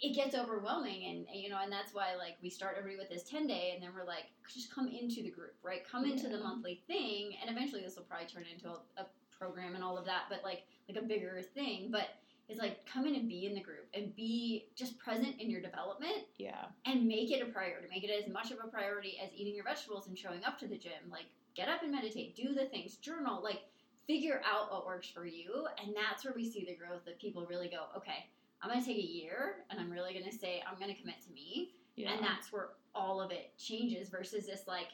it 0.02 0.16
gets 0.16 0.36
overwhelming. 0.36 1.06
And 1.06 1.26
you 1.34 1.50
know, 1.50 1.60
and 1.62 1.72
that's 1.72 1.94
why 1.94 2.16
like 2.18 2.38
we 2.42 2.50
start 2.50 2.76
every 2.80 2.98
with 2.98 3.10
this 3.10 3.24
ten 3.24 3.48
day, 3.48 3.72
and 3.74 3.84
then 3.84 3.92
we're 3.96 4.06
like, 4.06 4.26
just 4.54 4.74
come 4.74 4.88
into 4.88 5.22
the 5.22 5.32
group, 5.32 5.56
right? 5.64 5.82
Come 5.90 6.06
into 6.06 6.30
the 6.30 6.40
monthly 6.40 6.82
thing, 6.88 7.36
and 7.42 7.50
eventually 7.56 7.82
this 7.82 7.96
will 7.98 8.04
probably 8.04 8.28
turn 8.28 8.46
into 8.52 8.70
a, 8.70 8.80
a 9.02 9.06
program 9.40 9.76
and 9.76 9.84
all 9.84 9.98
of 9.98 10.06
that, 10.06 10.24
but 10.30 10.42
like 10.44 10.64
like 10.90 10.98
a 10.98 11.06
bigger 11.06 11.42
thing, 11.54 11.90
but. 11.92 12.08
It's 12.50 12.62
like 12.62 12.86
come 12.86 13.06
in 13.06 13.14
and 13.16 13.28
be 13.28 13.46
in 13.46 13.54
the 13.56 13.60
group 13.60 13.90
and 13.94 14.16
be 14.16 14.70
just 14.74 14.98
present 15.00 15.36
in 15.42 15.50
your 15.50 15.60
development 15.60 16.24
yeah. 16.38 16.64
and 16.86 17.06
make 17.06 17.30
it 17.30 17.42
a 17.42 17.52
priority. 17.52 17.90
Make 17.90 18.06
it 18.06 18.24
as 18.24 18.32
much 18.32 18.52
of 18.52 18.60
a 18.64 18.70
priority 18.70 19.18
as 19.22 19.30
eating 19.36 19.54
your 19.54 19.66
vegetables 19.66 20.08
and 20.08 20.18
showing 20.18 20.46
up 20.46 20.58
to 20.60 20.66
the 20.66 20.78
gym. 20.78 21.12
Like, 21.12 21.26
get 21.56 21.68
up 21.68 21.84
and 21.84 21.92
meditate, 21.92 22.38
do 22.38 22.54
the 22.54 22.68
things, 22.68 22.96
journal, 22.96 23.44
like, 23.44 23.64
figure 24.08 24.42
out 24.50 24.72
what 24.72 24.86
works 24.86 25.10
for 25.10 25.26
you. 25.26 25.68
And 25.84 25.94
that's 25.94 26.24
where 26.24 26.34
we 26.34 26.50
see 26.50 26.64
the 26.64 26.74
growth 26.74 27.04
that 27.04 27.20
people 27.20 27.46
really 27.50 27.68
go, 27.68 27.88
okay, 27.98 28.30
I'm 28.62 28.70
going 28.70 28.80
to 28.80 28.88
take 28.88 28.98
a 28.98 29.06
year 29.06 29.66
and 29.70 29.78
I'm 29.78 29.92
really 29.92 30.14
going 30.14 30.32
to 30.32 30.32
say, 30.32 30.64
I'm 30.66 30.80
going 30.80 30.96
to 30.96 31.02
commit 31.02 31.22
to 31.28 31.34
me. 31.34 31.74
Yeah. 31.98 32.14
And 32.14 32.24
that's 32.24 32.54
where 32.54 32.70
all 32.96 33.20
of 33.20 33.32
it 33.32 33.52
changes 33.58 34.08
versus 34.08 34.46
this, 34.46 34.62
like, 34.68 34.88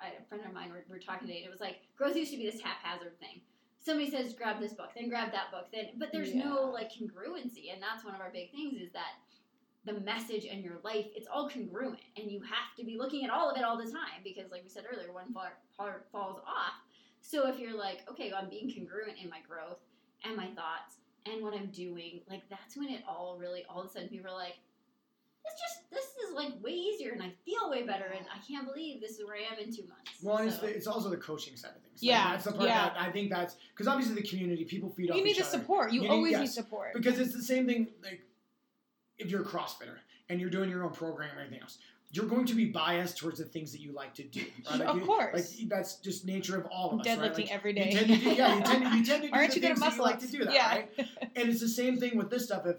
I, 0.00 0.06
a 0.18 0.24
friend 0.26 0.42
of 0.46 0.54
mine, 0.54 0.70
we 0.72 0.90
were 0.90 0.98
talking 0.98 1.28
today, 1.28 1.40
and 1.40 1.46
it 1.48 1.50
was 1.50 1.60
like, 1.60 1.80
growth 1.98 2.16
used 2.16 2.32
to 2.32 2.38
be 2.38 2.50
this 2.50 2.62
haphazard 2.62 3.20
thing. 3.20 3.42
Somebody 3.84 4.10
says, 4.10 4.32
grab 4.34 4.60
this 4.60 4.72
book, 4.72 4.90
then 4.94 5.08
grab 5.08 5.32
that 5.32 5.50
book, 5.50 5.66
then, 5.72 5.86
but 5.98 6.10
there's 6.12 6.34
no, 6.34 6.70
like, 6.72 6.90
congruency. 6.92 7.72
And 7.72 7.82
that's 7.82 8.04
one 8.04 8.14
of 8.14 8.20
our 8.20 8.30
big 8.30 8.52
things 8.52 8.80
is 8.80 8.92
that 8.92 9.14
the 9.84 10.00
message 10.00 10.46
and 10.46 10.62
your 10.62 10.78
life, 10.84 11.06
it's 11.16 11.26
all 11.26 11.48
congruent, 11.48 11.98
and 12.16 12.30
you 12.30 12.40
have 12.42 12.76
to 12.78 12.84
be 12.84 12.96
looking 12.96 13.24
at 13.24 13.30
all 13.30 13.50
of 13.50 13.56
it 13.56 13.64
all 13.64 13.76
the 13.76 13.90
time 13.90 14.22
because, 14.22 14.50
like 14.52 14.62
we 14.62 14.68
said 14.68 14.84
earlier, 14.92 15.12
one 15.12 15.32
part, 15.32 15.54
part 15.76 16.06
falls 16.12 16.38
off. 16.46 16.74
So 17.20 17.48
if 17.48 17.58
you're 17.58 17.76
like, 17.76 18.08
okay, 18.08 18.30
well, 18.30 18.42
I'm 18.42 18.48
being 18.48 18.72
congruent 18.72 19.18
in 19.22 19.28
my 19.28 19.40
growth 19.48 19.78
and 20.24 20.36
my 20.36 20.46
thoughts 20.46 20.98
and 21.26 21.42
what 21.42 21.54
I'm 21.54 21.66
doing, 21.66 22.20
like 22.28 22.42
that's 22.50 22.76
when 22.76 22.88
it 22.88 23.02
all 23.08 23.36
really, 23.38 23.64
all 23.68 23.80
of 23.80 23.86
a 23.86 23.92
sudden, 23.92 24.08
people 24.08 24.30
are 24.30 24.38
like, 24.38 24.58
this 25.44 25.54
just, 25.60 25.90
this 25.90 26.04
is 26.28 26.34
like 26.36 26.52
way 26.62 26.70
easier, 26.70 27.12
and 27.12 27.22
I 27.22 27.32
feel 27.44 27.68
way 27.68 27.82
better, 27.82 28.06
and 28.16 28.26
I 28.32 28.38
can't 28.46 28.66
believe 28.66 29.00
this 29.00 29.18
is 29.18 29.26
where 29.26 29.36
I 29.36 29.52
am 29.52 29.58
in 29.58 29.74
two 29.74 29.82
months. 29.88 30.22
well, 30.22 30.36
and 30.38 30.48
it's, 30.48 30.58
the, 30.58 30.68
it's 30.68 30.86
also 30.86 31.10
the 31.10 31.16
coaching 31.16 31.56
side 31.56 31.72
of 31.76 31.82
things. 31.82 31.91
Like, 32.02 32.08
Yeah, 32.10 32.32
that's 32.32 32.44
the 32.44 32.52
part 32.52 32.64
yeah. 32.68 32.84
that 32.90 32.96
I 33.00 33.10
think 33.10 33.30
that's 33.30 33.56
because 33.72 33.86
obviously 33.86 34.14
the 34.20 34.26
community 34.26 34.64
people 34.64 34.90
feed 34.90 35.10
off 35.10 35.16
you 35.16 35.24
need 35.24 35.36
the 35.36 35.42
other. 35.42 35.50
support. 35.58 35.92
You, 35.92 36.02
You 36.02 36.08
need- 36.08 36.14
always 36.14 36.32
need 36.32 36.40
yes. 36.44 36.54
support. 36.54 36.92
because 36.94 37.18
it's 37.18 37.34
the 37.34 37.42
same 37.42 37.66
thing 37.66 37.88
like 38.02 38.22
if 39.18 39.30
you're 39.30 39.42
a 39.42 39.44
crossfitter 39.46 39.96
and 40.28 40.40
you're 40.40 40.50
doing 40.50 40.68
your 40.70 40.84
own 40.84 40.92
program 40.92 41.30
and 41.30 41.38
everything 41.40 41.60
else 41.62 41.78
you're 42.14 42.26
going 42.26 42.44
to 42.44 42.54
be 42.54 42.66
biased 42.66 43.16
towards 43.16 43.38
the 43.38 43.44
things 43.46 43.72
that 43.72 43.80
you 43.80 43.90
like 43.92 44.12
to 44.14 44.22
do 44.24 44.40
right? 44.70 44.78
Like 44.80 44.88
Of 44.88 44.96
you- 44.96 45.04
course. 45.06 45.58
like 45.60 45.68
that's 45.68 45.96
just 45.96 46.26
nature 46.26 46.58
of 46.58 46.66
all 46.66 46.90
of 46.92 47.00
us 47.00 47.06
Deadlifting 47.06 47.20
right? 47.20 47.38
Like, 47.38 47.50
every 47.52 47.70
you 47.70 47.84
day. 47.84 47.90
tend 47.92 48.06
to 48.08 48.16
do, 48.16 48.30
yeah 48.30 48.56
you 48.56 48.62
tend 48.64 48.84
to, 48.84 48.96
you 48.98 49.04
tend 49.04 49.22
to 49.22 49.28
do 49.28 49.34
Aren't 49.34 49.50
the 49.50 49.56
you 49.60 49.62
things 49.66 49.80
that 49.80 49.96
you 49.96 50.02
like 50.02 50.20
to 50.20 50.26
do 50.26 50.44
that 50.44 50.52
yeah. 50.54 50.68
right 50.70 50.90
and 51.36 51.48
it's 51.48 51.60
the 51.60 51.68
same 51.68 51.98
thing 51.98 52.16
with 52.16 52.28
this 52.30 52.44
stuff 52.44 52.66
if 52.66 52.76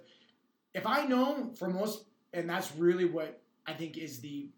if 0.73 0.85
i 0.85 1.05
know 1.05 1.51
for 1.57 1.69
most 1.69 2.05
and 2.33 2.49
that's 2.49 2.75
really 2.75 3.05
what 3.05 3.41
i 3.65 3.73
think 3.73 3.97
is 3.97 4.19
the 4.19 4.49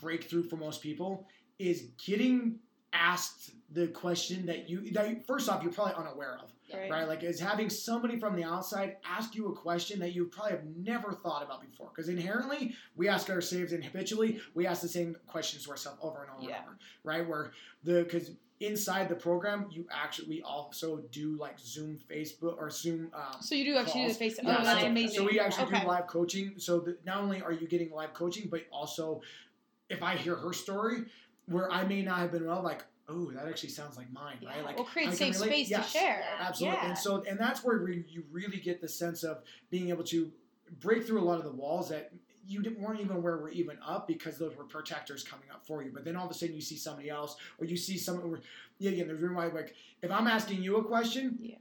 breakthrough 0.00 0.42
for 0.42 0.56
most 0.56 0.80
people 0.82 1.26
is 1.58 1.88
getting 2.04 2.58
asked 2.96 3.52
the 3.72 3.88
question 3.88 4.46
that 4.46 4.68
you 4.70 4.90
that 4.92 5.10
you- 5.10 5.20
first 5.26 5.48
off 5.48 5.62
you're 5.62 5.72
probably 5.72 5.94
unaware 5.94 6.38
of 6.42 6.52
Right. 6.74 6.90
right? 6.90 7.06
Like, 7.06 7.22
is 7.22 7.38
having 7.38 7.70
somebody 7.70 8.18
from 8.18 8.34
the 8.34 8.42
outside 8.42 8.96
ask 9.04 9.36
you 9.36 9.46
a 9.46 9.54
question 9.54 10.00
that 10.00 10.14
you 10.14 10.26
probably 10.26 10.50
have 10.56 10.64
never 10.64 11.12
thought 11.12 11.44
about 11.44 11.60
before. 11.60 11.90
Because 11.94 12.08
inherently, 12.08 12.74
we 12.96 13.06
ask 13.08 13.30
ourselves, 13.30 13.72
and 13.72 13.84
habitually, 13.84 14.40
we 14.52 14.66
ask 14.66 14.82
the 14.82 14.88
same 14.88 15.16
questions 15.28 15.62
to 15.64 15.70
ourselves 15.70 16.00
over 16.02 16.22
and 16.24 16.30
over 16.32 16.42
Yeah. 16.48 16.56
and 16.58 16.66
over, 16.66 16.78
right? 17.04 17.28
Where 17.28 17.52
the 17.84 18.02
because 18.02 18.32
inside 18.58 19.08
the 19.08 19.14
program, 19.14 19.68
you 19.70 19.86
actually 19.92 20.28
we 20.28 20.42
also 20.42 20.98
do 21.12 21.36
like 21.36 21.56
Zoom, 21.60 22.00
Facebook, 22.10 22.56
or 22.58 22.68
Zoom. 22.68 23.12
Um, 23.14 23.40
So 23.40 23.54
you 23.54 23.64
do 23.64 23.76
actually 23.76 24.02
do 24.02 24.08
the 24.08 24.14
face. 24.14 24.40
Yeah, 24.42 24.56
oh, 24.58 24.64
that's 24.64 24.80
so, 24.80 24.86
amazing. 24.88 25.16
So 25.18 25.24
we 25.24 25.38
actually 25.38 25.66
okay. 25.66 25.80
do 25.82 25.86
live 25.86 26.08
coaching. 26.08 26.54
So 26.58 26.80
that 26.80 27.04
not 27.06 27.18
only 27.18 27.42
are 27.42 27.52
you 27.52 27.68
getting 27.68 27.92
live 27.92 28.12
coaching, 28.12 28.48
but 28.48 28.62
also 28.72 29.20
if 29.88 30.02
I 30.02 30.16
hear 30.16 30.34
her 30.34 30.52
story, 30.52 31.04
where 31.46 31.70
I 31.70 31.84
may 31.84 32.02
not 32.02 32.18
have 32.18 32.32
been 32.32 32.46
well, 32.46 32.62
like, 32.62 32.84
oh, 33.08 33.30
that 33.32 33.46
actually 33.46 33.68
sounds 33.70 33.96
like 33.96 34.12
mine, 34.12 34.36
Yeah. 34.40 34.48
right? 34.50 34.64
Like, 34.64 34.76
we'll 34.76 34.84
create 34.86 35.08
I 35.10 35.14
safe 35.14 35.34
relate- 35.36 35.48
space 35.48 35.70
yes. 35.70 35.92
to 35.92 35.98
share. 35.98 36.24
Absolutely. 36.40 36.78
Yeah. 36.78 36.88
And 36.88 36.98
so, 36.98 37.22
and 37.28 37.38
that's 37.38 37.62
where 37.64 37.78
we, 37.82 38.04
you 38.08 38.24
really 38.32 38.58
get 38.58 38.80
the 38.80 38.88
sense 38.88 39.22
of 39.22 39.42
being 39.70 39.90
able 39.90 40.04
to 40.04 40.30
break 40.80 41.06
through 41.06 41.20
a 41.20 41.24
lot 41.24 41.38
of 41.38 41.44
the 41.44 41.52
walls 41.52 41.88
that 41.90 42.10
you 42.48 42.62
didn't, 42.62 42.80
weren't 42.80 43.00
even 43.00 43.22
where 43.22 43.38
we're 43.38 43.50
even 43.50 43.76
up 43.84 44.06
because 44.08 44.38
those 44.38 44.56
were 44.56 44.64
protectors 44.64 45.22
coming 45.24 45.48
up 45.52 45.66
for 45.66 45.82
you. 45.82 45.90
But 45.92 46.04
then 46.04 46.16
all 46.16 46.24
of 46.26 46.30
a 46.30 46.34
sudden 46.34 46.54
you 46.54 46.60
see 46.60 46.76
somebody 46.76 47.08
else, 47.10 47.36
or 47.58 47.66
you 47.66 47.76
see 47.76 47.96
someone. 47.98 48.24
Or, 48.32 48.40
yeah, 48.78 48.90
again, 48.92 49.08
the 49.08 49.14
reason 49.14 49.34
why, 49.34 49.46
like, 49.46 49.74
if 50.02 50.10
I'm 50.10 50.26
asking 50.26 50.62
you 50.62 50.76
a 50.76 50.84
question, 50.84 51.38
yeah. 51.40 51.56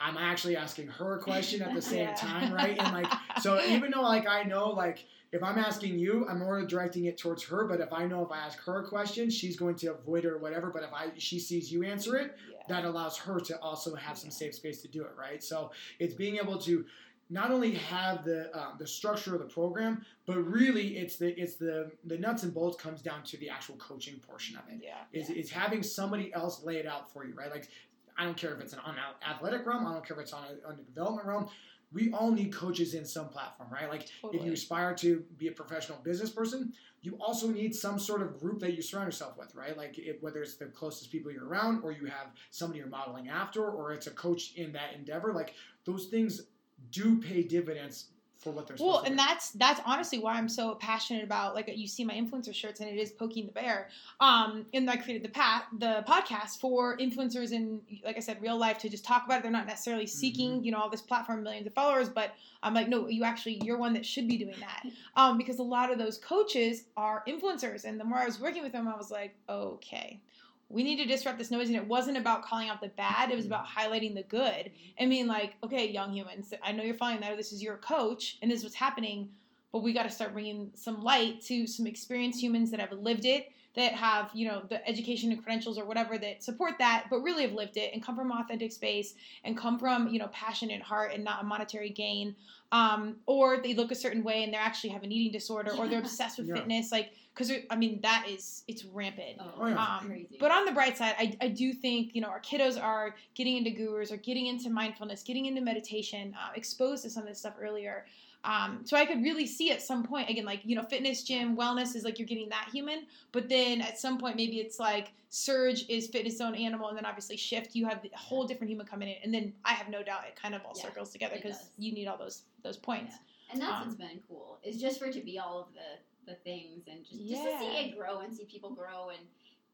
I'm 0.00 0.16
actually 0.18 0.56
asking 0.56 0.88
her 0.88 1.18
a 1.18 1.22
question 1.22 1.62
at 1.62 1.72
the 1.74 1.80
same 1.92 2.00
Yeah. 2.08 2.14
time, 2.14 2.52
right? 2.52 2.76
And 2.78 2.92
like, 2.94 3.12
so 3.40 3.60
even 3.64 3.92
though 3.92 4.02
like 4.02 4.26
I 4.28 4.42
know 4.42 4.70
like 4.70 5.04
if 5.34 5.42
I'm 5.42 5.58
asking 5.58 5.98
you, 5.98 6.26
I'm 6.28 6.38
more 6.38 6.64
directing 6.64 7.06
it 7.06 7.18
towards 7.18 7.42
her. 7.44 7.66
But 7.66 7.80
if 7.80 7.92
I 7.92 8.06
know 8.06 8.24
if 8.24 8.30
I 8.30 8.38
ask 8.38 8.58
her 8.64 8.78
a 8.80 8.86
question, 8.86 9.28
she's 9.28 9.56
going 9.56 9.74
to 9.76 9.88
avoid 9.88 10.24
it 10.24 10.28
or 10.28 10.38
whatever. 10.38 10.70
But 10.70 10.84
if 10.84 10.92
I 10.92 11.08
she 11.18 11.40
sees 11.40 11.70
you 11.72 11.82
answer 11.82 12.16
it, 12.16 12.36
Yeah. 12.50 12.58
that 12.68 12.84
allows 12.84 13.16
her 13.18 13.40
to 13.40 13.58
also 13.60 13.96
have 13.96 14.16
some 14.16 14.30
Yeah. 14.30 14.36
safe 14.36 14.54
space 14.54 14.80
to 14.82 14.88
do 14.88 15.02
it, 15.02 15.10
right? 15.18 15.42
So 15.42 15.72
it's 15.98 16.14
being 16.14 16.36
able 16.36 16.58
to 16.60 16.86
not 17.30 17.50
only 17.50 17.72
have 17.74 18.24
the 18.24 18.56
um, 18.56 18.76
the 18.78 18.86
structure 18.86 19.34
of 19.34 19.40
the 19.40 19.48
program, 19.48 20.04
but 20.24 20.38
really 20.38 20.98
it's 20.98 21.16
the 21.16 21.30
it's 21.42 21.56
the 21.56 21.90
the 22.04 22.16
nuts 22.16 22.44
and 22.44 22.54
bolts 22.54 22.80
comes 22.80 23.02
down 23.02 23.24
to 23.24 23.36
the 23.38 23.50
actual 23.50 23.74
coaching 23.76 24.20
portion 24.20 24.56
of 24.56 24.62
it. 24.68 24.78
Yeah. 24.80 24.98
Is 25.12 25.30
is 25.30 25.50
having 25.50 25.82
somebody 25.82 26.32
else 26.32 26.62
lay 26.62 26.76
it 26.76 26.86
out 26.86 27.12
for 27.12 27.26
you, 27.26 27.34
right? 27.34 27.50
Like 27.50 27.68
I 28.16 28.22
don't 28.24 28.36
care 28.36 28.54
if 28.54 28.60
it's 28.60 28.72
an 28.72 28.78
on 28.84 28.94
athletic 29.28 29.66
realm, 29.66 29.84
I 29.84 29.92
don't 29.94 30.06
care 30.06 30.16
if 30.16 30.22
it's 30.22 30.32
on 30.32 30.44
a, 30.44 30.68
on 30.68 30.76
the 30.76 30.84
development 30.84 31.26
realm. 31.26 31.48
We 31.94 32.12
all 32.12 32.32
need 32.32 32.52
coaches 32.52 32.94
in 32.94 33.04
some 33.04 33.28
platform, 33.28 33.70
right? 33.72 33.88
Like 33.88 34.08
if 34.32 34.44
you 34.44 34.52
aspire 34.52 34.94
to 34.96 35.24
be 35.38 35.48
a 35.48 35.52
professional 35.52 35.98
business 36.02 36.30
person, 36.30 36.72
you 37.02 37.16
also 37.20 37.48
need 37.48 37.74
some 37.74 37.98
sort 37.98 38.20
of 38.20 38.38
group 38.40 38.58
that 38.60 38.74
you 38.74 38.82
surround 38.82 39.06
yourself 39.06 39.38
with, 39.38 39.54
right? 39.54 39.76
Like 39.76 39.96
it, 39.98 40.18
whether 40.20 40.42
it's 40.42 40.56
the 40.56 40.66
closest 40.66 41.12
people 41.12 41.30
you're 41.30 41.46
around, 41.46 41.82
or 41.84 41.92
you 41.92 42.06
have 42.06 42.32
somebody 42.50 42.80
you're 42.80 42.88
modeling 42.88 43.28
after, 43.28 43.64
or 43.70 43.92
it's 43.92 44.08
a 44.08 44.10
coach 44.10 44.54
in 44.56 44.72
that 44.72 44.94
endeavor. 44.94 45.32
Like 45.32 45.54
those 45.84 46.06
things 46.06 46.42
do 46.90 47.20
pay 47.20 47.42
dividends 47.42 48.08
for 48.44 48.50
what 48.50 48.68
they're 48.68 48.76
Well, 48.78 48.98
supposed 48.98 49.06
to 49.06 49.10
and 49.10 49.18
do. 49.18 49.24
that's 49.24 49.50
that's 49.52 49.80
honestly 49.84 50.18
why 50.20 50.34
I'm 50.34 50.48
so 50.48 50.74
passionate 50.76 51.24
about 51.24 51.54
like 51.56 51.68
you 51.74 51.88
see 51.88 52.04
my 52.04 52.14
influencer 52.14 52.54
shirts 52.54 52.80
and 52.80 52.88
it 52.88 52.96
is 52.98 53.10
poking 53.10 53.46
the 53.46 53.52
bear. 53.52 53.88
Um, 54.20 54.66
and 54.74 54.88
I 54.88 54.96
created 54.96 55.24
the 55.24 55.30
pat 55.30 55.64
the 55.78 56.04
podcast 56.06 56.60
for 56.60 56.96
influencers 56.98 57.50
in 57.52 57.80
like 58.04 58.16
I 58.16 58.20
said, 58.20 58.40
real 58.40 58.56
life 58.58 58.78
to 58.78 58.88
just 58.88 59.04
talk 59.04 59.24
about 59.24 59.38
it. 59.38 59.42
They're 59.42 59.50
not 59.50 59.66
necessarily 59.66 60.06
seeking 60.06 60.44
Mm-hmm. 60.44 60.64
you 60.64 60.72
know 60.72 60.78
all 60.78 60.90
this 60.90 61.00
platform, 61.00 61.42
millions 61.42 61.66
of 61.66 61.72
followers, 61.74 62.08
but 62.08 62.34
I'm 62.62 62.74
like, 62.74 62.88
no, 62.88 63.08
you 63.08 63.24
actually 63.24 63.60
you're 63.64 63.78
one 63.78 63.94
that 63.94 64.04
should 64.04 64.28
be 64.28 64.36
doing 64.36 64.56
that. 64.60 64.84
Um, 65.16 65.38
because 65.38 65.58
a 65.60 65.62
lot 65.62 65.92
of 65.92 65.98
those 65.98 66.18
coaches 66.18 66.84
are 66.96 67.22
influencers, 67.28 67.84
and 67.84 67.98
the 68.00 68.04
more 68.04 68.18
I 68.18 68.26
was 68.26 68.40
working 68.40 68.62
with 68.64 68.72
them, 68.72 68.88
I 68.88 68.96
was 68.96 69.10
like, 69.12 69.32
okay. 69.48 70.20
We 70.68 70.82
need 70.82 70.96
to 70.96 71.04
disrupt 71.06 71.38
this 71.38 71.50
noise. 71.50 71.68
And 71.68 71.76
it 71.76 71.86
wasn't 71.86 72.16
about 72.16 72.44
calling 72.44 72.68
out 72.68 72.80
the 72.80 72.88
bad. 72.88 73.30
It 73.30 73.36
was 73.36 73.46
about 73.46 73.66
highlighting 73.66 74.14
the 74.14 74.22
good. 74.22 74.72
And 74.98 75.10
being 75.10 75.26
like 75.26 75.54
okay 75.62 75.90
young 75.90 76.12
humans 76.12 76.52
i 76.62 76.72
know 76.72 76.82
you're 76.82 76.94
following 76.94 77.20
that 77.20 77.36
this 77.36 77.52
is 77.52 77.62
your 77.62 77.76
coach 77.78 78.38
and 78.42 78.50
this 78.50 78.58
is 78.58 78.64
what's 78.64 78.76
happening. 78.76 79.30
But 79.72 79.82
we 79.82 79.92
got 79.92 80.04
to 80.04 80.10
start 80.10 80.32
bringing 80.32 80.70
some 80.74 81.02
light 81.02 81.40
to 81.46 81.66
some 81.66 81.86
experienced 81.86 82.40
humans 82.40 82.70
that 82.70 82.78
have 82.80 82.92
lived 82.92 83.24
it 83.24 83.50
that 83.74 83.92
have 83.92 84.30
you 84.34 84.46
know 84.46 84.62
the 84.68 84.86
education 84.88 85.32
and 85.32 85.42
credentials 85.42 85.78
or 85.78 85.84
whatever 85.84 86.16
that 86.16 86.44
support 86.44 86.74
that 86.78 87.06
but 87.10 87.20
really 87.22 87.42
have 87.42 87.52
lived 87.52 87.76
it 87.76 87.92
and 87.92 88.02
come 88.04 88.14
from 88.14 88.30
authentic 88.30 88.70
space 88.70 89.14
and 89.42 89.56
come 89.56 89.78
from 89.78 90.08
you 90.08 90.18
know 90.18 90.28
passion 90.28 90.70
and 90.70 90.82
heart 90.82 91.12
and 91.12 91.24
not 91.24 91.42
a 91.42 91.44
monetary 91.44 91.90
gain. 91.90 92.36
Um, 92.72 93.16
or 93.26 93.58
they 93.62 93.74
look 93.74 93.92
a 93.92 93.94
certain 93.94 94.24
way 94.24 94.42
and 94.42 94.52
they 94.52 94.56
actually 94.58 94.90
have 94.90 95.04
an 95.04 95.12
eating 95.12 95.32
disorder 95.32 95.72
or 95.72 95.86
they're 95.86 96.00
obsessed 96.00 96.38
with 96.38 96.48
Yeah. 96.48 96.56
fitness. 96.56 96.90
Like 96.90 97.12
because 97.34 97.50
i 97.70 97.76
mean 97.76 97.98
that 98.02 98.26
is 98.28 98.62
it's 98.68 98.84
rampant 98.84 99.38
Oh, 99.40 99.66
yeah. 99.66 99.96
um, 99.98 100.06
crazy. 100.06 100.36
but 100.38 100.50
on 100.50 100.64
the 100.64 100.72
bright 100.72 100.96
side, 100.96 101.14
I, 101.18 101.36
I 101.40 101.48
do 101.48 101.72
think 101.72 102.14
you 102.14 102.20
know 102.20 102.28
our 102.28 102.40
kiddos 102.40 102.80
are 102.82 103.14
getting 103.34 103.56
into 103.56 103.70
gurus 103.70 104.12
or 104.12 104.16
getting 104.16 104.46
into 104.46 104.70
mindfulness, 104.70 105.22
getting 105.22 105.46
into 105.46 105.60
meditation, 105.60 106.34
uh, 106.40 106.52
exposed 106.54 107.02
to 107.04 107.10
some 107.10 107.24
of 107.24 107.28
this 107.28 107.38
stuff 107.40 107.54
earlier. 107.60 108.06
Um, 108.44 108.80
so 108.84 108.94
I 108.96 109.06
could 109.06 109.22
really 109.22 109.46
see 109.46 109.70
at 109.70 109.80
some 109.80 110.02
point 110.02 110.28
again, 110.28 110.44
like 110.44 110.60
you 110.64 110.76
know, 110.76 110.82
fitness, 110.82 111.22
gym, 111.22 111.56
wellness 111.56 111.94
is 111.96 112.04
like 112.04 112.18
you're 112.18 112.28
getting 112.28 112.50
that 112.50 112.68
human, 112.72 113.06
but 113.32 113.48
then 113.48 113.80
at 113.80 113.98
some 113.98 114.18
point 114.18 114.36
maybe 114.36 114.58
it's 114.58 114.78
like 114.78 115.12
Surge 115.30 115.86
is 115.88 116.06
fitness 116.08 116.36
zone 116.38 116.54
animal, 116.54 116.88
and 116.88 116.96
then 116.96 117.06
obviously 117.06 117.36
Shift, 117.36 117.74
you 117.74 117.86
have 117.86 118.00
a 118.04 118.16
whole 118.16 118.46
different 118.46 118.70
human 118.70 118.86
coming 118.86 119.08
in, 119.08 119.16
and 119.24 119.32
then 119.34 119.52
I 119.64 119.72
have 119.72 119.88
no 119.88 120.02
doubt 120.02 120.22
it 120.28 120.36
kind 120.40 120.54
of 120.54 120.60
all 120.64 120.74
Yeah, 120.76 120.82
circles 120.84 121.10
together 121.10 121.36
because 121.36 121.70
you 121.78 121.92
need 121.92 122.06
all 122.06 122.18
those 122.18 122.42
those 122.62 122.76
points. 122.76 123.14
and 123.50 123.60
that's 123.60 123.72
um, 123.72 123.80
what's 123.88 123.94
been 123.94 124.20
cool 124.28 124.58
is 124.62 124.80
just 124.80 124.98
for 124.98 125.06
it 125.06 125.12
to 125.14 125.20
be 125.20 125.38
all 125.38 125.58
of 125.60 125.66
the 125.74 125.98
the 126.26 126.34
things 126.34 126.84
and 126.90 127.04
just, 127.04 127.20
just 127.28 127.42
to 127.42 127.58
see 127.58 127.76
it 127.76 127.96
grow 127.96 128.20
and 128.20 128.34
see 128.34 128.44
people 128.44 128.70
grow 128.70 129.10
and 129.10 129.20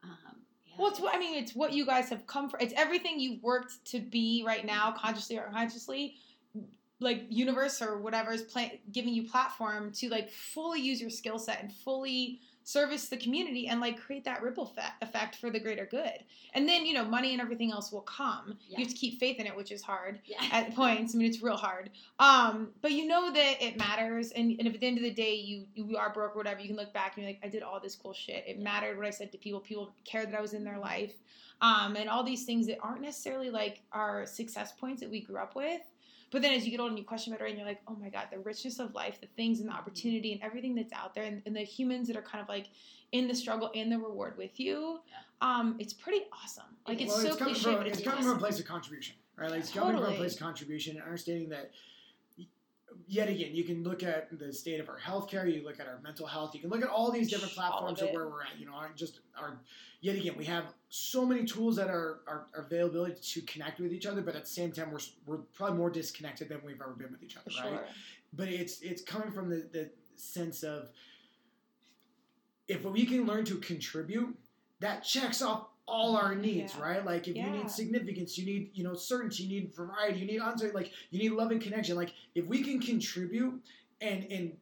um, 0.03 0.35
yeah, 0.65 0.75
Well, 0.77 0.89
it's 0.89 0.99
what 0.99 1.15
I 1.15 1.19
mean. 1.19 1.35
It's 1.41 1.53
what 1.55 1.73
you 1.73 1.85
guys 1.85 2.09
have 2.09 2.25
come 2.27 2.49
for. 2.49 2.59
It's 2.59 2.73
everything 2.75 3.19
you've 3.19 3.43
worked 3.43 3.85
to 3.91 3.99
be 3.99 4.43
right 4.45 4.65
now, 4.65 4.91
consciously 4.91 5.37
or 5.37 5.45
unconsciously. 5.47 6.15
Like 6.99 7.23
universe 7.29 7.81
or 7.81 7.97
whatever 7.99 8.31
is 8.31 8.45
giving 8.91 9.13
you 9.13 9.27
platform 9.29 9.91
to 9.93 10.09
like 10.09 10.29
fully 10.31 10.81
use 10.81 11.01
your 11.01 11.09
skill 11.09 11.39
set 11.39 11.59
and 11.61 11.73
fully 11.73 12.41
service 12.63 13.09
the 13.09 13.17
community 13.17 13.67
and 13.67 13.79
like 13.79 13.99
create 13.99 14.23
that 14.25 14.41
ripple 14.41 14.65
fa- 14.65 14.93
effect 15.01 15.35
for 15.35 15.49
the 15.49 15.59
greater 15.59 15.85
good. 15.85 16.23
And 16.53 16.67
then 16.67 16.85
you 16.85 16.93
know 16.93 17.05
money 17.05 17.33
and 17.33 17.41
everything 17.41 17.71
else 17.71 17.91
will 17.91 18.01
come. 18.01 18.57
Yeah. 18.67 18.77
You 18.77 18.85
have 18.85 18.93
to 18.93 18.99
keep 18.99 19.19
faith 19.19 19.39
in 19.39 19.47
it, 19.47 19.55
which 19.55 19.71
is 19.71 19.81
hard 19.81 20.19
yeah. 20.25 20.37
at 20.51 20.75
points. 20.75 21.15
I 21.15 21.17
mean, 21.17 21.27
it's 21.27 21.41
real 21.41 21.57
hard. 21.57 21.89
Um, 22.19 22.69
but 22.81 22.91
you 22.91 23.07
know 23.07 23.31
that 23.31 23.61
it 23.61 23.77
matters, 23.77 24.31
and, 24.31 24.51
and 24.59 24.67
if 24.67 24.73
at 24.73 24.79
the 24.79 24.87
end 24.87 24.97
of 24.97 25.03
the 25.03 25.11
day 25.11 25.35
you 25.35 25.65
you 25.73 25.97
are 25.97 26.13
broke 26.13 26.35
or 26.35 26.37
whatever, 26.37 26.59
you 26.59 26.67
can 26.67 26.77
look 26.77 26.93
back 26.93 27.17
and 27.17 27.25
be 27.25 27.31
like, 27.31 27.39
I 27.43 27.47
did 27.47 27.63
all 27.63 27.79
this 27.79 27.95
cool 27.95 28.13
shit. 28.13 28.43
It 28.47 28.59
mattered 28.59 28.97
what 28.97 29.07
I 29.07 29.11
said 29.11 29.31
to 29.31 29.37
people. 29.37 29.59
People 29.59 29.93
cared 30.05 30.31
that 30.31 30.37
I 30.37 30.41
was 30.41 30.53
in 30.53 30.63
their 30.63 30.79
life, 30.79 31.13
um, 31.61 31.95
and 31.95 32.09
all 32.09 32.23
these 32.23 32.45
things 32.45 32.67
that 32.67 32.77
aren't 32.81 33.01
necessarily 33.01 33.49
like 33.49 33.81
our 33.91 34.25
success 34.25 34.71
points 34.71 35.01
that 35.01 35.09
we 35.09 35.21
grew 35.21 35.37
up 35.37 35.55
with. 35.55 35.81
But 36.31 36.41
then 36.41 36.53
as 36.53 36.65
you 36.65 36.71
get 36.71 36.79
older 36.79 36.89
and 36.89 36.97
you 36.97 37.03
question 37.03 37.33
better, 37.33 37.45
and 37.45 37.57
you're 37.57 37.67
like, 37.67 37.81
oh 37.87 37.95
my 37.99 38.09
god, 38.09 38.27
the 38.31 38.39
richness 38.39 38.79
of 38.79 38.95
life, 38.95 39.19
the 39.19 39.27
things 39.35 39.59
and 39.59 39.69
the 39.69 39.73
opportunity 39.73 40.31
and 40.31 40.41
everything 40.41 40.73
that's 40.73 40.93
out 40.93 41.13
there, 41.13 41.25
and, 41.25 41.41
and 41.45 41.55
the 41.55 41.61
humans 41.61 42.07
that 42.07 42.15
are 42.15 42.21
kind 42.21 42.41
of 42.41 42.47
like 42.47 42.67
in 43.11 43.27
the 43.27 43.35
struggle 43.35 43.69
and 43.75 43.91
the 43.91 43.97
reward 43.97 44.37
with 44.37 44.59
you. 44.59 44.99
Um, 45.41 45.75
it's 45.77 45.93
pretty 45.93 46.25
awesome. 46.31 46.63
Like 46.87 47.01
it's 47.01 47.11
well, 47.11 47.21
so 47.21 47.27
it's 47.27 47.35
coming 47.37 47.53
cliche, 47.53 47.69
from 47.71 47.75
but 47.75 47.87
it's, 47.87 47.97
it's 47.99 48.07
coming 48.07 48.23
from 48.23 48.37
a 48.37 48.39
place 48.39 48.59
of 48.59 48.65
contribution, 48.65 49.15
right? 49.35 49.51
Like 49.51 49.59
it's 49.59 49.71
coming 49.71 49.89
from 49.89 49.97
Totally. 49.97 50.15
a 50.15 50.19
place 50.19 50.33
of 50.33 50.39
contribution 50.39 50.95
and 50.95 51.05
understanding 51.05 51.49
that. 51.49 51.71
Yet 53.07 53.29
again, 53.29 53.53
you 53.53 53.63
can 53.63 53.83
look 53.83 54.03
at 54.03 54.37
the 54.37 54.51
state 54.53 54.79
of 54.79 54.89
our 54.89 54.99
healthcare. 54.99 55.53
You 55.53 55.63
look 55.63 55.79
at 55.79 55.87
our 55.87 55.99
mental 56.03 56.25
health. 56.25 56.53
You 56.53 56.61
can 56.61 56.69
look 56.69 56.81
at 56.81 56.89
all 56.89 57.11
these 57.11 57.29
different 57.29 57.57
All 57.57 57.65
of 57.65 57.71
platforms 57.71 58.01
of 58.01 58.09
where 58.11 58.27
we're 58.27 58.41
at. 58.43 58.59
You 58.59 58.65
know, 58.65 58.73
aren't 58.73 58.95
just 58.95 59.19
our. 59.37 59.59
Yet 60.01 60.15
again, 60.15 60.33
we 60.37 60.45
have 60.45 60.65
so 60.89 61.25
many 61.25 61.45
tools 61.45 61.75
that 61.75 61.89
are 61.89 62.21
our 62.27 62.47
availability 62.55 63.15
to 63.21 63.41
connect 63.41 63.79
with 63.79 63.93
each 63.93 64.05
other, 64.05 64.21
but 64.21 64.35
at 64.35 64.43
the 64.43 64.49
same 64.49 64.71
time, 64.71 64.91
we're 64.91 64.99
we're 65.25 65.43
probably 65.53 65.77
more 65.77 65.89
disconnected 65.89 66.49
than 66.49 66.61
we've 66.65 66.81
ever 66.81 66.93
been 66.93 67.11
with 67.11 67.23
each 67.23 67.37
other, 67.37 67.51
For 67.51 67.61
right? 67.63 67.69
sure. 67.79 67.85
but 68.33 68.47
it's 68.47 68.81
it's 68.81 69.01
coming 69.01 69.31
from 69.31 69.49
the, 69.49 69.67
the 69.71 69.89
sense 70.15 70.63
of 70.63 70.89
if 72.67 72.83
we 72.83 73.05
can 73.05 73.25
learn 73.25 73.45
to 73.45 73.55
contribute 73.57 74.35
that 74.79 75.03
checks 75.03 75.41
off 75.41 75.67
all 75.91 76.15
our 76.15 76.31
mm-hmm. 76.31 76.41
needs 76.41 76.75
Yeah. 76.75 76.83
right? 76.83 77.05
Like 77.05 77.27
if 77.27 77.35
you 77.35 77.49
need 77.49 77.69
significance 77.69 78.37
you 78.37 78.45
need 78.45 78.71
you 78.73 78.83
know 78.83 78.95
certainty 78.95 79.43
you 79.43 79.61
need 79.61 79.75
variety 79.75 80.19
you 80.19 80.25
need 80.25 80.41
answer 80.41 80.71
like 80.73 80.91
you 81.11 81.19
need 81.19 81.33
love 81.33 81.51
and 81.51 81.61
connection. 81.61 81.95
Like 81.95 82.13
if 82.33 82.45
we 82.45 82.63
can 82.63 82.79
contribute 82.79 83.61
and 83.99 84.23
and 84.31 84.53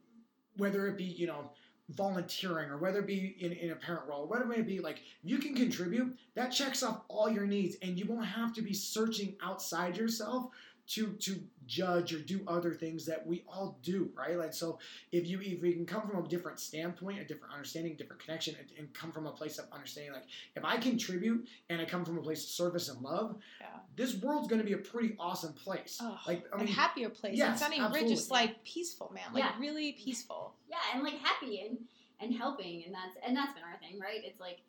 whether 0.58 0.88
it 0.88 0.98
be 0.98 1.06
you 1.06 1.28
know 1.28 1.52
volunteering 1.92 2.70
or 2.70 2.78
whether 2.78 3.00
it 3.00 3.08
be 3.08 3.36
in, 3.40 3.52
in 3.52 3.72
a 3.72 3.76
parent 3.76 4.04
role 4.08 4.28
whatever 4.28 4.54
it 4.54 4.58
may 4.58 4.62
be 4.62 4.80
like 4.80 5.02
you 5.24 5.40
can 5.40 5.56
contribute 5.56 6.16
that 6.36 6.50
checks 6.50 6.84
off 6.84 7.02
all 7.08 7.28
your 7.28 7.48
needs 7.48 7.78
and 7.82 7.98
you 7.98 8.06
won't 8.06 8.28
have 8.28 8.54
to 8.54 8.62
be 8.62 8.74
searching 8.74 9.36
outside 9.44 9.98
yourself 9.98 10.52
to 10.90 11.14
to 11.20 11.40
judge 11.68 12.14
or 12.14 12.20
do 12.20 12.42
other 12.48 12.74
things 12.74 13.06
that 13.06 13.26
we 13.26 13.44
all 13.48 13.78
do, 13.84 14.10
right? 14.18 14.38
Like 14.38 14.54
so, 14.54 14.80
if 15.12 15.28
you 15.28 15.40
if 15.42 15.62
we 15.62 15.74
can 15.74 15.86
come 15.86 16.08
from 16.10 16.24
a 16.24 16.28
different 16.28 16.60
standpoint, 16.60 17.20
a 17.20 17.26
different 17.26 17.54
understanding, 17.54 17.96
different 17.96 18.22
connection, 18.24 18.56
and, 18.60 18.68
and 18.78 18.94
come 18.94 19.12
from 19.12 19.28
a 19.28 19.32
place 19.32 19.60
of 19.60 19.66
understanding, 19.72 20.14
like 20.14 20.26
if 20.56 20.66
I 20.66 20.78
contribute 20.78 21.48
and 21.70 21.80
I 21.80 21.86
come 21.86 22.04
from 22.06 22.18
a 22.18 22.22
place 22.22 22.44
of 22.44 22.50
service 22.50 22.90
and 22.90 23.00
love, 23.02 23.36
Yeah. 23.62 23.68
this 23.96 24.16
world's 24.16 24.48
going 24.48 24.62
to 24.62 24.66
be 24.66 24.74
a 24.74 24.78
pretty 24.78 25.16
awesome 25.20 25.54
place. 25.54 26.00
Oh, 26.02 26.18
like 26.28 26.44
I 26.52 26.56
a 26.56 26.64
mean, 26.66 26.74
happier 26.74 27.10
place. 27.10 27.38
yes, 27.38 27.50
and 27.50 27.60
Sunny 27.60 27.78
Ridge 27.80 27.86
absolutely. 27.90 28.14
is 28.14 28.32
like 28.32 28.64
peaceful, 28.64 29.12
man. 29.14 29.32
Like 29.34 29.44
Yeah. 29.44 29.60
really 29.60 29.92
peaceful. 29.94 30.56
yeah, 30.70 30.78
and 30.94 31.04
like 31.04 31.20
happy 31.20 31.62
and 31.68 31.78
and 32.22 32.34
helping, 32.34 32.84
and 32.86 32.94
that's 32.94 33.16
and 33.26 33.38
that's 33.38 33.54
been 33.54 33.64
our 33.64 33.78
thing, 33.80 34.00
right? 34.00 34.22
It's 34.24 34.40
like 34.42 34.62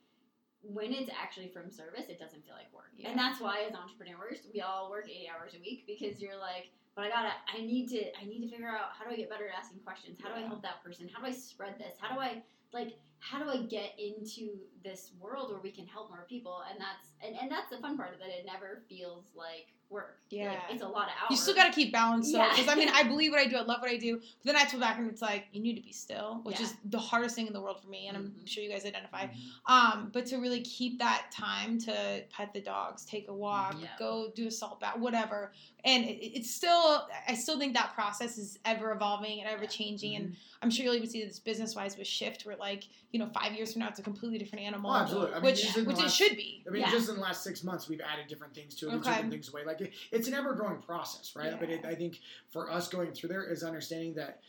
when 0.63 0.93
it's 0.93 1.11
actually 1.11 1.49
from 1.49 1.71
service, 1.71 2.09
it 2.09 2.19
doesn't 2.19 2.45
feel 2.45 2.55
like 2.55 2.73
work, 2.73 2.91
Yeah. 2.97 3.11
and 3.11 3.19
that's 3.19 3.41
why 3.41 3.63
as 3.69 3.75
entrepreneurs, 3.75 4.39
we 4.53 4.61
all 4.61 4.91
work 4.91 5.09
eight 5.09 5.29
hours 5.29 5.55
a 5.55 5.61
week 5.61 5.85
because 5.87 6.21
you're 6.21 6.37
like, 6.37 6.71
but 6.95 7.05
I 7.05 7.09
gotta, 7.09 7.33
I 7.53 7.61
need 7.61 7.89
to, 7.91 8.01
I 8.21 8.25
need 8.27 8.43
to 8.43 8.49
figure 8.49 8.69
out 8.69 8.91
how 8.99 9.05
do 9.05 9.11
I 9.11 9.17
get 9.17 9.31
better 9.31 9.49
at 9.49 9.55
asking 9.59 9.81
questions? 9.81 10.19
How 10.23 10.29
do 10.29 10.35
I 10.35 10.47
help 10.47 10.61
that 10.63 10.83
person? 10.85 11.09
How 11.13 11.21
do 11.21 11.27
I 11.27 11.33
spread 11.33 11.79
this? 11.79 11.95
How 11.99 12.15
do 12.15 12.21
I 12.21 12.43
like? 12.73 12.99
How 13.21 13.39
do 13.43 13.49
I 13.49 13.63
get 13.67 13.99
into 13.99 14.59
this 14.83 15.13
world 15.21 15.51
where 15.51 15.61
we 15.61 15.71
can 15.71 15.87
help 15.87 16.11
more 16.11 16.27
people? 16.29 16.63
And 16.71 16.81
that's 16.81 17.09
and, 17.25 17.37
and 17.41 17.51
that's 17.51 17.71
the 17.71 17.79
fun 17.79 17.97
part 17.97 18.15
of 18.15 18.21
it. 18.21 18.29
It 18.29 18.45
never 18.45 18.83
feels 18.89 19.27
like 19.35 19.69
work. 19.91 20.17
Yeah. 20.31 20.51
like, 20.51 20.59
it's 20.71 20.83
a 20.83 20.87
lot 20.87 21.09
of 21.09 21.15
hours. 21.21 21.31
You 21.31 21.37
still 21.37 21.55
got 21.57 21.65
to 21.67 21.73
keep 21.73 21.93
balance, 21.93 22.31
though, 22.31 22.39
Yeah. 22.39 22.51
because 22.55 22.69
I 22.69 22.77
mean, 22.77 22.89
I 22.89 23.03
believe 23.09 23.33
what 23.33 23.41
I 23.41 23.47
do, 23.47 23.57
I 23.57 23.63
love 23.63 23.81
what 23.81 23.91
I 23.91 23.97
do, 23.97 24.19
but 24.19 24.45
then 24.45 24.57
I 24.57 24.65
told 24.65 24.81
back 24.81 24.97
and 24.99 25.11
it's 25.11 25.21
like 25.21 25.47
you 25.53 25.61
need 25.61 25.75
to 25.75 25.83
be 25.83 25.91
still, 25.93 26.41
which 26.45 26.61
Yeah. 26.61 26.67
is 26.67 26.75
the 26.85 26.99
hardest 27.01 27.35
thing 27.35 27.49
in 27.49 27.53
the 27.53 27.61
world 27.61 27.83
for 27.83 27.89
me, 27.89 28.07
and 28.07 28.17
I'm 28.17 28.31
Mhm. 28.31 28.49
sure 28.49 28.63
you 28.63 28.71
guys 28.71 28.85
identify. 28.87 29.27
Mm-hmm. 29.27 29.73
Um, 29.73 30.11
but 30.13 30.27
to 30.27 30.37
really 30.37 30.61
keep 30.61 31.01
that 31.01 31.33
time 31.33 31.79
to 31.81 32.23
pet 32.31 32.53
the 32.55 32.61
dogs, 32.61 33.05
take 33.05 33.27
a 33.29 33.35
walk, 33.35 33.75
Yeah. 33.81 33.89
go 33.99 34.31
do 34.31 34.47
a 34.47 34.51
salt 34.53 34.79
bath, 34.79 34.97
whatever, 34.99 35.53
and 35.85 36.05
it, 36.05 36.25
it's 36.39 36.55
still, 36.55 37.09
I 37.27 37.35
still 37.35 37.59
think 37.59 37.75
that 37.75 37.93
process 37.95 38.39
is 38.39 38.57
ever 38.65 38.93
evolving 38.93 39.41
and 39.41 39.49
ever 39.51 39.67
changing, 39.67 40.15
and 40.15 40.37
I'm 40.63 40.71
sure 40.71 40.85
you'll 40.85 40.95
even 40.95 41.09
see 41.09 41.25
this 41.25 41.39
business 41.39 41.75
wise 41.75 41.97
with 41.97 42.07
Shift, 42.07 42.45
where 42.45 42.57
like 42.57 42.85
you 43.13 43.19
know 43.19 43.29
five 43.33 43.55
years 43.55 43.73
from 43.73 43.81
now 43.81 43.89
it's 43.89 43.99
a 43.99 44.03
completely 44.03 44.39
different 44.39 44.65
animal, 44.65 44.91
Oh, 44.91 44.97
absolutely. 44.97 45.31
I 45.33 45.35
mean, 45.37 45.45
which 45.45 45.77
in 45.77 45.85
the 45.85 46.05
it 46.05 46.11
should 46.11 46.37
be. 46.37 46.63
I 46.67 46.71
mean, 46.71 46.83
Yeah. 46.83 46.91
just 46.91 47.09
in 47.09 47.15
the 47.15 47.21
last 47.21 47.43
six 47.43 47.65
months, 47.65 47.89
we've 47.89 48.01
added 48.01 48.27
different 48.29 48.55
things 48.55 48.75
to 48.77 48.87
it, 48.89 48.93
and 48.93 49.01
Okay. 49.01 49.11
different 49.11 49.31
things 49.33 49.49
away. 49.49 49.65
Like 49.65 49.81
it, 49.81 49.93
it's 50.11 50.29
an 50.29 50.35
ever-growing 50.35 50.83
process, 50.83 51.35
right? 51.35 51.59
But 51.59 51.71
it, 51.71 51.85
I 51.85 51.95
think 51.95 52.21
for 52.51 52.71
us 52.71 52.89
going 52.89 53.13
through 53.13 53.31
there 53.31 53.45
is 53.45 53.63
understanding 53.63 54.15
that 54.15 54.43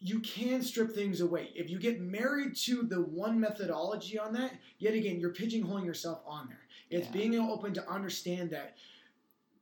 you 0.00 0.20
can 0.20 0.62
strip 0.62 0.92
things 0.94 1.20
away. 1.20 1.50
If 1.54 1.68
you 1.68 1.78
get 1.78 2.00
married 2.00 2.54
to 2.56 2.82
the 2.82 3.02
one 3.02 3.38
methodology 3.38 4.18
on 4.18 4.32
that, 4.34 4.52
yet 4.78 4.94
again, 4.94 5.18
you're 5.18 5.34
pigeonholing 5.34 5.84
yourself 5.84 6.22
on 6.24 6.48
there. 6.48 6.66
It's 6.88 7.06
Yeah. 7.08 7.12
being 7.12 7.34
open 7.38 7.74
to 7.74 7.90
understand 7.90 8.50
that. 8.50 8.76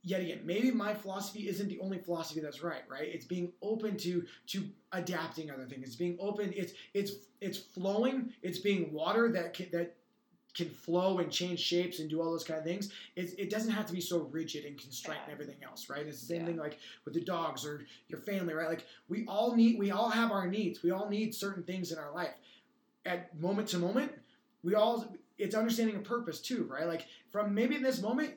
Yet 0.07 0.21
again, 0.21 0.43
maybe 0.45 0.71
my 0.71 0.95
philosophy 0.95 1.49
isn't 1.49 1.69
the 1.69 1.81
only 1.81 1.99
philosophy 1.99 2.39
that's 2.39 2.63
right, 2.63 2.85
right? 2.89 3.09
It's 3.13 3.27
being 3.27 3.53
open 3.61 3.97
to 3.99 4.25
to 4.53 4.65
adapting 4.93 5.51
other 5.51 5.65
things. 5.67 5.85
It's 5.89 5.97
being 5.97 6.17
open. 6.21 6.53
It's 6.55 6.75
it's 6.95 7.13
it's 7.41 7.59
flowing. 7.59 8.33
It's 8.41 8.59
being 8.61 8.93
water 8.93 9.33
that 9.33 9.53
can, 9.53 9.67
that 9.73 9.97
can 10.55 10.71
flow 10.71 11.19
and 11.19 11.31
change 11.33 11.59
shapes 11.59 11.99
and 11.99 12.09
do 12.09 12.23
all 12.23 12.31
those 12.31 12.45
kind 12.45 12.59
of 12.61 12.65
things. 12.65 12.93
It's, 13.17 13.33
it 13.33 13.51
doesn't 13.51 13.73
have 13.73 13.85
to 13.87 13.93
be 13.93 14.01
so 14.01 14.21
rigid 14.31 14.65
and 14.65 14.79
constrained 14.79 15.21
and 15.25 15.33
everything 15.33 15.57
else, 15.65 15.91
right? 15.91 16.07
It's 16.07 16.21
the 16.21 16.27
same 16.27 16.43
Yeah. 16.43 16.47
thing 16.47 16.57
like 16.57 16.79
with 17.05 17.13
the 17.13 17.21
dogs 17.21 17.67
or 17.67 17.85
your 18.09 18.21
family, 18.21 18.55
right? 18.55 18.69
Like 18.69 18.87
we 19.09 19.27
all 19.27 19.57
need, 19.57 19.77
we 19.77 19.91
all 19.91 20.09
have 20.09 20.31
our 20.31 20.47
needs. 20.47 20.83
We 20.85 20.93
all 20.93 21.09
need 21.09 21.35
certain 21.35 21.65
things 21.65 21.91
in 21.91 21.99
our 21.99 22.15
life. 22.15 22.35
At 23.05 23.37
moment 23.39 23.69
to 23.71 23.79
moment, 23.79 24.13
we 24.63 24.75
all, 24.77 25.13
it's 25.37 25.55
understanding 25.57 25.97
a 25.97 26.01
purpose 26.01 26.41
too, 26.41 26.65
right? 26.71 26.87
Like 26.87 27.07
from 27.33 27.53
maybe 27.55 27.75
in 27.75 27.83
this 27.83 28.01
moment, 28.01 28.35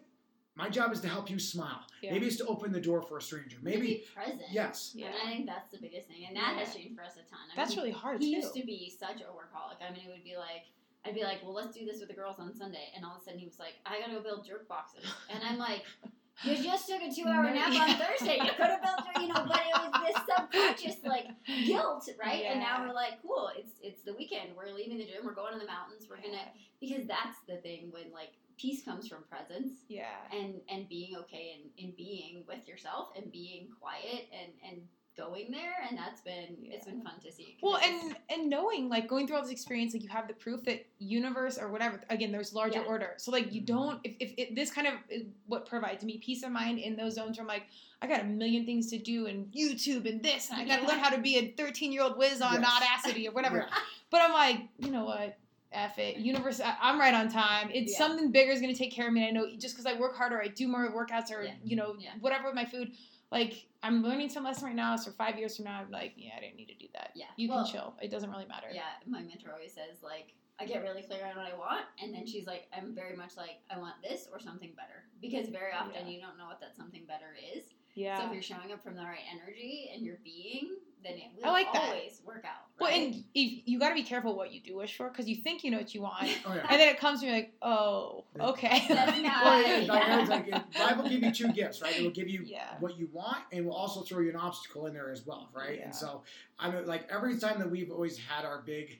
my 0.59 0.69
job 0.69 0.91
is 0.91 0.99
to 1.01 1.07
help 1.07 1.29
you 1.29 1.39
smile. 1.39 1.79
Yeah. 2.01 2.11
Maybe 2.13 2.27
it's 2.27 2.35
to 2.37 2.45
open 2.47 2.71
the 2.73 2.81
door 2.81 3.01
for 3.01 3.17
a 3.17 3.21
stranger. 3.21 3.57
To 3.57 3.63
Maybe, 3.63 3.87
be 3.87 4.05
present. 4.13 4.41
yes. 4.51 4.91
And 4.93 5.01
Yeah. 5.03 5.11
I 5.23 5.27
think 5.31 5.45
that's 5.45 5.71
the 5.71 5.77
biggest 5.79 6.07
thing, 6.09 6.25
and 6.27 6.35
that 6.35 6.57
has 6.57 6.75
changed 6.75 6.95
for 6.97 7.03
us 7.03 7.13
a 7.13 7.23
ton. 7.29 7.39
I 7.51 7.55
That's 7.55 7.71
mean, 7.71 7.79
really 7.79 7.91
hard 7.91 8.19
too. 8.19 8.25
he 8.27 8.33
too. 8.33 8.41
used 8.41 8.53
to 8.55 8.63
be 8.65 8.93
such 8.99 9.21
a 9.21 9.25
workaholic. 9.31 9.79
I 9.87 9.91
mean, 9.93 10.03
it 10.05 10.11
would 10.11 10.23
be 10.23 10.35
like, 10.35 10.67
I'd 11.05 11.15
be 11.15 11.23
like, 11.23 11.41
well, 11.43 11.53
let's 11.53 11.75
do 11.77 11.85
this 11.85 11.99
with 12.01 12.09
the 12.09 12.15
girls 12.15 12.35
on 12.39 12.53
Sunday, 12.53 12.91
and 12.95 13.05
all 13.05 13.15
of 13.15 13.21
a 13.21 13.23
sudden 13.23 13.39
he 13.39 13.45
was 13.45 13.57
like, 13.57 13.75
I 13.85 13.99
gotta 14.01 14.11
go 14.13 14.21
build 14.21 14.45
jerk 14.45 14.67
boxes, 14.67 15.05
and 15.29 15.41
I'm 15.43 15.57
like, 15.57 15.83
You 16.43 16.55
just 16.63 16.87
took 16.87 17.01
a 17.01 17.11
two-hour 17.13 17.43
nap 17.53 17.69
yeah. 17.71 17.81
on 17.81 17.89
Thursday. 17.95 18.37
You 18.41 18.51
could 18.51 18.67
have 18.67 18.81
built, 18.81 18.99
your- 19.13 19.21
you 19.23 19.27
know, 19.27 19.45
but 19.47 19.59
it 19.59 19.73
was 19.91 20.13
this 20.13 20.23
subconscious 20.37 21.03
like 21.05 21.27
guilt, 21.65 22.07
right? 22.23 22.45
And 22.45 22.59
now 22.59 22.85
we're 22.85 22.93
like, 22.93 23.21
cool, 23.21 23.49
it's 23.57 23.71
it's 23.81 24.03
the 24.03 24.13
weekend. 24.13 24.49
We're 24.55 24.73
leaving 24.73 24.97
the 24.97 25.05
gym. 25.05 25.23
We're 25.25 25.33
going 25.33 25.53
to 25.53 25.59
the 25.59 25.65
mountains. 25.67 26.07
We're 26.09 26.17
gonna 26.17 26.47
because 26.79 27.05
that's 27.07 27.37
the 27.47 27.57
thing 27.57 27.89
when 27.91 28.11
like 28.13 28.31
peace 28.57 28.83
comes 28.83 29.07
from 29.07 29.23
presence 29.29 29.71
Yeah. 29.87 30.05
and 30.33 30.55
and 30.69 30.87
being 30.89 31.15
okay 31.17 31.55
and, 31.59 31.85
and 31.85 31.95
being 31.95 32.43
with 32.47 32.67
yourself 32.67 33.09
and 33.15 33.31
being 33.31 33.67
quiet 33.79 34.27
and 34.33 34.51
and 34.69 34.81
going 35.19 35.51
there 35.51 35.75
and 35.87 35.97
that's 35.97 36.21
been 36.21 36.55
it's 36.63 36.85
been 36.85 37.01
fun 37.01 37.13
to 37.23 37.31
see 37.31 37.57
Well, 37.61 37.77
and 37.77 38.15
and 38.29 38.49
knowing 38.49 38.87
like 38.89 39.07
going 39.07 39.27
through 39.27 39.35
all 39.35 39.41
this 39.41 39.51
experience, 39.51 39.93
like 39.93 40.03
you 40.03 40.09
have 40.09 40.27
the 40.27 40.33
proof 40.33 40.63
that 40.63 40.85
universe 40.99 41.57
or 41.57 41.69
whatever. 41.69 41.99
Again, 42.09 42.31
there's 42.31 42.53
larger 42.53 42.79
Yeah. 42.79 42.87
order. 42.87 43.13
So 43.17 43.31
like 43.31 43.53
you 43.53 43.61
mm-hmm. 43.61 43.75
don't 43.77 43.99
if 44.03 44.15
if 44.19 44.33
it, 44.37 44.55
this 44.55 44.71
kind 44.71 44.87
of 44.87 44.93
is 45.09 45.23
what 45.47 45.65
provides 45.65 46.03
me 46.03 46.17
peace 46.17 46.43
of 46.43 46.51
mind 46.51 46.79
in 46.79 46.95
those 46.95 47.15
zones 47.15 47.37
where 47.37 47.43
I'm 47.43 47.47
like 47.47 47.63
I 48.01 48.07
got 48.07 48.21
a 48.21 48.25
million 48.25 48.65
things 48.65 48.89
to 48.91 48.97
do 48.97 49.27
and 49.27 49.51
YouTube 49.51 50.09
and 50.09 50.23
this 50.23 50.49
and 50.51 50.61
I 50.61 50.65
got 50.65 50.81
to 50.81 50.87
learn 50.87 50.99
how 50.99 51.09
to 51.09 51.19
be 51.21 51.37
a 51.37 51.53
13 51.57 51.91
year 51.91 52.03
old 52.03 52.17
whiz 52.17 52.41
on 52.41 52.61
Yes. 52.61 52.71
Audacity 52.77 53.27
or 53.27 53.31
whatever. 53.31 53.57
Yeah. 53.69 53.77
But 54.11 54.21
I'm 54.21 54.31
like, 54.31 54.61
you 54.79 54.89
know 54.89 55.05
what? 55.05 55.37
F 55.71 55.99
it. 55.99 56.17
Universe, 56.17 56.59
I- 56.59 56.77
I'm 56.81 56.99
right 56.99 57.13
on 57.13 57.29
time. 57.29 57.69
It's 57.71 57.91
Yeah. 57.91 57.99
something 57.99 58.31
bigger 58.31 58.51
is 58.51 58.59
going 58.59 58.73
to 58.73 58.77
take 58.77 58.91
care 58.91 59.07
of 59.07 59.13
me. 59.13 59.27
And 59.27 59.37
I 59.37 59.39
know 59.39 59.49
just 59.57 59.75
because 59.75 59.85
I 59.85 59.99
work 59.99 60.15
harder, 60.15 60.41
I 60.41 60.47
do 60.47 60.67
more 60.67 60.89
workouts 60.91 61.29
or, 61.31 61.43
Yeah. 61.43 61.53
you 61.63 61.75
know, 61.75 61.95
Yeah. 61.99 62.11
whatever 62.19 62.45
with 62.45 62.55
my 62.55 62.65
food. 62.65 62.91
Like, 63.31 63.67
I'm 63.83 64.01
learning 64.03 64.29
some 64.29 64.43
lesson 64.43 64.65
right 64.65 64.75
now. 64.75 64.95
So 64.95 65.11
five 65.11 65.37
years 65.37 65.55
from 65.55 65.65
now, 65.65 65.79
I'm 65.81 65.91
like, 65.91 66.13
yeah, 66.17 66.31
I 66.37 66.41
didn't 66.41 66.57
need 66.57 66.67
to 66.69 66.75
do 66.75 66.87
that. 66.93 67.11
Yeah. 67.15 67.25
You 67.37 67.49
Well, 67.49 67.63
can 67.63 67.71
chill. 67.73 67.93
It 68.01 68.09
doesn't 68.11 68.29
really 68.29 68.45
matter. 68.47 68.67
yeah 68.73 68.81
my 69.07 69.21
mentor 69.21 69.51
always 69.53 69.73
says 69.73 70.01
like 70.03 70.33
i 70.59 70.65
get 70.65 70.81
really 70.83 71.01
clear 71.01 71.25
on 71.25 71.35
what 71.37 71.45
i 71.45 71.55
want 71.57 71.85
and 72.01 72.13
then 72.13 72.21
mm-hmm. 72.21 72.29
she's 72.31 72.45
like 72.45 72.67
i'm 72.75 72.93
very 72.93 73.15
much 73.15 73.37
like 73.37 73.59
i 73.73 73.77
want 73.79 73.95
this 74.03 74.27
or 74.31 74.39
something 74.39 74.71
better 74.75 75.03
because 75.21 75.47
very 75.49 75.71
oh, 75.73 75.85
often 75.85 76.05
Yeah. 76.07 76.13
you 76.15 76.21
don't 76.21 76.37
know 76.37 76.45
what 76.47 76.59
that 76.59 76.75
something 76.75 77.05
better 77.07 77.31
is 77.55 77.63
so 77.99 78.25
if 78.27 78.33
you're 78.33 78.41
showing 78.41 78.71
up 78.71 78.83
from 78.83 78.95
the 78.95 79.01
right 79.03 79.19
energy 79.33 79.89
and 79.93 80.05
you're 80.05 80.19
being 80.23 80.69
then 81.03 81.13
it 81.13 81.23
will 81.37 81.45
I 81.49 81.51
like 81.51 81.71
that. 81.73 81.83
always 81.83 82.21
work 82.25 82.43
out 82.45 82.65
Well, 82.77 82.91
and 82.93 83.23
if, 83.33 83.61
you 83.65 83.79
got 83.79 83.89
to 83.89 83.95
be 83.95 84.03
careful 84.03 84.35
what 84.35 84.51
you 84.51 84.59
do 84.59 84.75
wish 84.75 84.97
for 84.97 85.07
because 85.09 85.29
you 85.29 85.37
think 85.37 85.63
you 85.63 85.71
know 85.71 85.77
what 85.77 85.93
you 85.95 86.01
want. 86.01 86.27
Oh 86.45 86.53
yeah. 86.53 86.65
and 86.69 86.79
then 86.79 86.89
it 86.89 86.99
comes 86.99 87.21
to 87.21 87.27
you 87.27 87.31
like, 87.31 87.53
oh, 87.61 88.25
okay. 88.37 88.83
That's 88.89 89.21
not- 89.21 89.43
Well, 89.45 89.61
yeah, 89.61 89.77
like, 89.93 90.07
Yeah. 90.07 90.25
like 90.27 90.47
it, 90.49 90.79
life 90.79 90.97
will 90.97 91.07
give 91.09 91.23
you 91.23 91.31
two 91.31 91.53
gifts, 91.53 91.81
right? 91.81 91.97
It 91.97 92.03
will 92.03 92.09
give 92.11 92.27
you 92.27 92.43
Yeah. 92.45 92.75
what 92.81 92.99
you 92.99 93.07
want, 93.13 93.37
and 93.53 93.65
will 93.65 93.73
also 93.75 94.01
throw 94.01 94.19
you 94.19 94.29
an 94.29 94.35
obstacle 94.35 94.87
in 94.87 94.93
there 94.93 95.09
as 95.09 95.25
well, 95.25 95.47
right? 95.53 95.77
Yeah. 95.77 95.85
And 95.85 95.95
so, 95.95 96.23
I 96.59 96.69
mean, 96.69 96.85
like 96.85 97.07
every 97.09 97.37
time 97.39 97.59
that 97.59 97.71
we've 97.71 97.91
always 97.91 98.17
had 98.17 98.43
our 98.43 98.61
big 98.61 98.99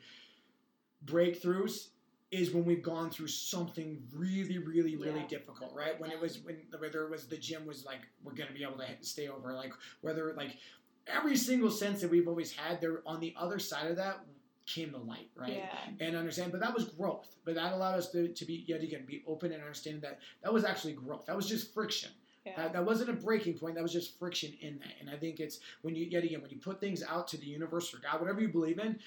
breakthroughs 1.06 1.90
is 2.32 2.52
when 2.54 2.64
we've 2.64 2.84
gone 2.84 3.10
through 3.10 3.28
something 3.28 4.02
really, 4.14 4.60
really, 4.60 4.96
really 4.96 5.22
Yeah. 5.22 5.28
difficult, 5.28 5.74
right? 5.74 6.00
When 6.00 6.12
it 6.12 6.20
was 6.20 6.40
when 6.40 6.58
whether 6.78 7.04
it 7.04 7.10
was 7.10 7.28
the 7.28 7.38
gym 7.38 7.66
was 7.66 7.86
like 7.86 8.02
we're 8.24 8.34
gonna 8.34 8.52
be 8.54 8.64
able 8.64 8.78
to 8.78 8.88
stay 9.02 9.28
over, 9.28 9.54
like 9.54 9.74
whether 10.02 10.34
like 10.34 10.58
every 11.08 11.36
single 11.36 11.72
sense 11.72 12.02
that 12.02 12.10
we've 12.12 12.28
always 12.28 12.52
had, 12.52 12.80
there 12.82 13.02
on 13.08 13.20
the 13.20 13.34
other 13.36 13.58
side 13.58 13.90
of 13.90 13.96
that 13.98 14.20
came 14.68 14.92
the 14.92 15.00
light, 15.00 15.30
right? 15.36 15.56
Yeah. 15.58 15.90
and 16.00 16.16
understand. 16.16 16.52
But 16.52 16.62
that 16.62 16.76
was 16.76 16.86
growth. 16.86 17.36
But 17.44 17.56
that 17.56 17.74
allowed 17.74 17.96
us 17.96 18.12
to, 18.12 18.28
to 18.28 18.46
be 18.46 18.64
yet 18.68 18.84
again 18.84 19.06
be 19.08 19.24
open 19.26 19.52
and 19.52 19.62
understand 19.62 20.04
that 20.04 20.20
that 20.44 20.54
was 20.54 20.64
actually 20.64 20.94
growth. 20.94 21.26
That 21.26 21.36
was 21.36 21.48
just 21.50 21.74
friction. 21.74 22.12
Yeah. 22.46 22.54
That, 22.56 22.74
that 22.74 22.86
wasn't 22.86 23.10
a 23.10 23.14
breaking 23.14 23.56
point. 23.58 23.74
That 23.76 23.82
was 23.82 23.92
just 23.92 24.20
friction 24.20 24.54
in 24.62 24.78
that. 24.80 24.94
And 25.02 25.10
I 25.10 25.18
think 25.18 25.40
it's 25.40 25.60
when 25.82 25.96
you 25.96 26.06
yet 26.06 26.24
again 26.24 26.42
when 26.42 26.52
you 26.52 26.58
put 26.58 26.80
things 26.80 27.02
out 27.02 27.28
to 27.30 27.38
the 27.38 27.48
universe 27.48 27.92
or 27.94 27.98
God, 27.98 28.22
whatever 28.22 28.40
you 28.42 28.50
believe 28.50 28.78
in, 28.78 29.00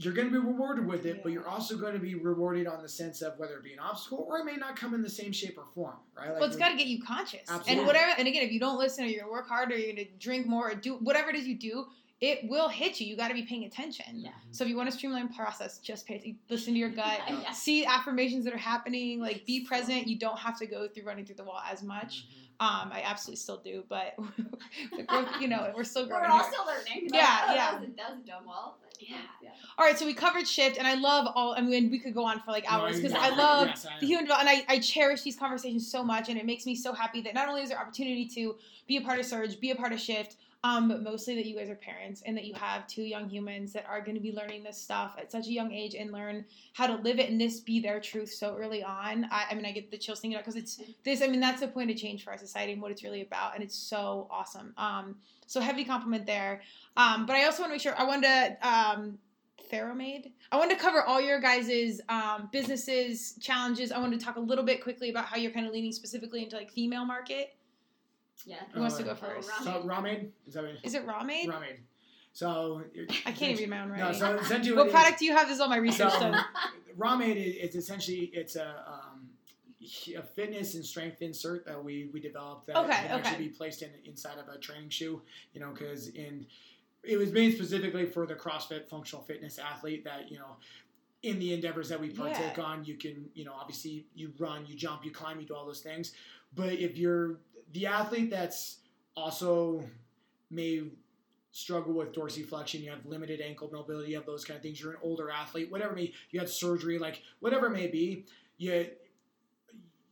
you're 0.00 0.12
going 0.14 0.28
to 0.28 0.32
be 0.32 0.38
rewarded 0.46 0.86
with 0.86 1.06
it. 1.06 1.22
But 1.22 1.32
you're 1.32 1.48
also 1.48 1.76
going 1.76 1.92
to 1.92 1.98
be 1.98 2.14
rewarded 2.14 2.66
on 2.68 2.82
the 2.82 2.88
sense 2.88 3.20
of 3.20 3.36
whether 3.38 3.56
it 3.56 3.64
be 3.64 3.72
an 3.72 3.80
obstacle 3.80 4.24
or 4.28 4.38
it 4.38 4.44
may 4.44 4.54
not 4.56 4.76
come 4.76 4.94
in 4.94 5.02
the 5.02 5.10
same 5.10 5.32
shape 5.32 5.58
or 5.58 5.64
form, 5.74 5.96
right? 6.16 6.28
Like 6.30 6.36
well, 6.40 6.44
it's 6.44 6.54
we- 6.56 6.60
got 6.60 6.70
to 6.70 6.76
get 6.76 6.86
you 6.86 7.02
conscious. 7.02 7.40
Absolutely. 7.48 7.74
And 7.78 7.86
whatever, 7.86 8.12
and 8.16 8.28
again, 8.28 8.42
if 8.44 8.52
you 8.52 8.60
don't 8.60 8.78
listen 8.78 9.04
or 9.04 9.08
you're 9.08 9.20
gonna 9.22 9.32
work 9.32 9.48
harder, 9.48 9.76
you're 9.76 9.92
gonna 9.94 10.08
drink 10.20 10.46
more 10.46 10.70
or 10.70 10.74
do 10.74 10.94
whatever 10.98 11.30
it 11.30 11.36
is 11.36 11.46
you 11.48 11.56
do, 11.58 11.86
it 12.20 12.48
will 12.48 12.68
hit 12.68 13.00
you. 13.00 13.06
You 13.06 13.16
got 13.16 13.28
to 13.28 13.34
be 13.34 13.42
paying 13.44 13.64
attention. 13.64 14.04
Yeah. 14.14 14.30
So 14.50 14.64
if 14.64 14.70
you 14.70 14.76
want 14.76 14.90
to 14.90 14.96
streamline 14.96 15.28
process, 15.32 15.78
just 15.78 16.06
pay 16.06 16.36
listen 16.48 16.72
to 16.74 16.78
your 16.78 16.88
gut. 17.02 17.20
Yeah. 17.28 17.50
See 17.52 17.84
affirmations 17.84 18.44
that 18.44 18.54
are 18.54 18.56
happening. 18.56 19.20
Like 19.20 19.46
be 19.46 19.64
present. 19.64 20.06
You 20.06 20.18
don't 20.18 20.38
have 20.38 20.58
to 20.60 20.66
go 20.66 20.88
through 20.88 21.04
running 21.04 21.24
through 21.26 21.36
the 21.36 21.44
wall 21.44 21.60
as 21.70 21.82
much. 21.82 22.24
Mhm. 22.28 22.47
Um, 22.60 22.90
I 22.92 23.02
absolutely 23.04 23.36
still 23.36 23.58
do, 23.58 23.84
but 23.88 24.16
the 24.96 25.04
growth, 25.04 25.28
you 25.40 25.48
know, 25.48 25.72
we're 25.76 25.84
still 25.84 26.06
growing. 26.06 26.22
we're 26.22 26.28
all 26.28 26.42
here. 26.42 26.52
still 26.52 26.66
learning 26.66 27.08
Yeah, 27.12 27.20
Like, 27.46 27.50
oh, 27.50 27.54
yeah. 27.54 27.70
that 27.70 27.80
was 27.80 27.88
that 27.96 28.10
was 28.10 28.18
a 28.20 28.26
dumb 28.26 28.46
wall 28.46 28.78
yeah, 29.00 29.16
yeah. 29.42 29.50
All 29.76 29.84
right, 29.86 29.98
so 29.98 30.06
we 30.06 30.14
covered 30.14 30.46
shift, 30.46 30.76
and 30.76 30.86
I 30.86 30.94
love 30.94 31.28
all. 31.34 31.54
I 31.56 31.60
mean, 31.60 31.90
we 31.90 31.98
could 31.98 32.14
go 32.14 32.24
on 32.24 32.40
for 32.40 32.50
like 32.50 32.64
hours 32.70 32.96
because 32.96 33.12
yeah, 33.12 33.20
I 33.20 33.28
love 33.36 33.68
yes, 33.68 33.86
I- 33.86 34.00
the 34.00 34.06
human 34.06 34.24
development, 34.24 34.58
and 34.58 34.66
I, 34.68 34.74
I 34.74 34.78
cherish 34.80 35.22
these 35.22 35.36
conversations 35.36 35.90
so 35.90 36.02
much, 36.02 36.28
and 36.28 36.38
it 36.38 36.44
makes 36.46 36.66
me 36.66 36.74
so 36.74 36.92
happy 36.92 37.20
that 37.22 37.34
not 37.34 37.48
only 37.48 37.62
is 37.62 37.68
there 37.68 37.78
opportunity 37.78 38.26
to 38.26 38.56
be 38.86 38.96
a 38.96 39.00
part 39.00 39.18
of 39.20 39.26
Surge, 39.26 39.58
be 39.60 39.70
a 39.70 39.76
part 39.76 39.92
of 39.92 40.00
Shift, 40.00 40.36
um, 40.64 40.88
but 40.88 41.02
mostly 41.02 41.36
that 41.36 41.46
you 41.46 41.56
guys 41.56 41.70
are 41.70 41.76
parents 41.76 42.22
and 42.26 42.36
that 42.36 42.44
you 42.44 42.52
have 42.54 42.86
two 42.88 43.02
young 43.02 43.28
humans 43.28 43.72
that 43.72 43.86
are 43.88 44.00
going 44.00 44.16
to 44.16 44.20
be 44.20 44.32
learning 44.32 44.64
this 44.64 44.76
stuff 44.76 45.14
at 45.16 45.30
such 45.30 45.46
a 45.46 45.52
young 45.52 45.72
age 45.72 45.94
and 45.94 46.10
learn 46.10 46.44
how 46.72 46.88
to 46.88 46.96
live 46.96 47.20
it 47.20 47.30
and 47.30 47.40
this 47.40 47.60
be 47.60 47.78
their 47.78 48.00
truth 48.00 48.32
so 48.32 48.56
early 48.58 48.82
on. 48.82 49.26
I, 49.30 49.46
I 49.50 49.54
mean, 49.54 49.64
I 49.64 49.70
get 49.70 49.90
the 49.90 49.98
chills 49.98 50.18
thinking 50.18 50.36
about 50.36 50.44
because 50.44 50.60
it's 50.60 50.80
this. 51.04 51.22
I 51.22 51.28
mean, 51.28 51.38
that's 51.38 51.60
the 51.60 51.68
point 51.68 51.92
of 51.92 51.96
change 51.96 52.24
for 52.24 52.32
our 52.32 52.38
society 52.38 52.72
and 52.72 52.82
what 52.82 52.90
it's 52.90 53.04
really 53.04 53.22
about, 53.22 53.54
and 53.54 53.62
it's 53.62 53.76
so 53.76 54.26
awesome. 54.30 54.74
Um, 54.76 55.16
so 55.46 55.60
heavy 55.60 55.84
compliment 55.84 56.26
there. 56.26 56.62
Um, 56.96 57.24
but 57.24 57.36
I 57.36 57.44
also 57.44 57.62
want 57.62 57.70
to 57.70 57.74
make 57.74 57.82
sure 57.82 57.94
I 57.96 58.04
wanted 58.04 58.26
to. 58.26 58.68
Um, 58.68 59.18
Theromade. 59.70 60.32
I 60.50 60.56
wanted 60.56 60.78
to 60.78 60.80
cover 60.82 61.02
all 61.02 61.20
your 61.20 61.40
guys's 61.40 62.00
um, 62.08 62.48
businesses, 62.50 63.34
challenges. 63.38 63.92
I 63.92 63.98
wanted 63.98 64.18
to 64.18 64.24
talk 64.24 64.36
a 64.36 64.40
little 64.40 64.64
bit 64.64 64.82
quickly 64.82 65.10
about 65.10 65.26
how 65.26 65.36
you're 65.36 65.50
kind 65.50 65.66
of 65.66 65.74
leaning 65.74 65.92
specifically 65.92 66.42
into 66.42 66.56
like 66.56 66.70
female 66.70 67.04
market. 67.04 67.54
Yeah. 68.46 68.56
Who 68.72 68.80
wants 68.80 68.96
to 68.98 69.02
Oh, 69.04 69.06
go 69.06 69.14
first? 69.14 69.50
Ramen. 69.50 69.64
So 69.64 69.82
ramen 69.86 70.28
is 70.46 70.54
that 70.54 70.62
what 70.64 70.72
Is 70.82 70.94
it 70.94 71.06
Ramade? 71.06 71.46
ramen? 71.46 71.76
So 72.32 72.82
I 73.26 73.32
can't 73.32 73.58
even 73.58 73.62
read 73.62 73.70
my 73.70 73.80
own 73.82 73.88
No, 73.96 74.04
writing. 74.04 74.20
so 74.20 74.36
essentially 74.36 74.76
what 74.76 74.86
it 74.86 74.88
is- 74.88 74.92
product 74.92 75.18
do 75.18 75.24
you 75.24 75.32
have? 75.36 75.48
This 75.48 75.56
is 75.56 75.60
all 75.60 75.68
my 75.68 75.76
research 75.78 76.12
So- 76.12 76.20
done. 76.20 76.44
Ramade 76.98 77.36
is 77.62 77.76
essentially 77.76 78.30
it's 78.32 78.56
a, 78.56 78.84
um, 78.86 79.28
a 80.16 80.22
fitness 80.22 80.74
and 80.74 80.84
strength 80.84 81.22
insert 81.22 81.64
that 81.66 81.82
we 81.82 82.10
we 82.12 82.20
developed 82.20 82.66
that 82.66 82.76
Okay, 82.76 82.92
can 82.92 83.04
okay. 83.20 83.28
actually 83.28 83.44
be 83.48 83.50
placed 83.50 83.82
in 83.82 83.90
inside 84.04 84.38
of 84.38 84.48
a 84.48 84.58
training 84.58 84.88
shoe. 84.90 85.22
You 85.52 85.60
know, 85.60 85.70
because 85.70 86.08
in 86.08 86.46
it 87.04 87.16
was 87.16 87.30
made 87.32 87.54
specifically 87.54 88.06
for 88.06 88.26
the 88.26 88.34
CrossFit 88.34 88.88
functional 88.88 89.24
fitness 89.24 89.58
athlete 89.58 90.04
that 90.04 90.30
you 90.30 90.38
know. 90.38 90.56
In 91.24 91.40
the 91.40 91.52
endeavors 91.52 91.88
that 91.88 92.00
we 92.00 92.10
partake 92.10 92.56
Yeah. 92.56 92.62
on, 92.62 92.84
you 92.84 92.94
can, 92.94 93.28
you 93.34 93.44
know, 93.44 93.52
obviously 93.52 94.06
you 94.14 94.32
run, 94.38 94.64
you 94.66 94.76
jump, 94.76 95.04
you 95.04 95.10
climb, 95.10 95.40
you 95.40 95.46
do 95.46 95.52
all 95.56 95.66
those 95.66 95.80
things. 95.80 96.12
But 96.54 96.74
if 96.74 96.96
you're 96.96 97.38
the 97.72 97.86
athlete 97.86 98.30
that's 98.30 98.78
also 99.16 99.82
may 100.50 100.84
struggle 101.52 101.92
with 101.94 102.12
dorsiflexion, 102.12 102.80
you 102.82 102.90
have 102.90 103.04
limited 103.04 103.40
ankle 103.40 103.68
mobility, 103.72 104.10
you 104.10 104.16
have 104.16 104.26
those 104.26 104.44
kind 104.44 104.56
of 104.56 104.62
things, 104.62 104.80
you're 104.80 104.92
an 104.92 104.98
older 105.02 105.30
athlete, 105.30 105.70
whatever 105.70 105.92
it 105.92 105.96
may, 105.96 106.12
you 106.30 106.38
had 106.38 106.48
surgery, 106.48 106.98
like 106.98 107.22
whatever 107.40 107.66
it 107.66 107.70
may 107.70 107.88
be, 107.88 108.24
you 108.58 108.86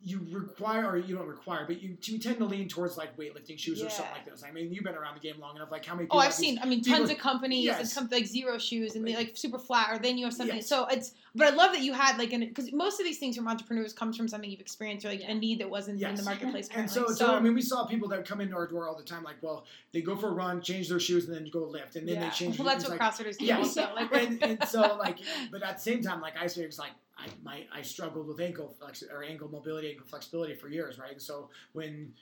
you 0.02 0.24
require 0.30 0.88
or 0.88 0.96
you 0.96 1.16
don't 1.16 1.26
require, 1.26 1.64
but 1.66 1.82
you, 1.82 1.96
you 2.02 2.18
tend 2.18 2.38
to 2.38 2.44
lean 2.44 2.68
towards 2.68 2.96
like 2.96 3.16
weightlifting 3.16 3.58
shoes 3.58 3.82
or 3.82 3.90
something 3.90 4.14
like 4.14 4.24
this. 4.24 4.44
I 4.44 4.52
mean, 4.52 4.72
you've 4.72 4.84
been 4.84 4.94
around 4.94 5.16
the 5.16 5.20
game 5.20 5.40
long 5.40 5.56
enough. 5.56 5.72
Like 5.72 5.84
how 5.84 5.96
many? 5.96 6.06
Oh, 6.12 6.18
I've 6.18 6.26
have 6.26 6.36
these- 6.36 6.46
seen. 6.46 6.58
I 6.62 6.66
mean, 6.66 6.84
people- 6.84 6.98
tons 6.98 7.10
of 7.10 7.18
companies. 7.18 7.64
Yes. 7.64 7.80
It's 7.80 7.94
come 7.94 8.08
like 8.12 8.24
zero 8.24 8.56
shoes 8.56 8.94
and 8.94 9.04
they 9.04 9.16
like 9.16 9.36
super 9.36 9.58
flat, 9.58 9.88
or 9.90 9.98
then 9.98 10.16
you 10.16 10.26
have 10.26 10.34
something. 10.34 10.56
Yes. 10.56 10.68
So 10.68 10.86
it's. 10.86 11.14
But 11.36 11.52
I 11.52 11.56
love 11.56 11.72
that 11.72 11.82
you 11.82 11.92
had 11.92 12.18
like 12.18 12.32
an 12.32 12.40
because 12.40 12.72
most 12.72 12.98
of 12.98 13.04
these 13.04 13.18
things 13.18 13.36
from 13.36 13.46
entrepreneurs 13.46 13.92
comes 13.92 14.16
from 14.16 14.26
something 14.26 14.50
you've 14.50 14.60
experienced 14.60 15.04
or 15.04 15.10
like 15.10 15.20
Yeah. 15.20 15.32
a 15.32 15.34
need 15.34 15.60
that 15.60 15.68
wasn't 15.68 16.00
in 16.00 16.14
the 16.14 16.22
marketplace. 16.22 16.68
And 16.68 16.88
Currently. 16.88 17.14
so, 17.14 17.26
so, 17.26 17.34
I 17.34 17.40
mean, 17.40 17.54
we 17.54 17.62
saw 17.62 17.86
people 17.86 18.08
that 18.08 18.26
come 18.26 18.40
into 18.40 18.56
our 18.56 18.66
door 18.66 18.88
all 18.88 18.96
the 18.96 19.04
time. 19.04 19.22
Like, 19.22 19.36
well, 19.42 19.66
they 19.92 20.00
go 20.00 20.16
for 20.16 20.28
a 20.28 20.32
run, 20.32 20.62
change 20.62 20.88
their 20.88 20.98
shoes, 20.98 21.26
and 21.26 21.34
then 21.34 21.48
go 21.52 21.64
lift, 21.64 21.96
and 21.96 22.08
then 22.08 22.16
yeah. 22.16 22.24
they 22.24 22.30
change. 22.30 22.58
Well, 22.58 22.66
that's 22.66 22.88
what 22.88 22.98
like, 22.98 23.00
CrossFitters 23.00 23.38
do. 23.38 23.44
Yes. 23.44 23.76
Also, 23.76 23.94
like 23.94 24.12
and, 24.14 24.42
and 24.42 24.64
so 24.68 24.96
like, 24.98 25.18
but 25.50 25.62
at 25.62 25.76
the 25.76 25.82
same 25.82 26.02
time, 26.02 26.20
like 26.20 26.34
I 26.40 26.46
say, 26.46 26.62
it's 26.62 26.78
like 26.78 26.92
I 27.18 27.26
my 27.44 27.64
I 27.72 27.82
struggled 27.82 28.26
with 28.26 28.40
ankle 28.40 28.74
flex 28.78 29.02
or 29.02 29.22
ankle 29.22 29.48
mobility, 29.48 29.90
ankle 29.90 30.06
flexibility 30.06 30.54
for 30.54 30.68
years, 30.68 30.98
right? 30.98 31.12
And 31.12 31.22
so 31.22 31.50
when 31.72 32.12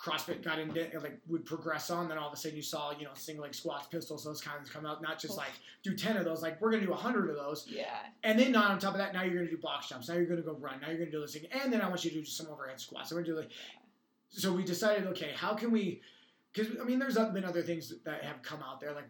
CrossFit 0.00 0.44
got 0.44 0.60
into 0.60 0.88
like 1.00 1.18
would 1.26 1.44
progress 1.44 1.90
on, 1.90 2.08
then 2.08 2.18
all 2.18 2.28
of 2.28 2.32
a 2.32 2.36
sudden 2.36 2.56
you 2.56 2.62
saw 2.62 2.92
you 2.96 3.04
know 3.04 3.10
single 3.14 3.42
leg 3.42 3.54
squats, 3.54 3.88
pistols, 3.88 4.24
those 4.24 4.40
kinds 4.40 4.70
come 4.70 4.86
out. 4.86 5.02
Not 5.02 5.18
just 5.18 5.36
like 5.36 5.50
do 5.82 5.94
ten 5.94 6.16
of 6.16 6.24
those, 6.24 6.40
like 6.40 6.60
we're 6.60 6.70
gonna 6.70 6.86
do 6.86 6.92
hundred 6.92 7.30
of 7.30 7.36
those, 7.36 7.66
yeah. 7.68 7.86
and 8.22 8.38
then 8.38 8.52
not 8.52 8.70
on 8.70 8.78
top 8.78 8.92
of 8.92 8.98
that, 8.98 9.12
now 9.12 9.22
you're 9.22 9.34
gonna 9.34 9.50
do 9.50 9.58
box 9.58 9.88
jumps. 9.88 10.08
Now 10.08 10.14
you're 10.14 10.26
gonna 10.26 10.42
go 10.42 10.54
run. 10.54 10.80
Now 10.80 10.88
you're 10.88 10.98
gonna 10.98 11.10
do 11.10 11.20
this 11.20 11.34
thing, 11.34 11.46
and 11.50 11.72
then 11.72 11.80
I 11.80 11.88
want 11.88 12.04
you 12.04 12.10
to 12.10 12.16
do 12.16 12.22
just 12.22 12.36
some 12.36 12.46
overhead 12.46 12.80
squats. 12.80 13.10
So 13.10 13.16
we're 13.16 13.22
gonna 13.22 13.34
do 13.34 13.40
like. 13.40 13.50
So 14.30 14.52
we 14.52 14.62
decided, 14.62 15.06
okay, 15.08 15.32
how 15.34 15.54
can 15.54 15.72
we? 15.72 16.00
Because 16.52 16.78
I 16.80 16.84
mean, 16.84 17.00
there's 17.00 17.16
been 17.16 17.44
other 17.44 17.62
things 17.62 17.92
that 18.04 18.22
have 18.22 18.42
come 18.42 18.62
out 18.62 18.80
there, 18.80 18.92
like 18.92 19.08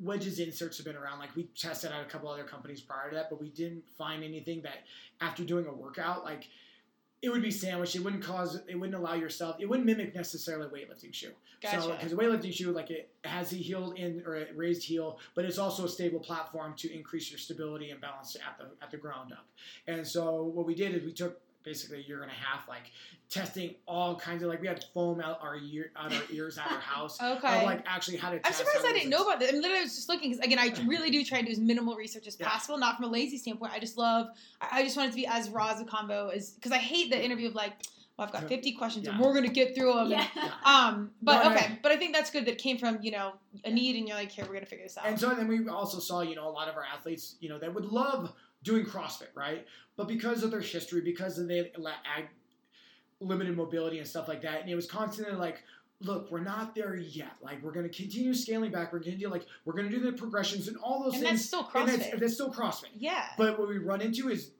wedges 0.00 0.38
inserts 0.38 0.78
have 0.78 0.86
been 0.86 0.96
around. 0.96 1.18
Like 1.18 1.34
we 1.36 1.44
tested 1.54 1.92
out 1.92 2.02
a 2.02 2.08
couple 2.08 2.28
other 2.28 2.44
companies 2.44 2.80
prior 2.80 3.10
to 3.10 3.16
that, 3.16 3.30
but 3.30 3.40
we 3.40 3.50
didn't 3.50 3.84
find 3.96 4.24
anything 4.24 4.62
that 4.62 4.84
after 5.20 5.44
doing 5.44 5.66
a 5.66 5.72
workout, 5.72 6.24
like 6.24 6.48
it 7.24 7.32
would 7.32 7.42
be 7.42 7.50
sandwiched. 7.50 7.96
It 7.96 8.04
wouldn't 8.04 8.22
cause. 8.22 8.60
It 8.68 8.78
wouldn't 8.78 8.96
allow 8.96 9.14
yourself. 9.14 9.56
It 9.58 9.66
wouldn't 9.66 9.86
mimic 9.86 10.14
necessarily 10.14 10.66
a 10.66 10.86
weightlifting 10.86 11.14
shoe. 11.14 11.30
So 11.62 11.70
Gotcha. 11.70 11.92
because 11.92 12.12
a 12.12 12.16
weightlifting 12.16 12.52
shoe, 12.52 12.70
like 12.70 12.90
it 12.90 13.08
has 13.24 13.52
a 13.52 13.56
heel 13.56 13.92
in 13.92 14.22
or 14.26 14.36
a 14.36 14.52
raised 14.54 14.84
heel, 14.84 15.18
but 15.34 15.46
it's 15.46 15.56
also 15.56 15.86
a 15.86 15.88
stable 15.88 16.20
platform 16.20 16.74
to 16.76 16.94
increase 16.94 17.30
your 17.30 17.38
stability 17.38 17.90
and 17.90 18.00
balance 18.00 18.36
at 18.36 18.58
the 18.58 18.66
at 18.84 18.90
the 18.90 18.98
ground 18.98 19.32
up. 19.32 19.46
And 19.86 20.06
so 20.06 20.42
what 20.42 20.66
we 20.66 20.74
did 20.74 20.94
is 20.94 21.02
we 21.02 21.12
took 21.12 21.40
basically 21.64 22.04
you're 22.06 22.20
gonna 22.20 22.32
have 22.32 22.60
like 22.68 22.90
testing 23.30 23.74
all 23.86 24.14
kinds 24.14 24.42
of 24.42 24.48
like 24.48 24.60
we 24.60 24.68
had 24.68 24.84
foam 24.94 25.20
out 25.20 25.38
our 25.42 25.56
ear 25.56 25.90
out 25.96 26.12
our 26.12 26.22
ears 26.30 26.58
at 26.58 26.70
our 26.70 26.78
house. 26.94 27.20
Okay. 27.20 27.58
Of 27.60 27.64
like 27.64 27.82
actually 27.86 28.18
how 28.18 28.30
to 28.30 28.40
I'm 28.46 28.52
surprised 28.52 28.84
I 28.86 28.92
didn't 28.92 29.10
know 29.10 29.22
about 29.24 29.40
this. 29.40 29.50
I'm 29.52 29.60
literally 29.60 29.82
was 29.82 29.96
just 29.96 30.08
looking 30.08 30.30
because 30.30 30.44
again, 30.44 30.58
I 30.58 30.72
really 30.86 31.10
do 31.10 31.24
try 31.24 31.40
to 31.40 31.46
do 31.46 31.52
as 31.52 31.58
minimal 31.58 31.96
research 31.96 32.26
as 32.26 32.36
Yeah. 32.38 32.48
possible, 32.48 32.78
not 32.78 32.96
from 32.96 33.06
a 33.06 33.08
lazy 33.08 33.38
standpoint. 33.38 33.72
I 33.72 33.80
just 33.80 33.96
love. 33.98 34.28
I 34.60 34.82
just 34.84 34.96
want 34.96 35.08
it 35.08 35.12
to 35.12 35.16
be 35.16 35.26
as 35.26 35.50
raw 35.50 35.68
as 35.72 35.80
a 35.80 35.84
combo 35.84 36.28
as 36.28 36.50
because 36.50 36.72
I 36.72 36.78
hate 36.78 37.10
the 37.10 37.22
interview 37.22 37.48
of 37.48 37.54
like, 37.54 37.72
well, 38.16 38.26
I've 38.28 38.32
got 38.32 38.48
50 38.48 38.72
questions 38.72 39.08
and 39.08 39.18
we're 39.18 39.34
gonna 39.34 39.48
get 39.48 39.74
through 39.74 39.92
them. 39.94 40.10
yeah. 40.10 40.26
Um, 40.64 41.10
but 41.22 41.46
okay, 41.46 41.78
but 41.82 41.90
I 41.92 41.96
think 41.96 42.14
that's 42.14 42.30
good 42.30 42.46
that 42.46 42.58
came 42.58 42.78
from 42.78 42.98
you 43.02 43.10
know 43.10 43.32
a 43.64 43.70
need 43.70 43.96
and 43.96 44.06
you're 44.06 44.16
like, 44.16 44.30
here, 44.30 44.44
we're 44.46 44.54
gonna 44.54 44.66
figure 44.66 44.84
this 44.84 44.96
out. 44.98 45.06
And 45.06 45.18
so 45.18 45.34
then 45.34 45.48
we 45.48 45.66
also 45.68 45.98
saw, 45.98 46.20
you 46.20 46.36
know, 46.36 46.46
a 46.48 46.50
lot 46.50 46.68
of 46.68 46.76
our 46.76 46.84
athletes, 46.84 47.36
you 47.40 47.48
know, 47.48 47.58
that 47.58 47.74
would 47.74 47.86
love 47.86 48.32
doing 48.64 48.84
CrossFit, 48.84 49.28
right? 49.36 49.64
But 49.96 50.08
because 50.08 50.42
of 50.42 50.50
their 50.50 50.60
history, 50.60 51.00
because 51.00 51.38
of 51.38 51.46
their 51.46 51.66
la- 51.78 51.90
ag- 52.16 52.28
limited 53.20 53.56
mobility 53.56 53.98
and 53.98 54.08
stuff 54.08 54.26
like 54.26 54.42
that, 54.42 54.60
and 54.62 54.68
it 54.70 54.74
was 54.74 54.86
constantly 54.86 55.34
like, 55.36 55.62
look, 56.00 56.30
we're 56.32 56.40
not 56.40 56.74
there 56.74 56.96
yet. 56.96 57.32
Like, 57.40 57.62
we're 57.62 57.70
going 57.72 57.88
to 57.88 57.94
continue 57.96 58.34
scaling 58.34 58.72
back. 58.72 58.92
We're 58.92 58.98
going 58.98 59.12
to 59.12 59.18
do 59.18 59.28
like, 59.28 59.46
we're 59.64 59.74
going 59.74 59.88
to 59.88 59.96
do 59.96 60.00
the 60.10 60.12
progressions 60.12 60.66
and 60.66 60.76
all 60.78 61.04
those 61.04 61.14
and 61.14 61.22
things. 61.22 61.38
that's 61.38 61.46
still 61.46 61.70
and 61.74 61.88
that's, 61.88 62.08
CrossFit. 62.08 62.18
that's 62.20 62.34
still 62.34 62.52
CrossFit. 62.52 62.88
yeah. 62.98 63.26
But 63.38 63.58
what 63.58 63.68
we 63.68 63.78
run 63.78 64.00
into 64.00 64.28
is 64.28 64.50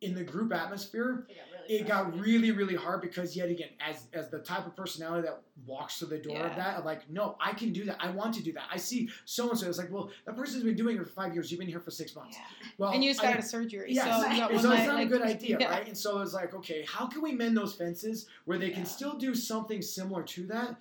in 0.00 0.14
the 0.14 0.24
group 0.24 0.52
atmosphere, 0.52 1.26
It 1.30 1.36
got 1.36 1.51
really 1.68 1.80
it 1.80 1.86
got 1.86 2.18
really 2.18 2.50
really 2.50 2.74
hard 2.74 3.00
because 3.00 3.36
yet 3.36 3.48
again 3.48 3.68
as 3.80 4.06
as 4.12 4.28
the 4.30 4.38
type 4.38 4.66
of 4.66 4.74
personality 4.76 5.26
that 5.26 5.40
walks 5.66 5.98
to 5.98 6.06
the 6.06 6.18
door 6.18 6.36
of 6.36 6.52
Yeah. 6.52 6.56
that 6.56 6.76
of 6.78 6.84
like 6.84 7.08
no 7.10 7.36
i 7.40 7.52
can 7.52 7.72
do 7.72 7.84
that 7.84 7.96
i 8.00 8.10
want 8.10 8.34
to 8.34 8.42
do 8.42 8.52
that 8.54 8.64
i 8.72 8.76
see 8.76 9.08
so 9.24 9.50
and 9.50 9.58
so 9.58 9.68
it's 9.68 9.78
like 9.78 9.90
well 9.92 10.10
that 10.26 10.36
person's 10.36 10.64
been 10.64 10.74
doing 10.76 10.96
it 10.96 11.02
for 11.04 11.08
five 11.10 11.34
years 11.34 11.50
you've 11.50 11.60
been 11.60 11.68
here 11.68 11.80
for 11.80 11.90
six 11.90 12.14
months 12.16 12.36
yeah. 12.38 12.68
well 12.78 12.92
And 12.92 13.02
you 13.04 13.10
just 13.10 13.20
got 13.22 13.32
out 13.34 13.38
of 13.38 13.44
surgery, 13.44 13.86
Yes. 13.92 14.04
so 14.22 14.30
you 14.30 14.36
got 14.38 14.50
and 14.50 14.54
one 14.56 14.62
so 14.62 14.72
it's 14.72 14.86
not 14.86 14.94
like, 14.96 15.06
a 15.06 15.10
good 15.10 15.22
idea, 15.34 15.56
yeah. 15.60 15.70
right? 15.70 15.86
And 15.86 15.96
so 15.96 16.18
it's 16.20 16.32
like, 16.34 16.54
okay, 16.54 16.84
how 16.88 17.06
can 17.06 17.22
we 17.22 17.32
mend 17.32 17.56
those 17.56 17.74
fences 17.74 18.26
where 18.44 18.58
they 18.58 18.70
can 18.70 18.84
still 18.86 19.14
do 19.18 19.34
something 19.34 19.80
similar 19.82 20.22
to 20.22 20.46
that 20.46 20.76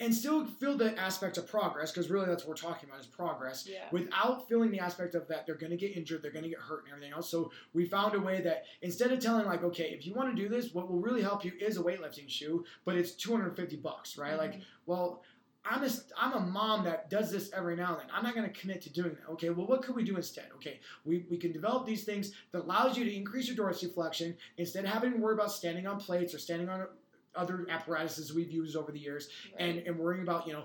and 0.00 0.14
still 0.14 0.46
feel 0.46 0.76
the 0.76 0.96
aspect 0.98 1.38
of 1.38 1.48
progress? 1.48 1.90
Because 1.90 2.10
really, 2.10 2.26
that's 2.26 2.44
what 2.44 2.50
we're 2.50 2.70
talking 2.70 2.88
about 2.88 3.00
is 3.00 3.06
progress 3.06 3.66
Yeah. 3.66 3.88
without 3.90 4.48
feeling 4.48 4.70
the 4.70 4.78
aspect 4.78 5.14
of 5.14 5.26
that 5.28 5.46
they're 5.46 5.56
going 5.56 5.70
to 5.70 5.76
get 5.76 5.96
injured, 5.96 6.22
they're 6.22 6.30
going 6.30 6.44
to 6.44 6.50
get 6.50 6.60
hurt, 6.60 6.84
and 6.84 6.92
everything 6.92 7.12
else. 7.12 7.28
So 7.30 7.50
we 7.72 7.84
found 7.86 8.14
a 8.14 8.20
way 8.20 8.40
that 8.42 8.64
instead 8.82 9.10
of 9.12 9.18
telling 9.20 9.46
like, 9.46 9.64
okay, 9.64 9.90
if 9.90 10.06
you 10.06 10.14
want 10.14 10.34
to 10.34 10.40
do 10.40 10.48
this, 10.48 10.72
what 10.72 10.88
will 10.88 11.00
really 11.00 11.22
help 11.22 11.44
you 11.44 11.52
is 11.60 11.76
a 11.76 11.82
weightlifting 11.82 12.28
shoe, 12.28 12.64
but 12.84 12.94
it's 12.94 13.12
250 13.12 13.76
bucks, 13.76 14.16
right? 14.16 14.36
Like, 14.36 14.52
mm-hmm. 14.52 14.62
well. 14.86 15.22
I'm 15.70 15.84
a, 15.84 15.90
I'm 16.16 16.32
a 16.32 16.40
mom 16.40 16.84
that 16.84 17.10
does 17.10 17.30
this 17.30 17.50
every 17.52 17.76
now 17.76 17.90
and 17.90 18.00
then. 18.00 18.06
I'm 18.14 18.22
not 18.22 18.34
going 18.34 18.50
to 18.50 18.58
commit 18.58 18.80
to 18.82 18.90
doing 18.90 19.10
that. 19.10 19.30
Okay, 19.32 19.50
well, 19.50 19.66
what 19.66 19.82
could 19.82 19.96
we 19.96 20.02
do 20.02 20.16
instead? 20.16 20.46
Okay, 20.54 20.80
we, 21.04 21.26
we 21.28 21.36
can 21.36 21.52
develop 21.52 21.84
these 21.84 22.04
things 22.04 22.32
that 22.52 22.62
allows 22.62 22.96
you 22.96 23.04
to 23.04 23.14
increase 23.14 23.48
your 23.48 23.56
dorsiflexion 23.56 24.34
instead 24.56 24.86
of 24.86 24.90
having 24.90 25.12
to 25.12 25.18
worry 25.18 25.34
about 25.34 25.52
standing 25.52 25.86
on 25.86 26.00
plates 26.00 26.32
or 26.32 26.38
standing 26.38 26.70
on 26.70 26.86
other 27.34 27.66
apparatuses 27.70 28.34
we've 28.34 28.50
used 28.50 28.76
over 28.76 28.92
the 28.92 28.98
years 28.98 29.28
and, 29.58 29.78
and 29.78 29.98
worrying 29.98 30.22
about, 30.22 30.46
you 30.46 30.52
know, 30.52 30.64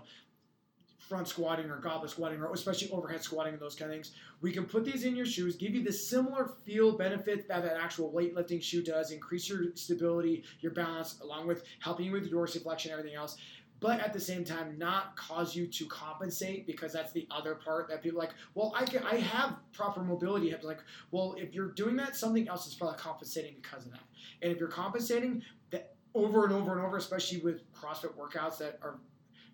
front 0.98 1.28
squatting 1.28 1.70
or 1.70 1.78
goblet 1.78 2.10
squatting 2.10 2.40
or 2.40 2.52
especially 2.54 2.90
overhead 2.92 3.22
squatting 3.22 3.54
and 3.54 3.62
those 3.62 3.76
kind 3.76 3.92
of 3.92 3.96
things. 3.96 4.14
We 4.42 4.52
can 4.52 4.66
put 4.66 4.86
these 4.86 5.04
in 5.04 5.16
your 5.16 5.26
shoes, 5.26 5.56
give 5.56 5.76
you 5.76 5.84
the 5.84 5.92
similar 5.92 6.54
feel 6.66 6.98
benefit 6.98 7.48
that 7.50 7.64
an 7.66 7.72
actual 7.80 8.12
weightlifting 8.12 8.64
shoe 8.64 8.82
does, 8.82 9.12
increase 9.12 9.50
your 9.50 9.76
stability, 9.76 10.44
your 10.62 10.72
balance, 10.72 11.20
along 11.22 11.48
with 11.48 11.64
helping 11.80 12.06
you 12.06 12.14
with 12.14 12.28
your 12.28 12.46
dorsiflexion 12.46 12.86
and 12.86 12.94
everything 12.94 13.16
else. 13.16 13.38
But 13.80 14.00
at 14.00 14.14
the 14.14 14.20
same 14.20 14.46
time, 14.46 14.78
not 14.78 15.18
cause 15.18 15.58
you 15.58 15.68
to 15.68 15.86
compensate 15.88 16.66
because 16.66 16.94
that's 16.94 17.12
the 17.12 17.28
other 17.30 17.56
part 17.56 17.90
that 17.90 18.02
people 18.02 18.20
are 18.20 18.24
like. 18.24 18.34
Well, 18.56 18.74
I 18.78 18.86
can, 18.86 19.04
I 19.04 19.16
have 19.16 19.58
proper 19.74 20.02
mobility. 20.02 20.52
To 20.52 20.66
like, 20.66 20.80
well, 21.12 21.36
if 21.38 21.54
you're 21.54 21.72
doing 21.72 21.98
that, 21.98 22.16
something 22.16 22.48
else 22.48 22.66
is 22.66 22.76
probably 22.76 22.98
compensating 22.98 23.56
because 23.62 23.86
of 23.86 23.92
that. 23.92 24.04
And 24.42 24.54
if 24.54 24.58
you're 24.58 24.70
compensating 24.70 25.44
over 26.16 26.46
and 26.46 26.54
over 26.54 26.72
and 26.72 26.86
over, 26.86 26.98
especially 26.98 27.40
with 27.40 27.72
CrossFit 27.74 28.14
workouts 28.16 28.58
that 28.60 28.80
are 28.82 29.00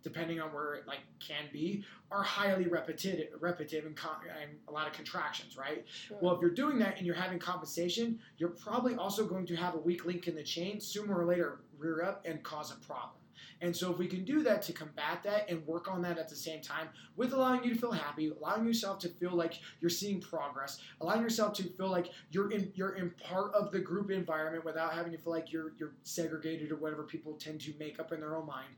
depending 0.02 0.40
on 0.40 0.50
where 0.54 0.76
it 0.76 0.88
like 0.88 1.00
can 1.20 1.46
be, 1.52 1.84
are 2.12 2.24
highly 2.24 2.68
repetitive, 2.68 3.28
repetitive 3.40 3.86
and, 3.86 3.96
con- 3.96 4.16
and 4.42 4.52
a 4.68 4.72
lot 4.72 4.88
of 4.88 4.94
contractions, 4.94 5.58
right? 5.58 5.86
Sure. 5.88 6.18
Well, 6.22 6.36
if 6.36 6.42
you're 6.42 6.52
doing 6.52 6.80
that 6.80 6.98
and 6.98 7.06
you're 7.06 7.16
having 7.16 7.40
compensation, 7.40 8.20
you're 8.38 8.50
probably 8.50 8.96
also 8.96 9.26
going 9.26 9.46
to 9.48 9.56
have 9.56 9.76
a 9.76 9.80
weak 9.80 10.06
link 10.06 10.28
in 10.28 10.36
the 10.36 10.44
chain 10.44 10.80
sooner 10.80 11.18
or 11.18 11.26
later 11.26 11.60
rear 11.78 12.04
up 12.04 12.22
and 12.26 12.42
cause 12.44 12.72
a 12.72 12.76
problem. 12.86 13.19
And 13.62 13.76
so, 13.76 13.92
if 13.92 13.98
we 13.98 14.08
can 14.08 14.24
do 14.24 14.42
that 14.44 14.62
to 14.64 14.74
combat 14.74 15.22
that 15.24 15.50
and 15.50 15.66
work 15.68 15.90
on 15.92 16.02
that 16.04 16.18
at 16.18 16.30
the 16.30 16.36
same 16.36 16.62
time, 16.62 16.88
with 17.18 17.34
allowing 17.34 17.64
you 17.64 17.74
to 17.74 17.80
feel 17.80 17.92
happy, 17.92 18.30
allowing 18.30 18.66
yourself 18.66 19.00
to 19.00 19.10
feel 19.10 19.36
like 19.36 19.56
you're 19.82 19.90
seeing 19.90 20.22
progress, 20.22 20.80
allowing 21.02 21.22
yourself 21.22 21.54
to 21.54 21.64
feel 21.64 21.90
like 21.90 22.10
you're 22.32 22.52
in 22.52 22.72
you're 22.76 22.96
in 22.96 23.12
part 23.12 23.54
of 23.54 23.72
the 23.72 23.80
group 23.80 24.12
environment 24.12 24.64
without 24.64 24.94
having 24.94 25.12
to 25.12 25.18
feel 25.18 25.34
like 25.34 25.52
you're 25.52 25.74
you're 25.78 25.94
segregated 26.04 26.72
or 26.72 26.78
whatever 26.78 27.04
people 27.04 27.34
tend 27.34 27.60
to 27.62 27.74
make 27.80 28.00
up 28.00 28.12
in 28.14 28.20
their 28.22 28.36
own 28.36 28.46
mind. 28.46 28.74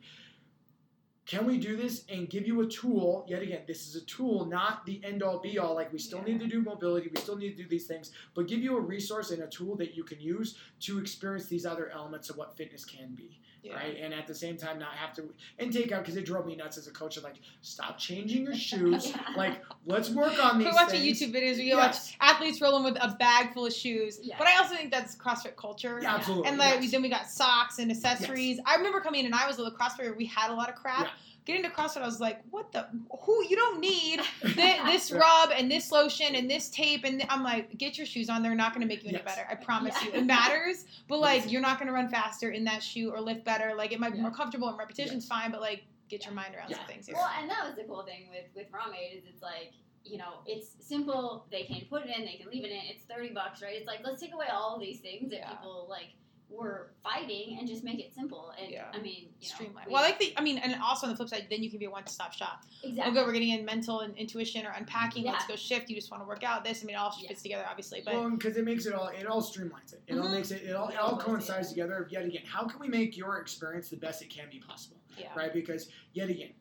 Can 1.27 1.45
we 1.45 1.59
do 1.59 1.77
this 1.77 2.03
and 2.09 2.29
give 2.29 2.47
you 2.47 2.61
a 2.61 2.67
tool? 2.67 3.25
Yet 3.29 3.41
again, 3.41 3.61
this 3.67 3.87
is 3.87 3.95
a 3.95 4.03
tool, 4.05 4.45
not 4.45 4.85
the 4.85 4.99
end 5.05 5.21
all 5.23 5.39
be 5.39 5.59
all. 5.59 5.75
Like, 5.75 5.93
we 5.93 5.99
still 5.99 6.19
Yeah. 6.19 6.33
need 6.33 6.39
to 6.41 6.47
do 6.47 6.61
mobility, 6.61 7.07
we 7.07 7.21
still 7.21 7.37
need 7.37 7.55
to 7.55 7.63
do 7.63 7.69
these 7.69 7.87
things, 7.87 8.11
but 8.33 8.47
give 8.47 8.61
you 8.61 8.75
a 8.75 8.81
resource 8.81 9.31
and 9.31 9.41
a 9.43 9.47
tool 9.47 9.75
that 9.77 9.95
you 9.95 10.03
can 10.03 10.19
use 10.19 10.57
to 10.81 10.97
experience 10.99 11.45
these 11.45 11.65
other 11.65 11.89
elements 11.89 12.29
of 12.29 12.37
what 12.37 12.57
fitness 12.57 12.83
can 12.83 13.13
be, 13.13 13.39
Yeah. 13.63 13.75
right? 13.75 13.95
And 14.01 14.13
at 14.13 14.25
the 14.27 14.33
same 14.33 14.57
time, 14.57 14.79
not 14.79 14.93
have 14.93 15.13
to 15.15 15.23
and 15.59 15.71
take 15.71 15.91
out 15.91 16.01
because 16.01 16.17
it 16.17 16.25
drove 16.25 16.45
me 16.45 16.55
nuts 16.55 16.77
as 16.77 16.87
a 16.87 16.91
coach. 16.91 17.17
Of 17.17 17.23
like, 17.23 17.35
stop 17.61 17.97
changing 17.97 18.43
your 18.43 18.55
shoes. 18.55 19.13
Yeah. 19.21 19.35
Like, 19.35 19.61
let's 19.85 20.09
work 20.09 20.43
on 20.43 20.57
these. 20.57 20.67
Quit 20.67 20.75
watching 20.75 21.01
things. 21.01 21.21
YouTube 21.21 21.33
videos 21.33 21.53
where 21.53 21.61
you 21.61 21.75
Yes. 21.75 22.15
watch 22.19 22.31
athletes 22.35 22.61
rolling 22.61 22.83
with 22.83 22.97
a 23.01 23.15
bag 23.19 23.53
full 23.53 23.65
of 23.65 23.73
shoes. 23.73 24.19
Yeah. 24.21 24.35
But 24.37 24.47
I 24.47 24.57
also 24.57 24.75
think 24.75 24.91
that's 24.91 25.15
CrossFit 25.15 25.55
culture. 25.55 25.99
Yeah, 26.01 26.15
absolutely. 26.15 26.47
And 26.49 26.57
like 26.57 26.81
yes. 26.81 26.91
then 26.91 27.01
we 27.01 27.09
got 27.09 27.27
socks 27.29 27.79
and 27.79 27.91
accessories. 27.91 28.59
I 28.65 28.75
remember 28.75 28.99
coming 28.99 29.21
in 29.21 29.25
and 29.27 29.35
I 29.35 29.47
was 29.47 29.57
a 29.57 29.63
little 29.63 29.77
CrossFit. 29.77 30.15
We 30.15 30.25
had 30.25 30.49
a 30.51 30.53
lot 30.55 30.69
of 30.69 30.75
crap. 30.75 31.07
Yeah. 31.45 31.55
Getting 31.55 31.69
to 31.69 31.75
CrossFit, 31.75 32.01
I 32.01 32.05
was 32.05 32.19
like, 32.19 32.41
"What 32.51 32.71
the? 32.71 32.87
Who? 33.21 33.45
You 33.47 33.55
don't 33.55 33.79
need 33.79 34.21
thi- 34.43 34.79
this 34.85 35.11
rub 35.11 35.49
and 35.55 35.69
this 35.71 35.91
lotion 35.91 36.35
and 36.35 36.49
this 36.49 36.69
tape." 36.69 37.03
And 37.03 37.23
I'm 37.29 37.43
like, 37.43 37.77
"Get 37.77 37.97
your 37.97 38.05
shoes 38.05 38.29
on. 38.29 38.43
They're 38.43 38.55
not 38.55 38.73
going 38.73 38.81
to 38.81 38.87
make 38.87 39.03
you 39.03 39.09
any 39.09 39.17
Yes. 39.17 39.35
better. 39.35 39.47
I 39.49 39.55
promise 39.55 39.95
Yeah. 40.01 40.07
you. 40.09 40.13
It 40.19 40.25
matters, 40.25 40.85
but 41.07 41.19
like, 41.19 41.51
you're 41.51 41.61
not 41.61 41.77
going 41.79 41.87
to 41.87 41.93
run 41.93 42.09
faster 42.09 42.51
in 42.51 42.63
that 42.65 42.83
shoe 42.83 43.11
or 43.11 43.19
lift 43.19 43.43
better. 43.43 43.73
Like, 43.75 43.91
it 43.91 43.99
might 43.99 44.11
be 44.11 44.17
Yeah. 44.17 44.23
more 44.23 44.31
comfortable 44.31 44.67
and 44.69 44.77
repetition's 44.77 45.23
Yes. 45.23 45.27
fine, 45.29 45.51
but 45.51 45.61
like, 45.61 45.83
get 46.09 46.25
your 46.25 46.33
mind 46.33 46.55
around 46.55 46.69
Yeah. 46.69 46.77
some 46.77 46.85
things 46.87 47.07
here." 47.07 47.15
Well, 47.15 47.29
and 47.39 47.49
that 47.49 47.65
was 47.65 47.75
the 47.75 47.83
cool 47.85 48.03
thing 48.03 48.29
with 48.29 48.45
with 48.55 48.71
Rawmade 48.71 49.17
is 49.17 49.23
it's 49.27 49.41
like 49.41 49.71
you 50.03 50.17
know 50.17 50.39
it's 50.45 50.75
simple. 50.79 51.45
They 51.51 51.63
can 51.63 51.81
put 51.89 52.03
it 52.05 52.09
in, 52.17 52.25
they 52.25 52.33
can 52.35 52.49
leave 52.49 52.63
it 52.65 52.71
in. 52.71 52.81
It's 52.85 53.03
thirty 53.05 53.29
bucks, 53.33 53.61
right? 53.61 53.75
It's 53.75 53.87
like 53.87 53.99
let's 54.03 54.21
take 54.21 54.33
away 54.33 54.47
all 54.51 54.79
these 54.79 54.99
things 54.99 55.29
that 55.31 55.39
Yeah. 55.39 55.49
people 55.51 55.87
like 55.89 56.09
were 56.51 56.91
fighting 57.01 57.57
and 57.59 57.67
just 57.67 57.83
make 57.83 57.99
it 57.99 58.13
simple. 58.13 58.53
And 58.59 58.69
Yeah. 58.71 58.91
I 58.93 58.99
mean, 58.99 59.29
you 59.39 59.47
know, 59.49 59.53
Streamline. 59.55 59.85
we- 59.87 59.93
Well, 59.93 60.03
I 60.03 60.07
like 60.07 60.19
the. 60.19 60.33
I 60.37 60.41
mean, 60.41 60.57
and 60.57 60.79
also 60.81 61.07
on 61.07 61.11
the 61.13 61.15
flip 61.17 61.29
side, 61.29 61.47
then 61.49 61.63
you 61.63 61.69
can 61.69 61.79
be 61.79 61.85
a 61.85 61.89
one-stop 61.89 62.33
shop. 62.33 62.63
exactly. 62.83 63.11
Oh, 63.11 63.13
good, 63.13 63.25
we're 63.27 63.33
getting 63.33 63.49
in 63.51 63.63
mental 63.65 64.01
and 64.01 64.15
intuition 64.17 64.65
or 64.65 64.71
unpacking. 64.71 65.23
Let's 65.25 65.45
go 65.47 65.55
shift. 65.55 65.89
You 65.89 65.95
just 65.95 66.11
want 66.11 66.21
to 66.23 66.27
work 66.27 66.43
out 66.43 66.63
this. 66.63 66.81
I 66.83 66.85
mean, 66.85 66.95
it 66.95 66.99
all 66.99 67.15
Yeah. 67.19 67.29
fits 67.29 67.41
together, 67.41 67.65
obviously. 67.69 68.01
But 68.03 68.13
Well, 68.15 68.29
because 68.31 68.57
it 68.57 68.65
makes 68.65 68.85
it 68.85 68.93
all, 68.93 69.07
it 69.07 69.25
all 69.25 69.41
streamlines 69.41 69.93
it. 69.93 70.01
It 70.07 70.17
all 70.17 70.25
Mhm. 70.25 70.31
makes 70.31 70.51
it, 70.51 70.63
it 70.63 70.75
all, 70.75 70.89
it 70.89 70.93
It 70.95 70.99
all 70.99 71.11
all 71.11 71.17
coincides 71.19 71.69
together. 71.69 72.03
together. 72.03 72.07
Yet 72.11 72.25
again, 72.25 72.45
how 72.45 72.65
can 72.67 72.79
we 72.79 72.87
make 72.87 73.15
your 73.17 73.37
experience 73.39 73.89
the 73.89 73.97
best 73.97 74.21
it 74.21 74.29
can 74.29 74.49
be 74.49 74.59
possible? 74.59 74.97
yeah, 75.17 75.33
right? 75.35 75.53
Because 75.53 75.89
yet 76.13 76.29
again, 76.29 76.53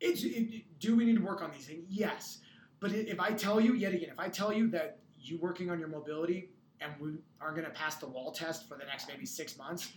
it's 0.00 0.24
it, 0.24 0.78
do 0.80 0.96
we 0.96 1.04
need 1.04 1.16
to 1.16 1.22
work 1.22 1.42
on 1.42 1.50
these 1.52 1.66
things? 1.66 1.84
Yes, 1.88 2.40
but 2.80 2.92
if 2.92 3.20
I 3.20 3.32
tell 3.32 3.60
you 3.60 3.74
yet 3.74 3.92
again, 3.94 4.08
if 4.10 4.18
I 4.18 4.28
tell 4.28 4.52
you 4.52 4.68
that 4.68 4.98
you 5.18 5.38
working 5.38 5.70
on 5.70 5.78
your 5.78 5.88
mobility 5.88 6.50
and 6.80 6.92
we 7.00 7.18
aren't 7.40 7.56
going 7.56 7.66
to 7.66 7.72
pass 7.72 7.96
the 7.96 8.06
wall 8.06 8.32
test 8.32 8.68
for 8.68 8.76
the 8.76 8.84
next 8.84 9.08
maybe 9.08 9.26
six 9.26 9.56
months. 9.58 9.92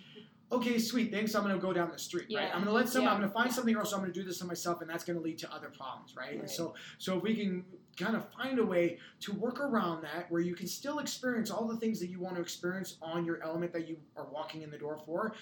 Okay, 0.52 0.78
sweet. 0.78 1.12
Thanks. 1.12 1.34
I'm 1.34 1.42
going 1.44 1.56
to 1.56 1.62
go 1.62 1.74
down 1.74 1.90
the 1.92 1.98
street, 1.98 2.28
right? 2.36 2.46
I'm 2.48 2.64
going 2.64 2.66
to 2.66 2.72
let 2.74 2.88
some. 2.88 3.04
Yeah. 3.04 3.12
I'm 3.12 3.18
going 3.18 3.28
to 3.30 3.34
find 3.34 3.52
something 3.52 3.76
else. 3.76 3.92
I'm 3.92 4.02
going 4.02 4.12
to 4.14 4.20
do 4.20 4.26
this 4.26 4.38
to 4.40 4.46
myself, 4.46 4.82
and 4.82 4.90
that's 4.90 5.04
going 5.04 5.18
to 5.18 5.24
lead 5.24 5.40
to 5.40 5.52
other 5.52 5.70
problems, 5.70 6.16
right? 6.16 6.32
And 6.34 6.42
Right. 6.42 6.50
so, 6.50 6.76
so 7.00 7.18
if 7.18 7.24
we 7.24 7.36
can 7.36 7.66
kind 7.98 8.16
of 8.16 8.28
find 8.34 8.60
a 8.60 8.66
way 8.66 9.00
to 9.22 9.34
work 9.34 9.60
around 9.60 10.04
that, 10.04 10.30
where 10.30 10.42
you 10.42 10.54
can 10.54 10.68
still 10.68 11.00
experience 11.00 11.50
all 11.50 11.68
the 11.68 11.78
things 11.78 12.00
that 12.02 12.08
you 12.08 12.20
want 12.20 12.36
to 12.36 12.42
experience 12.42 12.98
on 13.02 13.26
your 13.26 13.42
element 13.42 13.74
that 13.74 13.88
you 13.88 13.98
are 14.16 14.26
walking 14.32 14.62
in 14.62 14.70
the 14.70 14.78
door 14.78 15.00
for, 15.06 15.34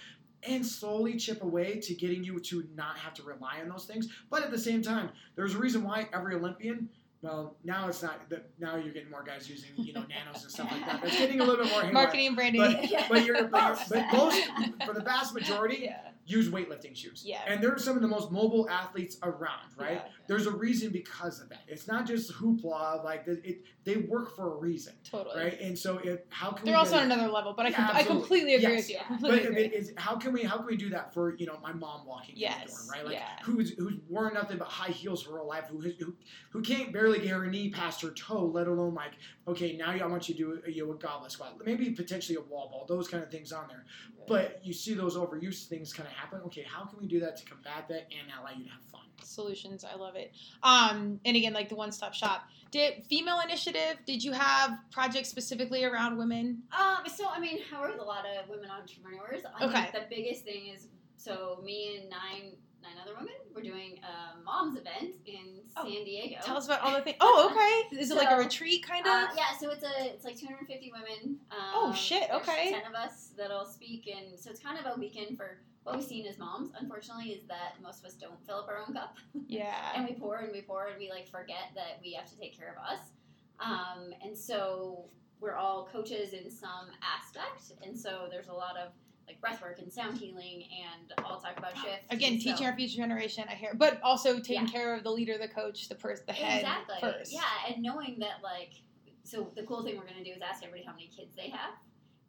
and 0.44 0.66
slowly 0.66 1.18
chip 1.18 1.44
away 1.44 1.80
to 1.80 1.94
getting 1.94 2.24
you 2.24 2.40
to 2.40 2.66
not 2.76 2.98
have 2.98 3.14
to 3.16 3.24
rely 3.24 3.60
on 3.62 3.68
those 3.68 3.86
things. 3.86 4.08
But 4.30 4.44
at 4.44 4.52
the 4.52 4.58
same 4.58 4.82
time, 4.82 5.10
there's 5.36 5.56
a 5.56 5.58
reason 5.58 5.84
why 5.84 6.08
every 6.14 6.36
Olympian. 6.36 6.88
Well, 7.22 7.56
now 7.64 7.88
it's 7.88 8.02
not. 8.02 8.28
that 8.30 8.50
Now 8.60 8.78
you're 8.78 8.94
getting 8.94 9.12
more 9.12 9.24
guys 9.24 9.48
using 9.48 9.70
you 9.76 9.94
know 9.94 10.04
nanos 10.10 10.42
and 10.44 10.52
stuff 10.52 10.72
like 10.72 10.86
that. 10.86 11.02
That's 11.04 11.18
getting 11.18 11.40
a 11.40 11.44
little 11.46 11.64
bit 11.64 11.72
more 11.72 11.92
marketing 11.92 12.28
and 12.28 12.36
branding. 12.36 12.62
But 12.62 13.10
but 13.10 13.26
you're 13.26 13.44
but, 13.48 13.80
but 13.90 14.06
most 14.14 14.42
for 14.86 14.94
the 14.94 15.02
vast 15.02 15.34
majority, 15.34 15.82
yeah, 15.84 16.11
use 16.26 16.50
weightlifting 16.50 16.96
shoes. 16.96 17.24
Yeah. 17.26 17.42
And 17.48 17.62
they're 17.64 17.78
some 17.78 17.96
of 17.96 18.02
the 18.02 18.08
most 18.08 18.32
mobile 18.32 18.70
athletes 18.70 19.18
around, 19.24 19.72
right? 19.78 19.94
Yeah. 20.06 20.12
There's 20.28 20.46
a 20.48 20.52
reason 20.52 20.92
because 20.92 21.42
of 21.42 21.50
that. 21.50 21.62
It's 21.68 21.88
not 21.88 22.06
just 22.06 22.32
hoopla. 22.32 23.04
Like 23.04 23.24
it, 23.28 23.42
it 23.44 23.64
they 23.84 23.98
work 23.98 24.36
for 24.36 24.54
a 24.54 24.58
reason, 24.58 24.94
Totally. 25.04 25.36
right? 25.44 25.60
And 25.60 25.78
so, 25.78 25.98
if 25.98 26.20
how 26.30 26.52
can 26.52 26.64
They're 26.66 26.74
we 26.76 26.78
also 26.78 26.98
on 26.98 27.04
another 27.04 27.28
level, 27.28 27.54
but 27.54 27.66
I, 27.66 27.72
com- 27.72 27.90
I 27.94 28.04
completely 28.04 28.56
agree 28.56 28.76
Yes. 28.76 28.82
with 28.84 28.90
you. 28.92 28.98
I 29.00 29.04
completely 29.08 29.40
But 29.40 29.46
agree. 29.50 29.66
it 29.66 29.94
how 30.00 30.16
can 30.16 30.32
we 30.34 30.44
how 30.44 30.58
can 30.58 30.66
we 30.68 30.78
do 30.78 30.90
that 30.92 31.14
for 31.14 31.36
you 31.36 31.48
know 31.48 31.58
my 31.62 31.74
mom 31.74 32.06
walking 32.06 32.36
in 32.36 32.36
the 32.36 32.42
Yes, 32.42 32.68
door, 32.86 32.94
right? 32.94 33.06
Like 33.06 33.16
yeah. 33.16 33.28
who's 33.44 33.72
who's 33.72 33.96
worn 34.08 34.36
nothing 34.36 34.58
but 34.58 34.68
high 34.68 34.92
heels 34.92 35.24
for 35.24 35.34
her 35.38 35.44
life, 35.44 35.66
who 35.70 35.82
has, 35.82 35.94
who 36.00 36.14
who 36.52 36.62
can't 36.62 36.94
barely 36.94 37.20
get 37.20 37.30
her 37.30 37.48
knee 37.48 37.70
past 37.72 38.02
her 38.04 38.12
toe, 38.12 38.46
let 38.46 38.68
alone 38.68 38.94
like 38.94 39.14
okay 39.48 39.76
now 39.76 39.92
I 39.92 40.06
want 40.06 40.30
you 40.30 40.36
to 40.36 40.40
do 40.40 40.62
a, 40.66 40.72
you 40.72 40.86
know, 40.86 40.94
a 40.94 40.96
goblet 40.96 41.32
squat, 41.32 41.58
maybe 41.66 41.90
potentially 41.92 42.38
a 42.38 42.42
wall 42.42 42.70
ball, 42.70 42.86
those 42.88 43.08
kind 43.08 43.24
of 43.24 43.32
things 43.32 43.52
on 43.52 43.68
there. 43.68 43.86
But 44.28 44.62
you 44.64 44.74
see 44.74 44.94
those 44.94 45.16
overuse 45.18 45.66
things 45.66 45.92
kind 45.94 46.08
of 46.08 46.14
happen. 46.14 46.42
Okay, 46.46 46.64
how 46.64 46.86
can 46.86 47.00
we 47.00 47.08
do 47.08 47.20
that 47.22 47.38
to 47.38 47.46
combat 47.46 47.88
that 47.90 48.08
and 48.12 48.32
allow 48.40 48.52
you 48.58 48.66
to 48.66 48.70
have 48.72 48.84
fun? 48.92 49.02
solutions. 49.24 49.84
I 49.86 49.96
love 49.96 50.16
it. 50.16 50.32
Um, 50.64 51.20
and 51.26 51.38
again, 51.38 51.54
like 51.54 51.70
the 51.70 51.76
one 51.76 51.92
stop 51.92 52.14
shop. 52.14 52.48
Did 52.72 53.04
female 53.08 53.40
initiative? 53.44 53.98
Did 54.06 54.24
you 54.24 54.32
have 54.32 54.72
projects 54.92 55.30
specifically 55.30 55.84
around 55.84 56.18
women? 56.18 56.64
Um, 56.78 57.04
so 57.14 57.28
I 57.30 57.40
mean, 57.40 57.60
I 57.76 57.80
work 57.80 57.92
with 57.94 58.02
a 58.02 58.06
lot 58.06 58.26
of 58.26 58.50
women 58.50 58.70
entrepreneurs. 58.70 59.44
I 59.60 59.66
Okay. 59.66 59.82
think 59.92 59.94
the 60.10 60.16
biggest 60.16 60.44
thing 60.44 60.68
is 60.74 60.88
so 61.18 61.62
me 61.64 61.98
and 62.00 62.10
nine 62.10 62.54
nine 62.84 62.94
other 63.02 63.16
women 63.16 63.34
we're 63.54 63.62
doing 63.62 64.00
a 64.04 64.44
moms 64.44 64.78
event 64.78 65.16
in 65.26 65.60
Oh, 65.78 65.84
San 65.84 66.04
Diego. 66.04 66.36
Tell 66.44 66.58
us 66.58 66.66
about 66.66 66.82
all 66.82 66.94
the 66.94 67.02
things. 67.02 67.18
Oh, 67.22 67.50
okay. 67.92 68.02
Is 68.02 68.12
it 68.12 68.18
like 68.18 68.30
a 68.30 68.38
retreat 68.38 68.86
kind 68.86 69.06
of? 69.06 69.12
Uh, 69.12 69.28
yeah, 69.38 69.58
so 69.60 69.70
it's 69.72 69.84
a 69.84 70.06
it's 70.14 70.26
like 70.26 70.38
250 70.38 70.92
women. 70.92 71.38
Um, 71.52 71.58
Oh, 71.74 71.94
shit, 71.94 72.30
okay. 72.32 72.72
10 72.72 72.82
of 72.90 72.94
us 72.94 73.32
that'll 73.38 73.66
speak, 73.66 74.08
and 74.14 74.38
so 74.40 74.50
it's 74.50 74.60
kind 74.60 74.78
of 74.78 74.86
a 74.98 75.00
weekend 75.00 75.38
for 75.38 75.60
what 75.84 75.96
we've 75.96 76.06
seen 76.06 76.26
as 76.28 76.38
moms. 76.38 76.72
Unfortunately, 76.80 77.32
is 77.32 77.44
that 77.48 77.76
most 77.82 78.00
of 78.00 78.06
us 78.06 78.14
don't 78.16 78.44
fill 78.46 78.58
up 78.58 78.68
our 78.68 78.80
own 78.86 78.94
cup, 78.94 79.16
yeah. 79.48 79.92
and 79.96 80.06
we 80.06 80.14
pour 80.14 80.38
and 80.38 80.52
we 80.52 80.62
pour 80.62 80.88
and 80.88 80.98
we 81.00 81.10
like 81.10 81.30
forget 81.30 81.72
that 81.76 82.00
we 82.04 82.14
have 82.14 82.30
to 82.30 82.38
take 82.38 82.58
care 82.58 82.76
of 82.78 82.84
us. 82.84 83.08
Um, 83.60 84.12
and 84.24 84.38
so 84.38 85.06
we're 85.40 85.56
all 85.56 85.88
coaches 85.92 86.34
in 86.34 86.50
some 86.52 86.88
aspect, 87.02 87.72
and 87.86 87.98
so 87.98 88.28
there's 88.30 88.48
a 88.50 88.54
lot 88.54 88.76
of 88.78 88.92
like 89.32 89.42
breath 89.42 89.62
work 89.62 89.80
and 89.80 89.92
sound 89.92 90.18
healing, 90.18 90.64
and 90.64 91.14
all 91.26 91.40
talk 91.40 91.58
about 91.58 91.72
ah, 91.76 91.84
shifts. 91.84 92.06
Again, 92.10 92.34
and 92.34 92.42
so- 92.42 92.52
teaching 92.52 92.66
our 92.68 92.76
future 92.76 92.98
generation. 92.98 93.46
I 93.50 93.54
hear, 93.56 93.74
but 93.74 94.00
also 94.04 94.40
taking 94.40 94.66
Yeah. 94.66 94.72
care 94.72 94.96
of 94.96 95.04
the 95.04 95.12
leader, 95.12 95.38
the 95.38 95.48
coach, 95.48 95.88
the 95.90 95.96
person, 95.96 96.26
the 96.28 96.34
head 96.34 96.62
exactly. 96.62 96.96
first. 97.00 97.32
Yeah, 97.32 97.42
and 97.68 97.82
knowing 97.82 98.20
that 98.20 98.44
like 98.44 98.74
so 99.24 99.52
the 99.56 99.64
cool 99.64 99.84
thing 99.84 99.98
we're 99.98 100.06
gonna 100.08 100.24
do 100.24 100.32
is 100.32 100.42
ask 100.42 100.64
everybody 100.64 100.84
how 100.86 100.94
many 100.94 101.08
kids 101.08 101.36
they 101.36 101.50
have. 101.50 101.74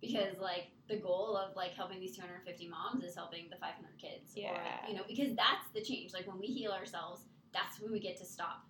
Because 0.01 0.39
like 0.39 0.71
the 0.89 0.97
goal 0.97 1.37
of 1.37 1.55
like 1.57 1.73
helping 1.73 2.01
these 2.01 2.17
250 2.17 2.69
moms 2.69 3.05
is 3.05 3.15
helping 3.15 3.49
the 3.51 3.57
500 3.57 3.97
kids. 3.99 4.37
Or, 4.37 4.41
Yeah. 4.41 4.89
you 4.89 4.95
know, 4.95 5.03
because 5.07 5.35
that's 5.37 5.71
the 5.75 5.81
change. 5.81 6.13
Like 6.13 6.27
when 6.27 6.39
we 6.39 6.47
heal 6.47 6.73
ourselves, 6.73 7.23
that's 7.53 7.81
when 7.81 7.93
we 7.93 8.01
get 8.01 8.17
to 8.19 8.25
stop 8.25 8.67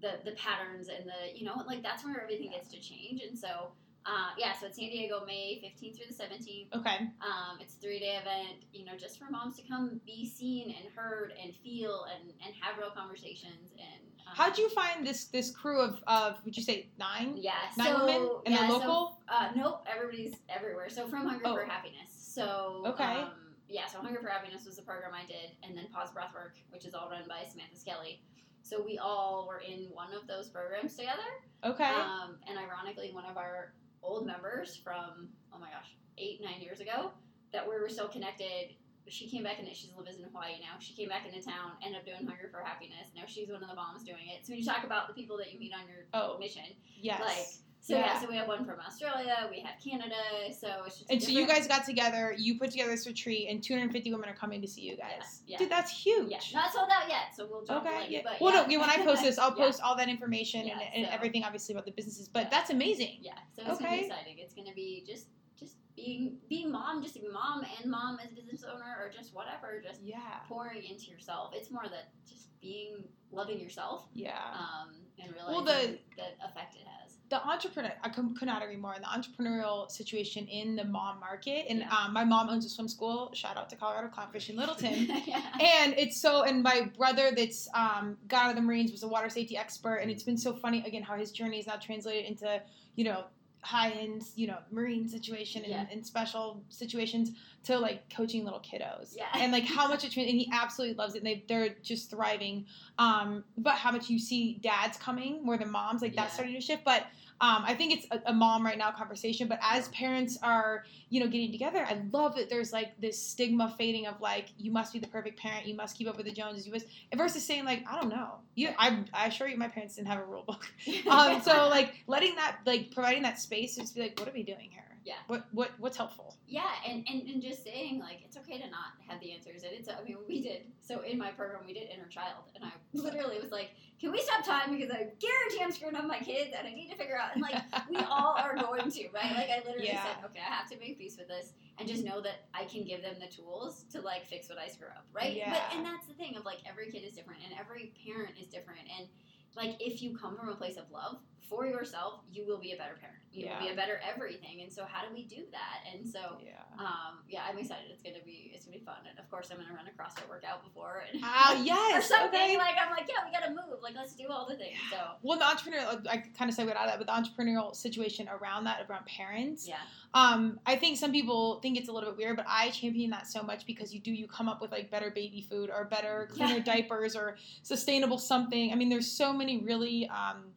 the 0.00 0.18
the 0.24 0.32
patterns 0.32 0.88
and 0.88 1.06
the 1.06 1.38
you 1.38 1.44
know 1.46 1.62
like 1.66 1.82
that's 1.82 2.04
where 2.04 2.20
everything 2.20 2.50
gets 2.50 2.68
to 2.68 2.80
change. 2.80 3.22
And 3.22 3.38
so 3.38 3.72
uh, 4.06 4.30
yeah, 4.36 4.52
so 4.58 4.66
it's 4.66 4.76
San 4.76 4.90
Diego, 4.90 5.24
May 5.26 5.60
15th 5.64 5.96
through 5.96 6.06
the 6.08 6.14
17th. 6.14 6.74
Okay. 6.74 6.96
Um, 7.20 7.58
it's 7.60 7.74
a 7.74 7.78
three 7.78 7.98
day 8.00 8.18
event, 8.20 8.64
you 8.72 8.84
know, 8.84 8.96
just 8.96 9.18
for 9.18 9.30
moms 9.30 9.56
to 9.56 9.62
come 9.68 10.00
be 10.06 10.28
seen 10.28 10.74
and 10.78 10.92
heard 10.94 11.32
and 11.42 11.54
feel 11.54 12.06
and, 12.14 12.30
and 12.44 12.54
have 12.60 12.78
real 12.78 12.90
conversations. 12.90 13.70
And 13.78 14.02
um, 14.26 14.34
How'd 14.34 14.58
you 14.58 14.68
find 14.70 15.06
this 15.06 15.26
this 15.26 15.50
crew 15.50 15.80
of 15.80 16.02
of 16.06 16.44
would 16.44 16.56
you 16.56 16.62
say 16.62 16.88
nine? 16.98 17.34
Yeah, 17.36 17.52
Nine 17.76 17.86
so, 17.86 18.04
women 18.06 18.28
and 18.46 18.54
yeah, 18.54 18.60
they're 18.62 18.70
so, 18.70 18.76
local. 18.78 19.18
uh, 19.28 19.50
nope, 19.54 19.84
everybody's 19.92 20.34
everywhere. 20.48 20.88
So 20.88 21.06
from 21.08 21.26
Hunger 21.26 21.44
Oh. 21.46 21.54
for 21.56 21.64
Happiness. 21.64 22.08
So 22.12 22.82
Okay. 22.86 23.04
um, 23.04 23.32
yeah, 23.68 23.86
so 23.86 23.98
Hunger 24.00 24.20
for 24.20 24.28
Happiness 24.28 24.66
was 24.66 24.76
the 24.76 24.82
program 24.82 25.12
I 25.14 25.24
did, 25.26 25.56
and 25.62 25.76
then 25.76 25.86
Pause 25.92 26.10
Breathwork, 26.10 26.52
which 26.70 26.84
is 26.84 26.94
all 26.94 27.08
run 27.08 27.22
by 27.28 27.44
Samantha 27.48 27.76
Skelly. 27.76 28.22
So 28.64 28.82
we 28.82 28.98
all 28.98 29.46
were 29.48 29.58
in 29.60 29.84
one 29.92 30.12
of 30.12 30.26
those 30.28 30.48
programs 30.48 30.94
together. 30.96 31.28
okay. 31.64 31.84
Um, 31.84 32.36
and 32.48 32.58
ironically, 32.58 33.10
one 33.12 33.24
of 33.24 33.36
our 33.36 33.72
old 34.02 34.26
members 34.26 34.76
from 34.76 35.28
oh 35.52 35.58
my 35.58 35.70
gosh, 35.70 35.94
eight 36.18 36.40
nine 36.42 36.60
years 36.60 36.80
ago, 36.80 37.12
that 37.52 37.66
we 37.68 37.78
were 37.78 37.88
still 37.88 38.08
connected. 38.08 38.74
She 39.08 39.28
came 39.28 39.42
back 39.42 39.58
and 39.58 39.68
she 39.74 39.90
lives 39.98 40.18
in 40.18 40.24
Hawaii 40.24 40.60
now. 40.60 40.78
She 40.78 40.94
came 40.94 41.08
back 41.08 41.26
into 41.26 41.42
town, 41.42 41.72
ended 41.84 42.00
up 42.00 42.06
doing 42.06 42.24
Hunger 42.24 42.48
for 42.52 42.62
Happiness. 42.62 43.08
Now 43.16 43.22
she's 43.26 43.48
one 43.50 43.62
of 43.62 43.68
the 43.68 43.74
moms 43.74 44.04
doing 44.04 44.28
it. 44.32 44.46
So 44.46 44.52
when 44.52 44.60
you 44.60 44.64
talk 44.64 44.84
about 44.84 45.08
the 45.08 45.14
people 45.14 45.36
that 45.38 45.52
you 45.52 45.58
meet 45.58 45.72
on 45.74 45.88
your 45.88 46.06
Oh, 46.14 46.38
mission, 46.38 46.62
yes. 47.00 47.20
like 47.20 47.46
so 47.84 47.94
Yeah. 47.96 48.06
yeah. 48.06 48.20
so 48.20 48.28
we 48.28 48.36
have 48.36 48.46
one 48.46 48.64
from 48.64 48.78
Australia, 48.80 49.48
we 49.50 49.58
have 49.60 49.74
Canada, 49.82 50.14
so 50.58 50.84
it's 50.86 50.98
just 50.98 51.10
and 51.10 51.20
so 51.22 51.30
you 51.30 51.46
guys 51.46 51.66
got 51.66 51.84
together, 51.84 52.32
you 52.38 52.58
put 52.58 52.70
together 52.70 52.90
this 52.92 53.06
retreat, 53.06 53.48
and 53.50 53.62
250 53.62 54.12
women 54.12 54.28
are 54.28 54.34
coming 54.34 54.62
to 54.62 54.68
see 54.68 54.82
you 54.82 54.96
guys. 54.96 55.42
Yeah, 55.44 55.54
yeah. 55.54 55.58
Dude, 55.58 55.70
that's 55.70 55.90
huge. 55.90 56.30
yeah, 56.30 56.38
not 56.54 56.72
sold 56.72 56.88
out 56.92 57.08
yet, 57.08 57.34
so 57.36 57.46
we'll 57.50 57.64
the 57.66 57.76
Okay. 57.78 57.98
link, 57.98 58.10
Yeah. 58.10 58.22
well, 58.40 58.66
no. 58.68 58.78
When 58.80 58.88
I 58.88 58.98
post 59.04 59.22
this, 59.24 59.36
I'll 59.36 59.52
post 59.64 59.80
all 59.82 59.96
that 59.96 60.08
information 60.08 60.68
and, 60.68 60.80
and 60.94 61.06
so- 61.06 61.12
everything, 61.12 61.42
obviously, 61.44 61.74
about 61.74 61.84
the 61.84 61.90
businesses. 61.92 62.28
But 62.28 62.50
that's 62.50 62.70
amazing. 62.70 63.18
Yeah, 63.20 63.32
so 63.54 63.62
it's 63.66 63.78
gonna 63.80 63.96
be 63.98 64.04
exciting. 64.06 64.38
It's 64.38 64.54
gonna 64.54 64.72
be 64.74 65.04
just 65.06 65.26
just 65.58 65.76
being 65.96 66.38
being 66.48 66.70
mom, 66.72 67.02
just 67.02 67.14
being 67.14 67.32
mom 67.32 67.64
and 67.80 67.90
mom 67.90 68.18
as 68.24 68.30
a 68.32 68.34
business 68.34 68.64
owner 68.64 68.96
or 69.00 69.10
just 69.10 69.34
whatever, 69.34 69.80
just 69.82 70.00
Yeah. 70.02 70.18
pouring 70.48 70.82
into 70.84 71.06
yourself. 71.10 71.52
It's 71.54 71.70
more 71.70 71.84
that 71.88 72.10
just 72.28 72.48
being 72.60 73.04
loving 73.32 73.58
yourself, 73.60 74.06
Yeah. 74.14 74.38
um, 74.54 74.94
and 75.18 75.32
realizing 75.32 75.52
Well, 75.54 75.64
the- 75.64 75.98
the 76.16 76.44
effect 76.46 76.74
it 76.76 76.86
has. 76.86 77.11
The 77.32 77.42
entrepreneur 77.48 77.90
I 78.04 78.10
could 78.10 78.42
not 78.42 78.62
agree 78.62 78.76
more 78.76 78.94
in 78.94 79.00
the 79.00 79.08
entrepreneurial 79.08 79.90
situation 79.90 80.46
in 80.48 80.76
the 80.76 80.84
mom 80.84 81.18
market 81.18 81.64
and 81.70 81.78
Yeah. 81.78 81.88
um, 81.96 82.12
my 82.12 82.24
mom 82.24 82.50
owns 82.50 82.66
a 82.66 82.68
swim 82.68 82.88
school 82.88 83.30
shout 83.32 83.56
out 83.56 83.70
to 83.70 83.76
colorado 83.76 84.08
clownfish 84.14 84.50
in 84.50 84.56
littleton 84.56 85.06
yeah. 85.26 85.40
and 85.58 85.94
it's 85.96 86.20
so 86.20 86.42
and 86.42 86.62
my 86.62 86.90
brother 86.98 87.30
that's 87.34 87.68
um, 87.74 88.18
got 88.28 88.44
out 88.44 88.50
of 88.50 88.56
the 88.56 88.60
marines 88.62 88.92
was 88.92 89.02
a 89.02 89.08
water 89.08 89.30
safety 89.30 89.56
expert 89.56 89.96
and 89.96 90.10
it's 90.10 90.22
been 90.22 90.36
so 90.36 90.52
funny 90.52 90.84
again 90.86 91.02
how 91.02 91.16
his 91.16 91.30
journey 91.32 91.58
is 91.58 91.66
now 91.66 91.76
translated 91.76 92.26
into 92.30 92.60
you 92.96 93.04
know 93.04 93.24
high 93.62 93.90
end 93.90 94.24
you 94.34 94.46
know 94.48 94.58
marine 94.72 95.08
situation 95.08 95.62
and, 95.62 95.70
Yeah. 95.70 95.86
and 95.90 96.04
special 96.04 96.64
situations 96.68 97.30
to 97.62 97.78
like 97.78 98.12
coaching 98.14 98.42
little 98.44 98.58
kiddos 98.60 99.14
Yeah. 99.16 99.26
and 99.34 99.52
like 99.52 99.64
how 99.64 99.86
much 99.86 100.04
it 100.04 100.16
and 100.16 100.26
he 100.28 100.50
absolutely 100.52 100.96
loves 100.96 101.14
it 101.14 101.18
and 101.18 101.26
they, 101.26 101.44
they're 101.46 101.76
just 101.82 102.10
thriving 102.10 102.66
um, 102.98 103.44
but 103.56 103.74
how 103.74 103.92
much 103.92 104.10
you 104.10 104.18
see 104.18 104.54
dads 104.62 104.98
coming 104.98 105.44
more 105.44 105.56
than 105.56 105.70
moms 105.70 106.02
like 106.02 106.12
Yeah. 106.14 106.22
that's 106.22 106.34
starting 106.34 106.54
to 106.56 106.60
shift 106.60 106.84
but 106.84 107.06
um, 107.42 107.64
I 107.66 107.74
think 107.74 107.92
it's 107.92 108.06
a, 108.12 108.30
a 108.30 108.32
mom 108.32 108.64
right 108.64 108.78
now 108.78 108.92
conversation, 108.92 109.48
but 109.48 109.58
as 109.60 109.88
parents 109.88 110.38
are, 110.44 110.84
you 111.10 111.18
know, 111.18 111.26
getting 111.26 111.50
together, 111.50 111.84
I 111.84 112.00
love 112.12 112.36
that 112.36 112.48
there's 112.48 112.72
like 112.72 112.98
this 113.00 113.20
stigma 113.20 113.74
fading 113.76 114.06
of 114.06 114.20
like 114.20 114.50
you 114.56 114.70
must 114.70 114.92
be 114.92 115.00
the 115.00 115.08
perfect 115.08 115.40
parent, 115.40 115.66
you 115.66 115.74
must 115.74 115.98
keep 115.98 116.06
up 116.06 116.16
with 116.16 116.26
the 116.26 116.32
Joneses, 116.32 116.68
you 116.68 116.72
must 116.72 116.86
versus 117.16 117.44
saying 117.44 117.64
like 117.64 117.84
I 117.90 118.00
don't 118.00 118.10
know, 118.10 118.34
you, 118.54 118.68
I, 118.78 119.02
I 119.12 119.26
assure 119.26 119.48
you, 119.48 119.56
my 119.56 119.66
parents 119.66 119.96
didn't 119.96 120.06
have 120.06 120.20
a 120.20 120.24
rule 120.24 120.44
book, 120.46 120.64
um, 121.10 121.42
so 121.42 121.68
like 121.68 122.04
letting 122.06 122.36
that 122.36 122.58
like 122.64 122.92
providing 122.92 123.24
that 123.24 123.40
space 123.40 123.74
to 123.74 123.80
just 123.80 123.96
be 123.96 124.02
like, 124.02 124.16
what 124.20 124.28
are 124.28 124.32
we 124.32 124.44
doing 124.44 124.68
here? 124.70 124.91
Yeah. 125.04 125.14
What 125.26 125.46
what 125.52 125.70
what's 125.78 125.96
helpful? 125.96 126.36
Yeah, 126.46 126.70
and, 126.88 127.04
and, 127.08 127.22
and 127.28 127.42
just 127.42 127.64
saying 127.64 127.98
like 127.98 128.18
it's 128.24 128.36
okay 128.36 128.58
to 128.60 128.70
not 128.70 128.94
have 129.08 129.20
the 129.20 129.32
answers, 129.32 129.62
and 129.64 129.72
it's 129.72 129.88
I 129.88 130.02
mean 130.04 130.16
we 130.28 130.40
did 130.42 130.62
so 130.80 131.00
in 131.00 131.18
my 131.18 131.30
program 131.30 131.62
we 131.66 131.72
did 131.74 131.88
inner 131.90 132.06
child, 132.06 132.44
and 132.54 132.64
I 132.64 132.70
literally 132.92 133.38
was 133.40 133.50
like, 133.50 133.70
can 134.00 134.12
we 134.12 134.20
stop 134.20 134.44
time 134.44 134.76
because 134.76 134.90
I 134.90 135.08
guarantee 135.18 135.60
I'm 135.62 135.72
screwing 135.72 135.96
up 135.96 136.06
my 136.06 136.18
kids, 136.20 136.50
and 136.56 136.66
I 136.66 136.72
need 136.72 136.88
to 136.90 136.96
figure 136.96 137.18
out, 137.18 137.30
and 137.34 137.42
like 137.42 137.60
we 137.90 137.96
all 138.10 138.34
are 138.38 138.54
going 138.54 138.90
to, 138.90 139.08
right? 139.12 139.34
Like 139.34 139.50
I 139.50 139.62
literally 139.66 139.88
Yeah. 139.88 140.04
said, 140.04 140.24
okay, 140.26 140.40
I 140.40 140.52
have 140.54 140.70
to 140.70 140.78
make 140.78 140.98
peace 140.98 141.16
with 141.18 141.28
this, 141.28 141.52
and 141.78 141.88
just 141.88 142.04
know 142.04 142.20
that 142.22 142.46
I 142.54 142.64
can 142.64 142.84
give 142.84 143.02
them 143.02 143.14
the 143.20 143.26
tools 143.34 143.84
to 143.92 144.00
like 144.00 144.24
fix 144.26 144.48
what 144.48 144.58
I 144.58 144.68
screw 144.68 144.88
up, 144.88 145.06
right? 145.12 145.34
Yeah. 145.34 145.52
But 145.52 145.76
and 145.76 145.84
that's 145.84 146.06
the 146.06 146.14
thing 146.14 146.36
of 146.36 146.44
like 146.44 146.58
every 146.68 146.90
kid 146.90 147.02
is 147.02 147.14
different, 147.14 147.40
and 147.44 147.58
every 147.58 147.92
parent 148.06 148.34
is 148.40 148.46
different, 148.48 148.80
and 148.98 149.08
like 149.56 149.76
if 149.80 150.00
you 150.00 150.16
come 150.16 150.36
from 150.36 150.48
a 150.48 150.54
place 150.54 150.76
of 150.76 150.84
love 150.92 151.18
for 151.48 151.66
yourself, 151.66 152.20
you 152.32 152.46
will 152.46 152.58
be 152.58 152.72
a 152.72 152.76
better 152.76 152.96
parent. 153.00 153.18
You 153.32 153.48
will 153.48 153.58
be 153.66 153.72
a 153.72 153.74
better 153.74 153.98
everything, 154.06 154.60
and 154.60 154.70
so 154.70 154.84
how 154.84 155.06
do 155.06 155.12
we 155.14 155.24
do 155.24 155.44
that? 155.52 155.80
And 155.90 156.06
so 156.06 156.38
Yeah. 156.44 156.60
um, 156.78 157.20
yeah, 157.28 157.44
I'm 157.48 157.56
excited. 157.56 157.90
It's 157.90 158.02
gonna 158.02 158.22
be 158.24 158.52
it's 158.54 158.66
gonna 158.66 158.76
be 158.78 158.84
fun, 158.84 159.06
and 159.08 159.18
of 159.18 159.30
course 159.30 159.50
I'm 159.50 159.56
gonna 159.56 159.72
run 159.74 159.86
across 159.88 160.12
a 160.18 160.20
CrossFit 160.20 160.28
workout 160.28 160.62
before 160.62 161.04
and 161.10 161.20
Ah, 161.24 161.52
or 161.96 162.02
something. 162.02 162.28
okay. 162.40 162.58
Like 162.58 162.74
I'm 162.80 162.90
like, 162.90 163.08
yeah, 163.08 163.24
we 163.24 163.32
gotta 163.32 163.50
move. 163.50 163.80
Like 163.82 163.94
let's 163.96 164.14
do 164.14 164.28
all 164.28 164.46
the 164.46 164.56
things. 164.56 164.76
So 164.90 164.98
Well, 165.22 165.38
the 165.38 165.44
entrepreneurial, 165.46 166.06
I 166.08 166.18
kind 166.36 166.50
of 166.50 166.54
segued 166.54 166.70
out 166.72 166.76
of 166.88 166.90
that, 166.90 166.98
but 166.98 167.06
the 167.06 167.12
entrepreneurial 167.42 167.74
situation 167.74 168.28
around 168.28 168.64
that, 168.64 168.86
around 168.88 169.06
parents, 169.06 169.66
yeah, 169.66 169.76
Um, 170.14 170.60
I 170.66 170.76
think 170.76 170.98
some 170.98 171.10
people 171.10 171.58
think 171.60 171.78
it's 171.78 171.88
a 171.88 171.92
little 171.92 172.10
bit 172.10 172.18
weird, 172.18 172.36
but 172.36 172.44
I 172.46 172.68
champion 172.70 173.08
that 173.10 173.26
so 173.26 173.42
much 173.42 173.64
because 173.66 173.94
you 173.94 174.00
do 174.00 174.12
you 174.12 174.28
come 174.28 174.46
up 174.48 174.60
with 174.60 174.70
like 174.72 174.90
better 174.90 175.10
baby 175.10 175.40
food 175.40 175.70
or 175.70 175.86
better 175.86 176.28
cleaner 176.30 176.56
Yeah. 176.56 176.62
diapers 176.62 177.16
or 177.16 177.38
sustainable 177.62 178.18
something. 178.18 178.72
I 178.72 178.74
mean, 178.74 178.90
there's 178.90 179.10
so 179.10 179.32
many 179.32 179.58
really 179.64 180.06
um, 180.08 180.51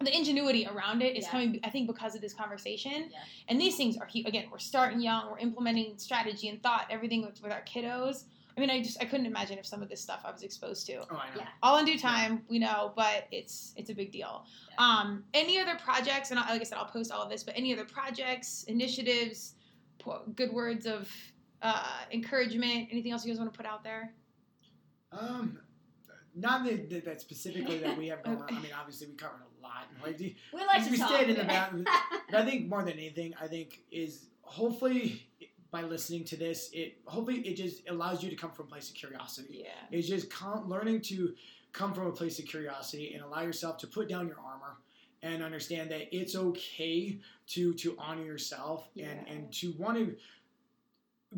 the 0.00 0.16
ingenuity 0.16 0.66
around 0.66 1.02
it 1.02 1.16
is 1.16 1.24
Yeah. 1.24 1.30
coming. 1.30 1.60
I 1.62 1.70
think 1.70 1.86
because 1.86 2.14
of 2.14 2.20
this 2.22 2.32
conversation, 2.32 3.10
Yeah. 3.10 3.18
and 3.48 3.60
these 3.60 3.76
things 3.76 3.96
are 3.98 4.06
hu- 4.06 4.22
again 4.26 4.48
we're 4.50 4.58
starting 4.58 5.00
young, 5.00 5.30
we're 5.30 5.38
implementing 5.38 5.98
strategy 5.98 6.48
and 6.48 6.62
thought, 6.62 6.86
everything 6.90 7.22
with, 7.22 7.42
with 7.42 7.52
our 7.52 7.62
kiddos. 7.64 8.24
I 8.56 8.60
mean, 8.60 8.70
I 8.70 8.82
just 8.82 9.00
I 9.00 9.04
couldn't 9.04 9.26
imagine 9.26 9.58
if 9.58 9.66
some 9.66 9.82
of 9.82 9.88
this 9.88 10.00
stuff 10.00 10.22
I 10.24 10.30
was 10.32 10.42
exposed 10.42 10.86
to 10.86 10.96
Oh, 11.10 11.16
I 11.16 11.28
know. 11.30 11.36
Yeah. 11.36 11.48
all 11.62 11.76
in 11.78 11.84
due 11.84 11.98
time 11.98 12.44
we 12.48 12.58
know 12.58 12.92
but 12.96 13.26
it's 13.30 13.72
it's 13.76 13.90
a 13.90 13.94
big 13.94 14.10
deal 14.10 14.44
Yeah. 14.70 14.84
um 14.86 15.24
any 15.34 15.58
other 15.58 15.76
projects 15.76 16.30
and 16.30 16.38
I, 16.40 16.50
like 16.50 16.60
i 16.60 16.64
said 16.64 16.76
i'll 16.76 16.84
post 16.84 17.10
all 17.12 17.22
of 17.22 17.30
this 17.30 17.42
but 17.44 17.56
any 17.56 17.72
other 17.72 17.84
projects 17.84 18.64
initiatives 18.64 19.54
good 20.34 20.52
words 20.52 20.86
of 20.86 21.10
uh, 21.62 21.86
encouragement? 22.10 22.88
Anything 22.90 23.12
else 23.12 23.24
you 23.24 23.30
guys 23.30 23.38
want 23.38 23.52
to 23.52 23.56
put 23.56 23.66
out 23.66 23.84
there? 23.84 24.14
Um, 25.12 25.60
not 26.34 26.64
that, 26.64 26.88
that, 26.90 27.04
that 27.04 27.20
specifically 27.20 27.78
that 27.78 27.96
we 27.98 28.08
have 28.08 28.22
going 28.24 28.38
on. 28.38 28.48
I 28.48 28.60
mean, 28.60 28.72
obviously 28.78 29.08
we 29.08 29.14
covered 29.14 29.40
a 29.42 29.62
lot. 29.62 29.86
Like, 30.04 30.18
the- 30.18 30.34
We 30.52 30.60
like 30.64 30.84
we 30.84 30.92
to 30.96 30.98
talk. 30.98 31.08
stayed 31.10 31.30
in 31.30 31.36
the 31.36 31.44
back. 31.54 31.72
But 32.30 32.40
I 32.40 32.44
think 32.44 32.68
more 32.68 32.82
than 32.82 32.94
anything, 32.94 33.34
I 33.40 33.46
think 33.46 33.80
is 33.90 34.26
hopefully 34.42 35.26
by 35.70 35.82
listening 35.82 36.24
to 36.24 36.36
this, 36.36 36.70
it 36.72 36.98
hopefully 37.06 37.38
it 37.40 37.54
just 37.56 37.88
allows 37.88 38.22
you 38.24 38.30
to 38.30 38.36
come 38.36 38.50
from 38.50 38.66
a 38.66 38.68
place 38.68 38.88
of 38.90 38.96
curiosity. 38.96 39.62
Yeah. 39.64 39.70
It's 39.96 40.08
just 40.08 40.28
com- 40.30 40.68
learning 40.68 41.02
to 41.02 41.34
come 41.72 41.94
from 41.94 42.06
a 42.08 42.12
place 42.12 42.38
of 42.40 42.46
curiosity 42.46 43.14
and 43.14 43.22
allow 43.22 43.42
yourself 43.42 43.78
to 43.78 43.86
put 43.86 44.08
down 44.08 44.26
your 44.26 44.38
armor 44.44 44.78
and 45.22 45.42
understand 45.42 45.90
that 45.92 46.08
it's 46.16 46.34
okay 46.34 47.18
to 47.48 47.72
to 47.74 47.94
honor 47.98 48.24
yourself 48.24 48.88
and 49.00 49.28
and 49.28 49.52
to 49.52 49.72
want 49.78 49.96
to 49.98 50.16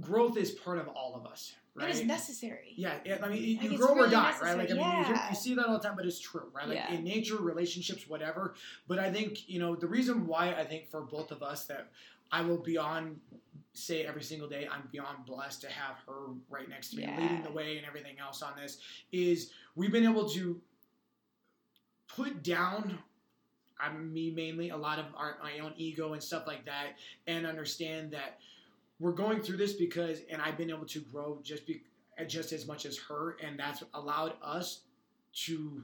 growth 0.01 0.36
is 0.39 0.51
part 0.52 0.78
of 0.78 0.89
all 0.89 1.14
of 1.14 1.27
us 1.27 1.52
It 1.80 1.88
is 1.88 2.04
necessary. 2.04 2.74
yeah, 2.76 2.98
yeah, 3.04 3.18
I 3.22 3.28
mean, 3.28 3.42
you 3.42 3.70
Like, 3.70 3.78
grow 3.78 3.88
or 3.92 3.94
really 3.96 4.10
die, 4.10 4.34
right? 4.42 4.58
Like, 4.58 4.70
I 4.70 4.74
mean, 4.74 4.98
you, 4.98 5.04
hear- 5.04 5.26
you 5.30 5.34
see 5.36 5.54
that 5.54 5.66
all 5.66 5.78
the 5.78 5.86
time, 5.88 5.96
but 5.96 6.04
it's 6.04 6.20
true, 6.20 6.50
right? 6.52 6.68
Like 6.68 6.76
Yeah. 6.76 6.92
in 6.92 7.02
nature, 7.02 7.36
relationships, 7.36 8.06
whatever. 8.06 8.54
But 8.86 8.98
I 8.98 9.10
think 9.10 9.48
you 9.48 9.58
know 9.58 9.74
the 9.74 9.86
reason 9.86 10.26
why 10.26 10.52
I 10.54 10.64
think 10.64 10.88
for 10.90 11.00
both 11.00 11.30
of 11.32 11.42
us 11.42 11.64
that 11.66 11.90
I 12.30 12.42
will 12.42 12.58
be 12.58 12.76
on, 12.76 13.20
say 13.72 14.04
every 14.04 14.22
single 14.22 14.48
day, 14.48 14.68
I'm 14.70 14.86
beyond 14.92 15.24
blessed 15.24 15.62
to 15.62 15.70
have 15.70 15.96
her 16.06 16.26
right 16.50 16.68
next 16.68 16.90
to 16.90 16.96
me, 16.98 17.04
Yeah. 17.04 17.18
leading 17.18 17.42
the 17.42 17.52
way 17.52 17.78
and 17.78 17.86
everything 17.86 18.18
else 18.18 18.42
on 18.42 18.54
this. 18.54 18.78
Is 19.10 19.50
we've 19.74 19.92
been 19.92 20.04
able 20.04 20.28
to 20.30 20.60
put 22.08 22.42
down. 22.42 22.98
I'm 23.80 24.12
me 24.12 24.30
mainly 24.30 24.68
a 24.70 24.76
lot 24.76 24.98
of 25.00 25.06
our, 25.16 25.38
my 25.42 25.58
own 25.58 25.72
ego 25.76 26.12
and 26.12 26.22
stuff 26.22 26.46
like 26.46 26.66
that, 26.66 26.96
and 27.26 27.46
understand 27.46 28.12
that 28.12 28.38
we're 28.98 29.12
going 29.12 29.40
through 29.43 29.56
this 29.56 29.73
because, 29.73 30.20
and 30.31 30.40
I've 30.40 30.56
been 30.56 30.70
able 30.70 30.86
to 30.86 31.01
grow 31.01 31.40
just 31.43 31.66
be, 31.66 31.82
just 32.27 32.52
as 32.52 32.66
much 32.66 32.86
as 32.86 32.98
her, 32.98 33.36
and 33.43 33.59
that's 33.59 33.82
allowed 33.94 34.35
us 34.43 34.82
to 35.35 35.82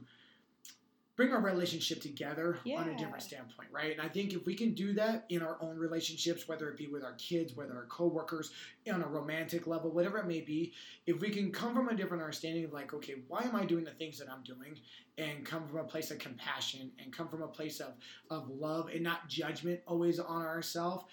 bring 1.15 1.33
our 1.33 1.41
relationship 1.41 1.99
together 1.99 2.59
on 2.77 2.87
a 2.87 2.97
different 2.97 3.21
standpoint, 3.21 3.67
right? 3.73 3.91
And 3.91 3.99
I 3.99 4.07
think 4.07 4.31
if 4.31 4.45
we 4.45 4.55
can 4.55 4.73
do 4.73 4.93
that 4.93 5.25
in 5.27 5.41
our 5.41 5.57
own 5.59 5.75
relationships, 5.75 6.47
whether 6.47 6.69
it 6.69 6.77
be 6.77 6.87
with 6.87 7.03
our 7.03 7.11
kids, 7.15 7.53
whether 7.57 7.73
our 7.75 7.87
coworkers, 7.87 8.51
on 8.89 9.01
a 9.01 9.07
romantic 9.07 9.67
level, 9.67 9.91
whatever 9.91 10.17
it 10.19 10.27
may 10.27 10.39
be, 10.39 10.71
if 11.07 11.19
we 11.19 11.29
can 11.29 11.51
come 11.51 11.75
from 11.75 11.89
a 11.89 11.95
different 11.95 12.23
understanding 12.23 12.63
of 12.63 12.71
like, 12.71 12.93
okay, 12.93 13.15
why 13.27 13.41
am 13.41 13.53
I 13.53 13.65
doing 13.65 13.83
the 13.83 13.91
things 13.91 14.17
that 14.19 14.29
I'm 14.29 14.43
doing, 14.43 14.79
and 15.19 15.45
come 15.45 15.67
from 15.67 15.79
a 15.79 15.83
place 15.83 16.11
of 16.11 16.19
compassion 16.19 16.91
and 17.03 17.11
come 17.11 17.27
from 17.27 17.41
a 17.41 17.47
place 17.47 17.79
of 17.79 17.93
of 18.29 18.49
love 18.49 18.89
and 18.93 19.03
not 19.03 19.27
judgment 19.27 19.81
always 19.85 20.19
on 20.19 20.45
ourselves. 20.45 21.05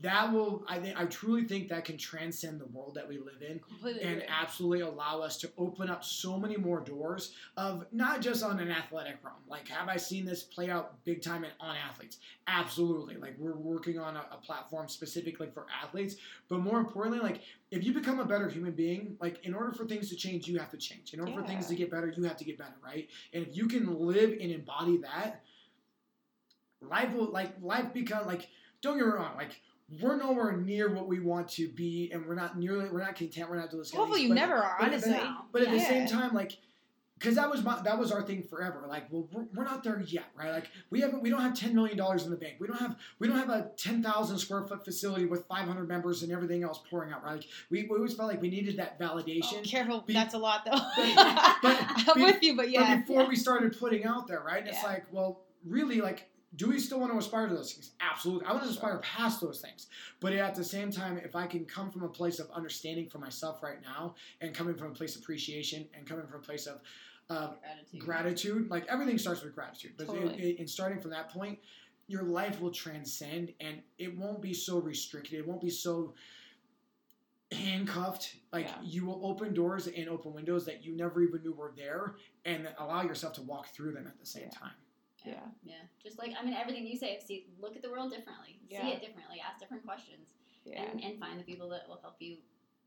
That 0.00 0.32
will, 0.32 0.64
I 0.66 0.78
think, 0.78 0.98
I 0.98 1.04
truly 1.04 1.44
think 1.44 1.68
that 1.68 1.84
can 1.84 1.98
transcend 1.98 2.58
the 2.58 2.66
world 2.66 2.94
that 2.94 3.06
we 3.06 3.18
live 3.18 3.42
in 3.46 3.58
Completely. 3.58 4.00
and 4.02 4.12
agree. 4.22 4.26
absolutely 4.26 4.80
allow 4.80 5.20
us 5.20 5.36
to 5.38 5.50
open 5.58 5.90
up 5.90 6.02
so 6.02 6.38
many 6.38 6.56
more 6.56 6.80
doors 6.80 7.34
of 7.58 7.84
not 7.92 8.22
just 8.22 8.42
on 8.42 8.58
an 8.58 8.70
athletic 8.70 9.16
realm. 9.22 9.36
Like, 9.46 9.68
have 9.68 9.88
I 9.90 9.98
seen 9.98 10.24
this 10.24 10.42
play 10.42 10.70
out 10.70 11.04
big 11.04 11.20
time 11.20 11.44
in, 11.44 11.50
on 11.60 11.76
athletes? 11.76 12.18
Absolutely. 12.46 13.16
Like, 13.16 13.34
we're 13.38 13.54
working 13.54 13.98
on 13.98 14.16
a, 14.16 14.24
a 14.32 14.38
platform 14.38 14.88
specifically 14.88 15.48
for 15.52 15.66
athletes, 15.82 16.16
but 16.48 16.60
more 16.60 16.78
importantly, 16.78 17.20
like, 17.20 17.42
if 17.70 17.84
you 17.84 17.92
become 17.92 18.18
a 18.18 18.24
better 18.24 18.48
human 18.48 18.72
being, 18.72 19.16
like, 19.20 19.44
in 19.44 19.52
order 19.52 19.72
for 19.72 19.84
things 19.84 20.08
to 20.08 20.16
change, 20.16 20.48
you 20.48 20.58
have 20.58 20.70
to 20.70 20.78
change. 20.78 21.12
In 21.12 21.20
order 21.20 21.32
for 21.32 21.42
things 21.46 21.66
to 21.66 21.74
get 21.74 21.90
better, 21.90 22.12
you 22.16 22.22
have 22.24 22.38
to 22.38 22.44
get 22.44 22.56
better, 22.56 22.76
right? 22.82 23.08
And 23.34 23.46
if 23.46 23.54
you 23.54 23.68
can 23.68 23.98
live 23.98 24.30
and 24.40 24.50
embody 24.50 24.96
that, 24.98 25.42
life 26.80 27.12
will 27.14 27.30
like 27.30 27.52
life 27.60 27.92
become 27.92 28.26
like. 28.26 28.48
Don't 28.80 28.98
get 28.98 29.06
me 29.06 29.12
wrong, 29.12 29.36
like 29.36 29.60
we're 30.00 30.16
nowhere 30.16 30.52
near 30.56 30.88
what 30.92 31.06
we 31.08 31.20
want 31.20 31.48
to 31.50 31.68
be, 31.68 32.10
and 32.12 32.24
we're 32.26 32.34
not 32.34 32.58
nearly, 32.58 32.88
we're 32.88 33.00
not 33.02 33.16
content. 33.16 33.50
We're 33.50 33.58
not 33.58 33.70
doing 33.70 33.82
this. 33.82 33.92
Hopefully, 33.92 34.22
you 34.22 34.28
but- 34.28 34.34
never 34.34 34.54
are. 34.54 34.76
but- 34.78 34.88
Honestly. 34.88 35.20
But 35.52 35.62
at 35.62 35.70
the 35.70 35.80
same 35.80 36.06
time, 36.06 36.32
like, 36.34 36.56
because 37.18 37.36
that 37.36 37.48
was 37.48 37.62
my 37.62 37.80
that 37.82 37.98
was 38.00 38.10
our 38.10 38.20
thing 38.22 38.42
forever. 38.42 38.84
Like, 38.88 39.04
well, 39.12 39.28
we're, 39.32 39.44
we're 39.54 39.64
not 39.64 39.84
there 39.84 40.00
yet, 40.00 40.24
right? 40.36 40.50
Like, 40.50 40.68
we 40.90 41.00
haven't 41.02 41.22
we 41.22 41.30
don't 41.30 41.40
have 41.42 41.54
ten 41.54 41.72
million 41.72 41.96
dollars 41.96 42.24
in 42.24 42.30
the 42.30 42.36
bank. 42.36 42.54
We 42.58 42.66
don't 42.66 42.78
have 42.80 42.96
we 43.20 43.28
don't 43.28 43.36
have 43.38 43.48
a 43.50 43.70
ten 43.76 44.02
thousand 44.02 44.38
square 44.38 44.64
foot 44.66 44.84
facility 44.84 45.26
with 45.26 45.44
five 45.46 45.68
hundred 45.68 45.86
members 45.86 46.24
and 46.24 46.32
everything 46.32 46.64
else 46.64 46.80
pouring 46.90 47.12
out, 47.12 47.22
right? 47.22 47.34
Like, 47.36 47.44
we, 47.70 47.84
we 47.84 47.96
always 47.96 48.14
felt 48.14 48.28
like 48.28 48.42
we 48.42 48.50
needed 48.50 48.76
that 48.78 48.96
Oh, 49.00 49.04
validation. 49.04 49.62
careful, 49.64 50.00
Be- 50.00 50.14
that's 50.14 50.34
a 50.34 50.38
lot 50.38 50.64
though. 50.64 50.72
but 50.72 50.80
I'm 51.62 52.14
be- 52.16 52.24
with 52.24 52.42
you, 52.42 52.56
but 52.56 52.70
yeah. 52.70 52.96
But 52.96 53.06
before 53.06 53.28
we 53.28 53.36
started 53.36 53.78
putting 53.78 54.04
out 54.04 54.26
there, 54.26 54.40
right? 54.40 54.66
It's 54.66 54.82
Yeah. 54.82 54.88
like, 54.88 55.04
well, 55.12 55.42
really, 55.64 56.00
like, 56.00 56.28
do 56.56 56.68
we 56.68 56.78
still 56.78 57.00
want 57.00 57.12
to 57.12 57.18
aspire 57.18 57.48
to 57.48 57.54
those 57.54 57.72
things? 57.72 57.92
Absolutely. 58.00 58.46
I 58.46 58.52
want 58.52 58.64
to 58.64 58.70
aspire 58.70 58.98
past 58.98 59.40
those 59.40 59.60
things. 59.60 59.86
But 60.20 60.34
at 60.34 60.54
the 60.54 60.62
same 60.64 60.90
time, 60.92 61.16
if 61.18 61.34
I 61.34 61.46
can 61.46 61.64
come 61.64 61.90
from 61.90 62.02
a 62.02 62.08
place 62.08 62.38
of 62.38 62.50
understanding 62.50 63.08
for 63.08 63.18
myself 63.18 63.62
right 63.62 63.80
now 63.82 64.14
and 64.42 64.54
coming 64.54 64.74
from 64.74 64.88
a 64.88 64.94
place 64.94 65.16
of 65.16 65.22
appreciation 65.22 65.88
and 65.96 66.06
coming 66.06 66.26
from 66.26 66.40
a 66.40 66.42
place 66.42 66.66
of 66.66 66.80
uh, 67.30 67.52
Gratitude. 67.62 68.00
gratitude, 68.00 68.70
like 68.70 68.86
everything 68.88 69.16
starts 69.16 69.42
with 69.42 69.54
gratitude. 69.54 69.92
But 69.96 70.08
in, 70.10 70.14
Totally. 70.14 70.60
in 70.60 70.68
starting 70.68 71.00
from 71.00 71.12
that 71.12 71.30
point, 71.30 71.58
your 72.08 72.24
life 72.24 72.60
will 72.60 72.72
transcend 72.72 73.54
and 73.60 73.80
it 73.96 74.14
won't 74.18 74.42
be 74.42 74.52
so 74.52 74.78
restricted. 74.78 75.38
It 75.38 75.48
won't 75.48 75.62
be 75.62 75.70
so 75.70 76.12
handcuffed. 77.50 78.36
Like 78.52 78.66
Yeah. 78.66 78.74
you 78.82 79.06
will 79.06 79.24
open 79.24 79.54
doors 79.54 79.86
and 79.86 80.08
open 80.08 80.32
windows 80.34 80.64
that 80.66 80.84
you 80.84 80.94
never 80.96 81.22
even 81.22 81.42
knew 81.42 81.52
were 81.52 81.72
there 81.76 82.16
and 82.44 82.68
allow 82.78 83.02
yourself 83.02 83.32
to 83.34 83.42
walk 83.42 83.68
through 83.68 83.92
them 83.92 84.06
at 84.06 84.18
the 84.18 84.26
same 84.26 84.44
Yeah. 84.44 84.50
time. 84.58 84.72
Yeah. 85.24 85.34
Yeah. 85.64 85.74
Just 86.02 86.18
like 86.18 86.32
I 86.38 86.44
mean, 86.44 86.54
everything 86.54 86.86
you 86.86 86.96
say. 86.96 87.18
See, 87.24 87.46
look 87.60 87.76
at 87.76 87.82
the 87.82 87.90
world 87.90 88.10
differently. 88.12 88.58
Yeah. 88.68 88.82
See 88.82 88.88
it 88.88 89.00
differently. 89.00 89.40
Ask 89.46 89.60
different 89.60 89.84
questions, 89.84 90.28
Yeah. 90.64 90.82
and 90.90 91.02
and 91.02 91.18
find 91.18 91.38
the 91.38 91.44
people 91.44 91.68
that 91.70 91.88
will 91.88 92.00
help 92.02 92.16
you 92.20 92.36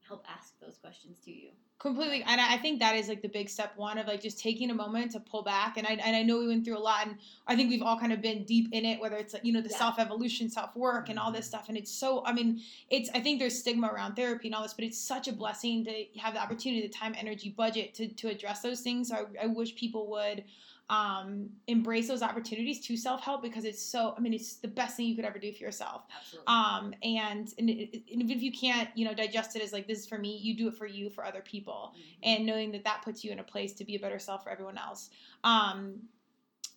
help 0.07 0.23
ask 0.29 0.53
those 0.59 0.77
questions 0.77 1.17
to 1.25 1.31
you. 1.31 1.49
completely 1.79 2.23
and 2.27 2.39
I 2.39 2.53
I 2.53 2.57
think 2.57 2.79
that 2.79 2.95
is 2.95 3.07
like 3.07 3.21
the 3.23 3.27
big 3.27 3.49
step 3.49 3.71
one 3.75 3.97
of 3.97 4.05
like 4.05 4.21
just 4.21 4.39
taking 4.39 4.69
a 4.69 4.73
moment 4.75 5.11
to 5.13 5.19
pull 5.19 5.41
back 5.41 5.77
and 5.77 5.87
I 5.87 5.93
and 5.93 6.15
I 6.15 6.21
know 6.21 6.37
we 6.37 6.47
went 6.47 6.63
through 6.63 6.77
a 6.77 6.85
lot 6.91 7.07
and 7.07 7.17
I 7.47 7.55
think 7.55 7.71
we've 7.71 7.81
all 7.81 7.99
kind 7.99 8.13
of 8.13 8.21
been 8.21 8.43
deep 8.45 8.67
in 8.71 8.85
it 8.85 8.99
whether 9.01 9.15
it's 9.17 9.33
like 9.33 9.43
you 9.43 9.51
know 9.51 9.61
the 9.61 9.69
Yeah. 9.69 9.77
self 9.79 9.97
evolution 9.99 10.47
self 10.49 10.75
work 10.75 11.09
and 11.09 11.17
all 11.17 11.31
this 11.31 11.45
mm-hmm. 11.47 11.55
stuff 11.57 11.69
and 11.69 11.77
it's 11.77 11.91
so 11.91 12.23
I 12.23 12.33
mean 12.33 12.61
it's 12.91 13.09
I 13.15 13.19
think 13.19 13.39
there's 13.39 13.57
stigma 13.57 13.87
around 13.87 14.15
therapy 14.15 14.47
and 14.47 14.55
all 14.55 14.61
this 14.61 14.75
but 14.75 14.85
it's 14.85 14.97
such 14.99 15.27
a 15.27 15.33
blessing 15.33 15.83
to 15.85 16.05
have 16.19 16.35
the 16.35 16.39
opportunity 16.39 16.85
the 16.85 16.93
time 16.93 17.15
energy 17.17 17.49
budget 17.49 17.95
to 17.95 18.07
to 18.07 18.27
address 18.29 18.61
those 18.61 18.81
things 18.81 19.07
so 19.09 19.15
I, 19.15 19.45
I 19.45 19.47
wish 19.47 19.75
people 19.75 20.07
would 20.11 20.43
um 20.89 21.49
embrace 21.67 22.07
those 22.07 22.21
opportunities 22.21 22.79
to 22.85 22.95
self 22.95 23.21
help 23.21 23.41
because 23.41 23.65
it's 23.65 23.81
so 23.81 24.13
I 24.15 24.19
mean 24.19 24.33
it's 24.33 24.57
the 24.57 24.67
best 24.67 24.95
thing 24.97 25.07
you 25.07 25.15
could 25.15 25.25
ever 25.25 25.39
do 25.39 25.51
for 25.51 25.63
yourself 25.63 26.03
Absolutely. 26.15 26.45
um 26.53 26.93
and, 27.01 27.51
and, 27.57 27.69
it- 27.71 28.03
and 28.11 28.21
even 28.21 28.29
if 28.37 28.43
you 28.43 28.51
can't 28.51 28.89
you 28.93 29.03
know 29.03 29.13
digest 29.15 29.55
it 29.55 29.63
as 29.63 29.73
like 29.73 29.87
this 29.87 29.99
is 29.99 30.05
for 30.05 30.19
me 30.19 30.37
you 30.37 30.55
do 30.55 30.67
it 30.67 30.75
for 30.77 30.85
you 30.85 31.09
for 31.09 31.25
other 31.25 31.41
people 31.41 31.95
Mhm. 31.95 32.01
and 32.23 32.45
knowing 32.45 32.71
that 32.73 32.83
that 32.83 33.01
puts 33.01 33.23
you 33.23 33.31
in 33.31 33.39
a 33.39 33.43
place 33.43 33.73
to 33.73 33.83
be 33.83 33.95
a 33.95 33.99
better 33.99 34.19
self 34.19 34.43
for 34.43 34.51
everyone 34.51 34.77
else 34.77 35.09
um 35.43 35.95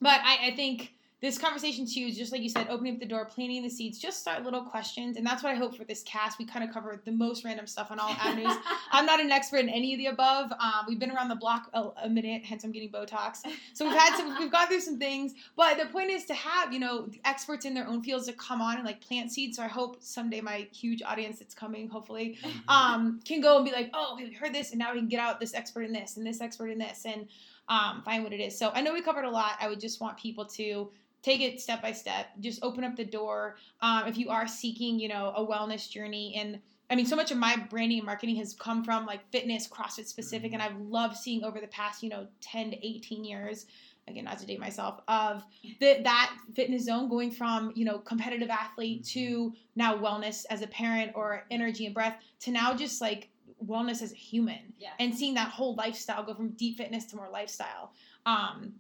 but 0.01 0.20
i, 0.24 0.48
I 0.48 0.56
think 0.56 0.94
this 1.20 1.36
conversation 1.36 1.85
too 1.86 2.01
is 2.01 2.16
just 2.16 2.31
like 2.31 2.43
you 2.43 2.49
said 2.49 2.69
opening 2.69 2.95
up 2.95 3.01
the 3.01 3.07
door 3.07 3.24
planting 3.24 3.62
the 3.62 3.69
seeds 3.69 3.99
just 3.99 4.20
start 4.20 4.45
little 4.45 4.62
questions. 4.62 5.16
And 5.16 5.27
that's 5.27 5.43
what 5.43 5.53
i 5.53 5.55
hope 5.57 5.77
for 5.77 5.85
this 5.85 6.03
cast. 6.03 6.39
We 6.39 6.45
kind 6.45 6.65
of 6.65 6.73
cover 6.73 7.01
the 7.05 7.12
most 7.12 7.45
random 7.45 7.66
stuff 7.66 7.90
on 7.90 7.99
all 7.99 8.11
avenues. 8.20 8.55
I'm 8.93 9.07
not 9.07 9.20
an 9.20 9.31
expert 9.31 9.59
in 9.59 9.69
any 9.69 9.95
of 9.95 9.99
the 9.99 10.07
above. 10.07 10.53
Um, 10.53 10.86
we've 10.86 10.99
been 10.99 11.11
around 11.11 11.28
the 11.28 11.36
block 11.36 11.70
a, 11.74 11.89
a 12.05 12.09
minute 12.09 12.45
hence 12.45 12.65
i'm 12.65 12.73
getting 12.73 12.90
botox. 12.90 13.39
So 13.74 13.89
we've 13.89 13.99
had 13.99 14.16
some 14.16 14.39
we've 14.39 14.53
gone 14.53 14.69
through 14.69 14.81
some 14.81 14.99
things 14.99 15.35
but 15.57 15.78
the 15.78 15.86
point 15.86 16.11
is 16.11 16.24
to 16.27 16.35
have 16.35 16.73
you 16.73 16.78
know 16.78 17.09
experts 17.24 17.65
in 17.65 17.74
their 17.74 17.86
own 17.86 18.03
fields 18.03 18.27
to 18.27 18.32
come 18.35 18.61
on 18.61 18.77
and 18.77 18.85
like 18.85 19.01
plant 19.01 19.32
seeds. 19.32 19.57
So 19.57 19.62
i 19.62 19.69
hope 19.69 19.97
someday 20.01 20.40
my 20.40 20.69
huge 20.73 21.03
audience 21.03 21.39
that's 21.39 21.55
coming 21.55 21.89
hopefully 21.89 22.39
um, 22.69 23.20
can 23.24 23.40
go 23.40 23.57
and 23.57 23.65
be 23.65 23.73
like, 23.73 23.90
oh, 23.95 24.15
we 24.16 24.32
heard 24.32 24.55
this, 24.55 24.70
and 24.70 24.78
now 24.78 24.93
we 24.93 24.99
can 24.99 25.09
get 25.09 25.20
out 25.20 25.40
this 25.40 25.55
expert 25.55 25.82
in 25.82 25.93
this 25.93 26.16
and 26.16 26.27
this 26.27 26.40
expert 26.40 26.69
in 26.69 26.78
this, 26.78 27.05
and 27.05 27.27
um, 27.69 28.03
find 28.05 28.24
what 28.24 28.32
it 28.32 28.40
is. 28.40 28.59
So 28.59 28.70
I 28.74 28.81
know 28.81 28.93
we 28.93 29.03
covered 29.03 29.24
a 29.24 29.31
lot. 29.31 29.53
I 29.61 29.69
would 29.69 29.81
just 29.81 30.01
want 30.01 30.16
people 30.16 30.45
to 30.47 30.90
take 31.23 31.40
it 31.40 31.61
step 31.61 31.82
by 31.82 31.93
step. 31.93 32.28
Just 32.40 32.62
open 32.62 32.85
up 32.85 32.97
the 32.97 33.05
door. 33.05 33.57
Um, 33.81 34.07
if 34.07 34.16
you 34.16 34.31
are 34.31 34.47
seeking, 34.47 34.99
you 34.99 35.09
know, 35.09 35.32
a 35.36 35.45
wellness 35.45 35.89
journey, 35.89 36.35
and 36.36 36.61
I 36.90 36.95
mean, 36.95 37.07
so 37.07 37.16
much 37.16 37.31
of 37.31 37.39
my 37.39 37.57
branding 37.69 37.99
and 37.99 38.07
marketing 38.07 38.36
has 38.36 38.55
come 38.55 38.82
from 38.82 39.05
like 39.05 39.28
fitness, 39.31 39.69
CrossFit 39.69 40.07
specific, 40.07 40.53
and 40.53 40.62
I've 40.62 40.78
loved 40.78 41.16
seeing 41.16 41.45
over 41.45 41.61
the 41.61 41.66
past, 41.69 42.03
you 42.03 42.09
know, 42.09 42.27
ten 42.40 42.70
to 42.70 42.86
eighteen 42.86 43.24
years. 43.24 43.66
Again, 44.07 44.24
not 44.24 44.39
to 44.39 44.47
date 44.47 44.59
myself, 44.59 45.01
of 45.07 45.45
the, 45.81 46.01
that 46.03 46.35
fitness 46.55 46.86
zone 46.86 47.11
going 47.11 47.31
from 47.31 47.73
you 47.74 47.85
know 47.85 47.99
competitive 47.99 48.49
athlete 48.49 49.05
to 49.07 49.53
now 49.77 49.97
wellness 49.99 50.45
as 50.51 50.62
a 50.62 50.66
parent 50.66 51.12
or 51.15 51.45
energy 51.51 51.85
and 51.85 51.95
breath 51.95 52.16
to 52.40 52.51
now 52.51 52.74
just 52.74 53.01
like 53.01 53.28
wellness 53.66 54.03
as 54.03 54.12
a 54.12 54.15
human 54.16 54.73
yeah. 54.78 54.90
and 55.01 55.15
seeing 55.15 55.35
that 55.35 55.49
whole 55.49 55.74
lifestyle 55.74 56.23
go 56.23 56.32
from 56.32 56.51
deep 56.51 56.77
fitness 56.77 57.07
to 57.07 57.16
more 57.16 57.28
lifestyle 57.28 57.90
um 58.24 58.73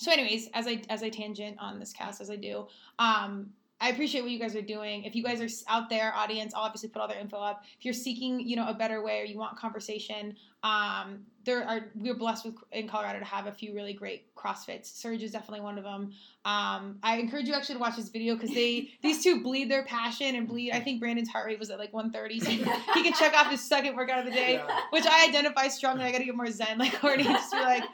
so 0.00 0.10
anyways 0.10 0.48
as 0.54 0.66
i 0.66 0.80
as 0.88 1.02
i 1.02 1.08
tangent 1.08 1.56
on 1.60 1.78
this 1.78 1.92
cast 1.92 2.20
as 2.20 2.30
i 2.30 2.36
do 2.36 2.66
um 2.98 3.50
I 3.82 3.88
appreciate 3.88 4.20
what 4.20 4.30
you 4.30 4.38
guys 4.38 4.54
are 4.54 4.62
doing. 4.62 5.04
If 5.04 5.16
you 5.16 5.22
guys 5.22 5.40
are 5.40 5.48
out 5.72 5.88
there, 5.88 6.14
audience, 6.14 6.52
I'll 6.54 6.64
obviously 6.64 6.90
put 6.90 7.00
all 7.00 7.08
their 7.08 7.18
info 7.18 7.38
up. 7.38 7.64
If 7.78 7.84
you're 7.86 7.94
seeking, 7.94 8.40
you 8.40 8.54
know, 8.54 8.68
a 8.68 8.74
better 8.74 9.02
way 9.02 9.20
or 9.20 9.24
you 9.24 9.38
want 9.38 9.56
conversation, 9.56 10.36
um, 10.62 11.26
there 11.44 11.66
are 11.66 11.80
we're 11.94 12.14
blessed 12.14 12.44
with 12.44 12.54
in 12.70 12.86
Colorado 12.86 13.18
to 13.18 13.24
have 13.24 13.46
a 13.46 13.52
few 13.52 13.74
really 13.74 13.94
great 13.94 14.26
CrossFits. 14.34 14.86
Surge 14.94 15.22
is 15.22 15.32
definitely 15.32 15.62
one 15.62 15.78
of 15.78 15.84
them. 15.84 16.12
Um, 16.44 16.98
I 17.02 17.16
encourage 17.18 17.46
you 17.48 17.54
actually 17.54 17.76
to 17.76 17.80
watch 17.80 17.96
this 17.96 18.10
video 18.10 18.34
because 18.34 18.50
they 18.50 18.90
these 19.02 19.22
two 19.24 19.42
bleed 19.42 19.70
their 19.70 19.82
passion 19.84 20.34
and 20.36 20.46
bleed. 20.46 20.72
I 20.72 20.80
think 20.80 21.00
Brandon's 21.00 21.30
heart 21.30 21.46
rate 21.46 21.58
was 21.58 21.70
at 21.70 21.78
like 21.78 21.94
130, 21.94 22.40
so 22.40 22.50
he, 22.50 22.56
he 22.94 23.02
can 23.02 23.14
check 23.14 23.32
off 23.34 23.50
his 23.50 23.62
second 23.66 23.96
workout 23.96 24.18
of 24.20 24.26
the 24.26 24.30
day, 24.32 24.54
Yeah. 24.54 24.80
which 24.90 25.06
I 25.06 25.26
identify 25.28 25.68
strongly. 25.68 26.04
I 26.04 26.12
got 26.12 26.18
to 26.18 26.24
get 26.24 26.36
more 26.36 26.50
zen 26.50 26.76
like 26.78 26.92
Courtney, 27.00 27.24
just 27.24 27.52
be 27.52 27.58
like, 27.58 27.84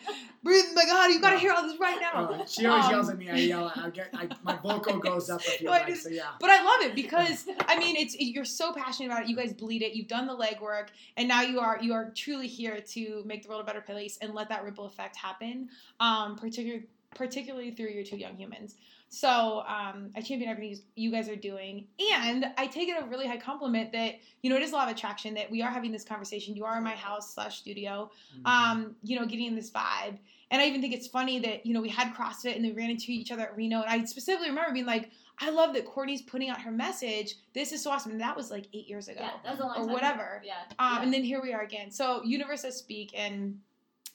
breathe. 0.43 0.65
My 0.75 0.85
God, 0.85 1.11
you 1.13 1.21
got 1.21 1.31
to 1.31 1.39
hear 1.39 1.53
all 1.53 1.63
this 1.63 1.79
right 1.79 2.01
now. 2.01 2.29
Uh, 2.31 2.45
she 2.47 2.67
always 2.67 2.85
Um, 2.87 2.91
yells 2.91 3.11
at 3.11 3.19
me. 3.19 3.31
I 3.31 3.37
yell. 3.37 3.73
I 3.77 3.91
get. 3.91 4.09
I, 4.13 4.29
my 4.43 4.57
vocal 4.57 4.99
goes 4.99 5.31
up 5.31 5.41
a 5.41 5.43
few 5.45 5.67
No, 5.69 5.73
I 5.73 5.79
times. 5.81 5.91
just- 5.93 6.03
So 6.05 6.11
yeah. 6.11 6.31
But 6.41 6.51
I 6.51 6.65
love 6.65 6.91
it 6.91 6.97
because 6.97 7.47
I 7.69 7.79
mean, 7.79 7.95
it's 7.97 8.17
you're 8.19 8.45
so 8.45 8.73
passionate 8.73 9.07
about 9.13 9.23
it. 9.23 9.29
You 9.29 9.37
guys 9.37 9.53
bleed 9.53 9.83
it. 9.83 9.93
You've 9.95 10.09
done 10.09 10.27
the 10.27 10.37
legwork, 10.37 10.89
and 11.17 11.29
now 11.29 11.43
you 11.43 11.61
are 11.61 11.79
you 11.81 11.93
are 11.95 12.11
truly 12.11 12.47
here 12.57 12.81
to 12.95 13.23
make 13.27 13.43
the 13.43 13.49
world 13.49 13.63
a 13.63 13.65
better 13.65 13.81
place 13.81 14.19
and 14.21 14.35
let 14.35 14.49
that 14.49 14.65
ripple 14.65 14.87
effect 14.87 15.17
happen. 15.17 15.69
Um, 16.01 16.37
particularly 16.37 16.87
particularly 17.15 17.71
through 17.71 17.89
your 17.89 18.05
two 18.05 18.17
young 18.19 18.37
humans. 18.37 18.75
So 19.09 19.63
um, 19.67 20.11
I 20.17 20.21
champion 20.21 20.51
everything 20.51 20.79
you 20.97 21.11
guys 21.11 21.29
are 21.29 21.37
doing, 21.37 21.87
and 22.21 22.47
I 22.59 22.67
take 22.67 22.89
it 22.89 22.97
a 23.01 23.07
really 23.07 23.27
high 23.27 23.39
compliment 23.39 23.93
that 23.93 24.17
you 24.43 24.51
know 24.51 24.57
it 24.57 24.63
is 24.63 24.73
a 24.73 24.75
lot 24.75 24.89
of 24.91 24.97
attraction 24.97 25.33
that 25.35 25.51
we 25.51 25.63
are 25.63 25.71
having 25.71 25.93
this 25.93 26.05
conversation. 26.05 26.57
You 26.57 26.65
are 26.65 26.77
in 26.77 26.85
my 26.85 26.97
house 26.97 27.33
slash 27.35 27.59
studio, 27.59 28.11
Mm-hmm. 28.37 28.47
um, 28.47 28.97
you 29.03 29.19
know, 29.19 29.25
getting 29.25 29.55
this 29.55 29.71
vibe. 29.71 30.19
And 30.51 30.63
I 30.63 30.67
even 30.67 30.81
think 30.81 30.95
it's 30.95 31.09
funny 31.09 31.41
that, 31.41 31.67
you 31.67 31.75
know, 31.75 31.81
we 31.81 31.89
had 31.89 32.15
CrossFit 32.15 32.55
and 32.55 32.65
we 32.65 32.73
ran 32.73 32.91
into 32.91 33.11
each 33.11 33.33
other 33.33 33.43
at 33.43 33.57
Reno. 33.57 33.81
And 33.83 33.91
I 33.91 34.05
specifically 34.05 34.49
remember 34.49 34.73
being 34.73 34.87
like, 34.87 35.11
I 35.39 35.51
love 35.51 35.75
that 35.75 35.85
Courtney's 35.85 36.23
putting 36.23 36.49
out 36.49 36.61
her 36.63 36.71
message. 36.71 37.37
This 37.55 37.73
is 37.73 37.83
so 37.83 37.91
awesome. 37.91 38.13
And 38.13 38.21
that 38.21 38.37
was 38.37 38.51
like 38.51 38.67
eight 38.73 38.89
years 38.89 39.09
ago. 39.09 39.21
Yeah, 39.21 39.31
that 39.45 39.51
was 39.53 39.61
a 39.61 39.65
long 39.65 39.73
Or 39.77 39.85
time 39.85 39.93
whatever. 39.93 40.37
Ago. 40.37 40.47
Yeah. 40.47 40.55
Um, 40.79 40.95
yeah. 40.97 41.03
And 41.03 41.13
then 41.13 41.23
here 41.25 41.43
we 41.43 41.53
are 41.53 41.63
again. 41.63 41.91
So, 41.91 42.23
Universe 42.25 42.63
does 42.63 42.77
speak. 42.77 43.13
And 43.15 43.59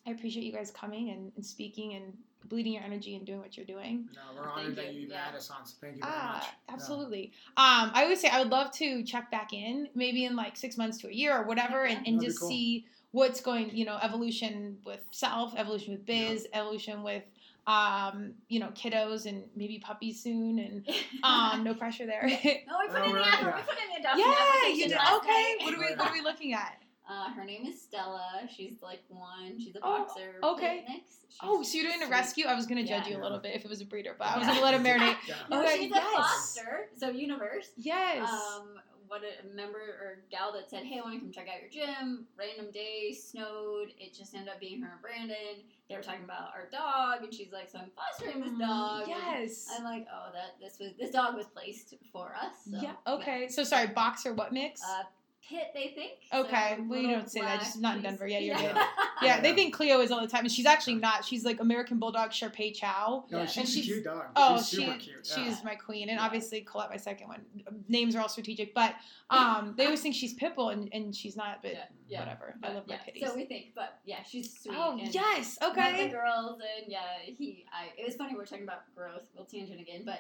I 0.07 0.11
appreciate 0.11 0.43
you 0.43 0.51
guys 0.51 0.71
coming 0.71 1.09
and, 1.11 1.31
and 1.35 1.45
speaking 1.45 1.93
and 1.93 2.13
bleeding 2.45 2.73
your 2.73 2.83
energy 2.83 3.15
and 3.15 3.25
doing 3.25 3.39
what 3.39 3.55
you're 3.55 3.65
doing. 3.67 4.09
No, 4.15 4.21
we're 4.35 4.47
Thank 4.47 4.57
honored 4.57 4.75
that 4.77 4.85
you, 4.87 4.91
you 4.93 4.97
even 5.05 5.11
yeah. 5.11 5.25
had 5.25 5.35
us 5.35 5.49
on. 5.51 5.65
So 5.65 5.75
thank 5.79 5.97
you 5.97 6.01
very 6.01 6.11
much. 6.11 6.21
Ah, 6.23 6.41
Yeah. 6.67 6.73
absolutely. 6.73 7.31
Um, 7.55 7.91
I 7.93 8.07
would 8.07 8.17
say 8.17 8.27
I 8.29 8.39
would 8.39 8.49
love 8.49 8.71
to 8.73 9.03
check 9.03 9.29
back 9.29 9.53
in, 9.53 9.89
maybe 9.93 10.25
in 10.25 10.35
like 10.35 10.57
six 10.57 10.75
months 10.75 10.97
to 11.01 11.07
a 11.07 11.11
year 11.11 11.37
or 11.37 11.43
whatever, 11.43 11.85
and, 11.85 12.05
and 12.07 12.19
just 12.19 12.39
cool. 12.39 12.49
see 12.49 12.85
what's 13.11 13.41
going. 13.41 13.69
You 13.77 13.85
know, 13.85 13.99
evolution 14.01 14.79
with 14.85 15.01
self, 15.11 15.53
evolution 15.55 15.93
with 15.93 16.05
biz, 16.05 16.47
evolution 16.53 17.03
with 17.03 17.23
um, 17.67 18.33
you 18.47 18.59
know, 18.59 18.69
kiddos 18.69 19.25
and 19.25 19.43
maybe 19.55 19.79
puppies 19.79 20.21
soon, 20.21 20.59
and 20.59 20.87
um, 21.23 21.63
no 21.63 21.73
pressure 21.73 22.05
there. 22.05 22.23
no, 22.27 22.29
we 22.29 22.87
put 22.87 23.01
Oh, 23.01 23.05
in 23.05 23.09
the 23.11 23.19
right, 23.19 23.27
app- 23.33 23.41
yeah. 23.41 23.55
we 23.55 23.61
put 23.61 23.77
in 23.77 23.89
the 23.93 23.99
adoption 24.09 24.25
yeah, 24.27 24.67
you 24.73 24.87
did. 24.87 24.97
Okay, 24.97 25.27
night. 25.27 25.57
what 25.61 25.73
are 25.75 25.79
we 25.79 25.95
what 25.95 26.09
are 26.09 26.13
we 26.13 26.21
looking 26.21 26.53
at? 26.53 26.77
Uh, 27.09 27.29
her 27.33 27.43
name 27.43 27.65
is 27.65 27.81
Stella. 27.81 28.41
She's 28.55 28.81
like 28.81 29.01
one. 29.09 29.59
She's 29.59 29.75
a 29.75 29.79
Oh, 29.83 30.05
boxer. 30.05 30.35
okay. 30.43 30.85
She's 30.87 31.37
Oh, 31.43 31.61
so 31.61 31.77
you're 31.77 31.91
doing 31.91 32.03
a 32.03 32.09
rescue? 32.09 32.45
I 32.45 32.55
was 32.55 32.65
gonna 32.67 32.85
judge 32.85 33.05
Yeah. 33.07 33.15
you 33.15 33.21
a 33.21 33.23
little 33.23 33.39
bit 33.39 33.53
if 33.55 33.65
it 33.65 33.69
was 33.69 33.81
a 33.81 33.85
breeder, 33.85 34.15
but 34.17 34.27
I 34.27 34.37
was 34.37 34.47
Yeah. 34.47 34.53
gonna 34.55 34.65
let 34.65 34.73
him 34.75 34.83
marinate. 34.85 35.17
Yeah. 35.27 35.35
No, 35.49 35.61
Okay, 35.63 35.77
she's 35.81 35.89
yes. 35.93 36.05
a 36.07 36.15
foster. 36.17 36.89
So 36.97 37.09
universe. 37.09 37.69
Yes. 37.75 38.29
Um, 38.29 38.79
what 39.11 39.23
a 39.23 39.53
member 39.53 39.77
or 39.77 40.23
gal 40.31 40.53
that 40.53 40.69
said, 40.69 40.83
"Hey, 40.85 40.97
I 40.97 41.01
want 41.01 41.15
to 41.15 41.19
come 41.19 41.33
check 41.33 41.49
out 41.49 41.59
your 41.59 41.69
gym." 41.69 42.25
Random 42.37 42.71
day, 42.71 43.11
snowed. 43.11 43.91
It 43.99 44.13
just 44.13 44.33
ended 44.33 44.47
up 44.47 44.61
being 44.61 44.81
her 44.81 44.93
and 44.93 45.01
Brandon. 45.01 45.67
They 45.89 45.97
were 45.97 46.01
talking 46.01 46.23
about 46.23 46.51
our 46.55 46.69
dog, 46.71 47.21
and 47.23 47.33
she's 47.33 47.51
like, 47.51 47.69
"So 47.69 47.79
I'm 47.79 47.91
fostering 47.91 48.39
this 48.41 48.57
dog." 48.57 49.01
And 49.01 49.11
Mm, 49.11 49.49
Yes. 49.49 49.67
I'm 49.77 49.83
like, 49.83 50.07
"Oh, 50.11 50.31
that 50.31 50.57
this 50.61 50.79
was 50.79 50.93
this 50.97 51.11
dog 51.11 51.35
was 51.35 51.47
placed 51.47 51.95
for 52.13 52.33
us." 52.41 52.53
So, 52.71 52.77
yeah. 52.81 52.93
Okay. 53.05 53.49
So 53.49 53.65
sorry, 53.65 53.87
boxer 53.87 54.33
what 54.33 54.53
mix? 54.53 54.81
Uh, 54.81 55.03
Pit, 55.49 55.71
they 55.73 55.91
think. 55.95 56.11
Okay, 56.33 56.75
So, 56.77 56.85
well, 56.87 56.99
you 56.99 57.09
don't 57.09 57.29
say 57.29 57.41
that, 57.41 57.61
She's 57.63 57.77
not 57.77 57.97
in 57.97 58.03
Denver. 58.03 58.27
Yeah, 58.27 58.39
you're 58.39 58.55
yeah. 58.55 58.73
good. 58.73 58.81
yeah, 59.23 59.41
they 59.41 59.53
think 59.53 59.73
Cleo 59.73 59.99
is 59.99 60.11
all 60.11 60.21
the 60.21 60.27
time, 60.27 60.41
and 60.45 60.51
she's 60.51 60.65
actually 60.65 60.95
not. 60.95 61.25
She's 61.25 61.43
like 61.43 61.59
American 61.59 61.97
Bulldog 61.99 62.29
Sharpei 62.31 62.73
Chow. 62.75 63.25
No, 63.31 63.39
Yeah. 63.39 63.45
she's, 63.47 63.57
And 63.57 63.65
a 63.67 63.71
she's- 63.71 63.85
cute 63.85 64.03
dog. 64.03 64.25
Oh, 64.35 64.57
she's 64.57 64.69
she, 64.69 64.75
super 64.77 64.97
cute. 64.97 65.25
she's 65.25 65.35
yeah. 65.35 65.55
my 65.63 65.75
queen, 65.75 66.09
and 66.09 66.17
Yeah. 66.19 66.25
obviously 66.25 66.61
Colette, 66.61 66.89
my 66.91 66.97
second 66.97 67.27
one. 67.27 67.41
Names 67.89 68.15
are 68.15 68.21
all 68.21 68.29
strategic, 68.29 68.73
but 68.73 68.95
um, 69.29 69.73
they 69.77 69.85
always 69.85 70.01
think 70.01 70.15
she's 70.15 70.33
Pitbull, 70.33 70.71
and, 70.73 70.89
and 70.93 71.15
she's 71.15 71.35
not. 71.35 71.61
But 71.61 71.73
Yeah, 71.73 71.83
yeah. 72.07 72.19
whatever. 72.19 72.53
I 72.63 72.67
But, 72.67 72.75
love 72.75 72.87
my 72.87 72.93
yeah, 72.95 72.99
pitties. 73.01 73.23
So 73.27 73.35
we 73.35 73.45
think, 73.45 73.67
but 73.75 73.99
yeah, 74.05 74.23
she's 74.23 74.57
sweet. 74.61 74.75
oh 74.77 74.97
and 74.99 75.13
yes, 75.13 75.57
okay. 75.63 76.07
the 76.07 76.13
girls, 76.13 76.59
and 76.79 76.91
yeah, 76.91 76.99
he. 77.25 77.65
I. 77.73 77.89
It 77.99 78.05
was 78.05 78.15
funny. 78.15 78.35
We 78.35 78.41
are 78.41 78.45
talking 78.45 78.63
about 78.63 78.83
growth. 78.95 79.27
We'll 79.35 79.45
tangent 79.45 79.81
again, 79.81 80.03
but 80.05 80.19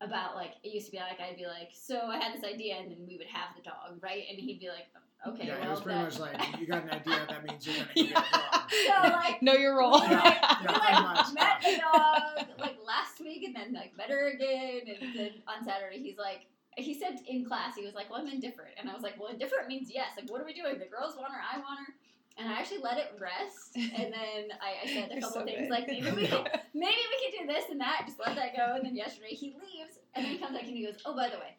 about 0.00 0.34
like 0.34 0.52
it 0.62 0.72
used 0.74 0.86
to 0.86 0.92
be 0.92 0.98
like 0.98 1.20
I'd 1.20 1.36
be 1.36 1.46
like, 1.46 1.70
so 1.72 2.06
I 2.08 2.18
had 2.18 2.34
this 2.34 2.44
idea, 2.44 2.76
and 2.76 2.90
then 2.90 2.98
we 3.06 3.16
would 3.16 3.26
have 3.28 3.54
the 3.56 3.62
dog, 3.62 4.02
right? 4.02 4.24
And 4.30 4.38
he'd 4.38 4.58
be 4.60 4.68
like, 4.68 4.86
okay, 5.26 5.46
yeah, 5.46 5.58
well, 5.60 5.66
it 5.68 5.70
was 5.70 5.80
pretty 5.80 5.98
that- 5.98 6.04
much 6.04 6.18
like 6.18 6.60
you 6.60 6.66
got 6.66 6.82
an 6.84 6.90
idea. 6.90 7.26
That 7.28 7.44
means 7.48 7.66
you're 7.66 7.76
gonna 7.76 7.88
go 7.94 8.02
get 8.02 8.10
a 8.10 8.14
dog. 8.14 8.70
so 8.70 9.08
like. 9.16 9.42
know 9.42 9.54
your 9.54 9.78
role. 9.78 10.00
we, 10.00 10.06
Yeah, 10.10 10.20
like, 10.20 10.38
yeah, 10.64 11.14
like, 11.16 11.34
met 11.34 11.62
the 11.62 11.80
dog 11.80 12.46
like 12.58 12.76
last 12.86 13.20
week, 13.20 13.44
and 13.44 13.54
then 13.54 13.72
like 13.72 13.96
met 13.96 14.10
her 14.10 14.28
again, 14.30 14.82
and 14.88 15.16
then 15.16 15.30
on 15.46 15.64
Saturday 15.64 15.98
he's 15.98 16.18
like, 16.18 16.46
he 16.76 16.92
said 16.98 17.20
in 17.28 17.44
class 17.44 17.76
he 17.76 17.84
was 17.84 17.94
like, 17.94 18.10
well, 18.10 18.20
I'm 18.20 18.28
indifferent, 18.28 18.72
and 18.78 18.90
I 18.90 18.94
was 18.94 19.02
like, 19.02 19.18
well, 19.18 19.28
indifferent 19.30 19.68
means 19.68 19.90
yes. 19.92 20.08
Like, 20.16 20.30
what 20.30 20.40
are 20.40 20.44
we 20.44 20.52
doing? 20.54 20.78
The 20.78 20.86
girls 20.86 21.16
want 21.16 21.32
her, 21.32 21.40
I 21.40 21.58
want 21.58 21.80
her. 21.86 21.94
And 22.36 22.48
I 22.48 22.52
actually 22.58 22.78
let 22.82 22.98
it 22.98 23.12
rest, 23.20 23.76
and 23.76 24.12
then 24.12 24.50
I, 24.60 24.84
I 24.84 24.86
said 24.88 25.10
a 25.12 25.14
couple 25.20 25.40
so 25.40 25.44
things 25.44 25.60
good. 25.60 25.70
like 25.70 25.86
maybe 25.86 26.10
we 26.10 26.26
could 26.26 26.48
maybe 26.74 26.96
we 27.10 27.30
could 27.30 27.38
do 27.40 27.46
this 27.46 27.64
and 27.70 27.80
that, 27.80 28.02
just 28.06 28.18
let 28.18 28.34
that 28.34 28.56
go. 28.56 28.74
And 28.74 28.84
then 28.84 28.96
yesterday 28.96 29.28
he 29.34 29.54
leaves, 29.54 29.98
and 30.14 30.24
then 30.24 30.32
he 30.32 30.38
comes 30.38 30.52
back 30.52 30.64
and 30.66 30.76
he 30.76 30.84
goes, 30.84 30.96
"Oh, 31.06 31.14
by 31.14 31.28
the 31.28 31.36
way, 31.38 31.56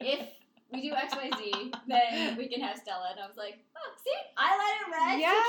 if 0.00 0.28
we 0.74 0.88
do 0.88 0.94
X, 0.94 1.14
Y, 1.14 1.30
Z, 1.38 1.72
then 1.86 2.36
we 2.36 2.48
can 2.48 2.60
have 2.60 2.76
Stella." 2.78 3.08
And 3.12 3.20
I 3.20 3.26
was 3.26 3.36
like, 3.36 3.58
"Oh, 3.76 3.90
see, 4.04 4.10
I 4.36 4.56
let 4.58 4.74
it 4.80 4.92
rest. 4.92 5.20
Yes. 5.20 5.46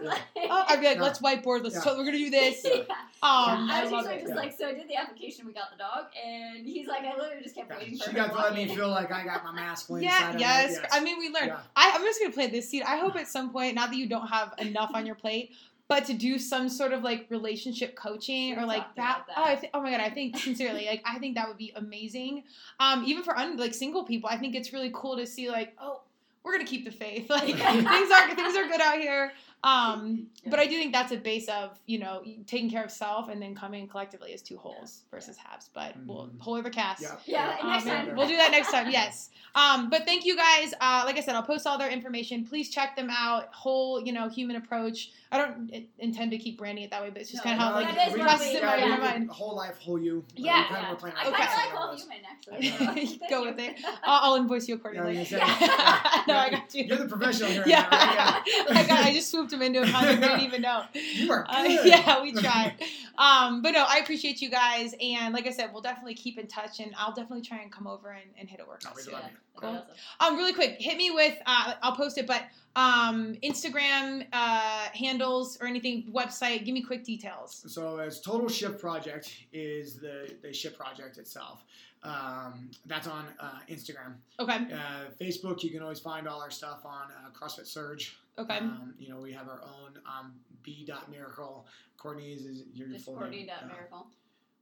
He 0.00 0.04
came 0.04 0.08
around. 0.10 0.18
Like, 0.36 0.50
Oh, 0.52 0.64
I'd 0.68 0.80
be 0.80 0.86
like, 0.86 0.96
Yeah. 0.96 1.02
let's 1.02 1.18
whiteboard. 1.20 1.62
Let's 1.62 1.76
Yeah. 1.76 1.80
talk, 1.82 1.98
we're 1.98 2.04
gonna 2.04 2.18
do 2.18 2.30
this. 2.30 2.60
yeah. 2.64 2.80
Um, 2.80 2.88
I 3.22 3.80
I 3.80 3.82
was 3.82 3.92
love 3.92 4.00
usually 4.02 4.16
it. 4.16 4.20
just 4.22 4.30
Yeah. 4.30 4.40
like, 4.40 4.58
so 4.58 4.68
I 4.68 4.72
did 4.74 4.88
the 4.88 4.96
application, 4.96 5.46
we 5.46 5.52
got 5.52 5.70
the 5.70 5.76
dog, 5.78 6.06
and 6.26 6.64
he's 6.66 6.88
like, 6.88 7.02
I 7.04 7.16
literally 7.16 7.42
just 7.42 7.54
kept 7.54 7.70
Yeah, 7.70 7.78
waiting 7.78 7.98
for 7.98 8.04
She 8.10 8.12
got 8.16 8.28
to 8.28 8.32
to 8.32 8.38
let 8.38 8.54
me 8.54 8.66
feel 8.74 8.88
like 8.88 9.12
I 9.12 9.24
got 9.24 9.44
my 9.44 9.52
masculine 9.52 10.02
Yeah, 10.04 10.18
side 10.18 10.34
of 10.36 10.40
yes. 10.40 10.78
I 10.90 11.00
mean, 11.00 11.18
we 11.18 11.26
learned. 11.28 11.48
Yeah. 11.48 11.60
I, 11.76 11.92
I'm 11.94 12.02
just 12.02 12.20
gonna 12.20 12.32
play 12.32 12.46
this 12.48 12.68
seed. 12.68 12.82
I 12.82 12.96
hope 12.96 13.16
at 13.16 13.28
some 13.28 13.50
point, 13.52 13.74
not 13.74 13.90
that 13.90 13.96
you 13.96 14.08
don't 14.08 14.26
have 14.28 14.54
enough 14.58 14.90
on 14.94 15.04
your 15.06 15.14
plate, 15.16 15.52
but 15.90 16.04
to 16.04 16.14
do 16.14 16.38
some 16.38 16.68
sort 16.68 16.92
of 16.92 17.02
like 17.02 17.26
relationship 17.30 17.96
coaching 17.96 18.56
or 18.56 18.64
like 18.64 18.94
that. 18.94 19.24
that. 19.26 19.34
Oh, 19.36 19.44
I 19.44 19.56
th- 19.56 19.72
oh 19.74 19.82
my 19.82 19.90
god, 19.90 20.00
I 20.00 20.08
think 20.08 20.38
sincerely, 20.38 20.86
like 20.86 21.02
I 21.04 21.18
think 21.18 21.34
that 21.34 21.48
would 21.48 21.58
be 21.58 21.72
amazing. 21.74 22.44
Um, 22.78 23.02
even 23.04 23.24
for 23.24 23.36
un- 23.36 23.56
like 23.56 23.74
single 23.74 24.04
people, 24.04 24.30
I 24.30 24.38
think 24.38 24.54
it's 24.54 24.72
really 24.72 24.92
cool 24.94 25.16
to 25.16 25.26
see 25.26 25.50
like, 25.50 25.74
oh, 25.82 26.02
we're 26.44 26.52
gonna 26.52 26.64
keep 26.64 26.84
the 26.84 26.92
faith. 26.92 27.28
Like 27.30 27.56
things 27.56 28.10
are 28.10 28.34
things 28.36 28.56
are 28.56 28.68
good 28.68 28.80
out 28.80 28.98
here. 28.98 29.32
Um, 29.62 30.28
but 30.46 30.58
I 30.58 30.66
do 30.66 30.72
think 30.78 30.92
that's 30.94 31.12
a 31.12 31.16
base 31.18 31.46
of 31.48 31.78
you 31.86 31.98
know 31.98 32.22
taking 32.46 32.70
care 32.70 32.82
of 32.84 32.90
self 32.90 33.28
and 33.28 33.42
then 33.42 33.54
coming 33.54 33.86
collectively 33.88 34.32
as 34.32 34.40
two 34.42 34.56
wholes 34.56 35.02
versus 35.10 35.36
halves. 35.36 35.68
But 35.74 35.94
we'll 36.06 36.28
Mhm. 36.28 36.40
whole 36.40 36.54
other 36.56 36.70
cast. 36.70 37.02
Yeah. 37.02 37.16
Yeah, 37.26 37.56
Um, 37.60 37.70
next 37.70 37.84
time. 37.84 38.16
We'll 38.16 38.28
do 38.28 38.36
that 38.36 38.50
next 38.50 38.70
time. 38.70 38.90
Yes. 39.00 39.28
Um, 39.54 39.90
but 39.90 40.04
thank 40.04 40.24
you 40.24 40.36
guys. 40.36 40.72
Uh, 40.80 41.02
like 41.04 41.16
I 41.16 41.20
said, 41.20 41.34
I'll 41.34 41.42
post 41.42 41.66
all 41.66 41.76
their 41.76 41.90
information. 41.90 42.44
Please 42.46 42.70
check 42.70 42.94
them 42.96 43.08
out. 43.10 43.52
Whole, 43.52 44.00
you 44.00 44.12
know, 44.12 44.28
human 44.28 44.56
approach. 44.56 45.10
I 45.32 45.38
don't 45.38 45.72
intend 45.98 46.30
to 46.32 46.38
keep 46.38 46.56
branding 46.58 46.84
it 46.84 46.90
that 46.90 47.02
way, 47.02 47.10
but 47.10 47.20
it's 47.20 47.30
just 47.30 47.44
No, 47.44 47.50
kind 47.52 47.60
of 47.62 47.68
how 47.68 47.74
like 47.74 47.94
that 47.94 48.08
is 48.08 48.14
it 48.14 48.18
what 48.18 48.28
crosses 48.28 48.48
we- 48.48 48.56
in 48.58 48.64
my, 48.66 48.76
yeah. 48.76 48.96
mind. 48.96 49.30
Whole 49.30 49.54
life, 49.56 49.76
whole 49.78 50.00
you. 50.00 50.24
Yeah, 50.36 50.60
We 50.62 50.64
kinda 50.66 50.80
yeah. 50.82 50.90
were 50.90 50.96
playing 50.96 51.16
I 51.16 51.22
around 51.22 51.32
kind 51.32 51.40
with 51.40 51.48
of 51.50 51.56
that 51.56 51.64
like 51.66 51.74
one 51.74 51.88
whole 51.88 51.96
human, 51.96 53.06
actually. 53.10 53.20
Go 53.30 53.44
with 53.44 53.58
it. 53.60 53.76
I'll, 54.04 54.32
I'll 54.32 54.36
invoice 54.36 54.68
you 54.68 54.76
accordingly. 54.76 55.14
Yeah, 55.14 55.24
yeah, 55.30 55.56
yeah. 55.60 56.22
no, 56.28 56.34
yeah. 56.34 56.40
I 56.40 56.50
got 56.50 56.74
you. 56.74 56.84
You're 56.84 56.96
the 56.98 57.08
professional 57.08 57.50
here. 57.50 57.64
yeah. 57.66 57.86
I 57.90 58.84
got. 58.86 58.98
I 59.06 59.12
just 59.12 59.30
swooped 59.30 59.49
him 59.52 59.62
into 59.62 59.82
a 59.82 59.86
comment. 59.90 60.20
Didn't 60.20 60.40
even 60.44 60.62
know. 60.62 60.84
You 60.94 61.30
are 61.32 61.46
Uh, 61.48 61.62
yeah, 61.84 62.22
we 62.22 62.32
tried. 62.32 62.74
Um, 63.18 63.62
but 63.62 63.72
no, 63.72 63.84
I 63.88 63.98
appreciate 63.98 64.40
you 64.40 64.50
guys, 64.50 64.94
and 65.00 65.34
like 65.34 65.46
I 65.46 65.50
said, 65.50 65.70
we'll 65.72 65.82
definitely 65.82 66.14
keep 66.14 66.38
in 66.38 66.46
touch, 66.46 66.80
and 66.80 66.92
I'll 66.98 67.12
definitely 67.14 67.42
try 67.42 67.58
and 67.58 67.70
come 67.70 67.86
over 67.86 68.10
and, 68.10 68.30
and 68.38 68.48
hit 68.48 68.60
a 68.60 68.66
workout 68.66 68.96
we 68.96 69.02
soon. 69.02 69.12
Yeah, 69.12 69.18
you. 69.18 69.22
that'd 69.24 69.36
be 69.36 69.60
Cool. 69.60 69.68
awesome. 69.70 70.34
Um, 70.34 70.36
really 70.38 70.52
quick, 70.54 70.76
hit 70.80 70.96
me 70.96 71.10
with. 71.10 71.36
Uh, 71.44 71.74
I'll 71.82 71.96
post 71.96 72.16
it, 72.18 72.26
but 72.26 72.42
um, 72.76 73.34
Instagram 73.44 74.26
uh, 74.32 74.86
handles 74.94 75.58
or 75.60 75.66
anything, 75.66 76.10
website. 76.14 76.64
Give 76.64 76.72
me 76.72 76.82
quick 76.82 77.04
details. 77.04 77.64
So 77.66 77.98
as 77.98 78.20
Total 78.20 78.48
Shift 78.48 78.80
Project 78.80 79.34
is 79.52 79.96
the 79.96 80.34
the 80.42 80.52
Shift 80.52 80.78
Project 80.78 81.18
itself. 81.18 81.64
Um, 82.02 82.70
that's 82.86 83.06
on 83.06 83.26
uh, 83.38 83.58
Instagram. 83.68 84.14
Okay. 84.38 84.54
Uh, 84.72 85.10
Facebook, 85.20 85.62
you 85.62 85.68
can 85.70 85.82
always 85.82 86.00
find 86.00 86.26
all 86.26 86.40
our 86.40 86.50
stuff 86.50 86.80
on 86.86 87.08
uh, 87.10 87.28
CrossFit 87.38 87.66
Surge. 87.66 88.16
Okay. 88.40 88.58
Um, 88.58 88.94
you 88.98 89.08
know, 89.10 89.20
we 89.20 89.32
have 89.32 89.48
our 89.48 89.60
own 89.62 89.98
um, 90.06 90.32
B 90.62 90.84
dot 90.86 91.10
Miracle. 91.10 91.66
Courtney's 91.98 92.46
is 92.46 92.64
your 92.72 92.88
Just 92.88 93.04
full 93.04 93.16
Courtney 93.16 93.38
name. 93.38 93.46
dot 93.48 93.64
Uh, 93.64 93.66
miracle. 93.74 94.06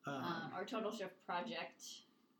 um, 0.06 0.14
Um, 0.14 0.50
our 0.54 0.64
total 0.64 0.90
shift 0.90 1.14
project. 1.26 1.82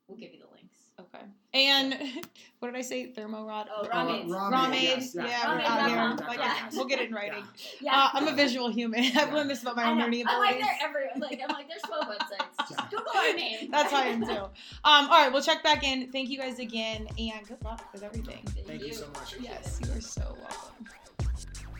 We'll 0.08 0.16
give 0.18 0.32
you 0.32 0.38
the 0.40 0.46
links. 0.54 0.78
Okay. 0.98 1.22
And 1.54 1.92
what 2.58 2.72
did 2.72 2.76
I 2.78 2.80
say? 2.80 3.12
Thermo 3.12 3.44
rod. 3.46 3.68
Oh, 3.70 3.82
uh, 3.84 3.88
Ramades. 4.04 4.32
Ramade. 4.32 4.82
yes, 4.82 5.14
Yeah, 5.14 5.26
yeah. 5.26 5.54
we're 5.54 5.60
Ramade 5.60 5.66
out 5.66 5.78
dot 5.78 5.88
here. 5.88 5.96
com. 5.98 6.16
Like, 6.26 6.38
Yeah. 6.38 6.68
We'll 6.72 6.86
get 6.86 6.98
it 7.00 7.08
in 7.10 7.14
writing. 7.14 7.44
Yeah. 7.80 7.94
Uh, 7.94 8.08
I'm 8.14 8.26
a 8.26 8.32
visual 8.32 8.68
human. 8.70 9.00
I've 9.04 9.14
Yeah. 9.14 9.32
learned 9.34 9.50
this 9.50 9.62
about 9.62 9.76
my 9.76 9.84
I 9.84 9.90
own 9.90 9.98
know. 9.98 10.04
learning 10.04 10.24
I'm 10.26 10.38
like 10.40 10.56
abilities. 10.56 10.66
they're 10.80 10.88
everywhere. 10.88 11.10
Like 11.18 11.40
I'm 11.46 11.54
like 11.54 11.68
there's 11.68 11.82
12 11.82 12.04
websites. 12.06 12.68
Just 12.68 12.90
Google 12.90 13.12
our 13.14 13.32
name. 13.34 13.70
That's 13.70 13.92
how 13.92 13.98
I 14.02 14.06
am 14.06 14.22
too. 14.24 14.30
Um, 14.30 14.50
all 14.82 15.08
right, 15.10 15.30
we'll 15.32 15.42
check 15.42 15.62
back 15.62 15.84
in. 15.84 16.10
Thank 16.10 16.30
you 16.30 16.38
guys 16.38 16.58
again, 16.58 17.06
and 17.18 17.46
good 17.46 17.62
luck 17.62 17.84
with 17.92 18.02
everything. 18.02 18.42
Thank 18.66 18.82
you 18.82 18.92
so 18.94 19.06
much. 19.08 19.36
Yes, 19.40 19.78
you 19.84 19.92
are 19.92 20.00
so 20.00 20.22
welcome. 20.40 20.86